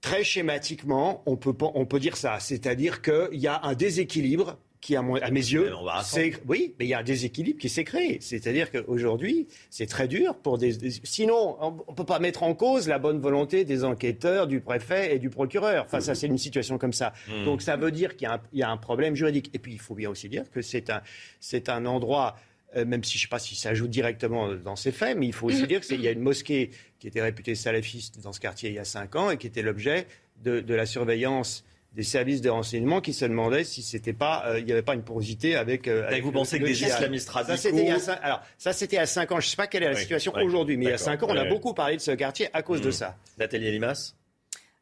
Très 0.00 0.24
schématiquement, 0.24 1.22
on 1.26 1.36
peut, 1.36 1.52
pas- 1.52 1.70
on 1.74 1.84
peut 1.86 2.00
dire 2.00 2.16
ça. 2.16 2.38
C'est-à-dire 2.40 3.02
qu'il 3.02 3.28
y 3.38 3.46
a 3.48 3.60
un 3.64 3.74
déséquilibre 3.74 4.58
qui, 4.80 4.94
à, 4.94 5.02
mon- 5.02 5.16
à 5.16 5.30
mes 5.30 5.40
yeux, 5.40 5.68
c'est- 6.04 6.32
oui, 6.46 6.74
mais 6.78 6.84
il 6.84 6.88
y 6.88 6.94
a 6.94 6.98
un 7.00 7.02
déséquilibre 7.02 7.58
qui 7.58 7.68
s'est 7.68 7.82
créé. 7.84 8.18
C'est-à-dire 8.20 8.70
qu'aujourd'hui, 8.70 9.48
c'est 9.70 9.86
très 9.86 10.06
dur 10.06 10.36
pour 10.36 10.58
des. 10.58 10.74
des- 10.76 10.90
Sinon, 11.02 11.56
on 11.60 11.70
ne 11.90 11.94
peut 11.96 12.04
pas 12.04 12.18
mettre 12.18 12.42
en 12.42 12.54
cause 12.54 12.86
la 12.86 12.98
bonne 12.98 13.18
volonté 13.20 13.64
des 13.64 13.84
enquêteurs, 13.84 14.46
du 14.46 14.60
préfet 14.60 15.14
et 15.14 15.18
du 15.18 15.30
procureur 15.30 15.88
face 15.88 16.08
à 16.08 16.14
c'est 16.14 16.26
une 16.26 16.38
situation 16.38 16.78
comme 16.78 16.92
ça. 16.92 17.12
Mmh. 17.28 17.44
Donc 17.44 17.62
ça 17.62 17.76
veut 17.76 17.90
dire 17.90 18.16
qu'il 18.16 18.26
y 18.28 18.30
a 18.30 18.34
un- 18.34 18.42
il 18.52 18.58
y, 18.60 18.62
a 18.62 18.70
un 18.70 18.76
problème 18.76 19.16
juridique. 19.16 19.50
Et 19.54 19.58
puis 19.58 19.72
il 19.72 19.80
faut 19.80 19.94
bien 19.94 20.10
aussi 20.10 20.28
dire 20.28 20.44
que 20.50 20.62
c'est 20.62 20.90
un, 20.90 21.00
c'est 21.40 21.68
un 21.68 21.86
endroit. 21.86 22.36
euh, 22.76 22.84
même 22.84 23.02
si 23.04 23.12
je 23.16 23.22
ne 23.24 23.28
sais 23.28 23.30
pas 23.30 23.38
si 23.38 23.54
ça 23.54 23.72
joue 23.74 23.86
directement 23.86 24.52
dans 24.52 24.76
ces 24.76 24.90
faits, 24.92 25.16
mais 25.16 25.26
il 25.26 25.32
faut 25.32 25.46
aussi 25.46 25.66
dire 25.68 25.80
qu'il 25.80 26.00
y 26.00 26.08
a 26.08 26.10
une 26.10 26.20
mosquée 26.20 26.70
qui 26.98 27.06
était 27.06 27.22
réputée 27.22 27.54
salafiste 27.54 28.20
dans 28.20 28.32
ce 28.32 28.40
quartier 28.40 28.68
il 28.70 28.74
y 28.74 28.78
a 28.78 28.84
cinq 28.84 29.14
ans 29.16 29.30
et 29.30 29.38
qui 29.38 29.46
était 29.46 29.62
l'objet 29.62 30.06
de, 30.44 30.60
de 30.60 30.74
la 30.74 30.84
surveillance 30.84 31.64
des 31.96 32.02
services 32.02 32.42
de 32.42 32.50
renseignement 32.50 33.00
qui 33.00 33.12
se 33.14 33.24
demandaient 33.24 33.64
si 33.64 33.82
c'était 33.82 34.12
pas, 34.12 34.44
euh, 34.46 34.58
il 34.60 34.66
n'y 34.66 34.72
avait 34.72 34.82
pas 34.82 34.94
une 34.94 35.02
porosité 35.02 35.56
avec. 35.56 35.88
euh, 35.88 36.06
avec 36.06 36.22
vous 36.22 36.28
le- 36.28 36.34
pensez 36.34 36.58
que 36.60 36.64
des 36.64 36.82
islamistes 36.84 37.26
Ça, 37.28 37.32
radicaux- 37.32 37.56
c'était 37.56 37.82
il 37.82 37.88
y 37.88 37.90
a 37.90 37.98
cinq- 37.98 38.18
alors 38.22 38.42
ça 38.58 38.72
c'était 38.74 38.98
à 38.98 39.06
5 39.06 39.32
ans. 39.32 39.40
Je 39.40 39.46
ne 39.46 39.50
sais 39.50 39.56
pas 39.56 39.66
quelle 39.66 39.82
est 39.82 39.88
la 39.88 39.94
Oui, 39.94 40.00
situation 40.02 40.32
oui. 40.36 40.44
aujourd'hui, 40.44 40.76
mais 40.76 40.84
il 40.84 40.88
y 40.88 40.90
a 40.92 40.96
D'accord, 40.98 41.04
5 41.06 41.22
ans, 41.24 41.26
on 41.30 41.36
a 41.36 41.42
ouais. 41.42 41.48
beaucoup 41.48 41.72
parlé 41.74 41.96
de 41.96 42.02
ce 42.02 42.10
quartier 42.12 42.48
à 42.52 42.62
cause 42.62 42.82
de 42.82 42.88
Mmh. 42.90 42.92
ça. 42.92 43.16
Nathalie 43.38 43.66
Elimas? 43.66 44.12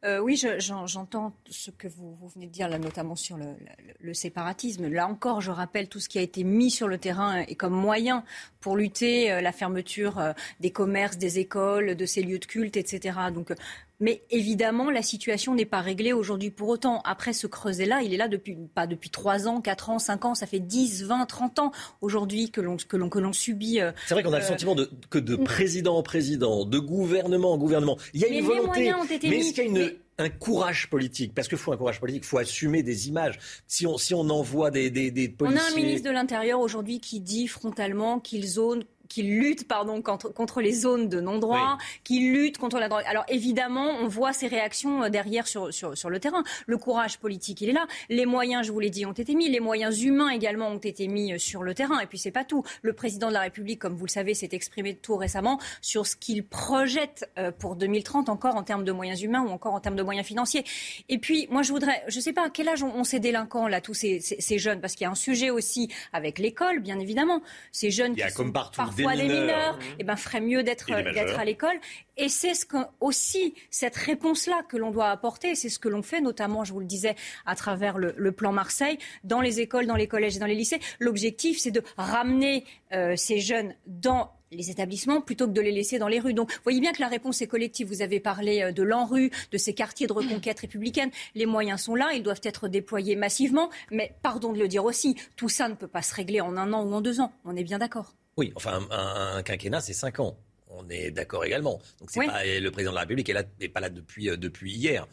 Euh, 0.03 0.19
oui, 0.19 0.35
je- 0.35 0.59
j'en- 0.59 0.85
j'entends 0.85 1.33
ce 1.49 1.71
que 1.71 1.87
vous, 1.87 2.15
vous 2.21 2.27
venez 2.27 2.45
de 2.45 2.51
dire, 2.51 2.69
là, 2.69 2.77
notamment 2.77 3.15
sur 3.15 3.37
le, 3.37 3.45
le- 3.45 3.93
le 3.99 4.13
séparatisme. 4.13 4.87
Là 4.87 5.07
encore, 5.07 5.41
je 5.41 5.49
rappelle 5.49 5.87
tout 5.87 5.99
ce 5.99 6.09
qui 6.09 6.19
a 6.19 6.21
été 6.21 6.43
mis 6.43 6.69
sur 6.69 6.87
le 6.87 6.99
terrain 6.99 7.41
et 7.47 7.55
comme 7.55 7.73
moyen 7.73 8.23
pour 8.59 8.77
lutter 8.77 9.31
euh, 9.31 9.41
la 9.41 9.51
fermeture 9.51 10.19
euh, 10.19 10.33
des 10.59 10.69
commerces, 10.69 11.17
des 11.17 11.39
écoles, 11.39 11.95
de 11.95 12.05
ces 12.05 12.21
lieux 12.21 12.37
de 12.37 12.45
culte, 12.45 12.77
etc. 12.77 13.17
Donc, 13.33 13.49
euh, 13.49 13.55
mais 13.99 14.23
évidemment, 14.29 14.89
la 14.91 15.01
situation 15.01 15.55
n'est 15.55 15.65
pas 15.65 15.81
réglée 15.81 16.13
aujourd'hui 16.13 16.51
pour 16.51 16.69
autant. 16.69 17.01
Après 17.05 17.33
ce 17.33 17.47
creuset-là, 17.47 18.01
il 18.01 18.13
est 18.13 18.17
là 18.17 18.27
depuis 18.27 18.57
pas 18.73 18.87
depuis 18.87 19.09
3 19.09 19.47
ans, 19.47 19.61
4 19.61 19.89
ans, 19.89 19.99
5 19.99 20.25
ans, 20.25 20.35
ça 20.35 20.45
fait 20.47 20.59
10, 20.59 21.03
20, 21.03 21.25
30 21.25 21.59
ans 21.59 21.71
aujourd'hui 22.01 22.51
que 22.51 22.61
l'on 22.61 22.77
que 22.77 22.97
l'on 22.97 23.09
que 23.09 23.19
l'on 23.19 23.33
subit. 23.33 23.79
euh, 23.81 23.91
C'est 24.07 24.13
vrai 24.13 24.23
qu'on 24.23 24.33
a 24.33 24.39
le 24.39 24.43
euh, 24.45 24.47
sentiment 24.47 24.75
de, 24.75 24.89
que 25.09 25.19
de 25.19 25.35
président 25.35 25.97
en 25.97 26.03
président, 26.03 26.65
de 26.65 26.79
gouvernement 26.79 27.53
en 27.53 27.57
gouvernement, 27.57 27.97
il 28.13 28.21
y 28.21 28.25
a 28.25 28.29
Mais 28.29 28.39
une 28.39 28.45
volonté. 28.45 28.91
mais 29.23 29.37
est-ce 29.39 29.53
qu'il 29.53 29.63
y 29.63 29.67
a 29.67 29.69
une, 29.69 29.77
Mais- 29.77 29.99
un 30.17 30.29
courage 30.29 30.89
politique? 30.89 31.33
Parce 31.35 31.47
qu'il 31.47 31.57
faut 31.57 31.71
un 31.73 31.77
courage 31.77 31.99
politique, 31.99 32.23
il 32.23 32.27
faut 32.27 32.37
assumer 32.37 32.83
des 32.83 33.07
images. 33.09 33.37
Si 33.67 33.85
on, 33.85 33.97
si 33.97 34.13
on 34.13 34.21
envoie 34.29 34.71
des, 34.71 34.89
des, 34.89 35.11
des 35.11 35.29
On 35.33 35.37
policiers. 35.45 35.61
a 35.61 35.71
un 35.71 35.75
ministre 35.75 36.07
de 36.07 36.13
l'Intérieur 36.13 36.59
aujourd'hui 36.59 36.99
qui 36.99 37.19
dit 37.19 37.47
frontalement 37.47 38.19
qu'il 38.19 38.47
zone 38.47 38.83
qui 39.09 39.23
lutte 39.23 39.67
pardon, 39.67 40.01
contre, 40.01 40.33
contre 40.33 40.61
les 40.61 40.73
zones 40.73 41.09
de 41.09 41.19
non-droit, 41.19 41.77
qui 42.03 42.19
lutte 42.19 42.57
contre 42.57 42.79
la 42.79 42.89
drogue. 42.89 43.03
Alors 43.07 43.25
évidemment, 43.27 43.91
on 44.01 44.07
voit 44.07 44.33
ces 44.33 44.47
réactions 44.47 45.03
euh, 45.03 45.09
derrière 45.09 45.47
sur, 45.47 45.73
sur, 45.73 45.97
sur 45.97 46.09
le 46.09 46.19
terrain. 46.19 46.43
Le 46.67 46.77
courage 46.77 47.19
politique, 47.19 47.61
il 47.61 47.69
est 47.69 47.73
là. 47.73 47.87
Les 48.09 48.25
moyens, 48.25 48.65
je 48.65 48.71
vous 48.71 48.79
l'ai 48.79 48.89
dit, 48.89 49.05
ont 49.05 49.13
été 49.13 49.35
mis. 49.35 49.49
Les 49.49 49.59
moyens 49.59 50.01
humains 50.01 50.29
également 50.29 50.69
ont 50.69 50.77
été 50.77 51.07
mis 51.07 51.33
euh, 51.33 51.37
sur 51.37 51.63
le 51.63 51.73
terrain. 51.73 51.99
Et 51.99 52.07
puis 52.07 52.17
c'est 52.17 52.31
pas 52.31 52.43
tout. 52.43 52.63
Le 52.81 52.93
président 52.93 53.29
de 53.29 53.33
la 53.33 53.41
République, 53.41 53.79
comme 53.79 53.95
vous 53.95 54.05
le 54.05 54.11
savez, 54.11 54.33
s'est 54.33 54.49
exprimé 54.51 54.95
tout 54.95 55.17
récemment 55.17 55.59
sur 55.81 56.05
ce 56.05 56.15
qu'il 56.15 56.45
projette 56.45 57.29
euh, 57.37 57.51
pour 57.51 57.75
2030 57.75 58.29
encore 58.29 58.55
en 58.55 58.63
termes 58.63 58.83
de 58.83 58.91
moyens 58.91 59.21
humains 59.21 59.41
ou 59.41 59.49
encore 59.49 59.73
en 59.73 59.79
termes 59.79 59.95
de 59.95 60.03
moyens 60.03 60.25
financiers. 60.25 60.63
Et 61.09 61.17
puis 61.17 61.47
moi, 61.49 61.61
je 61.61 61.71
voudrais, 61.71 62.03
je 62.07 62.19
sais 62.19 62.33
pas 62.33 62.45
à 62.45 62.49
quel 62.49 62.67
âge 62.67 62.83
ont, 62.83 62.93
ont 62.95 63.03
ces 63.03 63.19
délinquants 63.19 63.67
là, 63.67 63.81
tous 63.81 63.93
ces, 63.93 64.19
ces, 64.19 64.39
ces 64.39 64.57
jeunes, 64.57 64.81
parce 64.81 64.93
qu'il 64.93 65.05
y 65.05 65.07
a 65.07 65.11
un 65.11 65.15
sujet 65.15 65.49
aussi 65.49 65.89
avec 66.13 66.39
l'école, 66.39 66.79
bien 66.79 66.99
évidemment. 66.99 67.41
Ces 67.71 67.91
jeunes 67.91 68.13
Il 68.13 68.19
y 68.19 68.23
a 68.23 68.29
qui 68.29 68.35
comme 68.35 68.47
sont 68.47 68.53
partout 68.53 68.77
parfois 68.77 68.94
des 68.95 69.03
des 69.03 69.23
mineurs. 69.23 69.41
mineurs, 69.41 69.79
eh 69.99 70.03
ben, 70.03 70.15
ferait 70.15 70.41
mieux 70.41 70.63
d'être 70.63 70.89
Et 70.89 71.03
majeurs. 71.03 71.39
à 71.39 71.45
l'école. 71.45 71.77
Et 72.17 72.29
c'est 72.29 72.53
ce 72.53 72.65
que, 72.65 72.77
aussi 72.99 73.53
cette 73.69 73.95
réponse-là 73.95 74.61
que 74.67 74.77
l'on 74.77 74.91
doit 74.91 75.09
apporter. 75.09 75.55
C'est 75.55 75.69
ce 75.69 75.79
que 75.79 75.89
l'on 75.89 76.01
fait, 76.01 76.21
notamment, 76.21 76.63
je 76.63 76.73
vous 76.73 76.79
le 76.79 76.85
disais, 76.85 77.15
à 77.45 77.55
travers 77.55 77.97
le, 77.97 78.13
le 78.17 78.31
plan 78.31 78.51
Marseille, 78.51 78.97
dans 79.23 79.41
les 79.41 79.59
écoles, 79.59 79.85
dans 79.87 79.95
les 79.95 80.07
collèges 80.07 80.37
et 80.37 80.39
dans 80.39 80.45
les 80.45 80.55
lycées. 80.55 80.79
L'objectif, 80.99 81.59
c'est 81.59 81.71
de 81.71 81.83
ramener 81.97 82.65
euh, 82.93 83.15
ces 83.15 83.39
jeunes 83.39 83.75
dans 83.87 84.31
les 84.51 84.69
établissements 84.69 85.21
plutôt 85.21 85.47
que 85.47 85.51
de 85.51 85.61
les 85.61 85.71
laisser 85.71 85.99
dans 85.99 86.07
les 86.07 86.19
rues. 86.19 86.33
Donc, 86.33 86.51
voyez 86.63 86.79
bien 86.79 86.93
que 86.93 87.01
la 87.01 87.07
réponse 87.07 87.41
est 87.41 87.47
collective. 87.47 87.87
Vous 87.87 88.01
avez 88.01 88.19
parlé 88.19 88.61
euh, 88.61 88.71
de 88.71 88.83
l'ANRU, 88.83 89.31
de 89.51 89.57
ces 89.57 89.73
quartiers 89.73 90.07
de 90.07 90.13
reconquête 90.13 90.59
républicaine. 90.59 91.09
Les 91.33 91.45
moyens 91.45 91.81
sont 91.81 91.95
là, 91.95 92.13
ils 92.13 92.23
doivent 92.23 92.41
être 92.43 92.67
déployés 92.67 93.15
massivement. 93.15 93.69
Mais, 93.91 94.15
pardon 94.21 94.53
de 94.53 94.59
le 94.59 94.67
dire 94.67 94.85
aussi, 94.85 95.15
tout 95.35 95.49
ça 95.49 95.67
ne 95.67 95.73
peut 95.73 95.87
pas 95.87 96.01
se 96.01 96.13
régler 96.15 96.41
en 96.41 96.55
un 96.57 96.71
an 96.73 96.83
ou 96.83 96.93
en 96.93 97.01
deux 97.01 97.19
ans. 97.19 97.33
On 97.43 97.55
est 97.55 97.63
bien 97.63 97.79
d'accord. 97.79 98.13
Oui, 98.37 98.51
enfin, 98.55 98.85
un, 98.91 99.37
un- 99.37 99.43
quinquennat, 99.43 99.81
c'est 99.81 99.93
5 99.93 100.19
ans. 100.19 100.37
On 100.67 100.89
est 100.89 101.11
d'accord 101.11 101.45
également. 101.45 101.79
Donc, 101.99 102.11
c'est 102.11 102.19
Oui. 102.19 102.27
pas, 102.27 102.43
le 102.45 102.69
président 102.69 102.91
de 102.91 102.95
la 102.95 103.01
République 103.01 103.29
est 103.29 103.33
là, 103.33 103.43
n'est 103.61 103.69
pas 103.69 103.79
là 103.79 103.89
depuis, 103.89 104.29
euh, 104.29 104.35
depuis 104.37 104.73
hier. 104.73 105.07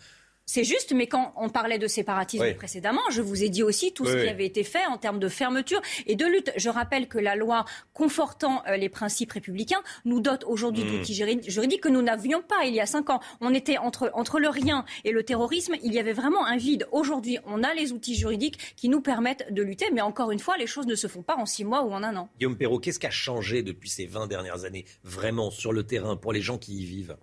C'est 0.45 0.65
juste, 0.65 0.93
mais 0.93 1.07
quand 1.07 1.33
on 1.37 1.49
parlait 1.49 1.79
de 1.79 1.87
séparatisme 1.87 2.45
Oui. 2.45 2.55
précédemment, 2.55 3.01
je 3.11 3.23
vous 3.23 3.43
ai 3.45 3.49
dit 3.49 3.63
aussi 3.63 3.93
tout 3.93 4.05
ce 4.05 4.13
qui 4.17 4.29
avait 4.29 4.45
été 4.45 4.65
fait 4.65 4.85
en 4.87 4.99
termes 4.99 5.19
de 5.21 5.29
fermeture 5.29 5.81
et 6.07 6.15
de 6.17 6.27
lutte. 6.27 6.53
Je 6.57 6.69
rappelle 6.69 7.09
que 7.09 7.19
la 7.19 7.37
loi 7.37 7.65
confortant 7.95 8.63
euh, 8.67 8.77
les 8.77 8.89
principes 8.89 9.33
républicains 9.33 9.83
nous 10.05 10.21
dote 10.21 10.45
aujourd'hui 10.45 10.83
Hmm. 10.85 10.89
Mm. 10.89 10.99
d'outils 10.99 11.15
jurid- 11.15 11.49
juridiques 11.51 11.81
que 11.83 11.89
nous 11.89 12.03
n'avions 12.03 12.43
pas 12.43 12.65
il 12.65 12.75
y 12.75 12.81
a 12.81 12.87
cinq 12.87 13.09
ans. 13.11 13.21
On 13.41 13.55
était 13.55 13.79
entre, 13.79 14.11
entre 14.15 14.41
le 14.41 14.49
rien 14.49 14.85
et 15.05 15.13
le 15.13 15.23
terrorisme, 15.23 15.75
il 15.83 15.95
y 15.95 15.99
avait 15.99 16.13
vraiment 16.13 16.45
un 16.45 16.57
vide. 16.57 16.87
Aujourd'hui, 16.93 17.39
on 17.47 17.63
a 17.63 17.73
les 17.75 17.93
outils 17.93 18.15
juridiques 18.17 18.75
qui 18.77 18.89
nous 18.89 19.01
permettent 19.01 19.47
de 19.53 19.63
lutter, 19.63 19.87
mais 19.93 20.01
encore 20.01 20.33
une 20.33 20.41
fois, 20.41 20.57
les 20.59 20.67
choses 20.67 20.87
ne 20.87 20.95
se 20.97 21.07
font 21.07 21.23
pas 21.23 21.37
en 21.37 21.47
six 21.47 21.65
mois 21.65 21.85
ou 21.85 21.93
en 21.93 22.03
un 22.03 22.17
an. 22.17 22.29
Guillaume 22.39 22.57
Perrault, 22.57 22.79
qu'est-ce 22.81 22.99
qui 22.99 23.07
a 23.07 23.11
changé 23.11 23.63
depuis 23.63 23.89
ces 23.91 24.07
20 24.07 24.27
dernières 24.27 24.65
années, 24.65 24.85
vraiment, 25.05 25.51
sur 25.51 25.73
le 25.73 25.85
terrain, 25.85 26.17
pour 26.17 26.33
les 26.33 26.43
gens 26.43 26.59
qui 26.59 26.75
y 26.81 26.85
vivent? 26.85 27.17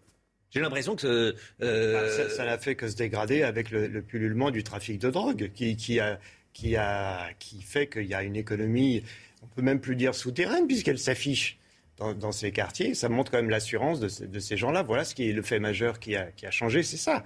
J'ai 0.52 0.60
l'impression 0.62 0.96
que. 0.96 1.36
euh, 1.62 2.04
Ah, 2.06 2.10
Ça- 2.10 2.30
Ça 2.30 2.46
n'a 2.46 2.58
fait 2.58 2.76
que 2.76 2.88
se 2.88 2.96
dégrader 2.96 3.44
avec 3.44 3.72
le, 3.72 3.88
le 3.88 4.02
pullulement 4.02 4.52
du 4.52 4.64
trafic 4.64 5.00
de 5.00 5.10
drogue 5.10 5.52
qui, 5.54 5.76
qui, 5.76 6.00
a, 6.00 6.20
qui, 6.54 6.76
a, 6.76 7.30
qui 7.40 7.62
fait 7.62 7.88
qu'il 7.88 8.06
y 8.06 8.14
a 8.14 8.24
une 8.24 8.36
économie, 8.36 9.04
on 9.44 9.48
peut 9.48 9.62
même 9.62 9.80
plus 9.80 9.96
dire 9.96 10.16
souterraine 10.16 10.66
puisqu'elle 10.68 11.00
s'affiche 11.00 11.58
dans, 11.98 12.14
dans 12.14 12.32
ces 12.32 12.52
quartiers. 12.52 12.96
Ça 12.96 13.10
montre 13.10 13.32
quand 13.32 13.38
même 13.38 13.50
l'assurance 13.50 14.00
de, 14.00 14.08
ces- 14.08 14.28
de 14.28 14.40
ces 14.40 14.58
gens-là. 14.58 14.82
Voilà 14.84 15.04
ce 15.06 15.14
qui 15.16 15.30
est 15.30 15.34
le 15.34 15.42
fait 15.42 15.60
majeur 15.60 16.00
qui 16.00 16.16
a, 16.16 16.32
qui 16.32 16.46
a 16.46 16.52
changé, 16.52 16.82
c'est 16.84 16.98
ça. 16.98 17.24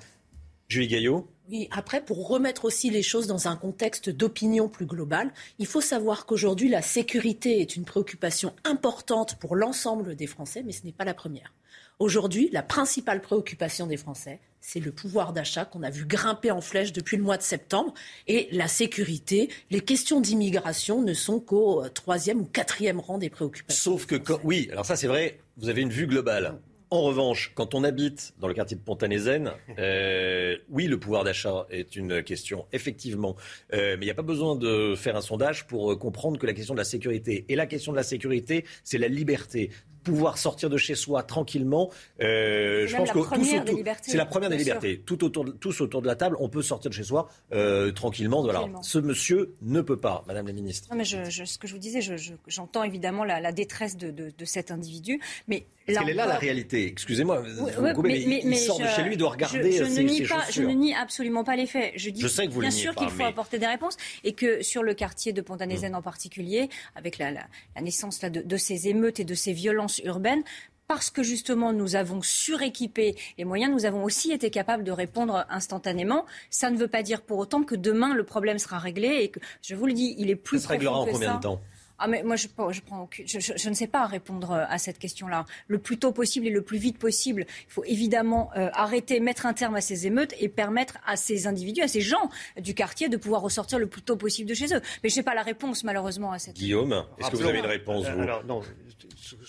Julie 0.70 0.88
Gaillot 0.88 1.30
Oui, 1.50 1.68
après, 1.72 2.04
pour 2.04 2.28
remettre 2.28 2.66
aussi 2.66 2.90
les 2.90 3.04
choses 3.04 3.28
dans 3.28 3.48
un 3.48 3.56
contexte 3.56 4.10
d'opinion 4.10 4.70
plus 4.70 4.86
global, 4.86 5.32
il 5.60 5.68
faut 5.68 5.82
savoir 5.82 6.26
qu'aujourd'hui, 6.26 6.70
la 6.70 6.82
sécurité 6.82 7.60
est 7.62 7.76
une 7.76 7.84
préoccupation 7.86 8.56
importante 8.64 9.38
pour 9.40 9.56
l'ensemble 9.56 10.16
des 10.16 10.26
Français, 10.26 10.64
mais 10.66 10.72
ce 10.72 10.84
n'est 10.86 10.94
pas 10.94 11.04
la 11.06 11.14
première. 11.14 11.54
Aujourd'hui, 12.00 12.50
la 12.52 12.64
principale 12.64 13.22
préoccupation 13.22 13.88
des 13.88 13.98
Français, 13.98 14.40
c'est 14.62 14.80
le 14.80 14.92
pouvoir 14.92 15.34
d'achat 15.34 15.66
qu'on 15.66 15.84
a 15.84 15.90
vu 15.90 16.06
grimper 16.06 16.52
en 16.52 16.62
flèche 16.62 16.92
depuis 16.94 17.18
le 17.18 17.24
mois 17.24 17.38
de 17.38 17.44
septembre. 17.44 17.94
Et 18.28 18.48
la 18.52 18.68
sécurité, 18.68 19.50
les 19.72 19.82
questions 19.82 20.20
d'immigration 20.22 21.02
ne 21.02 21.14
sont 21.14 21.40
qu'au 21.40 21.84
euh, 21.84 21.90
troisième 21.90 22.40
ou 22.42 22.46
quatrième 22.46 23.00
rang 23.00 23.18
des 23.18 23.30
préoccupations. 23.30 23.92
Sauf 23.94 24.06
que, 24.06 24.16
quand- 24.16 24.40
oui, 24.44 24.70
alors 24.72 24.86
ça 24.86 24.96
c'est 24.96 25.08
vrai, 25.08 25.40
vous 25.58 25.70
avez 25.70 25.82
une 25.82 25.90
vue 25.92 26.08
globale. 26.08 26.60
En 26.90 27.02
revanche, 27.02 27.52
quand 27.56 27.74
on 27.74 27.84
habite 27.84 28.34
dans 28.40 28.48
le 28.48 28.54
quartier 28.54 28.78
de 28.78 28.82
Pontanézen, 28.82 29.52
euh, 29.80 30.56
oui, 30.70 30.86
le 30.88 31.00
pouvoir 31.00 31.24
d'achat 31.24 31.66
est 31.72 31.96
une 31.96 32.22
question, 32.24 32.66
effectivement. 32.72 33.36
Euh, 33.74 33.96
mais 33.98 34.04
il 34.04 34.08
n'y 34.08 34.12
a 34.12 34.16
pas 34.16 34.22
besoin 34.22 34.56
de 34.56 34.94
faire 34.96 35.16
un 35.16 35.22
sondage 35.22 35.66
pour 35.68 35.98
comprendre 35.98 36.38
que 36.38 36.46
la 36.46 36.54
question 36.54 36.74
de 36.76 36.80
la 36.80 36.84
sécurité. 36.86 37.46
Et 37.50 37.56
la 37.56 37.66
question 37.66 37.92
de 37.92 37.98
la 37.98 38.04
sécurité, 38.04 38.64
c'est 38.84 39.00
la 39.00 39.08
liberté. 39.08 39.72
Pouvoir 40.04 40.38
sortir 40.38 40.70
de 40.70 40.78
chez 40.78 40.96
soi 40.96 41.24
tranquillement. 41.24 41.90
euh, 42.22 42.82
C'est 42.82 42.88
je 42.88 42.98
pense 42.98 43.08
la 43.08 43.14
que 43.14 43.20
première 43.20 43.40
tous 43.46 43.52
des 43.52 43.60
autour- 43.62 43.78
libertés, 43.78 44.12
c'est 44.12 44.18
la 44.18 44.26
première 44.26 44.50
des 44.50 44.58
libertés. 44.58 45.02
Tout 45.06 45.24
autour, 45.24 45.46
de- 45.46 45.52
tous 45.52 45.82
autour 45.82 46.02
de 46.02 46.08
la 46.08 46.16
table, 46.16 46.36
on 46.40 46.50
peut 46.50 46.62
sortir 46.62 46.90
de 46.90 46.96
chez 46.96 47.04
soi 47.04 47.30
euh, 47.54 47.92
tranquillement. 47.92 48.42
Voilà. 48.44 48.66
Ce 48.82 49.00
monsieur 49.00 49.54
ne 49.62 49.82
peut 49.82 49.98
pas, 49.98 50.24
Madame 50.28 50.48
la 50.48 50.54
Ministre. 50.54 50.88
Non, 50.92 50.98
mais 50.98 51.06
je- 51.06 51.30
je- 51.30 51.46
ce 51.46 51.58
que 51.58 51.68
je 51.68 51.74
vous 51.74 51.80
disais, 51.80 52.02
je- 52.02 52.18
je- 52.18 52.34
j'entends 52.48 52.84
évidemment 52.84 53.24
la, 53.24 53.40
la 53.40 53.52
détresse 53.52 53.98
de, 53.98 54.12
de- 54.12 54.32
de 54.38 54.46
cet 54.46 54.72
individu, 54.72 55.20
mais 55.48 55.66
Parce 55.86 56.00
qu'elle 56.00 56.10
est 56.10 56.14
là 56.14 56.26
la 56.28 56.38
réalité. 56.38 56.88
Excusez-moi, 56.88 57.42
Oui, 57.42 57.92
oui, 57.98 58.26
mais, 58.26 58.42
il 58.46 58.58
sort 58.58 58.80
de 58.80 58.88
chez 58.88 59.04
lui, 59.04 59.14
il 59.14 59.18
doit 59.18 59.32
regarder 59.32 59.72
je, 59.74 59.84
je 59.84 59.90
ses, 59.90 60.04
ne 60.04 60.10
nie 60.10 60.18
ses 60.20 60.28
pas, 60.28 60.44
Je 60.50 60.62
ne 60.64 60.72
nie 60.74 60.94
absolument 60.96 61.44
pas 61.44 61.56
les 61.58 61.66
faits. 61.66 61.92
Je 61.98 62.10
dis 62.10 62.22
Je 62.22 62.28
sais 62.28 62.48
que 62.48 62.52
vous 62.54 62.62
bien 62.62 62.72
sûr 62.72 62.96
qu'il 62.96 63.10
faut 63.10 63.24
apporter 63.24 63.60
des 63.60 63.68
réponses 63.68 63.98
et 64.24 64.34
que 64.34 64.62
sur 64.64 64.82
le 64.84 64.94
quartier 64.94 65.34
de 65.34 65.42
Mmh. 65.42 65.46
Pontanézen 65.46 65.96
en 65.96 66.02
particulier, 66.02 66.70
avec 66.96 67.18
la, 67.18 67.32
la- 67.32 67.48
la 67.76 67.82
naissance 67.82 68.22
là, 68.22 68.30
de, 68.30 68.42
de 68.42 68.58
ces 68.58 68.88
émeutes 68.88 69.20
et 69.20 69.26
de 69.26 69.34
ces 69.36 69.52
violences 69.54 69.93
urbaines, 70.00 70.44
parce 70.88 71.10
que 71.10 71.24
justement 71.24 71.72
nous 71.74 71.96
avons 71.96 72.22
suréquipé 72.22 73.16
les 73.38 73.46
moyens, 73.46 73.72
nous 73.74 73.86
avons 73.86 74.04
aussi 74.04 74.32
été 74.32 74.50
capables 74.50 74.84
de 74.84 74.92
répondre 74.92 75.46
instantanément. 75.50 76.26
Ça 76.50 76.70
ne 76.70 76.78
veut 76.78 76.88
pas 76.90 77.04
dire 77.04 77.22
pour 77.22 77.40
autant 77.40 77.64
que 77.64 77.76
demain 77.76 78.14
le 78.14 78.24
problème 78.24 78.60
sera 78.60 78.80
réglé 78.80 79.20
et 79.22 79.30
que, 79.30 79.40
je 79.62 79.76
vous 79.76 79.86
le 79.88 79.94
dis, 79.94 80.14
il 80.18 80.30
est 80.30 80.36
plus 80.36 80.60
Ça 80.60 80.64
se 80.66 80.70
réglera 80.70 81.00
en 81.00 81.06
combien 81.06 81.32
ça. 81.32 81.38
de 81.38 81.42
temps? 81.42 81.62
Ah 82.00 82.08
mais 82.08 82.22
moi 82.24 82.36
je, 82.36 82.48
je, 82.72 82.82
prends 82.82 83.04
aucune- 83.04 83.26
je, 83.28 83.40
je- 83.40 83.54
je 83.56 83.70
ne 83.70 83.74
sais 83.74 83.88
pas 83.88 84.06
répondre 84.08 84.52
euh, 84.52 84.66
à 84.68 84.78
cette 84.78 84.98
question-là. 85.00 85.46
Le 85.68 85.78
plus 85.78 85.98
tôt 86.00 86.12
possible 86.12 86.48
et 86.48 86.50
le 86.50 86.64
plus 86.64 86.80
vite 86.80 86.98
possible. 86.98 87.46
Il 87.68 87.72
faut 87.72 87.84
évidemment 87.86 88.50
euh, 88.58 88.70
arrêter, 88.74 89.20
mettre 89.22 89.46
un 89.46 89.54
terme 89.54 89.76
à 89.76 89.80
ces 89.82 90.06
émeutes 90.08 90.34
et 90.40 90.50
permettre 90.50 90.98
à 91.06 91.16
ces 91.16 91.48
individus, 91.48 91.82
à 91.82 91.88
ces 91.88 92.02
gens 92.02 92.30
du 92.60 92.74
quartier 92.74 93.08
de 93.10 93.16
pouvoir 93.16 93.42
ressortir 93.42 93.80
le 93.80 93.88
plus 93.88 94.02
tôt 94.02 94.18
possible 94.18 94.50
de 94.50 94.56
chez 94.56 94.74
eux. 94.76 94.82
Mais 95.04 95.10
je 95.10 95.16
n'ai 95.16 95.24
pas 95.24 95.36
la 95.36 95.44
réponse 95.44 95.84
malheureusement 95.86 96.32
à 96.34 96.40
cette. 96.40 96.56
Guillaume, 96.56 97.06
est-ce 97.20 97.30
que 97.30 97.38
vous 97.38 97.46
avez 97.46 97.60
une 97.60 97.66
réponse, 97.68 98.06
vous? 98.10 98.20
Euh, 98.20 98.24
Alors, 98.24 98.44
non, 98.44 98.62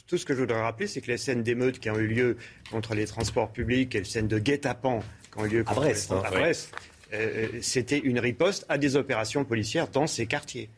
tout 0.07 0.19
ce 0.19 0.25
que 0.25 0.35
je 0.35 0.41
voudrais 0.41 0.61
rappeler, 0.61 0.87
c'est 0.87 1.01
que 1.01 1.11
les 1.11 1.19
scènes 1.19 1.43
d'émeutes 1.43 1.79
qui 1.79 1.91
ont 1.91 1.99
eu 1.99 2.07
lieu 2.07 2.37
contre 2.71 2.95
les 2.95 3.07
transports 3.07 3.53
publics 3.53 3.95
et 3.95 3.99
les 4.01 4.05
scènes 4.05 4.29
de 4.29 4.39
guet-apens 4.39 5.01
qui 5.33 5.39
ont 5.39 5.47
eu 5.47 5.49
lieu 5.49 5.65
contre 5.65 5.81
Brest, 5.81 6.11
les- 6.11 6.17
hein, 6.17 6.23
à 6.25 6.31
ouais. 6.33 6.39
Brest, 6.41 6.75
euh, 7.13 7.49
c'était 7.63 7.99
une 7.99 8.19
riposte 8.19 8.65
à 8.69 8.79
des 8.79 8.97
opérations 8.97 9.45
policières 9.45 9.89
dans 9.89 10.07
ces 10.07 10.27
quartiers. 10.27 10.69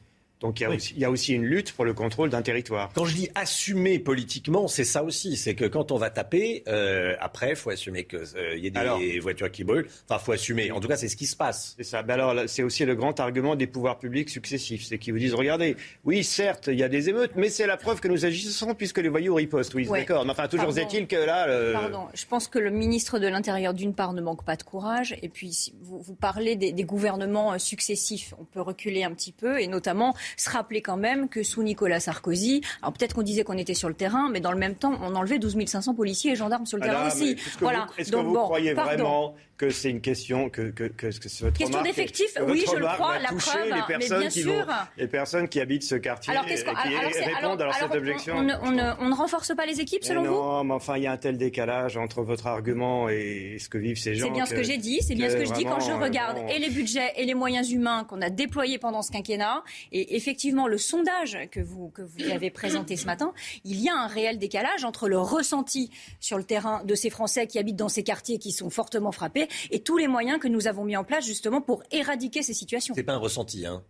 Donc 0.40 0.60
il 0.60 0.64
y, 0.64 0.66
a 0.66 0.68
Oui. 0.70 0.76
aussi, 0.76 0.92
il 0.94 1.00
y 1.00 1.04
a 1.06 1.10
aussi 1.10 1.32
une 1.32 1.44
lutte 1.44 1.72
pour 1.72 1.84
le 1.86 1.94
contrôle 1.94 2.28
d'un 2.28 2.42
territoire. 2.42 2.90
Quand 2.94 3.06
je 3.06 3.14
dis 3.14 3.30
assumer 3.34 3.98
politiquement, 3.98 4.68
c'est 4.68 4.84
ça 4.84 5.02
aussi. 5.02 5.36
C'est 5.38 5.54
que 5.54 5.64
quand 5.64 5.92
on 5.92 5.96
va 5.96 6.10
taper, 6.10 6.62
euh, 6.68 7.14
après, 7.20 7.50
il 7.50 7.56
faut 7.56 7.70
assumer 7.70 8.04
qu'il 8.04 8.20
y 8.58 8.66
ait 8.66 8.70
des 8.70 8.78
Alors- 8.78 9.00
voitures 9.22 9.50
qui 9.50 9.64
brûlent. 9.64 9.86
Enfin, 10.08 10.18
faut 10.22 10.32
assumer. 10.32 10.70
En 10.72 10.80
tout 10.80 10.88
cas, 10.88 10.96
c'est 10.96 11.08
ce 11.08 11.16
qui 11.16 11.24
se 11.26 11.36
passe. 11.36 11.74
C'est 11.78 11.84
ça. 11.84 12.02
Ben 12.02 12.14
alors, 12.14 12.34
c'est 12.48 12.62
aussi 12.62 12.84
le 12.84 12.94
grand 12.94 13.18
argument 13.18 13.56
des 13.56 13.66
pouvoirs 13.66 13.98
publics 13.98 14.28
successifs. 14.28 14.84
C'est 14.84 14.98
qu'ils 14.98 15.14
vous 15.14 15.18
disent, 15.18 15.32
regardez, 15.34 15.74
oui, 16.04 16.22
certes, 16.22 16.66
il 16.66 16.78
y 16.78 16.82
a 16.82 16.88
des 16.88 17.08
émeutes, 17.08 17.32
mais 17.34 17.48
c'est 17.48 17.66
la 17.66 17.78
preuve 17.78 18.00
que 18.00 18.08
nous 18.08 18.26
agissons 18.26 18.74
puisque 18.74 18.98
les 18.98 19.08
voyous 19.08 19.34
ripostent. 19.34 19.72
Oui, 19.74 19.88
Ouais. 19.88 20.00
d'accord. 20.00 20.24
Mais 20.26 20.32
enfin, 20.32 20.48
toujours 20.48 20.66
Pardon. 20.66 20.80
est-il 20.82 21.06
que 21.06 21.16
là... 21.16 21.48
euh, 21.48 21.72
Pardon, 21.72 22.08
je 22.14 22.26
pense 22.26 22.46
que 22.48 22.58
le 22.58 22.70
ministre 22.70 23.18
de 23.18 23.26
l'Intérieur, 23.26 23.72
d'une 23.72 23.94
part, 23.94 24.12
ne 24.12 24.20
manque 24.20 24.44
pas 24.44 24.56
de 24.56 24.62
courage. 24.64 25.16
Et 25.22 25.30
puis, 25.30 25.72
vous, 25.80 26.00
vous 26.00 26.14
parlez 26.14 26.56
des, 26.56 26.72
des 26.72 26.84
gouvernements 26.84 27.54
euh, 27.54 27.58
successifs. 27.58 28.34
On 28.38 28.44
peut 28.44 28.60
reculer 28.60 29.02
un 29.02 29.12
petit 29.14 29.32
peu 29.32 29.60
et 29.60 29.66
notamment 29.66 30.14
se 30.36 30.50
rappeler 30.50 30.82
quand 30.82 30.96
même 30.96 31.28
que 31.28 31.42
sous 31.42 31.62
Nicolas 31.62 32.00
Sarkozy, 32.00 32.60
alors 32.82 32.92
peut-être 32.92 33.14
qu'on 33.14 33.22
disait 33.22 33.44
qu'on 33.44 33.58
était 33.58 33.74
sur 33.74 33.88
le 33.88 33.94
terrain, 33.94 34.28
mais 34.30 34.40
dans 34.40 34.52
le 34.52 34.58
même 34.58 34.74
temps, 34.74 34.92
on 35.02 35.14
enlevait 35.14 35.38
12 35.38 35.56
500 35.66 35.94
policiers 35.94 36.32
et 36.32 36.36
gendarmes 36.36 36.66
sur 36.66 36.78
le 36.78 36.82
Ah 36.84 36.86
terrain 36.86 37.04
là, 37.08 37.14
aussi. 37.14 37.30
Est-ce 37.30 37.54
que 37.56 37.60
Voilà. 37.60 37.86
vous, 37.88 38.00
est-ce 38.00 38.10
que 38.10 38.16
Donc 38.16 38.26
vous 38.26 38.34
bon, 38.34 38.44
croyez 38.44 38.74
pardon. 38.74 38.92
vraiment 38.94 39.34
que 39.56 39.70
c'est 39.70 39.90
une 39.90 40.00
question 40.02 40.50
que, 40.50 40.70
que, 40.70 40.84
que, 40.84 41.06
que 41.06 41.28
c'est 41.28 41.44
votre 41.44 41.56
Question 41.56 41.82
que 41.82 42.50
oui, 42.50 42.64
je 42.70 42.76
le 42.76 42.86
crois, 42.86 43.18
la 43.18 43.28
preuve, 43.28 43.64
les 43.64 43.70
mais 43.72 43.80
personnes 43.88 44.20
bien 44.20 44.28
qui 44.28 44.42
sûr. 44.42 44.52
Vont, 44.52 44.72
les 44.98 45.08
personnes 45.08 45.48
qui 45.48 45.60
habitent 45.60 45.82
ce 45.82 45.94
quartier 45.94 46.32
Alors, 46.32 46.44
qu'est-ce 46.44 46.62
et 46.62 46.64
qu'on- 46.66 46.74
qui 46.74 46.94
alors, 46.94 47.10
répondent 47.12 47.62
alors- 47.62 47.74
à 47.74 47.78
cette 47.78 47.94
objection. 47.94 48.34
on, 48.36 48.42
ne- 48.42 48.54
on 48.62 48.70
ne, 48.70 48.92
on 49.00 49.08
ne 49.08 49.14
renforce 49.14 49.54
pas 49.56 49.64
les 49.64 49.80
équipes, 49.80 50.02
Mais 50.02 50.08
selon 50.08 50.22
vous? 50.22 50.28
non, 50.30 50.64
mais 50.64 50.74
enfin, 50.74 50.96
il 50.98 51.04
y 51.04 51.06
a 51.06 51.12
un 51.12 51.16
tel 51.16 51.38
décalage 51.38 51.96
entre 51.96 52.22
votre 52.22 52.46
argument 52.46 53.08
et 53.08 53.56
ce 53.58 53.68
que 53.68 53.78
vivent 53.78 53.98
ces 53.98 54.14
gens. 54.14 54.26
C'est 54.26 54.32
bien 54.32 54.44
ce 54.46 54.54
que 54.54 54.62
j'ai 54.62 54.76
dit, 54.78 55.00
c'est 55.02 55.14
bien 55.14 55.30
ce 55.30 55.36
que 55.36 55.44
je 55.46 55.52
dis 55.52 55.64
quand 55.64 55.80
je 55.80 55.92
regarde 55.92 56.38
et 56.50 56.58
les 56.58 56.68
budgets 56.70 57.12
et 57.16 57.24
les 57.24 57.34
moyens 57.34 57.70
humains 57.70 58.04
qu'on 58.04 58.20
a 58.20 58.28
déployés 58.30 58.78
pendant 58.78 59.00
ce 59.02 59.10
quinquennat. 59.10 59.62
Et 59.92 60.16
effectivement, 60.16 60.66
le 60.68 60.76
sondage 60.78 61.38
que 61.50 61.60
vous, 61.60 61.88
que 61.90 62.02
vous 62.02 62.30
avez 62.30 62.50
présenté 62.50 62.96
ce 62.96 63.06
matin, 63.06 63.32
il 63.64 63.80
y 63.80 63.88
a 63.88 63.94
un 63.96 64.06
réel 64.06 64.38
décalage 64.38 64.84
entre 64.84 65.08
le 65.08 65.18
ressenti 65.18 65.90
sur 66.20 66.36
le 66.36 66.44
terrain 66.44 66.82
de 66.84 66.94
ces 66.94 67.08
Français 67.10 67.46
qui 67.46 67.58
habitent 67.58 67.76
dans 67.76 67.88
ces 67.88 68.02
quartiers 68.02 68.38
qui 68.38 68.52
sont 68.52 68.68
fortement 68.70 69.12
frappés 69.12 69.45
et 69.70 69.80
tous 69.80 69.96
les 69.98 70.08
moyens 70.08 70.38
que 70.38 70.48
nous 70.48 70.66
avons 70.66 70.84
mis 70.84 70.96
en 70.96 71.04
place 71.04 71.26
justement 71.26 71.60
pour 71.60 71.82
éradiquer 71.90 72.42
ces 72.42 72.54
situations. 72.54 72.94
C'est 72.94 73.02
pas 73.02 73.14
un 73.14 73.18
ressenti, 73.18 73.66
hein. 73.66 73.84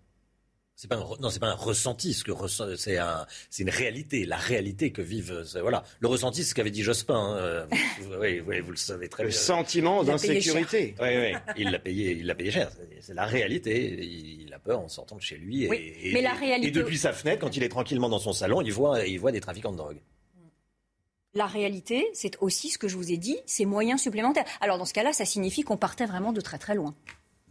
C'est 0.79 0.89
pas 0.89 0.97
un 0.97 1.07
non, 1.21 1.31
c'est 1.31 1.39
pas 1.41 1.47
un 1.49 1.55
ressenti, 1.55 2.13
ce 2.13 2.23
que 2.23 2.33
c'est 2.77 2.99
un, 2.99 3.25
c'est 3.49 3.63
une 3.63 3.71
réalité, 3.71 4.27
la 4.27 4.37
réalité 4.37 4.93
que 4.93 5.01
vivent. 5.01 5.43
Voilà, 5.63 5.83
le 6.01 6.07
ressenti, 6.09 6.43
c'est 6.45 6.51
ce 6.51 6.55
qu'avait 6.55 6.71
dit 6.71 6.83
Jospin. 6.83 7.15
hein, 7.15 7.37
euh, 7.39 7.67
vous, 8.03 8.13
oui, 8.21 8.41
oui, 8.47 8.61
vous 8.61 8.73
le 8.73 8.77
savez 8.77 9.09
très 9.09 9.23
Le 9.23 9.31
bien. 9.31 9.39
sentiment 9.39 10.01
a 10.01 10.05
payé 10.05 10.13
d'insécurité. 10.13 10.95
Oui, 11.01 11.09
oui, 11.17 11.33
il 11.57 11.71
l'a 11.71 11.79
payé, 11.79 12.11
il 12.13 12.27
l'a 12.27 12.35
payé 12.35 12.51
cher. 12.51 12.71
C'est- 13.01 13.15
la 13.15 13.25
réalité. 13.25 14.05
Il 14.05 14.53
a 14.53 14.59
peur 14.59 14.81
en 14.81 14.89
sortant 14.89 15.17
de 15.17 15.23
chez 15.23 15.39
lui. 15.39 15.65
Et, 15.65 15.69
Oui, 15.71 15.95
et- 16.03 16.13
mais 16.13 16.21
la 16.21 16.35
réalité- 16.35 16.69
Et 16.69 16.71
depuis 16.73 16.99
sa 16.99 17.15
fenêtre, 17.15 17.41
quand 17.41 17.57
il 17.57 17.63
est 17.63 17.71
tranquillement 17.71 18.11
dans 18.11 18.19
son 18.19 18.35
salon, 18.35 18.61
il 18.61 18.71
voit, 18.75 19.07
il 19.07 19.19
voit 19.19 19.33
des 19.33 19.41
trafiquants 19.41 19.73
de 19.73 19.79
drogue. 19.79 20.01
La 21.37 21.45
réalité, 21.45 22.09
c'est 22.14 22.39
aussi 22.41 22.70
ce 22.70 22.78
que 22.78 22.89
je 22.89 22.97
vous 22.97 23.12
ai 23.12 23.18
dit, 23.18 23.37
ces 23.45 23.66
moyens 23.66 24.01
supplémentaires. 24.01 24.47
Alors 24.62 24.78
dans 24.78 24.87
ce 24.87 24.95
cas-là, 24.95 25.12
ça 25.12 25.26
signifie 25.26 25.64
qu'on 25.64 25.76
partait 25.76 26.07
vraiment 26.07 26.32
de 26.32 26.41
très 26.41 26.57
très 26.57 26.74
loin. 26.74 26.95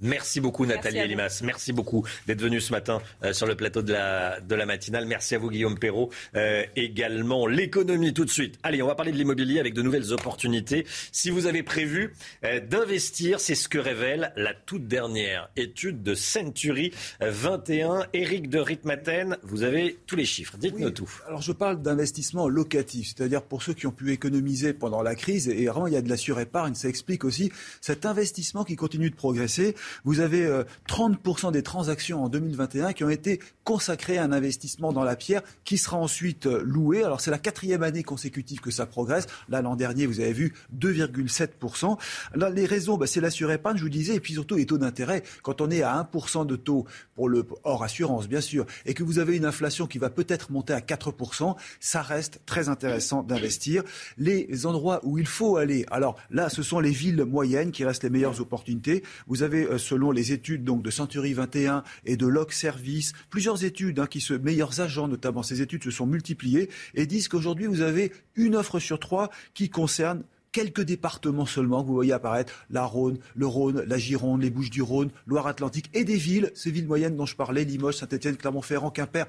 Merci 0.01 0.41
beaucoup 0.41 0.65
Nathalie. 0.65 0.97
Elimas. 0.97 1.41
Merci 1.41 1.71
beaucoup 1.71 2.05
d'être 2.27 2.41
venu 2.41 2.59
ce 2.59 2.73
matin 2.73 3.01
euh, 3.23 3.31
sur 3.31 3.47
le 3.47 3.55
plateau 3.55 3.81
de 3.81 3.93
la, 3.93 4.41
de 4.41 4.53
la 4.53 4.65
matinale. 4.65 5.05
Merci 5.05 5.35
à 5.35 5.37
vous 5.37 5.49
Guillaume 5.49 5.79
Perrault. 5.79 6.09
Euh, 6.35 6.65
également 6.75 7.47
l'économie 7.47 8.13
tout 8.13 8.25
de 8.25 8.29
suite. 8.29 8.59
Allez, 8.63 8.81
on 8.81 8.87
va 8.87 8.95
parler 8.95 9.13
de 9.13 9.17
l'immobilier 9.17 9.57
avec 9.57 9.73
de 9.73 9.81
nouvelles 9.81 10.11
opportunités. 10.11 10.85
Si 11.13 11.29
vous 11.29 11.45
avez 11.45 11.63
prévu 11.63 12.13
euh, 12.43 12.59
d'investir, 12.59 13.39
c'est 13.39 13.55
ce 13.55 13.69
que 13.69 13.77
révèle 13.77 14.33
la 14.35 14.53
toute 14.53 14.85
dernière 14.85 15.49
étude 15.55 16.03
de 16.03 16.13
Century 16.13 16.91
21. 17.21 18.07
Éric 18.11 18.49
de 18.49 18.59
Ritmaten, 18.59 19.37
vous 19.43 19.63
avez 19.63 19.97
tous 20.07 20.17
les 20.17 20.25
chiffres. 20.25 20.57
Dites-nous 20.57 20.89
tout. 20.89 21.09
Alors 21.25 21.41
je 21.41 21.53
parle 21.53 21.81
d'investissement 21.81 22.49
locatif, 22.49 23.13
c'est-à-dire 23.15 23.43
pour 23.43 23.63
ceux 23.63 23.73
qui 23.73 23.87
ont 23.87 23.91
pu 23.91 24.11
économiser 24.11 24.73
pendant 24.73 25.01
la 25.01 25.15
crise, 25.15 25.47
et 25.47 25.67
vraiment 25.67 25.87
il 25.87 25.93
y 25.93 25.97
a 25.97 26.01
de 26.01 26.09
la 26.09 26.17
surépargne, 26.17 26.75
ça 26.75 26.89
explique 26.89 27.23
aussi 27.23 27.49
cet 27.79 28.05
investissement 28.05 28.65
qui 28.65 28.75
continue 28.75 29.09
de 29.09 29.15
progresser. 29.15 29.73
Vous 30.03 30.19
avez 30.19 30.45
euh, 30.45 30.63
30% 30.87 31.51
des 31.51 31.63
transactions 31.63 32.23
en 32.23 32.29
2021 32.29 32.93
qui 32.93 33.03
ont 33.03 33.09
été 33.09 33.39
consacrées 33.63 34.17
à 34.17 34.23
un 34.23 34.31
investissement 34.31 34.93
dans 34.93 35.03
la 35.03 35.15
pierre 35.15 35.41
qui 35.63 35.77
sera 35.77 35.97
ensuite 35.97 36.45
euh, 36.45 36.61
loué. 36.63 37.03
Alors 37.03 37.21
c'est 37.21 37.31
la 37.31 37.39
quatrième 37.39 37.83
année 37.83 38.03
consécutive 38.03 38.61
que 38.61 38.71
ça 38.71 38.85
progresse. 38.85 39.27
Là 39.49 39.61
l'an 39.61 39.75
dernier 39.75 40.05
vous 40.05 40.19
avez 40.19 40.33
vu 40.33 40.53
2,7%. 40.77 41.97
Là 42.35 42.49
les 42.49 42.65
raisons, 42.65 42.97
bah, 42.97 43.07
c'est 43.07 43.21
la 43.21 43.29
surépargne, 43.29 43.77
je 43.77 43.83
vous 43.83 43.89
disais, 43.89 44.15
et 44.15 44.19
puis 44.19 44.33
surtout 44.33 44.55
les 44.55 44.65
taux 44.65 44.77
d'intérêt. 44.77 45.23
Quand 45.43 45.61
on 45.61 45.69
est 45.69 45.81
à 45.81 46.09
1% 46.13 46.45
de 46.45 46.55
taux 46.55 46.85
pour 47.15 47.29
le 47.29 47.45
hors 47.63 47.83
assurance 47.83 48.27
bien 48.27 48.41
sûr, 48.41 48.65
et 48.85 48.93
que 48.93 49.03
vous 49.03 49.19
avez 49.19 49.35
une 49.35 49.45
inflation 49.45 49.87
qui 49.87 49.97
va 49.97 50.09
peut-être 50.09 50.51
monter 50.51 50.73
à 50.73 50.79
4%, 50.79 51.55
ça 51.79 52.01
reste 52.01 52.41
très 52.45 52.69
intéressant 52.69 53.23
d'investir. 53.23 53.83
Les 54.17 54.65
endroits 54.65 54.99
où 55.03 55.17
il 55.17 55.27
faut 55.27 55.57
aller, 55.57 55.85
alors 55.91 56.17
là, 56.29 56.49
ce 56.49 56.63
sont 56.63 56.79
les 56.79 56.91
villes 56.91 57.23
moyennes 57.23 57.71
qui 57.71 57.85
restent 57.85 58.03
les 58.03 58.09
meilleures 58.09 58.41
opportunités. 58.41 59.03
Vous 59.27 59.43
avez, 59.43 59.65
euh, 59.65 59.77
selon 59.77 60.11
les 60.11 60.31
études 60.31 60.63
donc 60.63 60.83
de 60.83 60.91
Century 60.91 61.33
21 61.33 61.83
et 62.05 62.17
de 62.17 62.27
Log 62.27 62.51
Service, 62.51 63.13
plusieurs 63.29 63.63
études 63.63 63.99
hein, 63.99 64.07
qui 64.07 64.21
se 64.21 64.33
meilleurs 64.33 64.81
agents 64.81 65.07
notamment, 65.07 65.43
ces 65.43 65.61
études 65.61 65.83
se 65.83 65.91
sont 65.91 66.05
multipliées 66.05 66.69
et 66.93 67.05
disent 67.05 67.27
qu'aujourd'hui 67.27 67.67
vous 67.67 67.81
avez 67.81 68.11
une 68.35 68.55
offre 68.55 68.79
sur 68.79 68.99
trois 68.99 69.29
qui 69.53 69.69
concerne 69.69 70.23
quelques 70.55 70.83
départements 70.83 71.45
seulement 71.45 71.83
que 71.83 71.87
vous 71.89 71.95
voyez 71.95 72.13
apparaître, 72.13 72.53
la 72.69 72.85
Rhône, 72.85 73.17
le 73.35 73.45
Rhône, 73.45 73.83
la 73.85 73.97
Gironde, 73.97 74.41
les 74.41 74.49
Bouches-du-Rhône, 74.49 75.09
Loire-Atlantique, 75.27 75.89
et 75.93 76.05
des 76.05 76.15
villes, 76.15 76.49
ces 76.55 76.71
villes 76.71 76.87
moyennes 76.87 77.17
dont 77.17 77.25
je 77.25 77.35
parlais, 77.35 77.65
Limoges, 77.65 77.97
Saint-Etienne, 77.97 78.37
Clermont-Ferrand, 78.37 78.89
Quimper. 78.89 79.25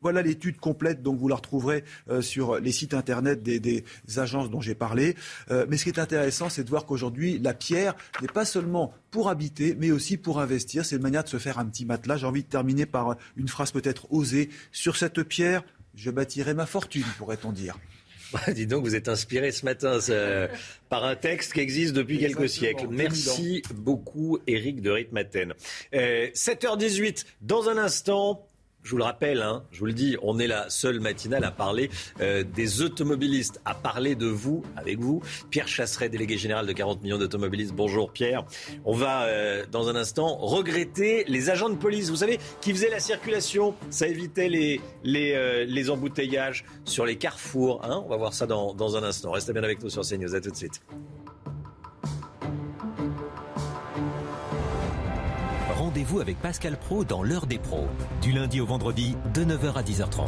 Voilà 0.00 0.22
l'étude 0.22 0.56
complète, 0.56 1.02
donc 1.02 1.18
vous 1.18 1.28
la 1.28 1.34
retrouverez 1.34 1.84
euh, 2.08 2.22
sur 2.22 2.58
les 2.58 2.72
sites 2.72 2.94
internet 2.94 3.42
des, 3.42 3.60
des 3.60 3.84
agences 4.16 4.48
dont 4.48 4.62
j'ai 4.62 4.74
parlé. 4.74 5.14
Euh, 5.50 5.66
mais 5.68 5.76
ce 5.76 5.84
qui 5.84 5.90
est 5.90 5.98
intéressant, 5.98 6.48
c'est 6.48 6.64
de 6.64 6.70
voir 6.70 6.86
qu'aujourd'hui, 6.86 7.38
la 7.38 7.52
pierre 7.52 7.94
n'est 8.22 8.28
pas 8.28 8.46
seulement 8.46 8.94
pour 9.10 9.28
habiter, 9.28 9.76
mais 9.78 9.90
aussi 9.90 10.16
pour 10.16 10.40
investir. 10.40 10.86
C'est 10.86 10.96
une 10.96 11.02
manière 11.02 11.24
de 11.24 11.28
se 11.28 11.38
faire 11.38 11.58
un 11.58 11.66
petit 11.66 11.84
matelas. 11.84 12.16
J'ai 12.16 12.26
envie 12.26 12.44
de 12.44 12.48
terminer 12.48 12.86
par 12.86 13.16
une 13.36 13.48
phrase 13.48 13.72
peut-être 13.72 14.10
osée. 14.10 14.48
Sur 14.72 14.96
cette 14.96 15.22
pierre, 15.22 15.64
je 15.94 16.10
bâtirai 16.10 16.54
ma 16.54 16.64
fortune, 16.64 17.04
pourrait-on 17.18 17.52
dire. 17.52 17.76
Dis 18.54 18.66
donc, 18.66 18.84
vous 18.84 18.94
êtes 18.94 19.08
inspiré 19.08 19.52
ce 19.52 19.64
matin 19.64 19.98
par 20.88 21.04
un 21.04 21.16
texte 21.16 21.52
qui 21.52 21.60
existe 21.60 21.94
depuis 21.94 22.18
quelques 22.18 22.48
siècles. 22.48 22.86
2000 22.88 22.96
Merci 22.96 23.62
beaucoup, 23.74 24.38
Éric 24.46 24.82
de 24.82 24.90
Ritmaten. 24.90 25.54
Euh, 25.94 26.28
7h18, 26.34 27.24
dans 27.40 27.68
un 27.68 27.78
instant. 27.78 28.48
Je 28.82 28.90
vous 28.90 28.96
le 28.96 29.04
rappelle, 29.04 29.42
hein, 29.42 29.62
je 29.70 29.78
vous 29.78 29.86
le 29.86 29.92
dis, 29.92 30.16
on 30.22 30.38
est 30.40 30.48
la 30.48 30.68
seule 30.68 30.98
matinale 30.98 31.44
à 31.44 31.52
parler 31.52 31.88
euh, 32.20 32.42
des 32.42 32.82
automobilistes, 32.82 33.60
à 33.64 33.74
parler 33.74 34.16
de 34.16 34.26
vous, 34.26 34.62
avec 34.76 34.98
vous. 34.98 35.22
Pierre 35.50 35.68
Chasseret, 35.68 36.08
délégué 36.08 36.36
général 36.36 36.66
de 36.66 36.72
40 36.72 37.02
millions 37.02 37.18
d'automobilistes. 37.18 37.74
Bonjour 37.74 38.10
Pierre. 38.10 38.44
On 38.84 38.94
va, 38.94 39.24
euh, 39.24 39.64
dans 39.70 39.88
un 39.88 39.94
instant, 39.94 40.36
regretter 40.36 41.24
les 41.28 41.48
agents 41.48 41.70
de 41.70 41.76
police, 41.76 42.10
vous 42.10 42.16
savez, 42.16 42.40
qui 42.60 42.72
faisaient 42.72 42.90
la 42.90 43.00
circulation. 43.00 43.74
Ça 43.90 44.08
évitait 44.08 44.48
les, 44.48 44.80
les, 45.04 45.32
euh, 45.34 45.64
les 45.64 45.88
embouteillages 45.88 46.64
sur 46.84 47.06
les 47.06 47.16
carrefours. 47.16 47.84
Hein. 47.84 48.02
On 48.04 48.08
va 48.08 48.16
voir 48.16 48.34
ça 48.34 48.46
dans, 48.46 48.74
dans 48.74 48.96
un 48.96 49.04
instant. 49.04 49.30
Restez 49.30 49.52
bien 49.52 49.62
avec 49.62 49.82
nous 49.82 49.90
sur 49.90 50.02
CNews. 50.02 50.34
À 50.34 50.40
tout 50.40 50.50
de 50.50 50.56
suite. 50.56 50.80
Rendez-vous 55.92 56.20
avec 56.20 56.40
Pascal 56.40 56.78
Pro 56.78 57.04
dans 57.04 57.22
l'heure 57.22 57.44
des 57.44 57.58
pros, 57.58 57.86
du 58.22 58.32
lundi 58.32 58.62
au 58.62 58.64
vendredi 58.64 59.14
de 59.34 59.44
9h 59.44 59.74
à 59.74 59.82
10h30. 59.82 60.26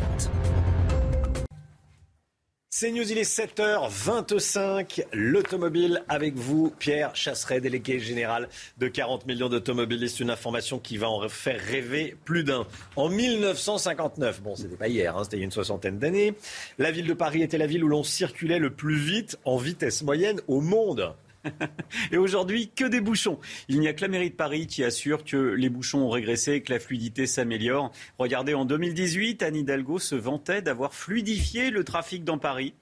C'est 2.68 2.90
News, 2.90 3.10
il 3.10 3.16
est 3.16 3.22
7h25. 3.22 5.06
L'automobile 5.14 6.02
avec 6.06 6.34
vous, 6.34 6.70
Pierre 6.78 7.16
Chasseret, 7.16 7.62
délégué 7.62 7.98
général 7.98 8.50
de 8.76 8.88
40 8.88 9.24
millions 9.24 9.48
d'automobilistes. 9.48 10.20
Une 10.20 10.28
information 10.28 10.78
qui 10.78 10.98
va 10.98 11.08
en 11.08 11.26
faire 11.30 11.58
rêver 11.58 12.14
plus 12.26 12.44
d'un. 12.44 12.66
En 12.96 13.08
1959, 13.08 14.42
bon, 14.42 14.56
c'était 14.56 14.76
pas 14.76 14.88
hier, 14.88 15.16
hein, 15.16 15.24
c'était 15.24 15.38
il 15.38 15.40
y 15.40 15.44
a 15.44 15.46
une 15.46 15.50
soixantaine 15.50 15.98
d'années, 15.98 16.34
la 16.76 16.90
ville 16.90 17.06
de 17.06 17.14
Paris 17.14 17.40
était 17.40 17.56
la 17.56 17.66
ville 17.66 17.84
où 17.84 17.88
l'on 17.88 18.02
circulait 18.02 18.58
le 18.58 18.68
plus 18.68 18.96
vite 18.96 19.38
en 19.46 19.56
vitesse 19.56 20.02
moyenne 20.02 20.42
au 20.46 20.60
monde. 20.60 21.14
Et 22.12 22.16
aujourd'hui, 22.16 22.70
que 22.74 22.84
des 22.84 23.00
bouchons. 23.00 23.38
Il 23.68 23.80
n'y 23.80 23.88
a 23.88 23.92
que 23.92 24.02
la 24.02 24.08
mairie 24.08 24.30
de 24.30 24.34
Paris 24.34 24.66
qui 24.66 24.84
assure 24.84 25.24
que 25.24 25.36
les 25.36 25.68
bouchons 25.68 26.00
ont 26.00 26.10
régressé 26.10 26.52
et 26.52 26.62
que 26.62 26.72
la 26.72 26.80
fluidité 26.80 27.26
s'améliore. 27.26 27.92
Regardez, 28.18 28.54
en 28.54 28.64
2018, 28.64 29.42
Anne 29.42 29.56
Hidalgo 29.56 29.98
se 29.98 30.14
vantait 30.14 30.62
d'avoir 30.62 30.94
fluidifié 30.94 31.70
le 31.70 31.84
trafic 31.84 32.24
dans 32.24 32.38
Paris. 32.38 32.74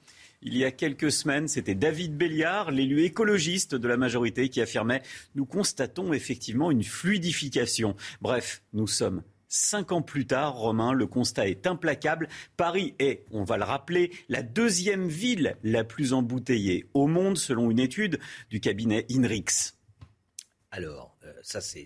Il 0.44 0.56
y 0.56 0.64
a 0.64 0.72
quelques 0.72 1.12
semaines, 1.12 1.46
c'était 1.46 1.76
David 1.76 2.16
Béliard, 2.16 2.72
l'élu 2.72 3.04
écologiste 3.04 3.76
de 3.76 3.86
la 3.86 3.96
majorité, 3.96 4.48
qui 4.48 4.60
affirmait 4.60 5.02
Nous 5.36 5.46
constatons 5.46 6.12
effectivement 6.12 6.72
une 6.72 6.82
fluidification. 6.82 7.94
Bref, 8.20 8.62
nous 8.72 8.88
sommes 8.88 9.22
Cinq 9.54 9.92
ans 9.92 10.00
plus 10.00 10.26
tard, 10.26 10.54
Romain, 10.54 10.94
le 10.94 11.06
constat 11.06 11.46
est 11.46 11.66
implacable. 11.66 12.26
Paris 12.56 12.94
est, 12.98 13.26
on 13.32 13.44
va 13.44 13.58
le 13.58 13.64
rappeler, 13.64 14.10
la 14.30 14.42
deuxième 14.42 15.08
ville 15.08 15.58
la 15.62 15.84
plus 15.84 16.14
embouteillée 16.14 16.86
au 16.94 17.06
monde, 17.06 17.36
selon 17.36 17.70
une 17.70 17.78
étude 17.78 18.18
du 18.48 18.60
cabinet 18.60 19.04
INRIX. 19.10 19.76
Alors, 20.70 21.18
euh, 21.24 21.34
ça 21.42 21.60
c'est 21.60 21.84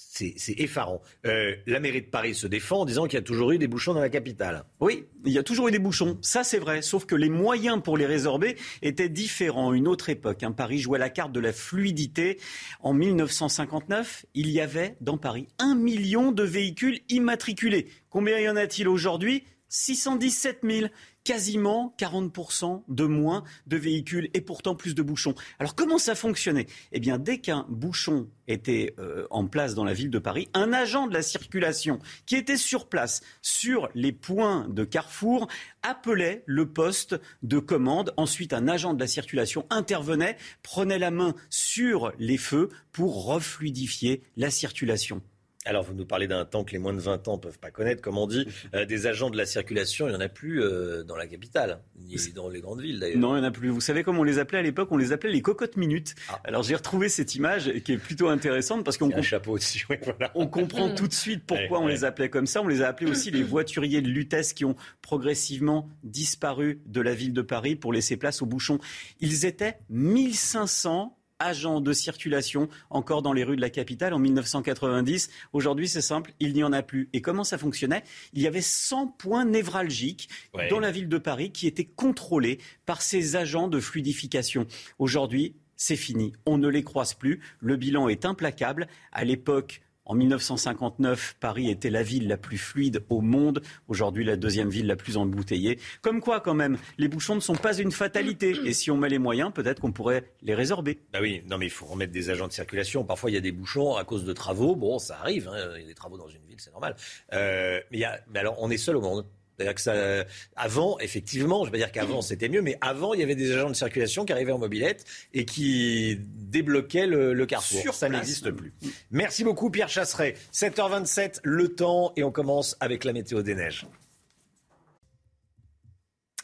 c'est 0.00 0.54
effarant. 0.58 1.02
Euh, 1.26 1.56
la 1.66 1.80
mairie 1.80 2.02
de 2.02 2.06
Paris 2.06 2.34
se 2.34 2.46
défend 2.46 2.80
en 2.80 2.84
disant 2.84 3.06
qu'il 3.06 3.14
y 3.14 3.18
a 3.18 3.24
toujours 3.24 3.50
eu 3.50 3.58
des 3.58 3.66
bouchons 3.66 3.94
dans 3.94 4.00
la 4.00 4.08
capitale. 4.08 4.64
Oui, 4.80 5.06
il 5.24 5.32
y 5.32 5.38
a 5.38 5.42
toujours 5.42 5.68
eu 5.68 5.70
des 5.72 5.80
bouchons, 5.80 6.18
ça 6.22 6.44
c'est 6.44 6.58
vrai, 6.58 6.82
sauf 6.82 7.04
que 7.04 7.16
les 7.16 7.28
moyens 7.28 7.82
pour 7.82 7.96
les 7.96 8.06
résorber 8.06 8.56
étaient 8.80 9.08
différents. 9.08 9.72
Une 9.72 9.88
autre 9.88 10.08
époque, 10.08 10.44
hein, 10.44 10.52
Paris 10.52 10.78
jouait 10.78 10.98
la 10.98 11.10
carte 11.10 11.32
de 11.32 11.40
la 11.40 11.52
fluidité. 11.52 12.38
En 12.80 12.92
1959, 12.92 14.26
il 14.34 14.50
y 14.50 14.60
avait 14.60 14.96
dans 15.00 15.18
Paris 15.18 15.48
un 15.58 15.74
million 15.74 16.30
de 16.30 16.44
véhicules 16.44 17.00
immatriculés. 17.08 17.88
Combien 18.08 18.38
y 18.38 18.48
en 18.48 18.56
a-t-il 18.56 18.88
aujourd'hui? 18.88 19.44
617 19.68 20.60
000 20.62 20.86
quasiment 21.28 21.94
40% 21.98 22.84
de 22.88 23.04
moins 23.04 23.44
de 23.66 23.76
véhicules 23.76 24.30
et 24.32 24.40
pourtant 24.40 24.74
plus 24.74 24.94
de 24.94 25.02
bouchons. 25.02 25.34
Alors 25.58 25.74
comment 25.74 25.98
ça 25.98 26.14
fonctionnait? 26.14 26.66
Eh 26.90 27.00
bien, 27.00 27.18
dès 27.18 27.36
qu'un 27.36 27.66
bouchon 27.68 28.30
était 28.46 28.94
euh, 28.98 29.26
en 29.28 29.46
place 29.46 29.74
dans 29.74 29.84
la 29.84 29.92
ville 29.92 30.08
de 30.08 30.18
Paris, 30.18 30.48
un 30.54 30.72
agent 30.72 31.06
de 31.06 31.12
la 31.12 31.20
circulation 31.20 31.98
qui 32.24 32.34
était 32.34 32.56
sur 32.56 32.88
place, 32.88 33.20
sur 33.42 33.90
les 33.94 34.12
points 34.12 34.66
de 34.70 34.84
carrefour, 34.84 35.48
appelait 35.82 36.44
le 36.46 36.72
poste 36.72 37.20
de 37.42 37.58
commande. 37.58 38.14
Ensuite, 38.16 38.54
un 38.54 38.66
agent 38.66 38.94
de 38.94 39.00
la 39.00 39.06
circulation 39.06 39.66
intervenait, 39.68 40.38
prenait 40.62 40.98
la 40.98 41.10
main 41.10 41.34
sur 41.50 42.10
les 42.18 42.38
feux 42.38 42.70
pour 42.90 43.26
refluidifier 43.26 44.22
la 44.38 44.50
circulation. 44.50 45.20
Alors, 45.68 45.82
vous 45.82 45.92
nous 45.92 46.06
parlez 46.06 46.26
d'un 46.26 46.46
temps 46.46 46.64
que 46.64 46.72
les 46.72 46.78
moins 46.78 46.94
de 46.94 46.98
20 46.98 47.28
ans 47.28 47.36
ne 47.36 47.42
peuvent 47.42 47.58
pas 47.58 47.70
connaître, 47.70 48.00
comme 48.00 48.16
on 48.16 48.26
dit, 48.26 48.46
euh, 48.74 48.86
des 48.86 49.06
agents 49.06 49.28
de 49.28 49.36
la 49.36 49.44
circulation, 49.44 50.06
il 50.06 50.12
n'y 50.12 50.16
en 50.16 50.20
a 50.20 50.30
plus 50.30 50.62
euh, 50.62 51.04
dans 51.04 51.14
la 51.14 51.26
capitale, 51.26 51.82
ni 52.00 52.16
dans 52.34 52.48
les 52.48 52.62
grandes 52.62 52.80
villes 52.80 52.98
d'ailleurs. 52.98 53.18
Non, 53.18 53.36
il 53.36 53.40
n'y 53.40 53.46
en 53.46 53.48
a 53.48 53.50
plus. 53.50 53.68
Vous 53.68 53.82
savez 53.82 54.02
comment 54.02 54.20
on 54.20 54.24
les 54.24 54.38
appelait 54.38 54.60
à 54.60 54.62
l'époque? 54.62 54.88
On 54.92 54.96
les 54.96 55.12
appelait 55.12 55.30
les 55.30 55.42
cocottes 55.42 55.76
minutes. 55.76 56.14
Ah. 56.30 56.40
Alors 56.44 56.62
j'ai 56.62 56.74
retrouvé 56.74 57.10
cette 57.10 57.34
image 57.34 57.70
qui 57.84 57.92
est 57.92 57.98
plutôt 57.98 58.28
intéressante 58.28 58.82
parce 58.82 58.96
qu'on 58.96 59.12
un 59.14 59.20
chapeau 59.20 59.58
dessus. 59.58 59.86
voilà. 60.04 60.30
on 60.34 60.46
comprend 60.46 60.94
tout 60.94 61.06
de 61.06 61.12
suite 61.12 61.44
pourquoi 61.46 61.80
on 61.80 61.84
ouais. 61.84 61.92
les 61.92 62.04
appelait 62.04 62.30
comme 62.30 62.46
ça. 62.46 62.62
On 62.62 62.66
les 62.66 62.80
a 62.80 62.88
appelés 62.88 63.10
aussi 63.10 63.30
les 63.30 63.42
voituriers 63.42 64.00
de 64.00 64.08
Lutèce 64.08 64.54
qui 64.54 64.64
ont 64.64 64.76
progressivement 65.02 65.90
disparu 66.02 66.80
de 66.86 67.02
la 67.02 67.12
ville 67.12 67.34
de 67.34 67.42
Paris 67.42 67.76
pour 67.76 67.92
laisser 67.92 68.16
place 68.16 68.40
aux 68.40 68.46
bouchons. 68.46 68.78
Ils 69.20 69.44
étaient 69.44 69.78
1500 69.90 71.17
agents 71.38 71.80
de 71.80 71.92
circulation 71.92 72.68
encore 72.90 73.22
dans 73.22 73.32
les 73.32 73.44
rues 73.44 73.56
de 73.56 73.60
la 73.60 73.70
capitale 73.70 74.12
en 74.14 74.18
1990. 74.18 75.30
Aujourd'hui, 75.52 75.88
c'est 75.88 76.00
simple, 76.00 76.32
il 76.40 76.52
n'y 76.52 76.64
en 76.64 76.72
a 76.72 76.82
plus. 76.82 77.08
Et 77.12 77.20
comment 77.20 77.44
ça 77.44 77.58
fonctionnait? 77.58 78.02
Il 78.32 78.42
y 78.42 78.46
avait 78.46 78.60
100 78.60 79.06
points 79.08 79.44
névralgiques 79.44 80.28
Ouais. 80.54 80.68
dans 80.68 80.80
la 80.80 80.90
ville 80.90 81.08
de 81.08 81.18
Paris 81.18 81.52
qui 81.52 81.66
étaient 81.66 81.84
contrôlés 81.84 82.58
par 82.86 83.02
ces 83.02 83.36
agents 83.36 83.68
de 83.68 83.80
fluidification. 83.80 84.66
Aujourd'hui, 84.98 85.54
c'est 85.76 85.96
fini. 85.96 86.32
On 86.46 86.58
ne 86.58 86.68
les 86.68 86.82
croise 86.82 87.14
plus. 87.14 87.40
Le 87.60 87.76
bilan 87.76 88.08
est 88.08 88.24
implacable. 88.24 88.88
À 89.12 89.24
l'époque, 89.24 89.80
en 90.08 90.14
1959, 90.14 91.36
Paris 91.38 91.70
était 91.70 91.90
la 91.90 92.02
ville 92.02 92.28
la 92.28 92.38
plus 92.38 92.58
fluide 92.58 93.04
au 93.10 93.20
monde. 93.20 93.62
Aujourd'hui, 93.88 94.24
la 94.24 94.36
deuxième 94.36 94.70
ville 94.70 94.86
la 94.86 94.96
plus 94.96 95.18
embouteillée. 95.18 95.78
Comme 96.00 96.20
quoi, 96.20 96.40
quand 96.40 96.54
même, 96.54 96.78
les 96.96 97.08
bouchons 97.08 97.34
ne 97.34 97.40
sont 97.40 97.54
pas 97.54 97.76
une 97.76 97.92
fatalité. 97.92 98.56
Et 98.64 98.72
si 98.72 98.90
on 98.90 98.96
met 98.96 99.10
les 99.10 99.18
moyens, 99.18 99.52
peut-être 99.52 99.80
qu'on 99.80 99.92
pourrait 99.92 100.32
les 100.42 100.54
résorber. 100.54 100.98
Bah 101.12 101.18
oui, 101.20 101.42
non 101.46 101.58
mais 101.58 101.66
il 101.66 101.70
faut 101.70 101.86
remettre 101.86 102.12
des 102.12 102.30
agents 102.30 102.48
de 102.48 102.52
circulation. 102.52 103.04
Parfois 103.04 103.30
il 103.30 103.34
y 103.34 103.36
a 103.36 103.42
des 103.42 103.52
bouchons 103.52 103.96
à 103.96 104.04
cause 104.04 104.24
de 104.24 104.32
travaux. 104.32 104.74
Bon, 104.76 104.98
ça 104.98 105.18
arrive, 105.18 105.48
hein, 105.48 105.56
il 105.76 105.82
y 105.82 105.84
a 105.84 105.88
des 105.88 105.94
travaux 105.94 106.16
dans 106.16 106.28
une 106.28 106.42
ville, 106.48 106.58
c'est 106.58 106.72
normal. 106.72 106.96
Euh, 107.34 107.80
mais, 107.90 107.98
y 107.98 108.04
a, 108.04 108.18
mais 108.28 108.38
alors 108.38 108.56
on 108.58 108.70
est 108.70 108.78
seul 108.78 108.96
au 108.96 109.02
monde. 109.02 109.26
C'est-à-dire 109.58 109.74
que 109.74 109.80
ça, 109.80 110.24
avant, 110.54 110.98
effectivement, 111.00 111.64
je 111.64 111.70
vais 111.70 111.72
pas 111.72 111.84
dire 111.84 111.90
qu'avant 111.90 112.22
c'était 112.22 112.48
mieux, 112.48 112.62
mais 112.62 112.78
avant 112.80 113.12
il 113.12 113.20
y 113.20 113.24
avait 113.24 113.34
des 113.34 113.52
agents 113.52 113.70
de 113.70 113.74
circulation 113.74 114.24
qui 114.24 114.32
arrivaient 114.32 114.52
en 114.52 114.58
mobilette 114.58 115.04
et 115.34 115.44
qui 115.44 116.20
débloquaient 116.36 117.08
le, 117.08 117.32
le 117.34 117.46
carrefour. 117.46 117.80
Sur 117.80 117.94
ça 117.94 118.08
n'existe 118.08 118.52
plus. 118.52 118.72
Merci 119.10 119.42
beaucoup 119.42 119.68
Pierre 119.70 119.88
Chasseret. 119.88 120.34
7h27, 120.52 121.40
le 121.42 121.68
temps 121.68 122.12
et 122.16 122.22
on 122.22 122.30
commence 122.30 122.76
avec 122.78 123.02
la 123.02 123.12
météo 123.12 123.42
des 123.42 123.56
neiges. 123.56 123.86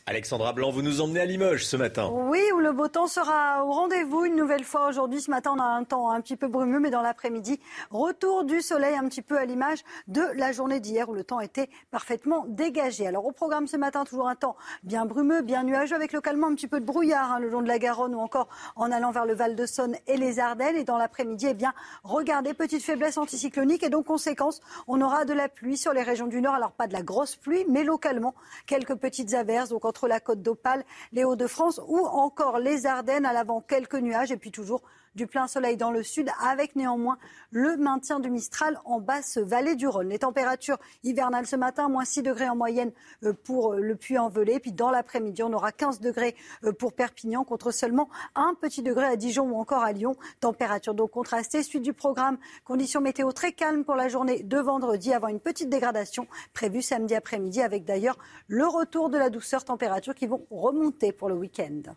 Alexandra 0.06 0.52
Blanc, 0.52 0.70
vous 0.70 0.82
nous 0.82 1.00
emmenez 1.00 1.20
à 1.20 1.24
Limoges 1.24 1.64
ce 1.64 1.78
matin. 1.78 2.10
Oui, 2.12 2.42
où 2.54 2.58
le 2.58 2.72
beau 2.72 2.88
temps 2.88 3.06
sera 3.06 3.64
au 3.64 3.72
rendez-vous 3.72 4.26
une 4.26 4.36
nouvelle 4.36 4.62
fois 4.62 4.86
aujourd'hui. 4.86 5.22
Ce 5.22 5.30
matin, 5.30 5.54
on 5.56 5.58
a 5.58 5.64
un 5.64 5.84
temps 5.84 6.10
un 6.10 6.20
petit 6.20 6.36
peu 6.36 6.46
brumeux, 6.46 6.78
mais 6.78 6.90
dans 6.90 7.00
l'après-midi, 7.00 7.58
retour 7.90 8.44
du 8.44 8.60
soleil 8.60 8.96
un 8.96 9.08
petit 9.08 9.22
peu 9.22 9.38
à 9.38 9.46
l'image 9.46 9.82
de 10.06 10.20
la 10.34 10.52
journée 10.52 10.78
d'hier 10.78 11.08
où 11.08 11.14
le 11.14 11.24
temps 11.24 11.40
était 11.40 11.70
parfaitement 11.90 12.44
dégagé. 12.46 13.06
Alors 13.06 13.24
au 13.24 13.32
programme 13.32 13.66
ce 13.66 13.78
matin, 13.78 14.04
toujours 14.04 14.28
un 14.28 14.34
temps 14.34 14.56
bien 14.82 15.06
brumeux, 15.06 15.40
bien 15.40 15.62
nuageux, 15.62 15.96
avec 15.96 16.12
localement 16.12 16.48
un 16.48 16.54
petit 16.54 16.68
peu 16.68 16.80
de 16.80 16.84
brouillard 16.84 17.32
hein, 17.32 17.38
le 17.38 17.48
long 17.48 17.62
de 17.62 17.68
la 17.68 17.78
Garonne 17.78 18.14
ou 18.14 18.20
encore 18.20 18.48
en 18.76 18.92
allant 18.92 19.10
vers 19.10 19.24
le 19.24 19.32
Val-de-Saône 19.32 19.96
et 20.06 20.18
les 20.18 20.38
Ardennes. 20.38 20.76
Et 20.76 20.84
dans 20.84 20.98
l'après-midi, 20.98 21.46
eh 21.48 21.54
bien, 21.54 21.72
regardez, 22.02 22.52
petite 22.52 22.82
faiblesse 22.82 23.16
anticyclonique 23.16 23.82
et 23.82 23.88
donc 23.88 24.04
conséquence, 24.04 24.60
on 24.86 25.00
aura 25.00 25.24
de 25.24 25.32
la 25.32 25.48
pluie 25.48 25.78
sur 25.78 25.94
les 25.94 26.02
régions 26.02 26.26
du 26.26 26.42
Nord. 26.42 26.56
Alors 26.56 26.72
pas 26.72 26.88
de 26.88 26.92
la 26.92 27.00
grosse 27.00 27.36
pluie, 27.36 27.64
mais 27.70 27.84
localement 27.84 28.34
quelques 28.66 28.96
petites 28.96 29.32
averses. 29.32 29.70
Donc 29.70 29.86
entre 29.94 30.08
la 30.08 30.18
côte 30.18 30.42
d'Opale, 30.42 30.84
les 31.12 31.22
Hauts-de-France 31.22 31.80
ou 31.86 31.98
encore 31.98 32.58
les 32.58 32.84
Ardennes. 32.84 33.24
À 33.24 33.32
l'avant, 33.32 33.60
quelques 33.60 33.94
nuages 33.94 34.32
et 34.32 34.36
puis 34.36 34.50
toujours 34.50 34.82
du 35.14 35.26
plein 35.26 35.46
soleil 35.46 35.76
dans 35.76 35.90
le 35.90 36.02
sud, 36.02 36.30
avec 36.40 36.76
néanmoins 36.76 37.18
le 37.50 37.76
maintien 37.76 38.20
du 38.20 38.30
Mistral 38.30 38.80
en 38.84 39.00
basse 39.00 39.38
vallée 39.38 39.76
du 39.76 39.86
Rhône. 39.86 40.08
Les 40.08 40.18
températures 40.18 40.78
hivernales 41.02 41.46
ce 41.46 41.56
matin, 41.56 41.88
moins 41.88 42.04
6 42.04 42.22
degrés 42.22 42.48
en 42.48 42.56
moyenne 42.56 42.92
euh, 43.22 43.32
pour 43.32 43.74
euh, 43.74 43.80
le 43.80 43.94
Puy-en-Velay. 43.94 44.60
Puis 44.60 44.72
dans 44.72 44.90
l'après-midi, 44.90 45.42
on 45.42 45.52
aura 45.52 45.72
15 45.72 46.00
degrés 46.00 46.34
euh, 46.64 46.72
pour 46.72 46.92
Perpignan 46.92 47.44
contre 47.44 47.70
seulement 47.70 48.08
un 48.34 48.54
petit 48.54 48.82
degré 48.82 49.06
à 49.06 49.16
Dijon 49.16 49.48
ou 49.50 49.56
encore 49.56 49.82
à 49.82 49.92
Lyon. 49.92 50.16
Température 50.40 50.94
donc 50.94 51.12
contrastée. 51.12 51.62
Suite 51.62 51.82
du 51.82 51.92
programme, 51.92 52.38
conditions 52.64 53.00
météo 53.00 53.32
très 53.32 53.52
calmes 53.52 53.84
pour 53.84 53.94
la 53.94 54.08
journée 54.08 54.42
de 54.42 54.58
vendredi 54.58 55.12
avant 55.12 55.28
une 55.28 55.40
petite 55.40 55.68
dégradation 55.68 56.26
prévue 56.52 56.82
samedi 56.82 57.14
après-midi 57.14 57.62
avec 57.62 57.84
d'ailleurs 57.84 58.18
le 58.48 58.66
retour 58.66 59.10
de 59.10 59.18
la 59.18 59.30
douceur, 59.30 59.64
températures 59.64 60.14
qui 60.14 60.26
vont 60.26 60.46
remonter 60.50 61.12
pour 61.12 61.28
le 61.28 61.34
week-end. 61.34 61.94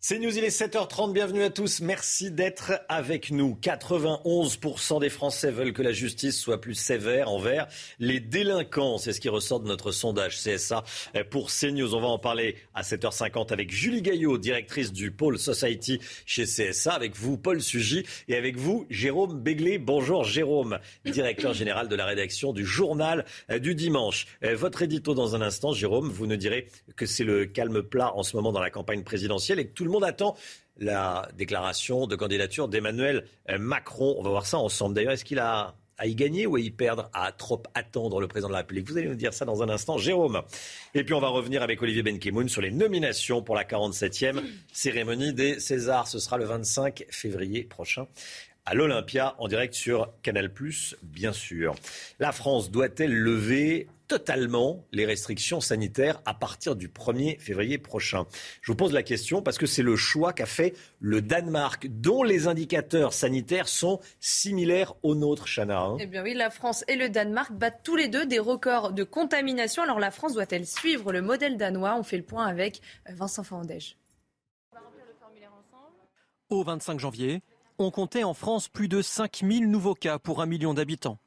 C'est 0.00 0.20
News, 0.20 0.38
il 0.38 0.44
est 0.44 0.56
7h30, 0.56 1.12
bienvenue 1.12 1.42
à 1.42 1.50
tous, 1.50 1.80
merci 1.80 2.30
d'être 2.30 2.80
avec 2.88 3.32
nous. 3.32 3.58
91% 3.60 5.00
des 5.00 5.08
Français 5.08 5.50
veulent 5.50 5.72
que 5.72 5.82
la 5.82 5.90
justice 5.90 6.38
soit 6.38 6.60
plus 6.60 6.74
sévère 6.74 7.28
envers 7.28 7.66
les 7.98 8.20
délinquants, 8.20 8.98
c'est 8.98 9.12
ce 9.12 9.20
qui 9.20 9.28
ressort 9.28 9.58
de 9.58 9.66
notre 9.66 9.90
sondage 9.90 10.38
CSA 10.38 10.84
pour 11.30 11.50
CNews. 11.50 11.96
On 11.96 12.00
va 12.00 12.06
en 12.06 12.18
parler 12.20 12.54
à 12.74 12.82
7h50 12.82 13.52
avec 13.52 13.72
Julie 13.72 14.00
Gaillot, 14.00 14.38
directrice 14.38 14.92
du 14.92 15.10
pôle 15.10 15.36
Society 15.36 15.98
chez 16.26 16.44
CSA, 16.44 16.92
avec 16.92 17.16
vous 17.16 17.36
Paul 17.36 17.60
Sugy 17.60 18.06
et 18.28 18.36
avec 18.36 18.56
vous 18.56 18.86
Jérôme 18.90 19.40
Béglé. 19.40 19.78
Bonjour 19.78 20.22
Jérôme, 20.22 20.78
directeur 21.06 21.54
général 21.54 21.88
de 21.88 21.96
la 21.96 22.06
rédaction 22.06 22.52
du 22.52 22.64
journal 22.64 23.24
du 23.60 23.74
dimanche. 23.74 24.28
Euh, 24.44 24.54
Votre 24.54 24.82
édito 24.82 25.14
dans 25.14 25.34
un 25.34 25.42
instant, 25.42 25.72
Jérôme, 25.72 26.08
vous 26.08 26.28
nous 26.28 26.36
direz 26.36 26.68
que 26.94 27.04
c'est 27.04 27.24
le 27.24 27.46
calme 27.46 27.82
plat 27.82 28.14
en 28.14 28.22
ce 28.22 28.36
moment 28.36 28.52
dans 28.52 28.62
la 28.62 28.70
campagne 28.70 29.02
présidentielle 29.02 29.58
et 29.58 29.66
que 29.66 29.72
tout 29.72 29.87
le 29.88 29.92
monde 29.92 30.04
attend 30.04 30.36
la 30.76 31.28
déclaration 31.36 32.06
de 32.06 32.14
candidature 32.14 32.68
d'Emmanuel 32.68 33.24
euh, 33.50 33.58
Macron. 33.58 34.14
On 34.18 34.22
va 34.22 34.30
voir 34.30 34.46
ça 34.46 34.58
ensemble. 34.58 34.94
D'ailleurs, 34.94 35.12
est-ce 35.12 35.24
qu'il 35.24 35.40
a 35.40 35.74
à 36.00 36.06
y 36.06 36.14
gagner 36.14 36.46
ou 36.46 36.54
à 36.54 36.60
y 36.60 36.70
perdre, 36.70 37.10
à 37.12 37.32
trop 37.32 37.60
attendre 37.74 38.20
le 38.20 38.28
président 38.28 38.46
de 38.46 38.52
la 38.52 38.58
République? 38.58 38.88
Vous 38.88 38.96
allez 38.96 39.08
nous 39.08 39.16
dire 39.16 39.34
ça 39.34 39.44
dans 39.44 39.64
un 39.64 39.68
instant, 39.68 39.98
Jérôme. 39.98 40.42
Et 40.94 41.02
puis 41.02 41.12
on 41.12 41.20
va 41.20 41.26
revenir 41.26 41.62
avec 41.62 41.82
Olivier 41.82 42.04
Benkemoun 42.04 42.48
sur 42.48 42.62
les 42.62 42.70
nominations 42.70 43.42
pour 43.42 43.56
la 43.56 43.64
47e 43.64 44.40
cérémonie 44.72 45.32
des 45.32 45.58
Césars. 45.58 46.06
Ce 46.06 46.20
sera 46.20 46.38
le 46.38 46.44
25 46.44 47.06
février 47.10 47.64
prochain 47.64 48.06
à 48.64 48.74
l'Olympia, 48.74 49.34
en 49.38 49.48
direct 49.48 49.72
sur 49.72 50.12
Canal+, 50.22 50.52
bien 51.02 51.32
sûr. 51.32 51.74
La 52.20 52.32
France 52.32 52.70
doit-elle 52.70 53.14
lever 53.14 53.88
totalement 54.08 54.86
les 54.90 55.04
restrictions 55.06 55.60
sanitaires 55.60 56.20
à 56.24 56.34
partir 56.34 56.74
du 56.74 56.88
1er 56.88 57.38
février 57.38 57.78
prochain 57.78 58.26
Je 58.62 58.72
vous 58.72 58.76
pose 58.76 58.92
la 58.92 59.02
question 59.02 59.42
parce 59.42 59.58
que 59.58 59.66
c'est 59.66 59.82
le 59.82 59.96
choix 59.96 60.32
qu'a 60.32 60.46
fait 60.46 60.74
le 60.98 61.20
Danemark, 61.20 61.86
dont 61.88 62.22
les 62.22 62.48
indicateurs 62.48 63.12
sanitaires 63.12 63.68
sont 63.68 64.00
similaires 64.18 64.94
aux 65.02 65.14
nôtres, 65.14 65.46
Chana. 65.46 65.80
hein. 65.80 65.96
Eh 66.00 66.06
bien 66.06 66.22
oui, 66.22 66.34
la 66.34 66.50
France 66.50 66.84
et 66.88 66.96
le 66.96 67.10
Danemark 67.10 67.52
battent 67.52 67.82
tous 67.84 67.96
les 67.96 68.08
deux 68.08 68.26
des 68.26 68.38
records 68.38 68.92
de 68.92 69.04
contamination. 69.04 69.82
Alors 69.82 70.00
la 70.00 70.10
France 70.10 70.32
doit-elle 70.32 70.66
suivre 70.66 71.12
le 71.12 71.20
modèle 71.22 71.56
danois? 71.58 71.96
On 71.98 72.02
fait 72.02 72.16
le 72.16 72.24
point 72.24 72.46
avec 72.46 72.80
Vincent 73.08 73.44
Fandège. 73.44 73.96
Au 76.50 76.64
25 76.64 76.98
janvier, 76.98 77.42
on 77.78 77.90
comptait 77.90 78.24
en 78.24 78.32
France 78.32 78.68
plus 78.68 78.88
de 78.88 79.02
5000 79.02 79.70
nouveaux 79.70 79.94
cas 79.94 80.18
pour 80.18 80.40
un 80.40 80.46
million 80.46 80.72
d'habitants. 80.72 81.18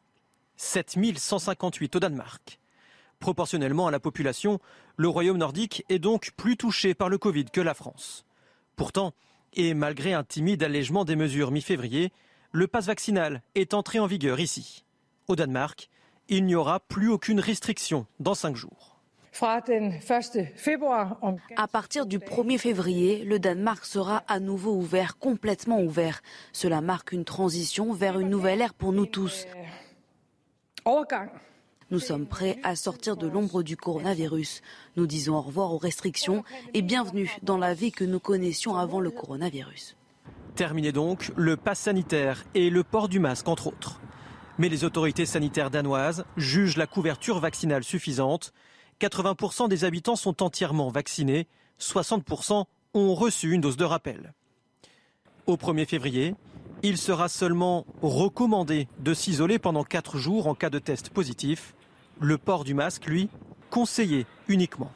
7158 0.57 1.95
au 1.95 1.99
Danemark. 1.99 2.59
Proportionnellement 3.21 3.85
à 3.85 3.91
la 3.91 3.99
population, 3.99 4.59
le 4.97 5.07
royaume 5.07 5.37
nordique 5.37 5.85
est 5.89 5.99
donc 5.99 6.31
plus 6.35 6.57
touché 6.57 6.95
par 6.95 7.07
le 7.07 7.19
Covid 7.19 7.45
que 7.45 7.61
la 7.61 7.75
France. 7.75 8.25
Pourtant, 8.75 9.13
et 9.53 9.75
malgré 9.75 10.13
un 10.13 10.23
timide 10.23 10.63
allègement 10.63 11.05
des 11.05 11.15
mesures 11.15 11.51
mi-février, 11.51 12.11
le 12.51 12.65
pass 12.65 12.87
vaccinal 12.87 13.43
est 13.53 13.75
entré 13.75 13.99
en 13.99 14.07
vigueur 14.07 14.39
ici. 14.39 14.85
Au 15.27 15.35
Danemark, 15.35 15.87
il 16.29 16.45
n'y 16.45 16.55
aura 16.55 16.79
plus 16.79 17.09
aucune 17.09 17.39
restriction 17.39 18.07
dans 18.19 18.33
cinq 18.33 18.55
jours. 18.55 18.97
À 21.55 21.67
partir 21.67 22.07
du 22.07 22.17
1er 22.17 22.57
février, 22.57 23.23
le 23.23 23.37
Danemark 23.37 23.85
sera 23.85 24.23
à 24.27 24.39
nouveau 24.39 24.73
ouvert, 24.73 25.19
complètement 25.19 25.79
ouvert. 25.79 26.23
Cela 26.53 26.81
marque 26.81 27.11
une 27.11 27.23
transition 27.23 27.93
vers 27.93 28.19
une 28.19 28.29
nouvelle 28.29 28.61
ère 28.61 28.73
pour 28.73 28.93
nous 28.93 29.05
tous. 29.05 29.45
Nous 31.91 31.99
sommes 31.99 32.25
prêts 32.25 32.57
à 32.63 32.77
sortir 32.77 33.17
de 33.17 33.27
l'ombre 33.27 33.63
du 33.63 33.75
coronavirus. 33.75 34.61
Nous 34.95 35.07
disons 35.07 35.35
au 35.35 35.41
revoir 35.41 35.73
aux 35.73 35.77
restrictions 35.77 36.45
et 36.73 36.81
bienvenue 36.81 37.29
dans 37.43 37.57
la 37.57 37.73
vie 37.73 37.91
que 37.91 38.05
nous 38.05 38.21
connaissions 38.21 38.77
avant 38.77 39.01
le 39.01 39.11
coronavirus. 39.11 39.97
Terminé 40.55 40.93
donc 40.93 41.33
le 41.35 41.57
pass 41.57 41.81
sanitaire 41.81 42.45
et 42.55 42.69
le 42.69 42.85
port 42.85 43.09
du 43.09 43.19
masque, 43.19 43.49
entre 43.49 43.67
autres. 43.67 43.99
Mais 44.57 44.69
les 44.69 44.85
autorités 44.85 45.25
sanitaires 45.25 45.69
danoises 45.69 46.23
jugent 46.37 46.77
la 46.77 46.87
couverture 46.87 47.41
vaccinale 47.41 47.83
suffisante. 47.83 48.53
80% 49.01 49.67
des 49.67 49.83
habitants 49.83 50.15
sont 50.15 50.41
entièrement 50.43 50.87
vaccinés, 50.87 51.45
60% 51.81 52.63
ont 52.93 53.15
reçu 53.15 53.51
une 53.51 53.59
dose 53.59 53.75
de 53.75 53.83
rappel. 53.83 54.33
Au 55.45 55.57
1er 55.57 55.85
février, 55.85 56.35
il 56.83 56.97
sera 56.97 57.27
seulement 57.27 57.85
recommandé 58.01 58.87
de 58.99 59.13
s'isoler 59.13 59.59
pendant 59.59 59.83
4 59.83 60.17
jours 60.17 60.47
en 60.47 60.55
cas 60.55 60.69
de 60.69 60.79
test 60.79 61.09
positif. 61.09 61.75
Le 62.23 62.37
port 62.37 62.63
du 62.63 62.75
masque, 62.75 63.07
lui, 63.07 63.29
conseillé 63.71 64.27
uniquement. 64.47 64.91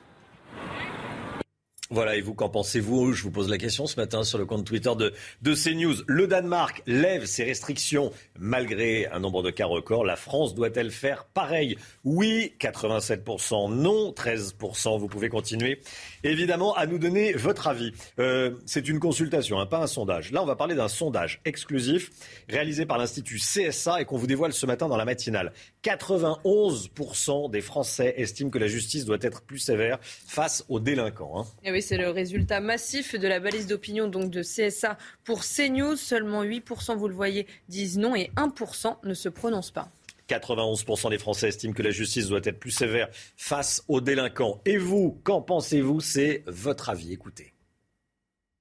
Voilà, 1.91 2.15
et 2.15 2.21
vous, 2.21 2.33
qu'en 2.33 2.49
pensez-vous 2.49 3.13
Je 3.13 3.21
vous 3.21 3.29
pose 3.29 3.47
la 3.47 3.59
question 3.59 3.85
ce 3.85 3.95
matin 3.99 4.23
sur 4.23 4.39
le 4.39 4.45
compte 4.47 4.65
Twitter 4.65 4.91
de, 4.97 5.13
de 5.43 5.53
CNews. 5.53 5.93
Le 6.07 6.25
Danemark 6.25 6.81
lève 6.87 7.25
ses 7.25 7.43
restrictions 7.43 8.11
malgré 8.39 9.05
un 9.07 9.19
nombre 9.19 9.43
de 9.43 9.51
cas 9.51 9.67
record. 9.67 10.03
La 10.03 10.15
France 10.15 10.55
doit-elle 10.55 10.89
faire 10.89 11.25
pareil 11.25 11.77
Oui, 12.03 12.53
87%, 12.59 13.71
non, 13.71 14.11
13%. 14.13 14.97
Vous 14.97 15.07
pouvez 15.07 15.29
continuer, 15.29 15.79
évidemment, 16.23 16.73
à 16.73 16.87
nous 16.87 16.97
donner 16.97 17.33
votre 17.33 17.67
avis. 17.67 17.91
Euh, 18.17 18.55
C'est 18.65 18.87
une 18.89 18.99
consultation, 18.99 19.59
hein, 19.59 19.67
pas 19.67 19.83
un 19.83 19.87
sondage. 19.87 20.31
Là, 20.31 20.41
on 20.41 20.47
va 20.47 20.55
parler 20.55 20.73
d'un 20.73 20.87
sondage 20.87 21.39
exclusif 21.45 22.09
réalisé 22.49 22.87
par 22.87 22.97
l'Institut 22.97 23.37
CSA 23.37 24.01
et 24.01 24.05
qu'on 24.05 24.17
vous 24.17 24.25
dévoile 24.27 24.53
ce 24.53 24.65
matin 24.65 24.87
dans 24.87 24.97
la 24.97 25.05
matinale. 25.05 25.53
91% 25.83 27.51
des 27.51 27.61
Français 27.61 28.15
estiment 28.17 28.49
que 28.49 28.57
la 28.57 28.67
justice 28.67 29.05
doit 29.05 29.17
être 29.21 29.43
plus 29.43 29.59
sévère 29.59 29.99
face 30.01 30.65
aux 30.67 30.79
délinquants. 30.79 31.41
hein. 31.41 31.45
Oui, 31.75 31.81
c'est 31.81 31.97
le 31.97 32.09
résultat 32.09 32.61
massif 32.61 33.15
de 33.15 33.27
la 33.27 33.41
balise 33.41 33.67
d'opinion 33.67 34.07
donc 34.07 34.31
de 34.31 34.43
CSA 34.43 34.97
pour 35.25 35.41
CNews. 35.43 35.97
Seulement 35.97 36.41
8%, 36.41 36.95
vous 36.95 37.09
le 37.09 37.13
voyez, 37.13 37.47
disent 37.67 37.97
non 37.97 38.15
et 38.15 38.31
1% 38.37 38.95
ne 39.03 39.13
se 39.13 39.27
prononcent 39.27 39.71
pas. 39.71 39.89
91% 40.29 41.09
des 41.09 41.17
Français 41.17 41.49
estiment 41.49 41.73
que 41.73 41.83
la 41.83 41.89
justice 41.89 42.29
doit 42.29 42.39
être 42.45 42.61
plus 42.61 42.71
sévère 42.71 43.09
face 43.35 43.83
aux 43.89 43.99
délinquants. 43.99 44.61
Et 44.63 44.77
vous, 44.77 45.19
qu'en 45.25 45.41
pensez-vous? 45.41 45.99
C'est 45.99 46.45
votre 46.47 46.89
avis. 46.89 47.11
Écoutez. 47.11 47.51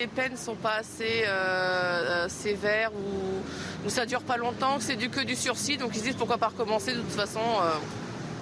Les 0.00 0.08
peines 0.08 0.32
ne 0.32 0.36
sont 0.36 0.56
pas 0.56 0.78
assez 0.78 1.22
euh, 1.24 1.28
euh, 2.24 2.28
sévères 2.28 2.90
ou, 2.94 3.86
ou 3.86 3.90
ça 3.90 4.06
dure 4.06 4.24
pas 4.24 4.38
longtemps, 4.38 4.78
que 4.78 4.82
c'est 4.82 4.96
du 4.96 5.08
que 5.08 5.20
du 5.20 5.36
sursis, 5.36 5.76
donc 5.76 5.92
ils 5.94 6.00
se 6.00 6.04
disent 6.06 6.16
pourquoi 6.16 6.38
pas 6.38 6.48
recommencer, 6.48 6.92
de 6.92 7.00
toute 7.00 7.12
façon 7.12 7.38
euh, 7.38 7.74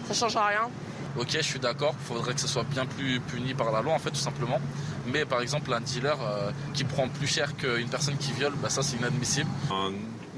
ça 0.09 0.15
changera 0.15 0.47
rien. 0.47 0.71
Ok, 1.19 1.29
je 1.33 1.43
suis 1.43 1.59
d'accord, 1.59 1.95
il 2.01 2.07
faudrait 2.07 2.33
que 2.35 2.41
ce 2.41 2.49
soit 2.49 2.65
bien 2.65 2.87
plus 2.87 3.21
puni 3.21 3.53
par 3.53 3.71
la 3.71 3.83
loi, 3.83 3.93
en 3.93 3.99
fait, 3.99 4.11
tout 4.11 4.17
simplement. 4.17 4.59
Mais 5.07 5.25
par 5.27 5.41
exemple, 5.43 5.73
un 5.75 5.81
dealer 5.81 6.17
euh, 6.23 6.51
qui 6.73 6.85
prend 6.85 7.07
plus 7.09 7.27
cher 7.27 7.55
qu'une 7.57 7.89
personne 7.89 8.17
qui 8.17 8.33
viole, 8.33 8.55
bah, 8.63 8.71
ça 8.71 8.83
c'est 8.83 8.97
inadmissible. 8.97 9.51
Un 9.71 9.93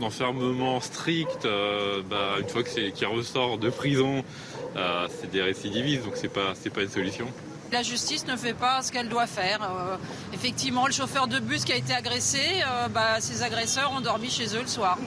enfermement 0.05 0.81
strict, 0.81 1.45
euh, 1.45 2.03
bah, 2.09 2.41
une 2.41 2.49
fois 2.49 2.63
que 2.65 2.71
c'est- 2.71 2.91
qu'il 2.91 3.07
ressort 3.07 3.59
de 3.59 3.71
prison, 3.71 4.25
euh, 4.77 5.07
c'est 5.21 5.31
des 5.31 5.43
récidivistes, 5.43 6.05
donc 6.05 6.15
c'est 6.17 6.29
pas, 6.29 6.55
c'est 6.61 6.71
pas 6.71 6.83
une 6.83 6.91
solution. 6.91 7.27
La 7.73 7.83
justice 7.83 8.27
ne 8.27 8.37
fait 8.37 8.55
pas 8.55 8.83
ce 8.83 8.91
qu'elle 8.93 9.09
doit 9.09 9.27
faire. 9.29 9.61
Euh, 9.63 9.97
effectivement, 10.33 10.87
le 10.87 10.93
chauffeur 10.93 11.29
de 11.29 11.39
bus 11.39 11.65
qui 11.65 11.73
a 11.73 11.77
été 11.77 11.93
agressé, 11.95 12.41
euh, 12.67 12.89
bah, 12.89 13.21
ses 13.21 13.43
agresseurs 13.43 13.93
ont 13.93 14.01
dormi 14.01 14.29
chez 14.31 14.47
eux 14.57 14.61
le 14.63 14.67
soir. 14.69 14.99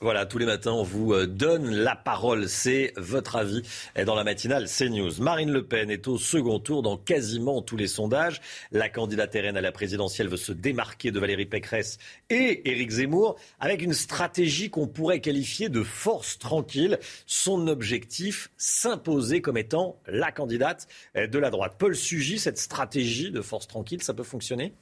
Voilà, 0.00 0.26
tous 0.26 0.38
les 0.38 0.46
matins, 0.46 0.70
on 0.70 0.84
vous 0.84 1.12
euh, 1.12 1.26
donne 1.26 1.74
la 1.74 1.96
parole. 1.96 2.48
C'est 2.48 2.92
votre 2.96 3.34
avis 3.34 3.62
dans 4.06 4.14
la 4.14 4.22
matinale 4.22 4.68
CNews. 4.68 5.20
Marine 5.20 5.50
Le 5.50 5.66
Pen 5.66 5.90
est 5.90 6.06
au 6.06 6.18
second 6.18 6.60
tour 6.60 6.82
dans 6.82 6.96
quasiment 6.96 7.62
tous 7.62 7.76
les 7.76 7.88
sondages. 7.88 8.40
La 8.70 8.88
candidate 8.88 9.34
RN 9.34 9.56
à 9.56 9.60
la 9.60 9.72
présidentielle 9.72 10.28
veut 10.28 10.36
se 10.36 10.52
démarquer 10.52 11.10
de 11.10 11.18
Valérie 11.18 11.46
Pécresse 11.46 11.98
et 12.30 12.70
Éric 12.70 12.90
Zemmour 12.90 13.40
avec 13.58 13.82
une 13.82 13.92
stratégie 13.92 14.70
qu'on 14.70 14.86
pourrait 14.86 15.20
qualifier 15.20 15.68
de 15.68 15.82
force 15.82 16.38
tranquille. 16.38 17.00
Son 17.26 17.66
objectif, 17.66 18.50
s'imposer 18.56 19.40
comme 19.40 19.58
étant 19.58 20.00
la 20.06 20.30
candidate 20.30 20.86
euh, 21.16 21.26
de 21.26 21.40
la 21.40 21.50
droite. 21.50 21.74
Paul 21.76 21.96
Sugy, 21.96 22.38
cette 22.38 22.58
stratégie 22.58 23.32
de 23.32 23.40
force 23.40 23.66
tranquille, 23.66 24.00
ça 24.04 24.14
peut 24.14 24.22
fonctionner? 24.22 24.74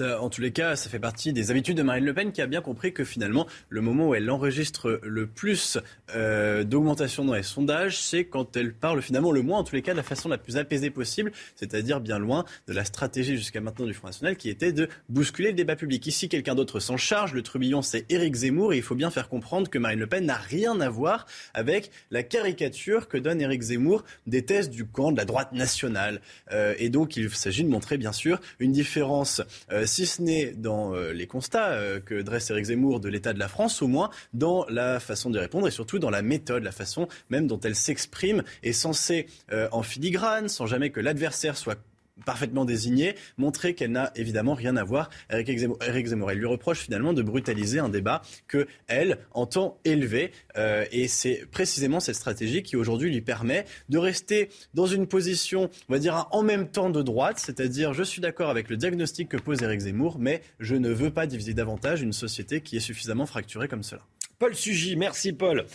En 0.00 0.28
tous 0.28 0.40
les 0.40 0.50
cas, 0.50 0.76
ça 0.76 0.90
fait 0.90 0.98
partie 0.98 1.32
des 1.32 1.50
habitudes 1.50 1.76
de 1.76 1.82
Marine 1.82 2.04
Le 2.04 2.14
Pen 2.14 2.32
qui 2.32 2.42
a 2.42 2.46
bien 2.46 2.60
compris 2.60 2.92
que 2.92 3.04
finalement, 3.04 3.46
le 3.68 3.80
moment 3.80 4.08
où 4.08 4.14
elle 4.14 4.28
enregistre 4.30 5.00
le 5.02 5.26
plus 5.26 5.78
euh, 6.14 6.64
d'augmentation 6.64 7.24
dans 7.24 7.34
les 7.34 7.42
sondages, 7.42 8.00
c'est 8.00 8.24
quand 8.24 8.56
elle 8.56 8.74
parle 8.74 9.02
finalement 9.02 9.30
le 9.30 9.42
moins, 9.42 9.58
en 9.58 9.64
tous 9.64 9.74
les 9.74 9.82
cas, 9.82 9.92
de 9.92 9.98
la 9.98 10.02
façon 10.02 10.28
la 10.28 10.38
plus 10.38 10.56
apaisée 10.56 10.90
possible, 10.90 11.32
c'est-à-dire 11.54 12.00
bien 12.00 12.18
loin 12.18 12.44
de 12.66 12.72
la 12.72 12.84
stratégie 12.84 13.36
jusqu'à 13.36 13.60
maintenant 13.60 13.86
du 13.86 13.94
Front 13.94 14.08
National 14.08 14.36
qui 14.36 14.48
était 14.48 14.72
de 14.72 14.88
bousculer 15.08 15.50
le 15.50 15.54
débat 15.54 15.76
public. 15.76 16.06
Ici, 16.06 16.28
quelqu'un 16.28 16.54
d'autre 16.54 16.80
s'en 16.80 16.96
charge. 16.96 17.32
Le 17.32 17.42
trubillon, 17.42 17.82
c'est 17.82 18.10
Éric 18.10 18.34
Zemmour 18.34 18.72
et 18.72 18.76
il 18.76 18.82
faut 18.82 18.94
bien 18.94 19.10
faire 19.10 19.28
comprendre 19.28 19.70
que 19.70 19.78
Marine 19.78 20.00
Le 20.00 20.06
Pen 20.06 20.26
n'a 20.26 20.36
rien 20.36 20.80
à 20.80 20.88
voir 20.88 21.26
avec 21.52 21.90
la 22.10 22.22
caricature 22.22 23.08
que 23.08 23.16
donne 23.16 23.40
Éric 23.40 23.62
Zemmour 23.62 24.04
des 24.26 24.44
thèses 24.44 24.70
du 24.70 24.86
camp 24.86 25.12
de 25.12 25.16
la 25.16 25.24
droite 25.24 25.52
nationale. 25.52 26.20
Euh, 26.52 26.74
et 26.78 26.88
donc, 26.88 27.16
il 27.16 27.30
s'agit 27.30 27.64
de 27.64 27.68
montrer, 27.68 27.96
bien 27.96 28.12
sûr, 28.12 28.40
une 28.58 28.72
différence, 28.72 29.42
euh, 29.70 29.83
si 29.86 30.06
ce 30.06 30.22
n'est 30.22 30.52
dans 30.52 30.94
euh, 30.94 31.12
les 31.12 31.26
constats 31.26 31.72
euh, 31.72 32.00
que 32.00 32.22
dresse 32.22 32.50
Éric 32.50 32.66
Zemmour 32.66 33.00
de 33.00 33.08
l'état 33.08 33.32
de 33.32 33.38
la 33.38 33.48
France, 33.48 33.82
au 33.82 33.88
moins 33.88 34.10
dans 34.32 34.66
la 34.68 35.00
façon 35.00 35.30
de 35.30 35.38
répondre 35.38 35.66
et 35.68 35.70
surtout 35.70 35.98
dans 35.98 36.10
la 36.10 36.22
méthode, 36.22 36.62
la 36.62 36.72
façon 36.72 37.08
même 37.30 37.46
dont 37.46 37.60
elle 37.60 37.74
s'exprime 37.74 38.42
est 38.62 38.72
censée, 38.72 39.26
euh, 39.52 39.68
en 39.72 39.82
filigrane, 39.82 40.48
sans 40.48 40.66
jamais 40.66 40.90
que 40.90 41.00
l'adversaire 41.00 41.56
soit 41.56 41.78
parfaitement 42.24 42.64
désigné, 42.64 43.14
montrer 43.38 43.74
qu'elle 43.74 43.92
n'a 43.92 44.12
évidemment 44.14 44.54
rien 44.54 44.76
à 44.76 44.84
voir 44.84 45.10
avec 45.28 45.48
Éric 45.48 46.06
Zemmour. 46.06 46.30
Elle 46.30 46.38
lui 46.38 46.46
reproche 46.46 46.80
finalement 46.80 47.12
de 47.12 47.22
brutaliser 47.22 47.78
un 47.78 47.88
débat 47.88 48.22
que 48.48 48.66
elle 48.86 49.18
entend 49.32 49.78
élever. 49.84 50.32
Euh, 50.56 50.84
et 50.92 51.08
c'est 51.08 51.46
précisément 51.50 52.00
cette 52.00 52.16
stratégie 52.16 52.62
qui 52.62 52.76
aujourd'hui 52.76 53.10
lui 53.10 53.20
permet 53.20 53.64
de 53.88 53.98
rester 53.98 54.48
dans 54.74 54.86
une 54.86 55.06
position, 55.06 55.70
on 55.88 55.92
va 55.92 55.98
dire, 55.98 56.28
en 56.30 56.42
même 56.42 56.68
temps 56.68 56.90
de 56.90 57.02
droite, 57.02 57.38
c'est-à-dire 57.38 57.92
je 57.92 58.02
suis 58.02 58.20
d'accord 58.20 58.50
avec 58.50 58.68
le 58.68 58.76
diagnostic 58.76 59.28
que 59.28 59.36
pose 59.36 59.62
Éric 59.62 59.80
Zemmour, 59.80 60.18
mais 60.18 60.42
je 60.60 60.76
ne 60.76 60.90
veux 60.90 61.10
pas 61.10 61.26
diviser 61.26 61.54
davantage 61.54 62.02
une 62.02 62.12
société 62.12 62.60
qui 62.60 62.76
est 62.76 62.80
suffisamment 62.80 63.26
fracturée 63.26 63.68
comme 63.68 63.82
cela. 63.82 64.02
Paul 64.38 64.54
Sugy, 64.54 64.96
merci 64.96 65.32
Paul. 65.32 65.66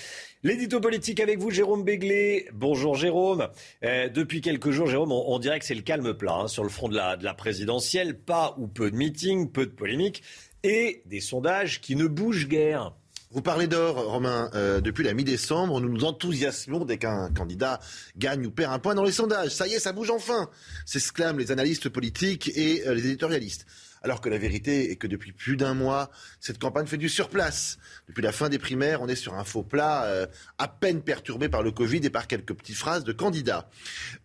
L'édito 0.44 0.80
politique 0.80 1.20
avec 1.20 1.40
vous, 1.40 1.50
Jérôme 1.50 1.84
Béglé. 1.84 2.48
Bonjour 2.54 2.96
Jérôme. 2.96 3.48
Euh, 3.84 4.10
depuis 4.10 4.42
quelques 4.42 4.72
jours, 4.72 4.88
Jérôme, 4.88 5.12
on, 5.12 5.40
dirait 5.40 5.60
que 5.60 5.66
c'est 5.66 5.76
le 5.76 5.82
calme 5.82 6.14
plat 6.14 6.34
hein, 6.34 6.48
sur 6.48 6.64
le 6.64 6.70
front 6.70 6.90
de 6.90 6.96
la, 6.96 7.16
de 7.16 7.24
la 7.24 7.34
présidentielle. 7.34 8.18
Pas 8.18 8.56
ou 8.58 8.68
peu 8.68 8.92
de 8.92 8.96
meetings, 8.96 9.52
peu 9.52 9.66
de 9.66 9.72
polémiques 9.72 10.24
et 10.64 11.04
des 11.06 11.22
sondages 11.22 11.80
qui 11.80 11.96
ne 11.96 12.08
bougent 12.08 12.48
guère. 12.48 12.94
Vous 13.32 13.44
parlez 13.44 13.68
d'or, 13.68 13.96
Romain. 14.12 14.50
Euh, 14.56 14.82
depuis 14.82 15.04
la 15.04 15.14
mi-décembre, 15.14 15.80
nous 15.80 15.90
nous 15.90 16.04
enthousiasmons 16.04 16.84
dès 16.84 16.98
qu'un 16.98 17.30
candidat 17.32 17.80
gagne 18.18 18.48
ou 18.48 18.52
perd 18.52 18.74
un 18.74 18.80
point 18.80 18.96
dans 18.96 19.04
les 19.04 19.12
sondages. 19.12 19.52
Ça 19.52 19.68
y 19.68 19.74
est, 19.74 19.80
ça 19.80 19.94
bouge 19.94 20.10
enfin 20.10 20.50
s'exclament 20.86 21.38
les 21.38 21.52
analystes 21.52 21.90
politiques 21.90 22.52
et 22.56 22.88
euh, 22.88 22.96
les 22.96 23.06
éditorialistes. 23.06 23.68
Alors 24.02 24.22
que 24.22 24.30
la 24.30 24.38
vérité 24.38 24.92
est 24.92 24.96
que 24.96 25.08
depuis 25.08 25.32
plus 25.32 25.58
d'un 25.58 25.74
mois, 25.74 26.10
cette 26.40 26.60
campagne 26.60 26.88
fait 26.88 26.98
du 26.98 27.10
surplace. 27.10 27.78
Depuis 28.08 28.22
la 28.22 28.32
fin 28.32 28.50
des 28.50 28.60
primaires, 28.60 29.02
on 29.02 29.08
est 29.08 29.16
sur 29.16 29.34
un 29.34 29.44
faux 29.44 29.64
plat 29.64 30.06
euh, 30.06 30.26
à 30.58 30.68
peine 30.68 31.02
perturbé 31.02 31.50
par 31.50 31.64
le 31.64 31.72
Covid 31.72 32.02
et 32.04 32.10
par 32.10 32.28
quelques 32.28 32.54
petites 32.54 32.78
phrases 32.78 33.04
de 33.04 33.12
candidats. 33.12 33.70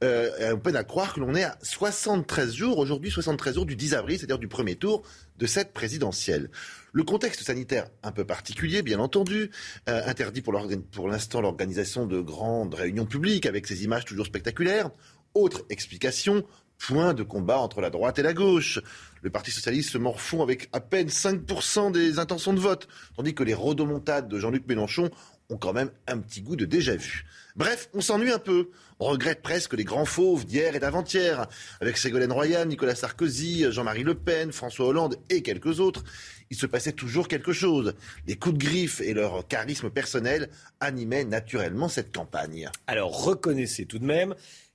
Euh, 0.02 0.54
on 0.54 0.58
peine 0.58 0.76
à 0.76 0.84
croire 0.84 1.14
que 1.14 1.20
l'on 1.20 1.34
est 1.34 1.44
à 1.44 1.58
73 1.62 2.54
jours, 2.54 2.78
aujourd'hui 2.78 3.10
73 3.10 3.54
jours 3.54 3.66
du 3.66 3.76
10 3.76 3.94
avril, 3.94 4.18
c'est-à-dire 4.18 4.38
du 4.38 4.48
premier 4.48 4.76
tour 4.76 5.02
de 5.38 5.46
cette 5.46 5.72
présidentielle. 5.72 6.50
Le 6.92 7.02
contexte 7.02 7.42
sanitaire 7.42 7.88
un 8.04 8.12
peu 8.12 8.24
particulier, 8.24 8.82
bien 8.82 9.00
entendu, 9.00 9.50
euh, 9.88 10.02
interdit 10.06 10.42
pour 10.42 11.08
l'instant 11.08 11.40
l'organisation 11.40 12.06
de 12.06 12.20
grandes 12.20 12.74
réunions 12.74 13.06
publiques 13.06 13.46
avec 13.46 13.66
ces 13.66 13.82
images 13.82 14.04
toujours 14.04 14.26
spectaculaires. 14.26 14.90
Autre 15.34 15.64
explication, 15.70 16.44
point 16.78 17.14
de 17.14 17.22
combat 17.22 17.58
entre 17.58 17.80
la 17.80 17.90
droite 17.90 18.18
et 18.18 18.22
la 18.22 18.32
gauche. 18.32 18.80
Le 19.24 19.30
Parti 19.30 19.50
socialiste 19.50 19.88
se 19.88 19.96
morfond 19.96 20.42
avec 20.42 20.68
à 20.74 20.80
peine 20.80 21.08
5% 21.08 21.90
des 21.90 22.18
intentions 22.18 22.52
de 22.52 22.60
vote, 22.60 22.88
tandis 23.16 23.34
que 23.34 23.42
les 23.42 23.54
rodomontades 23.54 24.28
de 24.28 24.38
Jean-Luc 24.38 24.68
Mélenchon 24.68 25.10
ont 25.48 25.56
quand 25.56 25.72
même 25.72 25.90
un 26.06 26.18
petit 26.18 26.42
goût 26.42 26.56
de 26.56 26.66
déjà-vu. 26.66 27.24
Bref, 27.56 27.88
on 27.94 28.02
s'ennuie 28.02 28.32
un 28.32 28.38
peu. 28.38 28.68
On 29.00 29.06
regrette 29.06 29.40
presque 29.40 29.72
les 29.72 29.84
grands 29.84 30.04
fauves 30.04 30.44
d'hier 30.44 30.76
et 30.76 30.78
d'avant-hier, 30.78 31.48
avec 31.80 31.96
Ségolène 31.96 32.32
Royal, 32.32 32.68
Nicolas 32.68 32.94
Sarkozy, 32.94 33.64
Jean-Marie 33.72 34.02
Le 34.02 34.14
Pen, 34.14 34.52
François 34.52 34.88
Hollande 34.88 35.16
et 35.30 35.40
quelques 35.40 35.80
autres. 35.80 36.04
Il 36.50 36.58
se 36.58 36.66
passait 36.66 36.92
toujours 36.92 37.26
quelque 37.26 37.54
chose. 37.54 37.94
Les 38.26 38.36
coups 38.36 38.58
de 38.58 38.62
griffe 38.62 39.00
et 39.00 39.14
leur 39.14 39.48
charisme 39.48 39.88
personnel 39.88 40.50
animaient 40.80 41.24
naturellement 41.24 41.88
cette 41.88 42.14
campagne. 42.14 42.68
Alors 42.86 43.24
reconnaissez 43.24 43.86
tout 43.86 43.98
de 43.98 44.04
même 44.04 44.34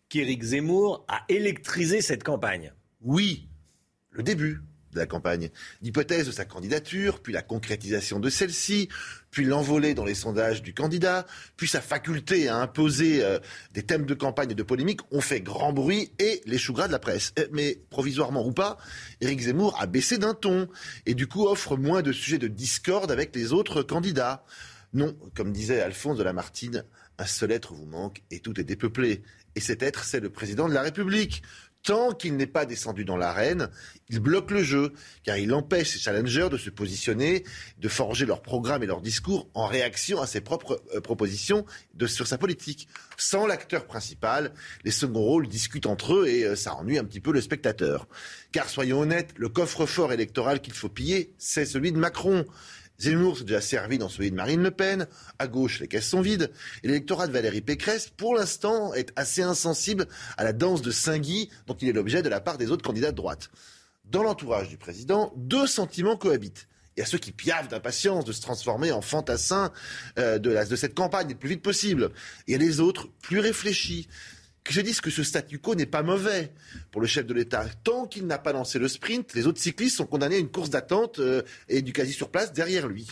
qu'Éric 0.10 0.42
Zemmour 0.42 1.06
a 1.08 1.24
électrisé 1.30 2.02
cette 2.02 2.24
campagne. 2.24 2.74
Oui, 3.02 3.49
le 4.12 4.24
début 4.24 4.62
de 4.94 5.00
la 5.00 5.06
campagne. 5.06 5.50
L'hypothèse 5.82 6.26
de 6.26 6.32
sa 6.32 6.46
candidature, 6.46 7.22
puis 7.22 7.34
la 7.34 7.42
concrétisation 7.42 8.20
de 8.20 8.30
celle-ci, 8.30 8.90
puis 9.32 9.46
l'envolée 9.46 9.94
dans 9.94 10.06
les 10.06 10.16
sondages 10.16 10.64
du 10.64 10.74
candidat, 10.74 11.26
puis 11.58 11.68
sa 11.68 11.82
faculté 11.82 12.48
à 12.48 12.58
imposer 12.58 13.24
euh, 13.24 13.40
des 13.74 13.84
thèmes 13.84 14.06
de 14.06 14.14
campagne 14.14 14.52
et 14.52 14.56
de 14.56 14.64
polémique 14.64 15.02
ont 15.12 15.22
fait 15.22 15.42
grand 15.42 15.74
bruit 15.74 16.12
et 16.20 16.42
les 16.46 16.58
choux 16.58 16.74
gras 16.74 16.88
de 16.88 16.92
la 16.92 17.00
presse. 17.00 17.34
Euh, 17.38 17.48
Mais 17.52 17.80
provisoirement 17.90 18.46
ou 18.46 18.52
pas, 18.52 18.78
Éric 19.22 19.42
Zemmour 19.42 19.78
a 19.80 19.86
baissé 19.86 20.18
d'un 20.18 20.34
ton 20.34 20.68
et 21.06 21.14
du 21.14 21.28
coup 21.28 21.48
offre 21.48 21.78
moins 21.78 22.02
de 22.02 22.12
sujets 22.12 22.40
de 22.40 22.48
discorde 22.48 23.12
avec 23.12 23.36
les 23.36 23.54
autres 23.54 23.84
candidats. 23.84 24.44
Non, 24.94 25.16
comme 25.36 25.52
disait 25.52 25.82
Alphonse 25.82 26.18
de 26.18 26.24
Lamartine, 26.24 26.84
un 27.20 27.26
seul 27.26 27.52
être 27.52 27.74
vous 27.74 27.86
manque 27.86 28.24
et 28.32 28.40
tout 28.40 28.60
est 28.60 28.64
dépeuplé. 28.64 29.22
Et 29.56 29.60
cet 29.60 29.84
être, 29.84 30.04
c'est 30.04 30.20
le 30.20 30.30
président 30.30 30.68
de 30.68 30.74
la 30.74 30.82
République. 30.82 31.44
Tant 31.90 32.12
qu'il 32.12 32.38
n'est 32.38 32.46
pas 32.46 32.68
descendu 32.68 33.04
dans 33.04 33.18
l'arène, 33.18 33.68
il 34.10 34.20
bloque 34.20 34.52
le 34.52 34.62
jeu, 34.62 34.94
car 35.24 35.40
il 35.40 35.52
empêche 35.56 35.94
ses 35.94 35.98
challengers 35.98 36.48
de 36.52 36.58
se 36.58 36.70
positionner, 36.70 37.44
de 37.80 37.88
forger 37.88 38.28
leur 38.28 38.44
programme 38.44 38.84
et 38.84 38.86
leur 38.86 39.02
discours 39.02 39.50
en 39.56 39.66
réaction 39.66 40.22
à 40.22 40.28
ses 40.28 40.40
propres 40.40 40.84
euh, 40.94 41.02
propositions 41.02 41.66
sur 42.06 42.28
sa 42.28 42.38
politique. 42.38 42.90
Sans 43.18 43.48
l'acteur 43.48 43.88
principal, 43.88 44.54
les 44.84 44.92
seconds 44.92 45.24
rôles 45.24 45.48
discutent 45.48 45.88
entre 45.88 46.14
eux 46.14 46.28
et 46.28 46.44
euh, 46.44 46.56
ça 46.56 46.76
ennuie 46.76 47.00
un 47.00 47.06
petit 47.06 47.22
peu 47.22 47.32
le 47.32 47.42
spectateur. 47.42 48.08
Car 48.52 48.70
soyons 48.70 49.00
honnêtes, 49.00 49.34
le 49.38 49.50
coffre-fort 49.50 50.14
électoral 50.14 50.62
qu'il 50.62 50.74
faut 50.74 50.90
piller, 50.90 51.34
c'est 51.40 51.66
celui 51.66 51.92
de 51.92 51.98
Macron. 51.98 52.46
Zemmour 53.00 53.38
s'est 53.38 53.46
déjà 53.46 53.62
servi 53.62 53.98
dans 53.98 54.10
celui 54.10 54.30
de 54.30 54.36
Marine 54.36 54.62
Le 54.62 54.72
Pen. 54.72 55.08
À 55.40 55.48
gauche, 55.48 55.80
les 55.80 55.88
caisses 55.88 56.10
sont 56.10 56.22
vides. 56.22 56.52
Et 56.84 56.88
l'électorat 56.88 57.28
de 57.28 57.32
Valérie 57.32 57.62
Pécresse, 57.62 58.10
pour 58.10 58.36
l'instant, 58.36 58.94
est 58.94 59.12
assez 59.16 59.42
insensible 59.42 60.06
à 60.38 60.44
la 60.44 60.52
danse 60.52 60.82
de 60.82 60.92
Saint-Guy 60.92 61.50
dont 61.68 61.76
il 61.76 61.88
est 61.88 61.94
l'objet 61.94 62.22
de 62.22 62.30
la 62.30 62.42
part 62.42 62.58
des 62.58 62.72
autres 62.72 62.84
candidats 62.84 63.12
de 63.12 63.16
droite. 63.16 63.52
Dans 64.04 64.24
l'entourage 64.24 64.70
du 64.70 64.78
président, 64.78 65.32
deux 65.38 65.68
sentiments 65.68 66.18
cohabitent. 66.18 66.68
Il 66.98 67.00
y 67.00 67.04
a 67.04 67.06
ceux 67.06 67.18
qui 67.18 67.32
piavent 67.32 67.70
d'impatience 67.70 68.26
de 68.26 68.34
se 68.34 68.42
transformer 68.42 68.92
en 68.92 69.02
fantassins 69.02 69.72
euh, 70.18 70.38
de, 70.38 70.76
cette 70.76 70.96
campagne 70.96 71.30
le 71.30 71.36
plus 71.36 71.50
vite 71.50 71.62
possible. 71.62 72.10
Il 72.48 72.52
y 72.52 72.56
a 72.56 72.58
les 72.58 72.82
autres, 72.82 73.08
plus 73.22 73.40
réfléchis, 73.40 74.10
que 74.64 74.74
je 74.74 74.82
dise 74.82 75.02
que 75.02 75.10
ce 75.10 75.24
statu 75.24 75.60
quo 75.60 75.76
n'est 75.76 75.86
pas 75.86 76.04
mauvais 76.04 76.52
pour 76.92 77.02
le 77.02 77.08
chef 77.08 77.26
de 77.26 77.34
l'État. 77.34 77.66
Tant 77.84 78.06
qu'il 78.06 78.28
n'a 78.28 78.38
pas 78.38 78.54
lancé 78.54 78.80
le 78.80 78.88
sprint, 78.88 79.34
les 79.34 79.48
autres 79.48 79.60
cyclistes 79.60 79.98
sont 79.98 80.06
condamnés 80.06 80.36
à 80.36 80.40
une 80.40 80.50
course 80.50 80.70
d'attente 80.70 81.20
euh, 81.20 81.42
et 81.68 81.82
du 81.82 81.94
quasi 81.94 82.14
sur 82.14 82.30
place 82.30 82.54
derrière 82.54 82.88
lui. 82.88 83.08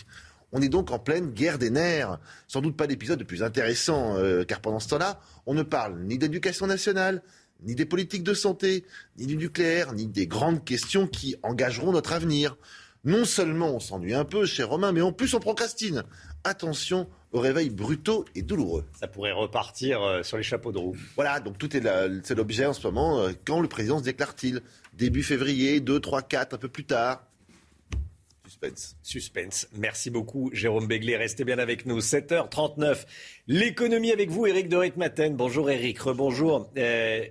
On 0.52 0.62
est 0.62 0.68
donc 0.68 0.90
en 0.90 0.98
pleine 0.98 1.30
guerre 1.30 1.58
des 1.58 1.70
nerfs. 1.70 2.18
Sans 2.46 2.60
doute 2.60 2.76
pas 2.76 2.86
d'épisode 2.86 3.18
le 3.18 3.26
plus 3.26 3.42
intéressant, 3.42 4.16
euh, 4.16 4.44
car 4.44 4.60
pendant 4.60 4.80
ce 4.80 4.88
temps-là, 4.88 5.20
on 5.46 5.54
ne 5.54 5.62
parle 5.62 6.00
ni 6.00 6.16
d'éducation 6.16 6.66
nationale, 6.66 7.22
ni 7.62 7.74
des 7.74 7.84
politiques 7.84 8.22
de 8.22 8.34
santé, 8.34 8.84
ni 9.18 9.26
du 9.26 9.36
nucléaire, 9.36 9.92
ni 9.92 10.06
des 10.06 10.26
grandes 10.26 10.64
questions 10.64 11.06
qui 11.06 11.36
engageront 11.42 11.92
notre 11.92 12.12
avenir. 12.12 12.56
Non 13.04 13.24
seulement 13.24 13.74
on 13.74 13.80
s'ennuie 13.80 14.14
un 14.14 14.24
peu, 14.24 14.46
cher 14.46 14.68
Romain, 14.68 14.92
mais 14.92 15.02
en 15.02 15.12
plus 15.12 15.34
on 15.34 15.40
procrastine. 15.40 16.04
Attention 16.44 17.08
aux 17.32 17.40
réveils 17.40 17.70
brutaux 17.70 18.24
et 18.34 18.42
douloureux. 18.42 18.84
Ça 18.98 19.06
pourrait 19.08 19.32
repartir 19.32 20.02
euh, 20.02 20.22
sur 20.22 20.36
les 20.36 20.42
chapeaux 20.42 20.72
de 20.72 20.78
roue. 20.78 20.96
Voilà, 21.14 21.40
donc 21.40 21.58
tout 21.58 21.76
est 21.76 21.82
c'est 22.24 22.34
l'objet 22.34 22.66
en 22.66 22.72
ce 22.72 22.86
moment. 22.86 23.20
Euh, 23.20 23.32
Quand 23.44 23.60
le 23.60 23.68
président 23.68 23.98
se 23.98 24.04
déclare-t-il? 24.04 24.62
Début 24.94 25.22
février, 25.22 25.80
2, 25.80 26.00
3, 26.00 26.22
4, 26.22 26.54
un 26.54 26.58
peu 26.58 26.68
plus 26.68 26.84
tard 26.84 27.24
Suspense. 28.46 28.96
Suspense. 29.02 29.68
Merci 29.76 30.08
beaucoup, 30.10 30.50
Jérôme 30.54 30.86
Béglé. 30.86 31.16
Restez 31.16 31.44
bien 31.44 31.58
avec 31.58 31.84
nous. 31.84 32.00
7h39. 32.00 33.04
L'économie 33.46 34.10
avec 34.10 34.30
vous, 34.30 34.46
Éric 34.46 34.68
de 34.70 34.76
Ritmaten. 34.76 35.36
Bonjour, 35.36 35.70
Éric. 35.70 35.98
Rebonjour. 36.00 36.70
Euh, 36.78 37.24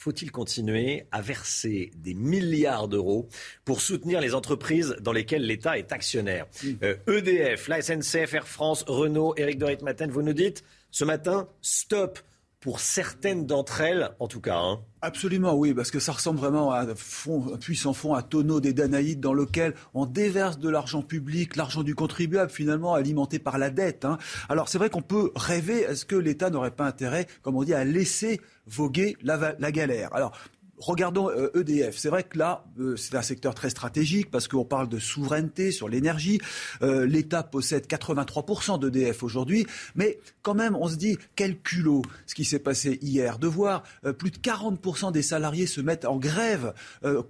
faut-il 0.00 0.32
continuer 0.32 1.04
à 1.12 1.20
verser 1.20 1.90
des 1.96 2.14
milliards 2.14 2.88
d'euros 2.88 3.28
pour 3.66 3.82
soutenir 3.82 4.22
les 4.22 4.34
entreprises 4.34 4.96
dans 5.02 5.12
lesquelles 5.12 5.44
l'État 5.44 5.76
est 5.76 5.92
actionnaire 5.92 6.46
Euh, 6.82 6.96
EDF, 7.06 7.68
la 7.68 7.82
SNCF, 7.82 8.32
Air 8.32 8.48
France, 8.48 8.82
Renault, 8.88 9.34
Éric 9.36 9.58
de 9.58 9.66
Ritmaten, 9.66 10.10
vous 10.10 10.22
nous 10.22 10.32
dites 10.32 10.64
ce 10.90 11.04
matin, 11.04 11.48
stop 11.60 12.18
pour 12.60 12.78
certaines 12.80 13.46
d'entre 13.46 13.80
elles, 13.80 14.10
en 14.20 14.28
tout 14.28 14.40
cas. 14.40 14.58
hein. 14.58 14.80
Absolument, 15.00 15.54
oui, 15.54 15.72
parce 15.72 15.90
que 15.90 15.98
ça 15.98 16.12
ressemble 16.12 16.38
vraiment 16.38 16.70
à 16.72 16.86
fond, 16.94 17.54
un 17.54 17.56
puissant 17.56 17.94
fond, 17.94 18.14
un 18.14 18.20
tonneau 18.20 18.60
des 18.60 18.74
Danaïdes 18.74 19.20
dans 19.20 19.32
lequel 19.32 19.74
on 19.94 20.04
déverse 20.04 20.58
de 20.58 20.68
l'argent 20.68 21.00
public, 21.00 21.56
l'argent 21.56 21.82
du 21.82 21.94
contribuable, 21.94 22.50
finalement 22.50 22.92
alimenté 22.94 23.38
par 23.38 23.56
la 23.56 23.70
dette. 23.70 24.04
hein. 24.04 24.18
Alors 24.50 24.68
c'est 24.68 24.76
vrai 24.76 24.90
qu'on 24.90 25.00
peut 25.00 25.32
rêver, 25.34 25.80
est-ce 25.80 26.04
que 26.04 26.16
l'État 26.16 26.50
n'aurait 26.50 26.70
pas 26.70 26.84
intérêt, 26.86 27.26
comme 27.42 27.56
on 27.56 27.64
dit, 27.64 27.72
à 27.72 27.84
laisser 27.84 28.42
voguer 28.66 29.16
la, 29.22 29.54
la 29.58 29.72
galère? 29.72 30.14
Alors, 30.14 30.32
Regardons 30.80 31.28
euh, 31.28 31.50
EDF. 31.54 31.98
C'est 31.98 32.08
vrai 32.08 32.22
que 32.22 32.38
là, 32.38 32.64
euh, 32.78 32.96
c'est 32.96 33.14
un 33.14 33.22
secteur 33.22 33.54
très 33.54 33.68
stratégique 33.68 34.30
parce 34.30 34.48
qu'on 34.48 34.64
parle 34.64 34.88
de 34.88 34.98
souveraineté 34.98 35.72
sur 35.72 35.90
l'énergie. 35.90 36.40
Euh, 36.80 37.06
L'État 37.06 37.42
possède 37.42 37.86
83% 37.86 38.80
d'EDF 38.80 39.22
aujourd'hui, 39.22 39.66
mais 39.94 40.18
quand 40.40 40.54
même, 40.54 40.74
on 40.74 40.88
se 40.88 40.96
dit 40.96 41.18
quel 41.36 41.60
culot 41.60 42.02
ce 42.26 42.34
qui 42.34 42.46
s'est 42.46 42.58
passé 42.58 42.98
hier 43.02 43.38
de 43.38 43.46
voir 43.46 43.82
plus 44.18 44.30
de 44.30 44.38
40% 44.38 45.12
des 45.12 45.22
salariés 45.22 45.66
se 45.66 45.80
mettre 45.82 46.08
en 46.08 46.16
grève 46.16 46.72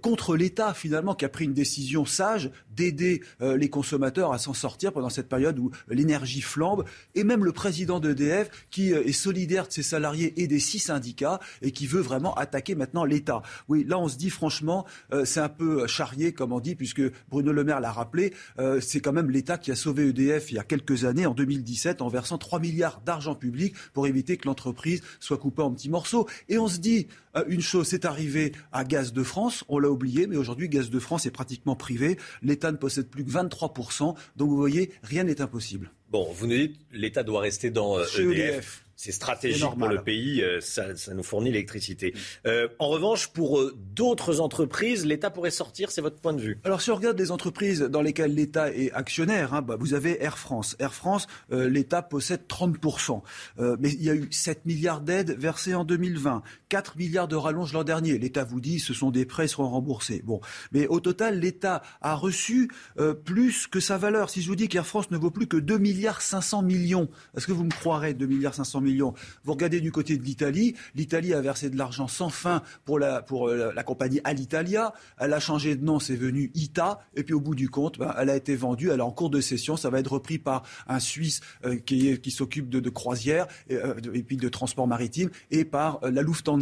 contre 0.01 0.35
l'État 0.35 0.73
finalement 0.73 1.13
qui 1.13 1.25
a 1.25 1.29
pris 1.29 1.45
une 1.45 1.53
décision 1.53 2.05
sage 2.05 2.51
d'aider 2.75 3.21
euh, 3.41 3.57
les 3.57 3.69
consommateurs 3.69 4.33
à 4.33 4.37
s'en 4.37 4.53
sortir 4.53 4.93
pendant 4.93 5.09
cette 5.09 5.29
période 5.29 5.59
où 5.59 5.71
l'énergie 5.89 6.41
flambe, 6.41 6.85
et 7.15 7.23
même 7.23 7.43
le 7.43 7.51
président 7.51 7.99
d'EDF 7.99 8.49
qui 8.69 8.93
euh, 8.93 9.03
est 9.05 9.11
solidaire 9.11 9.67
de 9.67 9.73
ses 9.73 9.83
salariés 9.83 10.33
et 10.41 10.47
des 10.47 10.59
six 10.59 10.79
syndicats 10.79 11.39
et 11.61 11.71
qui 11.71 11.87
veut 11.87 12.01
vraiment 12.01 12.33
attaquer 12.35 12.75
maintenant 12.75 13.05
l'État. 13.05 13.41
Oui, 13.67 13.85
là 13.87 13.99
on 13.99 14.07
se 14.07 14.17
dit 14.17 14.29
franchement, 14.29 14.85
euh, 15.13 15.25
c'est 15.25 15.39
un 15.39 15.49
peu 15.49 15.87
charrié 15.87 16.33
comme 16.33 16.51
on 16.51 16.59
dit, 16.59 16.75
puisque 16.75 17.01
Bruno 17.29 17.51
Le 17.51 17.63
Maire 17.63 17.79
l'a 17.79 17.91
rappelé, 17.91 18.33
euh, 18.59 18.79
c'est 18.81 18.99
quand 18.99 19.13
même 19.13 19.29
l'État 19.29 19.57
qui 19.57 19.71
a 19.71 19.75
sauvé 19.75 20.09
EDF 20.09 20.51
il 20.51 20.55
y 20.55 20.59
a 20.59 20.63
quelques 20.63 21.05
années, 21.05 21.25
en 21.25 21.33
2017, 21.33 22.01
en 22.01 22.07
versant 22.07 22.37
3 22.37 22.59
milliards 22.59 23.01
d'argent 23.01 23.35
public 23.35 23.75
pour 23.93 24.07
éviter 24.07 24.37
que 24.37 24.47
l'entreprise 24.47 25.01
soit 25.19 25.37
coupée 25.37 25.61
en 25.61 25.71
petits 25.71 25.89
morceaux. 25.89 26.27
Et 26.49 26.57
on 26.57 26.67
se 26.67 26.79
dit, 26.79 27.07
euh, 27.30 27.30
une 27.47 27.61
chose, 27.61 27.87
c'est 27.87 28.05
arrivé 28.05 28.51
à 28.71 28.83
Gaz 28.83 29.13
de 29.13 29.23
France, 29.23 29.63
on 29.67 29.79
l'a 29.79 29.89
oublié, 29.89 30.27
mais 30.27 30.37
aujourd'hui 30.37 30.69
Gaz 30.69 30.89
de 30.89 30.99
France 30.99 31.25
est 31.25 31.31
pratiquement 31.31 31.75
privé, 31.75 32.17
l'État 32.41 32.71
ne 32.71 32.77
possède 32.77 33.07
plus 33.07 33.23
que 33.25 33.31
23%, 33.31 34.15
donc 34.35 34.49
vous 34.49 34.57
voyez, 34.57 34.91
rien 35.03 35.23
n'est 35.23 35.41
impossible. 35.41 35.91
Bon, 36.09 36.29
vous 36.33 36.47
nous 36.47 36.57
dites 36.57 36.79
l'État 36.91 37.23
doit 37.23 37.41
rester 37.41 37.71
dans 37.71 37.97
euh, 37.97 38.05
Chez 38.05 38.23
EDF. 38.23 38.55
EDF. 38.55 38.85
C'est 39.01 39.11
stratégique 39.11 39.65
pour 39.79 39.87
le 39.87 40.03
pays, 40.03 40.43
euh, 40.43 40.61
ça, 40.61 40.95
ça 40.95 41.15
nous 41.15 41.23
fournit 41.23 41.51
l'électricité. 41.51 42.13
Euh, 42.45 42.67
en 42.77 42.87
revanche, 42.87 43.29
pour 43.29 43.59
euh, 43.59 43.75
d'autres 43.75 44.41
entreprises, 44.41 45.07
l'État 45.07 45.31
pourrait 45.31 45.49
sortir, 45.49 45.89
c'est 45.89 46.01
votre 46.01 46.19
point 46.19 46.33
de 46.33 46.39
vue. 46.39 46.59
Alors 46.63 46.81
si 46.81 46.91
on 46.91 46.95
regarde 46.95 47.17
les 47.17 47.31
entreprises 47.31 47.81
dans 47.81 48.03
lesquelles 48.03 48.35
l'État 48.35 48.71
est 48.71 48.91
actionnaire, 48.91 49.55
hein, 49.55 49.63
bah, 49.63 49.75
vous 49.79 49.95
avez 49.95 50.23
Air 50.23 50.37
France. 50.37 50.75
Air 50.77 50.93
France, 50.93 51.25
euh, 51.51 51.67
l'État 51.67 52.03
possède 52.03 52.41
30%. 52.47 53.23
Euh, 53.57 53.75
mais 53.79 53.89
il 53.89 54.03
y 54.03 54.11
a 54.11 54.13
eu 54.13 54.27
7 54.29 54.67
milliards 54.67 55.01
d'aides 55.01 55.31
versées 55.31 55.73
en 55.73 55.83
2020, 55.83 56.43
4 56.71 56.95
milliards 56.95 57.27
de 57.27 57.35
rallonges 57.35 57.73
l'an 57.73 57.83
dernier. 57.83 58.17
L'État 58.17 58.45
vous 58.45 58.61
dit 58.61 58.79
ce 58.79 58.93
sont 58.93 59.11
des 59.11 59.25
prêts, 59.25 59.45
ils 59.45 59.49
seront 59.49 59.67
remboursés. 59.67 60.21
Bon, 60.23 60.39
mais 60.71 60.87
au 60.87 61.01
total, 61.01 61.37
l'État 61.37 61.81
a 61.99 62.15
reçu 62.15 62.71
euh, 62.97 63.13
plus 63.13 63.67
que 63.67 63.81
sa 63.81 63.97
valeur. 63.97 64.29
Si 64.29 64.41
je 64.41 64.47
vous 64.47 64.55
dis 64.55 64.69
qu'Air 64.69 64.87
France 64.87 65.11
ne 65.11 65.17
vaut 65.17 65.31
plus 65.31 65.47
que 65.47 65.57
2 65.57 65.77
milliards 65.77 66.21
500 66.21 66.61
millions, 66.61 67.09
est-ce 67.35 67.45
que 67.45 67.51
vous 67.51 67.65
me 67.65 67.71
croirez 67.71 68.13
2 68.13 68.25
milliards 68.25 68.53
500 68.55 68.79
millions? 68.79 69.13
Vous 69.43 69.51
regardez 69.51 69.81
du 69.81 69.91
côté 69.91 70.15
de 70.15 70.23
l'Italie, 70.23 70.77
l'Italie 70.95 71.33
a 71.33 71.41
versé 71.41 71.69
de 71.69 71.77
l'argent 71.77 72.07
sans 72.07 72.29
fin 72.29 72.63
pour 72.85 72.99
la, 72.99 73.21
pour 73.21 73.49
euh, 73.49 73.73
la, 73.75 73.83
compagnie 73.83 74.21
Alitalia. 74.23 74.93
Elle 75.19 75.33
a 75.33 75.41
changé 75.41 75.75
de 75.75 75.83
nom, 75.83 75.99
c'est 75.99 76.15
venu 76.15 76.51
ITA. 76.55 76.99
Et 77.15 77.23
puis 77.23 77.33
au 77.33 77.41
bout 77.41 77.53
du 77.53 77.69
compte, 77.69 77.99
ben, 77.99 78.15
elle 78.17 78.29
a 78.29 78.37
été 78.37 78.55
vendue, 78.55 78.91
elle 78.91 78.99
est 78.99 79.03
en 79.03 79.11
cours 79.11 79.29
de 79.29 79.41
cession. 79.41 79.75
Ça 79.75 79.89
va 79.89 79.99
être 79.99 80.13
repris 80.13 80.37
par 80.37 80.63
un 80.87 81.01
Suisse 81.01 81.41
euh, 81.65 81.75
qui, 81.75 82.17
qui 82.21 82.31
s'occupe 82.31 82.69
de, 82.69 82.79
de 82.79 82.89
croisières 82.89 83.47
et, 83.69 83.75
euh, 83.75 83.95
et 84.13 84.23
puis 84.23 84.37
de 84.37 84.47
transport 84.47 84.87
maritime 84.87 85.29
et 85.49 85.65
par 85.65 85.99
euh, 86.03 86.11
la 86.11 86.21
Lufthansa. 86.21 86.60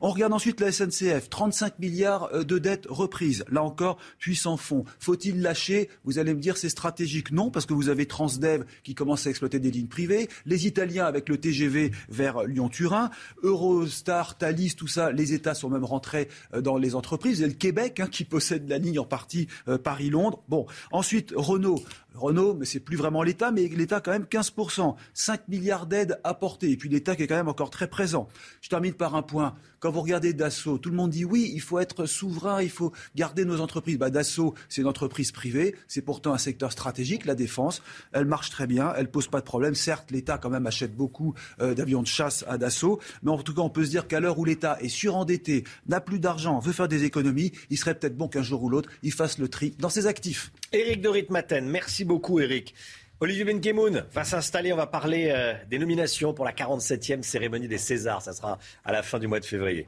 On 0.00 0.10
regarde 0.10 0.32
ensuite 0.32 0.60
la 0.60 0.72
SNCF, 0.72 1.28
35 1.28 1.78
milliards 1.78 2.30
euh, 2.32 2.44
de 2.44 2.58
dettes 2.58 2.86
reprises. 2.88 3.44
Là 3.50 3.62
encore, 3.62 3.98
puissant 4.18 4.56
fond. 4.56 4.84
Faut-il 4.98 5.42
lâcher? 5.42 5.88
Vous 6.04 6.18
allez 6.18 6.34
me 6.34 6.40
dire 6.40 6.56
c'est 6.56 6.68
stratégique. 6.68 7.32
Non, 7.32 7.50
parce 7.50 7.66
que 7.66 7.74
vous 7.74 7.88
avez 7.88 8.06
Transdev 8.06 8.64
qui 8.82 8.94
commence 8.94 9.26
à 9.26 9.30
exploiter 9.30 9.58
des 9.58 9.70
lignes 9.70 9.88
privées. 9.88 10.28
Les 10.46 10.66
Italiens 10.66 11.06
avec 11.06 11.28
le 11.28 11.38
TGV 11.38 11.92
vers 12.08 12.44
Lyon-Turin. 12.44 13.10
Eurostar, 13.42 14.36
Thalys, 14.38 14.74
tout 14.76 14.88
ça, 14.88 15.12
les 15.12 15.32
États 15.32 15.54
sont 15.54 15.70
même 15.70 15.84
rentrés 15.84 16.28
euh, 16.54 16.60
dans 16.60 16.76
les 16.76 16.94
entreprises. 16.94 17.42
Et 17.42 17.46
le 17.46 17.54
Québec 17.54 18.00
hein, 18.00 18.06
qui 18.06 18.24
possède 18.24 18.68
la 18.68 18.78
ligne 18.78 18.98
en 18.98 19.04
partie 19.04 19.48
euh, 19.68 19.78
Paris-Londres. 19.78 20.42
Bon, 20.48 20.66
ensuite 20.92 21.32
Renault. 21.36 21.82
Renault, 22.14 22.54
mais 22.54 22.66
c'est 22.66 22.80
plus 22.80 22.96
vraiment 22.96 23.22
l'État, 23.22 23.50
mais 23.50 23.66
l'État 23.68 24.00
quand 24.00 24.12
même 24.12 24.24
15%, 24.24 24.94
5 25.14 25.48
milliards 25.48 25.86
d'aides 25.86 26.20
apportées, 26.24 26.70
et 26.70 26.76
puis 26.76 26.88
l'État 26.88 27.16
qui 27.16 27.22
est 27.22 27.26
quand 27.26 27.36
même 27.36 27.48
encore 27.48 27.70
très 27.70 27.88
présent. 27.88 28.28
Je 28.60 28.68
termine 28.68 28.94
par 28.94 29.14
un 29.14 29.22
point. 29.22 29.54
Quand 29.80 29.90
vous 29.90 30.02
regardez 30.02 30.34
Dassault, 30.34 30.76
tout 30.76 30.90
le 30.90 30.96
monde 30.96 31.10
dit 31.10 31.24
oui, 31.24 31.50
il 31.54 31.62
faut 31.62 31.78
être 31.78 32.04
souverain, 32.04 32.62
il 32.62 32.68
faut 32.68 32.92
garder 33.16 33.46
nos 33.46 33.62
entreprises. 33.62 33.96
Bah, 33.96 34.10
Dassault, 34.10 34.54
c'est 34.68 34.82
une 34.82 34.86
entreprise 34.86 35.32
privée, 35.32 35.74
c'est 35.88 36.02
pourtant 36.02 36.34
un 36.34 36.38
secteur 36.38 36.70
stratégique, 36.70 37.24
la 37.24 37.34
défense. 37.34 37.82
Elle 38.12 38.26
marche 38.26 38.50
très 38.50 38.66
bien, 38.66 38.92
elle 38.94 39.10
pose 39.10 39.28
pas 39.28 39.40
de 39.40 39.46
problème. 39.46 39.74
Certes, 39.74 40.10
l'État 40.10 40.36
quand 40.36 40.50
même 40.50 40.66
achète 40.66 40.94
beaucoup 40.94 41.34
euh, 41.62 41.72
d'avions 41.72 42.02
de 42.02 42.06
chasse 42.06 42.44
à 42.46 42.58
Dassault, 42.58 43.00
mais 43.22 43.30
en 43.30 43.38
tout 43.38 43.54
cas, 43.54 43.62
on 43.62 43.70
peut 43.70 43.86
se 43.86 43.90
dire 43.90 44.06
qu'à 44.06 44.20
l'heure 44.20 44.38
où 44.38 44.44
l'État 44.44 44.76
est 44.82 44.90
surendetté, 44.90 45.64
n'a 45.86 46.02
plus 46.02 46.18
d'argent, 46.18 46.58
veut 46.58 46.72
faire 46.72 46.88
des 46.88 47.04
économies, 47.04 47.52
il 47.70 47.78
serait 47.78 47.94
peut-être 47.94 48.18
bon 48.18 48.28
qu'un 48.28 48.42
jour 48.42 48.62
ou 48.62 48.68
l'autre, 48.68 48.90
il 49.02 49.12
fasse 49.12 49.38
le 49.38 49.48
tri 49.48 49.74
dans 49.78 49.88
ses 49.88 50.06
actifs. 50.06 50.52
Éric 50.72 51.00
de 51.00 51.08
Ritmaten, 51.08 51.66
merci 51.66 52.04
beaucoup 52.04 52.38
Éric. 52.38 52.74
Olivier 53.22 53.44
Benkemoun 53.44 54.06
va 54.12 54.24
s'installer, 54.24 54.72
on 54.72 54.76
va 54.76 54.86
parler 54.86 55.30
euh, 55.30 55.52
des 55.68 55.78
nominations 55.78 56.32
pour 56.32 56.46
la 56.46 56.52
47e 56.52 57.22
cérémonie 57.22 57.68
des 57.68 57.76
Césars. 57.76 58.22
Ça 58.22 58.32
sera 58.32 58.58
à 58.82 58.92
la 58.92 59.02
fin 59.02 59.18
du 59.18 59.26
mois 59.26 59.40
de 59.40 59.44
février. 59.44 59.86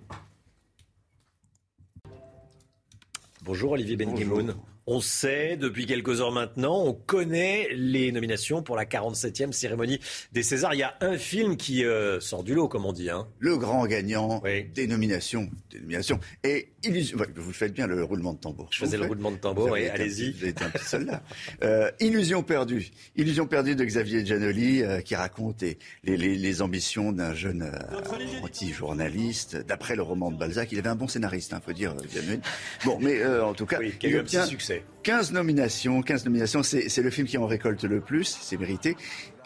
Bonjour 3.42 3.72
Olivier 3.72 3.96
Benkemoun. 3.96 4.54
On 4.86 5.00
sait 5.00 5.56
depuis 5.56 5.86
quelques 5.86 6.20
heures 6.20 6.32
maintenant, 6.32 6.82
on 6.84 6.92
connaît 6.92 7.68
les 7.72 8.10
nominations 8.10 8.62
pour 8.62 8.74
la 8.74 8.84
47e 8.84 9.52
cérémonie 9.52 10.00
des 10.32 10.42
Césars. 10.42 10.74
Il 10.74 10.78
y 10.80 10.82
a 10.82 10.96
un 11.00 11.16
film 11.18 11.56
qui 11.56 11.84
euh, 11.84 12.18
sort 12.20 12.42
du 12.42 12.54
lot, 12.54 12.66
comme 12.68 12.84
on 12.84 12.92
dit. 12.92 13.08
Hein. 13.08 13.28
Le 13.38 13.56
grand 13.56 13.86
gagnant 13.86 14.42
des 14.74 14.86
nominations. 14.88 15.48
Des 15.70 15.78
nominations. 15.80 16.18
Et 16.42 16.68
illusion. 16.82 17.16
vous 17.36 17.52
faites 17.52 17.72
bien 17.72 17.86
le 17.86 18.02
roulement 18.02 18.32
de 18.32 18.38
tambour. 18.38 18.68
Je 18.72 18.78
faisais 18.80 18.96
le 18.98 19.06
roulement 19.06 19.30
de 19.30 19.36
tambour, 19.36 19.74
un 19.76 19.88
allez-y. 19.88 20.32
Vous 20.32 20.46
été 20.46 20.64
un 20.64 20.70
petit 20.70 20.84
soldat. 20.84 21.22
Euh, 21.62 21.90
Illusion 22.00 22.42
perdue. 22.42 22.90
Illusion 23.14 23.46
perdue 23.46 23.76
de 23.76 23.84
Xavier 23.84 24.26
Giannoli 24.26 24.82
euh, 24.82 25.00
qui 25.00 25.14
raconte 25.14 25.62
les, 25.62 25.78
les- 26.02 26.16
les- 26.16 26.36
les 26.36 26.62
ambitions 26.62 27.12
d'un 27.12 27.34
jeune 27.34 27.62
euh, 27.62 28.42
anti-journaliste. 28.42 29.56
D'après 29.66 29.96
le 29.96 30.02
roman 30.02 30.30
de 30.30 30.36
Balzac, 30.38 30.72
il 30.72 30.78
avait 30.78 30.88
un 30.88 30.94
bon 30.96 31.08
scénariste, 31.08 31.54
il 31.56 31.62
faut 31.64 31.72
dire, 31.72 31.94
Giannoli. 32.12 32.40
Bon, 32.84 32.98
mais 33.00 33.24
en 33.24 33.54
tout 33.54 33.66
cas, 33.66 33.78
qui 33.78 34.06
a 34.06 34.08
eu 34.08 34.12
il 34.12 34.18
un 34.18 34.22
petit 34.24 34.36
obtient 34.38 34.46
succès. 34.72 34.84
15 35.02 35.32
nominations. 35.32 36.02
15 36.02 36.24
nominations, 36.24 36.62
c'est 36.62 37.02
le 37.02 37.10
film 37.10 37.26
qui 37.26 37.38
en 37.38 37.46
récolte 37.46 37.84
le 37.84 38.00
plus, 38.00 38.38
c'est 38.40 38.56
mérité. 38.56 38.96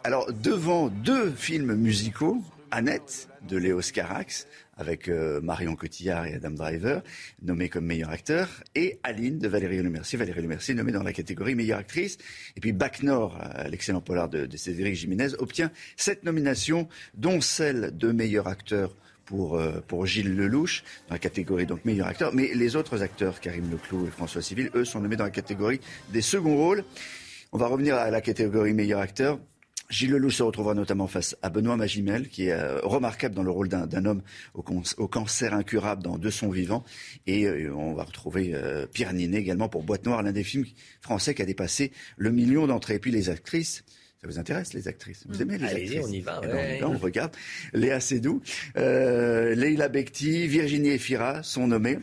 Alors, 0.05 0.32
devant 0.32 0.89
deux 0.89 1.31
films 1.31 1.74
musicaux, 1.74 2.43
Annette 2.70 3.28
de 3.48 3.57
Léo 3.57 3.81
Scarax, 3.81 4.47
avec 4.77 5.09
euh, 5.09 5.40
Marion 5.40 5.74
Cotillard 5.77 6.27
et 6.27 6.35
Adam 6.35 6.51
Driver, 6.51 7.03
nommé 7.43 7.69
comme 7.69 7.86
meilleur 7.86 8.11
acteur, 8.11 8.48
et 8.74 8.98
Aline 9.03 9.39
de 9.39 9.48
Valérie 9.48 9.82
Lemercier, 9.82 10.19
Valérie 10.19 10.43
Lemercier 10.43 10.74
nommée 10.74 10.93
dans 10.93 11.03
la 11.03 11.12
catégorie 11.12 11.55
meilleure 11.55 11.78
actrice. 11.78 12.19
Et 12.57 12.61
puis 12.61 12.73
Bac 12.73 13.03
Nord, 13.03 13.40
euh, 13.40 13.69
l'excellent 13.69 14.03
polar 14.03 14.28
de, 14.28 14.47
de 14.47 14.57
Cédric 14.57 14.94
Jiménez, 14.94 15.28
obtient 15.39 15.70
sept 15.97 16.24
nominations, 16.24 16.89
dont 17.15 17.40
celle 17.40 17.97
de 17.97 18.12
meilleur 18.12 18.47
acteur 18.47 18.94
pour, 19.27 19.57
euh, 19.57 19.82
pour 19.86 20.07
Gilles 20.07 20.35
Lelouch, 20.35 20.82
dans 21.09 21.15
la 21.15 21.19
catégorie 21.19 21.66
donc 21.66 21.85
meilleur 21.85 22.07
acteur. 22.07 22.32
Mais 22.35 22.53
les 22.55 22.77
autres 22.77 23.03
acteurs, 23.03 23.40
Karim 23.40 23.70
Leclou 23.70 24.07
et 24.07 24.11
François 24.11 24.40
Civil, 24.40 24.70
eux, 24.74 24.85
sont 24.85 25.01
nommés 25.01 25.16
dans 25.16 25.24
la 25.24 25.31
catégorie 25.31 25.81
des 26.11 26.23
seconds 26.23 26.57
rôles. 26.57 26.85
On 27.53 27.59
va 27.59 27.66
revenir 27.66 27.97
à 27.97 28.11
la 28.11 28.20
catégorie 28.20 28.73
meilleur 28.73 29.01
acteur. 29.01 29.39
Gilles 29.89 30.11
Lelouch 30.11 30.35
se 30.35 30.43
retrouvera 30.43 30.74
notamment 30.74 31.07
face 31.07 31.36
à 31.43 31.51
Benoît 31.51 31.77
Magimel, 31.77 32.28
qui 32.28 32.47
est 32.47 32.53
euh, 32.53 32.81
remarquable 32.82 33.36
dans 33.36 33.44
le 33.44 33.53
rôle 33.53 33.69
d'un 33.69 34.05
homme 34.05 34.23
au, 34.55 34.62
cancer 34.62 35.55
incurable 35.55 36.03
dans 36.03 36.19
De 36.19 36.31
son 36.31 36.51
vivant. 36.51 36.85
Et 37.28 37.47
euh, 37.47 37.73
on 37.73 37.94
va 37.94 38.03
retrouver 38.03 38.53
Pierre 38.93 39.12
Ninet 39.12 39.39
également 39.39 39.69
pour 39.69 39.85
Boîte 39.85 40.05
Noire, 40.07 40.23
l'un 40.23 40.32
des 40.32 40.43
films 40.43 40.65
français 41.01 41.35
qui 41.35 41.43
a 41.43 41.44
dépassé 41.44 41.93
le 42.16 42.31
million 42.31 42.66
d'entrées. 42.66 42.94
Et 42.94 42.98
puis 42.98 43.12
les 43.12 43.31
actrices. 43.31 43.85
Ça 44.21 44.27
vous 44.27 44.39
intéresse, 44.39 44.73
les 44.73 44.89
actrices? 44.89 45.25
Vous 45.29 45.43
aimez 45.43 45.59
les 45.59 45.67
actrices 45.67 46.05
on 46.05 46.11
y 46.11 46.21
va. 46.21 46.41
Eh 46.43 46.47
ben, 46.81 46.85
on, 46.85 46.99
regarde. 46.99 47.37
Léa 47.75 48.01
Seydoux, 48.01 48.41
Leila 48.75 49.89
Bekti, 49.89 50.47
Virginie 50.47 50.91
Efira 50.91 51.43
sont 51.43 51.67
nommées 51.67 51.99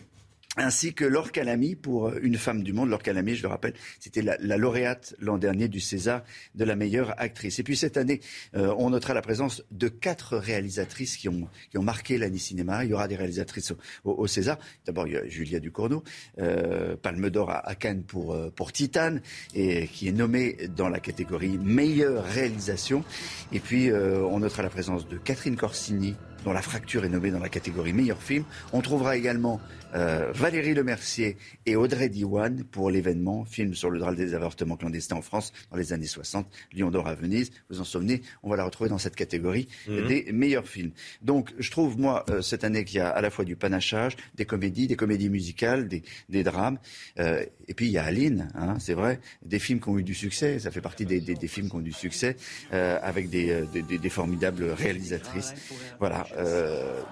ainsi 0.57 0.93
que 0.93 1.05
Laure 1.05 1.31
Calamy 1.31 1.75
pour 1.75 2.07
euh, 2.07 2.19
Une 2.21 2.37
femme 2.37 2.63
du 2.63 2.73
monde. 2.73 2.89
Laure 2.89 3.01
Calamy, 3.01 3.35
je 3.35 3.43
le 3.43 3.47
rappelle, 3.47 3.73
c'était 3.99 4.21
la, 4.21 4.37
lauréate 4.57 5.15
l'an 5.19 5.37
dernier 5.37 5.67
du 5.67 5.79
César 5.79 6.23
de 6.55 6.63
la 6.63 6.75
meilleure 6.75 7.13
actrice. 7.17 7.59
Et 7.59 7.63
puis 7.63 7.75
cette 7.75 7.97
année, 7.97 8.21
euh, 8.55 8.73
on 8.77 8.91
notera 8.91 9.13
la 9.13 9.21
présence 9.21 9.63
de 9.71 9.87
quatre 9.87 10.37
réalisatrices 10.37 11.17
qui 11.17 11.29
ont, 11.29 11.47
qui 11.71 11.77
ont 11.77 11.83
marqué 11.83 12.17
l'année 12.17 12.37
cinéma. 12.37 12.83
Il 12.83 12.91
y 12.91 12.93
aura 12.93 13.07
des 13.07 13.15
réalisatrices 13.15 13.73
au, 14.03 14.27
César. 14.27 14.57
D'abord, 14.85 15.07
il 15.07 15.13
y 15.13 15.17
a 15.17 15.27
Julia 15.27 15.59
Ducournau, 15.59 16.03
euh, 16.39 16.95
Palme 16.95 17.29
d'Or 17.29 17.49
à, 17.51 17.75
Cannes 17.75 18.03
pour, 18.03 18.33
euh, 18.33 18.49
pour 18.49 18.71
Titane, 18.71 19.21
et 19.53 19.87
qui 19.87 20.07
est 20.07 20.13
nommée 20.13 20.69
dans 20.75 20.89
la 20.89 20.99
catégorie 20.99 21.57
meilleure 21.57 22.23
réalisation. 22.23 23.03
Et 23.51 23.59
puis, 23.59 23.91
on 23.91 24.39
notera 24.39 24.63
la 24.63 24.69
présence 24.69 25.07
de 25.07 25.17
Catherine 25.17 25.55
Corsini, 25.55 26.15
dont 26.43 26.53
La 26.53 26.61
Fracture 26.61 27.05
est 27.05 27.09
nommée 27.09 27.31
dans 27.31 27.39
la 27.39 27.49
catégorie 27.49 27.93
meilleur 27.93 28.21
film. 28.21 28.43
On 28.71 28.81
trouvera 28.81 29.17
également 29.17 29.61
euh, 29.93 30.31
Valérie 30.33 30.73
Lemercier 30.73 31.37
et 31.65 31.75
Audrey 31.75 32.09
Diwan 32.09 32.63
pour 32.63 32.89
l'événement 32.89 33.45
film 33.45 33.73
sur 33.73 33.89
le 33.89 33.99
drame 33.99 34.15
des 34.15 34.33
avortements 34.33 34.75
clandestins 34.75 35.15
en 35.15 35.21
France 35.21 35.53
dans 35.71 35.77
les 35.77 35.93
années 35.93 36.07
60, 36.07 36.47
Lion 36.73 36.91
d'or 36.91 37.07
à 37.07 37.15
Venise. 37.15 37.51
Vous 37.69 37.81
en 37.81 37.83
souvenez, 37.83 38.21
on 38.43 38.49
va 38.49 38.57
la 38.57 38.65
retrouver 38.65 38.89
dans 38.89 38.97
cette 38.97 39.15
catégorie 39.15 39.67
mhm. 39.87 40.07
des 40.07 40.31
meilleurs 40.31 40.67
films. 40.67 40.91
Donc 41.21 41.53
je 41.57 41.71
trouve, 41.71 41.99
moi, 41.99 42.25
euh, 42.29 42.41
cette 42.41 42.63
année 42.63 42.83
qu'il 42.85 42.97
y 42.97 43.01
a 43.01 43.09
à 43.09 43.21
la 43.21 43.29
fois 43.29 43.45
du 43.45 43.55
panachage, 43.55 44.15
des 44.35 44.45
comédies, 44.45 44.87
des 44.87 44.95
comédies 44.95 45.29
musicales, 45.29 45.87
des, 45.87 46.03
des 46.29 46.43
drames. 46.43 46.77
Euh, 47.19 47.45
et 47.67 47.73
puis 47.73 47.87
il 47.87 47.91
y 47.91 47.97
a 47.97 48.03
Aline, 48.03 48.49
hein, 48.55 48.77
c'est 48.79 48.93
vrai, 48.93 49.19
des 49.43 49.59
films 49.59 49.79
qui 49.79 49.89
ont 49.89 49.97
eu 49.97 50.03
du 50.03 50.13
succès. 50.13 50.59
Ça 50.59 50.71
fait 50.71 50.81
partie 50.81 51.05
des, 51.05 51.19
des, 51.19 51.35
des 51.35 51.47
films 51.47 51.69
qui 51.69 51.75
ont 51.75 51.81
du 51.81 51.93
succès 51.93 52.35
euh, 52.73 52.99
avec 53.01 53.29
des, 53.29 53.63
des, 53.73 54.09
formidables 54.09 54.65
réalisatrices. 54.65 55.53
Voilà. 55.99 56.27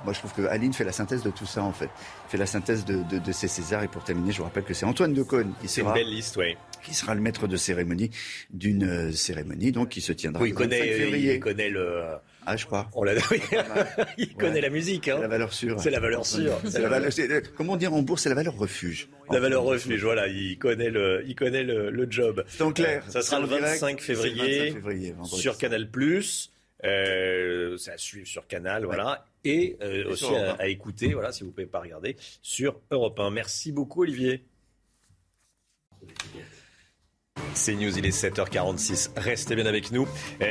moi 0.03 0.13
je 0.13 0.19
trouve 0.19 0.33
que 0.33 0.41
Aline 0.43 0.73
fait 0.73 0.83
la 0.83 0.91
synthèse 0.91 1.23
de 1.23 1.29
tout 1.29 1.45
ça 1.45 1.63
en 1.63 1.71
fait. 1.73 1.89
Fait 2.31 2.37
la 2.37 2.45
synthèse 2.45 2.85
de, 2.85 3.31
ces 3.33 3.49
Césars. 3.49 3.83
Et 3.83 3.89
pour 3.89 4.05
terminer, 4.05 4.31
je 4.31 4.37
vous 4.37 4.45
rappelle 4.45 4.63
que 4.63 4.73
c'est 4.73 4.85
Antoine 4.85 5.13
Decaune 5.13 5.51
qui 5.59 5.67
sera, 5.67 5.89
une 5.89 5.95
belle 5.95 6.09
liste, 6.09 6.39
qui 6.81 6.93
sera 6.93 7.13
le 7.13 7.19
maître 7.19 7.45
de 7.45 7.57
cérémonie 7.57 8.09
d'une 8.51 8.85
euh, 8.85 9.11
cérémonie 9.11 9.73
donc 9.73 9.89
qui 9.89 9.99
se 9.99 10.13
tiendra 10.13 10.47
il 10.47 10.53
connaît, 10.53 10.93
février. 10.93 11.33
Il 11.33 11.39
connaît 11.41 11.69
le. 11.69 12.03
Ah, 12.45 12.55
je 12.55 12.65
crois. 12.65 12.89
On 12.93 13.03
l'a. 13.03 13.15
il 14.17 14.33
connaît 14.35 14.61
la 14.61 14.69
musique. 14.69 15.09
Hein. 15.09 15.19
la 15.19 15.27
valeur 15.27 15.51
sûre. 15.51 15.77
C'est 15.81 15.89
la 15.89 15.99
valeur 15.99 16.25
sûre. 16.25 16.57
C'est 16.69 16.79
la 16.79 16.87
valeur. 16.87 17.11
Comment 17.57 17.75
dire 17.75 17.93
en 17.93 18.01
bourse 18.01 18.23
C'est 18.23 18.29
la 18.29 18.35
valeur 18.35 18.55
refuge. 18.55 19.09
La 19.29 19.41
valeur 19.41 19.63
refuge. 19.63 20.01
Voilà, 20.01 20.29
il 20.29 20.57
connaît 20.57 20.89
le, 20.89 21.25
il 21.27 21.35
connaît 21.35 21.63
le, 21.63 22.07
job. 22.09 22.45
C'est 22.47 22.63
en 22.63 22.71
clair. 22.71 23.03
ça 23.09 23.21
sera 23.23 23.41
le 23.41 23.47
25 23.47 23.99
février, 23.99 24.73
sur 25.25 25.57
Canal 25.57 25.89
euh, 26.83 27.77
c'est 27.77 27.91
à 27.91 27.97
suivre 27.97 28.25
sur 28.25 28.47
Canal, 28.47 28.85
voilà 28.85 29.25
et 29.43 29.77
euh, 29.81 30.11
aussi 30.11 30.33
à, 30.33 30.67
écouter, 30.67 31.13
voilà, 31.13 31.31
si 31.31 31.41
vous 31.41 31.47
ne 31.47 31.53
pouvez 31.53 31.65
pas 31.65 31.79
regarder, 31.79 32.15
sur 32.41 32.79
Europe 32.91 33.19
1. 33.19 33.31
Merci 33.31 33.71
beaucoup, 33.71 34.01
Olivier. 34.03 34.45
C'est 37.53 37.75
News, 37.75 37.97
il 37.97 38.05
est 38.05 38.09
7h46. 38.09 39.11
Restez 39.17 39.55
bien 39.55 39.65
avec 39.65 39.91
nous. 39.91 40.07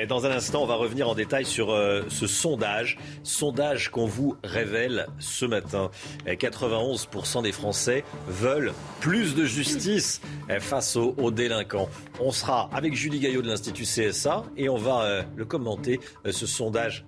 dans 0.08 0.26
un 0.26 0.30
instant, 0.30 0.62
on 0.62 0.66
va 0.66 0.74
revenir 0.74 1.08
en 1.08 1.14
détail 1.14 1.44
sur 1.44 1.70
euh, 1.70 2.02
ce 2.08 2.26
sondage. 2.26 2.98
Sondage 3.22 3.90
qu'on 3.90 4.06
vous 4.06 4.36
révèle 4.44 5.06
ce 5.18 5.46
matin. 5.46 5.90
91% 6.26 7.42
des 7.42 7.52
Français 7.52 8.04
veulent 8.28 8.72
plus 9.00 9.34
de 9.34 9.44
justice 9.44 10.20
face 10.58 10.96
aux, 10.96 11.30
délinquants. 11.30 11.88
On 12.18 12.32
sera 12.32 12.68
avec 12.72 12.94
Julie 12.94 13.20
Gaillot 13.20 13.42
de 13.42 13.48
l'Institut 13.48 13.84
CSA 13.84 14.44
et 14.56 14.68
on 14.68 14.76
va 14.76 15.02
euh, 15.02 15.22
le 15.36 15.44
commenter, 15.44 16.00
ce 16.28 16.46
sondage 16.46 17.04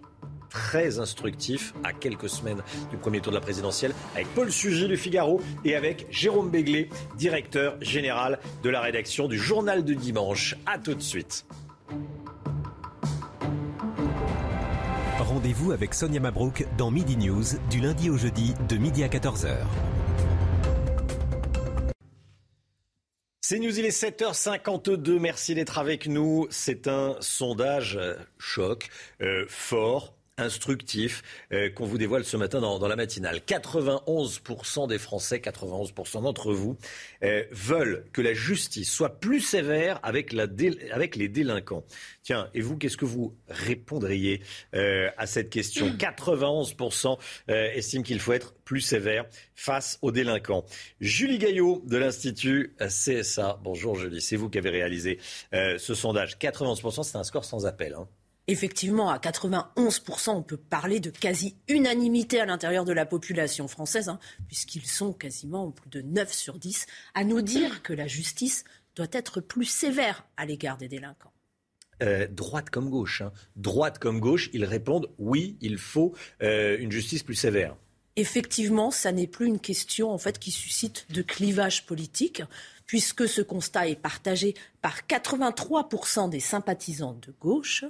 très 0.52 0.98
instructif 0.98 1.72
à 1.82 1.92
quelques 1.92 2.28
semaines 2.28 2.62
du 2.90 2.98
premier 2.98 3.20
tour 3.20 3.32
de 3.32 3.38
la 3.38 3.40
présidentielle 3.40 3.94
avec 4.14 4.28
Paul 4.34 4.52
Sugy 4.52 4.86
du 4.86 4.96
Figaro 4.96 5.40
et 5.64 5.74
avec 5.74 6.06
Jérôme 6.10 6.50
Béglé, 6.50 6.90
directeur 7.16 7.76
général 7.80 8.38
de 8.62 8.68
la 8.68 8.80
rédaction 8.80 9.28
du 9.28 9.38
Journal 9.38 9.84
de 9.84 9.94
Dimanche. 9.94 10.56
A 10.66 10.78
tout 10.78 10.94
de 10.94 11.02
suite. 11.02 11.46
Rendez-vous 15.18 15.72
avec 15.72 15.94
Sonia 15.94 16.20
Mabrouk 16.20 16.66
dans 16.76 16.90
Midi 16.90 17.16
News 17.16 17.44
du 17.70 17.80
lundi 17.80 18.10
au 18.10 18.18
jeudi 18.18 18.54
de 18.68 18.76
midi 18.76 19.02
à 19.02 19.08
14h. 19.08 19.56
C'est 23.40 23.58
News, 23.58 23.78
il 23.78 23.84
est 23.84 24.02
7h52. 24.02 25.18
Merci 25.18 25.54
d'être 25.54 25.78
avec 25.78 26.06
nous. 26.06 26.46
C'est 26.50 26.86
un 26.86 27.16
sondage 27.20 27.96
euh, 27.96 28.14
choc, 28.38 28.88
euh, 29.20 29.44
fort, 29.48 30.14
instructif 30.38 31.22
euh, 31.52 31.68
qu'on 31.70 31.84
vous 31.84 31.98
dévoile 31.98 32.24
ce 32.24 32.36
matin 32.36 32.60
dans, 32.60 32.88
la 32.88 32.96
matinale. 32.96 33.40
91% 33.46 34.88
des 34.88 34.98
Français, 34.98 35.38
91% 35.38 36.22
d'entre 36.22 36.52
vous, 36.52 36.78
euh, 37.22 37.44
veulent 37.50 38.04
que 38.12 38.22
la 38.22 38.32
justice 38.32 38.90
soit 38.90 39.20
plus 39.20 39.40
sévère 39.40 40.00
avec, 40.02 40.32
la 40.32 40.46
avec 40.92 41.16
les 41.16 41.28
délinquants. 41.28 41.84
Tiens, 42.22 42.48
et 42.54 42.62
vous, 42.62 42.78
qu'est-ce 42.78 42.96
que 42.96 43.04
vous 43.04 43.36
répondriez 43.48 44.42
euh, 44.74 45.10
à 45.18 45.26
cette 45.26 45.50
question? 45.50 45.88
91% 45.98 47.18
estiment 47.48 48.02
qu'il 48.02 48.20
faut 48.20 48.32
être 48.32 48.54
plus 48.64 48.80
sévère 48.80 49.26
face 49.54 49.98
aux 50.02 50.12
délinquants. 50.12 50.64
Julie 51.00 51.38
Gaillot 51.38 51.82
de 51.86 51.96
l'Institut 51.96 52.74
CSA. 52.78 53.60
Bonjour 53.62 53.96
Julie, 53.96 54.20
c'est 54.20 54.36
vous 54.36 54.48
qui 54.48 54.58
avez 54.58 54.70
réalisé 54.70 55.18
ce 55.52 55.94
sondage. 55.94 56.38
91%, 56.38 57.02
c'est 57.02 57.18
un 57.18 57.24
score 57.24 57.44
sans 57.44 57.66
appel. 57.66 57.94
Hein. 57.94 58.08
Effectivement, 58.48 59.10
à 59.10 59.18
91%, 59.18 60.30
on 60.30 60.42
peut 60.42 60.56
parler 60.56 60.98
de 60.98 61.10
quasi-unanimité 61.10 62.40
à 62.40 62.46
l'intérieur 62.46 62.84
de 62.84 62.92
la 62.92 63.06
population 63.06 63.68
française, 63.68 64.08
hein, 64.08 64.18
puisqu'ils 64.48 64.86
sont 64.86 65.12
quasiment 65.12 65.70
plus 65.70 65.90
de 65.90 66.02
9 66.02 66.32
sur 66.32 66.58
10 66.58 66.86
à 67.14 67.22
nous 67.22 67.40
dire 67.40 67.82
que 67.82 67.92
la 67.92 68.08
justice 68.08 68.64
doit 68.96 69.06
être 69.12 69.40
plus 69.40 69.64
sévère 69.64 70.26
à 70.36 70.44
l'égard 70.44 70.76
des 70.76 70.88
délinquants. 70.88 71.32
Euh, 72.02 72.26
droite 72.26 72.70
comme 72.70 72.90
gauche. 72.90 73.22
Hein. 73.22 73.32
Droite 73.54 73.98
comme 74.00 74.18
gauche, 74.18 74.50
ils 74.52 74.64
répondent 74.64 75.08
oui, 75.18 75.56
il 75.60 75.78
faut 75.78 76.12
euh, 76.42 76.76
une 76.80 76.90
justice 76.90 77.22
plus 77.22 77.36
sévère. 77.36 77.76
Effectivement, 78.16 78.90
ça 78.90 79.12
n'est 79.12 79.26
plus 79.26 79.46
une 79.46 79.60
question 79.60 80.10
en 80.10 80.18
fait 80.18 80.38
qui 80.38 80.50
suscite 80.50 81.06
de 81.10 81.22
clivage 81.22 81.86
politique, 81.86 82.42
puisque 82.92 83.26
ce 83.26 83.40
constat 83.40 83.88
est 83.88 83.96
partagé 83.96 84.52
par 84.82 84.98
83% 85.08 86.28
des 86.28 86.40
sympathisants 86.40 87.16
de 87.26 87.32
gauche 87.40 87.86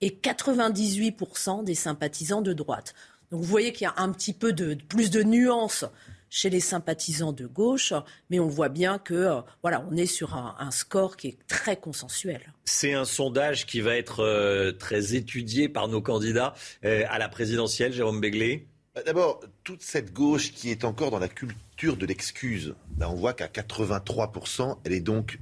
et 0.00 0.08
98% 0.08 1.62
des 1.62 1.74
sympathisants 1.74 2.40
de 2.40 2.54
droite. 2.54 2.94
Donc 3.30 3.42
vous 3.42 3.46
voyez 3.46 3.74
qu'il 3.74 3.82
y 3.82 3.86
a 3.86 3.92
un 3.98 4.10
petit 4.12 4.32
peu 4.32 4.54
de, 4.54 4.72
plus 4.88 5.10
de 5.10 5.22
nuances 5.22 5.84
chez 6.30 6.48
les 6.48 6.60
sympathisants 6.60 7.34
de 7.34 7.46
gauche, 7.46 7.92
mais 8.30 8.40
on 8.40 8.48
voit 8.48 8.70
bien 8.70 8.98
que 8.98 9.12
euh, 9.12 9.40
voilà, 9.60 9.86
on 9.90 9.96
est 9.98 10.06
sur 10.06 10.34
un, 10.34 10.70
score 10.70 11.18
qui 11.18 11.28
est 11.28 11.38
très 11.46 11.76
consensuel. 11.76 12.40
C'est 12.64 12.94
un 12.94 13.04
sondage 13.04 13.66
qui 13.66 13.82
va 13.82 13.94
être 13.94 14.20
euh, 14.20 14.72
très 14.72 15.14
étudié 15.16 15.68
par 15.68 15.86
nos 15.88 16.00
candidats 16.00 16.54
euh, 16.86 17.04
à 17.10 17.18
la 17.18 17.28
présidentielle, 17.28 17.92
Jérôme 17.92 18.22
Béglé. 18.22 18.66
Bah, 18.96 19.02
d'abord, 19.04 19.40
toute 19.62 19.82
cette 19.82 20.14
gauche 20.14 20.52
qui 20.52 20.70
est 20.70 20.82
encore 20.82 21.10
dans 21.10 21.18
la 21.18 21.28
culture 21.28 21.98
de 21.98 22.06
l'excuse, 22.06 22.74
on 22.98 23.14
voit 23.14 23.34
qu'à 23.34 23.46
83%, 23.46 24.78
elle 24.84 24.92
est 24.94 25.00
donc 25.00 25.38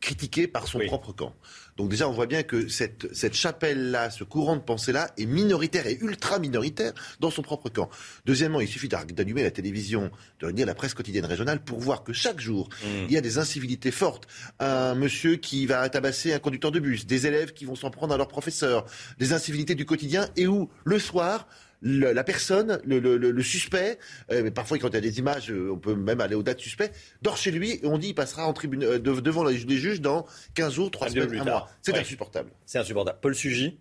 critiquée 0.00 0.48
par 0.48 0.66
son 0.66 0.78
propre 0.86 1.12
camp. 1.12 1.34
Donc 1.76 1.90
déjà, 1.90 2.08
on 2.08 2.12
voit 2.12 2.26
bien 2.26 2.42
que 2.42 2.68
cette, 2.68 3.14
cette 3.14 3.34
chapelle-là, 3.34 4.10
ce 4.10 4.24
courant 4.24 4.56
de 4.56 4.62
pensée-là, 4.62 5.10
est 5.18 5.26
minoritaire 5.26 5.86
et 5.86 5.98
ultra 6.00 6.38
minoritaire 6.38 6.94
dans 7.20 7.30
son 7.30 7.42
propre 7.42 7.68
camp. 7.68 7.90
Deuxièmement, 8.24 8.60
il 8.60 8.66
suffit 8.66 8.88
d'allumer 8.88 9.42
la 9.42 9.50
télévision, 9.50 10.10
de 10.40 10.48
lire 10.48 10.66
la 10.66 10.74
presse 10.74 10.94
quotidienne 10.94 11.26
régionale 11.26 11.62
pour 11.62 11.80
voir 11.80 12.02
que 12.02 12.14
chaque 12.14 12.40
jour, 12.40 12.70
mmh. 12.82 12.86
il 13.08 13.12
y 13.12 13.18
a 13.18 13.20
des 13.20 13.36
incivilités 13.36 13.90
fortes. 13.90 14.26
Un 14.58 14.94
monsieur 14.94 15.36
qui 15.36 15.66
va 15.66 15.86
tabasser 15.90 16.32
un 16.32 16.38
conducteur 16.38 16.72
de 16.72 16.80
bus, 16.80 17.06
des 17.06 17.26
élèves 17.26 17.52
qui 17.52 17.66
vont 17.66 17.76
s'en 17.76 17.90
prendre 17.90 18.14
à 18.14 18.16
leur 18.16 18.28
professeur, 18.28 18.86
des 19.18 19.34
incivilités 19.34 19.74
du 19.74 19.84
quotidien 19.84 20.28
et 20.36 20.46
où, 20.46 20.70
le 20.84 20.98
soir, 20.98 21.46
la 21.82 22.24
personne, 22.24 22.80
le, 22.84 23.42
suspect, 23.42 23.98
euh, 24.30 24.50
parfois 24.50 24.78
quand 24.78 24.88
il 24.88 24.94
y 24.94 24.98
a 24.98 25.00
des 25.00 25.18
images, 25.18 25.50
euh, 25.50 25.70
on 25.72 25.78
peut 25.78 25.94
même 25.94 26.20
aller 26.20 26.34
au-delà 26.34 26.54
de 26.54 26.60
suspect, 26.60 26.90
dort 27.22 27.36
chez 27.36 27.50
lui 27.50 27.80
et 27.82 27.86
on 27.86 27.98
dit 27.98 28.08
il 28.08 28.14
passera 28.14 28.46
en 28.46 28.52
tribune, 28.52 28.84
euh, 28.84 28.98
devant 28.98 29.44
les, 29.44 29.56
juges 29.56 30.00
dans 30.00 30.26
15 30.54 30.74
jours, 30.74 30.90
3 30.90 31.10
semaines, 31.10 31.40
un 31.40 31.44
mois. 31.44 31.70
C'est 31.82 31.96
insupportable. 31.96 32.50
C'est 32.66 32.78
insupportable. 32.78 33.18
Paul 33.20 33.34
Sugy 33.34 33.78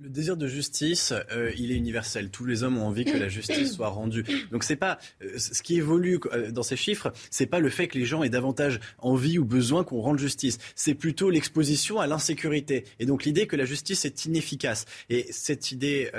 Le 0.00 0.10
désir 0.10 0.36
de 0.36 0.46
justice, 0.46 1.12
euh, 1.32 1.50
il 1.58 1.72
est 1.72 1.74
universel. 1.74 2.30
Tous 2.30 2.44
les 2.44 2.62
hommes 2.62 2.78
ont 2.78 2.86
envie 2.86 3.04
que 3.04 3.16
la 3.16 3.28
justice 3.28 3.72
soit 3.72 3.88
rendue. 3.88 4.24
Donc 4.52 4.62
c'est 4.62 4.76
pas 4.76 4.98
euh, 5.22 5.38
ce 5.38 5.60
qui 5.60 5.74
évolue 5.76 6.20
euh, 6.32 6.52
dans 6.52 6.62
ces 6.62 6.76
chiffres, 6.76 7.12
c'est 7.32 7.46
pas 7.46 7.58
le 7.58 7.68
fait 7.68 7.88
que 7.88 7.98
les 7.98 8.04
gens 8.04 8.22
aient 8.22 8.28
davantage 8.28 8.78
envie 8.98 9.40
ou 9.40 9.44
besoin 9.44 9.82
qu'on 9.82 10.00
rende 10.00 10.20
justice. 10.20 10.58
C'est 10.76 10.94
plutôt 10.94 11.30
l'exposition 11.30 11.98
à 11.98 12.06
l'insécurité. 12.06 12.84
Et 13.00 13.06
donc 13.06 13.24
l'idée 13.24 13.48
que 13.48 13.56
la 13.56 13.64
justice 13.64 14.04
est 14.04 14.24
inefficace. 14.24 14.84
Et 15.10 15.26
cette 15.32 15.72
idée 15.72 16.12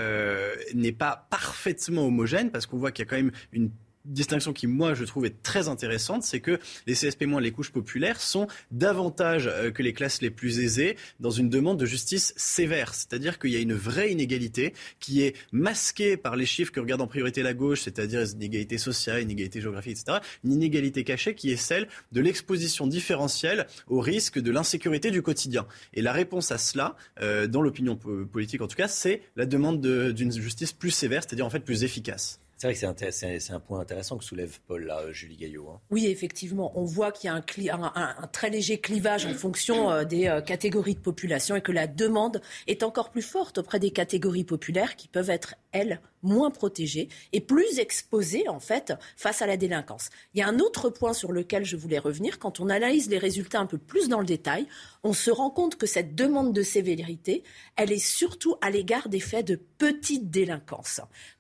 n'est 0.74 0.92
pas 0.92 1.28
parfaitement 1.30 2.06
homogène 2.06 2.52
parce 2.52 2.66
qu'on 2.66 2.78
voit 2.78 2.92
qu'il 2.92 3.06
y 3.06 3.08
a 3.08 3.10
quand 3.10 3.16
même 3.16 3.32
une 3.54 3.72
distinction 4.10 4.54
qui, 4.54 4.68
moi, 4.68 4.94
je 4.94 5.06
trouve 5.06 5.26
est 5.26 5.42
très 5.42 5.68
intéressante, 5.68 6.24
c'est 6.24 6.40
que 6.40 6.60
les 6.88 6.94
CSP-, 6.94 7.40
les 7.40 7.52
couches 7.52 7.72
populaires, 7.72 8.22
sont 8.22 8.48
davantage 8.72 9.48
euh, 9.48 9.72
que 9.72 9.84
les 9.84 9.94
classes 9.94 10.22
les 10.22 10.30
plus 10.30 10.60
aisées 10.60 10.98
dans 11.20 11.30
une 11.30 11.50
demande 11.50 11.80
de 11.80 11.86
justice 11.86 12.34
sévère. 12.36 12.94
C'est-à-dire 12.94 13.40
qu'il 13.40 13.52
y 13.52 13.56
a 13.56 13.60
une 13.60 13.74
vraie 13.74 14.12
inégalité 14.12 14.74
qui 15.00 15.22
est 15.22 15.36
masquée 15.52 16.18
par 16.18 16.36
les 16.36 16.46
chiffres 16.46 16.72
que 16.72 16.80
regarde 16.80 17.02
en 17.02 17.08
priorité 17.08 17.44
la 17.44 17.54
gauche, 17.54 17.82
c'est-à-dire 17.82 18.22
une 18.22 18.42
inégalité 18.42 18.78
sociale, 18.78 19.22
une 19.22 19.32
inégalité 19.32 19.62
géographique, 19.62 19.98
etc. 20.00 20.20
Une 20.44 20.54
inégalité 20.54 21.04
cachée 21.04 21.36
qui 21.36 21.52
est 21.52 21.58
celle 21.58 21.88
de 22.12 22.22
l'exposition 22.22 22.88
différentielle 22.88 23.68
au 23.88 24.00
risque 24.00 24.40
de 24.40 24.52
l'insécurité 24.52 25.12
du 25.12 25.22
quotidien. 25.22 25.66
Et 25.94 26.02
la 26.02 26.12
réponse 26.12 26.52
à 26.52 26.58
cela, 26.58 26.96
euh, 27.22 27.48
dans 27.48 27.62
l'opinion 27.62 27.96
politique 27.96 28.62
en 28.62 28.68
tout 28.68 28.76
cas, 28.76 28.88
c'est 28.88 29.22
la 29.36 29.46
demande 29.46 29.82
d'une 29.82 30.32
justice 30.32 30.74
plus 30.74 30.92
sévère, 30.92 31.24
c'est-à-dire 31.24 31.46
en 31.46 31.50
fait 31.50 31.60
plus 31.60 31.84
efficace. 31.84 32.40
C'est 32.60 32.68
vrai 32.68 32.74
que 32.74 33.12
c'est 33.12 33.54
un, 33.54 33.60
point 33.62 33.80
intéressant 33.80 34.18
que 34.18 34.26
soulève 34.26 34.60
Paul, 34.68 34.84
là, 34.84 35.00
euh, 35.00 35.14
Julie 35.14 35.38
Gaillot. 35.38 35.70
Hein. 35.70 35.80
Oui, 35.92 36.08
effectivement. 36.08 36.74
On 36.78 36.84
voit 36.84 37.14
qu'il 37.14 37.30
y 37.30 37.32
a 37.32 37.36
un, 37.36 38.28
très 38.34 38.50
léger 38.50 38.82
clivage 38.82 39.26
en 39.26 39.34
fonction 39.34 39.90
euh, 39.90 40.04
des 40.04 40.28
euh, 40.28 40.42
catégories 40.42 40.96
de 40.96 41.00
population 41.00 41.56
et 41.56 41.62
que 41.62 41.72
la 41.72 41.88
demande 41.88 42.42
est 42.68 42.84
encore 42.84 43.12
plus 43.12 43.22
forte 43.22 43.60
auprès 43.60 43.80
des 43.80 43.92
catégories 43.92 44.44
populaires 44.44 44.98
qui 44.98 45.08
peuvent 45.08 45.30
être, 45.30 45.56
elles, 45.72 46.02
moins 46.22 46.52
protégées 46.52 47.08
et 47.32 47.40
plus 47.40 47.80
exposées, 47.80 48.50
en 48.50 48.60
fait, 48.60 48.92
face 49.16 49.42
à 49.42 49.48
la 49.48 49.56
délinquance. 49.56 50.10
Il 50.34 50.40
y 50.40 50.44
a 50.44 50.48
un 50.50 50.60
autre 50.60 50.90
point 50.90 51.14
sur 51.14 51.32
lequel 51.32 51.64
je 51.64 51.78
voulais 51.78 51.98
revenir. 51.98 52.40
Quand 52.40 52.60
on 52.60 52.68
analyse 52.68 53.10
les 53.10 53.20
résultats 53.20 53.62
un 53.62 53.68
peu 53.68 53.78
plus 53.78 54.10
dans 54.10 54.20
le 54.20 54.26
détail, 54.26 54.68
on 55.04 55.14
se 55.14 55.32
rend 55.32 55.50
compte 55.50 55.78
que 55.78 55.88
cette 55.88 56.14
demande 56.14 56.52
de 56.52 56.64
sévérité, 56.64 57.42
elle 57.78 57.94
est 57.94 58.06
surtout 58.06 58.58
à 58.60 58.70
l'égard 58.70 59.08
des 59.08 59.22
faits 59.22 59.48
de 59.48 59.56
petite 59.78 60.30
délinquance. 60.30 61.00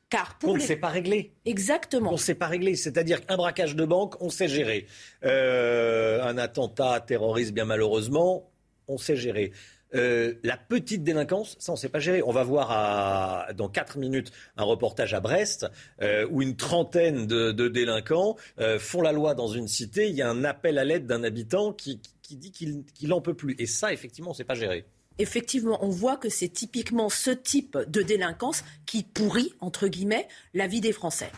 Car 0.09 0.39
on 0.43 0.55
ne 0.55 0.59
sait 0.59 0.75
pas 0.75 0.89
régler. 0.89 1.33
Exactement. 1.45 2.09
On 2.09 2.13
ne 2.13 2.17
sait 2.17 2.35
pas 2.35 2.47
régler. 2.47 2.75
C'est-à-dire 2.75 3.25
qu'un 3.25 3.37
braquage 3.37 3.75
de 3.75 3.85
banque, 3.85 4.19
on 4.21 4.29
sait 4.29 4.47
gérer. 4.47 4.87
Euh, 5.23 6.23
un 6.23 6.37
attentat 6.39 6.99
terroriste, 7.01 7.53
bien 7.53 7.65
malheureusement, 7.65 8.49
on 8.87 8.97
sait 8.97 9.15
gérer. 9.15 9.51
Euh, 9.95 10.35
la 10.43 10.57
petite 10.57 11.03
délinquance, 11.03 11.55
ça 11.59 11.71
on 11.71 11.75
ne 11.75 11.79
sait 11.79 11.89
pas 11.89 11.99
gérer. 11.99 12.23
On 12.23 12.31
va 12.31 12.43
voir 12.43 13.53
dans 13.53 13.69
4 13.69 13.99
minutes 13.99 14.31
un 14.57 14.63
reportage 14.63 15.13
à 15.13 15.19
Brest 15.19 15.67
euh, 16.01 16.27
où 16.31 16.41
une 16.41 16.55
trentaine 16.55 17.27
de, 17.27 17.67
délinquants 17.67 18.35
font 18.79 19.01
la 19.01 19.11
loi 19.11 19.35
dans 19.35 19.47
une 19.47 19.67
cité. 19.67 20.09
Il 20.09 20.15
y 20.15 20.23
a 20.23 20.29
un 20.29 20.43
appel 20.43 20.79
à 20.79 20.83
l'aide 20.83 21.05
d'un 21.05 21.23
habitant 21.23 21.71
qui, 21.71 22.01
dit 22.31 22.51
qu'il 22.51 23.09
n'en 23.09 23.21
peut 23.21 23.35
plus. 23.35 23.55
Et 23.59 23.67
ça, 23.67 23.93
effectivement, 23.93 24.31
on 24.31 24.33
ne 24.33 24.37
sait 24.37 24.43
pas 24.43 24.55
gérer 24.55 24.85
effectivement, 25.19 25.83
on 25.85 25.89
voit 25.89 26.17
que 26.17 26.29
c'est 26.29 26.49
typiquement 26.49 27.09
ce 27.09 27.29
type 27.29 27.77
de 27.87 28.01
délinquance 28.01 28.63
qui 28.85 29.03
pourrit, 29.03 29.53
entre 29.59 29.87
guillemets, 29.87 30.27
la 30.53 30.67
vie 30.67 30.81
des 30.81 30.93
Français. 30.93 31.31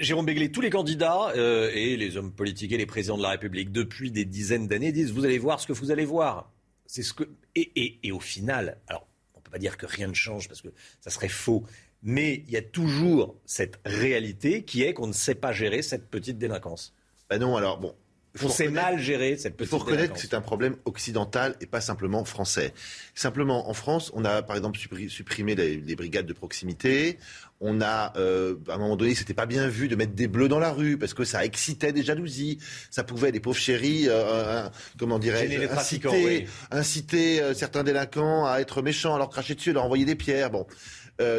Jérôme 0.00 0.26
Béglé, 0.26 0.50
tous 0.50 0.60
les 0.60 0.70
candidats 0.70 1.30
euh, 1.36 1.70
et 1.72 1.96
les 1.96 2.16
hommes 2.16 2.32
politiques 2.32 2.72
et 2.72 2.76
les 2.76 2.86
présidents 2.86 3.16
de 3.16 3.22
la 3.22 3.30
République 3.30 3.70
depuis 3.70 4.10
des 4.10 4.24
dizaines 4.24 4.66
d'années 4.66 4.90
disent 4.90 5.12
vous 5.12 5.24
allez 5.24 5.38
voir 5.38 5.60
ce 5.60 5.66
que 5.66 5.72
vous 5.72 5.90
allez 5.90 6.04
voir. 6.04 6.52
C'est 6.86 7.02
ce 7.02 7.12
que 7.12 7.24
et, 7.54 7.98
et, 8.02 8.12
au 8.12 8.20
final, 8.20 8.78
alors 8.88 9.06
on 9.34 9.40
peut 9.40 9.50
pas 9.50 9.58
dire 9.58 9.76
que 9.76 9.86
rien 9.86 10.08
ne 10.08 10.14
change 10.14 10.48
parce 10.48 10.60
que 10.60 10.68
ça 11.00 11.10
serait 11.10 11.28
faux, 11.28 11.64
mais 12.02 12.42
il 12.46 12.50
y 12.50 12.56
a 12.56 12.62
toujours 12.62 13.36
cette 13.46 13.80
réalité 13.84 14.64
qui 14.64 14.82
est 14.82 14.92
qu'on 14.92 15.06
ne 15.06 15.12
sait 15.12 15.34
pas 15.34 15.52
gérer 15.52 15.82
cette 15.82 16.08
petite 16.10 16.38
délinquance. 16.38 16.94
Ben 17.30 17.38
non, 17.38 17.56
alors 17.56 17.78
bon, 17.78 17.94
sait 18.36 18.68
mal 18.68 18.98
gérer 18.98 19.36
cette 19.36 19.56
petite 19.56 19.72
Il 19.72 19.78
faut 19.78 19.84
reconnaître 19.84 20.14
que 20.14 20.20
c'est 20.20 20.34
un 20.34 20.40
problème 20.40 20.76
occidental 20.84 21.56
et 21.60 21.66
pas 21.66 21.80
simplement 21.80 22.24
français. 22.24 22.72
Simplement, 23.14 23.68
en 23.68 23.74
France, 23.74 24.10
on 24.14 24.24
a 24.24 24.42
par 24.42 24.56
exemple 24.56 24.78
supprimé 25.08 25.54
les, 25.54 25.96
brigades 25.96 26.26
de 26.26 26.32
proximité. 26.32 27.18
On 27.60 27.80
a, 27.80 28.12
euh, 28.16 28.56
à 28.68 28.74
un 28.74 28.78
moment 28.78 28.96
donné, 28.96 29.14
c'était 29.14 29.34
pas 29.34 29.46
bien 29.46 29.66
vu 29.66 29.88
de 29.88 29.96
mettre 29.96 30.12
des 30.12 30.28
bleus 30.28 30.48
dans 30.48 30.58
la 30.58 30.72
rue 30.72 30.98
parce 30.98 31.14
que 31.14 31.24
ça 31.24 31.44
excitait 31.44 31.92
des 31.92 32.02
jalousies. 32.02 32.58
Ça 32.90 33.02
pouvait, 33.02 33.30
les 33.30 33.40
pauvres 33.40 33.56
chéris, 33.56 34.06
euh, 34.08 34.68
comment 34.98 35.18
dirais-je, 35.18 35.66
inciter, 35.72 36.46
inciter 36.70 37.40
euh, 37.40 37.54
certains 37.54 37.82
délinquants 37.82 38.46
à 38.46 38.58
être 38.58 38.82
méchants, 38.82 39.14
à 39.14 39.18
leur 39.18 39.30
cracher 39.30 39.54
dessus, 39.54 39.70
à 39.70 39.74
leur 39.74 39.84
envoyer 39.84 40.04
des 40.04 40.16
pierres. 40.16 40.50
Bon. 40.50 40.66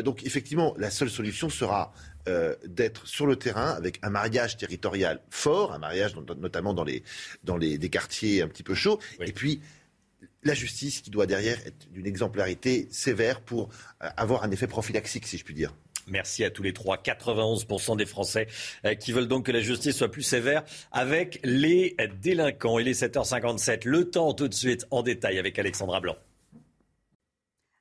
donc 0.03 0.25
effectivement, 0.25 0.73
la 0.77 0.89
seule 0.89 1.09
solution 1.09 1.49
sera 1.49 1.93
euh, 2.27 2.55
d'être 2.65 3.07
sur 3.07 3.25
le 3.25 3.35
terrain 3.35 3.71
avec 3.71 3.99
un 4.03 4.09
mariage 4.09 4.57
territorial 4.57 5.21
fort, 5.29 5.73
un 5.73 5.79
mariage 5.79 6.15
notamment 6.15 6.73
dans 6.73 6.83
les, 6.83 7.03
dans 7.43 7.57
les 7.57 7.77
des 7.77 7.89
quartiers 7.89 8.41
un 8.41 8.47
petit 8.47 8.63
peu 8.63 8.73
chauds, 8.73 8.99
et 9.19 9.31
puis 9.31 9.61
la 10.43 10.53
justice 10.53 11.01
qui 11.01 11.09
doit 11.09 11.25
derrière 11.25 11.57
être 11.65 11.89
d'une 11.91 12.05
exemplarité 12.05 12.87
sévère 12.91 13.41
pour 13.41 13.69
euh, 14.03 14.09
avoir 14.17 14.43
un 14.43 14.51
effet 14.51 14.67
prophylaxique, 14.67 15.25
si 15.27 15.37
je 15.37 15.43
puis 15.43 15.53
dire. 15.53 15.73
Merci 16.07 16.43
à 16.43 16.49
tous 16.49 16.63
les 16.63 16.73
trois. 16.73 16.97
91% 16.97 17.97
des 17.97 18.05
Français 18.05 18.47
euh, 18.85 18.95
qui 18.95 19.11
veulent 19.11 19.27
donc 19.27 19.45
que 19.45 19.51
la 19.51 19.61
justice 19.61 19.95
soit 19.95 20.09
plus 20.09 20.23
sévère 20.23 20.63
avec 20.91 21.39
les 21.43 21.95
délinquants. 22.21 22.79
Il 22.79 22.87
est 22.87 23.01
7h57. 23.01 23.81
Le 23.85 24.09
temps 24.09 24.33
tout 24.33 24.47
de 24.47 24.53
suite 24.53 24.85
en 24.91 25.03
détail 25.03 25.37
avec 25.37 25.59
Alexandra 25.59 25.99
Blanc. 25.99 26.15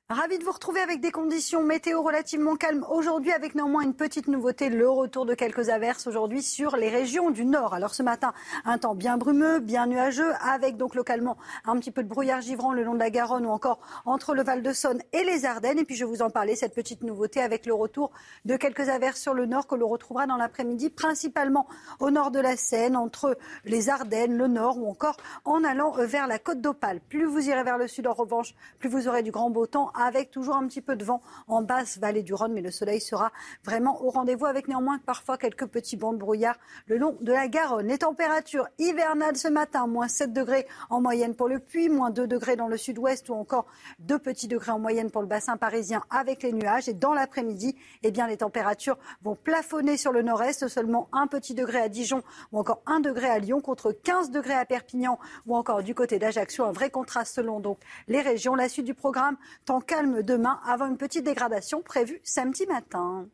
Ravi 0.09 0.39
de 0.39 0.45
vous 0.45 0.53
retrouver 0.53 0.79
avec 0.79 1.01
des 1.01 1.11
conditions 1.11 1.61
météo 1.63 2.01
relativement 2.01 2.55
calmes 2.55 2.85
aujourd'hui, 2.89 3.33
avec 3.33 3.55
néanmoins 3.55 3.81
une 3.81 3.93
petite 3.93 4.29
nouveauté, 4.29 4.69
le 4.69 4.89
retour 4.89 5.25
de 5.25 5.33
quelques 5.33 5.67
averses 5.67 6.07
aujourd'hui 6.07 6.41
sur 6.41 6.77
les 6.77 6.87
régions 6.87 7.29
du 7.29 7.43
nord. 7.43 7.73
Alors 7.73 7.93
ce 7.93 8.03
matin, 8.03 8.31
un 8.63 8.77
temps 8.77 8.95
bien 8.95 9.17
brumeux, 9.17 9.59
bien 9.59 9.85
nuageux, 9.85 10.31
avec 10.39 10.77
donc 10.77 10.95
localement 10.95 11.35
un 11.65 11.75
petit 11.77 11.91
peu 11.91 12.03
de 12.03 12.07
brouillard 12.07 12.39
givrant 12.39 12.71
le 12.71 12.83
long 12.83 12.93
de 12.93 12.99
la 12.99 13.09
Garonne 13.09 13.45
ou 13.45 13.49
encore 13.49 13.81
entre 14.05 14.33
le 14.33 14.43
Val 14.43 14.61
de 14.61 14.71
Saône 14.71 15.01
et 15.11 15.25
les 15.25 15.43
Ardennes. 15.43 15.77
Et 15.77 15.83
puis 15.83 15.97
je 15.97 16.05
vous 16.05 16.21
en 16.21 16.29
parlais, 16.29 16.55
cette 16.55 16.73
petite 16.73 17.03
nouveauté 17.03 17.41
avec 17.41 17.65
le 17.65 17.73
retour 17.73 18.11
de 18.45 18.55
quelques 18.55 18.87
averses 18.87 19.19
sur 19.19 19.33
le 19.33 19.45
nord 19.45 19.67
que 19.67 19.75
l'on 19.75 19.89
retrouvera 19.89 20.25
dans 20.25 20.37
l'après-midi, 20.37 20.89
principalement 20.89 21.67
au 21.99 22.11
nord 22.11 22.31
de 22.31 22.39
la 22.39 22.55
Seine, 22.55 22.95
entre 22.95 23.37
les 23.65 23.89
Ardennes, 23.89 24.37
le 24.37 24.47
nord 24.47 24.77
ou 24.77 24.89
encore 24.89 25.17
en 25.43 25.65
allant 25.65 25.91
vers 25.97 26.27
la 26.27 26.39
côte 26.39 26.61
d'Opale. 26.61 27.01
Plus 27.09 27.25
vous 27.25 27.49
irez 27.49 27.63
vers 27.63 27.77
le 27.77 27.89
sud, 27.89 28.07
en 28.07 28.13
revanche, 28.13 28.55
plus 28.79 28.87
vous 28.87 29.09
aurez 29.09 29.21
du 29.21 29.31
grand 29.31 29.49
beau 29.49 29.67
temps 29.67 29.91
avec 29.97 30.31
toujours 30.31 30.55
un 30.55 30.67
petit 30.67 30.81
peu 30.81 30.95
de 30.95 31.03
vent 31.03 31.21
en 31.47 31.61
basse 31.61 31.97
vallée 31.97 32.23
du 32.23 32.33
Rhône, 32.33 32.53
mais 32.53 32.61
le 32.61 32.71
soleil 32.71 33.01
sera 33.01 33.31
vraiment 33.63 34.03
au 34.03 34.09
rendez-vous 34.09 34.45
avec 34.45 34.67
néanmoins 34.67 34.99
parfois 34.99 35.37
quelques 35.37 35.65
petits 35.65 35.97
bancs 35.97 36.13
de 36.13 36.19
brouillard 36.19 36.57
le 36.85 36.97
long 36.97 37.17
de 37.21 37.31
la 37.31 37.47
Garonne. 37.47 37.87
Les 37.87 37.97
températures 37.97 38.67
hivernales 38.77 39.37
ce 39.37 39.47
matin, 39.47 39.87
moins 39.87 40.07
7 40.07 40.33
degrés 40.33 40.67
en 40.89 41.01
moyenne 41.01 41.35
pour 41.35 41.47
le 41.47 41.59
Puy, 41.59 41.89
moins 41.89 42.11
2 42.11 42.27
degrés 42.27 42.55
dans 42.55 42.67
le 42.67 42.77
sud-ouest 42.77 43.29
ou 43.29 43.33
encore 43.33 43.65
2 43.99 44.19
petits 44.19 44.47
degrés 44.47 44.71
en 44.71 44.79
moyenne 44.79 45.11
pour 45.11 45.21
le 45.21 45.27
bassin 45.27 45.57
parisien 45.57 46.03
avec 46.09 46.43
les 46.43 46.53
nuages. 46.53 46.87
Et 46.87 46.93
dans 46.93 47.13
l'après-midi, 47.13 47.75
eh 48.03 48.11
bien, 48.11 48.27
les 48.27 48.37
températures 48.37 48.97
vont 49.23 49.35
plafonner 49.35 49.97
sur 49.97 50.11
le 50.11 50.21
nord-est, 50.21 50.67
seulement 50.67 51.09
un 51.11 51.27
petit 51.27 51.53
degré 51.53 51.79
à 51.79 51.89
Dijon 51.89 52.23
ou 52.51 52.59
encore 52.59 52.81
1 52.85 52.99
degré 52.99 53.29
à 53.29 53.39
Lyon 53.39 53.61
contre 53.61 53.91
15 53.91 54.31
degrés 54.31 54.53
à 54.53 54.65
Perpignan 54.65 55.19
ou 55.45 55.55
encore 55.55 55.83
du 55.83 55.95
côté 55.95 56.19
d'Ajaccio. 56.19 56.65
Un 56.65 56.71
vrai 56.71 56.89
contraste 56.89 57.35
selon 57.35 57.59
donc 57.59 57.79
les 58.07 58.21
régions. 58.21 58.55
La 58.55 58.69
suite 58.69 58.85
du 58.85 58.93
programme, 58.93 59.37
tant 59.65 59.81
calme 59.87 60.21
demain 60.21 60.59
avant 60.65 60.87
une 60.87 60.97
petite 60.97 61.23
dégradation 61.23 61.81
prévue 61.81 62.19
samedi 62.23 62.67
matin. 62.67 63.27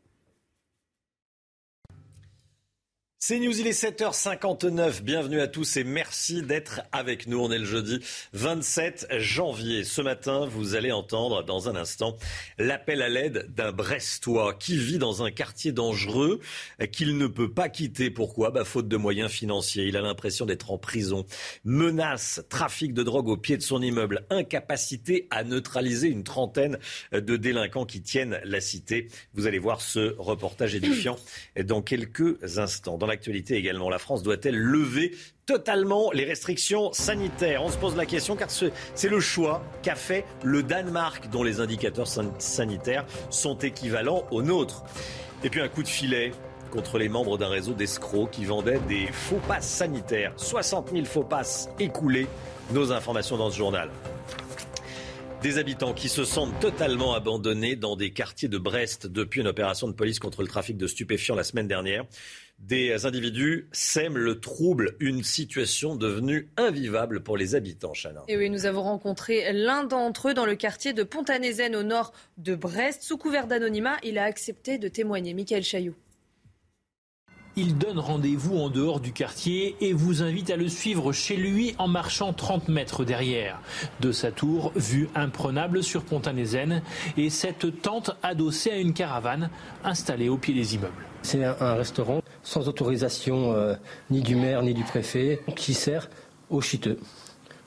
C'est 3.25 3.39
News, 3.39 3.57
il 3.57 3.67
est 3.67 3.83
7h59. 3.83 5.01
Bienvenue 5.01 5.39
à 5.39 5.47
tous 5.47 5.77
et 5.77 5.85
merci 5.85 6.41
d'être 6.41 6.81
avec 6.91 7.25
nous. 7.25 7.39
On 7.39 7.53
est 7.53 7.57
le 7.57 7.63
jeudi 7.63 8.01
27 8.33 9.07
janvier. 9.17 9.85
Ce 9.85 10.01
matin, 10.01 10.45
vous 10.45 10.75
allez 10.75 10.91
entendre 10.91 11.41
dans 11.41 11.69
un 11.69 11.77
instant 11.77 12.17
l'appel 12.57 13.01
à 13.01 13.07
l'aide 13.07 13.47
d'un 13.55 13.71
Brestois 13.71 14.53
qui 14.53 14.75
vit 14.75 14.97
dans 14.97 15.23
un 15.23 15.31
quartier 15.31 15.71
dangereux 15.71 16.41
qu'il 16.91 17.17
ne 17.17 17.27
peut 17.27 17.49
pas 17.49 17.69
quitter. 17.69 18.11
Pourquoi? 18.11 18.51
Bah, 18.51 18.65
Faute 18.65 18.89
de 18.89 18.97
moyens 18.97 19.31
financiers. 19.31 19.85
Il 19.85 19.95
a 19.95 20.01
l'impression 20.01 20.45
d'être 20.45 20.71
en 20.71 20.77
prison. 20.77 21.25
Menace, 21.63 22.43
trafic 22.49 22.93
de 22.93 23.03
drogue 23.03 23.29
au 23.29 23.37
pied 23.37 23.55
de 23.55 23.61
son 23.61 23.81
immeuble, 23.81 24.25
incapacité 24.31 25.29
à 25.31 25.45
neutraliser 25.45 26.09
une 26.09 26.25
trentaine 26.25 26.77
de 27.13 27.37
délinquants 27.37 27.85
qui 27.85 28.01
tiennent 28.01 28.41
la 28.43 28.59
cité. 28.59 29.07
Vous 29.33 29.47
allez 29.47 29.59
voir 29.59 29.79
ce 29.79 30.13
reportage 30.17 30.75
édifiant 30.75 31.15
dans 31.63 31.81
quelques 31.81 32.57
instants 32.57 32.97
également. 33.49 33.89
La 33.89 33.99
France 33.99 34.23
doit-elle 34.23 34.57
lever 34.57 35.15
totalement 35.45 36.11
les 36.11 36.25
restrictions 36.25 36.93
sanitaires? 36.93 37.63
On 37.63 37.69
se 37.69 37.77
pose 37.77 37.95
la 37.95 38.05
question 38.05 38.35
car 38.35 38.49
c'est 38.49 39.09
le 39.09 39.19
choix 39.19 39.63
qu'a 39.81 39.95
fait 39.95 40.25
le 40.43 40.63
Danemark 40.63 41.29
dont 41.29 41.43
les 41.43 41.59
indicateurs 41.59 42.07
sanitaires 42.39 43.05
sont 43.29 43.57
équivalents 43.59 44.25
aux 44.31 44.41
nôtres. 44.41 44.83
Et 45.43 45.49
puis 45.49 45.61
un 45.61 45.67
coup 45.67 45.83
de 45.83 45.87
filet 45.87 46.31
contre 46.71 46.97
les 46.97 47.09
membres 47.09 47.37
d'un 47.37 47.49
réseau 47.49 47.73
d'escrocs 47.73 48.31
qui 48.31 48.45
vendaient 48.45 48.79
des 48.87 49.07
faux 49.11 49.41
passes 49.47 49.67
sanitaires. 49.67 50.33
60 50.37 50.91
000 50.91 51.05
faux 51.05 51.23
passes 51.23 51.69
écoulés. 51.79 52.27
Nos 52.71 52.91
informations 52.91 53.37
dans 53.37 53.51
ce 53.51 53.57
journal. 53.57 53.89
Des 55.43 55.57
habitants 55.57 55.93
qui 55.93 56.07
se 56.07 56.23
sentent 56.23 56.57
totalement 56.61 57.13
abandonnés 57.13 57.75
dans 57.75 57.97
des 57.97 58.13
quartiers 58.13 58.47
de 58.47 58.57
Brest 58.57 59.07
depuis 59.07 59.41
une 59.41 59.47
opération 59.47 59.89
de 59.89 59.93
police 59.93 60.17
contre 60.17 60.41
le 60.41 60.47
trafic 60.47 60.77
de 60.77 60.87
stupéfiants 60.87 61.35
la 61.35 61.43
semaine 61.43 61.67
dernière. 61.67 62.05
Des 62.67 63.05
individus 63.05 63.67
sèment 63.73 64.17
le 64.17 64.39
trouble, 64.39 64.95
une 65.01 65.21
situation 65.21 65.97
devenue 65.97 66.47
invivable 66.55 67.21
pour 67.21 67.35
les 67.35 67.55
habitants, 67.55 67.91
Chana. 67.91 68.23
Et 68.29 68.37
oui, 68.37 68.49
nous 68.49 68.65
avons 68.65 68.83
rencontré 68.83 69.51
l'un 69.51 69.83
d'entre 69.83 70.29
eux 70.29 70.33
dans 70.33 70.45
le 70.45 70.55
quartier 70.55 70.93
de 70.93 71.03
Pontanézen 71.03 71.75
au 71.75 71.83
nord 71.83 72.13
de 72.37 72.55
Brest. 72.55 73.03
Sous 73.03 73.17
couvert 73.17 73.47
d'anonymat, 73.47 73.97
il 74.01 74.17
a 74.17 74.23
accepté 74.23 74.77
de 74.77 74.87
témoigner. 74.87 75.33
Michael 75.33 75.63
Chailloux. 75.63 75.95
Il 77.57 77.77
donne 77.77 77.99
rendez-vous 77.99 78.57
en 78.57 78.69
dehors 78.69 79.01
du 79.01 79.11
quartier 79.11 79.75
et 79.81 79.91
vous 79.91 80.23
invite 80.23 80.49
à 80.49 80.55
le 80.55 80.69
suivre 80.69 81.11
chez 81.11 81.35
lui 81.35 81.75
en 81.77 81.89
marchant 81.89 82.31
30 82.31 82.69
mètres 82.69 83.03
derrière. 83.03 83.61
De 83.99 84.13
sa 84.13 84.31
tour, 84.31 84.71
vue 84.75 85.09
imprenable 85.15 85.83
sur 85.83 86.03
Pontanézen 86.03 86.81
et 87.17 87.29
cette 87.29 87.81
tente 87.81 88.11
adossée 88.23 88.71
à 88.71 88.77
une 88.77 88.93
caravane 88.93 89.49
installée 89.83 90.29
au 90.29 90.37
pied 90.37 90.53
des 90.53 90.75
immeubles. 90.75 91.05
C'est 91.21 91.43
un, 91.43 91.75
restaurant 91.75 92.22
sans 92.43 92.67
autorisation 92.67 93.53
euh, 93.53 93.75
ni 94.11 94.21
du 94.21 94.35
maire 94.35 94.61
ni 94.61 94.73
du 94.73 94.83
préfet 94.83 95.39
qui 95.55 95.73
sert 95.73 96.09
aux 96.49 96.61
chiteux. 96.61 96.99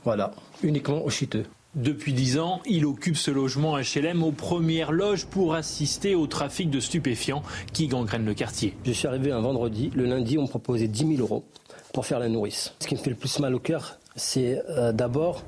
Voilà, 0.04 0.32
uniquement 0.62 1.04
aux 1.04 1.10
chiteux. 1.10 1.44
Depuis 1.76 2.14
dix 2.14 2.38
ans, 2.38 2.62
il 2.64 2.86
occupe 2.86 3.18
ce 3.18 3.30
logement 3.30 3.76
HLM 3.76 4.22
aux 4.22 4.32
premières 4.32 4.92
loges 4.92 5.26
pour 5.26 5.54
assister 5.54 6.14
au 6.14 6.26
trafic 6.26 6.70
de 6.70 6.80
stupéfiants 6.80 7.42
qui 7.74 7.86
gangrène 7.86 8.24
le 8.24 8.32
quartier. 8.32 8.74
Je 8.86 8.92
suis 8.92 9.06
arrivé 9.06 9.30
un 9.30 9.40
vendredi. 9.40 9.90
Le 9.94 10.06
lundi, 10.06 10.38
on 10.38 10.42
me 10.44 10.48
proposait 10.48 10.88
10 10.88 11.16
000 11.16 11.20
euros 11.20 11.44
pour 11.92 12.06
faire 12.06 12.18
la 12.18 12.30
nourrice. 12.30 12.72
Ce 12.78 12.86
qui 12.86 12.94
me 12.94 12.98
fait 12.98 13.10
le 13.10 13.16
plus 13.16 13.38
mal 13.40 13.54
au 13.54 13.58
cœur, 13.58 13.98
c'est 14.14 14.62
euh, 14.70 14.92
d'abord 14.92 15.42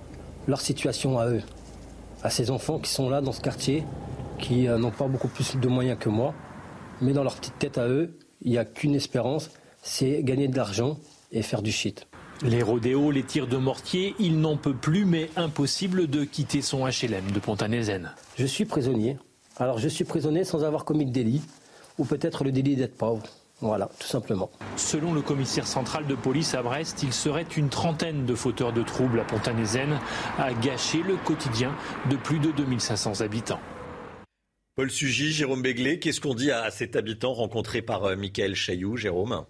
leur 0.46 0.60
situation 0.60 1.18
à 1.18 1.28
eux, 1.28 1.40
à 2.22 2.28
ces 2.28 2.50
enfants 2.50 2.78
qui 2.78 2.90
sont 2.90 3.09
là 3.09 3.22
dans 3.22 3.32
ce 3.32 3.40
quartier, 3.40 3.84
qui 4.38 4.68
euh, 4.68 4.76
n'ont 4.76 4.90
pas 4.90 5.09
beaucoup 5.09 5.28
plus 5.28 5.56
de 5.56 5.68
moyens 5.68 5.98
que 5.98 6.10
moi. 6.10 6.34
Mais 7.00 7.14
dans 7.14 7.22
leur 7.22 7.36
petite 7.36 7.59
tête 7.59 7.78
à 7.78 7.88
eux, 7.88 8.18
il 8.43 8.51
n'y 8.51 8.59
a 8.59 8.65
qu'une 8.65 8.94
espérance, 8.94 9.51
c'est 9.82 10.23
gagner 10.23 10.48
de 10.48 10.56
l'argent 10.56 10.98
et 11.32 11.43
faire 11.43 11.62
du 11.62 11.73
shit. 11.73 12.06
Les 12.43 12.62
rodéos, 12.62 13.10
les 13.10 13.24
tirs 13.24 13.48
de 13.48 13.56
mortier, 13.56 14.15
il 14.20 14.40
n'en 14.40 14.56
peut 14.56 14.74
plus, 14.74 15.05
mais 15.05 15.28
impossible 15.36 16.06
de 16.06 16.24
quitter 16.24 16.62
son 16.62 16.86
HLM 16.86 17.32
de 17.32 17.40
Pontanézen. 17.40 18.12
Je 18.36 18.47
suis 18.47 18.65
prisonnier. 18.65 19.16
Alors 19.56 19.78
je 19.78 19.89
suis 19.89 20.05
prisonnier 20.05 20.44
sans 20.44 20.62
avoir 20.62 20.85
commis 20.85 21.05
de 21.05 21.10
délit, 21.10 21.43
ou 21.98 22.05
peut-être 22.05 22.44
le 22.44 22.52
délit 22.52 22.77
d'être 22.77 22.97
pauvre. 22.97 23.24
Voilà, 23.60 23.90
tout 23.98 24.06
simplement. 24.06 24.51
Selon 24.77 25.12
le 25.12 25.20
commissaire 25.20 25.66
central 25.66 26.06
de 26.06 26.15
police 26.15 26.55
à 26.55 26.62
Brest, 26.62 27.02
il 27.02 27.12
serait 27.12 27.47
une 27.56 27.69
trentaine 27.69 28.24
de 28.24 28.36
fauteurs 28.36 28.73
de 28.73 28.85
troubles 28.85 29.19
à 29.19 29.24
Pontanézen 29.24 29.98
à 30.39 30.52
gâcher 30.52 31.02
le 31.02 31.16
quotidien 31.16 31.74
de 32.09 32.15
plus 32.15 32.39
de 32.39 32.52
2500 32.52 33.20
habitants. 33.20 33.59
Paul 34.78 34.92
Sugy, 34.92 35.32
Jérôme 35.32 35.60
Béglé, 35.60 35.98
qu'est-ce 35.98 36.20
qu'on 36.20 36.36
dit 36.36 36.52
à 36.52 36.70
cet 36.70 36.94
habitant 36.94 37.32
rencontré 37.32 37.82
par 37.82 38.05
euh, 38.05 38.14
Michael 38.14 38.55
Chailloux, 38.55 38.96
Jérôme? 38.96 39.44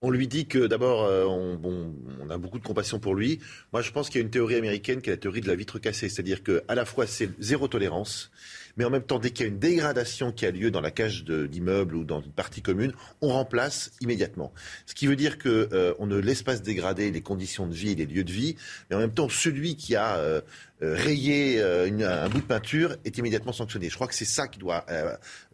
On 0.00 0.10
lui 0.10 0.28
dit 0.28 0.46
que 0.46 0.68
d'abord, 0.68 1.02
euh, 1.02 1.24
on, 1.24 2.30
a 2.30 2.38
beaucoup 2.38 2.60
de 2.60 2.64
compassion 2.64 3.00
pour 3.00 3.16
lui. 3.16 3.40
Moi, 3.72 3.82
je 3.82 3.90
pense 3.90 4.08
qu'il 4.08 4.20
y 4.20 4.22
a 4.22 4.24
une 4.24 4.30
théorie 4.30 4.54
américaine 4.54 5.02
qui 5.02 5.10
est 5.10 5.14
la 5.14 5.16
théorie 5.16 5.40
de 5.40 5.48
la 5.48 5.56
vitre 5.56 5.80
cassée. 5.80 6.08
C'est-à-dire 6.08 6.44
qu'à 6.44 6.74
la 6.76 6.84
fois, 6.84 7.08
c'est 7.08 7.30
zéro 7.40 7.66
tolérance, 7.66 8.30
mais 8.76 8.84
en 8.84 8.90
même 8.90 9.02
temps, 9.02 9.18
dès 9.18 9.30
qu'il 9.30 9.44
y 9.44 9.48
a 9.48 9.52
une 9.52 9.58
dégradation 9.58 10.30
qui 10.30 10.46
a 10.46 10.52
lieu 10.52 10.70
dans 10.70 10.80
la 10.80 10.92
cage 10.92 11.24
d'immeuble 11.24 11.96
ou 11.96 12.04
dans 12.04 12.20
une 12.20 12.30
partie 12.30 12.62
commune, 12.62 12.92
on 13.22 13.30
remplace 13.30 13.90
immédiatement. 14.00 14.52
Ce 14.86 14.94
qui 14.94 15.08
veut 15.08 15.16
dire 15.16 15.38
qu'on 15.38 15.48
euh, 15.48 15.94
ne 15.98 16.16
laisse 16.16 16.44
pas 16.44 16.56
se 16.56 16.62
dégrader 16.62 17.10
les 17.10 17.22
conditions 17.22 17.66
de 17.66 17.74
vie 17.74 17.90
et 17.90 17.96
les 17.96 18.06
lieux 18.06 18.22
de 18.22 18.32
vie, 18.32 18.54
mais 18.88 18.94
en 18.94 19.00
même 19.00 19.14
temps, 19.14 19.28
celui 19.28 19.74
qui 19.74 19.96
a 19.96 20.42
euh, 20.82 20.94
rayé 20.94 21.62
un 21.62 22.28
bout 22.28 22.40
de 22.40 22.46
peinture 22.46 22.96
est 23.04 23.18
immédiatement 23.18 23.52
sanctionné. 23.52 23.88
Je 23.88 23.94
crois 23.94 24.06
que 24.06 24.14
c'est 24.14 24.24
ça 24.24 24.48
qui 24.48 24.58
doit 24.58 24.84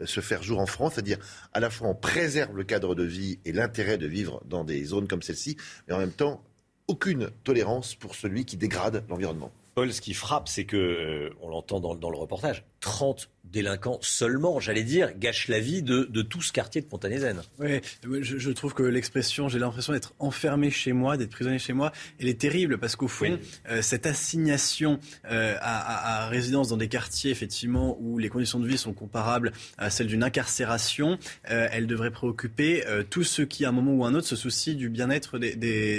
se 0.04 0.20
faire 0.20 0.42
jour 0.42 0.58
en 0.58 0.66
France, 0.66 0.94
c'est-à-dire 0.94 1.18
à 1.52 1.60
la 1.60 1.70
fois 1.70 1.88
on 1.88 1.94
préserve 1.94 2.56
le 2.56 2.64
cadre 2.64 2.94
de 2.94 3.04
vie 3.04 3.38
et 3.44 3.52
l'intérêt 3.52 3.98
de 3.98 4.06
vivre 4.06 4.42
dans 4.46 4.64
des 4.64 4.84
zones 4.84 5.08
comme 5.08 5.22
celle-ci, 5.22 5.56
mais 5.86 5.94
en 5.94 5.98
même 5.98 6.12
temps, 6.12 6.42
aucune 6.88 7.30
tolérance 7.44 7.94
pour 7.94 8.14
celui 8.14 8.44
qui 8.44 8.56
dégrade 8.56 9.04
l'environnement. 9.08 9.52
Paul, 9.74 9.92
ce 9.92 10.00
qui 10.00 10.12
frappe, 10.12 10.48
c'est 10.48 10.64
que, 10.64 11.32
on 11.40 11.48
l'entend 11.48 11.80
dans, 11.80 12.10
le 12.10 12.16
reportage, 12.16 12.64
30 12.82 13.30
délinquants 13.52 13.98
seulement, 14.00 14.60
j'allais 14.60 14.82
dire, 14.82 15.12
gâchent 15.16 15.48
la 15.48 15.60
vie 15.60 15.82
de, 15.82 16.22
tout 16.22 16.42
ce 16.42 16.52
quartier 16.52 16.80
de 16.80 16.86
Pontanézen. 16.86 17.42
Oui, 17.58 17.80
je, 18.22 18.50
trouve 18.50 18.74
que 18.74 18.82
l'expression, 18.82 19.48
j'ai 19.48 19.58
l'impression 19.58 19.92
d'être 19.92 20.14
enfermé 20.18 20.70
chez 20.70 20.92
moi, 20.92 21.16
d'être 21.16 21.30
prisonnier 21.30 21.58
chez 21.58 21.72
moi, 21.72 21.92
elle 22.18 22.28
est 22.28 22.40
terrible 22.40 22.78
parce 22.78 22.96
qu'au 22.96 23.08
fond, 23.08 23.38
euh, 23.68 23.82
cette 23.82 24.06
assignation 24.06 24.98
euh, 25.30 25.56
à, 25.60 26.26
résidence 26.28 26.68
dans 26.68 26.76
des 26.76 26.88
quartiers, 26.88 27.30
effectivement, 27.30 27.96
où 28.00 28.18
les 28.18 28.28
conditions 28.28 28.58
de 28.58 28.66
vie 28.66 28.78
sont 28.78 28.94
comparables 28.94 29.52
à 29.76 29.90
celles 29.90 30.06
d'une 30.06 30.24
incarcération, 30.24 31.18
euh, 31.50 31.68
elle 31.70 31.86
devrait 31.86 32.10
préoccuper 32.10 32.84
tous 33.10 33.24
ceux 33.24 33.44
qui, 33.44 33.64
à 33.64 33.68
un 33.68 33.72
moment 33.72 33.92
ou 33.92 34.04
à 34.04 34.08
un 34.08 34.14
autre, 34.14 34.26
se 34.26 34.36
soucient 34.36 34.74
du 34.74 34.88
bien-être 34.88 35.38
des, 35.38 35.54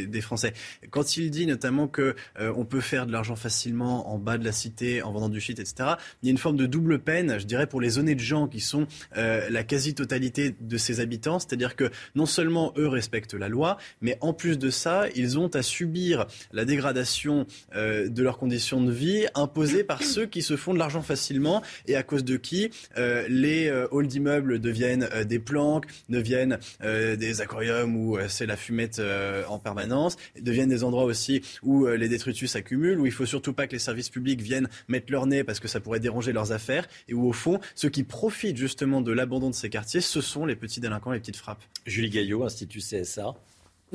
des, 0.07 0.21
Français. 0.21 0.53
Quand 0.89 1.17
il 1.17 1.29
dit 1.29 1.45
notamment 1.45 1.87
que 1.87 2.15
on 2.39 2.63
peut 2.63 2.79
faire 2.79 3.05
de 3.05 3.11
l'argent 3.11 3.35
facilement 3.35 4.13
en 4.13 4.17
bas 4.17 4.37
de 4.37 4.45
la 4.45 4.53
cité, 4.53 5.03
en 5.03 5.11
vendant 5.11 5.29
du 5.29 5.41
shit, 5.41 5.59
etc., 5.59 5.95
il 6.21 6.27
y 6.27 6.29
a 6.29 6.31
une 6.31 6.37
forme 6.37 6.55
de 6.55 6.65
double 6.73 6.99
peine 6.99 7.37
je 7.39 7.45
dirais, 7.45 7.67
pour 7.67 7.81
les 7.81 7.99
honnêtes 7.99 8.19
gens 8.19 8.47
qui 8.47 8.59
sont 8.59 8.87
euh, 9.17 9.47
la 9.49 9.63
quasi-totalité 9.63 10.55
de 10.59 10.77
ces 10.77 10.99
habitants. 10.99 11.39
C'est-à-dire 11.39 11.75
que 11.75 11.91
non 12.15 12.25
seulement 12.25 12.73
eux 12.77 12.87
respectent 12.87 13.35
la 13.35 13.47
loi, 13.47 13.77
mais 14.01 14.17
en 14.21 14.33
plus 14.33 14.57
de 14.57 14.69
ça, 14.69 15.05
ils 15.15 15.37
ont 15.37 15.49
à 15.49 15.61
subir 15.61 16.25
la 16.51 16.65
dégradation 16.65 17.45
euh, 17.75 18.09
de 18.09 18.23
leurs 18.23 18.37
conditions 18.37 18.81
de 18.81 18.91
vie 18.91 19.25
imposées 19.35 19.83
par 19.83 20.01
ceux 20.01 20.25
qui 20.25 20.41
se 20.41 20.55
font 20.55 20.73
de 20.73 20.79
l'argent 20.79 21.01
facilement 21.01 21.61
et 21.87 21.95
à 21.95 22.03
cause 22.03 22.23
de 22.23 22.37
qui 22.37 22.71
euh, 22.97 23.25
les 23.29 23.69
halls 23.69 24.07
d'immeubles 24.07 24.59
deviennent 24.59 25.07
des 25.25 25.39
planques, 25.39 25.85
deviennent 26.09 26.57
des 26.81 27.41
aquariums 27.41 27.95
où 27.95 28.17
c'est 28.27 28.45
la 28.45 28.55
fumette 28.55 29.01
en 29.47 29.59
permanence, 29.59 30.15
deviennent 30.39 30.69
des 30.69 30.83
endroits 30.83 31.03
aussi 31.03 31.41
où 31.61 31.87
les 31.87 32.09
détritus 32.09 32.51
s'accumulent, 32.51 32.99
où 32.99 33.05
il 33.05 33.11
faut 33.11 33.25
surtout 33.25 33.53
pas 33.53 33.67
que 33.67 33.73
les 33.73 33.79
services 33.79 34.09
publics 34.09 34.41
viennent 34.41 34.69
mettre 34.87 35.11
leur 35.11 35.25
nez 35.27 35.43
parce 35.43 35.59
que 35.59 35.67
ça 35.67 35.79
pourrait 35.79 35.99
déranger 35.99 36.33
leurs 36.33 36.51
affaires 36.51 36.62
et 37.07 37.13
où 37.13 37.27
au 37.27 37.33
fond, 37.33 37.59
ceux 37.75 37.89
qui 37.89 38.03
profitent 38.03 38.57
justement 38.57 39.01
de 39.01 39.11
l'abandon 39.11 39.49
de 39.49 39.55
ces 39.55 39.69
quartiers, 39.69 40.01
ce 40.01 40.21
sont 40.21 40.45
les 40.45 40.55
petits 40.55 40.79
délinquants, 40.79 41.11
les 41.11 41.19
petites 41.19 41.37
frappes. 41.37 41.63
Julie 41.85 42.09
Gaillot, 42.09 42.43
Institut 42.43 42.79
CSA 42.79 43.35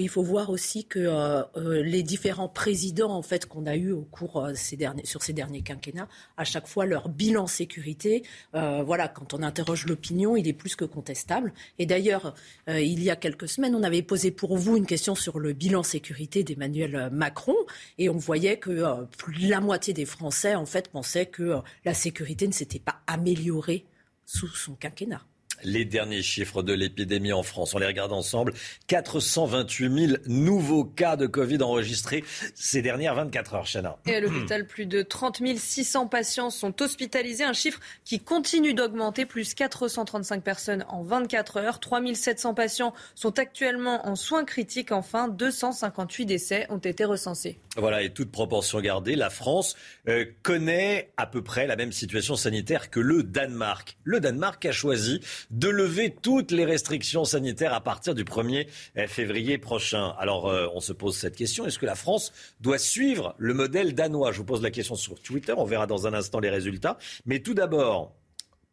il 0.04 0.08
faut 0.08 0.22
voir 0.22 0.50
aussi 0.50 0.84
que 0.84 0.98
euh, 0.98 1.42
euh, 1.56 1.82
les 1.82 2.02
différents 2.02 2.48
présidents 2.48 3.12
en 3.12 3.22
fait 3.22 3.46
qu'on 3.46 3.66
a 3.66 3.76
eu 3.76 3.90
au 3.90 4.02
cours 4.02 4.44
euh, 4.44 4.52
ces 4.54 4.76
derniers, 4.76 5.04
sur 5.04 5.22
ces 5.22 5.32
derniers 5.32 5.62
quinquennats, 5.62 6.08
à 6.36 6.44
chaque 6.44 6.66
fois 6.66 6.86
leur 6.86 7.08
bilan 7.08 7.46
sécurité, 7.46 8.22
voilà, 8.52 9.08
quand 9.08 9.34
on 9.34 9.42
interroge 9.42 9.86
l'opinion, 9.86 10.36
il 10.36 10.48
est 10.48 10.52
plus 10.52 10.76
que 10.76 10.84
contestable. 10.84 11.52
Et 11.78 11.86
d'ailleurs, 11.86 12.34
il 12.68 13.02
y 13.02 13.10
a 13.10 13.16
quelques 13.16 13.48
semaines, 13.48 13.74
on 13.74 13.82
avait 13.82 14.02
posé 14.02 14.30
pour 14.30 14.56
vous 14.56 14.76
une 14.76 14.86
question 14.86 15.14
sur 15.14 15.38
le 15.38 15.52
bilan 15.52 15.82
sécurité 15.82 16.42
d'Emmanuel 16.42 17.10
Macron, 17.12 17.56
et 17.98 18.08
on 18.08 18.16
voyait 18.16 18.58
que 18.58 19.06
la 19.40 19.60
moitié 19.60 19.94
des 19.94 20.04
Français 20.04 20.54
en 20.54 20.66
fait 20.66 20.88
pensaient 20.88 21.26
que 21.26 21.56
la 21.84 21.94
sécurité 21.94 22.46
ne 22.46 22.52
s'était 22.52 22.78
pas 22.78 23.00
améliorée 23.06 23.84
sous 24.24 24.48
son 24.48 24.74
quinquennat 24.74 25.22
les 25.62 25.84
derniers 25.84 26.22
chiffres 26.22 26.62
de 26.62 26.72
l'épidémie 26.72 27.32
en 27.32 27.42
France. 27.42 27.74
On 27.74 27.78
les 27.78 27.86
regarde 27.86 28.12
ensemble. 28.12 28.52
428 28.86 30.08
000 30.08 30.22
nouveaux 30.26 30.84
cas 30.84 31.16
de 31.16 31.26
Covid 31.26 31.62
enregistrés 31.62 32.24
ces 32.54 32.82
dernières 32.82 33.14
24 33.14 33.54
heures, 33.54 33.66
Chana. 33.66 33.98
Et 34.06 34.14
à 34.14 34.20
l'hôpital, 34.20 34.66
plus 34.66 34.86
de 34.86 35.02
30 35.02 35.42
600 35.56 36.06
patients 36.08 36.50
sont 36.50 36.82
hospitalisés, 36.82 37.44
un 37.44 37.52
chiffre 37.52 37.80
qui 38.04 38.20
continue 38.20 38.74
d'augmenter, 38.74 39.26
plus 39.26 39.54
435 39.54 40.42
personnes 40.42 40.84
en 40.88 41.02
24 41.02 41.58
heures. 41.58 41.80
3 41.80 42.00
700 42.14 42.54
patients 42.54 42.94
sont 43.14 43.38
actuellement 43.38 44.08
en 44.08 44.16
soins 44.16 44.44
critiques. 44.44 44.92
Enfin, 44.92 45.28
258 45.28 46.26
décès 46.26 46.66
ont 46.70 46.78
été 46.78 47.04
recensés. 47.04 47.58
Voilà, 47.76 48.02
et 48.02 48.10
toute 48.10 48.30
proportion 48.30 48.80
gardée, 48.80 49.14
la 49.14 49.30
France 49.30 49.76
euh, 50.08 50.24
connaît 50.42 51.12
à 51.16 51.26
peu 51.26 51.42
près 51.42 51.66
la 51.66 51.76
même 51.76 51.92
situation 51.92 52.36
sanitaire 52.36 52.90
que 52.90 53.00
le 53.00 53.22
Danemark. 53.22 53.96
Le 54.04 54.20
Danemark 54.20 54.64
a 54.64 54.72
choisi 54.72 55.20
de 55.50 55.68
lever 55.68 56.14
toutes 56.14 56.50
les 56.50 56.64
restrictions 56.64 57.24
sanitaires 57.24 57.72
à 57.72 57.80
partir 57.80 58.14
du 58.14 58.24
1er 58.24 58.68
février 59.06 59.58
prochain. 59.58 60.14
Alors, 60.18 60.48
euh, 60.48 60.68
on 60.74 60.80
se 60.80 60.92
pose 60.92 61.16
cette 61.16 61.36
question. 61.36 61.66
Est-ce 61.66 61.78
que 61.78 61.86
la 61.86 61.94
France 61.94 62.32
doit 62.60 62.78
suivre 62.78 63.34
le 63.38 63.54
modèle 63.54 63.94
danois? 63.94 64.32
Je 64.32 64.38
vous 64.38 64.44
pose 64.44 64.62
la 64.62 64.70
question 64.70 64.94
sur 64.94 65.20
Twitter. 65.20 65.54
On 65.56 65.64
verra 65.64 65.86
dans 65.86 66.06
un 66.06 66.14
instant 66.14 66.40
les 66.40 66.50
résultats. 66.50 66.98
Mais 67.24 67.40
tout 67.40 67.54
d'abord, 67.54 68.14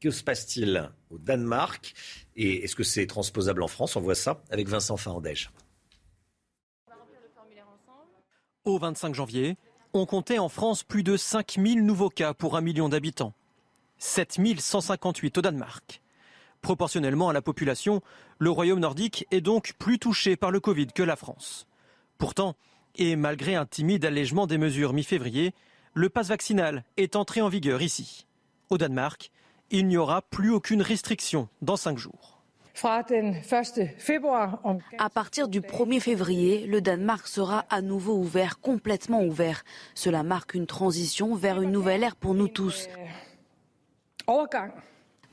que 0.02 0.12
se 0.12 0.24
passe-t-il 0.24 0.90
au 1.10 1.18
Danemark? 1.18 1.94
Et 2.36 2.64
est-ce 2.64 2.76
que 2.76 2.84
c'est 2.84 3.08
transposable 3.08 3.64
en 3.64 3.68
France? 3.68 3.96
On 3.96 4.02
voit 4.02 4.16
ça 4.16 4.44
avec 4.50 4.68
Vincent 4.68 4.98
Fandège. 4.98 5.52
Au 8.66 8.80
25 8.80 9.14
janvier, 9.14 9.58
on 9.94 10.06
comptait 10.06 10.40
en 10.40 10.50
France 10.50 10.84
plus 10.84 11.04
de 11.04 11.18
5000 11.18 11.86
nouveaux 11.86 12.10
cas 12.10 12.34
pour 12.34 12.58
un 12.58 12.62
million 12.62 12.90
d'habitants. 12.90 13.34
7158 14.00 15.38
au 15.38 15.42
Danemark. 15.42 16.02
Proportionnellement 16.66 17.30
à 17.30 17.34
la 17.34 17.44
population, 17.44 18.02
le 18.40 18.50
royaume 18.50 18.80
nordique 18.80 19.28
est 19.30 19.40
donc 19.40 19.74
plus 19.78 20.00
touché 20.00 20.36
par 20.36 20.50
le 20.50 20.60
Covid 20.60 20.88
que 20.88 21.04
la 21.04 21.16
France. 21.16 21.68
Pourtant, 22.18 22.56
et 22.96 23.16
malgré 23.16 23.54
un 23.54 23.68
timide 23.68 24.04
allègement 24.04 24.48
des 24.48 24.58
mesures 24.58 24.92
mi-février, 24.92 25.54
le 25.94 26.10
passe 26.10 26.30
vaccinal 26.30 26.84
est 26.98 27.16
entré 27.16 27.42
en 27.42 27.50
vigueur 27.50 27.84
ici. 27.84 28.26
Au 28.72 28.80
Danemark, 28.80 29.30
il 29.70 29.86
n'y 29.86 29.96
aura 29.96 30.24
plus 30.24 30.50
aucune 30.50 30.82
restriction 30.82 31.50
dans 31.62 31.78
cinq 31.78 32.00
jours. 32.00 32.42
À 34.98 35.10
partir 35.12 35.48
du 35.48 35.62
1er 35.62 36.00
février, 36.00 36.66
le 36.66 36.82
Danemark 36.82 37.28
sera 37.28 37.60
à 37.70 37.84
nouveau 37.84 38.16
ouvert, 38.16 38.60
complètement 38.60 39.22
ouvert. 39.22 39.64
Cela 39.94 40.24
marque 40.24 40.56
une 40.56 40.66
transition 40.66 41.36
vers 41.36 41.62
une 41.62 41.72
nouvelle 41.72 42.02
ère 42.02 42.16
pour 42.16 42.34
nous 42.34 42.48
tous. 42.48 42.88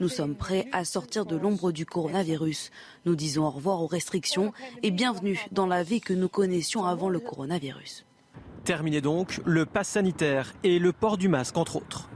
Nous 0.03 0.09
sommes 0.09 0.35
prêts 0.35 0.67
à 0.73 0.85
sortir 0.85 1.27
de 1.27 1.37
l'ombre 1.37 1.71
du 1.71 1.87
coronavirus. 1.87 2.73
Nous 3.07 3.15
disons 3.15 3.45
au 3.45 3.51
revoir 3.51 3.81
aux 3.81 3.87
restrictions 3.87 4.53
et 4.83 4.91
bienvenue 4.91 5.39
dans 5.53 5.67
la 5.67 5.85
vie 5.85 6.01
que 6.01 6.13
nous 6.13 6.29
connaissions 6.29 6.85
avant 6.85 7.09
le 7.09 7.21
coronavirus. 7.21 8.05
Terminé 8.65 9.01
donc 9.01 9.41
le 9.45 9.65
pass 9.65 9.91
sanitaire 9.91 10.55
et 10.65 10.81
le 10.81 10.93
port 10.93 11.19
du 11.19 11.29
masque, 11.29 11.57
entre 11.57 11.77
autres. 11.77 12.11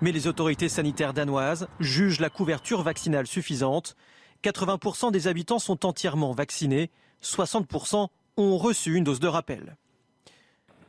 Mais 0.00 0.12
les 0.12 0.28
autorités 0.28 0.70
sanitaires 0.70 1.12
danoises 1.12 1.68
jugent 1.78 2.20
la 2.20 2.30
couverture 2.30 2.80
vaccinale 2.80 3.26
suffisante 3.26 3.96
80% 4.42 5.12
des 5.12 5.28
habitants 5.28 5.58
sont 5.58 5.84
entièrement 5.84 6.32
vaccinés, 6.32 6.90
60% 7.22 8.08
ont 8.38 8.56
reçu 8.56 8.94
une 8.94 9.04
dose 9.04 9.20
de 9.20 9.28
rappel. 9.28 9.76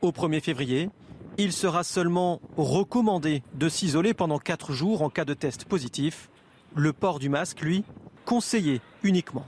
Au 0.00 0.12
1er 0.12 0.40
février, 0.40 0.88
il 1.36 1.52
sera 1.52 1.84
seulement 1.84 2.40
recommandé 2.56 3.42
de 3.52 3.68
s'isoler 3.68 4.14
pendant 4.14 4.38
4 4.38 4.72
jours 4.72 5.02
en 5.02 5.10
cas 5.10 5.26
de 5.26 5.34
test 5.34 5.66
positif. 5.66 6.30
Le 6.76 6.92
port 6.92 7.18
du 7.18 7.28
masque, 7.28 7.60
lui, 7.60 7.84
conseillé 8.24 8.80
uniquement. 9.02 9.46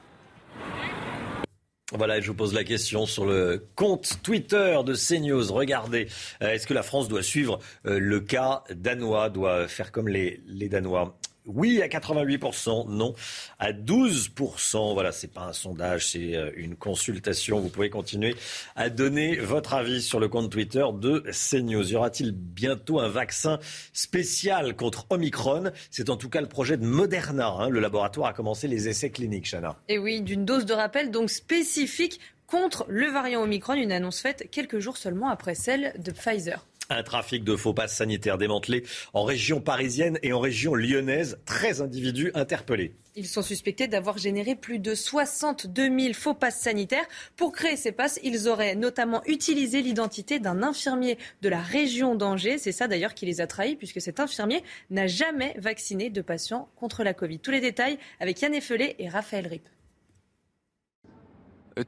Voilà, 1.93 2.21
je 2.21 2.29
vous 2.29 2.37
pose 2.37 2.55
la 2.55 2.63
question 2.63 3.05
sur 3.05 3.27
le 3.27 3.67
compte 3.75 4.21
Twitter 4.23 4.79
de 4.85 4.95
CNews. 4.95 5.53
Regardez, 5.53 6.07
euh, 6.41 6.53
est-ce 6.53 6.67
que 6.67 6.75
la 6.75 6.85
France 6.85 7.09
doit 7.09 7.23
suivre 7.23 7.59
euh, 7.87 7.99
le 7.99 8.21
cas 8.21 8.63
danois, 8.73 9.29
doit 9.29 9.67
faire 9.67 9.91
comme 9.91 10.07
les, 10.07 10.41
les 10.47 10.69
Danois? 10.69 11.19
Oui 11.47 11.83
à 11.83 11.89
88%, 11.89 12.89
non 12.89 13.15
à 13.59 13.73
12%. 13.73 14.95
Voilà, 14.95 15.13
c'est 15.13 15.33
pas 15.33 15.47
un 15.47 15.53
sondage, 15.53 16.09
c'est 16.09 16.37
euh, 16.37 16.51
une 16.57 16.77
consultation. 16.77 17.61
Vous 17.61 17.69
pouvez 17.69 17.91
continuer 17.91 18.37
à 18.77 18.91
donner 18.91 19.37
votre 19.37 19.75
avis 19.75 20.03
sur 20.03 20.21
le 20.21 20.29
compte 20.29 20.51
Twitter 20.51 20.85
de 20.93 21.25
CNews. 21.31 21.93
Y 21.93 21.97
aura-t-il 21.97 22.33
bientôt 22.33 23.01
un 23.01 23.09
vaccin 23.09 23.59
spécial 23.93 24.77
contre 24.77 25.07
Omicron? 25.11 25.71
C'est 25.91 26.11
en 26.11 26.17
tout 26.17 26.29
cas 26.29 26.41
le 26.41 26.49
projet 26.49 26.77
de 26.77 26.85
Moderna. 26.85 27.49
Hein. 27.49 27.69
Le 27.69 27.81
laboratoire 27.81 28.29
a 28.29 28.33
commencé 28.33 28.69
les 28.69 28.89
essais 28.89 29.11
cliniques, 29.11 29.47
Chana. 29.51 29.77
Et 29.89 29.99
oui, 29.99 30.23
d'une 30.23 30.45
dose 30.45 30.67
de 30.67 30.75
rappel 30.75 31.11
donc 31.11 31.31
spécifique 31.31 32.21
contre 32.47 32.85
le 32.89 33.07
variant 33.07 33.43
Omicron, 33.43 33.75
une 33.75 33.93
annonce 33.93 34.21
faite 34.21 34.49
quelques 34.51 34.81
jours 34.81 34.97
seulement 34.97 35.29
après 35.29 35.55
celle 35.55 35.95
de 35.99 36.11
Pfizer. 36.11 36.67
Un 36.93 37.05
trafic 37.05 37.45
de 37.45 37.55
faux 37.55 37.73
passes 37.73 37.95
sanitaires 37.95 38.37
démantelé 38.37 38.85
en 39.15 39.23
région 39.23 39.61
parisienne 39.61 40.19
et 40.25 40.33
en 40.33 40.41
région 40.41 40.75
lyonnaise. 40.75 41.39
13 41.47 41.83
individus 41.83 42.33
interpellés. 42.35 42.97
Ils 43.15 43.29
sont 43.29 43.43
suspectés 43.43 43.87
d'avoir 43.87 44.19
généré 44.19 44.57
plus 44.57 44.81
de 44.81 44.97
62 44.97 45.97
000 45.99 46.15
faux 46.15 46.35
passes 46.35 46.61
sanitaires. 46.61 47.07
Pour 47.37 47.53
créer 47.53 47.77
ces 47.77 47.93
passes, 47.93 48.19
ils 48.25 48.49
auraient 48.49 48.75
notamment 48.75 49.23
utilisé 49.27 49.83
l'identité 49.83 50.41
d'un 50.41 50.65
infirmier 50.65 51.17
de 51.43 51.49
la 51.49 51.61
région 51.61 52.17
d'Angers. 52.17 52.59
C'est 52.59 52.73
ça 52.73 52.89
d'ailleurs 52.89 53.15
qui 53.15 53.25
les 53.25 53.41
a 53.41 53.47
trahis, 53.47 53.77
puisque 53.77 54.01
cet 54.01 54.19
infirmier 54.19 54.65
n'a 54.91 55.07
jamais 55.07 55.55
vacciné 55.59 56.11
de 56.11 56.23
patients 56.23 56.69
contre 56.75 57.05
la 57.05 57.15
Covid. 57.15 57.39
Tous 57.39 57.53
les 57.53 57.61
détails 57.61 57.99
avec 58.19 58.41
Yann 58.43 58.53
Effelé 58.53 58.97
et 58.99 59.09
Raphaël 59.09 59.47
Rip. 59.47 59.69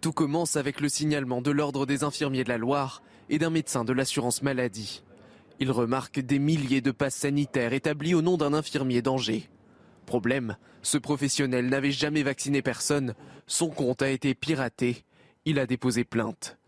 Tout 0.01 0.13
commence 0.13 0.55
avec 0.55 0.81
le 0.81 0.89
signalement 0.89 1.43
de 1.43 1.51
l'Ordre 1.51 1.87
des 1.87 2.05
infirmiers 2.05 2.45
de 2.45 2.49
la 2.49 2.59
Loire 2.59 3.03
et 3.29 3.39
d'un 3.39 3.51
médecin 3.51 3.85
de 3.85 3.93
l'assurance 3.93 4.43
maladie. 4.43 5.03
Il 5.59 5.71
remarque 5.71 6.21
des 6.21 6.39
milliers 6.39 6.81
de 6.81 6.91
passes 6.91 7.15
sanitaires 7.15 7.73
établis 7.73 8.15
au 8.15 8.23
nom 8.23 8.37
d'un 8.37 8.55
infirmier 8.55 9.03
d'Angers. 9.03 9.49
Problème, 10.07 10.57
ce 10.83 10.99
professionnel 10.99 11.69
n'avait 11.69 11.93
jamais 11.93 12.23
vacciné 12.23 12.63
personne, 12.63 13.15
son 13.47 13.69
compte 13.69 14.03
a 14.03 14.11
été 14.11 14.35
piraté, 14.35 15.05
il 15.45 15.59
a 15.59 15.67
déposé 15.67 16.05
plainte. 16.05 16.59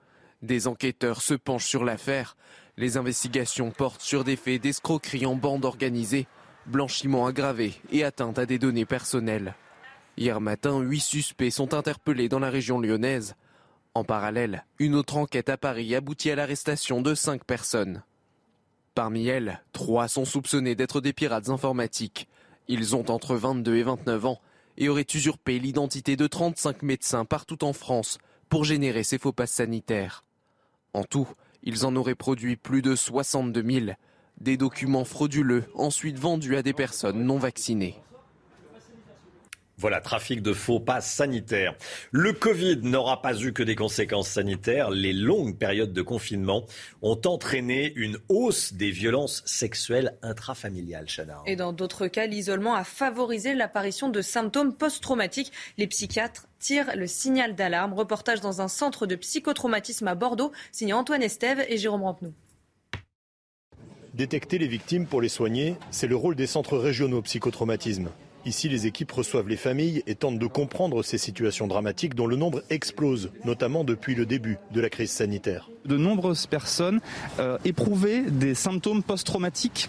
Des 0.43 0.67
enquêteurs 0.67 1.23
se 1.23 1.35
penchent 1.35 1.67
sur 1.67 1.85
l'affaire, 1.85 2.37
les 2.77 2.97
investigations 2.97 3.71
portent 3.71 4.03
sur 4.03 4.25
des 4.25 4.37
faits 4.37 4.63
d'escroquerie 4.63 5.27
en 5.27 5.37
bande 5.37 5.65
organisée, 5.65 6.27
blanchiment 6.67 7.27
aggravé 7.27 7.75
et 7.91 8.05
atteinte 8.05 8.39
à 8.39 8.47
des 8.47 8.59
données 8.59 8.87
personnelles. 8.87 9.55
Hier 10.17 10.41
matin, 10.41 10.81
huit 10.81 11.01
suspects 11.01 11.51
sont 11.51 11.75
interpellés 11.75 12.29
dans 12.29 12.39
la 12.39 12.51
région 12.51 12.79
lyonnaise. 12.81 13.35
En 13.95 14.03
parallèle, 14.03 14.65
une 14.81 14.97
autre 14.97 15.17
enquête 15.17 15.49
à 15.49 15.57
Paris 15.57 15.95
aboutit 15.95 16.31
à 16.33 16.35
l'arrestation 16.35 17.01
de 17.01 17.15
cinq 17.15 17.45
personnes. 17.45 18.03
Parmi 18.97 19.29
elles, 19.29 19.63
trois 19.73 20.09
sont 20.09 20.25
soupçonnés 20.25 20.75
d'être 20.75 21.01
des 21.01 21.13
pirates 21.13 21.49
informatiques. 21.49 22.29
Ils 22.67 22.97
ont 22.97 23.09
entre 23.09 23.37
22 23.37 23.77
et 23.77 23.83
29 23.85 24.27
ans 24.27 24.41
et 24.79 24.89
auraient 24.89 25.07
usurpé 25.15 25.61
l'identité 25.61 26.17
de 26.17 26.27
35 26.27 26.83
médecins 26.83 27.25
partout 27.25 27.63
en 27.63 27.73
France 27.73 28.19
pour 28.49 28.65
générer 28.65 29.05
ces 29.05 29.19
faux 29.19 29.33
passes 29.33 29.53
sanitaires. 29.53 30.25
En 30.93 31.05
tout, 31.05 31.29
ils 31.63 31.87
en 31.87 31.95
auraient 31.95 32.17
produit 32.17 32.57
plus 32.57 32.83
de 32.83 32.97
62 32.97 33.63
000, 33.63 33.87
des 34.41 34.57
documents 34.57 35.05
frauduleux 35.05 35.65
ensuite 35.75 36.19
vendus 36.19 36.57
à 36.57 36.63
des 36.63 36.73
personnes 36.73 37.23
non 37.23 37.39
vaccinées. 37.39 38.03
Voilà, 39.77 40.01
trafic 40.01 40.41
de 40.41 40.53
faux 40.53 40.79
passes 40.79 41.11
sanitaires. 41.11 41.75
Le 42.13 42.33
Covid 42.33 42.79
n'aura 42.83 43.21
pas 43.23 43.37
eu 43.41 43.53
que 43.53 43.63
des 43.65 43.75
conséquences 43.75 44.29
sanitaires. 44.29 44.91
Les 44.91 45.13
longues 45.13 45.59
périodes 45.59 45.93
de 45.93 46.03
confinement 46.03 46.65
ont 47.03 47.21
entraîné 47.25 47.93
une 47.97 48.19
hausse 48.29 48.73
des 48.73 48.91
violences 48.91 49.43
sexuelles 49.47 50.17
intrafamiliales, 50.23 51.07
Chana. 51.09 51.43
Et 51.47 51.57
dans 51.57 51.73
d'autres 51.73 52.07
cas, 52.07 52.27
l'isolement 52.27 52.75
a 52.75 52.85
favorisé 52.85 53.55
l'apparition 53.55 54.09
de 54.09 54.23
symptômes 54.23 54.75
post-traumatiques. 54.75 55.53
Les 55.77 55.89
psychiatres 55.89 56.47
tirent 56.61 56.95
le 56.97 57.09
signal 57.09 57.57
d'alarme. 57.57 57.95
Reportage 57.95 58.41
dans 58.41 58.61
un 58.61 58.69
centre 58.69 59.07
de 59.07 59.17
psychotraumatisme 59.17 60.07
à 60.07 60.15
Bordeaux, 60.15 60.53
signé 60.71 60.93
Antoine 60.93 61.23
Estève 61.23 61.65
et 61.69 61.79
Jérôme 61.79 62.05
Rampenou. 62.05 62.33
Détecter 64.15 64.59
les 64.59 64.69
victimes 64.69 65.07
pour 65.07 65.21
les 65.21 65.29
soigner, 65.29 65.75
c'est 65.91 66.07
le 66.07 66.15
rôle 66.15 66.37
des 66.37 66.47
centres 66.47 66.79
régionaux 66.79 67.23
psychotraumatisme. 67.23 68.11
Ici, 68.47 68.69
les 68.69 68.87
équipes 68.87 69.11
reçoivent 69.11 69.49
les 69.49 69.57
familles 69.57 70.03
et 70.07 70.15
tentent 70.15 70.39
de 70.39 70.47
comprendre 70.47 71.03
ces 71.03 71.17
situations 71.17 71.67
dramatiques 71.67 72.15
dont 72.15 72.27
le 72.27 72.37
nombre 72.37 72.63
explose, 72.69 73.31
notamment 73.47 73.85
depuis 73.85 74.15
le 74.15 74.27
début 74.27 74.59
de 74.71 74.83
la 74.83 74.91
crise 74.91 75.11
sanitaire. 75.11 75.71
De 75.87 75.97
nombreuses 75.97 76.47
personnes 76.47 77.01
euh, 77.39 77.57
éprouvaient 77.65 78.23
des 78.23 78.55
symptômes 78.55 79.03
post-traumatiques 79.03 79.89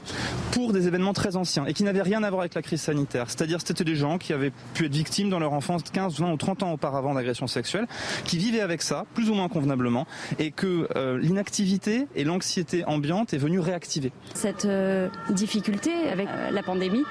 pour 0.52 0.72
des 0.72 0.88
événements 0.88 1.14
très 1.14 1.36
anciens 1.36 1.66
et 1.66 1.74
qui 1.74 1.84
n'avaient 1.84 2.02
rien 2.02 2.24
à 2.24 2.30
voir 2.30 2.42
avec 2.42 2.54
la 2.54 2.62
crise 2.62 2.82
sanitaire. 2.82 3.30
C'est-à-dire 3.30 3.60
c'était 3.60 3.84
des 3.84 3.96
gens 3.96 4.18
qui 4.18 4.32
avaient 4.32 4.52
pu 4.74 4.86
être 4.86 4.94
victimes 4.94 5.30
dans 5.30 5.40
leur 5.40 5.54
enfance 5.54 5.84
15, 5.92 6.20
20 6.20 6.32
ou 6.32 6.38
30 6.38 6.64
ans 6.64 6.74
auparavant 6.74 7.14
d'agressions 7.14 7.48
sexuelles, 7.48 7.88
qui 8.26 8.38
vivaient 8.38 8.62
avec 8.62 8.82
ça, 8.82 9.06
plus 9.14 9.30
ou 9.30 9.34
moins 9.34 9.50
convenablement, 9.50 10.06
et 10.40 10.52
que 10.52 10.88
euh, 10.96 11.18
l'inactivité 11.18 12.08
et 12.16 12.24
l'anxiété 12.24 12.86
ambiante 12.86 13.34
est 13.34 13.38
venue 13.38 13.60
réactiver. 13.60 14.12
Cette 14.34 14.66
euh, 14.66 15.10
difficulté 15.30 15.92
avec 16.10 16.28
la 16.52 16.64
pandémie 16.64 17.04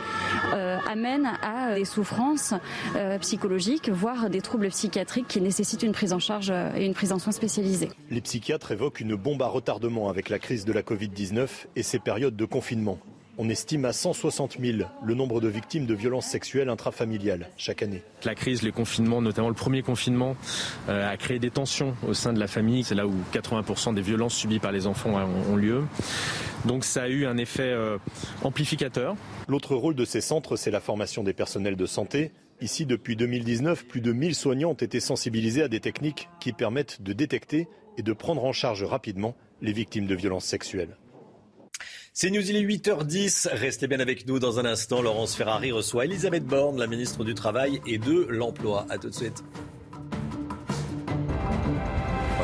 amène 0.86 1.33
à 1.42 1.74
des 1.74 1.84
souffrances 1.84 2.54
euh, 2.96 3.18
psychologiques, 3.18 3.88
voire 3.88 4.30
des 4.30 4.40
troubles 4.40 4.68
psychiatriques 4.68 5.28
qui 5.28 5.40
nécessitent 5.40 5.82
une 5.82 5.92
prise 5.92 6.12
en 6.12 6.18
charge 6.18 6.50
euh, 6.50 6.70
et 6.76 6.84
une 6.84 6.94
prise 6.94 7.12
en 7.12 7.18
soins 7.18 7.32
spécialisée. 7.32 7.90
Les 8.10 8.20
psychiatres 8.20 8.72
évoquent 8.72 9.00
une 9.00 9.14
bombe 9.14 9.42
à 9.42 9.46
retardement 9.46 10.08
avec 10.08 10.28
la 10.28 10.38
crise 10.38 10.64
de 10.64 10.72
la 10.72 10.82
Covid-19 10.82 11.48
et 11.76 11.82
ses 11.82 11.98
périodes 11.98 12.36
de 12.36 12.44
confinement. 12.44 12.98
On 13.36 13.48
estime 13.48 13.84
à 13.84 13.92
160 13.92 14.58
000 14.60 14.88
le 15.04 15.14
nombre 15.14 15.40
de 15.40 15.48
victimes 15.48 15.86
de 15.86 15.94
violences 15.94 16.26
sexuelles 16.26 16.68
intrafamiliales 16.68 17.48
chaque 17.56 17.82
année. 17.82 18.02
La 18.24 18.36
crise, 18.36 18.62
les 18.62 18.70
confinements, 18.70 19.20
notamment 19.20 19.48
le 19.48 19.54
premier 19.54 19.82
confinement, 19.82 20.36
euh, 20.88 21.10
a 21.10 21.16
créé 21.16 21.40
des 21.40 21.50
tensions 21.50 21.96
au 22.06 22.14
sein 22.14 22.32
de 22.32 22.38
la 22.38 22.46
famille. 22.46 22.84
C'est 22.84 22.94
là 22.94 23.08
où 23.08 23.14
80% 23.32 23.92
des 23.92 24.02
violences 24.02 24.34
subies 24.34 24.60
par 24.60 24.70
les 24.70 24.86
enfants 24.86 25.14
ont, 25.50 25.56
lieu. 25.56 25.82
Donc 26.64 26.84
ça 26.84 27.02
a 27.02 27.08
eu 27.08 27.26
un 27.26 27.36
effet 27.36 27.62
euh, 27.64 27.98
amplificateur. 28.44 29.16
L'autre 29.48 29.74
rôle 29.74 29.96
de 29.96 30.04
ces 30.04 30.20
centres, 30.20 30.54
c'est 30.54 30.70
la 30.70 30.80
formation 30.80 31.24
des 31.24 31.32
personnels 31.32 31.76
de 31.76 31.86
santé. 31.86 32.30
Ici, 32.60 32.86
depuis 32.86 33.16
2019, 33.16 33.86
plus 33.86 34.00
de 34.00 34.12
1000 34.12 34.36
soignants 34.36 34.70
ont 34.70 34.74
été 34.74 35.00
sensibilisés 35.00 35.62
à 35.62 35.68
des 35.68 35.80
techniques 35.80 36.28
qui 36.38 36.52
permettent 36.52 37.02
de 37.02 37.12
détecter 37.12 37.66
et 37.98 38.02
de 38.02 38.12
prendre 38.12 38.44
en 38.44 38.52
charge 38.52 38.84
rapidement 38.84 39.34
les 39.60 39.72
victimes 39.72 40.06
de 40.06 40.14
violences 40.14 40.44
sexuelles. 40.44 40.96
C'est 42.16 42.30
News, 42.30 42.48
il 42.48 42.54
est 42.54 42.62
8h10. 42.62 43.48
Restez 43.54 43.88
bien 43.88 43.98
avec 43.98 44.28
nous 44.28 44.38
dans 44.38 44.60
un 44.60 44.64
instant. 44.64 45.02
Laurence 45.02 45.34
Ferrari 45.34 45.72
reçoit 45.72 46.04
Elisabeth 46.04 46.44
Borne, 46.44 46.78
la 46.78 46.86
ministre 46.86 47.24
du 47.24 47.34
Travail 47.34 47.80
et 47.88 47.98
de 47.98 48.28
l'Emploi. 48.30 48.86
A 48.88 48.98
tout 48.98 49.10
de 49.10 49.14
suite. 49.14 49.42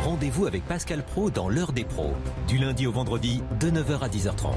Rendez-vous 0.03 0.47
avec 0.47 0.67
Pascal 0.67 1.05
Pro 1.05 1.31
dans 1.31 1.49
l'heure 1.49 1.71
des 1.71 1.85
pros, 1.85 2.15
du 2.49 2.59
lundi 2.59 2.89
au 2.89 2.91
vendredi 2.91 3.45
de 3.61 3.71
9h 3.71 4.01
à 4.01 4.09
10h30. 4.09 4.55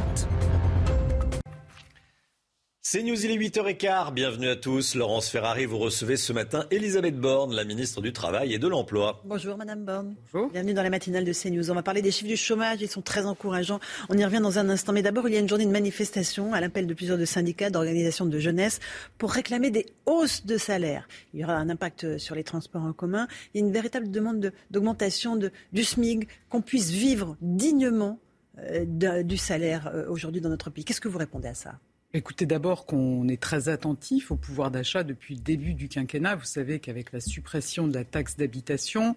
C'est 2.94 3.02
News, 3.02 3.26
il 3.26 3.32
est 3.32 3.50
8h15. 3.50 4.14
Bienvenue 4.14 4.50
à 4.50 4.56
tous. 4.56 4.94
Laurence 4.94 5.28
Ferrari, 5.28 5.66
vous 5.66 5.80
recevez 5.80 6.16
ce 6.16 6.32
matin 6.32 6.68
Elisabeth 6.70 7.20
Borne, 7.20 7.56
la 7.56 7.64
ministre 7.64 8.02
du 8.02 8.14
Travail 8.14 8.54
et 8.54 8.60
de 8.60 8.68
l'Emploi. 8.68 9.20
Bonjour 9.26 9.58
Madame 9.58 9.84
Borne. 9.84 10.14
Bonjour. 10.32 10.52
Bienvenue 10.52 10.76
dans 10.76 10.84
la 10.84 10.92
matinale 10.92 11.26
de 11.26 11.34
CNews. 11.34 11.72
On 11.72 11.74
va 11.74 11.82
parler 11.82 12.04
des 12.04 12.12
chiffres 12.12 12.30
du 12.30 12.38
chômage. 12.38 12.84
Ils 12.84 12.88
sont 12.88 13.02
très 13.02 13.26
encourageants. 13.26 13.80
On 14.10 14.16
y 14.16 14.24
revient 14.24 14.42
dans 14.42 14.60
un 14.60 14.70
instant. 14.70 14.94
Mais 14.94 15.02
d'abord, 15.02 15.28
il 15.28 15.34
y 15.34 15.38
a 15.38 15.40
une 15.40 15.50
journée 15.50 15.66
de 15.66 15.72
manifestation 15.72 16.54
à 16.54 16.62
l'appel 16.62 16.86
de 16.86 16.94
plusieurs 16.94 17.18
de 17.18 17.26
syndicats, 17.26 17.72
d'organisations 17.72 18.28
de 18.28 18.38
jeunesse 18.38 18.80
pour 19.18 19.32
réclamer 19.32 19.72
des 19.72 19.88
hausses 20.06 20.46
de 20.46 20.60
salaire. 20.60 21.08
Il 21.34 21.40
y 21.40 21.44
aura 21.44 21.56
un 21.56 21.70
impact 21.72 22.20
sur 22.20 22.36
les 22.36 22.44
transports 22.44 22.84
en 22.84 22.94
commun. 22.94 23.28
Il 23.56 23.62
y 23.62 23.64
a 23.64 23.66
une 23.66 23.74
véritable 23.74 24.12
demande 24.12 24.54
d'augmentation 24.70 25.36
du 25.36 25.84
SMIG, 25.84 26.28
qu'on 26.48 26.62
puisse 26.62 26.92
vivre 26.92 27.38
dignement 27.42 28.20
euh, 28.60 29.24
du 29.24 29.38
salaire 29.38 29.90
euh, 29.92 30.06
aujourd'hui 30.10 30.42
dans 30.42 30.50
notre 30.50 30.70
pays. 30.70 30.86
Qu'est-ce 30.86 31.02
que 31.02 31.08
vous 31.08 31.18
répondez 31.18 31.48
à 31.48 31.56
ça? 31.56 31.80
Écoutez 32.16 32.46
d'abord 32.46 32.86
qu'on 32.86 33.28
est 33.28 33.42
très 33.42 33.70
attentif 33.70 34.30
au 34.30 34.36
pouvoir 34.36 34.70
d'achat 34.70 35.04
depuis 35.04 35.34
le 35.34 35.42
début 35.42 35.74
du 35.74 35.88
quinquennat. 35.88 36.36
Vous 36.36 36.46
savez 36.46 36.78
qu'avec 36.78 37.12
la 37.12 37.20
suppression 37.20 37.88
de 37.88 37.94
la 37.96 38.04
taxe 38.04 38.38
d'habitation, 38.38 39.16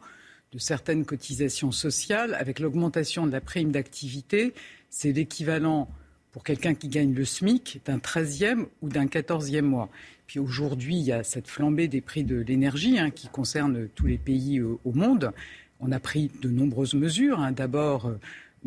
de 0.52 0.58
certaines 0.58 1.04
cotisations 1.04 1.72
sociales, 1.72 2.34
avec 2.40 2.58
l'augmentation 2.58 3.26
de 3.26 3.32
la 3.32 3.42
prime 3.42 3.70
d'activité, 3.70 4.54
c'est 4.88 5.12
l'équivalent 5.12 5.90
pour 6.32 6.42
quelqu'un 6.42 6.72
qui 6.72 6.88
gagne 6.88 7.12
le 7.12 7.26
SMIC 7.26 7.82
d'un 7.84 7.98
13e 7.98 8.64
ou 8.80 8.88
d'un 8.88 9.04
14e 9.04 9.60
mois. 9.60 9.90
Puis 10.26 10.38
aujourd'hui, 10.38 10.96
il 10.96 11.04
y 11.04 11.12
a 11.12 11.22
cette 11.22 11.48
flambée 11.48 11.88
des 11.88 12.00
prix 12.00 12.24
de 12.24 12.36
l'énergie 12.36 12.98
hein, 12.98 13.10
qui 13.10 13.28
concerne 13.28 13.88
tous 13.94 14.06
les 14.06 14.16
pays 14.16 14.58
euh, 14.58 14.78
au 14.86 14.92
monde. 14.92 15.32
On 15.80 15.92
a 15.92 16.00
pris 16.00 16.30
de 16.40 16.48
nombreuses 16.48 16.94
mesures. 16.94 17.40
Hein. 17.40 17.52
D'abord, 17.52 18.06
euh, 18.06 18.18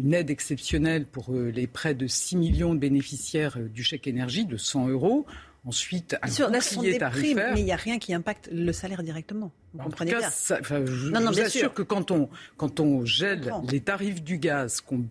une 0.04 0.14
aide 0.14 0.30
exceptionnelle 0.30 1.06
pour 1.06 1.34
euh, 1.34 1.50
les 1.50 1.68
près 1.68 1.94
de 1.94 2.08
6 2.08 2.38
millions 2.38 2.74
de 2.74 2.80
bénéficiaires 2.80 3.58
euh, 3.58 3.68
du 3.68 3.84
chèque 3.84 4.08
énergie 4.08 4.46
de 4.46 4.58
100 4.58 4.90
euros. 4.90 5.26
Ensuite, 5.66 6.16
un 6.22 6.28
Sur, 6.28 6.50
bouclier 6.50 6.98
tarifaire. 6.98 7.36
Primes, 7.36 7.54
mais 7.54 7.60
il 7.60 7.66
n'y 7.66 7.72
a 7.72 7.76
rien 7.76 8.00
qui 8.00 8.14
impacte 8.14 8.50
le 8.52 8.72
salaire 8.72 9.04
directement. 9.04 9.52
Vous 9.74 9.84
comprenez 9.84 10.16
bien. 10.16 10.30
je, 10.30 11.10
non, 11.10 11.20
non, 11.20 11.32
vous 11.32 11.40
assure 11.42 11.60
sûr. 11.60 11.74
que 11.74 11.82
quand 11.82 12.12
on, 12.12 12.30
quand 12.56 12.80
on 12.80 13.06
gèle 13.06 13.52
les 13.70 13.82
tarifs 13.82 14.24
du 14.24 14.38
gaz, 14.38 14.80
qu'on 14.80 15.06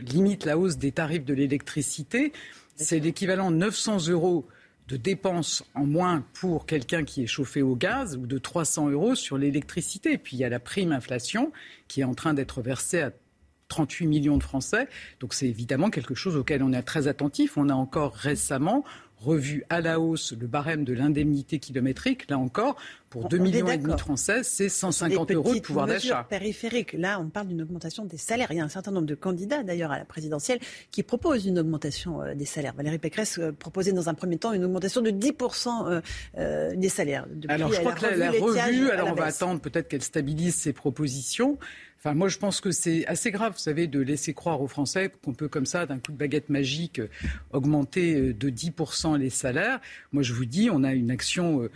limite 0.00 0.44
la 0.44 0.58
hausse 0.58 0.76
des 0.76 0.92
tarifs 0.92 1.24
de 1.24 1.32
l'électricité, 1.32 2.32
c'est 2.76 2.98
l'équivalent 2.98 3.50
de 3.50 3.56
900 3.56 4.08
euros 4.08 4.46
de 4.88 4.98
dépenses 4.98 5.64
en 5.74 5.86
moins 5.86 6.24
pour 6.34 6.66
quelqu'un 6.66 7.04
qui 7.04 7.22
est 7.22 7.26
chauffé 7.26 7.62
au 7.62 7.74
gaz 7.74 8.16
ou 8.16 8.26
de 8.26 8.36
300 8.36 8.90
euros 8.90 9.14
sur 9.14 9.38
l'électricité. 9.38 10.18
Puis 10.18 10.36
il 10.36 10.40
y 10.40 10.44
a 10.44 10.50
la 10.50 10.60
prime 10.60 10.92
inflation 10.92 11.52
qui 11.88 12.02
est 12.02 12.04
en 12.04 12.14
train 12.14 12.34
d'être 12.34 12.60
versée 12.60 13.00
à 13.00 13.10
38 13.68 14.06
millions 14.06 14.36
de 14.36 14.42
Français. 14.42 14.88
Donc 15.20 15.34
c'est 15.34 15.46
évidemment 15.46 15.90
quelque 15.90 16.14
chose 16.14 16.36
auquel 16.36 16.62
on 16.62 16.72
est 16.72 16.82
très 16.82 17.08
attentif. 17.08 17.56
On 17.56 17.68
a 17.68 17.74
encore 17.74 18.14
récemment 18.14 18.84
revu 19.24 19.64
à 19.70 19.80
la 19.80 20.00
hausse 20.00 20.34
le 20.38 20.46
barème 20.46 20.84
de 20.84 20.92
l'indemnité 20.92 21.58
kilométrique. 21.58 22.28
Là 22.30 22.38
encore, 22.38 22.76
pour 23.10 23.28
2 23.28 23.38
millions 23.38 23.68
et 23.68 23.78
demi 23.78 23.94
de 23.94 24.00
Français, 24.00 24.42
c'est 24.42 24.68
150 24.68 25.30
euros 25.32 25.54
de 25.54 25.60
pouvoir 25.60 25.86
d'achat. 25.86 26.26
périphérique. 26.28 26.94
Là, 26.94 27.20
on 27.20 27.28
parle 27.28 27.48
d'une 27.48 27.62
augmentation 27.62 28.04
des 28.04 28.16
salaires. 28.16 28.48
Il 28.50 28.56
y 28.56 28.60
a 28.60 28.64
un 28.64 28.68
certain 28.68 28.90
nombre 28.90 29.06
de 29.06 29.14
candidats, 29.14 29.62
d'ailleurs, 29.62 29.92
à 29.92 29.98
la 29.98 30.04
présidentielle, 30.04 30.58
qui 30.90 31.02
proposent 31.02 31.46
une 31.46 31.58
augmentation 31.58 32.22
euh, 32.22 32.34
des 32.34 32.44
salaires. 32.44 32.74
Valérie 32.76 32.98
Pécresse 32.98 33.38
euh, 33.38 33.52
proposait 33.52 33.92
dans 33.92 34.08
un 34.08 34.14
premier 34.14 34.36
temps 34.36 34.52
une 34.52 34.64
augmentation 34.64 35.00
de 35.00 35.10
10% 35.10 36.02
euh, 36.36 36.74
des 36.74 36.88
salaires. 36.88 37.26
alors, 37.48 37.72
je 37.72 37.80
crois 37.80 37.92
que 37.92 38.02
là, 38.02 38.10
elle 38.14 38.22
a 38.22 38.30
revu. 38.32 38.90
Alors, 38.90 39.08
on 39.08 39.14
va 39.14 39.26
attendre 39.26 39.60
peut-être 39.60 39.88
qu'elle 39.88 40.02
stabilise 40.02 40.56
ses 40.56 40.72
propositions. 40.72 41.58
Enfin, 42.06 42.14
moi, 42.14 42.28
je 42.28 42.36
pense 42.36 42.60
que 42.60 42.70
c'est 42.70 43.06
assez 43.06 43.30
grave, 43.30 43.54
vous 43.54 43.58
savez, 43.58 43.86
de 43.86 43.98
laisser 43.98 44.34
croire 44.34 44.60
aux 44.60 44.68
Français 44.68 45.10
qu'on 45.22 45.32
peut, 45.32 45.48
comme 45.48 45.64
ça, 45.64 45.86
d'un 45.86 45.98
coup 45.98 46.12
de 46.12 46.18
baguette 46.18 46.50
magique, 46.50 47.00
augmenter 47.50 48.14
euh, 48.14 48.34
de 48.34 48.50
10% 48.50 49.16
les 49.16 49.30
salaires. 49.30 49.80
Moi, 50.12 50.22
je 50.22 50.34
vous 50.34 50.44
dis, 50.44 50.68
on 50.70 50.84
a 50.84 50.92
une 50.92 51.10
action 51.10 51.62
euh, 51.62 51.70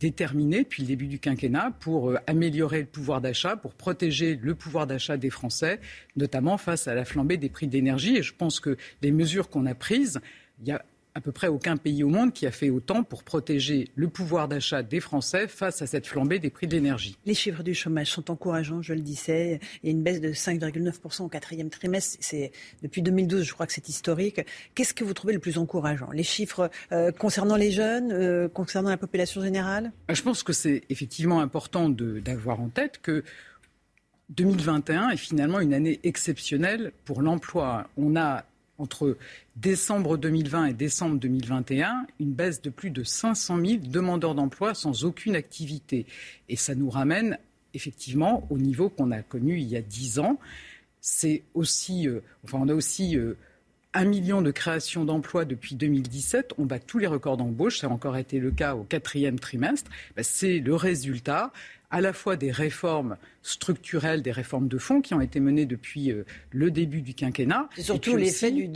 déterminée 0.00 0.62
depuis 0.62 0.84
le 0.84 0.88
début 0.88 1.06
du 1.06 1.18
quinquennat 1.18 1.72
pour 1.80 2.12
euh, 2.12 2.16
améliorer 2.26 2.80
le 2.80 2.86
pouvoir 2.86 3.20
d'achat, 3.20 3.56
pour 3.56 3.74
protéger 3.74 4.38
le 4.40 4.54
pouvoir 4.54 4.86
d'achat 4.86 5.18
des 5.18 5.28
Français, 5.28 5.80
notamment 6.16 6.56
face 6.56 6.88
à 6.88 6.94
la 6.94 7.04
flambée 7.04 7.36
des 7.36 7.50
prix 7.50 7.66
d'énergie. 7.66 8.16
Et 8.16 8.22
je 8.22 8.32
pense 8.34 8.60
que 8.60 8.78
les 9.02 9.12
mesures 9.12 9.50
qu'on 9.50 9.66
a 9.66 9.74
prises, 9.74 10.18
il 10.62 10.68
y 10.68 10.72
a 10.72 10.82
à 11.14 11.20
peu 11.20 11.30
près 11.30 11.46
aucun 11.46 11.76
pays 11.76 12.02
au 12.02 12.08
monde 12.08 12.32
qui 12.32 12.46
a 12.46 12.50
fait 12.50 12.70
autant 12.70 13.04
pour 13.04 13.22
protéger 13.22 13.88
le 13.94 14.08
pouvoir 14.08 14.48
d'achat 14.48 14.82
des 14.82 14.98
Français 14.98 15.46
face 15.46 15.80
à 15.80 15.86
cette 15.86 16.06
flambée 16.06 16.40
des 16.40 16.50
prix 16.50 16.66
de 16.66 16.74
l'énergie. 16.74 17.16
Les 17.24 17.34
chiffres 17.34 17.62
du 17.62 17.72
chômage 17.72 18.10
sont 18.10 18.30
encourageants, 18.32 18.82
je 18.82 18.94
le 18.94 19.00
disais. 19.00 19.60
Il 19.82 19.86
y 19.86 19.88
a 19.90 19.92
une 19.92 20.02
baisse 20.02 20.20
de 20.20 20.30
5,9% 20.30 21.22
au 21.22 21.28
quatrième 21.28 21.70
trimestre. 21.70 22.16
C'est 22.20 22.50
depuis 22.82 23.00
2012, 23.00 23.44
je 23.44 23.52
crois 23.52 23.66
que 23.66 23.72
c'est 23.72 23.88
historique. 23.88 24.40
Qu'est-ce 24.74 24.92
que 24.92 25.04
vous 25.04 25.14
trouvez 25.14 25.34
le 25.34 25.38
plus 25.38 25.56
encourageant? 25.56 26.10
Les 26.10 26.24
chiffres 26.24 26.68
euh, 26.90 27.12
concernant 27.12 27.56
les 27.56 27.70
jeunes, 27.70 28.10
euh, 28.10 28.48
concernant 28.48 28.90
la 28.90 28.96
population 28.96 29.40
générale? 29.40 29.92
Je 30.08 30.22
pense 30.22 30.42
que 30.42 30.52
c'est 30.52 30.82
effectivement 30.90 31.40
important 31.40 31.88
d'avoir 31.88 32.60
en 32.60 32.68
tête 32.68 33.00
que 33.00 33.22
2021 34.30 35.10
est 35.10 35.16
finalement 35.16 35.60
une 35.60 35.74
année 35.74 36.00
exceptionnelle 36.02 36.92
pour 37.04 37.22
l'emploi. 37.22 37.88
On 37.96 38.16
a 38.16 38.44
entre 38.78 39.16
décembre 39.56 40.16
2020 40.16 40.66
et 40.66 40.72
décembre 40.72 41.18
2021 41.18 42.06
une 42.18 42.32
baisse 42.32 42.60
de 42.60 42.70
plus 42.70 42.90
de 42.90 43.04
500 43.04 43.64
000 43.64 43.78
demandeurs 43.84 44.34
d'emploi 44.34 44.74
sans 44.74 45.04
aucune 45.04 45.36
activité. 45.36 46.06
Et 46.48 46.56
ça 46.56 46.74
nous 46.74 46.90
ramène 46.90 47.38
effectivement 47.74 48.46
au 48.50 48.58
niveau 48.58 48.88
qu'on 48.88 49.10
a 49.10 49.22
connu 49.22 49.58
il 49.60 49.68
y 49.68 49.76
a 49.76 49.82
dix 49.82 50.18
ans. 50.18 50.38
C'est 51.00 51.42
aussi, 51.54 52.08
euh, 52.08 52.20
on 52.52 52.68
a 52.68 52.74
aussi 52.74 53.16
euh, 53.16 53.36
un 53.92 54.04
million 54.04 54.42
de 54.42 54.50
créations 54.50 55.04
d'emplois 55.04 55.44
depuis 55.44 55.76
2017. 55.76 56.54
On 56.58 56.64
bat 56.64 56.78
tous 56.78 56.98
les 56.98 57.06
records 57.06 57.36
d'embauche. 57.36 57.78
Ça 57.78 57.86
a 57.86 57.90
encore 57.90 58.16
été 58.16 58.38
le 58.38 58.50
cas 58.50 58.74
au 58.74 58.82
quatrième 58.82 59.38
trimestre. 59.38 59.90
Ben, 60.16 60.24
c'est 60.24 60.58
le 60.58 60.74
résultat 60.74 61.52
à 61.94 62.00
la 62.00 62.12
fois 62.12 62.34
des 62.34 62.50
réformes 62.50 63.16
structurelles, 63.42 64.20
des 64.20 64.32
réformes 64.32 64.66
de 64.66 64.78
fond 64.78 65.00
qui 65.00 65.14
ont 65.14 65.20
été 65.20 65.38
menées 65.38 65.64
depuis 65.64 66.10
euh, 66.10 66.24
le 66.50 66.72
début 66.72 67.02
du 67.02 67.14
quinquennat. 67.14 67.68
C'est 67.76 67.82
surtout 67.82 68.16
l'effet 68.16 68.50
du, 68.50 68.66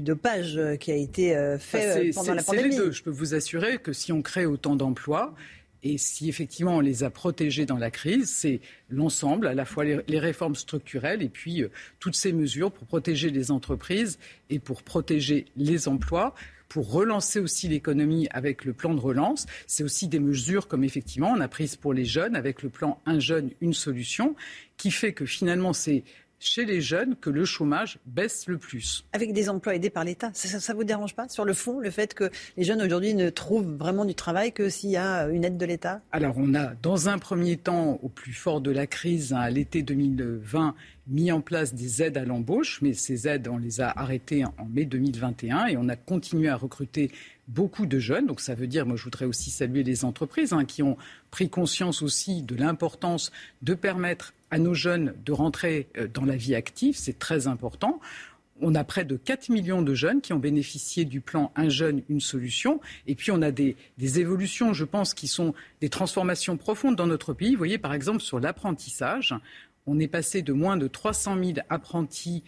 dopage 0.00 0.56
euh, 0.56 0.76
qui 0.76 0.90
a 0.90 0.94
été 0.94 1.36
euh, 1.36 1.58
fait 1.58 2.10
pendant 2.14 2.32
la 2.32 2.42
pandémie. 2.42 2.62
C'est 2.62 2.68
les 2.70 2.76
deux. 2.76 2.90
Je 2.90 3.02
peux 3.02 3.10
vous 3.10 3.34
assurer 3.34 3.76
que 3.76 3.92
si 3.92 4.12
on 4.12 4.22
crée 4.22 4.46
autant 4.46 4.76
d'emplois, 4.76 5.34
et 5.82 5.98
si 5.98 6.30
effectivement 6.30 6.76
on 6.78 6.80
les 6.80 7.04
a 7.04 7.10
protégés 7.10 7.66
dans 7.66 7.76
la 7.76 7.90
crise, 7.90 8.30
c'est 8.30 8.60
l'ensemble, 8.88 9.46
à 9.46 9.52
la 9.52 9.66
fois 9.66 9.84
les, 9.84 10.18
réformes 10.18 10.54
structurelles 10.54 11.22
et 11.22 11.28
puis 11.28 11.64
toutes 12.00 12.16
ces 12.16 12.32
mesures 12.32 12.72
pour 12.72 12.86
protéger 12.86 13.28
les 13.28 13.50
entreprises 13.50 14.18
et 14.48 14.58
pour 14.58 14.82
protéger 14.82 15.44
les 15.56 15.86
emplois 15.86 16.34
pour 16.68 16.90
relancer 16.90 17.40
aussi 17.40 17.68
l'économie 17.68 18.28
avec 18.30 18.64
le 18.64 18.72
plan 18.72 18.94
de 18.94 19.00
relance. 19.00 19.46
C'est 19.66 19.82
aussi 19.82 20.08
des 20.08 20.20
mesures 20.20 20.68
comme 20.68 20.84
effectivement 20.84 21.32
on 21.36 21.40
a 21.40 21.48
prises 21.48 21.76
pour 21.76 21.92
les 21.92 22.04
jeunes 22.04 22.36
avec 22.36 22.62
le 22.62 22.68
plan 22.68 23.00
Un 23.06 23.18
jeune, 23.18 23.50
une 23.60 23.74
solution, 23.74 24.34
qui 24.76 24.90
fait 24.90 25.12
que 25.12 25.26
finalement 25.26 25.72
c'est 25.72 26.04
chez 26.38 26.64
les 26.64 26.80
jeunes 26.80 27.16
que 27.16 27.30
le 27.30 27.44
chômage 27.44 27.98
baisse 28.06 28.46
le 28.46 28.58
plus. 28.58 29.04
Avec 29.12 29.32
des 29.32 29.48
emplois 29.48 29.74
aidés 29.74 29.90
par 29.90 30.04
l'État, 30.04 30.30
ça 30.34 30.72
ne 30.72 30.78
vous 30.78 30.84
dérange 30.84 31.14
pas 31.14 31.28
sur 31.28 31.44
le 31.44 31.52
fond, 31.52 31.80
le 31.80 31.90
fait 31.90 32.14
que 32.14 32.30
les 32.56 32.64
jeunes 32.64 32.82
aujourd'hui 32.82 33.14
ne 33.14 33.30
trouvent 33.30 33.76
vraiment 33.76 34.04
du 34.04 34.14
travail 34.14 34.52
que 34.52 34.68
s'il 34.68 34.90
y 34.90 34.96
a 34.96 35.28
une 35.28 35.44
aide 35.44 35.56
de 35.56 35.66
l'État? 35.66 36.00
Alors 36.12 36.34
on 36.36 36.54
a 36.54 36.74
dans 36.82 37.08
un 37.08 37.18
premier 37.18 37.56
temps, 37.56 37.98
au 38.02 38.08
plus 38.08 38.32
fort 38.32 38.60
de 38.60 38.70
la 38.70 38.86
crise, 38.86 39.32
à 39.32 39.50
l'été 39.50 39.82
2020, 39.82 40.74
mis 41.08 41.32
en 41.32 41.40
place 41.40 41.74
des 41.74 42.02
aides 42.02 42.18
à 42.18 42.24
l'embauche, 42.24 42.80
mais 42.82 42.92
ces 42.92 43.26
aides, 43.26 43.48
on 43.48 43.58
les 43.58 43.80
a 43.80 43.90
arrêtées 43.90 44.44
en 44.44 44.66
mai 44.70 44.84
2021 44.84 45.66
et 45.66 45.76
on 45.76 45.88
a 45.88 45.96
continué 45.96 46.48
à 46.48 46.56
recruter 46.56 47.10
beaucoup 47.48 47.86
de 47.86 47.98
jeunes. 47.98 48.26
Donc 48.26 48.40
ça 48.40 48.54
veut 48.54 48.66
dire, 48.66 48.86
moi 48.86 48.96
je 48.96 49.04
voudrais 49.04 49.24
aussi 49.24 49.50
saluer 49.50 49.82
les 49.82 50.04
entreprises 50.04 50.52
hein, 50.52 50.64
qui 50.64 50.82
ont 50.82 50.96
pris 51.30 51.48
conscience 51.48 52.02
aussi 52.02 52.42
de 52.42 52.54
l'importance 52.54 53.32
de 53.62 53.74
permettre 53.74 54.34
à 54.50 54.58
nos 54.58 54.74
jeunes 54.74 55.14
de 55.24 55.32
rentrer 55.32 55.88
euh, 55.96 56.06
dans 56.06 56.24
la 56.24 56.36
vie 56.36 56.54
active. 56.54 56.96
C'est 56.96 57.18
très 57.18 57.46
important. 57.46 58.00
On 58.60 58.74
a 58.74 58.82
près 58.82 59.04
de 59.04 59.16
4 59.16 59.50
millions 59.50 59.82
de 59.82 59.94
jeunes 59.94 60.20
qui 60.20 60.32
ont 60.32 60.38
bénéficié 60.38 61.04
du 61.04 61.20
plan 61.20 61.52
Un 61.54 61.68
jeune, 61.68 62.02
une 62.08 62.20
solution. 62.20 62.80
Et 63.06 63.14
puis 63.14 63.30
on 63.30 63.40
a 63.40 63.52
des, 63.52 63.76
des, 63.98 64.18
évolutions, 64.18 64.72
je 64.72 64.84
pense, 64.84 65.14
qui 65.14 65.28
sont 65.28 65.54
des 65.80 65.88
transformations 65.88 66.56
profondes 66.56 66.96
dans 66.96 67.06
notre 67.06 67.32
pays. 67.32 67.52
Vous 67.52 67.58
voyez, 67.58 67.78
par 67.78 67.94
exemple, 67.94 68.20
sur 68.20 68.40
l'apprentissage, 68.40 69.34
on 69.86 70.00
est 70.00 70.08
passé 70.08 70.42
de 70.42 70.52
moins 70.52 70.76
de 70.76 70.88
300 70.88 71.36
000 71.42 71.52
apprentis 71.68 72.42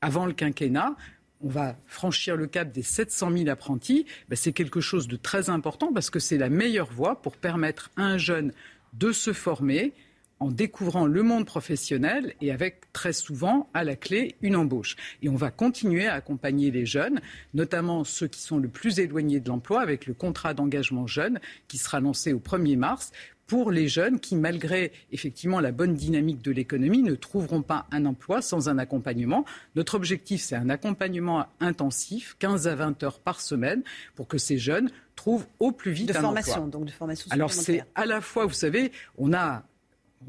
avant 0.00 0.24
le 0.24 0.32
quinquennat 0.32 0.96
on 1.40 1.48
va 1.48 1.76
franchir 1.86 2.36
le 2.36 2.46
cap 2.46 2.72
des 2.72 2.82
700 2.82 3.30
000 3.32 3.48
apprentis, 3.48 4.06
ben, 4.28 4.36
c'est 4.36 4.52
quelque 4.52 4.80
chose 4.80 5.08
de 5.08 5.16
très 5.16 5.50
important 5.50 5.92
parce 5.92 6.10
que 6.10 6.18
c'est 6.18 6.38
la 6.38 6.50
meilleure 6.50 6.92
voie 6.92 7.20
pour 7.22 7.36
permettre 7.36 7.90
à 7.96 8.02
un 8.02 8.18
jeune 8.18 8.52
de 8.92 9.12
se 9.12 9.32
former 9.32 9.92
en 10.40 10.50
découvrant 10.50 11.06
le 11.06 11.22
monde 11.22 11.44
professionnel 11.44 12.34
et 12.40 12.50
avec 12.50 12.90
très 12.94 13.12
souvent 13.12 13.68
à 13.74 13.84
la 13.84 13.94
clé 13.94 14.36
une 14.40 14.56
embauche. 14.56 14.96
Et 15.22 15.28
on 15.28 15.36
va 15.36 15.50
continuer 15.50 16.06
à 16.06 16.14
accompagner 16.14 16.70
les 16.70 16.86
jeunes, 16.86 17.20
notamment 17.52 18.04
ceux 18.04 18.26
qui 18.26 18.40
sont 18.40 18.58
le 18.58 18.68
plus 18.68 19.00
éloignés 19.00 19.40
de 19.40 19.48
l'emploi, 19.48 19.82
avec 19.82 20.06
le 20.06 20.14
contrat 20.14 20.54
d'engagement 20.54 21.06
jeune 21.06 21.40
qui 21.68 21.76
sera 21.76 22.00
lancé 22.00 22.32
au 22.32 22.38
1er 22.38 22.76
mars 22.78 23.12
pour 23.50 23.72
les 23.72 23.88
jeunes 23.88 24.20
qui, 24.20 24.36
malgré 24.36 24.92
effectivement 25.10 25.58
la 25.58 25.72
bonne 25.72 25.94
dynamique 25.94 26.40
de 26.40 26.52
l'économie, 26.52 27.02
ne 27.02 27.16
trouveront 27.16 27.62
pas 27.62 27.88
un 27.90 28.06
emploi 28.06 28.42
sans 28.42 28.68
un 28.68 28.78
accompagnement. 28.78 29.44
Notre 29.74 29.96
objectif, 29.96 30.40
c'est 30.40 30.54
un 30.54 30.70
accompagnement 30.70 31.48
intensif, 31.58 32.36
15 32.38 32.68
à 32.68 32.76
20 32.76 33.02
heures 33.02 33.18
par 33.18 33.40
semaine, 33.40 33.82
pour 34.14 34.28
que 34.28 34.38
ces 34.38 34.56
jeunes 34.56 34.88
trouvent 35.16 35.48
au 35.58 35.72
plus 35.72 35.90
vite 35.90 36.10
de 36.10 36.16
un 36.16 36.20
formation, 36.20 36.52
emploi. 36.52 36.68
Donc 36.68 36.84
de 36.84 36.92
formation 36.92 37.26
Alors 37.30 37.52
c'est 37.52 37.82
à 37.96 38.06
la 38.06 38.20
fois, 38.20 38.46
vous 38.46 38.54
savez, 38.54 38.92
on 39.18 39.32
a 39.32 39.64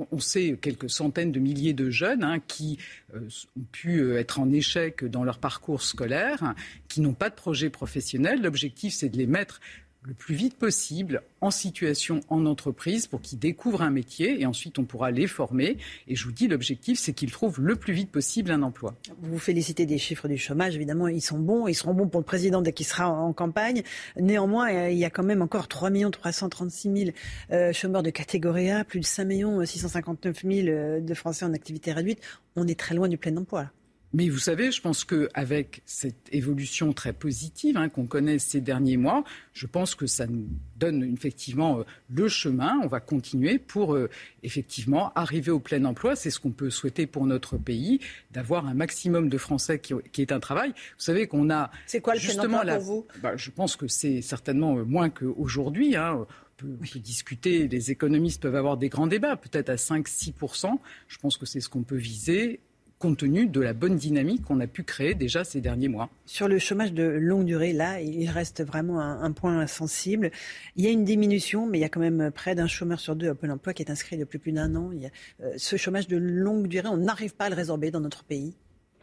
on 0.10 0.20
sait 0.20 0.58
quelques 0.60 0.90
centaines 0.90 1.32
de 1.32 1.40
milliers 1.40 1.74
de 1.74 1.92
jeunes 1.92 2.24
hein, 2.24 2.40
qui 2.48 2.80
euh, 3.14 3.28
ont 3.60 3.66
pu 3.72 4.00
euh, 4.00 4.20
être 4.20 4.40
en 4.40 4.52
échec 4.52 5.04
dans 5.06 5.26
leur 5.26 5.38
parcours 5.38 5.84
scolaire, 5.84 6.56
qui 6.88 7.02
n'ont 7.02 7.14
pas 7.14 7.30
de 7.30 7.36
projet 7.36 7.70
professionnel. 7.70 8.42
L'objectif, 8.42 8.94
c'est 8.96 9.10
de 9.10 9.18
les 9.18 9.28
mettre 9.28 9.60
le 10.04 10.14
plus 10.16 10.34
vite 10.34 10.58
possible 10.58 11.22
en 11.42 11.52
situation 11.52 12.22
en 12.30 12.46
entreprise 12.46 13.06
pour 13.06 13.22
qu'ils 13.22 13.38
découvrent 13.38 13.84
un 13.84 13.92
métier 13.92 14.42
et 14.42 14.46
ensuite 14.46 14.80
on 14.80 14.84
pourra 14.84 15.12
les 15.12 15.28
former. 15.28 15.78
Et 16.08 16.16
je 16.16 16.26
vous 16.26 16.32
dis, 16.32 16.48
l'objectif, 16.48 17.00
c'est 17.00 17.14
qu'ils 17.14 17.32
trouvent 17.32 17.62
le 17.62 17.76
plus 17.76 17.94
vite 17.94 18.12
possible 18.12 18.52
un 18.52 18.64
emploi. 18.64 18.96
Vous 19.22 19.34
vous 19.34 19.40
félicitez 19.40 19.86
des 19.86 20.00
chiffres 20.00 20.28
du 20.28 20.38
chômage, 20.38 20.76
évidemment, 20.76 21.08
ils 21.08 21.22
sont 21.22 21.40
bons, 21.40 21.68
ils 21.68 21.76
seront 21.76 21.94
bons 21.94 22.08
pour 22.08 22.20
le 22.20 22.26
président 22.26 22.62
dès 22.62 22.74
qu'il 22.74 22.86
sera 22.86 23.10
en 23.10 23.32
campagne. 23.34 23.84
Néanmoins, 24.20 24.74
euh, 24.74 24.90
il 24.90 24.98
y 24.98 25.06
a 25.06 25.10
quand 25.10 25.24
même 25.24 25.42
encore 25.42 25.68
3 25.68 25.92
336 26.12 27.14
000 27.50 27.72
chômeurs 27.74 28.04
de 28.04 28.10
catégorie 28.10 28.72
A, 28.72 28.84
plus 28.84 29.00
de 29.00 29.06
5 29.06 29.28
659 29.66 30.44
000 30.44 31.02
de 31.02 31.14
Français 31.14 31.46
en 31.46 31.54
activité 31.54 31.92
réduite. 31.92 32.20
On 32.56 32.68
est 32.68 32.80
très 32.80 32.96
loin 32.96 33.08
du 33.08 33.18
plein 33.18 33.36
emploi. 33.38 33.72
Mais 34.14 34.28
vous 34.28 34.40
savez, 34.40 34.72
je 34.72 34.82
pense 34.82 35.06
qu'avec 35.06 35.82
cette 35.86 36.28
évolution 36.34 36.92
très 36.92 37.14
positive 37.14 37.78
hein, 37.78 37.88
qu'on 37.88 38.06
connaît 38.06 38.40
ces 38.40 38.60
derniers 38.60 38.98
mois, 38.98 39.24
je 39.54 39.68
pense 39.68 39.96
que 39.96 40.06
ça 40.06 40.28
nous 40.28 40.48
donne 40.76 41.04
effectivement 41.04 41.80
euh, 41.80 41.84
le 42.14 42.28
chemin. 42.28 42.80
On 42.84 42.88
va 42.88 43.00
continuer 43.00 43.58
pour 43.58 43.96
euh, 43.96 44.10
effectivement 44.44 45.14
arriver 45.16 45.52
au 45.52 45.60
plein 45.60 45.86
emploi. 45.86 46.16
C'est 46.16 46.30
ce 46.30 46.40
qu'on 46.40 46.52
peut 46.52 46.70
souhaiter 46.70 47.08
pour 47.08 47.26
notre 47.26 47.58
pays, 47.58 48.02
d'avoir 48.32 48.68
un 48.68 48.74
maximum 48.74 49.30
de 49.30 49.38
Français 49.38 49.80
qui, 49.80 49.94
qui 50.12 50.22
est 50.22 50.34
un 50.34 50.40
travail. 50.40 50.72
Vous 50.72 51.04
savez 51.04 51.28
qu'on 51.28 51.50
a. 51.50 51.72
C'est 51.88 52.02
quoi 52.02 52.16
le 52.16 52.20
plein 52.20 52.44
emploi 52.44 52.76
pour 52.76 52.84
vous? 52.84 53.08
Bah, 53.22 53.38
Je 53.38 53.50
pense 53.50 53.78
que 53.78 53.88
c'est 53.88 54.22
certainement 54.22 54.78
euh, 54.78 54.84
moins 54.84 55.10
qu'aujourd'hui. 55.10 55.96
Hein 55.96 56.26
on 56.64 56.78
peut 56.78 57.00
discuter, 57.00 57.68
les 57.68 57.92
économistes 57.92 58.42
peuvent 58.42 58.56
avoir 58.56 58.78
des 58.78 58.90
grands 58.90 59.08
débats, 59.08 59.36
peut-être 59.36 59.70
à 59.70 59.76
5-6%. 59.76 60.78
Je 61.08 61.18
pense 61.18 61.38
que 61.38 61.46
c'est 61.46 61.60
ce 61.60 61.70
qu'on 61.70 61.84
peut 61.84 61.96
viser 61.96 62.60
compte 63.02 63.18
tenu 63.18 63.48
de 63.48 63.60
la 63.60 63.74
bonne 63.74 63.98
dynamique 63.98 64.46
qu'on 64.46 64.60
a 64.62 64.68
pu 64.68 64.84
créer 64.84 65.16
déjà 65.16 65.44
ces 65.44 65.60
derniers 65.60 65.90
mois. 65.90 66.10
Sur 66.26 66.48
le 66.48 66.60
chômage 66.60 66.94
de 66.94 67.04
longue 67.04 67.46
durée, 67.46 67.74
là, 67.74 68.00
il 68.00 68.30
reste 68.30 68.64
vraiment 68.64 69.02
un, 69.02 69.32
point 69.32 69.66
sensible. 69.68 70.32
Il 70.76 70.86
y 70.86 70.88
a 70.88 70.92
une 70.92 71.04
diminution, 71.04 71.66
mais 71.66 71.80
il 71.80 71.82
y 71.82 71.84
a 71.84 71.90
quand 71.90 72.00
même 72.00 72.32
près 72.32 72.54
d'un 72.54 72.68
chômeur 72.68 73.00
sur 73.00 73.16
deux 73.16 73.30
à 73.30 73.36
Pôle 73.36 73.52
emploi 73.52 73.74
qui 73.74 73.82
est 73.82 73.90
inscrit 73.92 74.18
depuis 74.18 74.38
plus 74.38 74.52
d'un 74.52 74.76
an. 74.76 74.92
Il 74.94 75.12
euh, 75.42 75.54
ce 75.58 75.78
chômage 75.78 76.08
de 76.08 76.18
longue 76.18 76.68
durée, 76.68 76.88
on 76.90 76.98
n'arrive 76.98 77.34
pas 77.34 77.46
à 77.46 77.50
le 77.50 77.56
résorber 77.56 77.90
dans 77.90 78.02
notre 78.02 78.24
pays. 78.24 78.54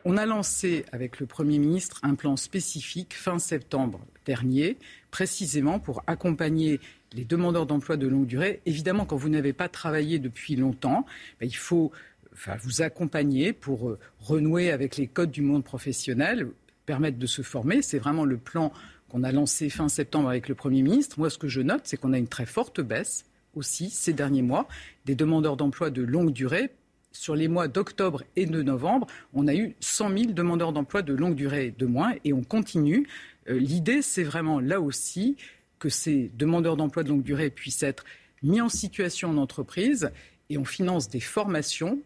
On 0.04 0.16
a 0.16 0.26
lancé 0.26 0.84
avec 0.92 1.18
le 1.18 1.26
Premier 1.26 1.58
ministre 1.58 1.98
un 2.04 2.14
plan 2.14 2.36
spécifique 2.36 3.14
fin 3.14 3.38
septembre 3.38 4.00
dernier, 4.24 4.78
précisément 5.10 5.80
pour 5.80 6.04
accompagner 6.06 6.78
les 7.12 7.24
demandeurs 7.24 7.66
d'emploi 7.66 7.96
de 7.96 8.06
longue 8.06 8.26
durée. 8.26 8.60
Évidemment, 8.66 9.06
quand 9.06 9.16
vous 9.16 9.28
n'avez 9.28 9.52
pas 9.52 9.68
travaillé 9.68 10.18
depuis 10.18 10.56
longtemps, 10.56 11.04
ben, 11.40 11.46
il 11.46 11.56
faut 11.56 11.90
vous 12.60 12.82
accompagner 12.82 13.52
pour 13.52 13.89
euh, 13.89 13.98
renouer 14.20 14.70
avec 14.70 14.97
les 14.97 15.06
codes 15.06 15.31
du 15.31 15.43
monde 15.43 15.65
professionnel, 15.65 16.48
permettre 16.86 17.19
de 17.19 17.27
se 17.27 17.43
former. 17.43 17.82
C'est 17.82 17.98
vraiment 17.98 18.24
le 18.24 18.39
plan 18.39 18.73
qu'on 19.09 19.23
a 19.23 19.32
lancé 19.32 19.70
fin 19.70 19.89
septembre 19.89 20.28
avec 20.28 20.48
le 20.48 20.55
Premier 20.55 20.82
ministre. 20.82 21.19
Moi, 21.19 21.31
ce 21.31 21.39
que 21.39 21.48
je 21.48 21.60
note, 21.60 21.82
c'est 21.85 21.97
qu'on 21.97 22.12
a 22.12 22.19
une 22.19 22.28
très 22.28 22.47
forte 22.47 22.81
baisse 22.81 23.24
aussi 23.55 23.90
ces 23.90 24.12
derniers 24.12 24.43
mois 24.43 24.69
des 25.05 25.15
demandeurs 25.15 25.56
d'emploi 25.56 25.90
de 25.90 26.02
longue 26.02 26.32
durée. 26.32 26.70
Sur 27.12 27.35
les 27.35 27.48
mois 27.48 27.69
d'octobre 27.69 28.23
et 28.36 28.47
de 28.47 28.62
novembre, 28.62 29.06
on 29.32 29.48
a 29.48 29.55
eu 29.55 29.74
100 29.81 30.10
000 30.10 30.32
demandeurs 30.32 30.73
d'emploi 30.73 31.02
de 31.02 31.15
longue 31.15 31.35
durée 31.35 31.74
de 31.77 31.86
moins 31.86 32.12
et 32.24 32.32
on 32.32 32.44
continue. 32.44 33.09
Euh, 33.48 33.59
l'idée, 33.59 34.02
c'est 34.02 34.23
vraiment 34.23 34.60
là 34.60 34.81
aussi 34.81 35.36
que 35.78 35.89
ces 35.89 36.31
demandeurs 36.36 36.77
d'emploi 36.77 37.02
de 37.02 37.09
longue 37.09 37.23
durée 37.23 37.51
puissent 37.51 37.82
être 37.82 38.05
mis 38.43 38.60
en 38.60 38.69
situation 38.69 39.31
en 39.31 39.36
entreprise 39.39 40.10
et 40.51 40.59
on 40.59 40.65
finance 40.65 41.09
des 41.09 41.20
formations 41.20 41.98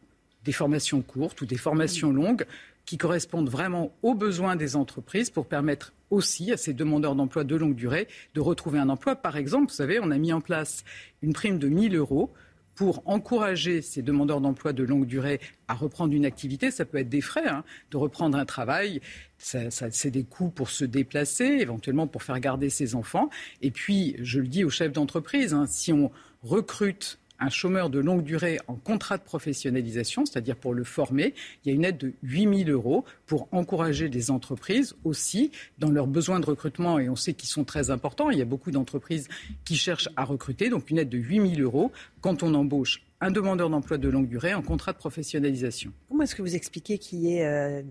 des 0.45 0.53
formations 0.53 1.03
courtes 1.03 1.41
ou 1.41 1.47
des 1.47 1.57
formations 1.57 2.13
longues 2.13 2.47
qui 2.85 2.99
correspondent 2.99 3.49
vraiment 3.49 3.95
aux 4.03 4.15
besoins 4.15 4.57
des 4.57 4.77
entreprises 4.77 5.31
pour 5.31 5.47
permettre 5.47 5.93
aussi 6.11 6.53
à 6.53 6.57
ces 6.57 6.75
demandeurs 6.75 7.15
d'emploi 7.15 7.45
de 7.45 7.57
longue 7.57 7.75
durée 7.75 8.09
de 8.35 8.41
retrouver 8.41 8.79
un 8.79 8.89
emploi. 8.89 9.17
Par 9.17 9.37
exemple, 9.37 9.71
vous 9.71 9.77
savez, 9.77 10.01
on 10.01 10.11
a 10.11 10.19
mis 10.19 10.33
en 10.33 10.41
place 10.41 10.85
une 11.23 11.33
prime 11.33 11.59
de 11.59 11.69
1000 11.69 11.97
euros 11.97 12.33
pour 12.75 13.03
encourager 13.07 13.83
ces 13.83 14.03
demandeurs 14.03 14.41
d'emploi 14.41 14.73
de 14.73 14.83
longue 14.83 15.07
durée 15.07 15.41
à 15.69 15.75
reprendre 15.75 16.15
une 16.15 16.25
activité. 16.25 16.71
Ça 16.71 16.85
peut 16.85 16.99
être 16.99 17.09
des 17.09 17.21
frais 17.21 17.47
hein, 17.47 17.65
de 17.91 17.97
reprendre 17.97 18.37
un 18.39 18.45
travail. 18.45 19.01
c'est 19.39 20.11
des 20.11 20.25
coûts 20.25 20.49
pour 20.49 20.71
se 20.71 20.85
déplacer, 20.85 21.45
éventuellement 21.45 22.07
pour 22.07 22.23
faire 22.23 22.41
garder 22.41 22.71
ses 22.71 22.95
enfants. 22.95 23.29
Et 23.61 23.71
puis, 23.71 24.17
je 24.21 24.41
le 24.41 24.49
dis 24.49 24.65
aux 24.65 24.71
chefs 24.71 24.93
d'entreprise, 24.93 25.53
hein, 25.53 25.67
si 25.69 25.93
on 25.93 26.11
recrute 26.43 27.19
un 27.43 27.51
chômeur 27.51 27.91
de 27.91 27.99
longue 27.99 28.23
durée 28.23 28.59
en 28.69 28.77
contrat 28.77 29.19
de 29.19 29.23
professionnalisation, 29.23 30.25
c'est-à-dire 30.25 30.57
pour 30.57 30.75
le 30.75 30.85
former, 30.85 31.35
il 31.65 31.69
y 31.69 31.73
a 31.73 31.75
une 31.75 31.85
aide 31.85 31.99
de 31.99 32.13
8 32.23 32.65
000 32.67 32.71
euros 32.71 33.05
pour 33.27 33.49
encourager 33.53 34.09
les 34.09 34.31
entreprises 34.31 34.95
aussi 35.05 35.51
dans 35.79 35.91
leurs 35.91 36.07
besoins 36.07 36.39
de 36.41 36.47
recrutement, 36.47 36.99
et 36.99 37.09
on 37.09 37.17
sait 37.17 37.35
qu'ils 37.35 37.49
sont 37.49 37.65
très 37.65 37.91
importants. 37.91 38.31
Il 38.31 38.39
y 38.39 38.43
a 38.43 38.47
beaucoup 38.47 38.71
d'entreprises 38.71 39.29
qui 39.65 39.77
cherchent 39.77 40.09
à 40.17 40.25
recruter, 40.25 40.71
donc 40.71 40.91
une 40.91 40.99
aide 40.99 41.09
de 41.09 41.19
8 41.19 41.57
000 41.57 41.61
euros 41.61 41.91
quand 42.21 42.43
on 42.43 42.55
embauche 42.55 43.03
un 43.21 43.31
demandeur 43.31 43.71
d'emploi 43.71 43.99
de 43.99 44.09
longue 44.09 44.29
durée 44.29 44.55
en 44.55 44.63
contrat 44.63 44.93
de 44.93 44.99
professionnalisation. 44.99 45.93
Comment 46.09 46.25
est-ce 46.25 46.35
que 46.35 46.43
vous 46.43 46.57
expliquez 46.57 46.99
qu'il 46.99 47.21
y 47.21 47.37
ait 47.37 47.85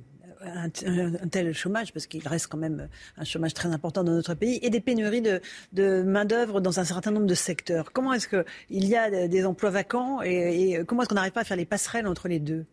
euh, 0.43 1.11
un, 1.21 1.27
tel 1.27 1.53
chômage, 1.53 1.93
parce 1.93 2.07
qu'il 2.07 2.27
reste 2.27 2.47
quand 2.47 2.57
même 2.57 2.87
un 3.17 3.23
chômage 3.23 3.53
très 3.53 3.69
important 3.69 4.03
dans 4.03 4.13
notre 4.13 4.33
pays, 4.33 4.59
et 4.61 4.69
des 4.69 4.81
pénuries 4.81 5.21
de, 5.21 6.03
main-d'œuvre 6.03 6.61
dans 6.61 6.79
un 6.79 6.83
certain 6.83 7.11
nombre 7.11 7.27
de 7.27 7.33
secteurs. 7.33 7.91
Comment 7.91 8.13
est-ce 8.13 8.27
qu'il 8.27 8.85
y 8.85 8.95
a 8.95 9.27
des 9.27 9.45
emplois 9.45 9.69
vacants 9.69 10.21
et, 10.21 10.81
comment 10.87 11.01
est-ce 11.01 11.09
qu'on 11.09 11.15
n'arrive 11.15 11.31
pas 11.31 11.41
à 11.41 11.45
faire 11.45 11.57
les 11.57 11.65
passerelles 11.65 12.07
entre 12.07 12.27
les 12.27 12.39
deux? 12.39 12.65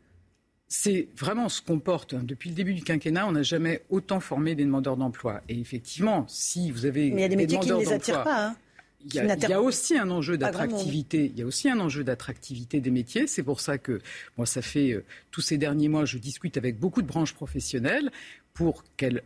C'est 0.69 1.09
vraiment 1.17 1.49
ce 1.49 1.63
qu'on 1.63 1.79
porte. 1.79 2.15
Depuis 2.15 2.51
le 2.51 2.55
début 2.55 2.75
du 2.75 2.83
quinquennat, 2.83 3.27
on 3.27 3.33
n'a 3.33 3.43
jamais 3.43 3.83
autant 3.89 4.21
formé 4.21 4.55
des 4.55 4.65
demandeurs 4.65 4.99
d'emploi. 4.99 5.41
Et 5.49 5.59
effectivement, 5.59 6.27
si 6.29 6.71
vous 6.71 6.85
avez. 6.85 7.11
Mais 7.11 7.21
il 7.21 7.23
y 7.23 7.25
a 7.25 7.29
des 7.29 7.37
métiers 7.37 7.59
qui 7.59 7.71
ne 7.71 7.79
les 7.79 7.93
attirent 7.93 8.23
pas. 8.23 8.49
Hein. 8.49 8.57
Il 9.05 9.15
y, 9.15 9.21
a, 9.21 9.63
aussi 9.63 9.97
un 9.97 10.11
enjeu 10.11 10.37
d'attractivité. 10.37 11.27
Il 11.33 11.39
y 11.39 11.43
a 11.43 11.47
aussi 11.47 11.71
un 11.71 11.79
enjeu 11.79 12.03
d'attractivité 12.03 12.81
des 12.81 12.91
métiers. 12.91 13.29
C'est 13.29 13.45
pour 13.45 13.61
ça 13.61 13.79
que 13.79 14.01
moi, 14.37 14.45
ça 14.45 14.61
fait 14.61 14.91
euh, 14.91 15.05
tous 15.31 15.41
ces 15.41 15.57
derniers 15.57 15.89
mois, 15.89 16.05
je 16.05 16.19
discute 16.19 16.57
avec 16.57 16.81
beaucoup 16.81 17.01
de 17.01 17.07
branches 17.07 17.33
professionnelles 17.33 18.11
pour 18.55 18.83
qu'elles 18.97 19.23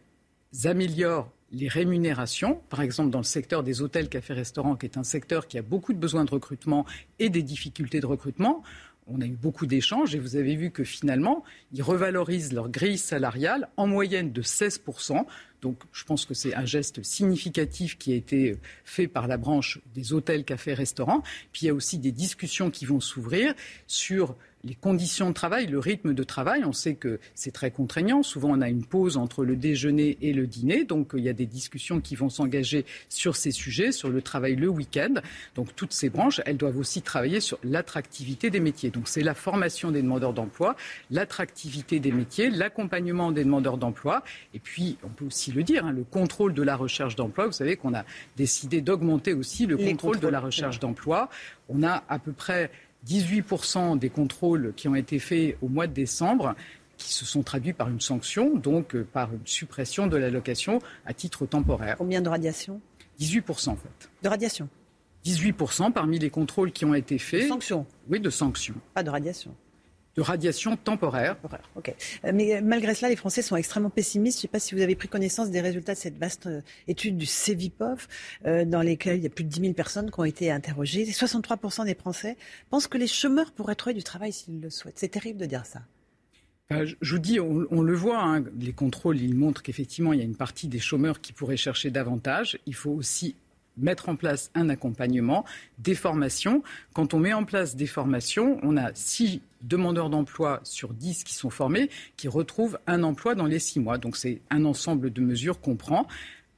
améliorent 0.64 1.32
les 1.52 1.68
rémunérations, 1.68 2.60
par 2.68 2.82
exemple 2.82 3.10
dans 3.10 3.18
le 3.18 3.24
secteur 3.24 3.62
des 3.62 3.82
hôtels, 3.82 4.08
cafés, 4.08 4.34
restaurants, 4.34 4.76
qui 4.76 4.86
est 4.86 4.96
un 4.96 5.04
secteur 5.04 5.46
qui 5.48 5.58
a 5.58 5.62
beaucoup 5.62 5.92
de 5.92 5.98
besoins 5.98 6.24
de 6.24 6.30
recrutement 6.30 6.86
et 7.18 7.28
des 7.28 7.42
difficultés 7.42 8.00
de 8.00 8.06
recrutement. 8.06 8.62
On 9.06 9.20
a 9.20 9.26
eu 9.26 9.36
beaucoup 9.36 9.66
d'échanges 9.66 10.14
et 10.14 10.18
vous 10.18 10.36
avez 10.36 10.54
vu 10.54 10.70
que 10.70 10.84
finalement, 10.84 11.44
ils 11.72 11.82
revalorisent 11.82 12.52
leur 12.52 12.68
grille 12.68 12.98
salariale 12.98 13.68
en 13.76 13.86
moyenne 13.86 14.32
de 14.32 14.42
16 14.42 14.82
donc 15.62 15.78
je 15.92 16.04
pense 16.04 16.26
que 16.26 16.34
c'est 16.34 16.54
un 16.54 16.66
geste 16.66 17.02
significatif 17.04 17.96
qui 17.96 18.12
a 18.12 18.16
été 18.16 18.56
fait 18.84 19.06
par 19.06 19.28
la 19.28 19.36
branche 19.36 19.80
des 19.94 20.12
hôtels, 20.12 20.44
cafés, 20.44 20.74
restaurants. 20.74 21.22
Puis 21.52 21.62
il 21.62 21.66
y 21.66 21.70
a 21.70 21.74
aussi 21.74 21.98
des 21.98 22.10
discussions 22.10 22.70
qui 22.70 22.84
vont 22.84 23.00
s'ouvrir 23.00 23.54
sur 23.86 24.36
les 24.64 24.74
conditions 24.74 25.28
de 25.28 25.34
travail, 25.34 25.66
le 25.66 25.78
rythme 25.78 26.14
de 26.14 26.22
travail. 26.22 26.64
On 26.64 26.72
sait 26.72 26.94
que 26.94 27.18
c'est 27.34 27.50
très 27.50 27.70
contraignant. 27.70 28.22
Souvent, 28.22 28.50
on 28.50 28.60
a 28.60 28.68
une 28.68 28.84
pause 28.84 29.16
entre 29.16 29.44
le 29.44 29.56
déjeuner 29.56 30.18
et 30.20 30.32
le 30.32 30.46
dîner. 30.46 30.84
Donc, 30.84 31.12
il 31.14 31.24
y 31.24 31.28
a 31.28 31.32
des 31.32 31.46
discussions 31.46 32.00
qui 32.00 32.14
vont 32.14 32.28
s'engager 32.28 32.84
sur 33.08 33.34
ces 33.36 33.50
sujets, 33.50 33.92
sur 33.92 34.08
le 34.08 34.22
travail 34.22 34.54
le 34.56 34.68
week-end. 34.68 35.14
Donc, 35.54 35.74
toutes 35.74 35.92
ces 35.92 36.10
branches, 36.10 36.40
elles 36.46 36.56
doivent 36.56 36.78
aussi 36.78 37.02
travailler 37.02 37.40
sur 37.40 37.58
l'attractivité 37.64 38.50
des 38.50 38.60
métiers. 38.60 38.90
Donc, 38.90 39.08
c'est 39.08 39.22
la 39.22 39.34
formation 39.34 39.90
des 39.90 40.02
demandeurs 40.02 40.32
d'emploi, 40.32 40.76
l'attractivité 41.10 41.98
des 41.98 42.12
métiers, 42.12 42.50
l'accompagnement 42.50 43.32
des 43.32 43.44
demandeurs 43.44 43.78
d'emploi. 43.78 44.22
Et 44.54 44.60
puis, 44.60 44.96
on 45.02 45.08
peut 45.08 45.24
aussi 45.24 45.50
le 45.50 45.64
dire, 45.64 45.86
hein, 45.86 45.92
le 45.92 46.04
contrôle 46.04 46.54
de 46.54 46.62
la 46.62 46.76
recherche 46.76 47.16
d'emploi. 47.16 47.46
Vous 47.46 47.52
savez 47.52 47.76
qu'on 47.76 47.94
a 47.94 48.04
décidé 48.36 48.80
d'augmenter 48.80 49.32
aussi 49.32 49.66
le 49.66 49.76
contrôle 49.76 50.20
de 50.20 50.28
la 50.28 50.40
recherche 50.40 50.78
d'emploi. 50.78 51.28
On 51.68 51.82
a 51.82 52.04
à 52.08 52.18
peu 52.18 52.32
près 52.32 52.70
18% 53.06 53.98
des 53.98 54.10
contrôles 54.10 54.72
qui 54.76 54.88
ont 54.88 54.94
été 54.94 55.18
faits 55.18 55.56
au 55.62 55.68
mois 55.68 55.86
de 55.86 55.92
décembre 55.92 56.54
qui 56.96 57.12
se 57.12 57.24
sont 57.24 57.42
traduits 57.42 57.72
par 57.72 57.88
une 57.88 58.00
sanction, 58.00 58.56
donc 58.56 58.94
euh, 58.94 59.04
par 59.04 59.32
une 59.32 59.44
suppression 59.46 60.06
de 60.06 60.16
l'allocation 60.16 60.80
à 61.04 61.12
titre 61.12 61.46
temporaire. 61.46 61.96
Combien 61.98 62.20
de 62.20 62.28
radiation 62.28 62.80
18% 63.20 63.70
en 63.70 63.76
fait. 63.76 64.10
De 64.22 64.28
radiation 64.28 64.68
18% 65.24 65.92
parmi 65.92 66.18
les 66.18 66.30
contrôles 66.30 66.72
qui 66.72 66.84
ont 66.84 66.94
été 66.94 67.18
faits. 67.18 67.44
De 67.44 67.48
sanctions? 67.48 67.86
Oui, 68.08 68.20
de 68.20 68.30
sanctions. 68.30 68.74
Pas 68.94 69.02
de 69.02 69.10
radiation 69.10 69.54
de 70.16 70.22
radiation 70.22 70.76
temporaire. 70.76 71.36
Euh, 72.24 72.32
mais 72.34 72.60
malgré 72.62 72.94
cela, 72.94 73.08
les 73.08 73.16
Français 73.16 73.42
sont 73.42 73.56
extrêmement 73.56 73.90
pessimistes. 73.90 74.38
Je 74.38 74.40
ne 74.40 74.42
sais 74.42 74.48
pas 74.48 74.58
si 74.58 74.74
vous 74.74 74.82
avez 74.82 74.94
pris 74.94 75.08
connaissance 75.08 75.50
des 75.50 75.60
résultats 75.60 75.94
de 75.94 75.98
cette 75.98 76.18
vaste 76.18 76.46
euh, 76.46 76.60
étude 76.86 77.16
du 77.16 77.26
CEVIPOF, 77.26 78.08
euh, 78.46 78.64
dans 78.64 78.82
lesquelles 78.82 79.16
il 79.16 79.22
y 79.22 79.26
a 79.26 79.30
plus 79.30 79.44
de 79.44 79.48
10 79.48 79.60
000 79.60 79.72
personnes 79.74 80.10
qui 80.10 80.20
ont 80.20 80.24
été 80.24 80.50
interrogées. 80.50 81.04
63% 81.04 81.86
des 81.86 81.94
Français 81.94 82.36
pensent 82.70 82.88
que 82.88 82.98
les 82.98 83.06
chômeurs 83.06 83.52
pourraient 83.52 83.74
trouver 83.74 83.94
du 83.94 84.02
travail 84.02 84.32
s'ils 84.32 84.60
le 84.60 84.70
souhaitent. 84.70 84.98
C'est 84.98 85.08
terrible 85.08 85.40
de 85.40 85.46
dire 85.46 85.64
ça. 85.64 85.80
je 86.70 87.14
vous 87.14 87.18
dis, 87.18 87.40
on, 87.40 87.82
le 87.82 87.94
voit, 87.94 88.22
hein, 88.22 88.44
les 88.58 88.72
contrôles, 88.72 89.20
ils 89.20 89.34
montrent 89.34 89.62
qu'effectivement, 89.62 90.12
il 90.12 90.18
y 90.18 90.22
a 90.22 90.26
une 90.26 90.36
partie 90.36 90.68
des 90.68 90.78
chômeurs 90.78 91.20
qui 91.20 91.32
pourraient 91.32 91.56
chercher 91.56 91.90
davantage. 91.90 92.58
Il 92.66 92.74
faut 92.74 92.90
aussi 92.90 93.36
mettre 93.76 94.08
en 94.08 94.16
place 94.16 94.50
un 94.54 94.68
accompagnement, 94.68 95.44
des 95.78 95.94
formations. 95.94 96.62
Quand 96.94 97.14
on 97.14 97.18
met 97.18 97.32
en 97.32 97.44
place 97.44 97.76
des 97.76 97.86
formations, 97.86 98.58
on 98.62 98.76
a 98.76 98.94
six 98.94 99.40
demandeurs 99.62 100.10
d'emploi 100.10 100.60
sur 100.64 100.92
dix 100.92 101.24
qui 101.24 101.34
sont 101.34 101.50
formés 101.50 101.88
qui 102.16 102.28
retrouvent 102.28 102.78
un 102.86 103.02
emploi 103.02 103.34
dans 103.34 103.46
les 103.46 103.58
six 103.58 103.80
mois. 103.80 103.98
Donc 103.98 104.16
c'est 104.16 104.40
un 104.50 104.64
ensemble 104.64 105.12
de 105.12 105.20
mesures 105.20 105.60
qu'on 105.60 105.76
prend 105.76 106.06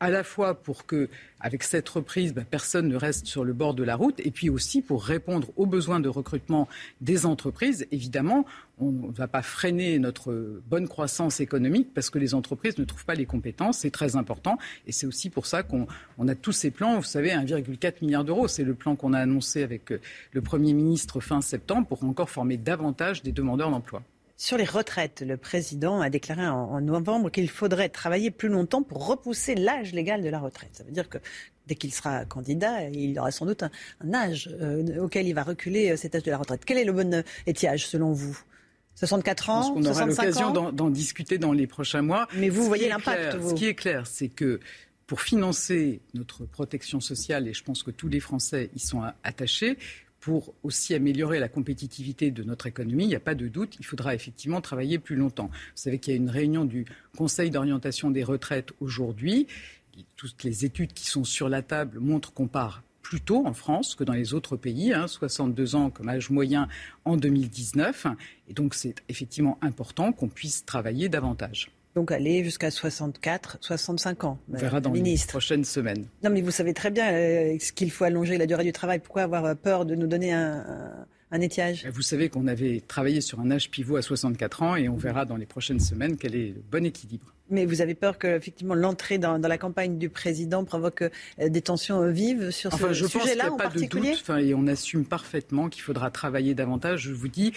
à 0.05 0.11
la 0.11 0.23
fois 0.23 0.53
pour 0.53 0.85
que, 0.85 1.09
avec 1.41 1.63
cette 1.63 1.89
reprise, 1.89 2.35
bah, 2.35 2.43
personne 2.49 2.89
ne 2.89 2.97
reste 2.97 3.25
sur 3.25 3.43
le 3.43 3.55
bord 3.55 3.73
de 3.73 3.83
la 3.83 3.97
route, 3.97 4.21
et 4.21 4.31
puis 4.31 4.51
aussi 4.51 4.83
pour 4.83 5.03
répondre 5.03 5.49
aux 5.57 5.65
besoins 5.65 5.99
de 5.99 6.11
recrutement 6.11 6.69
des 7.01 7.25
entreprises. 7.25 7.87
Évidemment, 7.91 8.45
on 8.79 8.91
ne 8.91 9.13
va 9.13 9.29
pas 9.29 9.41
freiner 9.41 9.99
notre 9.99 10.61
bonne 10.69 10.89
croissance 10.89 11.41
économique 11.41 11.95
parce 11.95 12.11
que 12.11 12.19
les 12.19 12.35
entreprises 12.35 12.77
ne 12.77 12.85
trouvent 12.85 13.07
pas 13.07 13.15
les 13.15 13.25
compétences. 13.25 13.79
C'est 13.79 13.91
très 13.91 14.15
important, 14.15 14.59
et 14.87 14.93
c'est 14.93 15.07
aussi 15.07 15.31
pour 15.31 15.47
ça 15.47 15.63
qu'on 15.63 15.89
a 16.29 16.35
tous 16.35 16.53
ces 16.53 16.71
plans. 16.71 16.97
Vous 16.99 17.03
savez, 17.03 17.31
1,4 17.31 18.03
milliard 18.03 18.25
d'euros, 18.25 18.47
c'est 18.47 18.65
le 18.65 18.75
plan 18.75 18.97
qu'on 18.97 19.15
a 19.15 19.21
annoncé 19.21 19.63
avec 19.63 19.91
le 20.33 20.43
Premier 20.43 20.75
ministre 20.75 21.21
fin 21.21 21.41
septembre 21.41 21.87
pour 21.87 22.05
encore 22.05 22.29
former 22.29 22.59
davantage 22.59 23.23
des 23.23 23.33
demandeurs 23.33 23.71
d'emploi. 23.71 24.03
Sur 24.37 24.59
les 24.59 24.65
retraites, 24.65 25.23
le 25.25 25.37
président 25.37 26.01
a 26.01 26.11
déclaré 26.11 26.47
en, 26.47 26.81
novembre 26.81 27.31
qu'il 27.31 27.49
faudrait 27.49 27.89
travailler 27.89 28.31
plus 28.31 28.49
longtemps 28.49 28.83
pour 28.83 29.07
repousser 29.07 29.55
l'âge 29.55 29.93
légal 29.93 30.23
de 30.23 30.29
la 30.29 30.41
retraite. 30.41 30.71
Ça 30.73 30.83
veut 30.83 30.91
dire 30.91 31.09
que 31.09 31.19
dès 31.69 31.77
qu'il 31.77 31.95
sera 31.95 32.25
candidat, 32.25 32.89
il 32.89 33.19
aura 33.19 33.31
sans 33.31 33.47
doute 33.47 33.63
un, 33.63 33.71
âge 34.13 34.51
euh, 34.61 35.05
auquel 35.05 35.29
il 35.29 35.35
va 35.35 35.45
reculer 35.45 35.93
euh, 35.93 35.97
cet 35.97 36.17
âge 36.17 36.25
de 36.25 36.31
la 36.33 36.39
retraite. 36.39 36.65
Quel 36.65 36.79
est 36.79 36.85
le 36.85 36.93
bon 36.93 37.15
euh, 37.15 37.23
étiage 37.47 37.87
selon 37.87 38.13
vous? 38.13 38.39
64 38.97 39.51
ans, 39.51 39.63
Je 39.63 39.69
pense 39.69 39.75
qu'on 39.75 39.91
aura 39.91 40.07
l'occasion 40.07 40.51
d'en 40.51 40.91
discuter 40.91 41.39
dans 41.39 41.53
les 41.53 41.67
prochains 41.67 42.03
mois. 42.03 42.29
Mais 42.35 42.49
vous 42.49 42.65
voyez 42.65 42.89
l'impact. 42.89 43.37
Ce 43.49 43.55
qui 43.55 43.67
est 43.67 43.75
clair, 43.75 44.07
c'est 44.07 44.29
que 44.29 44.61
pour 45.07 45.21
financer 45.21 46.01
notre 46.15 46.45
protection 46.45 47.01
sociale, 47.01 47.49
et 47.49 47.55
je 47.55 47.63
pense 47.63 47.83
que 47.83 47.91
tous 47.91 48.09
les 48.09 48.21
Français 48.21 48.71
y 48.75 48.79
sont 48.79 49.03
attachés, 49.23 49.79
pour 50.25 50.55
aussi 50.63 50.95
améliorer 50.95 51.39
la 51.39 51.51
compétitivité 51.51 52.31
de 52.31 52.43
notre 52.43 52.67
économie, 52.67 53.05
il 53.05 53.09
n'y 53.09 53.15
a 53.15 53.21
pas 53.21 53.35
de 53.35 53.47
doute, 53.47 53.77
il 53.79 53.85
faudra 53.85 54.15
effectivement 54.15 54.63
travailler 54.63 54.99
plus 54.99 55.17
longtemps. 55.17 55.51
Vous 55.53 55.73
savez 55.75 55.99
qu'il 55.99 56.15
y 56.15 56.17
a 56.17 56.17
une 56.17 56.31
réunion 56.31 56.65
du 56.65 56.87
Conseil 57.15 57.51
d'orientation 57.51 58.11
des 58.11 58.25
retraites 58.25 58.73
aujourd'hui. 58.81 59.47
Toutes 60.17 60.43
les 60.43 60.65
études 60.65 60.95
qui 60.95 61.07
sont 61.09 61.25
sur 61.25 61.51
la 61.51 61.61
table 61.61 62.01
montrent 62.01 62.33
qu'on 62.33 62.49
part 62.49 62.83
plus 63.03 63.21
tôt 63.21 63.47
en 63.47 63.53
France 63.53 63.95
que 63.95 64.03
dans 64.03 64.15
les 64.15 64.33
autres 64.33 64.57
pays, 64.57 64.95
62 65.07 65.77
hein, 65.77 65.79
ans 65.79 65.91
comme 65.91 66.09
âge 66.09 66.31
moyen 66.31 66.69
en 67.05 67.19
2019. 67.19 68.07
Et 68.49 68.55
donc 68.55 68.73
c'est 68.73 69.03
effectivement 69.11 69.59
important 69.61 70.11
qu'on 70.13 70.31
puisse 70.31 70.65
travailler 70.65 71.11
davantage 71.11 71.71
donc 71.95 72.11
aller 72.11 72.45
jusqu'à 72.45 72.71
64, 72.71 73.59
65 73.61 74.25
ans. 74.25 74.39
On 74.53 74.57
verra 74.57 74.81
dans 74.81 74.93
les 74.93 75.17
prochaines 75.29 75.65
semaines. 75.65 76.07
Non, 76.23 76.31
mais 76.31 76.41
vous 76.41 76.51
savez 76.51 76.75
très 76.75 76.91
bien 76.91 77.13
euh, 77.13 77.57
ce 77.61 77.73
qu'il 77.73 77.91
faut 77.91 78.05
allonger 78.05 78.37
la 78.37 78.47
durée 78.47 78.65
du 78.65 78.73
travail. 78.73 78.99
Pourquoi 78.99 79.23
avoir 79.23 79.57
peur 79.57 79.85
de 79.85 79.95
nous 79.95 80.07
donner 80.07 80.33
un, 80.33 81.07
un 81.31 81.41
étiage? 81.41 81.87
Vous 81.93 82.03
savez 82.03 82.29
qu'on 82.29 82.47
avait 82.47 82.83
travaillé 82.87 83.21
sur 83.21 83.41
un 83.41 83.51
âge 83.51 83.71
pivot 83.71 83.97
à 83.97 84.03
64 84.03 84.63
ans 84.63 84.77
et 84.77 84.89
on 84.89 84.97
verra 84.97 85.25
dans 85.25 85.37
les 85.37 85.47
prochaines 85.47 85.81
semaines 85.81 86.17
quel 86.17 86.35
est 86.35 86.49
le 86.49 86.63
bon 86.71 86.85
équilibre. 86.85 87.35
Mais 87.51 87.67
vous 87.67 87.83
avez 87.83 87.95
peur 87.95 88.19
que 88.19 88.27
effectivement 88.27 88.75
l'entrée 88.75 89.19
dans, 89.19 89.37
la 89.37 89.59
campagne 89.59 89.99
du 89.99 90.09
président 90.09 90.65
provoque 90.65 91.03
euh, 91.03 91.49
des 91.49 91.61
tensions 91.61 92.01
euh, 92.01 92.11
vives 92.11 92.51
sur 92.51 92.73
ce 92.73 92.95
sujet-là 92.95 93.53
en 93.53 93.57
particulier 93.57 94.13
de 94.13 94.17
doute, 94.17 94.31
et 94.41 94.55
on 94.55 94.67
assume 94.67 95.05
parfaitement 95.05 95.69
qu'il 95.69 95.83
faudra 95.83 96.11
travailler 96.11 96.55
davantage. 96.55 97.03
Je 97.03 97.13
vous 97.13 97.29
dis, 97.29 97.53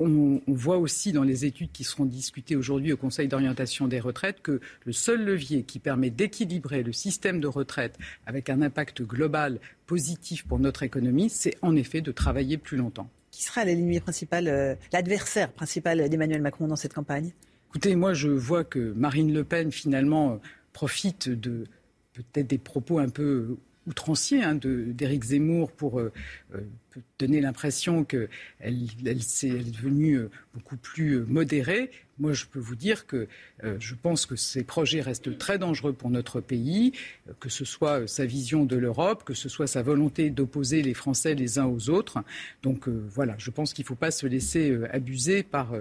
on, 0.00 0.40
voit 0.46 0.78
aussi 0.78 1.12
dans 1.12 1.24
les 1.24 1.44
études 1.44 1.72
qui 1.72 1.84
seront 1.84 2.04
discutées 2.04 2.56
aujourd'hui 2.56 2.92
au 2.92 2.96
Conseil 2.96 3.28
d'orientation 3.28 3.88
des 3.88 4.00
retraites 4.00 4.40
que 4.42 4.60
le 4.84 4.92
seul 4.92 5.24
levier 5.24 5.64
qui 5.64 5.78
permet 5.78 6.10
d'équilibrer 6.10 6.82
le 6.82 6.92
système 6.92 7.40
de 7.40 7.48
retraite 7.48 7.98
avec 8.26 8.48
un 8.48 8.62
impact 8.62 9.02
global 9.02 9.58
positif 9.86 10.46
pour 10.46 10.58
notre 10.60 10.82
économie, 10.82 11.30
c'est 11.30 11.56
en 11.62 11.74
effet 11.74 12.00
de 12.00 12.12
travailler 12.12 12.58
plus 12.58 12.76
longtemps. 12.76 13.08
Qui 13.30 13.42
sera 13.42 13.64
l'ennemi 13.64 14.00
principal, 14.00 14.48
euh, 14.48 14.74
l'adversaire 14.92 15.52
principal 15.52 16.08
d'Emmanuel 16.08 16.42
Macron 16.42 16.68
dans 16.68 16.76
cette 16.76 16.94
campagne? 16.94 17.32
Écoutez, 17.70 17.96
moi 17.96 18.14
je 18.14 18.28
vois 18.28 18.64
que 18.64 18.92
Marine 18.92 19.32
Le 19.32 19.44
Pen 19.44 19.72
finalement 19.72 20.32
euh, 20.32 20.36
profite 20.72 21.28
de 21.28 21.64
peut-être 22.12 22.46
des 22.46 22.58
propos 22.58 22.98
un 22.98 23.08
peu 23.08 23.58
outrancier 23.88 24.42
hein, 24.42 24.54
d'Éric 24.54 25.24
Zemmour 25.24 25.72
pour 25.72 25.98
euh, 25.98 26.12
euh, 26.54 26.60
donner 27.18 27.40
l'impression 27.40 28.04
qu'elle 28.04 28.28
elle, 28.60 28.76
est 29.08 29.70
devenue 29.72 30.16
euh, 30.16 30.30
beaucoup 30.54 30.76
plus 30.76 31.20
modérée. 31.20 31.90
Moi, 32.18 32.32
je 32.32 32.46
peux 32.46 32.58
vous 32.58 32.74
dire 32.74 33.06
que 33.06 33.28
je 33.62 33.94
pense 33.94 34.26
que 34.26 34.34
ces 34.34 34.64
projets 34.64 35.00
restent 35.00 35.38
très 35.38 35.56
dangereux 35.56 35.92
pour 35.92 36.10
notre 36.10 36.40
pays, 36.40 36.90
que 37.38 37.48
ce 37.48 37.64
soit 37.64 38.08
sa 38.08 38.26
vision 38.26 38.64
de 38.64 38.74
l'Europe, 38.74 39.22
que 39.22 39.34
ce 39.34 39.48
soit 39.48 39.68
sa 39.68 39.82
volonté 39.82 40.28
d'opposer 40.30 40.82
les 40.82 40.94
Français 40.94 41.36
les 41.36 41.60
uns 41.60 41.66
aux 41.66 41.90
autres. 41.90 42.24
Donc 42.64 42.88
voilà, 42.88 43.36
je 43.38 43.52
pense 43.52 43.72
qu'il 43.72 43.84
ne 43.84 43.86
faut 43.86 43.94
pas 43.94 44.10
se 44.10 44.26
laisser 44.26 44.76
abuser 44.90 45.44
par 45.44 45.72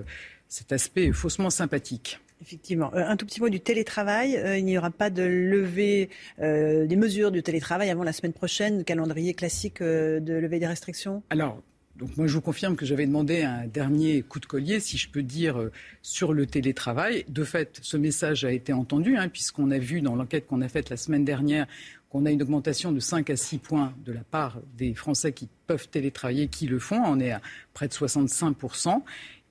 cet 0.47 0.71
aspect 0.71 1.11
faussement 1.11 1.49
sympathique. 1.49 2.19
Effectivement. 2.41 2.93
Euh, 2.93 3.03
un 3.07 3.17
tout 3.17 3.25
petit 3.25 3.41
mot 3.41 3.49
du 3.49 3.59
télétravail. 3.59 4.37
Euh, 4.37 4.57
il 4.57 4.65
n'y 4.65 4.77
aura 4.77 4.91
pas 4.91 5.09
de 5.09 5.23
levée 5.23 6.09
euh, 6.39 6.85
des 6.85 6.95
mesures 6.95 7.31
du 7.31 7.43
télétravail 7.43 7.89
avant 7.89 8.03
la 8.03 8.13
semaine 8.13 8.33
prochaine, 8.33 8.83
calendrier 8.83 9.33
classique 9.33 9.81
de 9.81 10.33
levée 10.33 10.59
des 10.59 10.67
restrictions? 10.67 11.23
Alors, 11.29 11.61
donc 11.95 12.15
moi, 12.15 12.27
je 12.27 12.33
vous 12.33 12.41
confirme 12.41 12.75
que 12.75 12.85
j'avais 12.85 13.07
demandé 13.07 13.41
un 13.41 13.65
dernier 13.65 14.21
coup 14.21 14.39
de 14.39 14.45
collier, 14.45 14.79
si 14.79 14.97
je 14.97 15.09
peux 15.09 15.23
dire, 15.23 15.69
sur 16.03 16.31
le 16.31 16.45
télétravail. 16.45 17.25
De 17.27 17.43
fait, 17.43 17.79
ce 17.81 17.97
message 17.97 18.45
a 18.45 18.51
été 18.51 18.71
entendu, 18.71 19.17
hein, 19.17 19.29
puisqu'on 19.29 19.71
a 19.71 19.79
vu 19.79 20.01
dans 20.01 20.15
l'enquête 20.15 20.45
qu'on 20.45 20.61
a 20.61 20.69
faite 20.69 20.91
la 20.91 20.97
semaine 20.97 21.25
dernière 21.25 21.65
qu'on 22.09 22.25
a 22.25 22.31
une 22.31 22.41
augmentation 22.41 22.91
de 22.91 22.99
5 22.99 23.29
à 23.29 23.35
6 23.35 23.57
points 23.57 23.93
de 24.05 24.13
la 24.13 24.23
part 24.23 24.59
des 24.77 24.93
Français 24.93 25.33
qui 25.33 25.49
peuvent 25.67 25.89
télétravailler, 25.89 26.47
qui 26.47 26.67
le 26.67 26.79
font. 26.79 27.01
On 27.05 27.19
est 27.19 27.31
à 27.31 27.41
près 27.73 27.87
de 27.87 27.93
65 27.93 28.55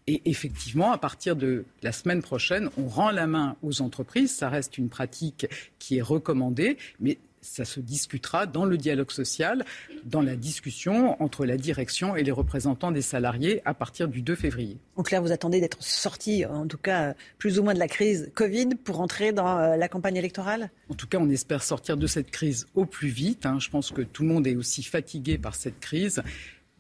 et 0.07 0.23
effectivement, 0.25 0.93
à 0.93 0.99
partir 0.99 1.35
de 1.35 1.65
la 1.83 1.93
semaine 1.93 2.23
prochaine, 2.23 2.71
on 2.79 2.87
rend 2.87 3.11
la 3.11 3.27
main 3.27 3.57
aux 3.63 3.83
entreprises. 3.83 4.35
Ça 4.35 4.49
reste 4.49 4.79
une 4.79 4.89
pratique 4.89 5.47
qui 5.79 5.99
est 5.99 6.03
recommandée, 6.03 6.77
mais 7.01 7.19
ça 7.47 7.65
se 7.65 7.81
discutera 7.81 8.47
dans 8.47 8.65
le 8.65 8.77
dialogue 8.77 9.11
social, 9.11 9.65
dans 10.05 10.21
la 10.21 10.37
discussion 10.37 11.21
entre 11.23 11.47
la 11.47 11.57
direction 11.57 12.17
et 12.17 12.23
les 12.23 12.33
représentants 12.33 12.91
des 12.91 13.03
salariés 13.03 13.63
à 13.65 13.75
partir 13.75 14.09
du 14.09 14.23
2 14.23 14.35
février. 14.35 14.79
En 14.97 15.03
clair, 15.03 15.23
vous 15.23 15.33
attendez 15.33 15.61
d'être 15.61 15.83
sorti, 15.83 16.45
en 16.45 16.67
tout 16.67 16.79
cas 16.79 17.15
plus 17.39 17.59
ou 17.59 17.63
moins 17.63 17.75
de 17.75 17.79
la 17.79 17.89
crise 17.89 18.31
Covid, 18.35 18.71
pour 18.83 19.01
entrer 19.01 19.33
dans 19.33 19.59
euh, 19.59 19.77
la 19.77 19.89
campagne 19.89 20.17
électorale? 20.17 20.71
En 20.91 20.95
tout 20.95 21.07
cas, 21.07 21.19
on 21.21 21.29
espère 21.31 21.63
sortir 21.63 21.97
de 21.97 22.07
cette 22.07 22.31
crise 22.31 22.67
au 22.75 22.85
plus 22.85 23.09
vite. 23.09 23.47
Hein. 23.47 23.59
Je 23.61 23.71
pense 23.71 23.91
que 23.91 24.03
tout 24.03 24.23
le 24.23 24.29
monde 24.29 24.47
est 24.47 24.57
aussi 24.57 24.83
fatigué 24.83 25.39
par 25.39 25.55
cette 25.55 25.81
crise. 25.81 26.23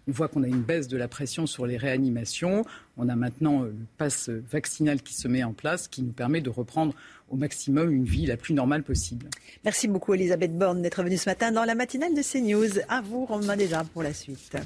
On 0.08 0.12
voit 0.12 0.28
qu'on 0.28 0.42
a 0.44 0.46
une 0.46 0.62
baisse 0.62 0.86
de 0.86 0.96
la 0.96 1.08
pression 1.08 1.46
sur 1.46 1.66
les 1.66 1.76
réanimations. 1.76 2.64
On 2.96 3.08
a 3.08 3.16
maintenant 3.16 3.64
euh, 3.64 3.66
le 3.66 3.86
pass 3.98 4.28
vaccinal 4.28 5.02
qui 5.02 5.14
se 5.14 5.26
met 5.26 5.42
en 5.42 5.52
place, 5.52 5.88
qui 5.88 6.02
nous 6.02 6.12
permet 6.12 6.40
de 6.40 6.50
reprendre 6.50 6.94
au 7.28 7.36
maximum 7.36 7.90
une 7.90 8.04
vie 8.04 8.26
la 8.26 8.36
plus 8.36 8.54
normale 8.54 8.84
possible. 8.84 9.26
Merci 9.64 9.88
beaucoup 9.88 10.14
Elisabeth 10.14 10.56
Borne 10.56 10.80
d'être 10.80 11.02
venue 11.02 11.16
ce 11.16 11.28
matin 11.28 11.50
dans 11.50 11.64
la 11.64 11.74
matinale 11.74 12.14
de 12.14 12.22
CNews. 12.22 12.80
À 12.88 13.00
vous 13.00 13.24
Romain 13.24 13.56
déjà 13.56 13.82
pour 13.82 14.04
la 14.04 14.12
suite. 14.12 14.56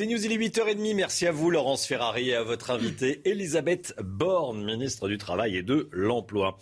C'est 0.00 0.06
News, 0.06 0.24
il 0.24 0.32
est 0.32 0.38
8h30. 0.38 0.94
Merci 0.94 1.26
à 1.26 1.30
vous, 1.30 1.50
Laurence 1.50 1.84
Ferrari, 1.84 2.30
et 2.30 2.34
à 2.34 2.42
votre 2.42 2.70
invitée, 2.70 3.20
Elisabeth 3.26 3.92
Borne, 4.02 4.64
ministre 4.64 5.08
du 5.08 5.18
Travail 5.18 5.58
et 5.58 5.62
de 5.62 5.90
l'Emploi. 5.92 6.56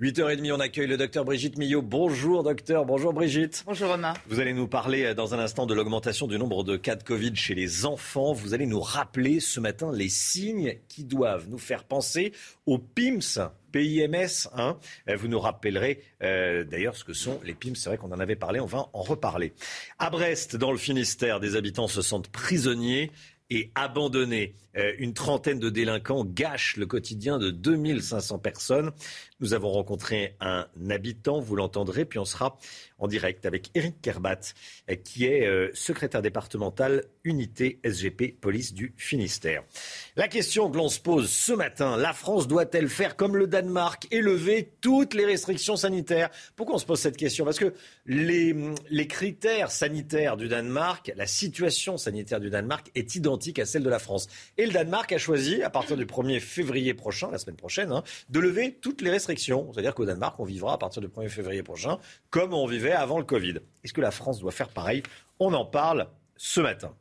8h30, 0.00 0.50
on 0.50 0.58
accueille 0.58 0.88
le 0.88 0.96
docteur 0.96 1.24
Brigitte 1.24 1.56
Millot. 1.56 1.82
Bonjour, 1.82 2.42
docteur. 2.42 2.84
Bonjour, 2.84 3.12
Brigitte. 3.12 3.62
Bonjour, 3.64 3.90
Romain. 3.90 4.14
Vous 4.26 4.40
allez 4.40 4.54
nous 4.54 4.66
parler 4.66 5.04
euh, 5.04 5.14
dans 5.14 5.34
un 5.34 5.38
instant 5.38 5.66
de 5.66 5.74
l'augmentation 5.74 6.26
du 6.26 6.36
nombre 6.36 6.64
de 6.64 6.76
cas 6.76 6.96
de 6.96 7.04
Covid 7.04 7.36
chez 7.36 7.54
les 7.54 7.86
enfants. 7.86 8.32
Vous 8.32 8.54
allez 8.54 8.66
nous 8.66 8.80
rappeler 8.80 9.38
ce 9.38 9.60
matin 9.60 9.92
les 9.92 10.08
signes 10.08 10.74
qui 10.88 11.04
doivent 11.04 11.48
nous 11.48 11.58
faire 11.58 11.84
penser 11.84 12.32
aux 12.66 12.78
PIMS, 12.78 13.52
PIMS. 13.72 14.48
Hein. 14.54 14.78
Euh, 15.08 15.16
vous 15.16 15.28
nous 15.28 15.40
rappellerez 15.40 16.02
euh, 16.22 16.64
d'ailleurs 16.64 16.96
ce 16.96 17.04
que 17.04 17.12
sont 17.12 17.40
les 17.44 17.54
PIMS. 17.54 17.74
C'est 17.74 17.88
vrai 17.88 17.98
qu'on 17.98 18.12
en 18.12 18.20
avait 18.20 18.36
parlé, 18.36 18.60
on 18.60 18.66
va 18.66 18.88
en 18.92 19.02
reparler. 19.02 19.52
À 19.98 20.10
Brest, 20.10 20.56
dans 20.56 20.72
le 20.72 20.78
Finistère, 20.78 21.40
des 21.40 21.56
habitants 21.56 21.88
se 21.88 22.02
sentent 22.02 22.28
prisonniers 22.28 23.10
et 23.52 23.72
abandonnés. 23.74 24.54
une 24.98 25.12
trentaine 25.12 25.58
de 25.58 25.70
délinquants 25.70 26.24
gâchent 26.24 26.76
le 26.76 26.86
quotidien 26.86 27.38
de 27.38 27.50
2500 27.50 28.38
personnes. 28.38 28.92
Nous 29.40 29.54
avons 29.54 29.70
rencontré 29.70 30.36
un 30.40 30.66
habitant, 30.90 31.40
vous 31.40 31.56
l'entendrez, 31.56 32.04
puis 32.04 32.18
on 32.18 32.24
sera 32.24 32.58
en 32.98 33.08
direct 33.08 33.46
avec 33.46 33.70
Eric 33.74 34.00
Kerbat, 34.02 34.40
qui 35.04 35.24
est 35.24 35.46
euh, 35.46 35.70
secrétaire 35.72 36.22
départemental 36.22 37.04
unité 37.24 37.80
SGP 37.84 38.38
police 38.38 38.74
du 38.74 38.94
Finistère. 38.96 39.62
La 40.16 40.28
question 40.28 40.70
que 40.70 40.76
l'on 40.76 40.88
se 40.88 41.00
pose 41.00 41.30
ce 41.30 41.52
matin, 41.52 41.96
la 41.96 42.12
France 42.12 42.48
doit-elle 42.48 42.88
faire 42.88 43.16
comme 43.16 43.36
le 43.36 43.46
Danemark 43.46 44.06
et 44.10 44.20
lever 44.20 44.72
toutes 44.80 45.14
les 45.14 45.24
restrictions 45.24 45.76
sanitaires? 45.76 46.30
Pourquoi 46.56 46.76
on 46.76 46.78
se 46.78 46.86
pose 46.86 47.00
cette 47.00 47.16
question? 47.16 47.44
Parce 47.44 47.58
que 47.58 47.72
les, 48.06 48.54
critères 49.08 49.70
sanitaires 49.70 50.36
du 50.36 50.48
Danemark, 50.48 51.12
la 51.16 51.26
situation 51.26 51.96
sanitaire 51.96 52.40
du 52.40 52.50
Danemark 52.50 52.90
est 52.94 53.14
identique 53.14 53.58
à 53.58 53.66
celle 53.66 53.82
de 53.82 53.90
la 53.90 53.98
France. 53.98 54.28
Et 54.58 54.66
le 54.66 54.72
Danemark 54.72 55.10
a 55.12 55.18
choisi, 55.18 55.62
à 55.62 55.70
partir 55.70 55.96
du 55.96 56.04
1er 56.04 56.40
février 56.40 56.94
prochain, 56.94 57.30
la 57.30 57.38
semaine 57.38 57.56
prochaine, 57.56 57.92
hein, 57.92 58.02
de 58.28 58.40
lever 58.40 58.76
toutes 58.80 59.00
les 59.00 59.10
restrictions. 59.10 59.29
C'est-à-dire 59.38 59.94
qu'au 59.94 60.04
Danemark, 60.04 60.38
on 60.38 60.44
vivra 60.44 60.74
à 60.74 60.78
partir 60.78 61.02
du 61.02 61.08
1er 61.08 61.28
février 61.28 61.62
prochain 61.62 61.98
comme 62.30 62.54
on 62.54 62.66
vivait 62.66 62.92
avant 62.92 63.18
le 63.18 63.24
Covid. 63.24 63.56
Est-ce 63.84 63.92
que 63.92 64.00
la 64.00 64.10
France 64.10 64.40
doit 64.40 64.52
faire 64.52 64.68
pareil? 64.68 65.02
On 65.38 65.54
en 65.54 65.64
parle 65.64 66.08
ce 66.36 66.60
matin. 66.60 66.94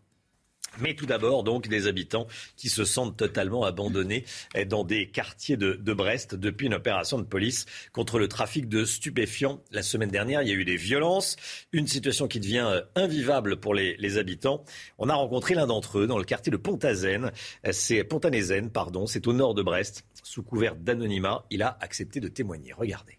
Mais 0.79 0.93
tout 0.93 1.05
d'abord, 1.05 1.43
donc, 1.43 1.67
des 1.67 1.87
habitants 1.87 2.27
qui 2.55 2.69
se 2.69 2.85
sentent 2.85 3.17
totalement 3.17 3.63
abandonnés 3.63 4.25
dans 4.67 4.83
des 4.83 5.09
quartiers 5.09 5.57
de, 5.57 5.93
Brest 5.93 6.35
depuis 6.35 6.67
une 6.67 6.75
opération 6.75 7.17
de 7.17 7.23
police 7.23 7.65
contre 7.91 8.19
le 8.19 8.27
trafic 8.27 8.69
de 8.69 8.85
stupéfiants. 8.85 9.61
La 9.71 9.83
semaine 9.83 10.09
dernière, 10.09 10.41
il 10.41 10.47
y 10.47 10.51
a 10.51 10.55
eu 10.55 10.65
des 10.65 10.77
violences, 10.77 11.35
une 11.73 11.87
situation 11.87 12.27
qui 12.27 12.39
devient 12.39 12.67
euh, 12.69 12.81
invivable 12.95 13.59
pour 13.59 13.73
les, 13.73 14.17
habitants. 14.17 14.63
On 14.97 15.09
a 15.09 15.13
rencontré 15.13 15.53
l'un 15.53 15.67
d'entre 15.67 15.99
eux 15.99 16.07
dans 16.07 16.17
le 16.17 16.23
quartier 16.23 16.51
de 16.51 16.57
Pontazen. 16.57 17.31
C'est 17.71 18.03
Pontanézen, 18.03 18.71
pardon. 18.71 19.05
C'est 19.05 19.27
au 19.27 19.33
nord 19.33 19.53
de 19.53 19.61
Brest. 19.61 20.03
Sous 20.23 20.41
couvert 20.41 20.75
d'anonymat, 20.75 21.45
il 21.51 21.61
a 21.61 21.77
accepté 21.79 22.19
de 22.19 22.27
témoigner. 22.27 22.73
Regardez. 22.73 23.18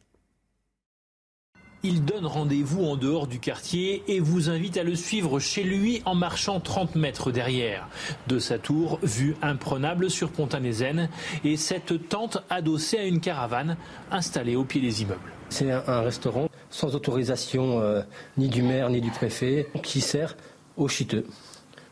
Il 1.82 2.04
donne 2.04 2.26
rendez-vous 2.26 2.84
en 2.84 2.96
dehors 2.96 3.26
du 3.26 3.40
quartier 3.40 4.02
et 4.06 4.20
vous 4.20 4.50
invite 4.50 4.76
à 4.76 4.82
le 4.82 4.94
suivre 4.94 5.38
chez 5.38 5.62
lui 5.62 6.02
en 6.04 6.14
marchant 6.14 6.60
30 6.60 6.94
mètres 6.94 7.32
derrière. 7.32 7.88
De 8.28 8.38
sa 8.38 8.58
tour, 8.58 8.98
vue 9.02 9.34
imprenable 9.40 10.10
sur 10.10 10.30
Pontanézen 10.30 11.08
et 11.42 11.56
cette 11.56 12.08
tente 12.10 12.44
adossée 12.50 12.98
à 12.98 13.04
une 13.04 13.20
caravane 13.20 13.78
installée 14.10 14.56
au 14.56 14.64
pied 14.64 14.82
des 14.82 15.00
immeubles. 15.00 15.32
C'est 15.48 15.70
un 15.70 16.02
restaurant 16.02 16.50
sans 16.68 16.94
autorisation 16.94 17.80
euh, 17.80 18.02
ni 18.36 18.48
du 18.48 18.62
maire 18.62 18.90
ni 18.90 19.00
du 19.00 19.10
préfet 19.10 19.66
qui 19.82 20.02
sert 20.02 20.36
aux 20.76 20.88
chiteux. 20.88 21.24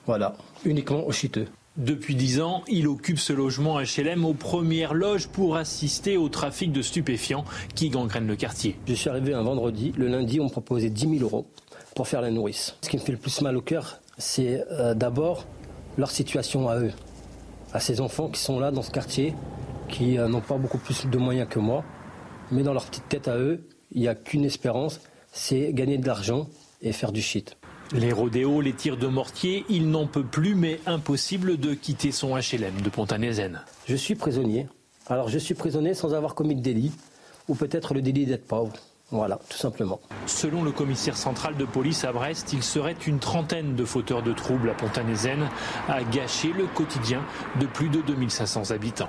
Voilà, 0.05 0.37
uniquement 0.67 1.07
aux 1.07 1.13
chiteux. 1.13 1.47
Depuis 1.79 2.17
dix 2.17 2.41
ans, 2.41 2.65
il 2.67 2.89
occupe 2.89 3.21
ce 3.21 3.33
logement 3.33 3.79
HLM 3.79 4.25
aux 4.25 4.35
premières 4.35 4.95
loges 4.95 5.29
pour 5.29 5.57
assister 5.57 6.17
au 6.17 6.29
trafic 6.29 6.73
de 6.73 6.83
stupéfiants 6.83 7.45
qui 7.77 7.89
gangrène 7.89 8.27
le 8.27 8.35
quartier. 8.35 8.77
Je 8.89 8.95
suis 8.95 9.09
arrivé 9.09 9.33
un 9.33 9.43
vendredi. 9.43 9.93
Le 9.97 10.09
lundi, 10.09 10.41
on 10.41 10.47
me 10.47 10.51
proposait 10.51 10.91
10 10.91 11.19
000 11.19 11.23
euros 11.23 11.47
pour 11.95 12.09
faire 12.09 12.21
la 12.21 12.33
nourrice. 12.33 12.75
Ce 12.81 12.89
qui 12.89 12.97
me 12.97 13.01
fait 13.01 13.13
le 13.13 13.19
plus 13.19 13.43
mal 13.43 13.57
au 13.57 13.61
cœur, 13.61 14.01
c'est 14.19 14.65
euh, 14.73 14.95
d'abord 14.95 15.47
leur 15.97 16.11
situation 16.11 16.69
à 16.69 16.81
eux, 16.81 16.91
à 17.73 17.79
ces 17.79 18.01
enfants 18.01 18.29
qui 18.29 18.41
sont 18.41 18.59
là 18.59 18.73
dans 18.73 18.83
ce 18.83 18.91
quartier, 18.91 19.35
qui 19.89 20.19
euh, 20.19 20.27
n'ont 20.27 20.41
pas 20.41 20.57
beaucoup 20.57 20.79
plus 20.79 21.07
de 21.07 21.19
moyens 21.19 21.49
que 21.49 21.61
moi. 21.61 21.85
Mais 22.51 22.65
dans 22.65 22.73
leur 22.73 22.87
petite 22.87 23.09
tête 23.09 23.29
à 23.29 23.37
eux, 23.37 23.63
il 23.93 24.01
n'y 24.01 24.09
a 24.09 24.17
qu'une 24.17 24.45
espérance, 24.45 25.01
c'est 25.31 25.73
gagner 25.73 25.99
de 25.99 26.09
l'argent 26.09 26.49
et 26.83 26.91
faire 26.91 27.13
du 27.13 27.23
shit. 27.23 27.57
Les 27.93 28.13
rodéos, 28.13 28.61
les 28.61 28.75
tirs 28.75 28.99
de 28.99 29.07
mortier, 29.07 29.65
il 29.71 29.91
n'en 29.91 30.07
peut 30.07 30.25
plus, 30.25 30.55
mais 30.55 30.79
impossible 30.85 31.57
de 31.57 31.73
quitter 31.73 32.13
son 32.13 32.37
HLM 32.37 32.83
de 32.83 32.91
Pontanézen. 32.91 33.63
Je 33.87 33.97
suis 33.97 34.15
prisonnier. 34.15 34.67
Alors 35.07 35.29
je 35.29 35.39
suis 35.39 35.55
prisonnier 35.55 35.95
sans 35.95 36.13
avoir 36.13 36.35
commis 36.35 36.55
de 36.55 36.61
délit, 36.61 36.93
ou 37.49 37.55
peut-être 37.55 37.95
le 37.95 38.03
délit 38.03 38.27
d'être 38.27 38.47
pauvre. 38.47 38.75
Voilà, 39.11 39.41
tout 39.49 39.57
simplement. 39.57 40.01
Selon 40.27 40.63
le 40.63 40.71
commissaire 40.71 41.17
central 41.17 41.57
de 41.57 41.65
police 41.65 42.05
à 42.05 42.13
Brest, 42.13 42.53
il 42.53 42.63
serait 42.63 42.97
une 43.07 43.21
trentaine 43.21 43.75
de 43.75 43.87
fauteurs 43.87 44.23
de 44.23 44.35
troubles 44.35 44.69
à 44.69 44.75
Pontanézen 44.75 45.49
à 45.89 46.05
gâcher 46.05 46.53
le 46.53 46.67
quotidien 46.67 47.23
de 47.59 47.65
plus 47.65 47.89
de 47.89 48.03
2500 48.03 48.71
habitants. 48.71 49.09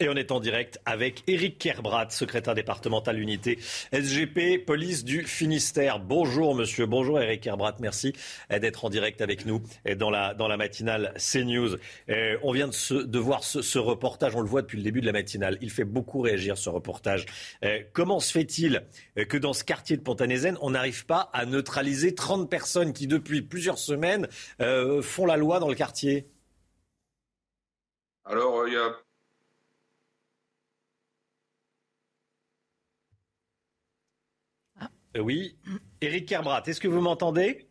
Et 0.00 0.08
on 0.08 0.14
est 0.14 0.30
en 0.30 0.38
direct 0.38 0.78
avec 0.84 1.24
Éric 1.26 1.58
Kerbrat, 1.58 2.10
secrétaire 2.10 2.54
départemental 2.54 3.18
unité 3.18 3.58
SGP, 3.92 4.64
police 4.64 5.04
du 5.04 5.24
Finistère. 5.24 5.98
Bonjour 5.98 6.54
monsieur, 6.54 6.86
bonjour 6.86 7.20
Éric 7.20 7.40
Kerbrat, 7.40 7.74
merci 7.80 8.12
d'être 8.48 8.84
en 8.84 8.90
direct 8.90 9.20
avec 9.20 9.44
nous 9.44 9.60
dans 9.96 10.10
la, 10.10 10.34
dans 10.34 10.46
la 10.46 10.56
matinale 10.56 11.14
CNews. 11.16 11.78
Euh, 12.10 12.38
on 12.44 12.52
vient 12.52 12.68
de, 12.68 13.18
voir 13.18 13.42
ce, 13.42 13.78
reportage, 13.78 14.36
on 14.36 14.40
le 14.40 14.46
voit 14.46 14.62
depuis 14.62 14.76
le 14.76 14.84
début 14.84 15.00
de 15.00 15.06
la 15.06 15.12
matinale. 15.12 15.58
Il 15.62 15.70
fait 15.70 15.84
beaucoup 15.84 16.20
réagir 16.20 16.56
ce 16.56 16.68
reportage. 16.68 17.26
Euh, 17.64 17.80
comment 17.92 18.20
se 18.20 18.30
fait-il 18.30 18.84
que 19.28 19.36
dans 19.36 19.52
ce 19.52 19.64
quartier 19.64 19.96
de 19.96 20.02
Pontanézen, 20.02 20.56
on 20.60 20.70
n'arrive 20.70 21.06
pas 21.06 21.28
à 21.32 21.44
neutraliser 21.44 22.14
30 22.14 22.48
personnes 22.48 22.92
qui 22.92 23.08
depuis 23.08 23.42
plusieurs 23.42 23.78
semaines 23.78 24.28
euh, 24.60 25.02
font 25.02 25.26
la 25.26 25.36
loi 25.36 25.58
dans 25.58 25.68
le 25.68 25.74
quartier? 25.74 26.28
Alors, 28.24 28.68
il 28.68 28.74
y 28.74 28.76
a 28.76 28.94
Euh, 35.16 35.20
oui. 35.20 35.56
Éric 36.00 36.28
Kerbrat, 36.28 36.62
est-ce 36.66 36.80
que 36.80 36.88
vous 36.88 37.00
m'entendez? 37.00 37.66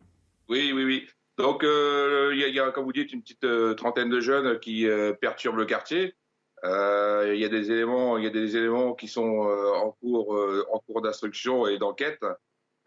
Oui, 0.48 0.72
oui, 0.74 0.84
oui. 0.84 1.08
Donc, 1.36 1.62
euh, 1.62 2.32
il 2.34 2.54
y, 2.54 2.60
a, 2.60 2.70
comme 2.72 2.84
vous 2.84 2.92
dites, 2.92 3.12
une 3.12 3.22
petite 3.22 3.44
euh, 3.44 3.74
trentaine 3.74 4.10
de 4.10 4.20
jeunes 4.20 4.58
qui 4.58 4.86
perturbent 5.20 5.58
le 5.58 5.66
quartier. 5.66 6.14
Il 6.64 7.36
y 7.36 7.44
a 7.44 7.48
des 7.48 7.70
éléments, 7.70 8.18
il 8.18 8.24
y 8.24 8.26
a 8.26 8.30
des 8.30 8.56
éléments 8.56 8.94
qui 8.94 9.06
sont 9.06 9.22
en 9.22 9.92
cours, 9.92 10.36
en 10.72 10.78
cours 10.80 11.02
d'instruction 11.02 11.68
et 11.68 11.78
d'enquête. 11.78 12.24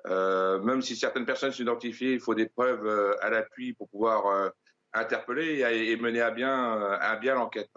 même 0.06 0.82
si 0.82 0.98
certaines 0.98 1.26
personnes 1.26 1.54
sont 1.54 1.64
identifiées, 1.64 2.12
il 2.12 2.20
faut 2.20 2.36
des 2.36 2.50
preuves 2.50 3.16
à 3.22 3.30
l'appui 3.30 3.72
pour 3.72 3.88
pouvoir 3.88 4.52
interpeller 4.92 5.62
et, 5.62 5.96
mener 5.96 6.20
à 6.20 6.32
bien, 6.32 6.82
à 7.00 7.16
bien 7.16 7.36
l'enquête. 7.36 7.70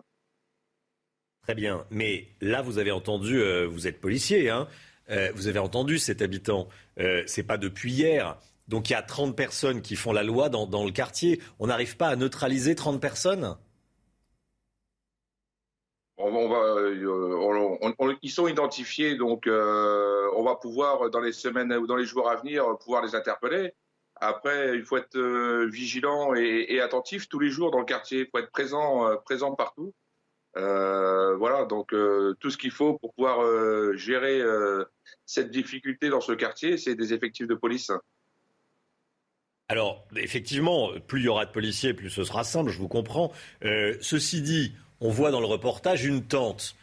Très 1.42 1.54
bien. 1.54 1.86
Mais 1.90 2.26
là, 2.40 2.60
vous 2.60 2.78
avez 2.78 2.90
entendu, 2.90 3.40
vous 3.66 3.86
êtes 3.86 4.00
policier, 4.00 4.50
hein 4.50 4.66
euh, 5.10 5.30
vous 5.34 5.48
avez 5.48 5.58
entendu 5.58 5.98
cet 5.98 6.22
habitant. 6.22 6.68
Euh, 6.98 7.22
c'est 7.26 7.42
pas 7.42 7.58
depuis 7.58 7.92
hier. 7.92 8.38
Donc 8.68 8.88
il 8.88 8.94
y 8.94 8.96
a 8.96 9.02
30 9.02 9.36
personnes 9.36 9.82
qui 9.82 9.96
font 9.96 10.12
la 10.12 10.22
loi 10.22 10.48
dans, 10.48 10.84
le 10.84 10.90
quartier. 10.90 11.40
On 11.58 11.66
n'arrive 11.66 11.96
pas 11.96 12.08
à 12.08 12.16
neutraliser 12.16 12.74
30 12.74 13.00
personnes? 13.00 13.56
On 16.16 16.48
va, 16.48 16.56
euh, 16.56 18.16
ils 18.22 18.30
sont 18.30 18.46
identifiés, 18.46 19.16
donc 19.16 19.48
euh, 19.48 20.30
on 20.36 20.44
va 20.44 20.54
pouvoir, 20.54 21.10
dans 21.10 21.20
les 21.20 21.32
semaines 21.32 21.72
ou 21.72 21.88
dans 21.88 21.96
les 21.96 22.04
jours 22.06 22.30
à 22.30 22.36
venir, 22.36 22.64
pouvoir 22.78 23.04
les 23.04 23.16
interpeller. 23.16 23.72
Après, 24.20 24.76
il 24.76 24.84
faut 24.84 24.96
être 24.96 25.18
vigilant 25.66 26.34
et, 26.34 26.80
attentif 26.80 27.28
tous 27.28 27.40
les 27.40 27.50
jours 27.50 27.72
dans 27.72 27.80
le 27.80 27.84
quartier. 27.84 28.20
Il 28.20 28.26
faut 28.30 28.38
être 28.38 28.52
présent, 28.52 29.16
présent 29.24 29.54
partout. 29.54 29.92
Euh, 30.56 31.36
voilà, 31.36 31.64
donc 31.64 31.92
euh, 31.92 32.36
tout 32.38 32.50
ce 32.50 32.56
qu'il 32.56 32.70
faut 32.70 32.96
pour 32.98 33.12
pouvoir 33.14 33.42
euh, 33.42 33.94
gérer 33.96 34.40
cette 35.26 35.50
difficulté 35.50 36.08
dans 36.08 36.20
ce 36.20 36.32
quartier, 36.32 36.76
c'est 36.76 36.94
des 36.94 37.12
effectifs 37.12 37.46
de 37.46 37.54
police. 37.54 37.90
Alors, 39.68 40.06
effectivement, 40.16 40.90
plus 41.06 41.20
il 41.20 41.24
y 41.24 41.28
aura 41.28 41.46
de 41.46 41.50
policiers, 41.50 41.94
plus 41.94 42.10
ce 42.10 42.22
sera 42.24 42.44
simple, 42.44 42.70
je 42.70 42.78
vous 42.78 42.88
comprends. 42.88 43.32
ceci 43.62 44.42
dit, 44.42 44.74
on 45.00 45.10
voit 45.10 45.30
dans 45.30 45.40
le 45.40 45.46
reportage 45.46 46.04
une 46.04 46.22
tente 46.22 46.76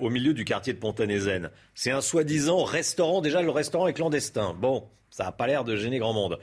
au 0.00 0.10
milieu 0.10 0.34
du 0.34 0.44
quartier 0.44 0.72
de 0.72 0.78
Pontanézen. 0.78 1.50
C'est 1.74 1.90
un 1.90 2.00
soi-disant 2.00 2.64
restaurant. 2.64 3.20
Déjà, 3.20 3.42
le 3.42 3.50
restaurant 3.50 3.86
est 3.86 3.92
clandestin. 3.92 4.54
Bon, 4.54 4.88
ça 5.10 5.24
n'a 5.24 5.32
pas 5.32 5.46
l'air 5.46 5.64
de 5.64 5.76
gêner 5.76 5.98
grand 5.98 6.14
monde. 6.14 6.38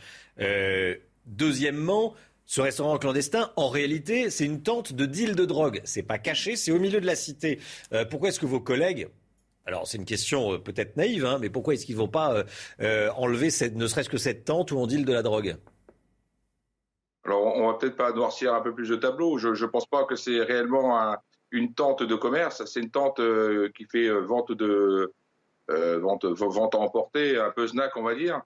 deuxièmement, 1.26 2.14
ce 2.52 2.60
restaurant 2.60 2.98
clandestin, 2.98 3.50
en 3.56 3.70
réalité, 3.70 4.30
c'est 4.30 4.44
une 4.44 4.62
tente 4.62 4.92
de 4.92 5.06
deal 5.06 5.38
de 5.38 5.46
drogue. 5.46 5.80
C'est 5.86 6.04
pas 6.04 6.18
caché, 6.18 6.58
c'est 6.58 6.74
au 6.74 6.80
milieu 6.80 7.00
de 7.00 7.06
la 7.06 7.16
cité. 7.16 7.62
Euh, 7.94 8.04
pourquoi 8.04 8.28
est-ce 8.28 8.42
que 8.42 8.46
vos 8.46 8.60
collègues 8.60 9.08
alors 9.68 9.86
c'est 9.88 10.00
une 10.00 10.06
question 10.06 10.54
euh, 10.54 10.58
peut-être 10.58 10.98
naïve, 10.98 11.24
hein, 11.24 11.38
mais 11.40 11.52
pourquoi 11.52 11.76
est-ce 11.76 11.86
qu'ils 11.86 11.96
vont 11.96 12.08
pas 12.08 12.44
euh, 12.82 13.10
enlever 13.16 13.52
cette, 13.52 13.76
ne 13.76 13.86
serait-ce 13.86 14.10
que 14.10 14.18
cette 14.18 14.44
tente 14.44 14.72
où 14.72 14.78
on 14.78 14.88
deal 14.88 15.06
de 15.06 15.14
la 15.14 15.22
drogue? 15.22 15.56
Alors 17.24 17.46
on 17.56 17.68
va 17.68 17.76
peut-être 17.76 17.96
pas 17.96 18.12
noircir 18.12 18.54
un 18.54 18.60
peu 18.60 18.74
plus 18.74 18.90
de 18.90 18.96
tableau. 18.96 19.38
Je 19.38 19.48
ne 19.48 19.68
pense 19.68 19.86
pas 19.86 20.04
que 20.04 20.16
c'est 20.18 20.42
réellement 20.42 21.16
une 21.52 21.74
tente 21.74 22.04
de 22.04 22.16
commerce. 22.16 22.66
C'est 22.66 22.82
une 22.82 22.90
tente 22.90 23.22
qui 23.76 23.86
fait 23.86 24.10
vente 24.10 24.52
de 24.52 25.14
vente, 25.70 26.26
vente 26.26 26.76
à 26.76 26.80
emporter, 26.80 27.38
un 27.38 27.52
peu 27.52 27.68
snack 27.68 27.96
on 27.96 28.04
va 28.04 28.16
dire. 28.16 28.42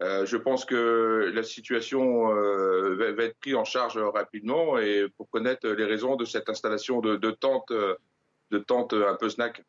Euh, 0.00 0.24
je 0.26 0.36
pense 0.36 0.64
que 0.64 1.32
la 1.34 1.42
situation 1.42 2.32
euh, 2.32 2.94
va, 3.16 3.24
être 3.24 3.38
prise 3.40 3.56
en 3.56 3.64
charge 3.64 3.98
rapidement 3.98 4.78
et 4.78 5.08
pour 5.16 5.28
connaître 5.28 5.68
les 5.68 5.84
raisons 5.84 6.14
de 6.16 6.24
cette 6.24 6.48
installation 6.48 7.00
de, 7.00 7.16
de 7.16 7.30
tentes, 7.30 7.72
de 7.72 8.58
tentes 8.58 8.92
un 8.94 9.16
peu 9.16 9.28
snack. 9.28 9.64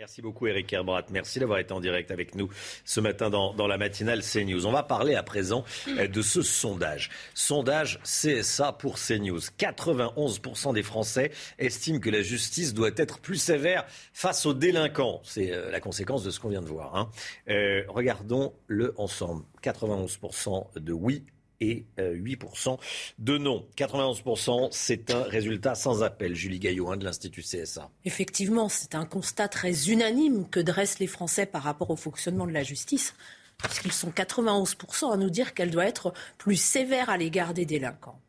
Merci 0.00 0.22
beaucoup 0.22 0.46
Eric 0.46 0.72
Herbrat. 0.72 1.04
Merci 1.10 1.40
d'avoir 1.40 1.58
été 1.58 1.74
en 1.74 1.80
direct 1.80 2.10
avec 2.10 2.34
nous 2.34 2.48
ce 2.86 3.00
matin 3.00 3.28
dans, 3.28 3.66
la 3.66 3.76
matinale 3.76 4.22
CNews. 4.22 4.64
On 4.64 4.72
va 4.72 4.82
parler 4.82 5.14
à 5.14 5.22
présent 5.22 5.62
euh, 5.88 6.08
de 6.08 6.22
ce 6.22 6.40
sondage. 6.40 7.10
Sondage 7.34 8.00
CSA 8.02 8.72
pour 8.72 8.94
CNews. 8.94 9.40
91% 9.58 10.72
des 10.72 10.82
Français 10.82 11.32
estiment 11.58 11.98
que 11.98 12.08
la 12.08 12.22
justice 12.22 12.72
doit 12.72 12.92
être 12.96 13.18
plus 13.18 13.36
sévère 13.36 13.84
face 14.14 14.46
aux 14.46 14.54
délinquants. 14.54 15.20
C'est 15.22 15.52
euh, 15.52 15.70
la 15.70 15.80
conséquence 15.80 16.24
de 16.24 16.30
ce 16.30 16.40
qu'on 16.40 16.48
vient 16.48 16.62
de 16.62 16.68
voir. 16.68 16.96
Hein. 16.96 17.10
Euh, 17.50 17.82
regardons-le 17.88 18.94
ensemble. 18.96 19.44
91% 19.62 20.80
de 20.80 20.92
oui, 20.94 21.26
et 21.60 21.84
8% 21.98 22.72
euh, 22.72 22.76
de 23.18 23.38
non. 23.38 23.66
91%, 23.76 24.68
c'est 24.70 25.10
un 25.10 25.22
résultat 25.22 25.74
sans 25.74 26.02
appel. 26.02 26.34
Julie 26.34 26.58
Gaillot 26.58 26.96
de 26.96 27.04
l'Institut 27.04 27.42
CSA. 27.42 27.90
Effectivement, 28.04 28.68
c'est 28.68 28.94
un 28.94 29.04
constat 29.04 29.48
très 29.48 29.90
unanime 29.90 30.48
que 30.48 30.60
dressent 30.60 30.98
les 30.98 31.06
Français 31.06 31.46
par 31.46 31.62
rapport 31.62 31.90
au 31.90 31.96
fonctionnement 31.96 32.46
de 32.46 32.52
la 32.52 32.62
justice, 32.62 33.14
puisqu'ils 33.58 33.92
sont 33.92 34.10
91% 34.10 35.12
à 35.12 35.16
nous 35.16 35.30
dire 35.30 35.54
qu'elle 35.54 35.70
doit 35.70 35.86
être 35.86 36.12
plus 36.38 36.56
sévère 36.56 37.10
à 37.10 37.16
l'égard 37.16 37.54
des 37.54 37.66
délinquants. 37.66 38.20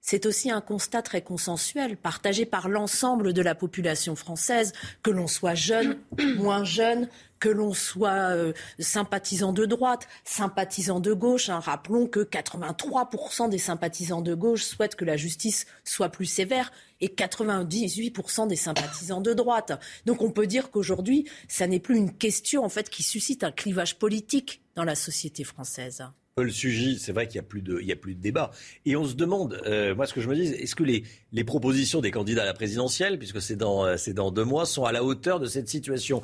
C'est 0.00 0.24
aussi 0.24 0.50
un 0.50 0.62
constat 0.62 1.02
très 1.02 1.20
consensuel, 1.20 1.96
partagé 1.96 2.46
par 2.46 2.68
l'ensemble 2.68 3.34
de 3.34 3.42
la 3.42 3.54
population 3.54 4.16
française, 4.16 4.72
que 5.02 5.10
l'on 5.10 5.26
soit 5.26 5.54
jeune, 5.54 5.98
moins 6.36 6.64
jeune, 6.64 7.08
que 7.40 7.48
l'on 7.48 7.72
soit 7.72 8.34
euh, 8.34 8.52
sympathisant 8.78 9.52
de 9.52 9.64
droite, 9.66 10.06
sympathisant 10.24 11.00
de 11.00 11.12
gauche. 11.12 11.48
Hein. 11.48 11.58
Rappelons 11.58 12.06
que 12.06 12.20
83% 12.20 13.48
des 13.48 13.58
sympathisants 13.58 14.20
de 14.20 14.34
gauche 14.34 14.62
souhaitent 14.62 14.94
que 14.94 15.04
la 15.04 15.16
justice 15.16 15.66
soit 15.82 16.10
plus 16.10 16.26
sévère 16.26 16.70
et 17.00 17.08
98% 17.08 18.46
des 18.46 18.56
sympathisants 18.56 19.22
de 19.22 19.32
droite. 19.32 19.80
Donc 20.04 20.22
on 20.22 20.30
peut 20.30 20.46
dire 20.46 20.70
qu'aujourd'hui, 20.70 21.26
ça 21.48 21.66
n'est 21.66 21.80
plus 21.80 21.96
une 21.96 22.12
question 22.12 22.64
en 22.64 22.68
fait 22.68 22.90
qui 22.90 23.02
suscite 23.02 23.42
un 23.42 23.52
clivage 23.52 23.98
politique 23.98 24.62
dans 24.76 24.84
la 24.84 24.94
société 24.94 25.42
française. 25.42 26.04
Paul 26.36 26.52
sujet, 26.52 26.96
c'est 26.96 27.12
vrai 27.12 27.26
qu'il 27.26 27.40
n'y 27.40 27.44
a, 27.44 27.48
plus 27.48 27.60
de, 27.60 27.92
a 27.92 27.96
plus 27.96 28.14
de 28.14 28.20
débat. 28.20 28.52
Et 28.86 28.96
on 28.96 29.04
se 29.04 29.14
demande, 29.14 29.60
euh, 29.66 29.94
moi 29.94 30.06
ce 30.06 30.14
que 30.14 30.20
je 30.20 30.28
me 30.28 30.34
dis, 30.34 30.44
est-ce 30.46 30.76
que 30.76 30.84
les, 30.84 31.44
propositions 31.44 32.00
des 32.00 32.12
candidats 32.12 32.42
à 32.42 32.46
la 32.46 32.54
présidentielle, 32.54 33.18
puisque 33.18 33.42
c'est 33.42 33.60
euh, 33.60 33.96
dans 34.14 34.30
deux 34.30 34.44
mois, 34.44 34.64
sont 34.64 34.84
à 34.84 34.92
la 34.92 35.02
hauteur 35.02 35.40
de 35.40 35.46
cette 35.46 35.68
situation? 35.68 36.22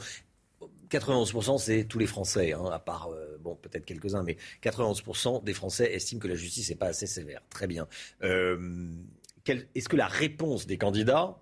91%, 0.91 1.59
c'est 1.59 1.85
tous 1.85 1.99
les 1.99 2.07
Français, 2.07 2.53
hein, 2.53 2.65
à 2.73 2.79
part, 2.79 3.09
euh, 3.13 3.39
bon, 3.41 3.57
peut-être 3.57 3.85
quelques-uns, 3.85 4.23
mais 4.23 4.37
91% 4.63 5.43
des 5.43 5.55
Français 5.55 5.93
estiment 5.93 6.21
que 6.21 6.29
la 6.29 6.35
justice 6.35 6.71
n'est 6.71 6.77
pas 6.77 6.87
assez 6.87 7.07
sévère. 7.07 7.41
Très 7.51 7.67
bien. 7.67 7.87
Euh, 8.23 8.89
est-ce 9.75 9.89
que 9.89 9.97
la 9.97 10.09
réponse 10.09 10.67
des 10.67 10.79
candidats, 10.79 11.39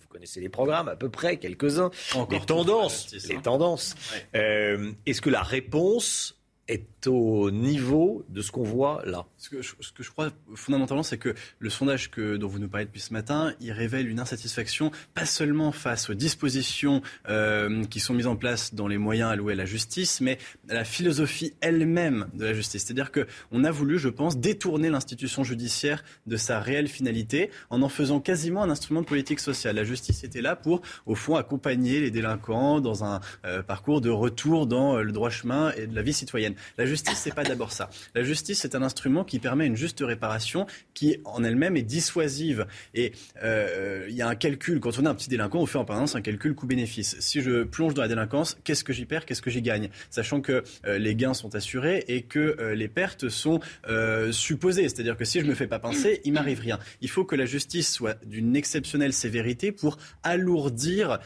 vous 0.00 0.08
connaissez 0.08 0.40
les 0.40 0.48
programmes 0.48 0.88
à 0.88 0.96
peu 0.96 1.10
près, 1.10 1.36
quelques-uns, 1.38 1.90
les 2.30 2.40
tendances, 2.40 3.14
les 3.28 3.40
tendances, 3.40 3.94
euh, 4.34 4.92
est-ce 5.04 5.20
que 5.20 5.30
la 5.30 5.42
réponse 5.42 6.35
est 6.68 7.06
au 7.06 7.50
niveau 7.50 8.24
de 8.28 8.42
ce 8.42 8.50
qu'on 8.50 8.64
voit 8.64 9.02
là 9.04 9.26
ce 9.46 9.50
que, 9.50 9.62
je, 9.62 9.74
ce 9.80 9.92
que 9.92 10.02
je 10.02 10.10
crois 10.10 10.30
fondamentalement, 10.54 11.02
c'est 11.02 11.18
que 11.18 11.34
le 11.58 11.70
sondage 11.70 12.10
que, 12.10 12.36
dont 12.36 12.48
vous 12.48 12.58
nous 12.58 12.68
parlez 12.68 12.86
depuis 12.86 13.00
ce 13.00 13.12
matin, 13.12 13.54
il 13.60 13.70
révèle 13.70 14.08
une 14.08 14.18
insatisfaction, 14.18 14.90
pas 15.14 15.24
seulement 15.24 15.70
face 15.70 16.10
aux 16.10 16.14
dispositions 16.14 17.00
euh, 17.28 17.84
qui 17.84 18.00
sont 18.00 18.12
mises 18.12 18.26
en 18.26 18.34
place 18.34 18.74
dans 18.74 18.88
les 18.88 18.98
moyens 18.98 19.30
alloués 19.30 19.52
à 19.52 19.56
la 19.56 19.64
justice, 19.64 20.20
mais 20.20 20.38
à 20.68 20.74
la 20.74 20.84
philosophie 20.84 21.54
elle-même 21.60 22.26
de 22.34 22.44
la 22.44 22.54
justice. 22.54 22.84
C'est-à-dire 22.84 23.12
qu'on 23.12 23.62
a 23.64 23.70
voulu, 23.70 23.98
je 23.98 24.08
pense, 24.08 24.36
détourner 24.36 24.90
l'institution 24.90 25.44
judiciaire 25.44 26.02
de 26.26 26.36
sa 26.36 26.58
réelle 26.58 26.88
finalité 26.88 27.50
en 27.70 27.82
en 27.82 27.88
faisant 27.88 28.18
quasiment 28.18 28.64
un 28.64 28.70
instrument 28.70 29.02
de 29.02 29.06
politique 29.06 29.38
sociale. 29.38 29.76
La 29.76 29.84
justice 29.84 30.24
était 30.24 30.42
là 30.42 30.56
pour, 30.56 30.80
au 31.06 31.14
fond, 31.14 31.36
accompagner 31.36 32.00
les 32.00 32.10
délinquants 32.10 32.80
dans 32.80 33.04
un 33.04 33.20
euh, 33.44 33.62
parcours 33.62 34.00
de 34.00 34.10
retour 34.10 34.66
dans 34.66 34.96
euh, 34.96 35.02
le 35.02 35.12
droit 35.12 35.30
chemin 35.30 35.70
et 35.76 35.86
de 35.86 35.94
la 35.94 36.02
vie 36.02 36.12
citoyenne. 36.12 36.55
La 36.78 36.86
justice, 36.86 37.18
c'est 37.18 37.34
pas 37.34 37.44
d'abord 37.44 37.72
ça. 37.72 37.90
La 38.14 38.22
justice, 38.22 38.60
c'est 38.60 38.74
un 38.74 38.82
instrument 38.82 39.24
qui 39.24 39.38
permet 39.38 39.66
une 39.66 39.76
juste 39.76 40.00
réparation 40.00 40.66
qui, 40.94 41.18
en 41.24 41.44
elle-même, 41.44 41.76
est 41.76 41.82
dissuasive. 41.82 42.66
Et 42.94 43.12
euh, 43.42 44.06
il 44.08 44.14
y 44.14 44.22
a 44.22 44.28
un 44.28 44.34
calcul. 44.34 44.80
Quand 44.80 44.98
on 44.98 45.06
a 45.06 45.10
un 45.10 45.14
petit 45.14 45.28
délinquant, 45.28 45.60
on 45.60 45.66
fait 45.66 45.78
en 45.78 45.84
permanence 45.84 46.14
un 46.14 46.20
calcul 46.20 46.54
coût-bénéfice. 46.54 47.16
Si 47.20 47.40
je 47.40 47.64
plonge 47.64 47.94
dans 47.94 48.02
la 48.02 48.08
délinquance, 48.08 48.56
qu'est-ce 48.64 48.84
que 48.84 48.92
j'y 48.92 49.06
perds, 49.06 49.26
qu'est-ce 49.26 49.42
que 49.42 49.50
j'y 49.50 49.62
gagne? 49.62 49.90
Sachant 50.10 50.40
que 50.40 50.62
euh, 50.86 50.98
les 50.98 51.14
gains 51.14 51.34
sont 51.34 51.54
assurés 51.54 52.04
et 52.08 52.22
que 52.22 52.56
euh, 52.58 52.74
les 52.74 52.88
pertes 52.88 53.28
sont 53.28 53.60
supposées. 54.30 54.88
C'est-à-dire 54.88 55.16
que 55.16 55.24
si 55.24 55.40
je 55.40 55.46
me 55.46 55.54
fais 55.54 55.66
pas 55.66 55.78
pincer, 55.78 56.20
il 56.24 56.32
m'arrive 56.32 56.60
rien. 56.60 56.78
Il 57.00 57.08
faut 57.08 57.24
que 57.24 57.36
la 57.36 57.46
justice 57.46 57.92
soit 57.92 58.22
d'une 58.24 58.56
exceptionnelle 58.56 59.12
sévérité 59.12 59.72
pour 59.72 59.98
alourdir 60.22 61.18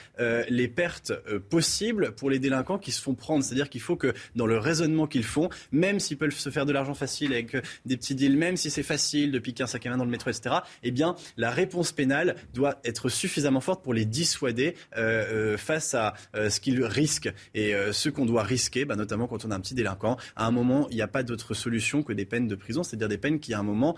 les 0.49 0.69
pertes 0.69 1.13
possibles 1.49 2.13
pour 2.13 2.31
les 2.31 2.39
délinquants 2.39 2.79
qui 2.79 2.93
se 2.93 3.01
font 3.01 3.15
prendre. 3.15 3.45
C'est-à-dire 3.45 3.69
qu'il 3.69 3.81
faut 3.81 3.97
que 3.97 4.13
dans 4.37 4.47
le 4.47 4.59
raisonnement 4.59 5.07
qu'ils 5.07 5.20
font, 5.25 5.49
même 5.73 6.01
s'ils 6.01 6.17
peuvent 6.17 6.31
se 6.31 6.51
faire 6.51 6.67
de 6.67 6.73
l'argent 6.73 6.95
facile 6.95 7.33
avec 7.33 7.55
euh, 7.55 7.63
des 7.85 7.97
petits 7.97 8.15
deals, 8.15 8.37
même 8.37 8.57
si 8.57 8.71
c'est 8.71 8.83
facile 8.83 9.33
de 9.33 9.39
piquer 9.39 9.63
un 9.63 9.67
sac 9.67 9.87
à 9.87 9.91
main 9.91 9.97
dans 9.97 10.05
le 10.05 10.11
métro, 10.11 10.31
etc., 10.31 10.57
eh 10.83 10.91
bien, 10.91 11.15
la 11.37 11.51
réponse 11.51 11.93
pénale 11.93 12.37
doit 12.55 12.81
être 12.85 13.09
suffisamment 13.09 13.61
forte 13.61 13.83
pour 13.83 13.95
les 13.95 14.05
dissuader 14.05 14.75
euh, 14.97 15.55
euh, 15.55 15.57
face 15.57 15.95
à 15.95 16.15
ce 16.35 16.61
qu'ils 16.61 16.83
risquent. 16.85 17.33
Et 17.55 17.75
ce 17.93 18.09
qu'on 18.09 18.27
doit 18.27 18.43
risquer, 18.43 18.85
bah, 18.85 18.97
notamment 18.97 19.27
quand 19.27 19.45
on 19.45 19.51
a 19.51 19.57
un 19.57 19.61
petit 19.61 19.75
délinquant, 19.75 20.17
à 20.37 20.47
un 20.47 20.51
moment, 20.51 20.89
il 20.91 20.97
n'y 20.97 21.03
a 21.03 21.09
pas 21.09 21.23
d'autre 21.23 21.55
solution 21.55 22.03
que 22.03 22.13
des 22.13 22.25
peines 22.25 22.49
de 22.49 22.55
prison, 22.55 22.83
c'est-à-dire 22.83 23.09
des 23.09 23.19
peines 23.19 23.41
qui, 23.41 23.55
à 23.55 23.59
un 23.59 23.63
moment, 23.63 23.97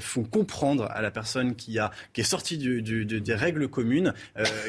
font 0.00 0.24
comprendre 0.24 0.84
à 0.90 1.02
la 1.02 1.10
personne 1.10 1.54
qui, 1.54 1.78
a, 1.78 1.90
qui 2.12 2.20
est 2.20 2.24
sortie 2.24 2.58
des 2.58 3.34
règles 3.34 3.68
communes 3.68 4.14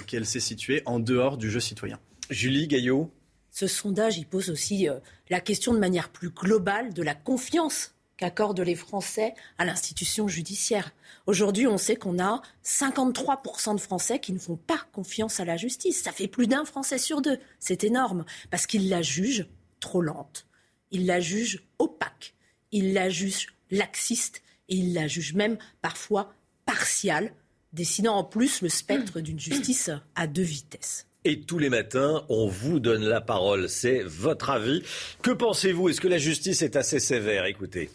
qu'elle 0.08 0.26
s'est 0.26 0.40
située 0.40 0.82
en 0.86 1.00
dehors 1.00 1.38
du 1.38 1.50
jeu 1.50 1.60
citoyen. 1.60 2.00
Julie 2.30 2.68
Gaillot 2.68 3.12
ce 3.58 3.66
sondage, 3.66 4.20
il 4.20 4.28
pose 4.28 4.52
aussi 4.52 4.88
euh, 4.88 5.00
la 5.32 5.40
question 5.40 5.74
de 5.74 5.80
manière 5.80 6.10
plus 6.10 6.30
globale 6.30 6.94
de 6.94 7.02
la 7.02 7.16
confiance 7.16 7.96
qu'accordent 8.16 8.60
les 8.60 8.76
Français 8.76 9.34
à 9.58 9.66
l'institution 9.66 10.28
judiciaire. 10.28 10.92
Aujourd'hui, 11.26 11.66
on 11.66 11.80
sait 11.80 11.96
qu'on 11.96 12.20
a 12.20 12.44
53% 12.64 13.74
de 13.74 13.82
Français 13.82 14.20
qui 14.20 14.32
ne 14.32 14.38
font 14.38 14.58
pas 14.58 14.86
confiance 14.94 15.40
à 15.40 15.46
la 15.46 15.58
justice. 15.58 16.04
Ça 16.04 16.12
fait 16.12 16.28
plus 16.28 16.46
d'un 16.46 16.66
Français 16.66 17.00
sur 17.00 17.20
deux. 17.20 17.40
C'est 17.58 17.84
énorme 17.84 18.26
parce 18.52 18.68
qu'ils 18.68 18.90
la 18.90 19.02
jugent 19.02 19.48
trop 19.80 20.04
lente. 20.04 20.46
Ils 20.92 21.08
la 21.08 21.20
jugent 21.20 21.64
opaque. 21.80 22.36
Ils 22.72 22.94
la 22.94 23.10
jugent 23.10 23.48
laxiste 23.72 24.44
et 24.70 24.76
ils 24.76 24.94
la 24.94 25.08
jugent 25.08 25.34
même 25.34 25.58
parfois 25.82 26.36
partiale, 26.68 27.34
dessinant 27.74 28.18
en 28.18 28.24
plus 28.24 28.62
le 28.62 28.70
spectre 28.70 29.20
d'une 29.20 29.40
justice 29.40 29.90
à 30.14 30.28
deux 30.28 30.44
vitesses. 30.44 31.08
Et 31.30 31.42
tous 31.42 31.60
les 31.60 31.70
matins, 31.70 32.24
on 32.30 32.48
vous 32.48 32.80
donne 32.80 33.04
la 33.04 33.20
parole. 33.20 33.68
C'est 33.68 34.02
votre 34.02 34.50
avis. 34.50 34.82
Que 35.22 35.32
pensez-vous? 35.32 35.90
Est-ce 35.90 36.00
que 36.00 36.08
la 36.08 36.20
justice 36.20 36.62
est 36.62 36.78
assez 36.78 37.02
sévère? 37.02 37.44
Écoutez. 37.44 37.90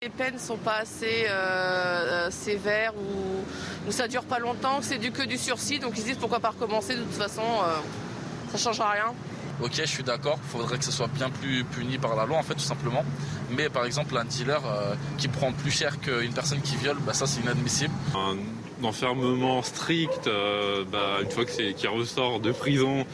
Les 0.00 0.08
peines 0.08 0.34
ne 0.34 0.38
sont 0.38 0.56
pas 0.56 0.76
assez 0.76 1.24
euh, 1.26 2.28
euh, 2.28 2.30
sévères 2.30 2.94
ou, 2.94 3.90
ça 3.90 4.04
ça 4.04 4.08
dure 4.08 4.22
pas 4.22 4.38
longtemps, 4.38 4.82
c'est 4.82 4.98
du 4.98 5.10
que 5.10 5.24
du 5.24 5.36
sursis, 5.36 5.80
donc 5.80 5.94
ils 5.96 6.02
se 6.02 6.06
disent 6.06 6.18
pourquoi 6.18 6.38
pas 6.38 6.50
recommencer, 6.50 6.94
de 6.94 7.02
toute 7.02 7.14
façon 7.14 7.42
euh, 7.42 7.74
ça 8.50 8.52
ne 8.52 8.58
changera 8.58 8.90
rien. 8.92 9.12
Ok, 9.60 9.72
je 9.74 9.84
suis 9.84 10.04
d'accord, 10.04 10.38
il 10.44 10.50
faudrait 10.50 10.78
que 10.78 10.84
ce 10.84 10.92
soit 10.92 11.08
bien 11.08 11.30
plus 11.30 11.64
puni 11.64 11.98
par 11.98 12.14
la 12.14 12.24
loi, 12.24 12.38
en 12.38 12.42
fait, 12.44 12.54
tout 12.54 12.60
simplement. 12.60 13.04
Mais 13.50 13.68
par 13.68 13.84
exemple, 13.84 14.16
un 14.16 14.24
dealer 14.24 14.62
qui 15.18 15.26
prend 15.26 15.52
plus 15.52 15.72
cher 15.72 15.98
qu'une 15.98 16.34
personne 16.34 16.60
qui 16.60 16.76
viole, 16.76 16.98
bah, 17.04 17.14
ça 17.14 17.26
c'est 17.26 17.40
inadmissible 17.40 17.94
d'enfermement 18.84 19.62
strict, 19.62 20.26
euh, 20.26 20.84
bah, 20.84 21.18
une 21.22 21.30
fois 21.30 21.46
qu'il 21.46 21.88
ressort 21.88 22.38
de 22.38 22.52
prison, 22.52 23.06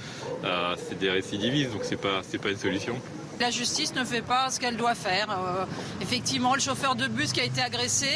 euh, 0.45 0.75
c'est 0.77 0.99
des 0.99 1.11
récidivistes, 1.11 1.73
donc 1.73 1.83
c'est 1.85 2.01
pas, 2.01 2.23
pas 2.43 2.51
une 2.51 2.59
solution. 2.59 3.01
La 3.39 3.51
justice 3.51 3.95
ne 3.95 4.05
fait 4.05 4.21
pas 4.21 4.51
ce 4.51 4.59
qu'elle 4.59 4.77
doit 4.77 4.97
faire. 4.97 5.31
Euh, 5.31 5.65
effectivement, 6.03 6.55
le 6.55 6.61
chauffeur 6.61 6.97
de 6.97 7.07
bus 7.07 7.33
qui 7.33 7.41
a 7.41 7.45
été 7.45 7.63
agressé, 7.63 8.09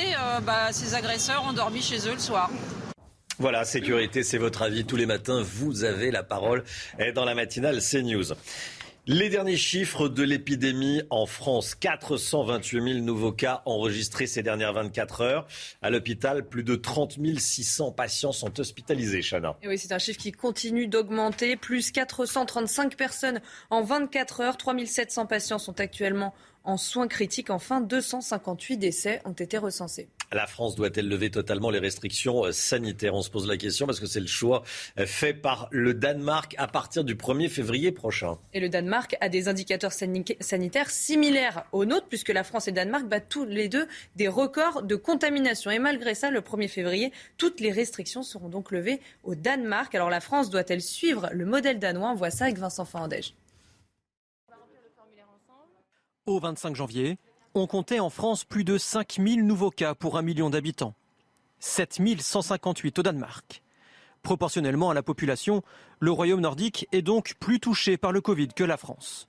bah, 0.43 0.73
ses 0.73 0.95
agresseurs 0.95 1.45
ont 1.49 1.53
dormi 1.53 1.81
chez 1.81 2.09
eux 2.09 2.15
le 2.15 2.19
soir. 2.19 2.51
Voilà, 3.39 3.65
sécurité, 3.65 4.23
c'est 4.23 4.39
votre 4.39 4.63
avis. 4.63 4.85
Tous 4.85 4.97
les 4.97 5.07
matins, 5.07 5.43
vous 5.43 5.85
avez 5.85 6.11
la 6.11 6.23
parole 6.23 6.65
dans 7.15 7.25
la 7.25 7.35
matinale 7.35 7.81
CNews. 7.81 8.35
Les 9.07 9.29
derniers 9.29 9.59
chiffres 9.59 10.09
de 10.09 10.23
l'épidémie 10.23 11.03
en 11.11 11.27
France, 11.27 11.75
428 11.75 12.95
000 12.95 13.05
nouveaux 13.05 13.33
cas 13.33 13.61
enregistrés 13.67 14.27
ces 14.27 14.43
dernières 14.43 14.73
24 14.73 15.21
heures. 15.21 15.47
À 15.83 15.91
l'hôpital, 15.91 16.49
plus 16.49 16.65
de 16.65 16.75
30 16.75 17.19
600 17.39 17.93
patients 17.93 18.33
sont 18.33 18.59
hospitalisés, 18.59 19.21
Chana. 19.21 19.59
oui, 19.67 19.77
c'est 19.77 19.93
un 19.93 19.99
chiffre 19.99 20.19
qui 20.19 20.33
continue 20.33 20.87
d'augmenter. 20.87 21.57
Plus 21.57 21.91
435 21.91 22.97
personnes 22.97 23.43
en 23.69 23.83
24 23.83 24.41
heures. 24.41 24.57
3 24.57 24.75
700 24.87 25.27
patients 25.27 25.59
sont 25.59 25.81
actuellement 25.81 26.33
en 26.65 26.79
soins 26.79 27.07
critiques. 27.07 27.51
Enfin, 27.51 27.83
258 27.83 28.79
décès 28.79 29.21
ont 29.27 29.33
été 29.33 29.59
recensés. 29.59 30.09
La 30.33 30.47
France 30.47 30.75
doit-elle 30.75 31.09
lever 31.09 31.31
totalement 31.31 31.71
les 31.71 31.79
restrictions 31.79 32.45
euh, 32.45 32.53
sanitaires? 32.53 33.15
On 33.15 33.23
se 33.23 33.31
pose 33.31 33.47
la 33.47 33.57
question 33.57 33.87
parce 33.87 34.01
que 34.01 34.07
c'est 34.07 34.21
le 34.21 34.27
choix 34.27 34.63
euh, 34.99 35.07
fait 35.07 35.35
par 35.35 35.69
le 35.71 35.95
Danemark 35.95 36.55
à 36.59 36.67
partir 36.67 37.05
du 37.05 37.15
1er 37.15 37.49
février 37.49 37.93
prochain. 37.93 38.39
Et 38.53 38.61
le 38.61 38.69
Danemark 38.69 39.17
a 39.21 39.29
des 39.29 39.49
indicateurs 39.49 39.93
sanitaires 39.93 40.91
similaires 40.91 41.65
aux 41.73 41.85
nôtres 41.85 42.09
puisque 42.09 42.31
la 42.31 42.45
France 42.45 42.69
et 42.69 42.71
le 42.71 42.77
Danemark 42.77 43.07
battent 43.07 43.29
tous 43.29 43.45
les 43.45 43.69
deux 43.69 43.87
des 44.17 44.29
records 44.29 44.83
de 44.83 44.97
contamination. 44.97 45.71
Et 45.71 45.79
malgré 45.79 46.15
ça, 46.15 46.31
le 46.31 46.41
1er 46.41 46.69
février, 46.69 47.13
toutes 47.37 47.61
les 47.61 47.73
restrictions 47.73 48.23
seront 48.23 48.49
donc 48.49 48.71
levées 48.71 49.01
au 49.23 49.35
Danemark. 49.35 49.95
Alors 49.95 50.11
la 50.11 50.21
France 50.21 50.51
doit-elle 50.51 50.83
suivre 50.83 51.31
le 51.33 51.45
modèle 51.47 51.79
danois? 51.79 52.11
On 52.11 52.15
voit 52.15 52.31
ça 52.31 52.45
avec 52.45 52.59
Vincent 52.59 52.85
Fandège. 52.85 53.35
Au 56.27 56.41
25 56.41 56.75
janvier, 56.75 57.19
on 57.55 57.67
comptait 57.67 58.01
en 58.01 58.11
France 58.11 58.45
plus 58.45 58.65
de 58.65 58.79
5000 58.79 59.47
nouveaux 59.47 59.71
cas 59.71 59.95
pour 59.95 60.19
un 60.19 60.23
million 60.23 60.51
d'habitants. 60.51 60.95
7158 61.61 62.99
au 62.99 63.03
Danemark. 63.03 63.63
Proportionnellement 64.23 64.91
à 64.91 64.95
la 64.95 65.03
population, 65.03 65.63
le 66.01 66.11
royaume 66.11 66.41
nordique 66.41 66.89
est 66.93 67.03
donc 67.03 67.35
plus 67.39 67.61
touché 67.61 67.97
par 67.97 68.11
le 68.11 68.21
Covid 68.21 68.49
que 68.49 68.65
la 68.65 68.77
France. 68.77 69.29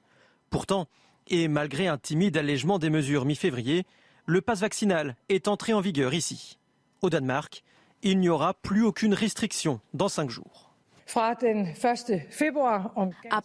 Pourtant, 0.49 0.87
et 1.27 1.47
malgré 1.47 1.87
un 1.87 1.97
timide 1.97 2.37
allègement 2.37 2.79
des 2.79 2.89
mesures 2.89 3.25
mi-février, 3.25 3.85
le 4.25 4.41
passe 4.41 4.61
vaccinal 4.61 5.15
est 5.29 5.47
entré 5.47 5.73
en 5.73 5.81
vigueur 5.81 6.13
ici. 6.13 6.57
Au 7.01 7.09
Danemark, 7.09 7.63
il 8.01 8.19
n'y 8.19 8.29
aura 8.29 8.53
plus 8.53 8.83
aucune 8.83 9.13
restriction 9.13 9.79
dans 9.93 10.09
cinq 10.09 10.29
jours. 10.29 10.64
À 11.13 11.35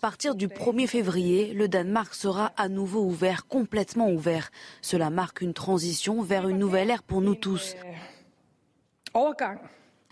partir 0.01 0.35
du 0.35 0.49
1er 0.49 0.87
février, 0.87 1.53
le 1.53 1.69
Danemark 1.69 2.15
sera 2.15 2.53
à 2.57 2.69
nouveau 2.69 3.03
ouvert, 3.03 3.47
complètement 3.47 4.11
ouvert. 4.11 4.51
Cela 4.81 5.11
marque 5.11 5.43
une 5.43 5.53
transition 5.53 6.23
vers 6.23 6.49
une 6.49 6.59
nouvelle 6.59 6.91
ère 6.91 7.03
pour 7.03 7.21
nous 7.21 7.35
tous. 7.35 7.77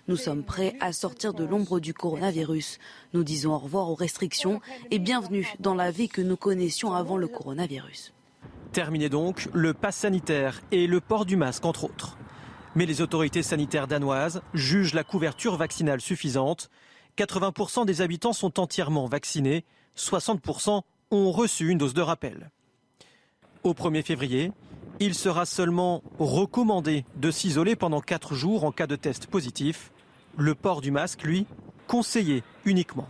Nous 0.09 0.17
sommes 0.17 0.45
prêts 0.45 0.77
à 0.81 0.93
sortir 0.93 1.35
de 1.35 1.45
l'ombre 1.45 1.81
du 1.81 1.95
coronavirus. 1.95 2.79
Nous 3.13 3.25
disons 3.25 3.53
au 3.53 3.59
revoir 3.59 3.91
aux 3.91 3.95
restrictions 3.95 4.61
et 4.91 4.99
bienvenue 4.99 5.47
dans 5.59 5.75
la 5.75 5.91
vie 5.91 6.09
que 6.09 6.23
nous 6.23 6.37
connaissions 6.37 6.95
avant 6.95 7.17
le 7.17 7.29
coronavirus. 7.29 8.15
Terminé 8.73 9.09
donc 9.09 9.49
le 9.53 9.75
pass 9.75 9.97
sanitaire 9.97 10.61
et 10.71 10.87
le 10.87 11.01
port 11.01 11.27
du 11.27 11.37
masque, 11.37 11.65
entre 11.65 11.85
autres. 11.85 12.17
Mais 12.75 12.87
les 12.87 13.01
autorités 13.01 13.43
sanitaires 13.43 13.87
danoises 13.87 14.43
jugent 14.55 14.95
la 14.95 15.05
couverture 15.05 15.57
vaccinale 15.57 16.01
suffisante 16.01 16.71
80% 17.19 17.85
des 17.85 18.01
habitants 18.01 18.33
sont 18.33 18.61
entièrement 18.61 19.07
vaccinés, 19.07 19.65
60% 19.97 20.83
ont 21.11 21.33
reçu 21.33 21.69
une 21.69 21.79
dose 21.79 21.93
de 21.93 22.01
rappel. 22.01 22.51
Au 23.65 23.73
1er 23.73 24.05
février, 24.05 24.53
il 25.01 25.15
sera 25.15 25.45
seulement 25.45 26.05
recommandé 26.21 27.05
de 27.17 27.33
s'isoler 27.33 27.75
pendant 27.75 28.01
4 28.01 28.35
jours 28.35 28.63
en 28.63 28.71
cas 28.71 28.87
de 28.87 28.95
test 28.95 29.27
positif. 29.27 29.91
Le 30.37 30.55
port 30.55 30.81
du 30.81 30.93
masque, 30.93 31.25
lui, 31.25 31.47
conseillé 31.89 32.45
uniquement. 32.65 33.09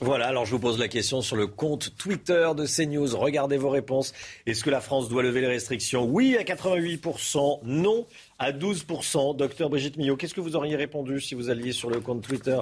Voilà, 0.00 0.28
alors 0.28 0.44
je 0.44 0.52
vous 0.52 0.60
pose 0.60 0.78
la 0.78 0.86
question 0.86 1.22
sur 1.22 1.34
le 1.34 1.48
compte 1.48 1.96
Twitter 1.96 2.48
de 2.56 2.66
CNews. 2.66 3.16
Regardez 3.16 3.56
vos 3.56 3.70
réponses. 3.70 4.12
Est-ce 4.46 4.62
que 4.62 4.70
la 4.70 4.80
France 4.80 5.08
doit 5.08 5.24
lever 5.24 5.40
les 5.40 5.48
restrictions? 5.48 6.04
Oui 6.04 6.36
à 6.36 6.44
88%, 6.44 7.60
non 7.64 8.06
à 8.38 8.52
12%. 8.52 9.36
Docteur 9.36 9.68
Brigitte 9.68 9.96
Millot, 9.96 10.16
qu'est-ce 10.16 10.34
que 10.34 10.40
vous 10.40 10.54
auriez 10.54 10.76
répondu 10.76 11.20
si 11.20 11.34
vous 11.34 11.50
alliez 11.50 11.72
sur 11.72 11.90
le 11.90 12.00
compte 12.00 12.22
Twitter 12.22 12.58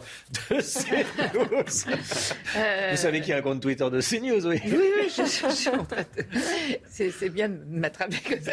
de 0.51 0.57
CNews? 0.61 1.97
Euh, 2.57 2.91
Vous 2.93 2.97
savez 2.97 3.21
qu'il 3.21 3.31
y 3.31 3.33
a 3.35 3.37
un 3.37 3.43
compte 3.43 3.61
Twitter 3.61 3.89
de 3.91 4.01
CNews, 4.01 4.47
oui. 4.47 4.61
Oui, 4.65 4.73
oui, 4.73 5.13
je, 5.15 5.25
suis 5.25 5.69
en 5.69 5.85
train 5.85 6.03
de... 6.17 6.25
C'est 6.89 7.29
bien 7.29 7.51
de 7.51 7.59
m'attraper 7.69 8.17
comme 8.27 8.41
ça. 8.41 8.53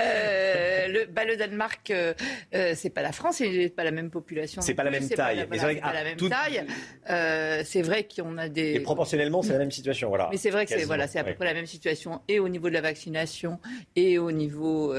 euh, 0.00 0.88
le, 0.88 1.04
bah, 1.12 1.24
le 1.24 1.36
Danemark, 1.36 1.90
euh, 1.90 2.14
euh 2.54 2.72
c'est 2.74 2.90
pas 2.90 3.02
la 3.02 3.12
France, 3.12 3.36
c'est 3.36 3.68
pas 3.68 3.84
la 3.84 3.90
même 3.90 4.10
population. 4.10 4.62
C'est 4.62 4.74
pas 4.74 4.84
la 4.84 4.90
même 4.90 5.08
taille. 5.08 5.46
C'est 5.50 5.58
pas, 5.58 5.92
la, 5.92 6.04
même 6.04 6.16
taille. 6.16 6.64
Euh, 7.10 7.62
c'est 7.64 7.82
vrai 7.82 8.08
qu'on 8.08 8.38
a 8.38 8.48
des... 8.48 8.74
Et 8.74 8.80
proportionnellement, 8.80 9.42
c'est 9.42 9.52
la 9.52 9.58
même 9.58 9.70
situation, 9.70 10.08
voilà. 10.08 10.28
Mais 10.30 10.38
c'est 10.38 10.50
vrai 10.50 10.64
que 10.64 10.72
c'est 10.72 10.84
voilà, 10.84 11.04
à 11.04 11.24
peu 11.24 11.34
près 11.34 11.44
la 11.44 11.54
même 11.54 11.66
situation 11.66 12.22
et 12.28 12.38
au 12.40 12.48
niveau 12.48 12.68
de 12.70 12.74
la 12.74 12.80
vaccination 12.80 13.60
et 13.94 14.18
au 14.18 14.32
niveau 14.32 14.94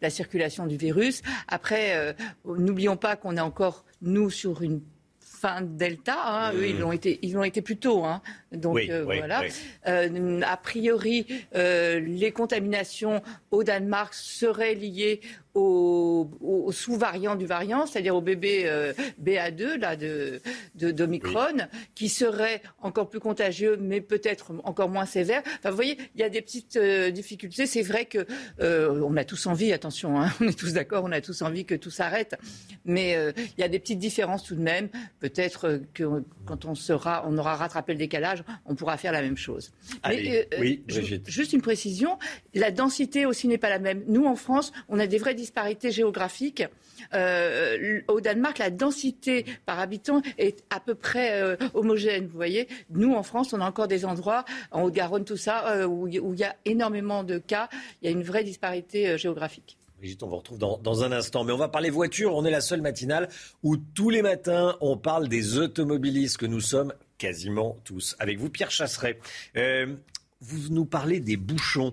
la 0.00 0.10
circulation 0.10 0.66
du 0.66 0.76
virus. 0.76 1.22
Après, 1.48 1.96
euh, 1.96 2.12
n'oublions 2.44 2.96
pas 2.96 3.16
qu'on 3.16 3.36
est 3.36 3.40
encore, 3.40 3.84
nous, 4.02 4.30
sur 4.30 4.62
une 4.62 4.80
fin 5.20 5.62
Delta. 5.62 6.16
Hein. 6.26 6.52
Eux, 6.54 6.68
ils 6.68 6.76
mmh. 6.76 6.80
l'ont 6.80 6.92
été, 6.92 7.18
ils 7.22 7.32
l'ont 7.32 7.44
été 7.44 7.62
plus 7.62 7.78
tôt. 7.78 8.04
Hein. 8.04 8.20
Donc 8.52 8.78
euh, 8.78 9.04
voilà. 9.04 9.42
Euh, 9.86 10.40
a 10.42 10.56
priori, 10.56 11.26
les 11.54 12.32
contaminations 12.32 13.22
au 13.50 13.64
Danemark 13.64 14.14
seraient 14.14 14.74
liées 14.74 15.20
aux, 15.54 16.70
sous-variants 16.72 17.34
du 17.34 17.46
variant, 17.46 17.86
c'est-à-dire 17.86 18.14
au 18.14 18.20
bébé 18.20 18.62
euh, 18.66 18.92
BA2 19.22 19.78
là, 19.78 19.96
de, 19.96 20.40
d'Omicron, 20.74 21.66
qui 21.94 22.08
serait 22.08 22.62
encore 22.80 23.08
plus 23.08 23.18
contagieux, 23.18 23.76
mais 23.80 24.00
peut-être 24.00 24.52
encore 24.62 24.88
moins 24.88 25.06
sévère. 25.06 25.42
Enfin, 25.58 25.70
vous 25.70 25.76
voyez, 25.76 25.98
il 26.14 26.20
y 26.20 26.24
a 26.24 26.28
des 26.28 26.40
petites 26.40 26.76
euh, 26.76 27.10
difficultés. 27.10 27.66
C'est 27.66 27.82
vrai 27.82 28.04
que 28.04 28.26
euh, 28.60 29.02
on 29.04 29.16
a 29.16 29.24
tous 29.24 29.46
envie, 29.46 29.72
attention, 29.72 30.20
hein, 30.20 30.32
on 30.40 30.46
est 30.46 30.58
tous 30.58 30.74
d'accord, 30.74 31.02
on 31.04 31.12
a 31.12 31.20
tous 31.20 31.42
envie 31.42 31.64
que 31.64 31.74
tout 31.74 31.90
s'arrête, 31.90 32.36
mais 32.84 33.16
il 33.36 33.60
y 33.60 33.64
a 33.64 33.68
des 33.68 33.78
petites 33.78 33.98
différences 33.98 34.44
tout 34.44 34.54
de 34.54 34.62
même. 34.62 34.88
Peut-être 35.18 35.80
que 35.94 36.22
quand 36.46 36.64
on 36.64 36.74
sera, 36.74 37.24
on 37.26 37.36
aura 37.38 37.56
rattrapé 37.56 37.92
le 37.92 37.98
décalage, 37.98 38.44
on 38.66 38.74
pourra 38.74 38.96
faire 38.96 39.12
la 39.12 39.22
même 39.22 39.36
chose. 39.36 39.72
mais, 40.06 40.48
oui, 40.58 40.84
juste 41.26 41.52
une 41.52 41.62
précision, 41.62 42.18
la 42.54 42.70
densité 42.70 43.26
aussi 43.26 43.39
n'est 43.48 43.58
pas 43.58 43.68
la 43.68 43.78
même. 43.78 44.04
Nous, 44.06 44.24
en 44.26 44.36
France, 44.36 44.72
on 44.88 44.98
a 44.98 45.06
des 45.06 45.18
vrais 45.18 45.34
disparité 45.34 45.90
géographique. 45.90 46.64
Euh, 47.14 48.00
au 48.08 48.20
Danemark, 48.20 48.58
la 48.58 48.70
densité 48.70 49.44
par 49.66 49.78
habitant 49.78 50.22
est 50.38 50.64
à 50.70 50.80
peu 50.80 50.94
près 50.94 51.42
euh, 51.42 51.56
homogène. 51.74 52.26
Vous 52.26 52.36
voyez, 52.36 52.68
nous 52.90 53.14
en 53.14 53.22
France, 53.22 53.52
on 53.52 53.60
a 53.60 53.66
encore 53.66 53.88
des 53.88 54.04
endroits 54.04 54.44
en 54.70 54.82
Haute-Garonne, 54.82 55.24
tout 55.24 55.36
ça, 55.36 55.68
euh, 55.72 55.86
où, 55.86 56.06
il 56.08 56.38
y 56.38 56.44
a 56.44 56.56
énormément 56.64 57.24
de 57.24 57.38
cas. 57.38 57.68
Il 58.02 58.06
y 58.06 58.08
a 58.08 58.10
une 58.12 58.22
vraie 58.22 58.44
disparité 58.44 59.16
géographique. 59.18 59.76
Brigitte, 59.98 60.22
on 60.22 60.28
vous 60.28 60.36
retrouve 60.36 60.58
dans, 60.58 60.78
dans, 60.78 61.04
un 61.04 61.12
instant. 61.12 61.44
Mais 61.44 61.52
on 61.52 61.58
va 61.58 61.68
parler 61.68 61.90
voiture. 61.90 62.34
On 62.34 62.44
est 62.44 62.50
la 62.50 62.62
seule 62.62 62.80
matinale 62.80 63.28
où 63.62 63.76
tous 63.76 64.08
les 64.10 64.22
matins, 64.22 64.76
on 64.80 64.96
parle 64.96 65.28
des 65.28 65.58
automobilistes 65.58 66.38
que 66.38 66.46
nous 66.46 66.60
sommes 66.60 66.94
quasiment 67.18 67.76
tous. 67.84 68.16
Avec 68.18 68.38
vous, 68.38 68.48
Pierre 68.48 68.70
Chasseret. 68.70 69.18
vous 70.40 70.68
nous 70.70 70.86
parlez 70.86 71.20
des 71.20 71.36
bouchons. 71.36 71.92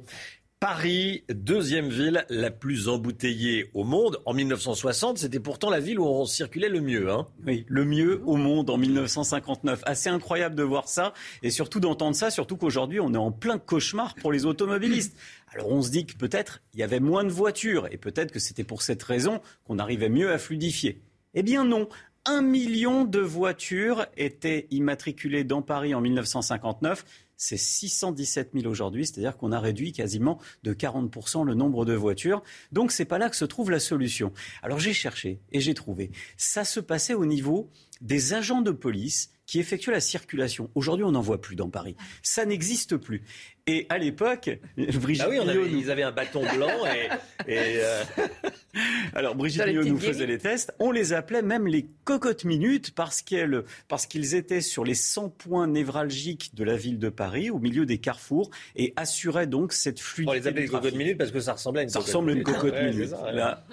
Paris, 0.59 1.23
deuxième 1.29 1.89
ville 1.89 2.25
la 2.29 2.49
plus 2.49 2.89
embouteillée 2.89 3.69
au 3.75 3.83
monde. 3.83 4.19
En 4.25 4.33
1960, 4.33 5.19
c'était 5.19 5.39
pourtant 5.39 5.69
la 5.69 5.79
ville 5.79 5.99
où 5.99 6.05
on 6.07 6.25
circulait 6.25 6.67
le 6.67 6.81
mieux. 6.81 7.11
Hein. 7.11 7.27
oui, 7.45 7.63
le 7.67 7.85
mieux 7.85 8.23
au 8.25 8.37
monde 8.37 8.71
en 8.71 8.77
1959. 8.77 9.83
Assez 9.85 10.09
incroyable 10.09 10.55
de 10.55 10.63
voir 10.63 10.89
ça 10.89 11.13
et 11.43 11.51
surtout 11.51 11.79
d'entendre 11.79 12.15
ça, 12.15 12.31
surtout 12.31 12.57
qu'aujourd'hui, 12.57 12.99
on 12.99 13.13
est 13.13 13.17
en 13.17 13.31
plein 13.31 13.59
cauchemar 13.59 14.15
pour 14.15 14.31
les 14.31 14.47
automobilistes. 14.47 15.15
Alors 15.53 15.71
on 15.71 15.83
se 15.83 15.91
dit 15.91 16.07
que 16.07 16.15
peut-être 16.15 16.63
il 16.73 16.79
y 16.79 16.83
avait 16.83 16.99
moins 16.99 17.23
de 17.23 17.29
voitures 17.29 17.87
et 17.91 17.97
peut-être 17.97 18.31
que 18.31 18.39
c'était 18.39 18.63
pour 18.63 18.81
cette 18.81 19.03
raison 19.03 19.41
qu'on 19.63 19.77
arrivait 19.77 20.09
mieux 20.09 20.31
à 20.31 20.39
fluidifier. 20.39 21.03
Eh 21.35 21.43
bien 21.43 21.65
non, 21.65 21.87
un 22.25 22.41
million 22.41 23.05
de 23.05 23.19
voitures 23.19 24.07
étaient 24.17 24.65
immatriculées 24.71 25.43
dans 25.43 25.61
Paris 25.61 25.93
en 25.93 26.01
1959 26.01 27.05
c'est 27.37 27.57
617 27.57 28.51
000 28.53 28.65
aujourd'hui, 28.65 29.05
c'est-à-dire 29.05 29.37
qu'on 29.37 29.51
a 29.51 29.59
réduit 29.59 29.93
quasiment 29.93 30.39
de 30.63 30.73
40% 30.73 31.45
le 31.45 31.53
nombre 31.53 31.85
de 31.85 31.93
voitures. 31.93 32.43
Donc 32.71 32.91
c'est 32.91 33.05
pas 33.05 33.19
là 33.19 33.29
que 33.29 33.35
se 33.35 33.45
trouve 33.45 33.71
la 33.71 33.79
solution. 33.79 34.33
Alors 34.63 34.79
j'ai 34.79 34.93
cherché 34.93 35.39
et 35.51 35.61
j'ai 35.61 35.73
trouvé. 35.73 36.11
Ça 36.35 36.65
se 36.65 36.79
passait 36.79 37.13
au 37.13 37.25
niveau 37.25 37.69
des 38.01 38.33
agents 38.33 38.61
de 38.61 38.71
police 38.71 39.31
qui 39.47 39.59
effectuent 39.59 39.91
la 39.91 40.01
circulation. 40.01 40.69
Aujourd'hui, 40.75 41.05
on 41.05 41.11
n'en 41.11 41.21
voit 41.21 41.41
plus 41.41 41.55
dans 41.55 41.69
Paris. 41.69 41.95
Ça 42.21 42.45
n'existe 42.45 42.97
plus. 42.97 43.23
Et 43.65 43.85
à 43.89 43.97
l'époque, 43.97 44.49
Brigitte 44.77 45.25
ah 45.25 45.29
oui, 45.29 45.39
ils 45.71 45.89
avaient 45.89 46.03
un 46.03 46.11
bâton 46.11 46.41
blanc 46.55 46.85
et, 47.47 47.59
euh, 47.79 48.03
alors 49.13 49.35
Brigitte 49.35 49.65
Millot 49.65 49.83
nous 49.83 49.99
faisait 49.99 50.25
les 50.25 50.37
tests. 50.37 50.73
On 50.79 50.91
les 50.91 51.13
appelait 51.13 51.41
même 51.41 51.67
les 51.67 51.87
cocottes 52.03 52.45
minutes 52.45 52.93
parce 52.93 53.21
qu'ils 53.21 53.63
parce 53.87 54.05
qu'ils 54.05 54.35
étaient 54.35 54.61
sur 54.61 54.83
les 54.85 54.95
100 54.95 55.29
points 55.29 55.67
névralgiques 55.67 56.51
de 56.53 56.63
la 56.63 56.77
ville 56.77 56.99
de 56.99 57.09
Paris, 57.09 57.49
au 57.49 57.59
milieu 57.59 57.85
des 57.85 57.97
carrefours, 57.97 58.51
et 58.75 58.93
assuraient 58.95 59.47
donc 59.47 59.73
cette 59.73 59.99
fluidité. 59.99 60.37
On 60.37 60.41
les 60.41 60.47
appelait 60.47 60.61
les 60.61 60.67
cocottes 60.67 60.95
minutes 60.95 61.17
parce 61.17 61.31
que 61.31 61.39
ça 61.39 61.53
ressemblait 61.53 61.81
à 61.81 61.83
une. 61.83 61.89
Ça 61.89 61.99
ressemble 61.99 62.31
à 62.31 62.33
une 62.33 62.43
cocotte 62.43 62.75
minute. 62.81 63.11
là, 63.33 63.65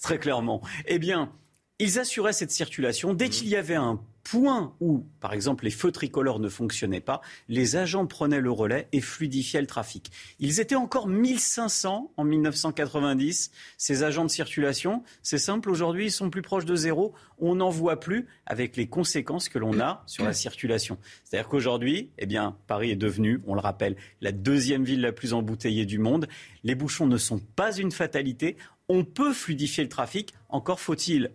très 0.00 0.18
clairement. 0.18 0.60
Eh 0.86 0.98
bien, 0.98 1.32
ils 1.78 1.98
assuraient 1.98 2.32
cette 2.32 2.52
circulation. 2.52 3.14
Dès 3.14 3.26
mmh. 3.26 3.30
qu'il 3.30 3.48
y 3.48 3.56
avait 3.56 3.74
un 3.74 4.00
point 4.22 4.74
où, 4.80 5.06
par 5.20 5.32
exemple, 5.32 5.64
les 5.64 5.70
feux 5.70 5.92
tricolores 5.92 6.38
ne 6.38 6.48
fonctionnaient 6.48 7.00
pas, 7.00 7.20
les 7.48 7.76
agents 7.76 8.06
prenaient 8.06 8.40
le 8.40 8.50
relais 8.50 8.88
et 8.92 9.00
fluidifiaient 9.00 9.60
le 9.60 9.66
trafic. 9.66 10.10
Ils 10.38 10.60
étaient 10.60 10.76
encore 10.76 11.08
1500 11.08 12.12
en 12.16 12.24
1990, 12.24 13.50
ces 13.76 14.02
agents 14.02 14.24
de 14.24 14.30
circulation. 14.30 15.02
C'est 15.22 15.38
simple, 15.38 15.70
aujourd'hui, 15.70 16.06
ils 16.06 16.12
sont 16.12 16.30
plus 16.30 16.42
proches 16.42 16.64
de 16.64 16.76
zéro. 16.76 17.14
On 17.38 17.56
n'en 17.56 17.70
voit 17.70 18.00
plus 18.00 18.26
avec 18.46 18.76
les 18.76 18.88
conséquences 18.88 19.48
que 19.48 19.58
l'on 19.58 19.80
a 19.80 20.02
sur 20.06 20.24
la 20.24 20.32
circulation. 20.32 20.98
C'est-à-dire 21.24 21.48
qu'aujourd'hui, 21.48 22.10
eh 22.18 22.26
bien, 22.26 22.56
Paris 22.66 22.90
est 22.90 22.96
devenu, 22.96 23.40
on 23.46 23.54
le 23.54 23.60
rappelle, 23.60 23.96
la 24.20 24.32
deuxième 24.32 24.84
ville 24.84 25.00
la 25.00 25.12
plus 25.12 25.32
embouteillée 25.32 25.86
du 25.86 25.98
monde. 25.98 26.28
Les 26.64 26.74
bouchons 26.74 27.06
ne 27.06 27.16
sont 27.16 27.38
pas 27.38 27.76
une 27.76 27.92
fatalité. 27.92 28.56
On 28.88 29.04
peut 29.04 29.32
fluidifier 29.32 29.84
le 29.84 29.88
trafic. 29.88 30.34
Encore 30.48 30.80
faut-il 30.80 31.30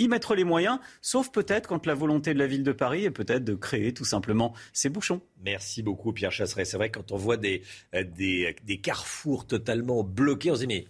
y 0.00 0.08
mettre 0.08 0.34
les 0.34 0.44
moyens, 0.44 0.80
sauf 1.00 1.30
peut-être 1.30 1.68
quand 1.68 1.86
la 1.86 1.94
volonté 1.94 2.34
de 2.34 2.38
la 2.38 2.46
ville 2.46 2.64
de 2.64 2.72
Paris 2.72 3.04
est 3.04 3.10
peut-être 3.10 3.44
de 3.44 3.54
créer 3.54 3.94
tout 3.94 4.04
simplement 4.04 4.54
ces 4.72 4.88
bouchons. 4.88 5.20
Merci 5.44 5.82
beaucoup 5.82 6.12
Pierre 6.12 6.32
Chasseret. 6.32 6.64
C'est 6.64 6.76
vrai 6.76 6.90
quand 6.90 7.12
on 7.12 7.16
voit 7.16 7.36
des, 7.36 7.62
euh, 7.94 8.02
des 8.04 8.80
carrefours 8.82 9.46
totalement 9.46 10.02
bloqués, 10.02 10.50
on 10.50 10.56
se 10.56 10.64
dit 10.64 10.88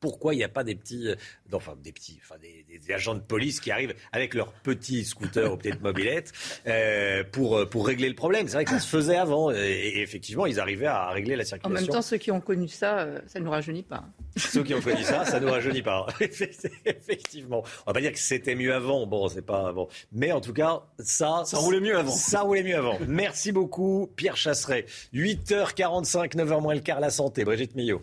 pourquoi 0.00 0.34
il 0.34 0.38
n'y 0.38 0.44
a 0.44 0.48
pas 0.48 0.64
des 0.64 0.74
petits, 0.74 1.08
euh, 1.08 1.16
enfin 1.52 1.74
des 1.82 1.92
petits, 1.92 2.20
enfin 2.22 2.36
des, 2.40 2.64
des, 2.68 2.94
agents 2.94 3.14
de 3.14 3.20
police 3.20 3.60
qui 3.60 3.70
arrivent 3.70 3.94
avec 4.12 4.34
leurs 4.34 4.52
petits 4.52 5.04
scooters 5.04 5.52
ou 5.52 5.56
peut-être 5.56 5.80
mobilettes 5.80 6.32
euh, 6.66 7.24
pour, 7.30 7.56
euh, 7.56 7.66
pour 7.66 7.86
régler 7.86 8.08
le 8.08 8.14
problème. 8.14 8.46
C'est 8.48 8.54
vrai 8.54 8.64
que 8.64 8.70
ça 8.70 8.80
se 8.80 8.88
faisait 8.88 9.16
avant 9.16 9.50
et, 9.50 9.92
effectivement 9.96 10.46
ils 10.46 10.60
arrivaient 10.60 10.86
à 10.86 11.10
régler 11.10 11.36
la 11.36 11.44
circulation. 11.44 11.76
En 11.76 11.80
même 11.80 11.88
temps, 11.90 12.02
ceux 12.02 12.16
qui 12.16 12.30
ont 12.30 12.40
connu 12.40 12.68
ça, 12.68 13.08
ça 13.26 13.40
ne 13.40 13.44
nous 13.44 13.50
rajeunit 13.50 13.82
pas. 13.82 14.04
Ceux 14.36 14.62
qui 14.62 14.74
ont 14.74 14.80
connu 14.80 15.02
ça, 15.02 15.24
ça 15.24 15.40
ne 15.40 15.46
nous 15.46 15.52
rajeunit 15.52 15.82
pas. 15.82 16.06
effectivement, 16.20 17.64
on 17.86 17.90
va 17.90 17.92
pas 17.92 18.00
dire 18.00 18.12
que 18.12 18.18
c'était 18.18 18.54
mieux 18.54 18.74
avant. 18.74 19.06
Bon, 19.06 19.28
c'est 19.28 19.42
pas 19.42 19.72
bon, 19.72 19.88
mais 20.12 20.32
en 20.32 20.40
tout 20.40 20.52
cas 20.52 20.82
ça, 20.98 21.42
ça 21.44 21.58
roulait 21.58 21.80
mieux 21.80 21.96
avant. 21.96 22.12
Ça 22.12 22.42
roulait 22.42 22.62
mieux 22.62 22.76
avant. 22.76 22.98
Merci 23.06 23.52
beaucoup 23.52 24.10
Pierre 24.16 24.36
Chasseret. 24.36 24.86
8h45, 25.14 26.36
9h 26.36 26.62
moins 26.62 26.74
le 26.74 26.80
quart, 26.80 27.00
la 27.00 27.10
santé. 27.10 27.44
Brigitte 27.44 27.74
Millot. 27.74 28.02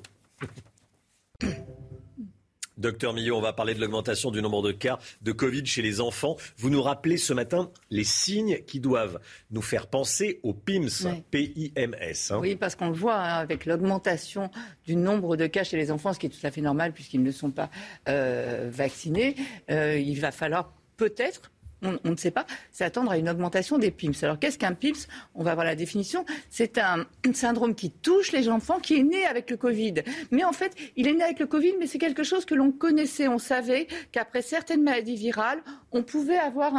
Docteur 2.77 3.14
Millot, 3.14 3.38
on 3.38 3.41
va 3.41 3.53
parler 3.53 3.73
de 3.73 3.80
l'augmentation 3.80 4.31
du 4.31 4.41
nombre 4.41 4.61
de 4.61 4.72
cas 4.72 4.99
de 5.22 5.31
Covid 5.31 5.65
chez 5.65 5.81
les 5.81 6.02
enfants. 6.02 6.35
Vous 6.57 6.69
nous 6.69 6.81
rappelez 6.81 7.18
ce 7.18 7.34
matin 7.34 7.72
les 7.89 8.03
signes 8.03 8.60
qui 8.68 8.80
doivent 8.80 9.19
nous 9.52 9.61
faire 9.61 9.88
penser 9.88 10.39
au 10.43 10.53
PIMS, 10.53 11.23
P-I-M-S. 11.31 12.31
Hein. 12.31 12.39
Oui, 12.41 12.56
parce 12.56 12.76
qu'on 12.76 12.89
le 12.89 12.95
voit 12.95 13.15
hein, 13.15 13.39
avec 13.39 13.65
l'augmentation 13.65 14.49
du 14.85 14.95
nombre 14.95 15.38
de 15.38 15.47
cas 15.47 15.64
chez 15.64 15.77
les 15.77 15.91
enfants, 15.91 16.14
ce 16.14 16.19
qui 16.19 16.26
est 16.26 16.30
tout 16.30 16.45
à 16.45 16.52
fait 16.52 16.61
normal 16.61 16.91
puisqu'ils 16.91 17.23
ne 17.23 17.31
sont 17.31 17.52
pas 17.52 17.69
euh, 18.10 18.69
vaccinés. 18.72 19.35
Euh, 19.69 19.97
il 19.97 20.19
va 20.19 20.31
falloir 20.31 20.73
peut-être 20.97 21.52
on, 21.81 22.10
ne 22.10 22.15
sait 22.15 22.31
pas, 22.31 22.45
c'est 22.72 22.84
attendre 22.84 23.11
à 23.11 23.18
une 23.18 23.30
augmentation 23.30 23.77
des 23.77 23.91
PIMS. 23.91 24.14
Alors 24.23 24.39
qu'est-ce 24.39 24.57
qu'un 24.57 24.73
PIMS? 24.73 25.07
On 25.34 25.43
va 25.43 25.53
voir 25.53 25.65
la 25.65 25.76
définition. 25.76 26.26
C'est 26.49 26.77
un 26.77 27.06
syndrome 27.34 27.76
qui 27.76 27.91
touche 27.91 28.31
les 28.31 28.49
enfants, 28.49 28.80
qui 28.80 28.99
est 28.99 29.03
né 29.03 29.26
avec 29.26 29.49
le 29.49 29.57
Covid. 29.57 29.95
Mais 30.31 30.43
en 30.43 30.53
fait, 30.53 30.73
il 30.95 31.07
est 31.07 31.14
né 31.14 31.23
avec 31.23 31.39
le 31.39 31.47
Covid, 31.47 31.73
mais 31.80 31.88
c'est 31.88 31.97
quelque 31.97 32.23
chose 32.23 32.45
que 32.45 32.56
l'on 32.56 32.72
connaissait. 32.72 33.27
On 33.27 33.38
savait 33.38 33.88
qu'après 34.11 34.41
certaines 34.41 34.84
maladies 34.84 35.15
virales, 35.15 35.60
on 35.91 36.03
pouvait 36.03 36.38
avoir 36.38 36.73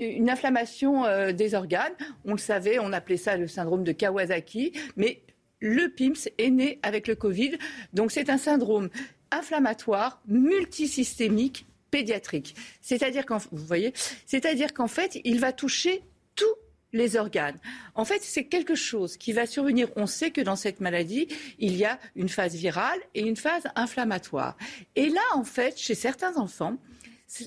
une 0.00 0.30
inflammation 0.30 1.04
euh, 1.04 1.32
des 1.32 1.54
organes. 1.54 1.92
On 2.24 2.32
le 2.32 2.38
savait, 2.38 2.78
on 2.78 2.92
appelait 2.92 3.16
ça 3.16 3.36
le 3.36 3.48
syndrome 3.48 3.84
de 3.84 3.92
Kawasaki. 3.92 4.72
Mais 4.96 5.22
le 5.60 5.88
PIMS 5.88 6.28
est 6.38 6.50
né 6.50 6.80
avec 6.82 7.06
le 7.06 7.14
Covid. 7.14 7.58
Donc 7.92 8.10
c'est 8.10 8.30
un 8.30 8.38
syndrome 8.38 8.88
inflammatoire 9.30 10.20
multisystémique 10.26 11.66
pédiatrique. 11.92 12.56
C'est-à-dire 12.80 13.24
qu'en, 13.24 13.38
vous 13.52 13.64
voyez, 13.64 13.92
c'est-à-dire 14.26 14.74
qu'en 14.74 14.88
fait, 14.88 15.20
il 15.22 15.38
va 15.38 15.52
toucher 15.52 16.02
tous 16.34 16.56
les 16.92 17.16
organes. 17.16 17.58
En 17.94 18.04
fait, 18.04 18.20
c'est 18.22 18.44
quelque 18.44 18.74
chose 18.74 19.16
qui 19.16 19.32
va 19.32 19.46
survenir. 19.46 19.88
On 19.94 20.06
sait 20.06 20.30
que 20.30 20.40
dans 20.40 20.56
cette 20.56 20.80
maladie, 20.80 21.28
il 21.58 21.76
y 21.76 21.84
a 21.84 22.00
une 22.16 22.28
phase 22.28 22.54
virale 22.56 22.98
et 23.14 23.20
une 23.20 23.36
phase 23.36 23.62
inflammatoire. 23.76 24.56
Et 24.96 25.08
là, 25.08 25.22
en 25.34 25.44
fait, 25.44 25.78
chez 25.78 25.94
certains 25.94 26.36
enfants, 26.36 26.76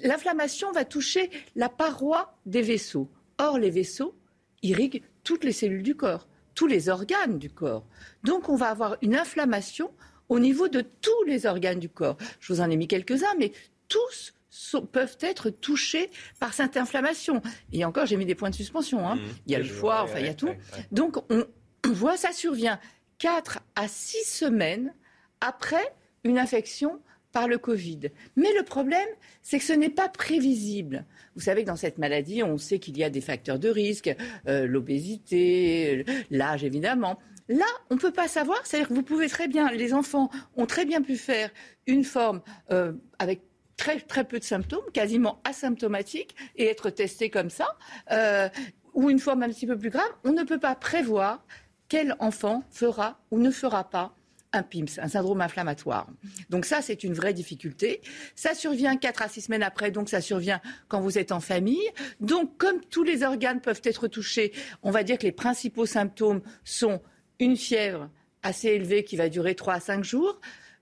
l'inflammation 0.03 0.71
va 0.71 0.85
toucher 0.85 1.29
la 1.55 1.67
paroi 1.67 2.37
des 2.45 2.61
vaisseaux. 2.61 3.09
Or, 3.37 3.57
les 3.57 3.71
vaisseaux 3.71 4.15
irriguent 4.61 5.03
toutes 5.23 5.43
les 5.43 5.51
cellules 5.51 5.83
du 5.83 5.95
corps, 5.95 6.27
tous 6.53 6.67
les 6.67 6.87
organes 6.89 7.37
du 7.39 7.49
corps. 7.49 7.85
Donc, 8.23 8.47
on 8.49 8.55
va 8.55 8.69
avoir 8.69 8.97
une 9.01 9.15
inflammation 9.15 9.91
au 10.29 10.39
niveau 10.39 10.67
de 10.67 10.81
tous 10.81 11.23
les 11.27 11.45
organes 11.45 11.79
du 11.79 11.89
corps. 11.89 12.17
Je 12.39 12.53
vous 12.53 12.61
en 12.61 12.69
ai 12.69 12.77
mis 12.77 12.87
quelques-uns, 12.87 13.35
mais 13.37 13.51
tous 13.87 14.33
peuvent 14.79 15.17
être 15.21 15.49
touchés 15.49 16.09
par 16.39 16.53
cette 16.53 16.77
inflammation. 16.77 17.41
Et 17.71 17.85
encore, 17.85 18.05
j'ai 18.05 18.17
mis 18.17 18.25
des 18.25 18.35
points 18.35 18.49
de 18.49 18.55
suspension. 18.55 19.07
Hein. 19.07 19.15
Mmh. 19.15 19.21
Il 19.47 19.51
y 19.51 19.55
a 19.55 19.59
le 19.59 19.65
foie, 19.65 20.03
enfin, 20.03 20.19
il 20.19 20.25
y 20.25 20.29
a 20.29 20.33
tout. 20.33 20.53
Donc, 20.91 21.17
on, 21.29 21.45
voit 21.91 22.17
ça 22.17 22.31
survient 22.31 22.79
4 23.19 23.59
à 23.75 23.87
6 23.87 24.23
semaines 24.25 24.93
après 25.39 25.93
une 26.23 26.39
infection 26.39 26.99
par 27.31 27.47
le 27.47 27.57
Covid. 27.57 28.11
Mais 28.37 28.51
le 28.57 28.63
problème, 28.63 29.07
c'est 29.43 29.59
que 29.59 29.65
ce 29.65 29.73
n'est 29.73 29.89
pas 29.89 30.09
prévisible. 30.09 31.05
Vous 31.35 31.41
savez 31.41 31.61
que 31.61 31.67
dans 31.67 31.75
cette 31.75 31.97
maladie, 31.97 32.41
on 32.43 32.57
sait 32.57 32.79
qu'il 32.79 32.97
y 32.97 33.03
a 33.03 33.09
des 33.09 33.21
facteurs 33.21 33.59
de 33.59 33.69
risque, 33.69 34.15
euh, 34.47 34.65
l'obésité, 34.65 36.05
l'âge 36.31 36.63
évidemment. 36.63 37.19
Là, 37.49 37.65
on 37.91 37.95
ne 37.95 37.99
peut 37.99 38.13
pas 38.13 38.27
savoir. 38.27 38.65
C'est-à-dire 38.65 38.87
que 38.87 38.93
vous 38.93 39.03
pouvez 39.03 39.27
très 39.27 39.47
bien, 39.47 39.69
les 39.69 39.93
enfants 39.93 40.31
ont 40.55 40.65
très 40.65 40.85
bien 40.85 41.01
pu 41.01 41.17
faire 41.17 41.51
une 41.85 42.03
forme 42.03 42.41
euh, 42.71 42.93
avec 43.19 43.41
très, 43.77 43.99
très 43.99 44.23
peu 44.23 44.39
de 44.39 44.43
symptômes, 44.43 44.85
quasiment 44.93 45.41
asymptomatiques, 45.43 46.35
et 46.55 46.67
être 46.67 46.89
testé 46.89 47.29
comme 47.29 47.49
ça, 47.49 47.67
euh, 48.11 48.49
ou 48.93 49.09
une 49.09 49.19
forme 49.19 49.43
un 49.43 49.49
petit 49.49 49.67
peu 49.67 49.77
plus 49.77 49.89
grave, 49.89 50.09
on 50.23 50.31
ne 50.31 50.43
peut 50.43 50.59
pas 50.59 50.75
prévoir 50.75 51.45
quel 51.87 52.15
enfant 52.19 52.63
fera 52.71 53.19
ou 53.31 53.39
ne 53.39 53.51
fera 53.51 53.89
pas 53.89 54.15
un 54.53 54.63
PIMS, 54.63 54.99
un 54.99 55.09
syndrome 55.09 55.41
inflammatoire. 55.41 56.07
Donc 56.49 56.65
ça, 56.65 56.81
c'est 56.81 57.03
une 57.03 57.13
vraie 57.13 57.33
difficulté. 57.33 58.01
Ça 58.35 58.55
survient 58.55 58.95
4 58.95 59.21
à 59.21 59.27
6 59.27 59.41
semaines 59.41 59.63
après, 59.63 59.91
donc 59.91 60.07
ça 60.07 60.21
survient 60.21 60.61
quand 60.87 61.01
vous 61.01 61.17
êtes 61.17 61.33
en 61.33 61.41
famille. 61.41 61.89
Donc 62.21 62.57
comme 62.57 62.79
tous 62.89 63.03
les 63.03 63.23
organes 63.23 63.59
peuvent 63.59 63.81
être 63.83 64.07
touchés, 64.07 64.53
on 64.81 64.91
va 64.91 65.03
dire 65.03 65.17
que 65.17 65.23
les 65.23 65.33
principaux 65.33 65.85
symptômes 65.85 66.41
sont 66.63 67.01
une 67.39 67.57
fièvre 67.57 68.09
assez 68.43 68.69
élevée 68.69 69.03
qui 69.03 69.17
va 69.17 69.27
durer 69.27 69.55
3 69.55 69.73
à 69.73 69.79
5 69.79 70.03
jours, 70.03 70.39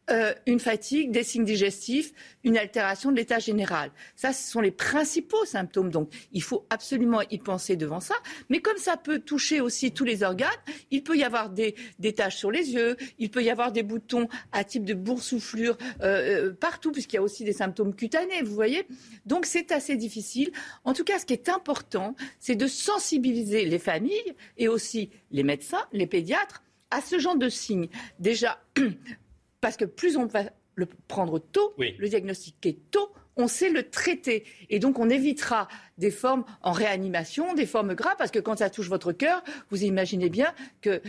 euh, 0.10 0.34
une 0.48 0.60
fatigue, 0.60 1.12
des 1.12 1.24
signes 1.24 1.46
digestifs, 1.46 2.12
une 2.44 2.58
altération 2.58 3.10
de 3.10 3.16
l'état 3.16 3.40
général. 3.40 3.90
Ça, 4.18 4.34
ce 4.34 4.52
sont 4.52 4.60
les 4.60 4.72
principaux 4.72 5.46
symptômes. 5.46 5.90
Donc, 5.92 6.12
il 6.34 6.44
faut 6.44 6.66
absolument 6.70 7.22
y 7.32 7.38
penser 7.38 7.78
devant 7.78 8.02
ça. 8.02 8.16
Mais 8.50 8.60
comme 8.60 8.76
ça 8.76 8.98
peut 8.98 9.20
toucher 9.20 9.62
aussi 9.62 9.94
tous 9.94 10.04
les 10.04 10.22
organes, 10.24 10.50
il 10.92 11.04
peut 11.04 11.16
y 11.16 11.24
avoir 11.24 11.50
des, 11.50 11.76
taches 12.18 12.36
sur 12.36 12.52
les 12.52 12.74
yeux, 12.74 12.98
il 13.18 13.32
peut 13.32 13.42
y 13.44 13.50
avoir 13.50 13.72
des 13.72 13.82
boutons 13.82 14.28
à 14.52 14.66
type 14.66 14.84
de 14.84 14.94
boursouflure 14.94 15.78
euh, 16.02 16.48
euh, 16.48 16.54
partout, 16.54 16.92
puisqu'il 16.92 17.16
y 17.16 17.20
a 17.20 17.24
aussi 17.24 17.46
des 17.46 17.54
symptômes 17.54 17.96
cutanés, 17.96 18.42
vous 18.44 18.56
voyez. 18.56 18.86
Donc, 19.26 19.46
c'est 19.46 19.72
assez 19.72 19.96
difficile. 19.96 20.52
En 20.84 20.94
tout 20.94 21.06
cas, 21.06 21.18
ce 21.18 21.26
qui 21.26 21.34
est 21.34 21.48
important, 21.48 22.16
c'est 22.42 22.56
de 22.56 22.68
sensibiliser 22.68 23.64
les 23.64 23.80
familles 23.80 24.34
et 24.58 24.68
aussi 24.68 25.12
les 25.32 25.44
médecins, 25.44 25.86
les 25.94 26.08
pédiatres 26.08 26.62
à 26.94 27.02
ce 27.02 27.18
genre 27.18 27.38
de 27.38 27.50
signes. 27.50 27.88
Déjà, 28.20 28.60
parce 29.64 29.78
que 29.78 29.86
plus 29.86 30.18
on 30.18 30.26
va 30.26 30.44
le 30.76 30.88
prendre 31.08 31.40
tôt, 31.40 31.74
le 31.78 32.10
diagnostiquer 32.10 32.78
tôt, 32.92 33.14
on 33.38 33.48
sait 33.48 33.70
le 33.70 33.90
traiter. 33.90 34.44
Et 34.70 34.80
donc, 34.80 35.00
on 35.00 35.10
évitera 35.10 35.70
des 35.98 36.12
formes 36.12 36.44
en 36.62 36.74
réanimation, 36.74 37.54
des 37.54 37.66
formes 37.66 37.94
graves, 37.94 38.18
parce 38.18 38.30
que 38.30 38.40
quand 38.40 38.58
ça 38.58 38.70
touche 38.70 38.90
votre 38.90 39.14
cœur, 39.14 39.42
vous 39.70 39.86
imaginez 39.86 40.30
bien 40.30 40.54
qu'il 40.82 41.02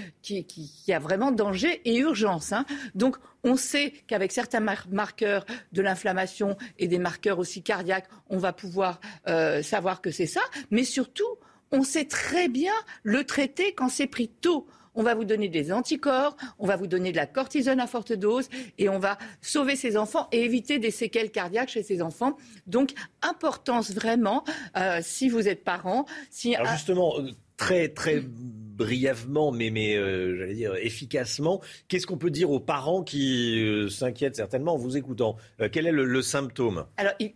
y 0.86 0.92
a 0.92 1.00
vraiment 1.00 1.32
danger 1.32 1.82
et 1.84 1.96
urgence. 1.98 2.52
Hein. 2.52 2.64
Donc, 2.94 3.16
on 3.42 3.56
sait 3.56 3.92
qu'avec 4.06 4.30
certains 4.30 4.60
marqueurs 4.60 5.44
de 5.72 5.82
l'inflammation 5.82 6.56
et 6.78 6.86
des 6.86 6.98
marqueurs 7.00 7.40
aussi 7.40 7.60
cardiaques, 7.60 8.06
on 8.30 8.38
va 8.38 8.52
pouvoir 8.52 9.00
euh, 9.26 9.62
savoir 9.62 10.00
que 10.00 10.12
c'est 10.12 10.26
ça. 10.26 10.42
Mais 10.70 10.84
surtout, 10.84 11.38
on 11.72 11.82
sait 11.82 12.04
très 12.04 12.46
bien 12.46 12.74
le 13.02 13.24
traiter 13.24 13.74
quand 13.74 13.88
c'est 13.88 14.06
pris 14.06 14.28
tôt 14.28 14.68
on 14.94 15.02
va 15.02 15.14
vous 15.14 15.24
donner 15.24 15.48
des 15.48 15.72
anticorps, 15.72 16.36
on 16.58 16.66
va 16.66 16.76
vous 16.76 16.86
donner 16.86 17.12
de 17.12 17.16
la 17.16 17.26
cortisone 17.26 17.80
à 17.80 17.86
forte 17.86 18.12
dose 18.12 18.48
et 18.78 18.88
on 18.88 18.98
va 18.98 19.18
sauver 19.40 19.76
ces 19.76 19.96
enfants 19.96 20.28
et 20.32 20.44
éviter 20.44 20.78
des 20.78 20.90
séquelles 20.90 21.30
cardiaques 21.30 21.70
chez 21.70 21.82
ces 21.82 22.02
enfants. 22.02 22.36
Donc, 22.66 22.92
importance 23.22 23.92
vraiment, 23.92 24.44
euh, 24.76 25.00
si 25.02 25.28
vous 25.28 25.48
êtes 25.48 25.64
parent. 25.64 26.06
Si 26.30 26.54
Alors 26.54 26.72
justement, 26.72 27.18
euh, 27.18 27.30
très 27.56 27.88
très 27.88 28.20
brièvement, 28.24 29.52
mais, 29.52 29.70
mais 29.70 29.96
euh, 29.96 30.36
j'allais 30.36 30.54
dire 30.54 30.74
efficacement, 30.76 31.60
qu'est-ce 31.88 32.06
qu'on 32.06 32.18
peut 32.18 32.30
dire 32.30 32.50
aux 32.50 32.60
parents 32.60 33.02
qui 33.02 33.86
s'inquiètent 33.90 34.36
certainement 34.36 34.74
en 34.74 34.78
vous 34.78 34.96
écoutant? 34.96 35.36
Quel 35.72 35.86
est 35.86 35.92
le, 35.92 36.22
symptôme? 36.22 36.86
Alors, 36.96 37.12
il 37.18 37.32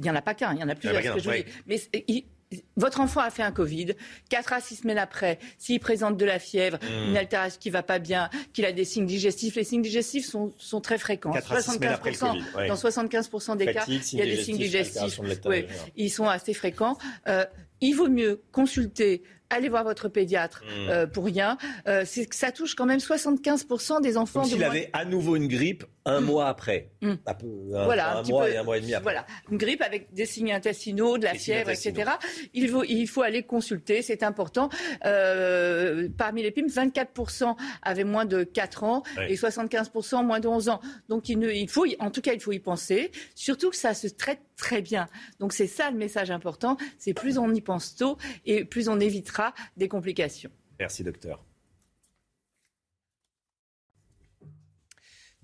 n'y 0.00 0.10
en 0.10 0.14
a 0.16 0.22
pas 0.22 0.34
qu'un, 0.34 0.54
il 0.54 0.60
y 0.60 0.64
en 0.64 0.68
a 0.68 0.74
plusieurs. 0.74 1.16
Mais 1.66 1.80
votre 2.76 3.00
enfant 3.00 3.20
a 3.20 3.30
fait 3.30 3.42
un 3.42 3.52
Covid, 3.52 3.94
4 4.30 4.52
à 4.54 4.60
6 4.60 4.76
semaines 4.76 4.98
après, 4.98 5.38
s'il 5.58 5.80
présente 5.80 6.16
de 6.16 6.24
la 6.24 6.38
fièvre, 6.38 6.78
Hmm. 6.82 7.10
une 7.10 7.16
altération 7.16 7.58
qui 7.60 7.68
ne 7.68 7.72
va 7.74 7.82
pas 7.82 7.98
bien, 7.98 8.30
qu'il 8.52 8.64
a 8.64 8.72
des 8.72 8.84
signes 8.84 9.06
digestifs, 9.06 9.56
les 9.56 9.64
signes 9.64 9.82
digestifs 9.82 10.26
sont, 10.26 10.54
sont 10.58 10.80
très 10.80 10.98
fréquents. 10.98 11.32
4 11.32 11.52
à 11.52 11.60
6 11.62 11.70
semaines 11.72 11.92
après 11.92 12.12
le 12.12 12.16
Covid, 12.18 12.42
ouais. 12.56 12.68
Dans 12.68 12.74
75% 12.76 13.56
des 13.56 13.72
Fatigue, 13.72 14.00
cas, 14.00 14.06
il 14.12 14.18
y 14.18 14.22
a 14.22 14.24
des 14.24 14.42
signes 14.42 14.56
digestifs, 14.58 15.20
de 15.20 15.66
ils 15.96 16.10
sont 16.10 16.26
assez 16.28 16.54
fréquents. 16.54 16.96
Euh, 17.28 17.44
il 17.80 17.92
vaut 17.94 18.08
mieux 18.08 18.40
consulter, 18.50 19.22
aller 19.50 19.68
voir 19.68 19.84
votre 19.84 20.08
pédiatre 20.08 20.62
Hmm. 20.64 20.88
euh, 20.88 21.06
pour 21.06 21.24
rien. 21.24 21.56
Euh, 21.86 22.04
c'est 22.06 22.26
que 22.26 22.34
ça 22.34 22.50
touche 22.52 22.74
quand 22.74 22.86
même 22.86 22.98
75% 23.00 24.00
des 24.00 24.16
enfants 24.16 24.40
Comme 24.40 24.48
de 24.50 24.54
s'il 24.54 24.58
moins 24.60 24.68
avait 24.70 24.90
à 24.92 25.04
nouveau 25.04 25.36
une 25.36 25.48
grippe 25.48 25.84
un 26.04 26.20
mois 26.20 26.48
après. 26.48 26.90
Mm. 27.02 27.12
Un, 27.26 27.34
peu- 27.34 27.46
un- 27.74 27.84
voilà, 27.84 28.14
un 28.16 28.18
un 28.18 28.22
petit 28.22 28.32
mois 28.32 28.44
peu- 28.46 28.52
et 28.52 28.56
un 28.56 28.62
mois 28.62 28.78
et 28.78 28.80
demi 28.80 28.94
après. 28.94 29.02
Voilà, 29.12 29.26
une 29.50 29.58
grippe 29.58 29.82
avec 29.82 30.12
des 30.14 30.24
signes 30.26 30.52
intestinaux, 30.52 31.18
de 31.18 31.24
la 31.24 31.32
Des 31.32 31.38
fièvre, 31.38 31.70
etc. 31.70 32.10
Il 32.54 32.68
faut, 32.68 32.84
il 32.84 33.06
faut 33.06 33.22
aller 33.22 33.42
consulter, 33.42 34.02
c'est 34.02 34.22
important. 34.22 34.68
Euh, 35.04 36.08
parmi 36.16 36.42
les 36.42 36.50
PIM, 36.50 36.66
24% 36.66 37.56
avaient 37.82 38.04
moins 38.04 38.24
de 38.24 38.44
4 38.44 38.84
ans 38.84 39.02
et 39.28 39.36
75% 39.36 40.24
moins 40.24 40.40
de 40.40 40.48
11 40.48 40.68
ans. 40.68 40.80
Donc 41.08 41.28
il, 41.28 41.38
ne, 41.38 41.50
il 41.50 41.68
faut, 41.68 41.86
en 41.98 42.10
tout 42.10 42.20
cas, 42.20 42.32
il 42.32 42.40
faut 42.40 42.52
y 42.52 42.58
penser. 42.58 43.10
Surtout 43.34 43.70
que 43.70 43.76
ça 43.76 43.94
se 43.94 44.06
traite 44.06 44.40
très 44.56 44.82
bien. 44.82 45.08
Donc 45.40 45.52
c'est 45.52 45.66
ça 45.66 45.90
le 45.90 45.96
message 45.96 46.30
important. 46.30 46.76
C'est 46.98 47.14
plus 47.14 47.38
on 47.38 47.52
y 47.54 47.60
pense 47.60 47.94
tôt 47.96 48.16
et 48.46 48.64
plus 48.64 48.88
on 48.88 48.98
évitera 49.00 49.54
des 49.76 49.88
complications. 49.88 50.50
Merci, 50.78 51.02
docteur. 51.04 51.44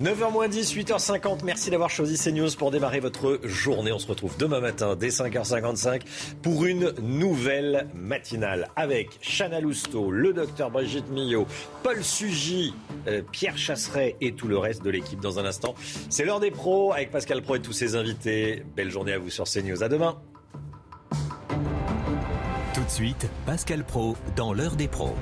9h10, 0.02 0.74
8h50, 0.74 1.44
merci 1.44 1.70
d'avoir 1.70 1.88
choisi 1.88 2.18
CNews 2.18 2.50
pour 2.58 2.72
démarrer 2.72 2.98
votre 2.98 3.38
journée. 3.44 3.92
On 3.92 4.00
se 4.00 4.08
retrouve 4.08 4.36
demain 4.36 4.58
matin 4.58 4.96
dès 4.96 5.10
5h55 5.10 6.00
pour 6.42 6.64
une 6.64 6.90
nouvelle 7.00 7.86
matinale 7.94 8.70
avec 8.74 9.20
Chana 9.20 9.60
Lousteau, 9.60 10.10
le 10.10 10.32
docteur 10.32 10.72
Brigitte 10.72 11.08
Millot, 11.10 11.46
Paul 11.84 12.02
Sugy, 12.02 12.74
euh, 13.06 13.22
Pierre 13.30 13.56
Chasseret 13.56 14.16
et 14.20 14.32
tout 14.32 14.48
le 14.48 14.58
reste 14.58 14.82
de 14.82 14.90
l'équipe 14.90 15.20
dans 15.20 15.38
un 15.38 15.44
instant. 15.44 15.76
C'est 16.10 16.24
l'heure 16.24 16.40
des 16.40 16.50
pros 16.50 16.92
avec 16.92 17.12
Pascal 17.12 17.40
Pro 17.40 17.54
et 17.54 17.62
tous 17.62 17.72
ses 17.72 17.94
invités. 17.94 18.64
Belle 18.74 18.90
journée 18.90 19.12
à 19.12 19.18
vous 19.20 19.30
sur 19.30 19.44
CNews. 19.44 19.84
À 19.84 19.88
demain. 19.88 20.20
Tout 22.74 22.82
de 22.82 22.90
suite, 22.90 23.28
Pascal 23.46 23.84
Pro 23.84 24.16
dans 24.34 24.52
l'heure 24.52 24.74
des 24.74 24.88
pros. 24.88 25.14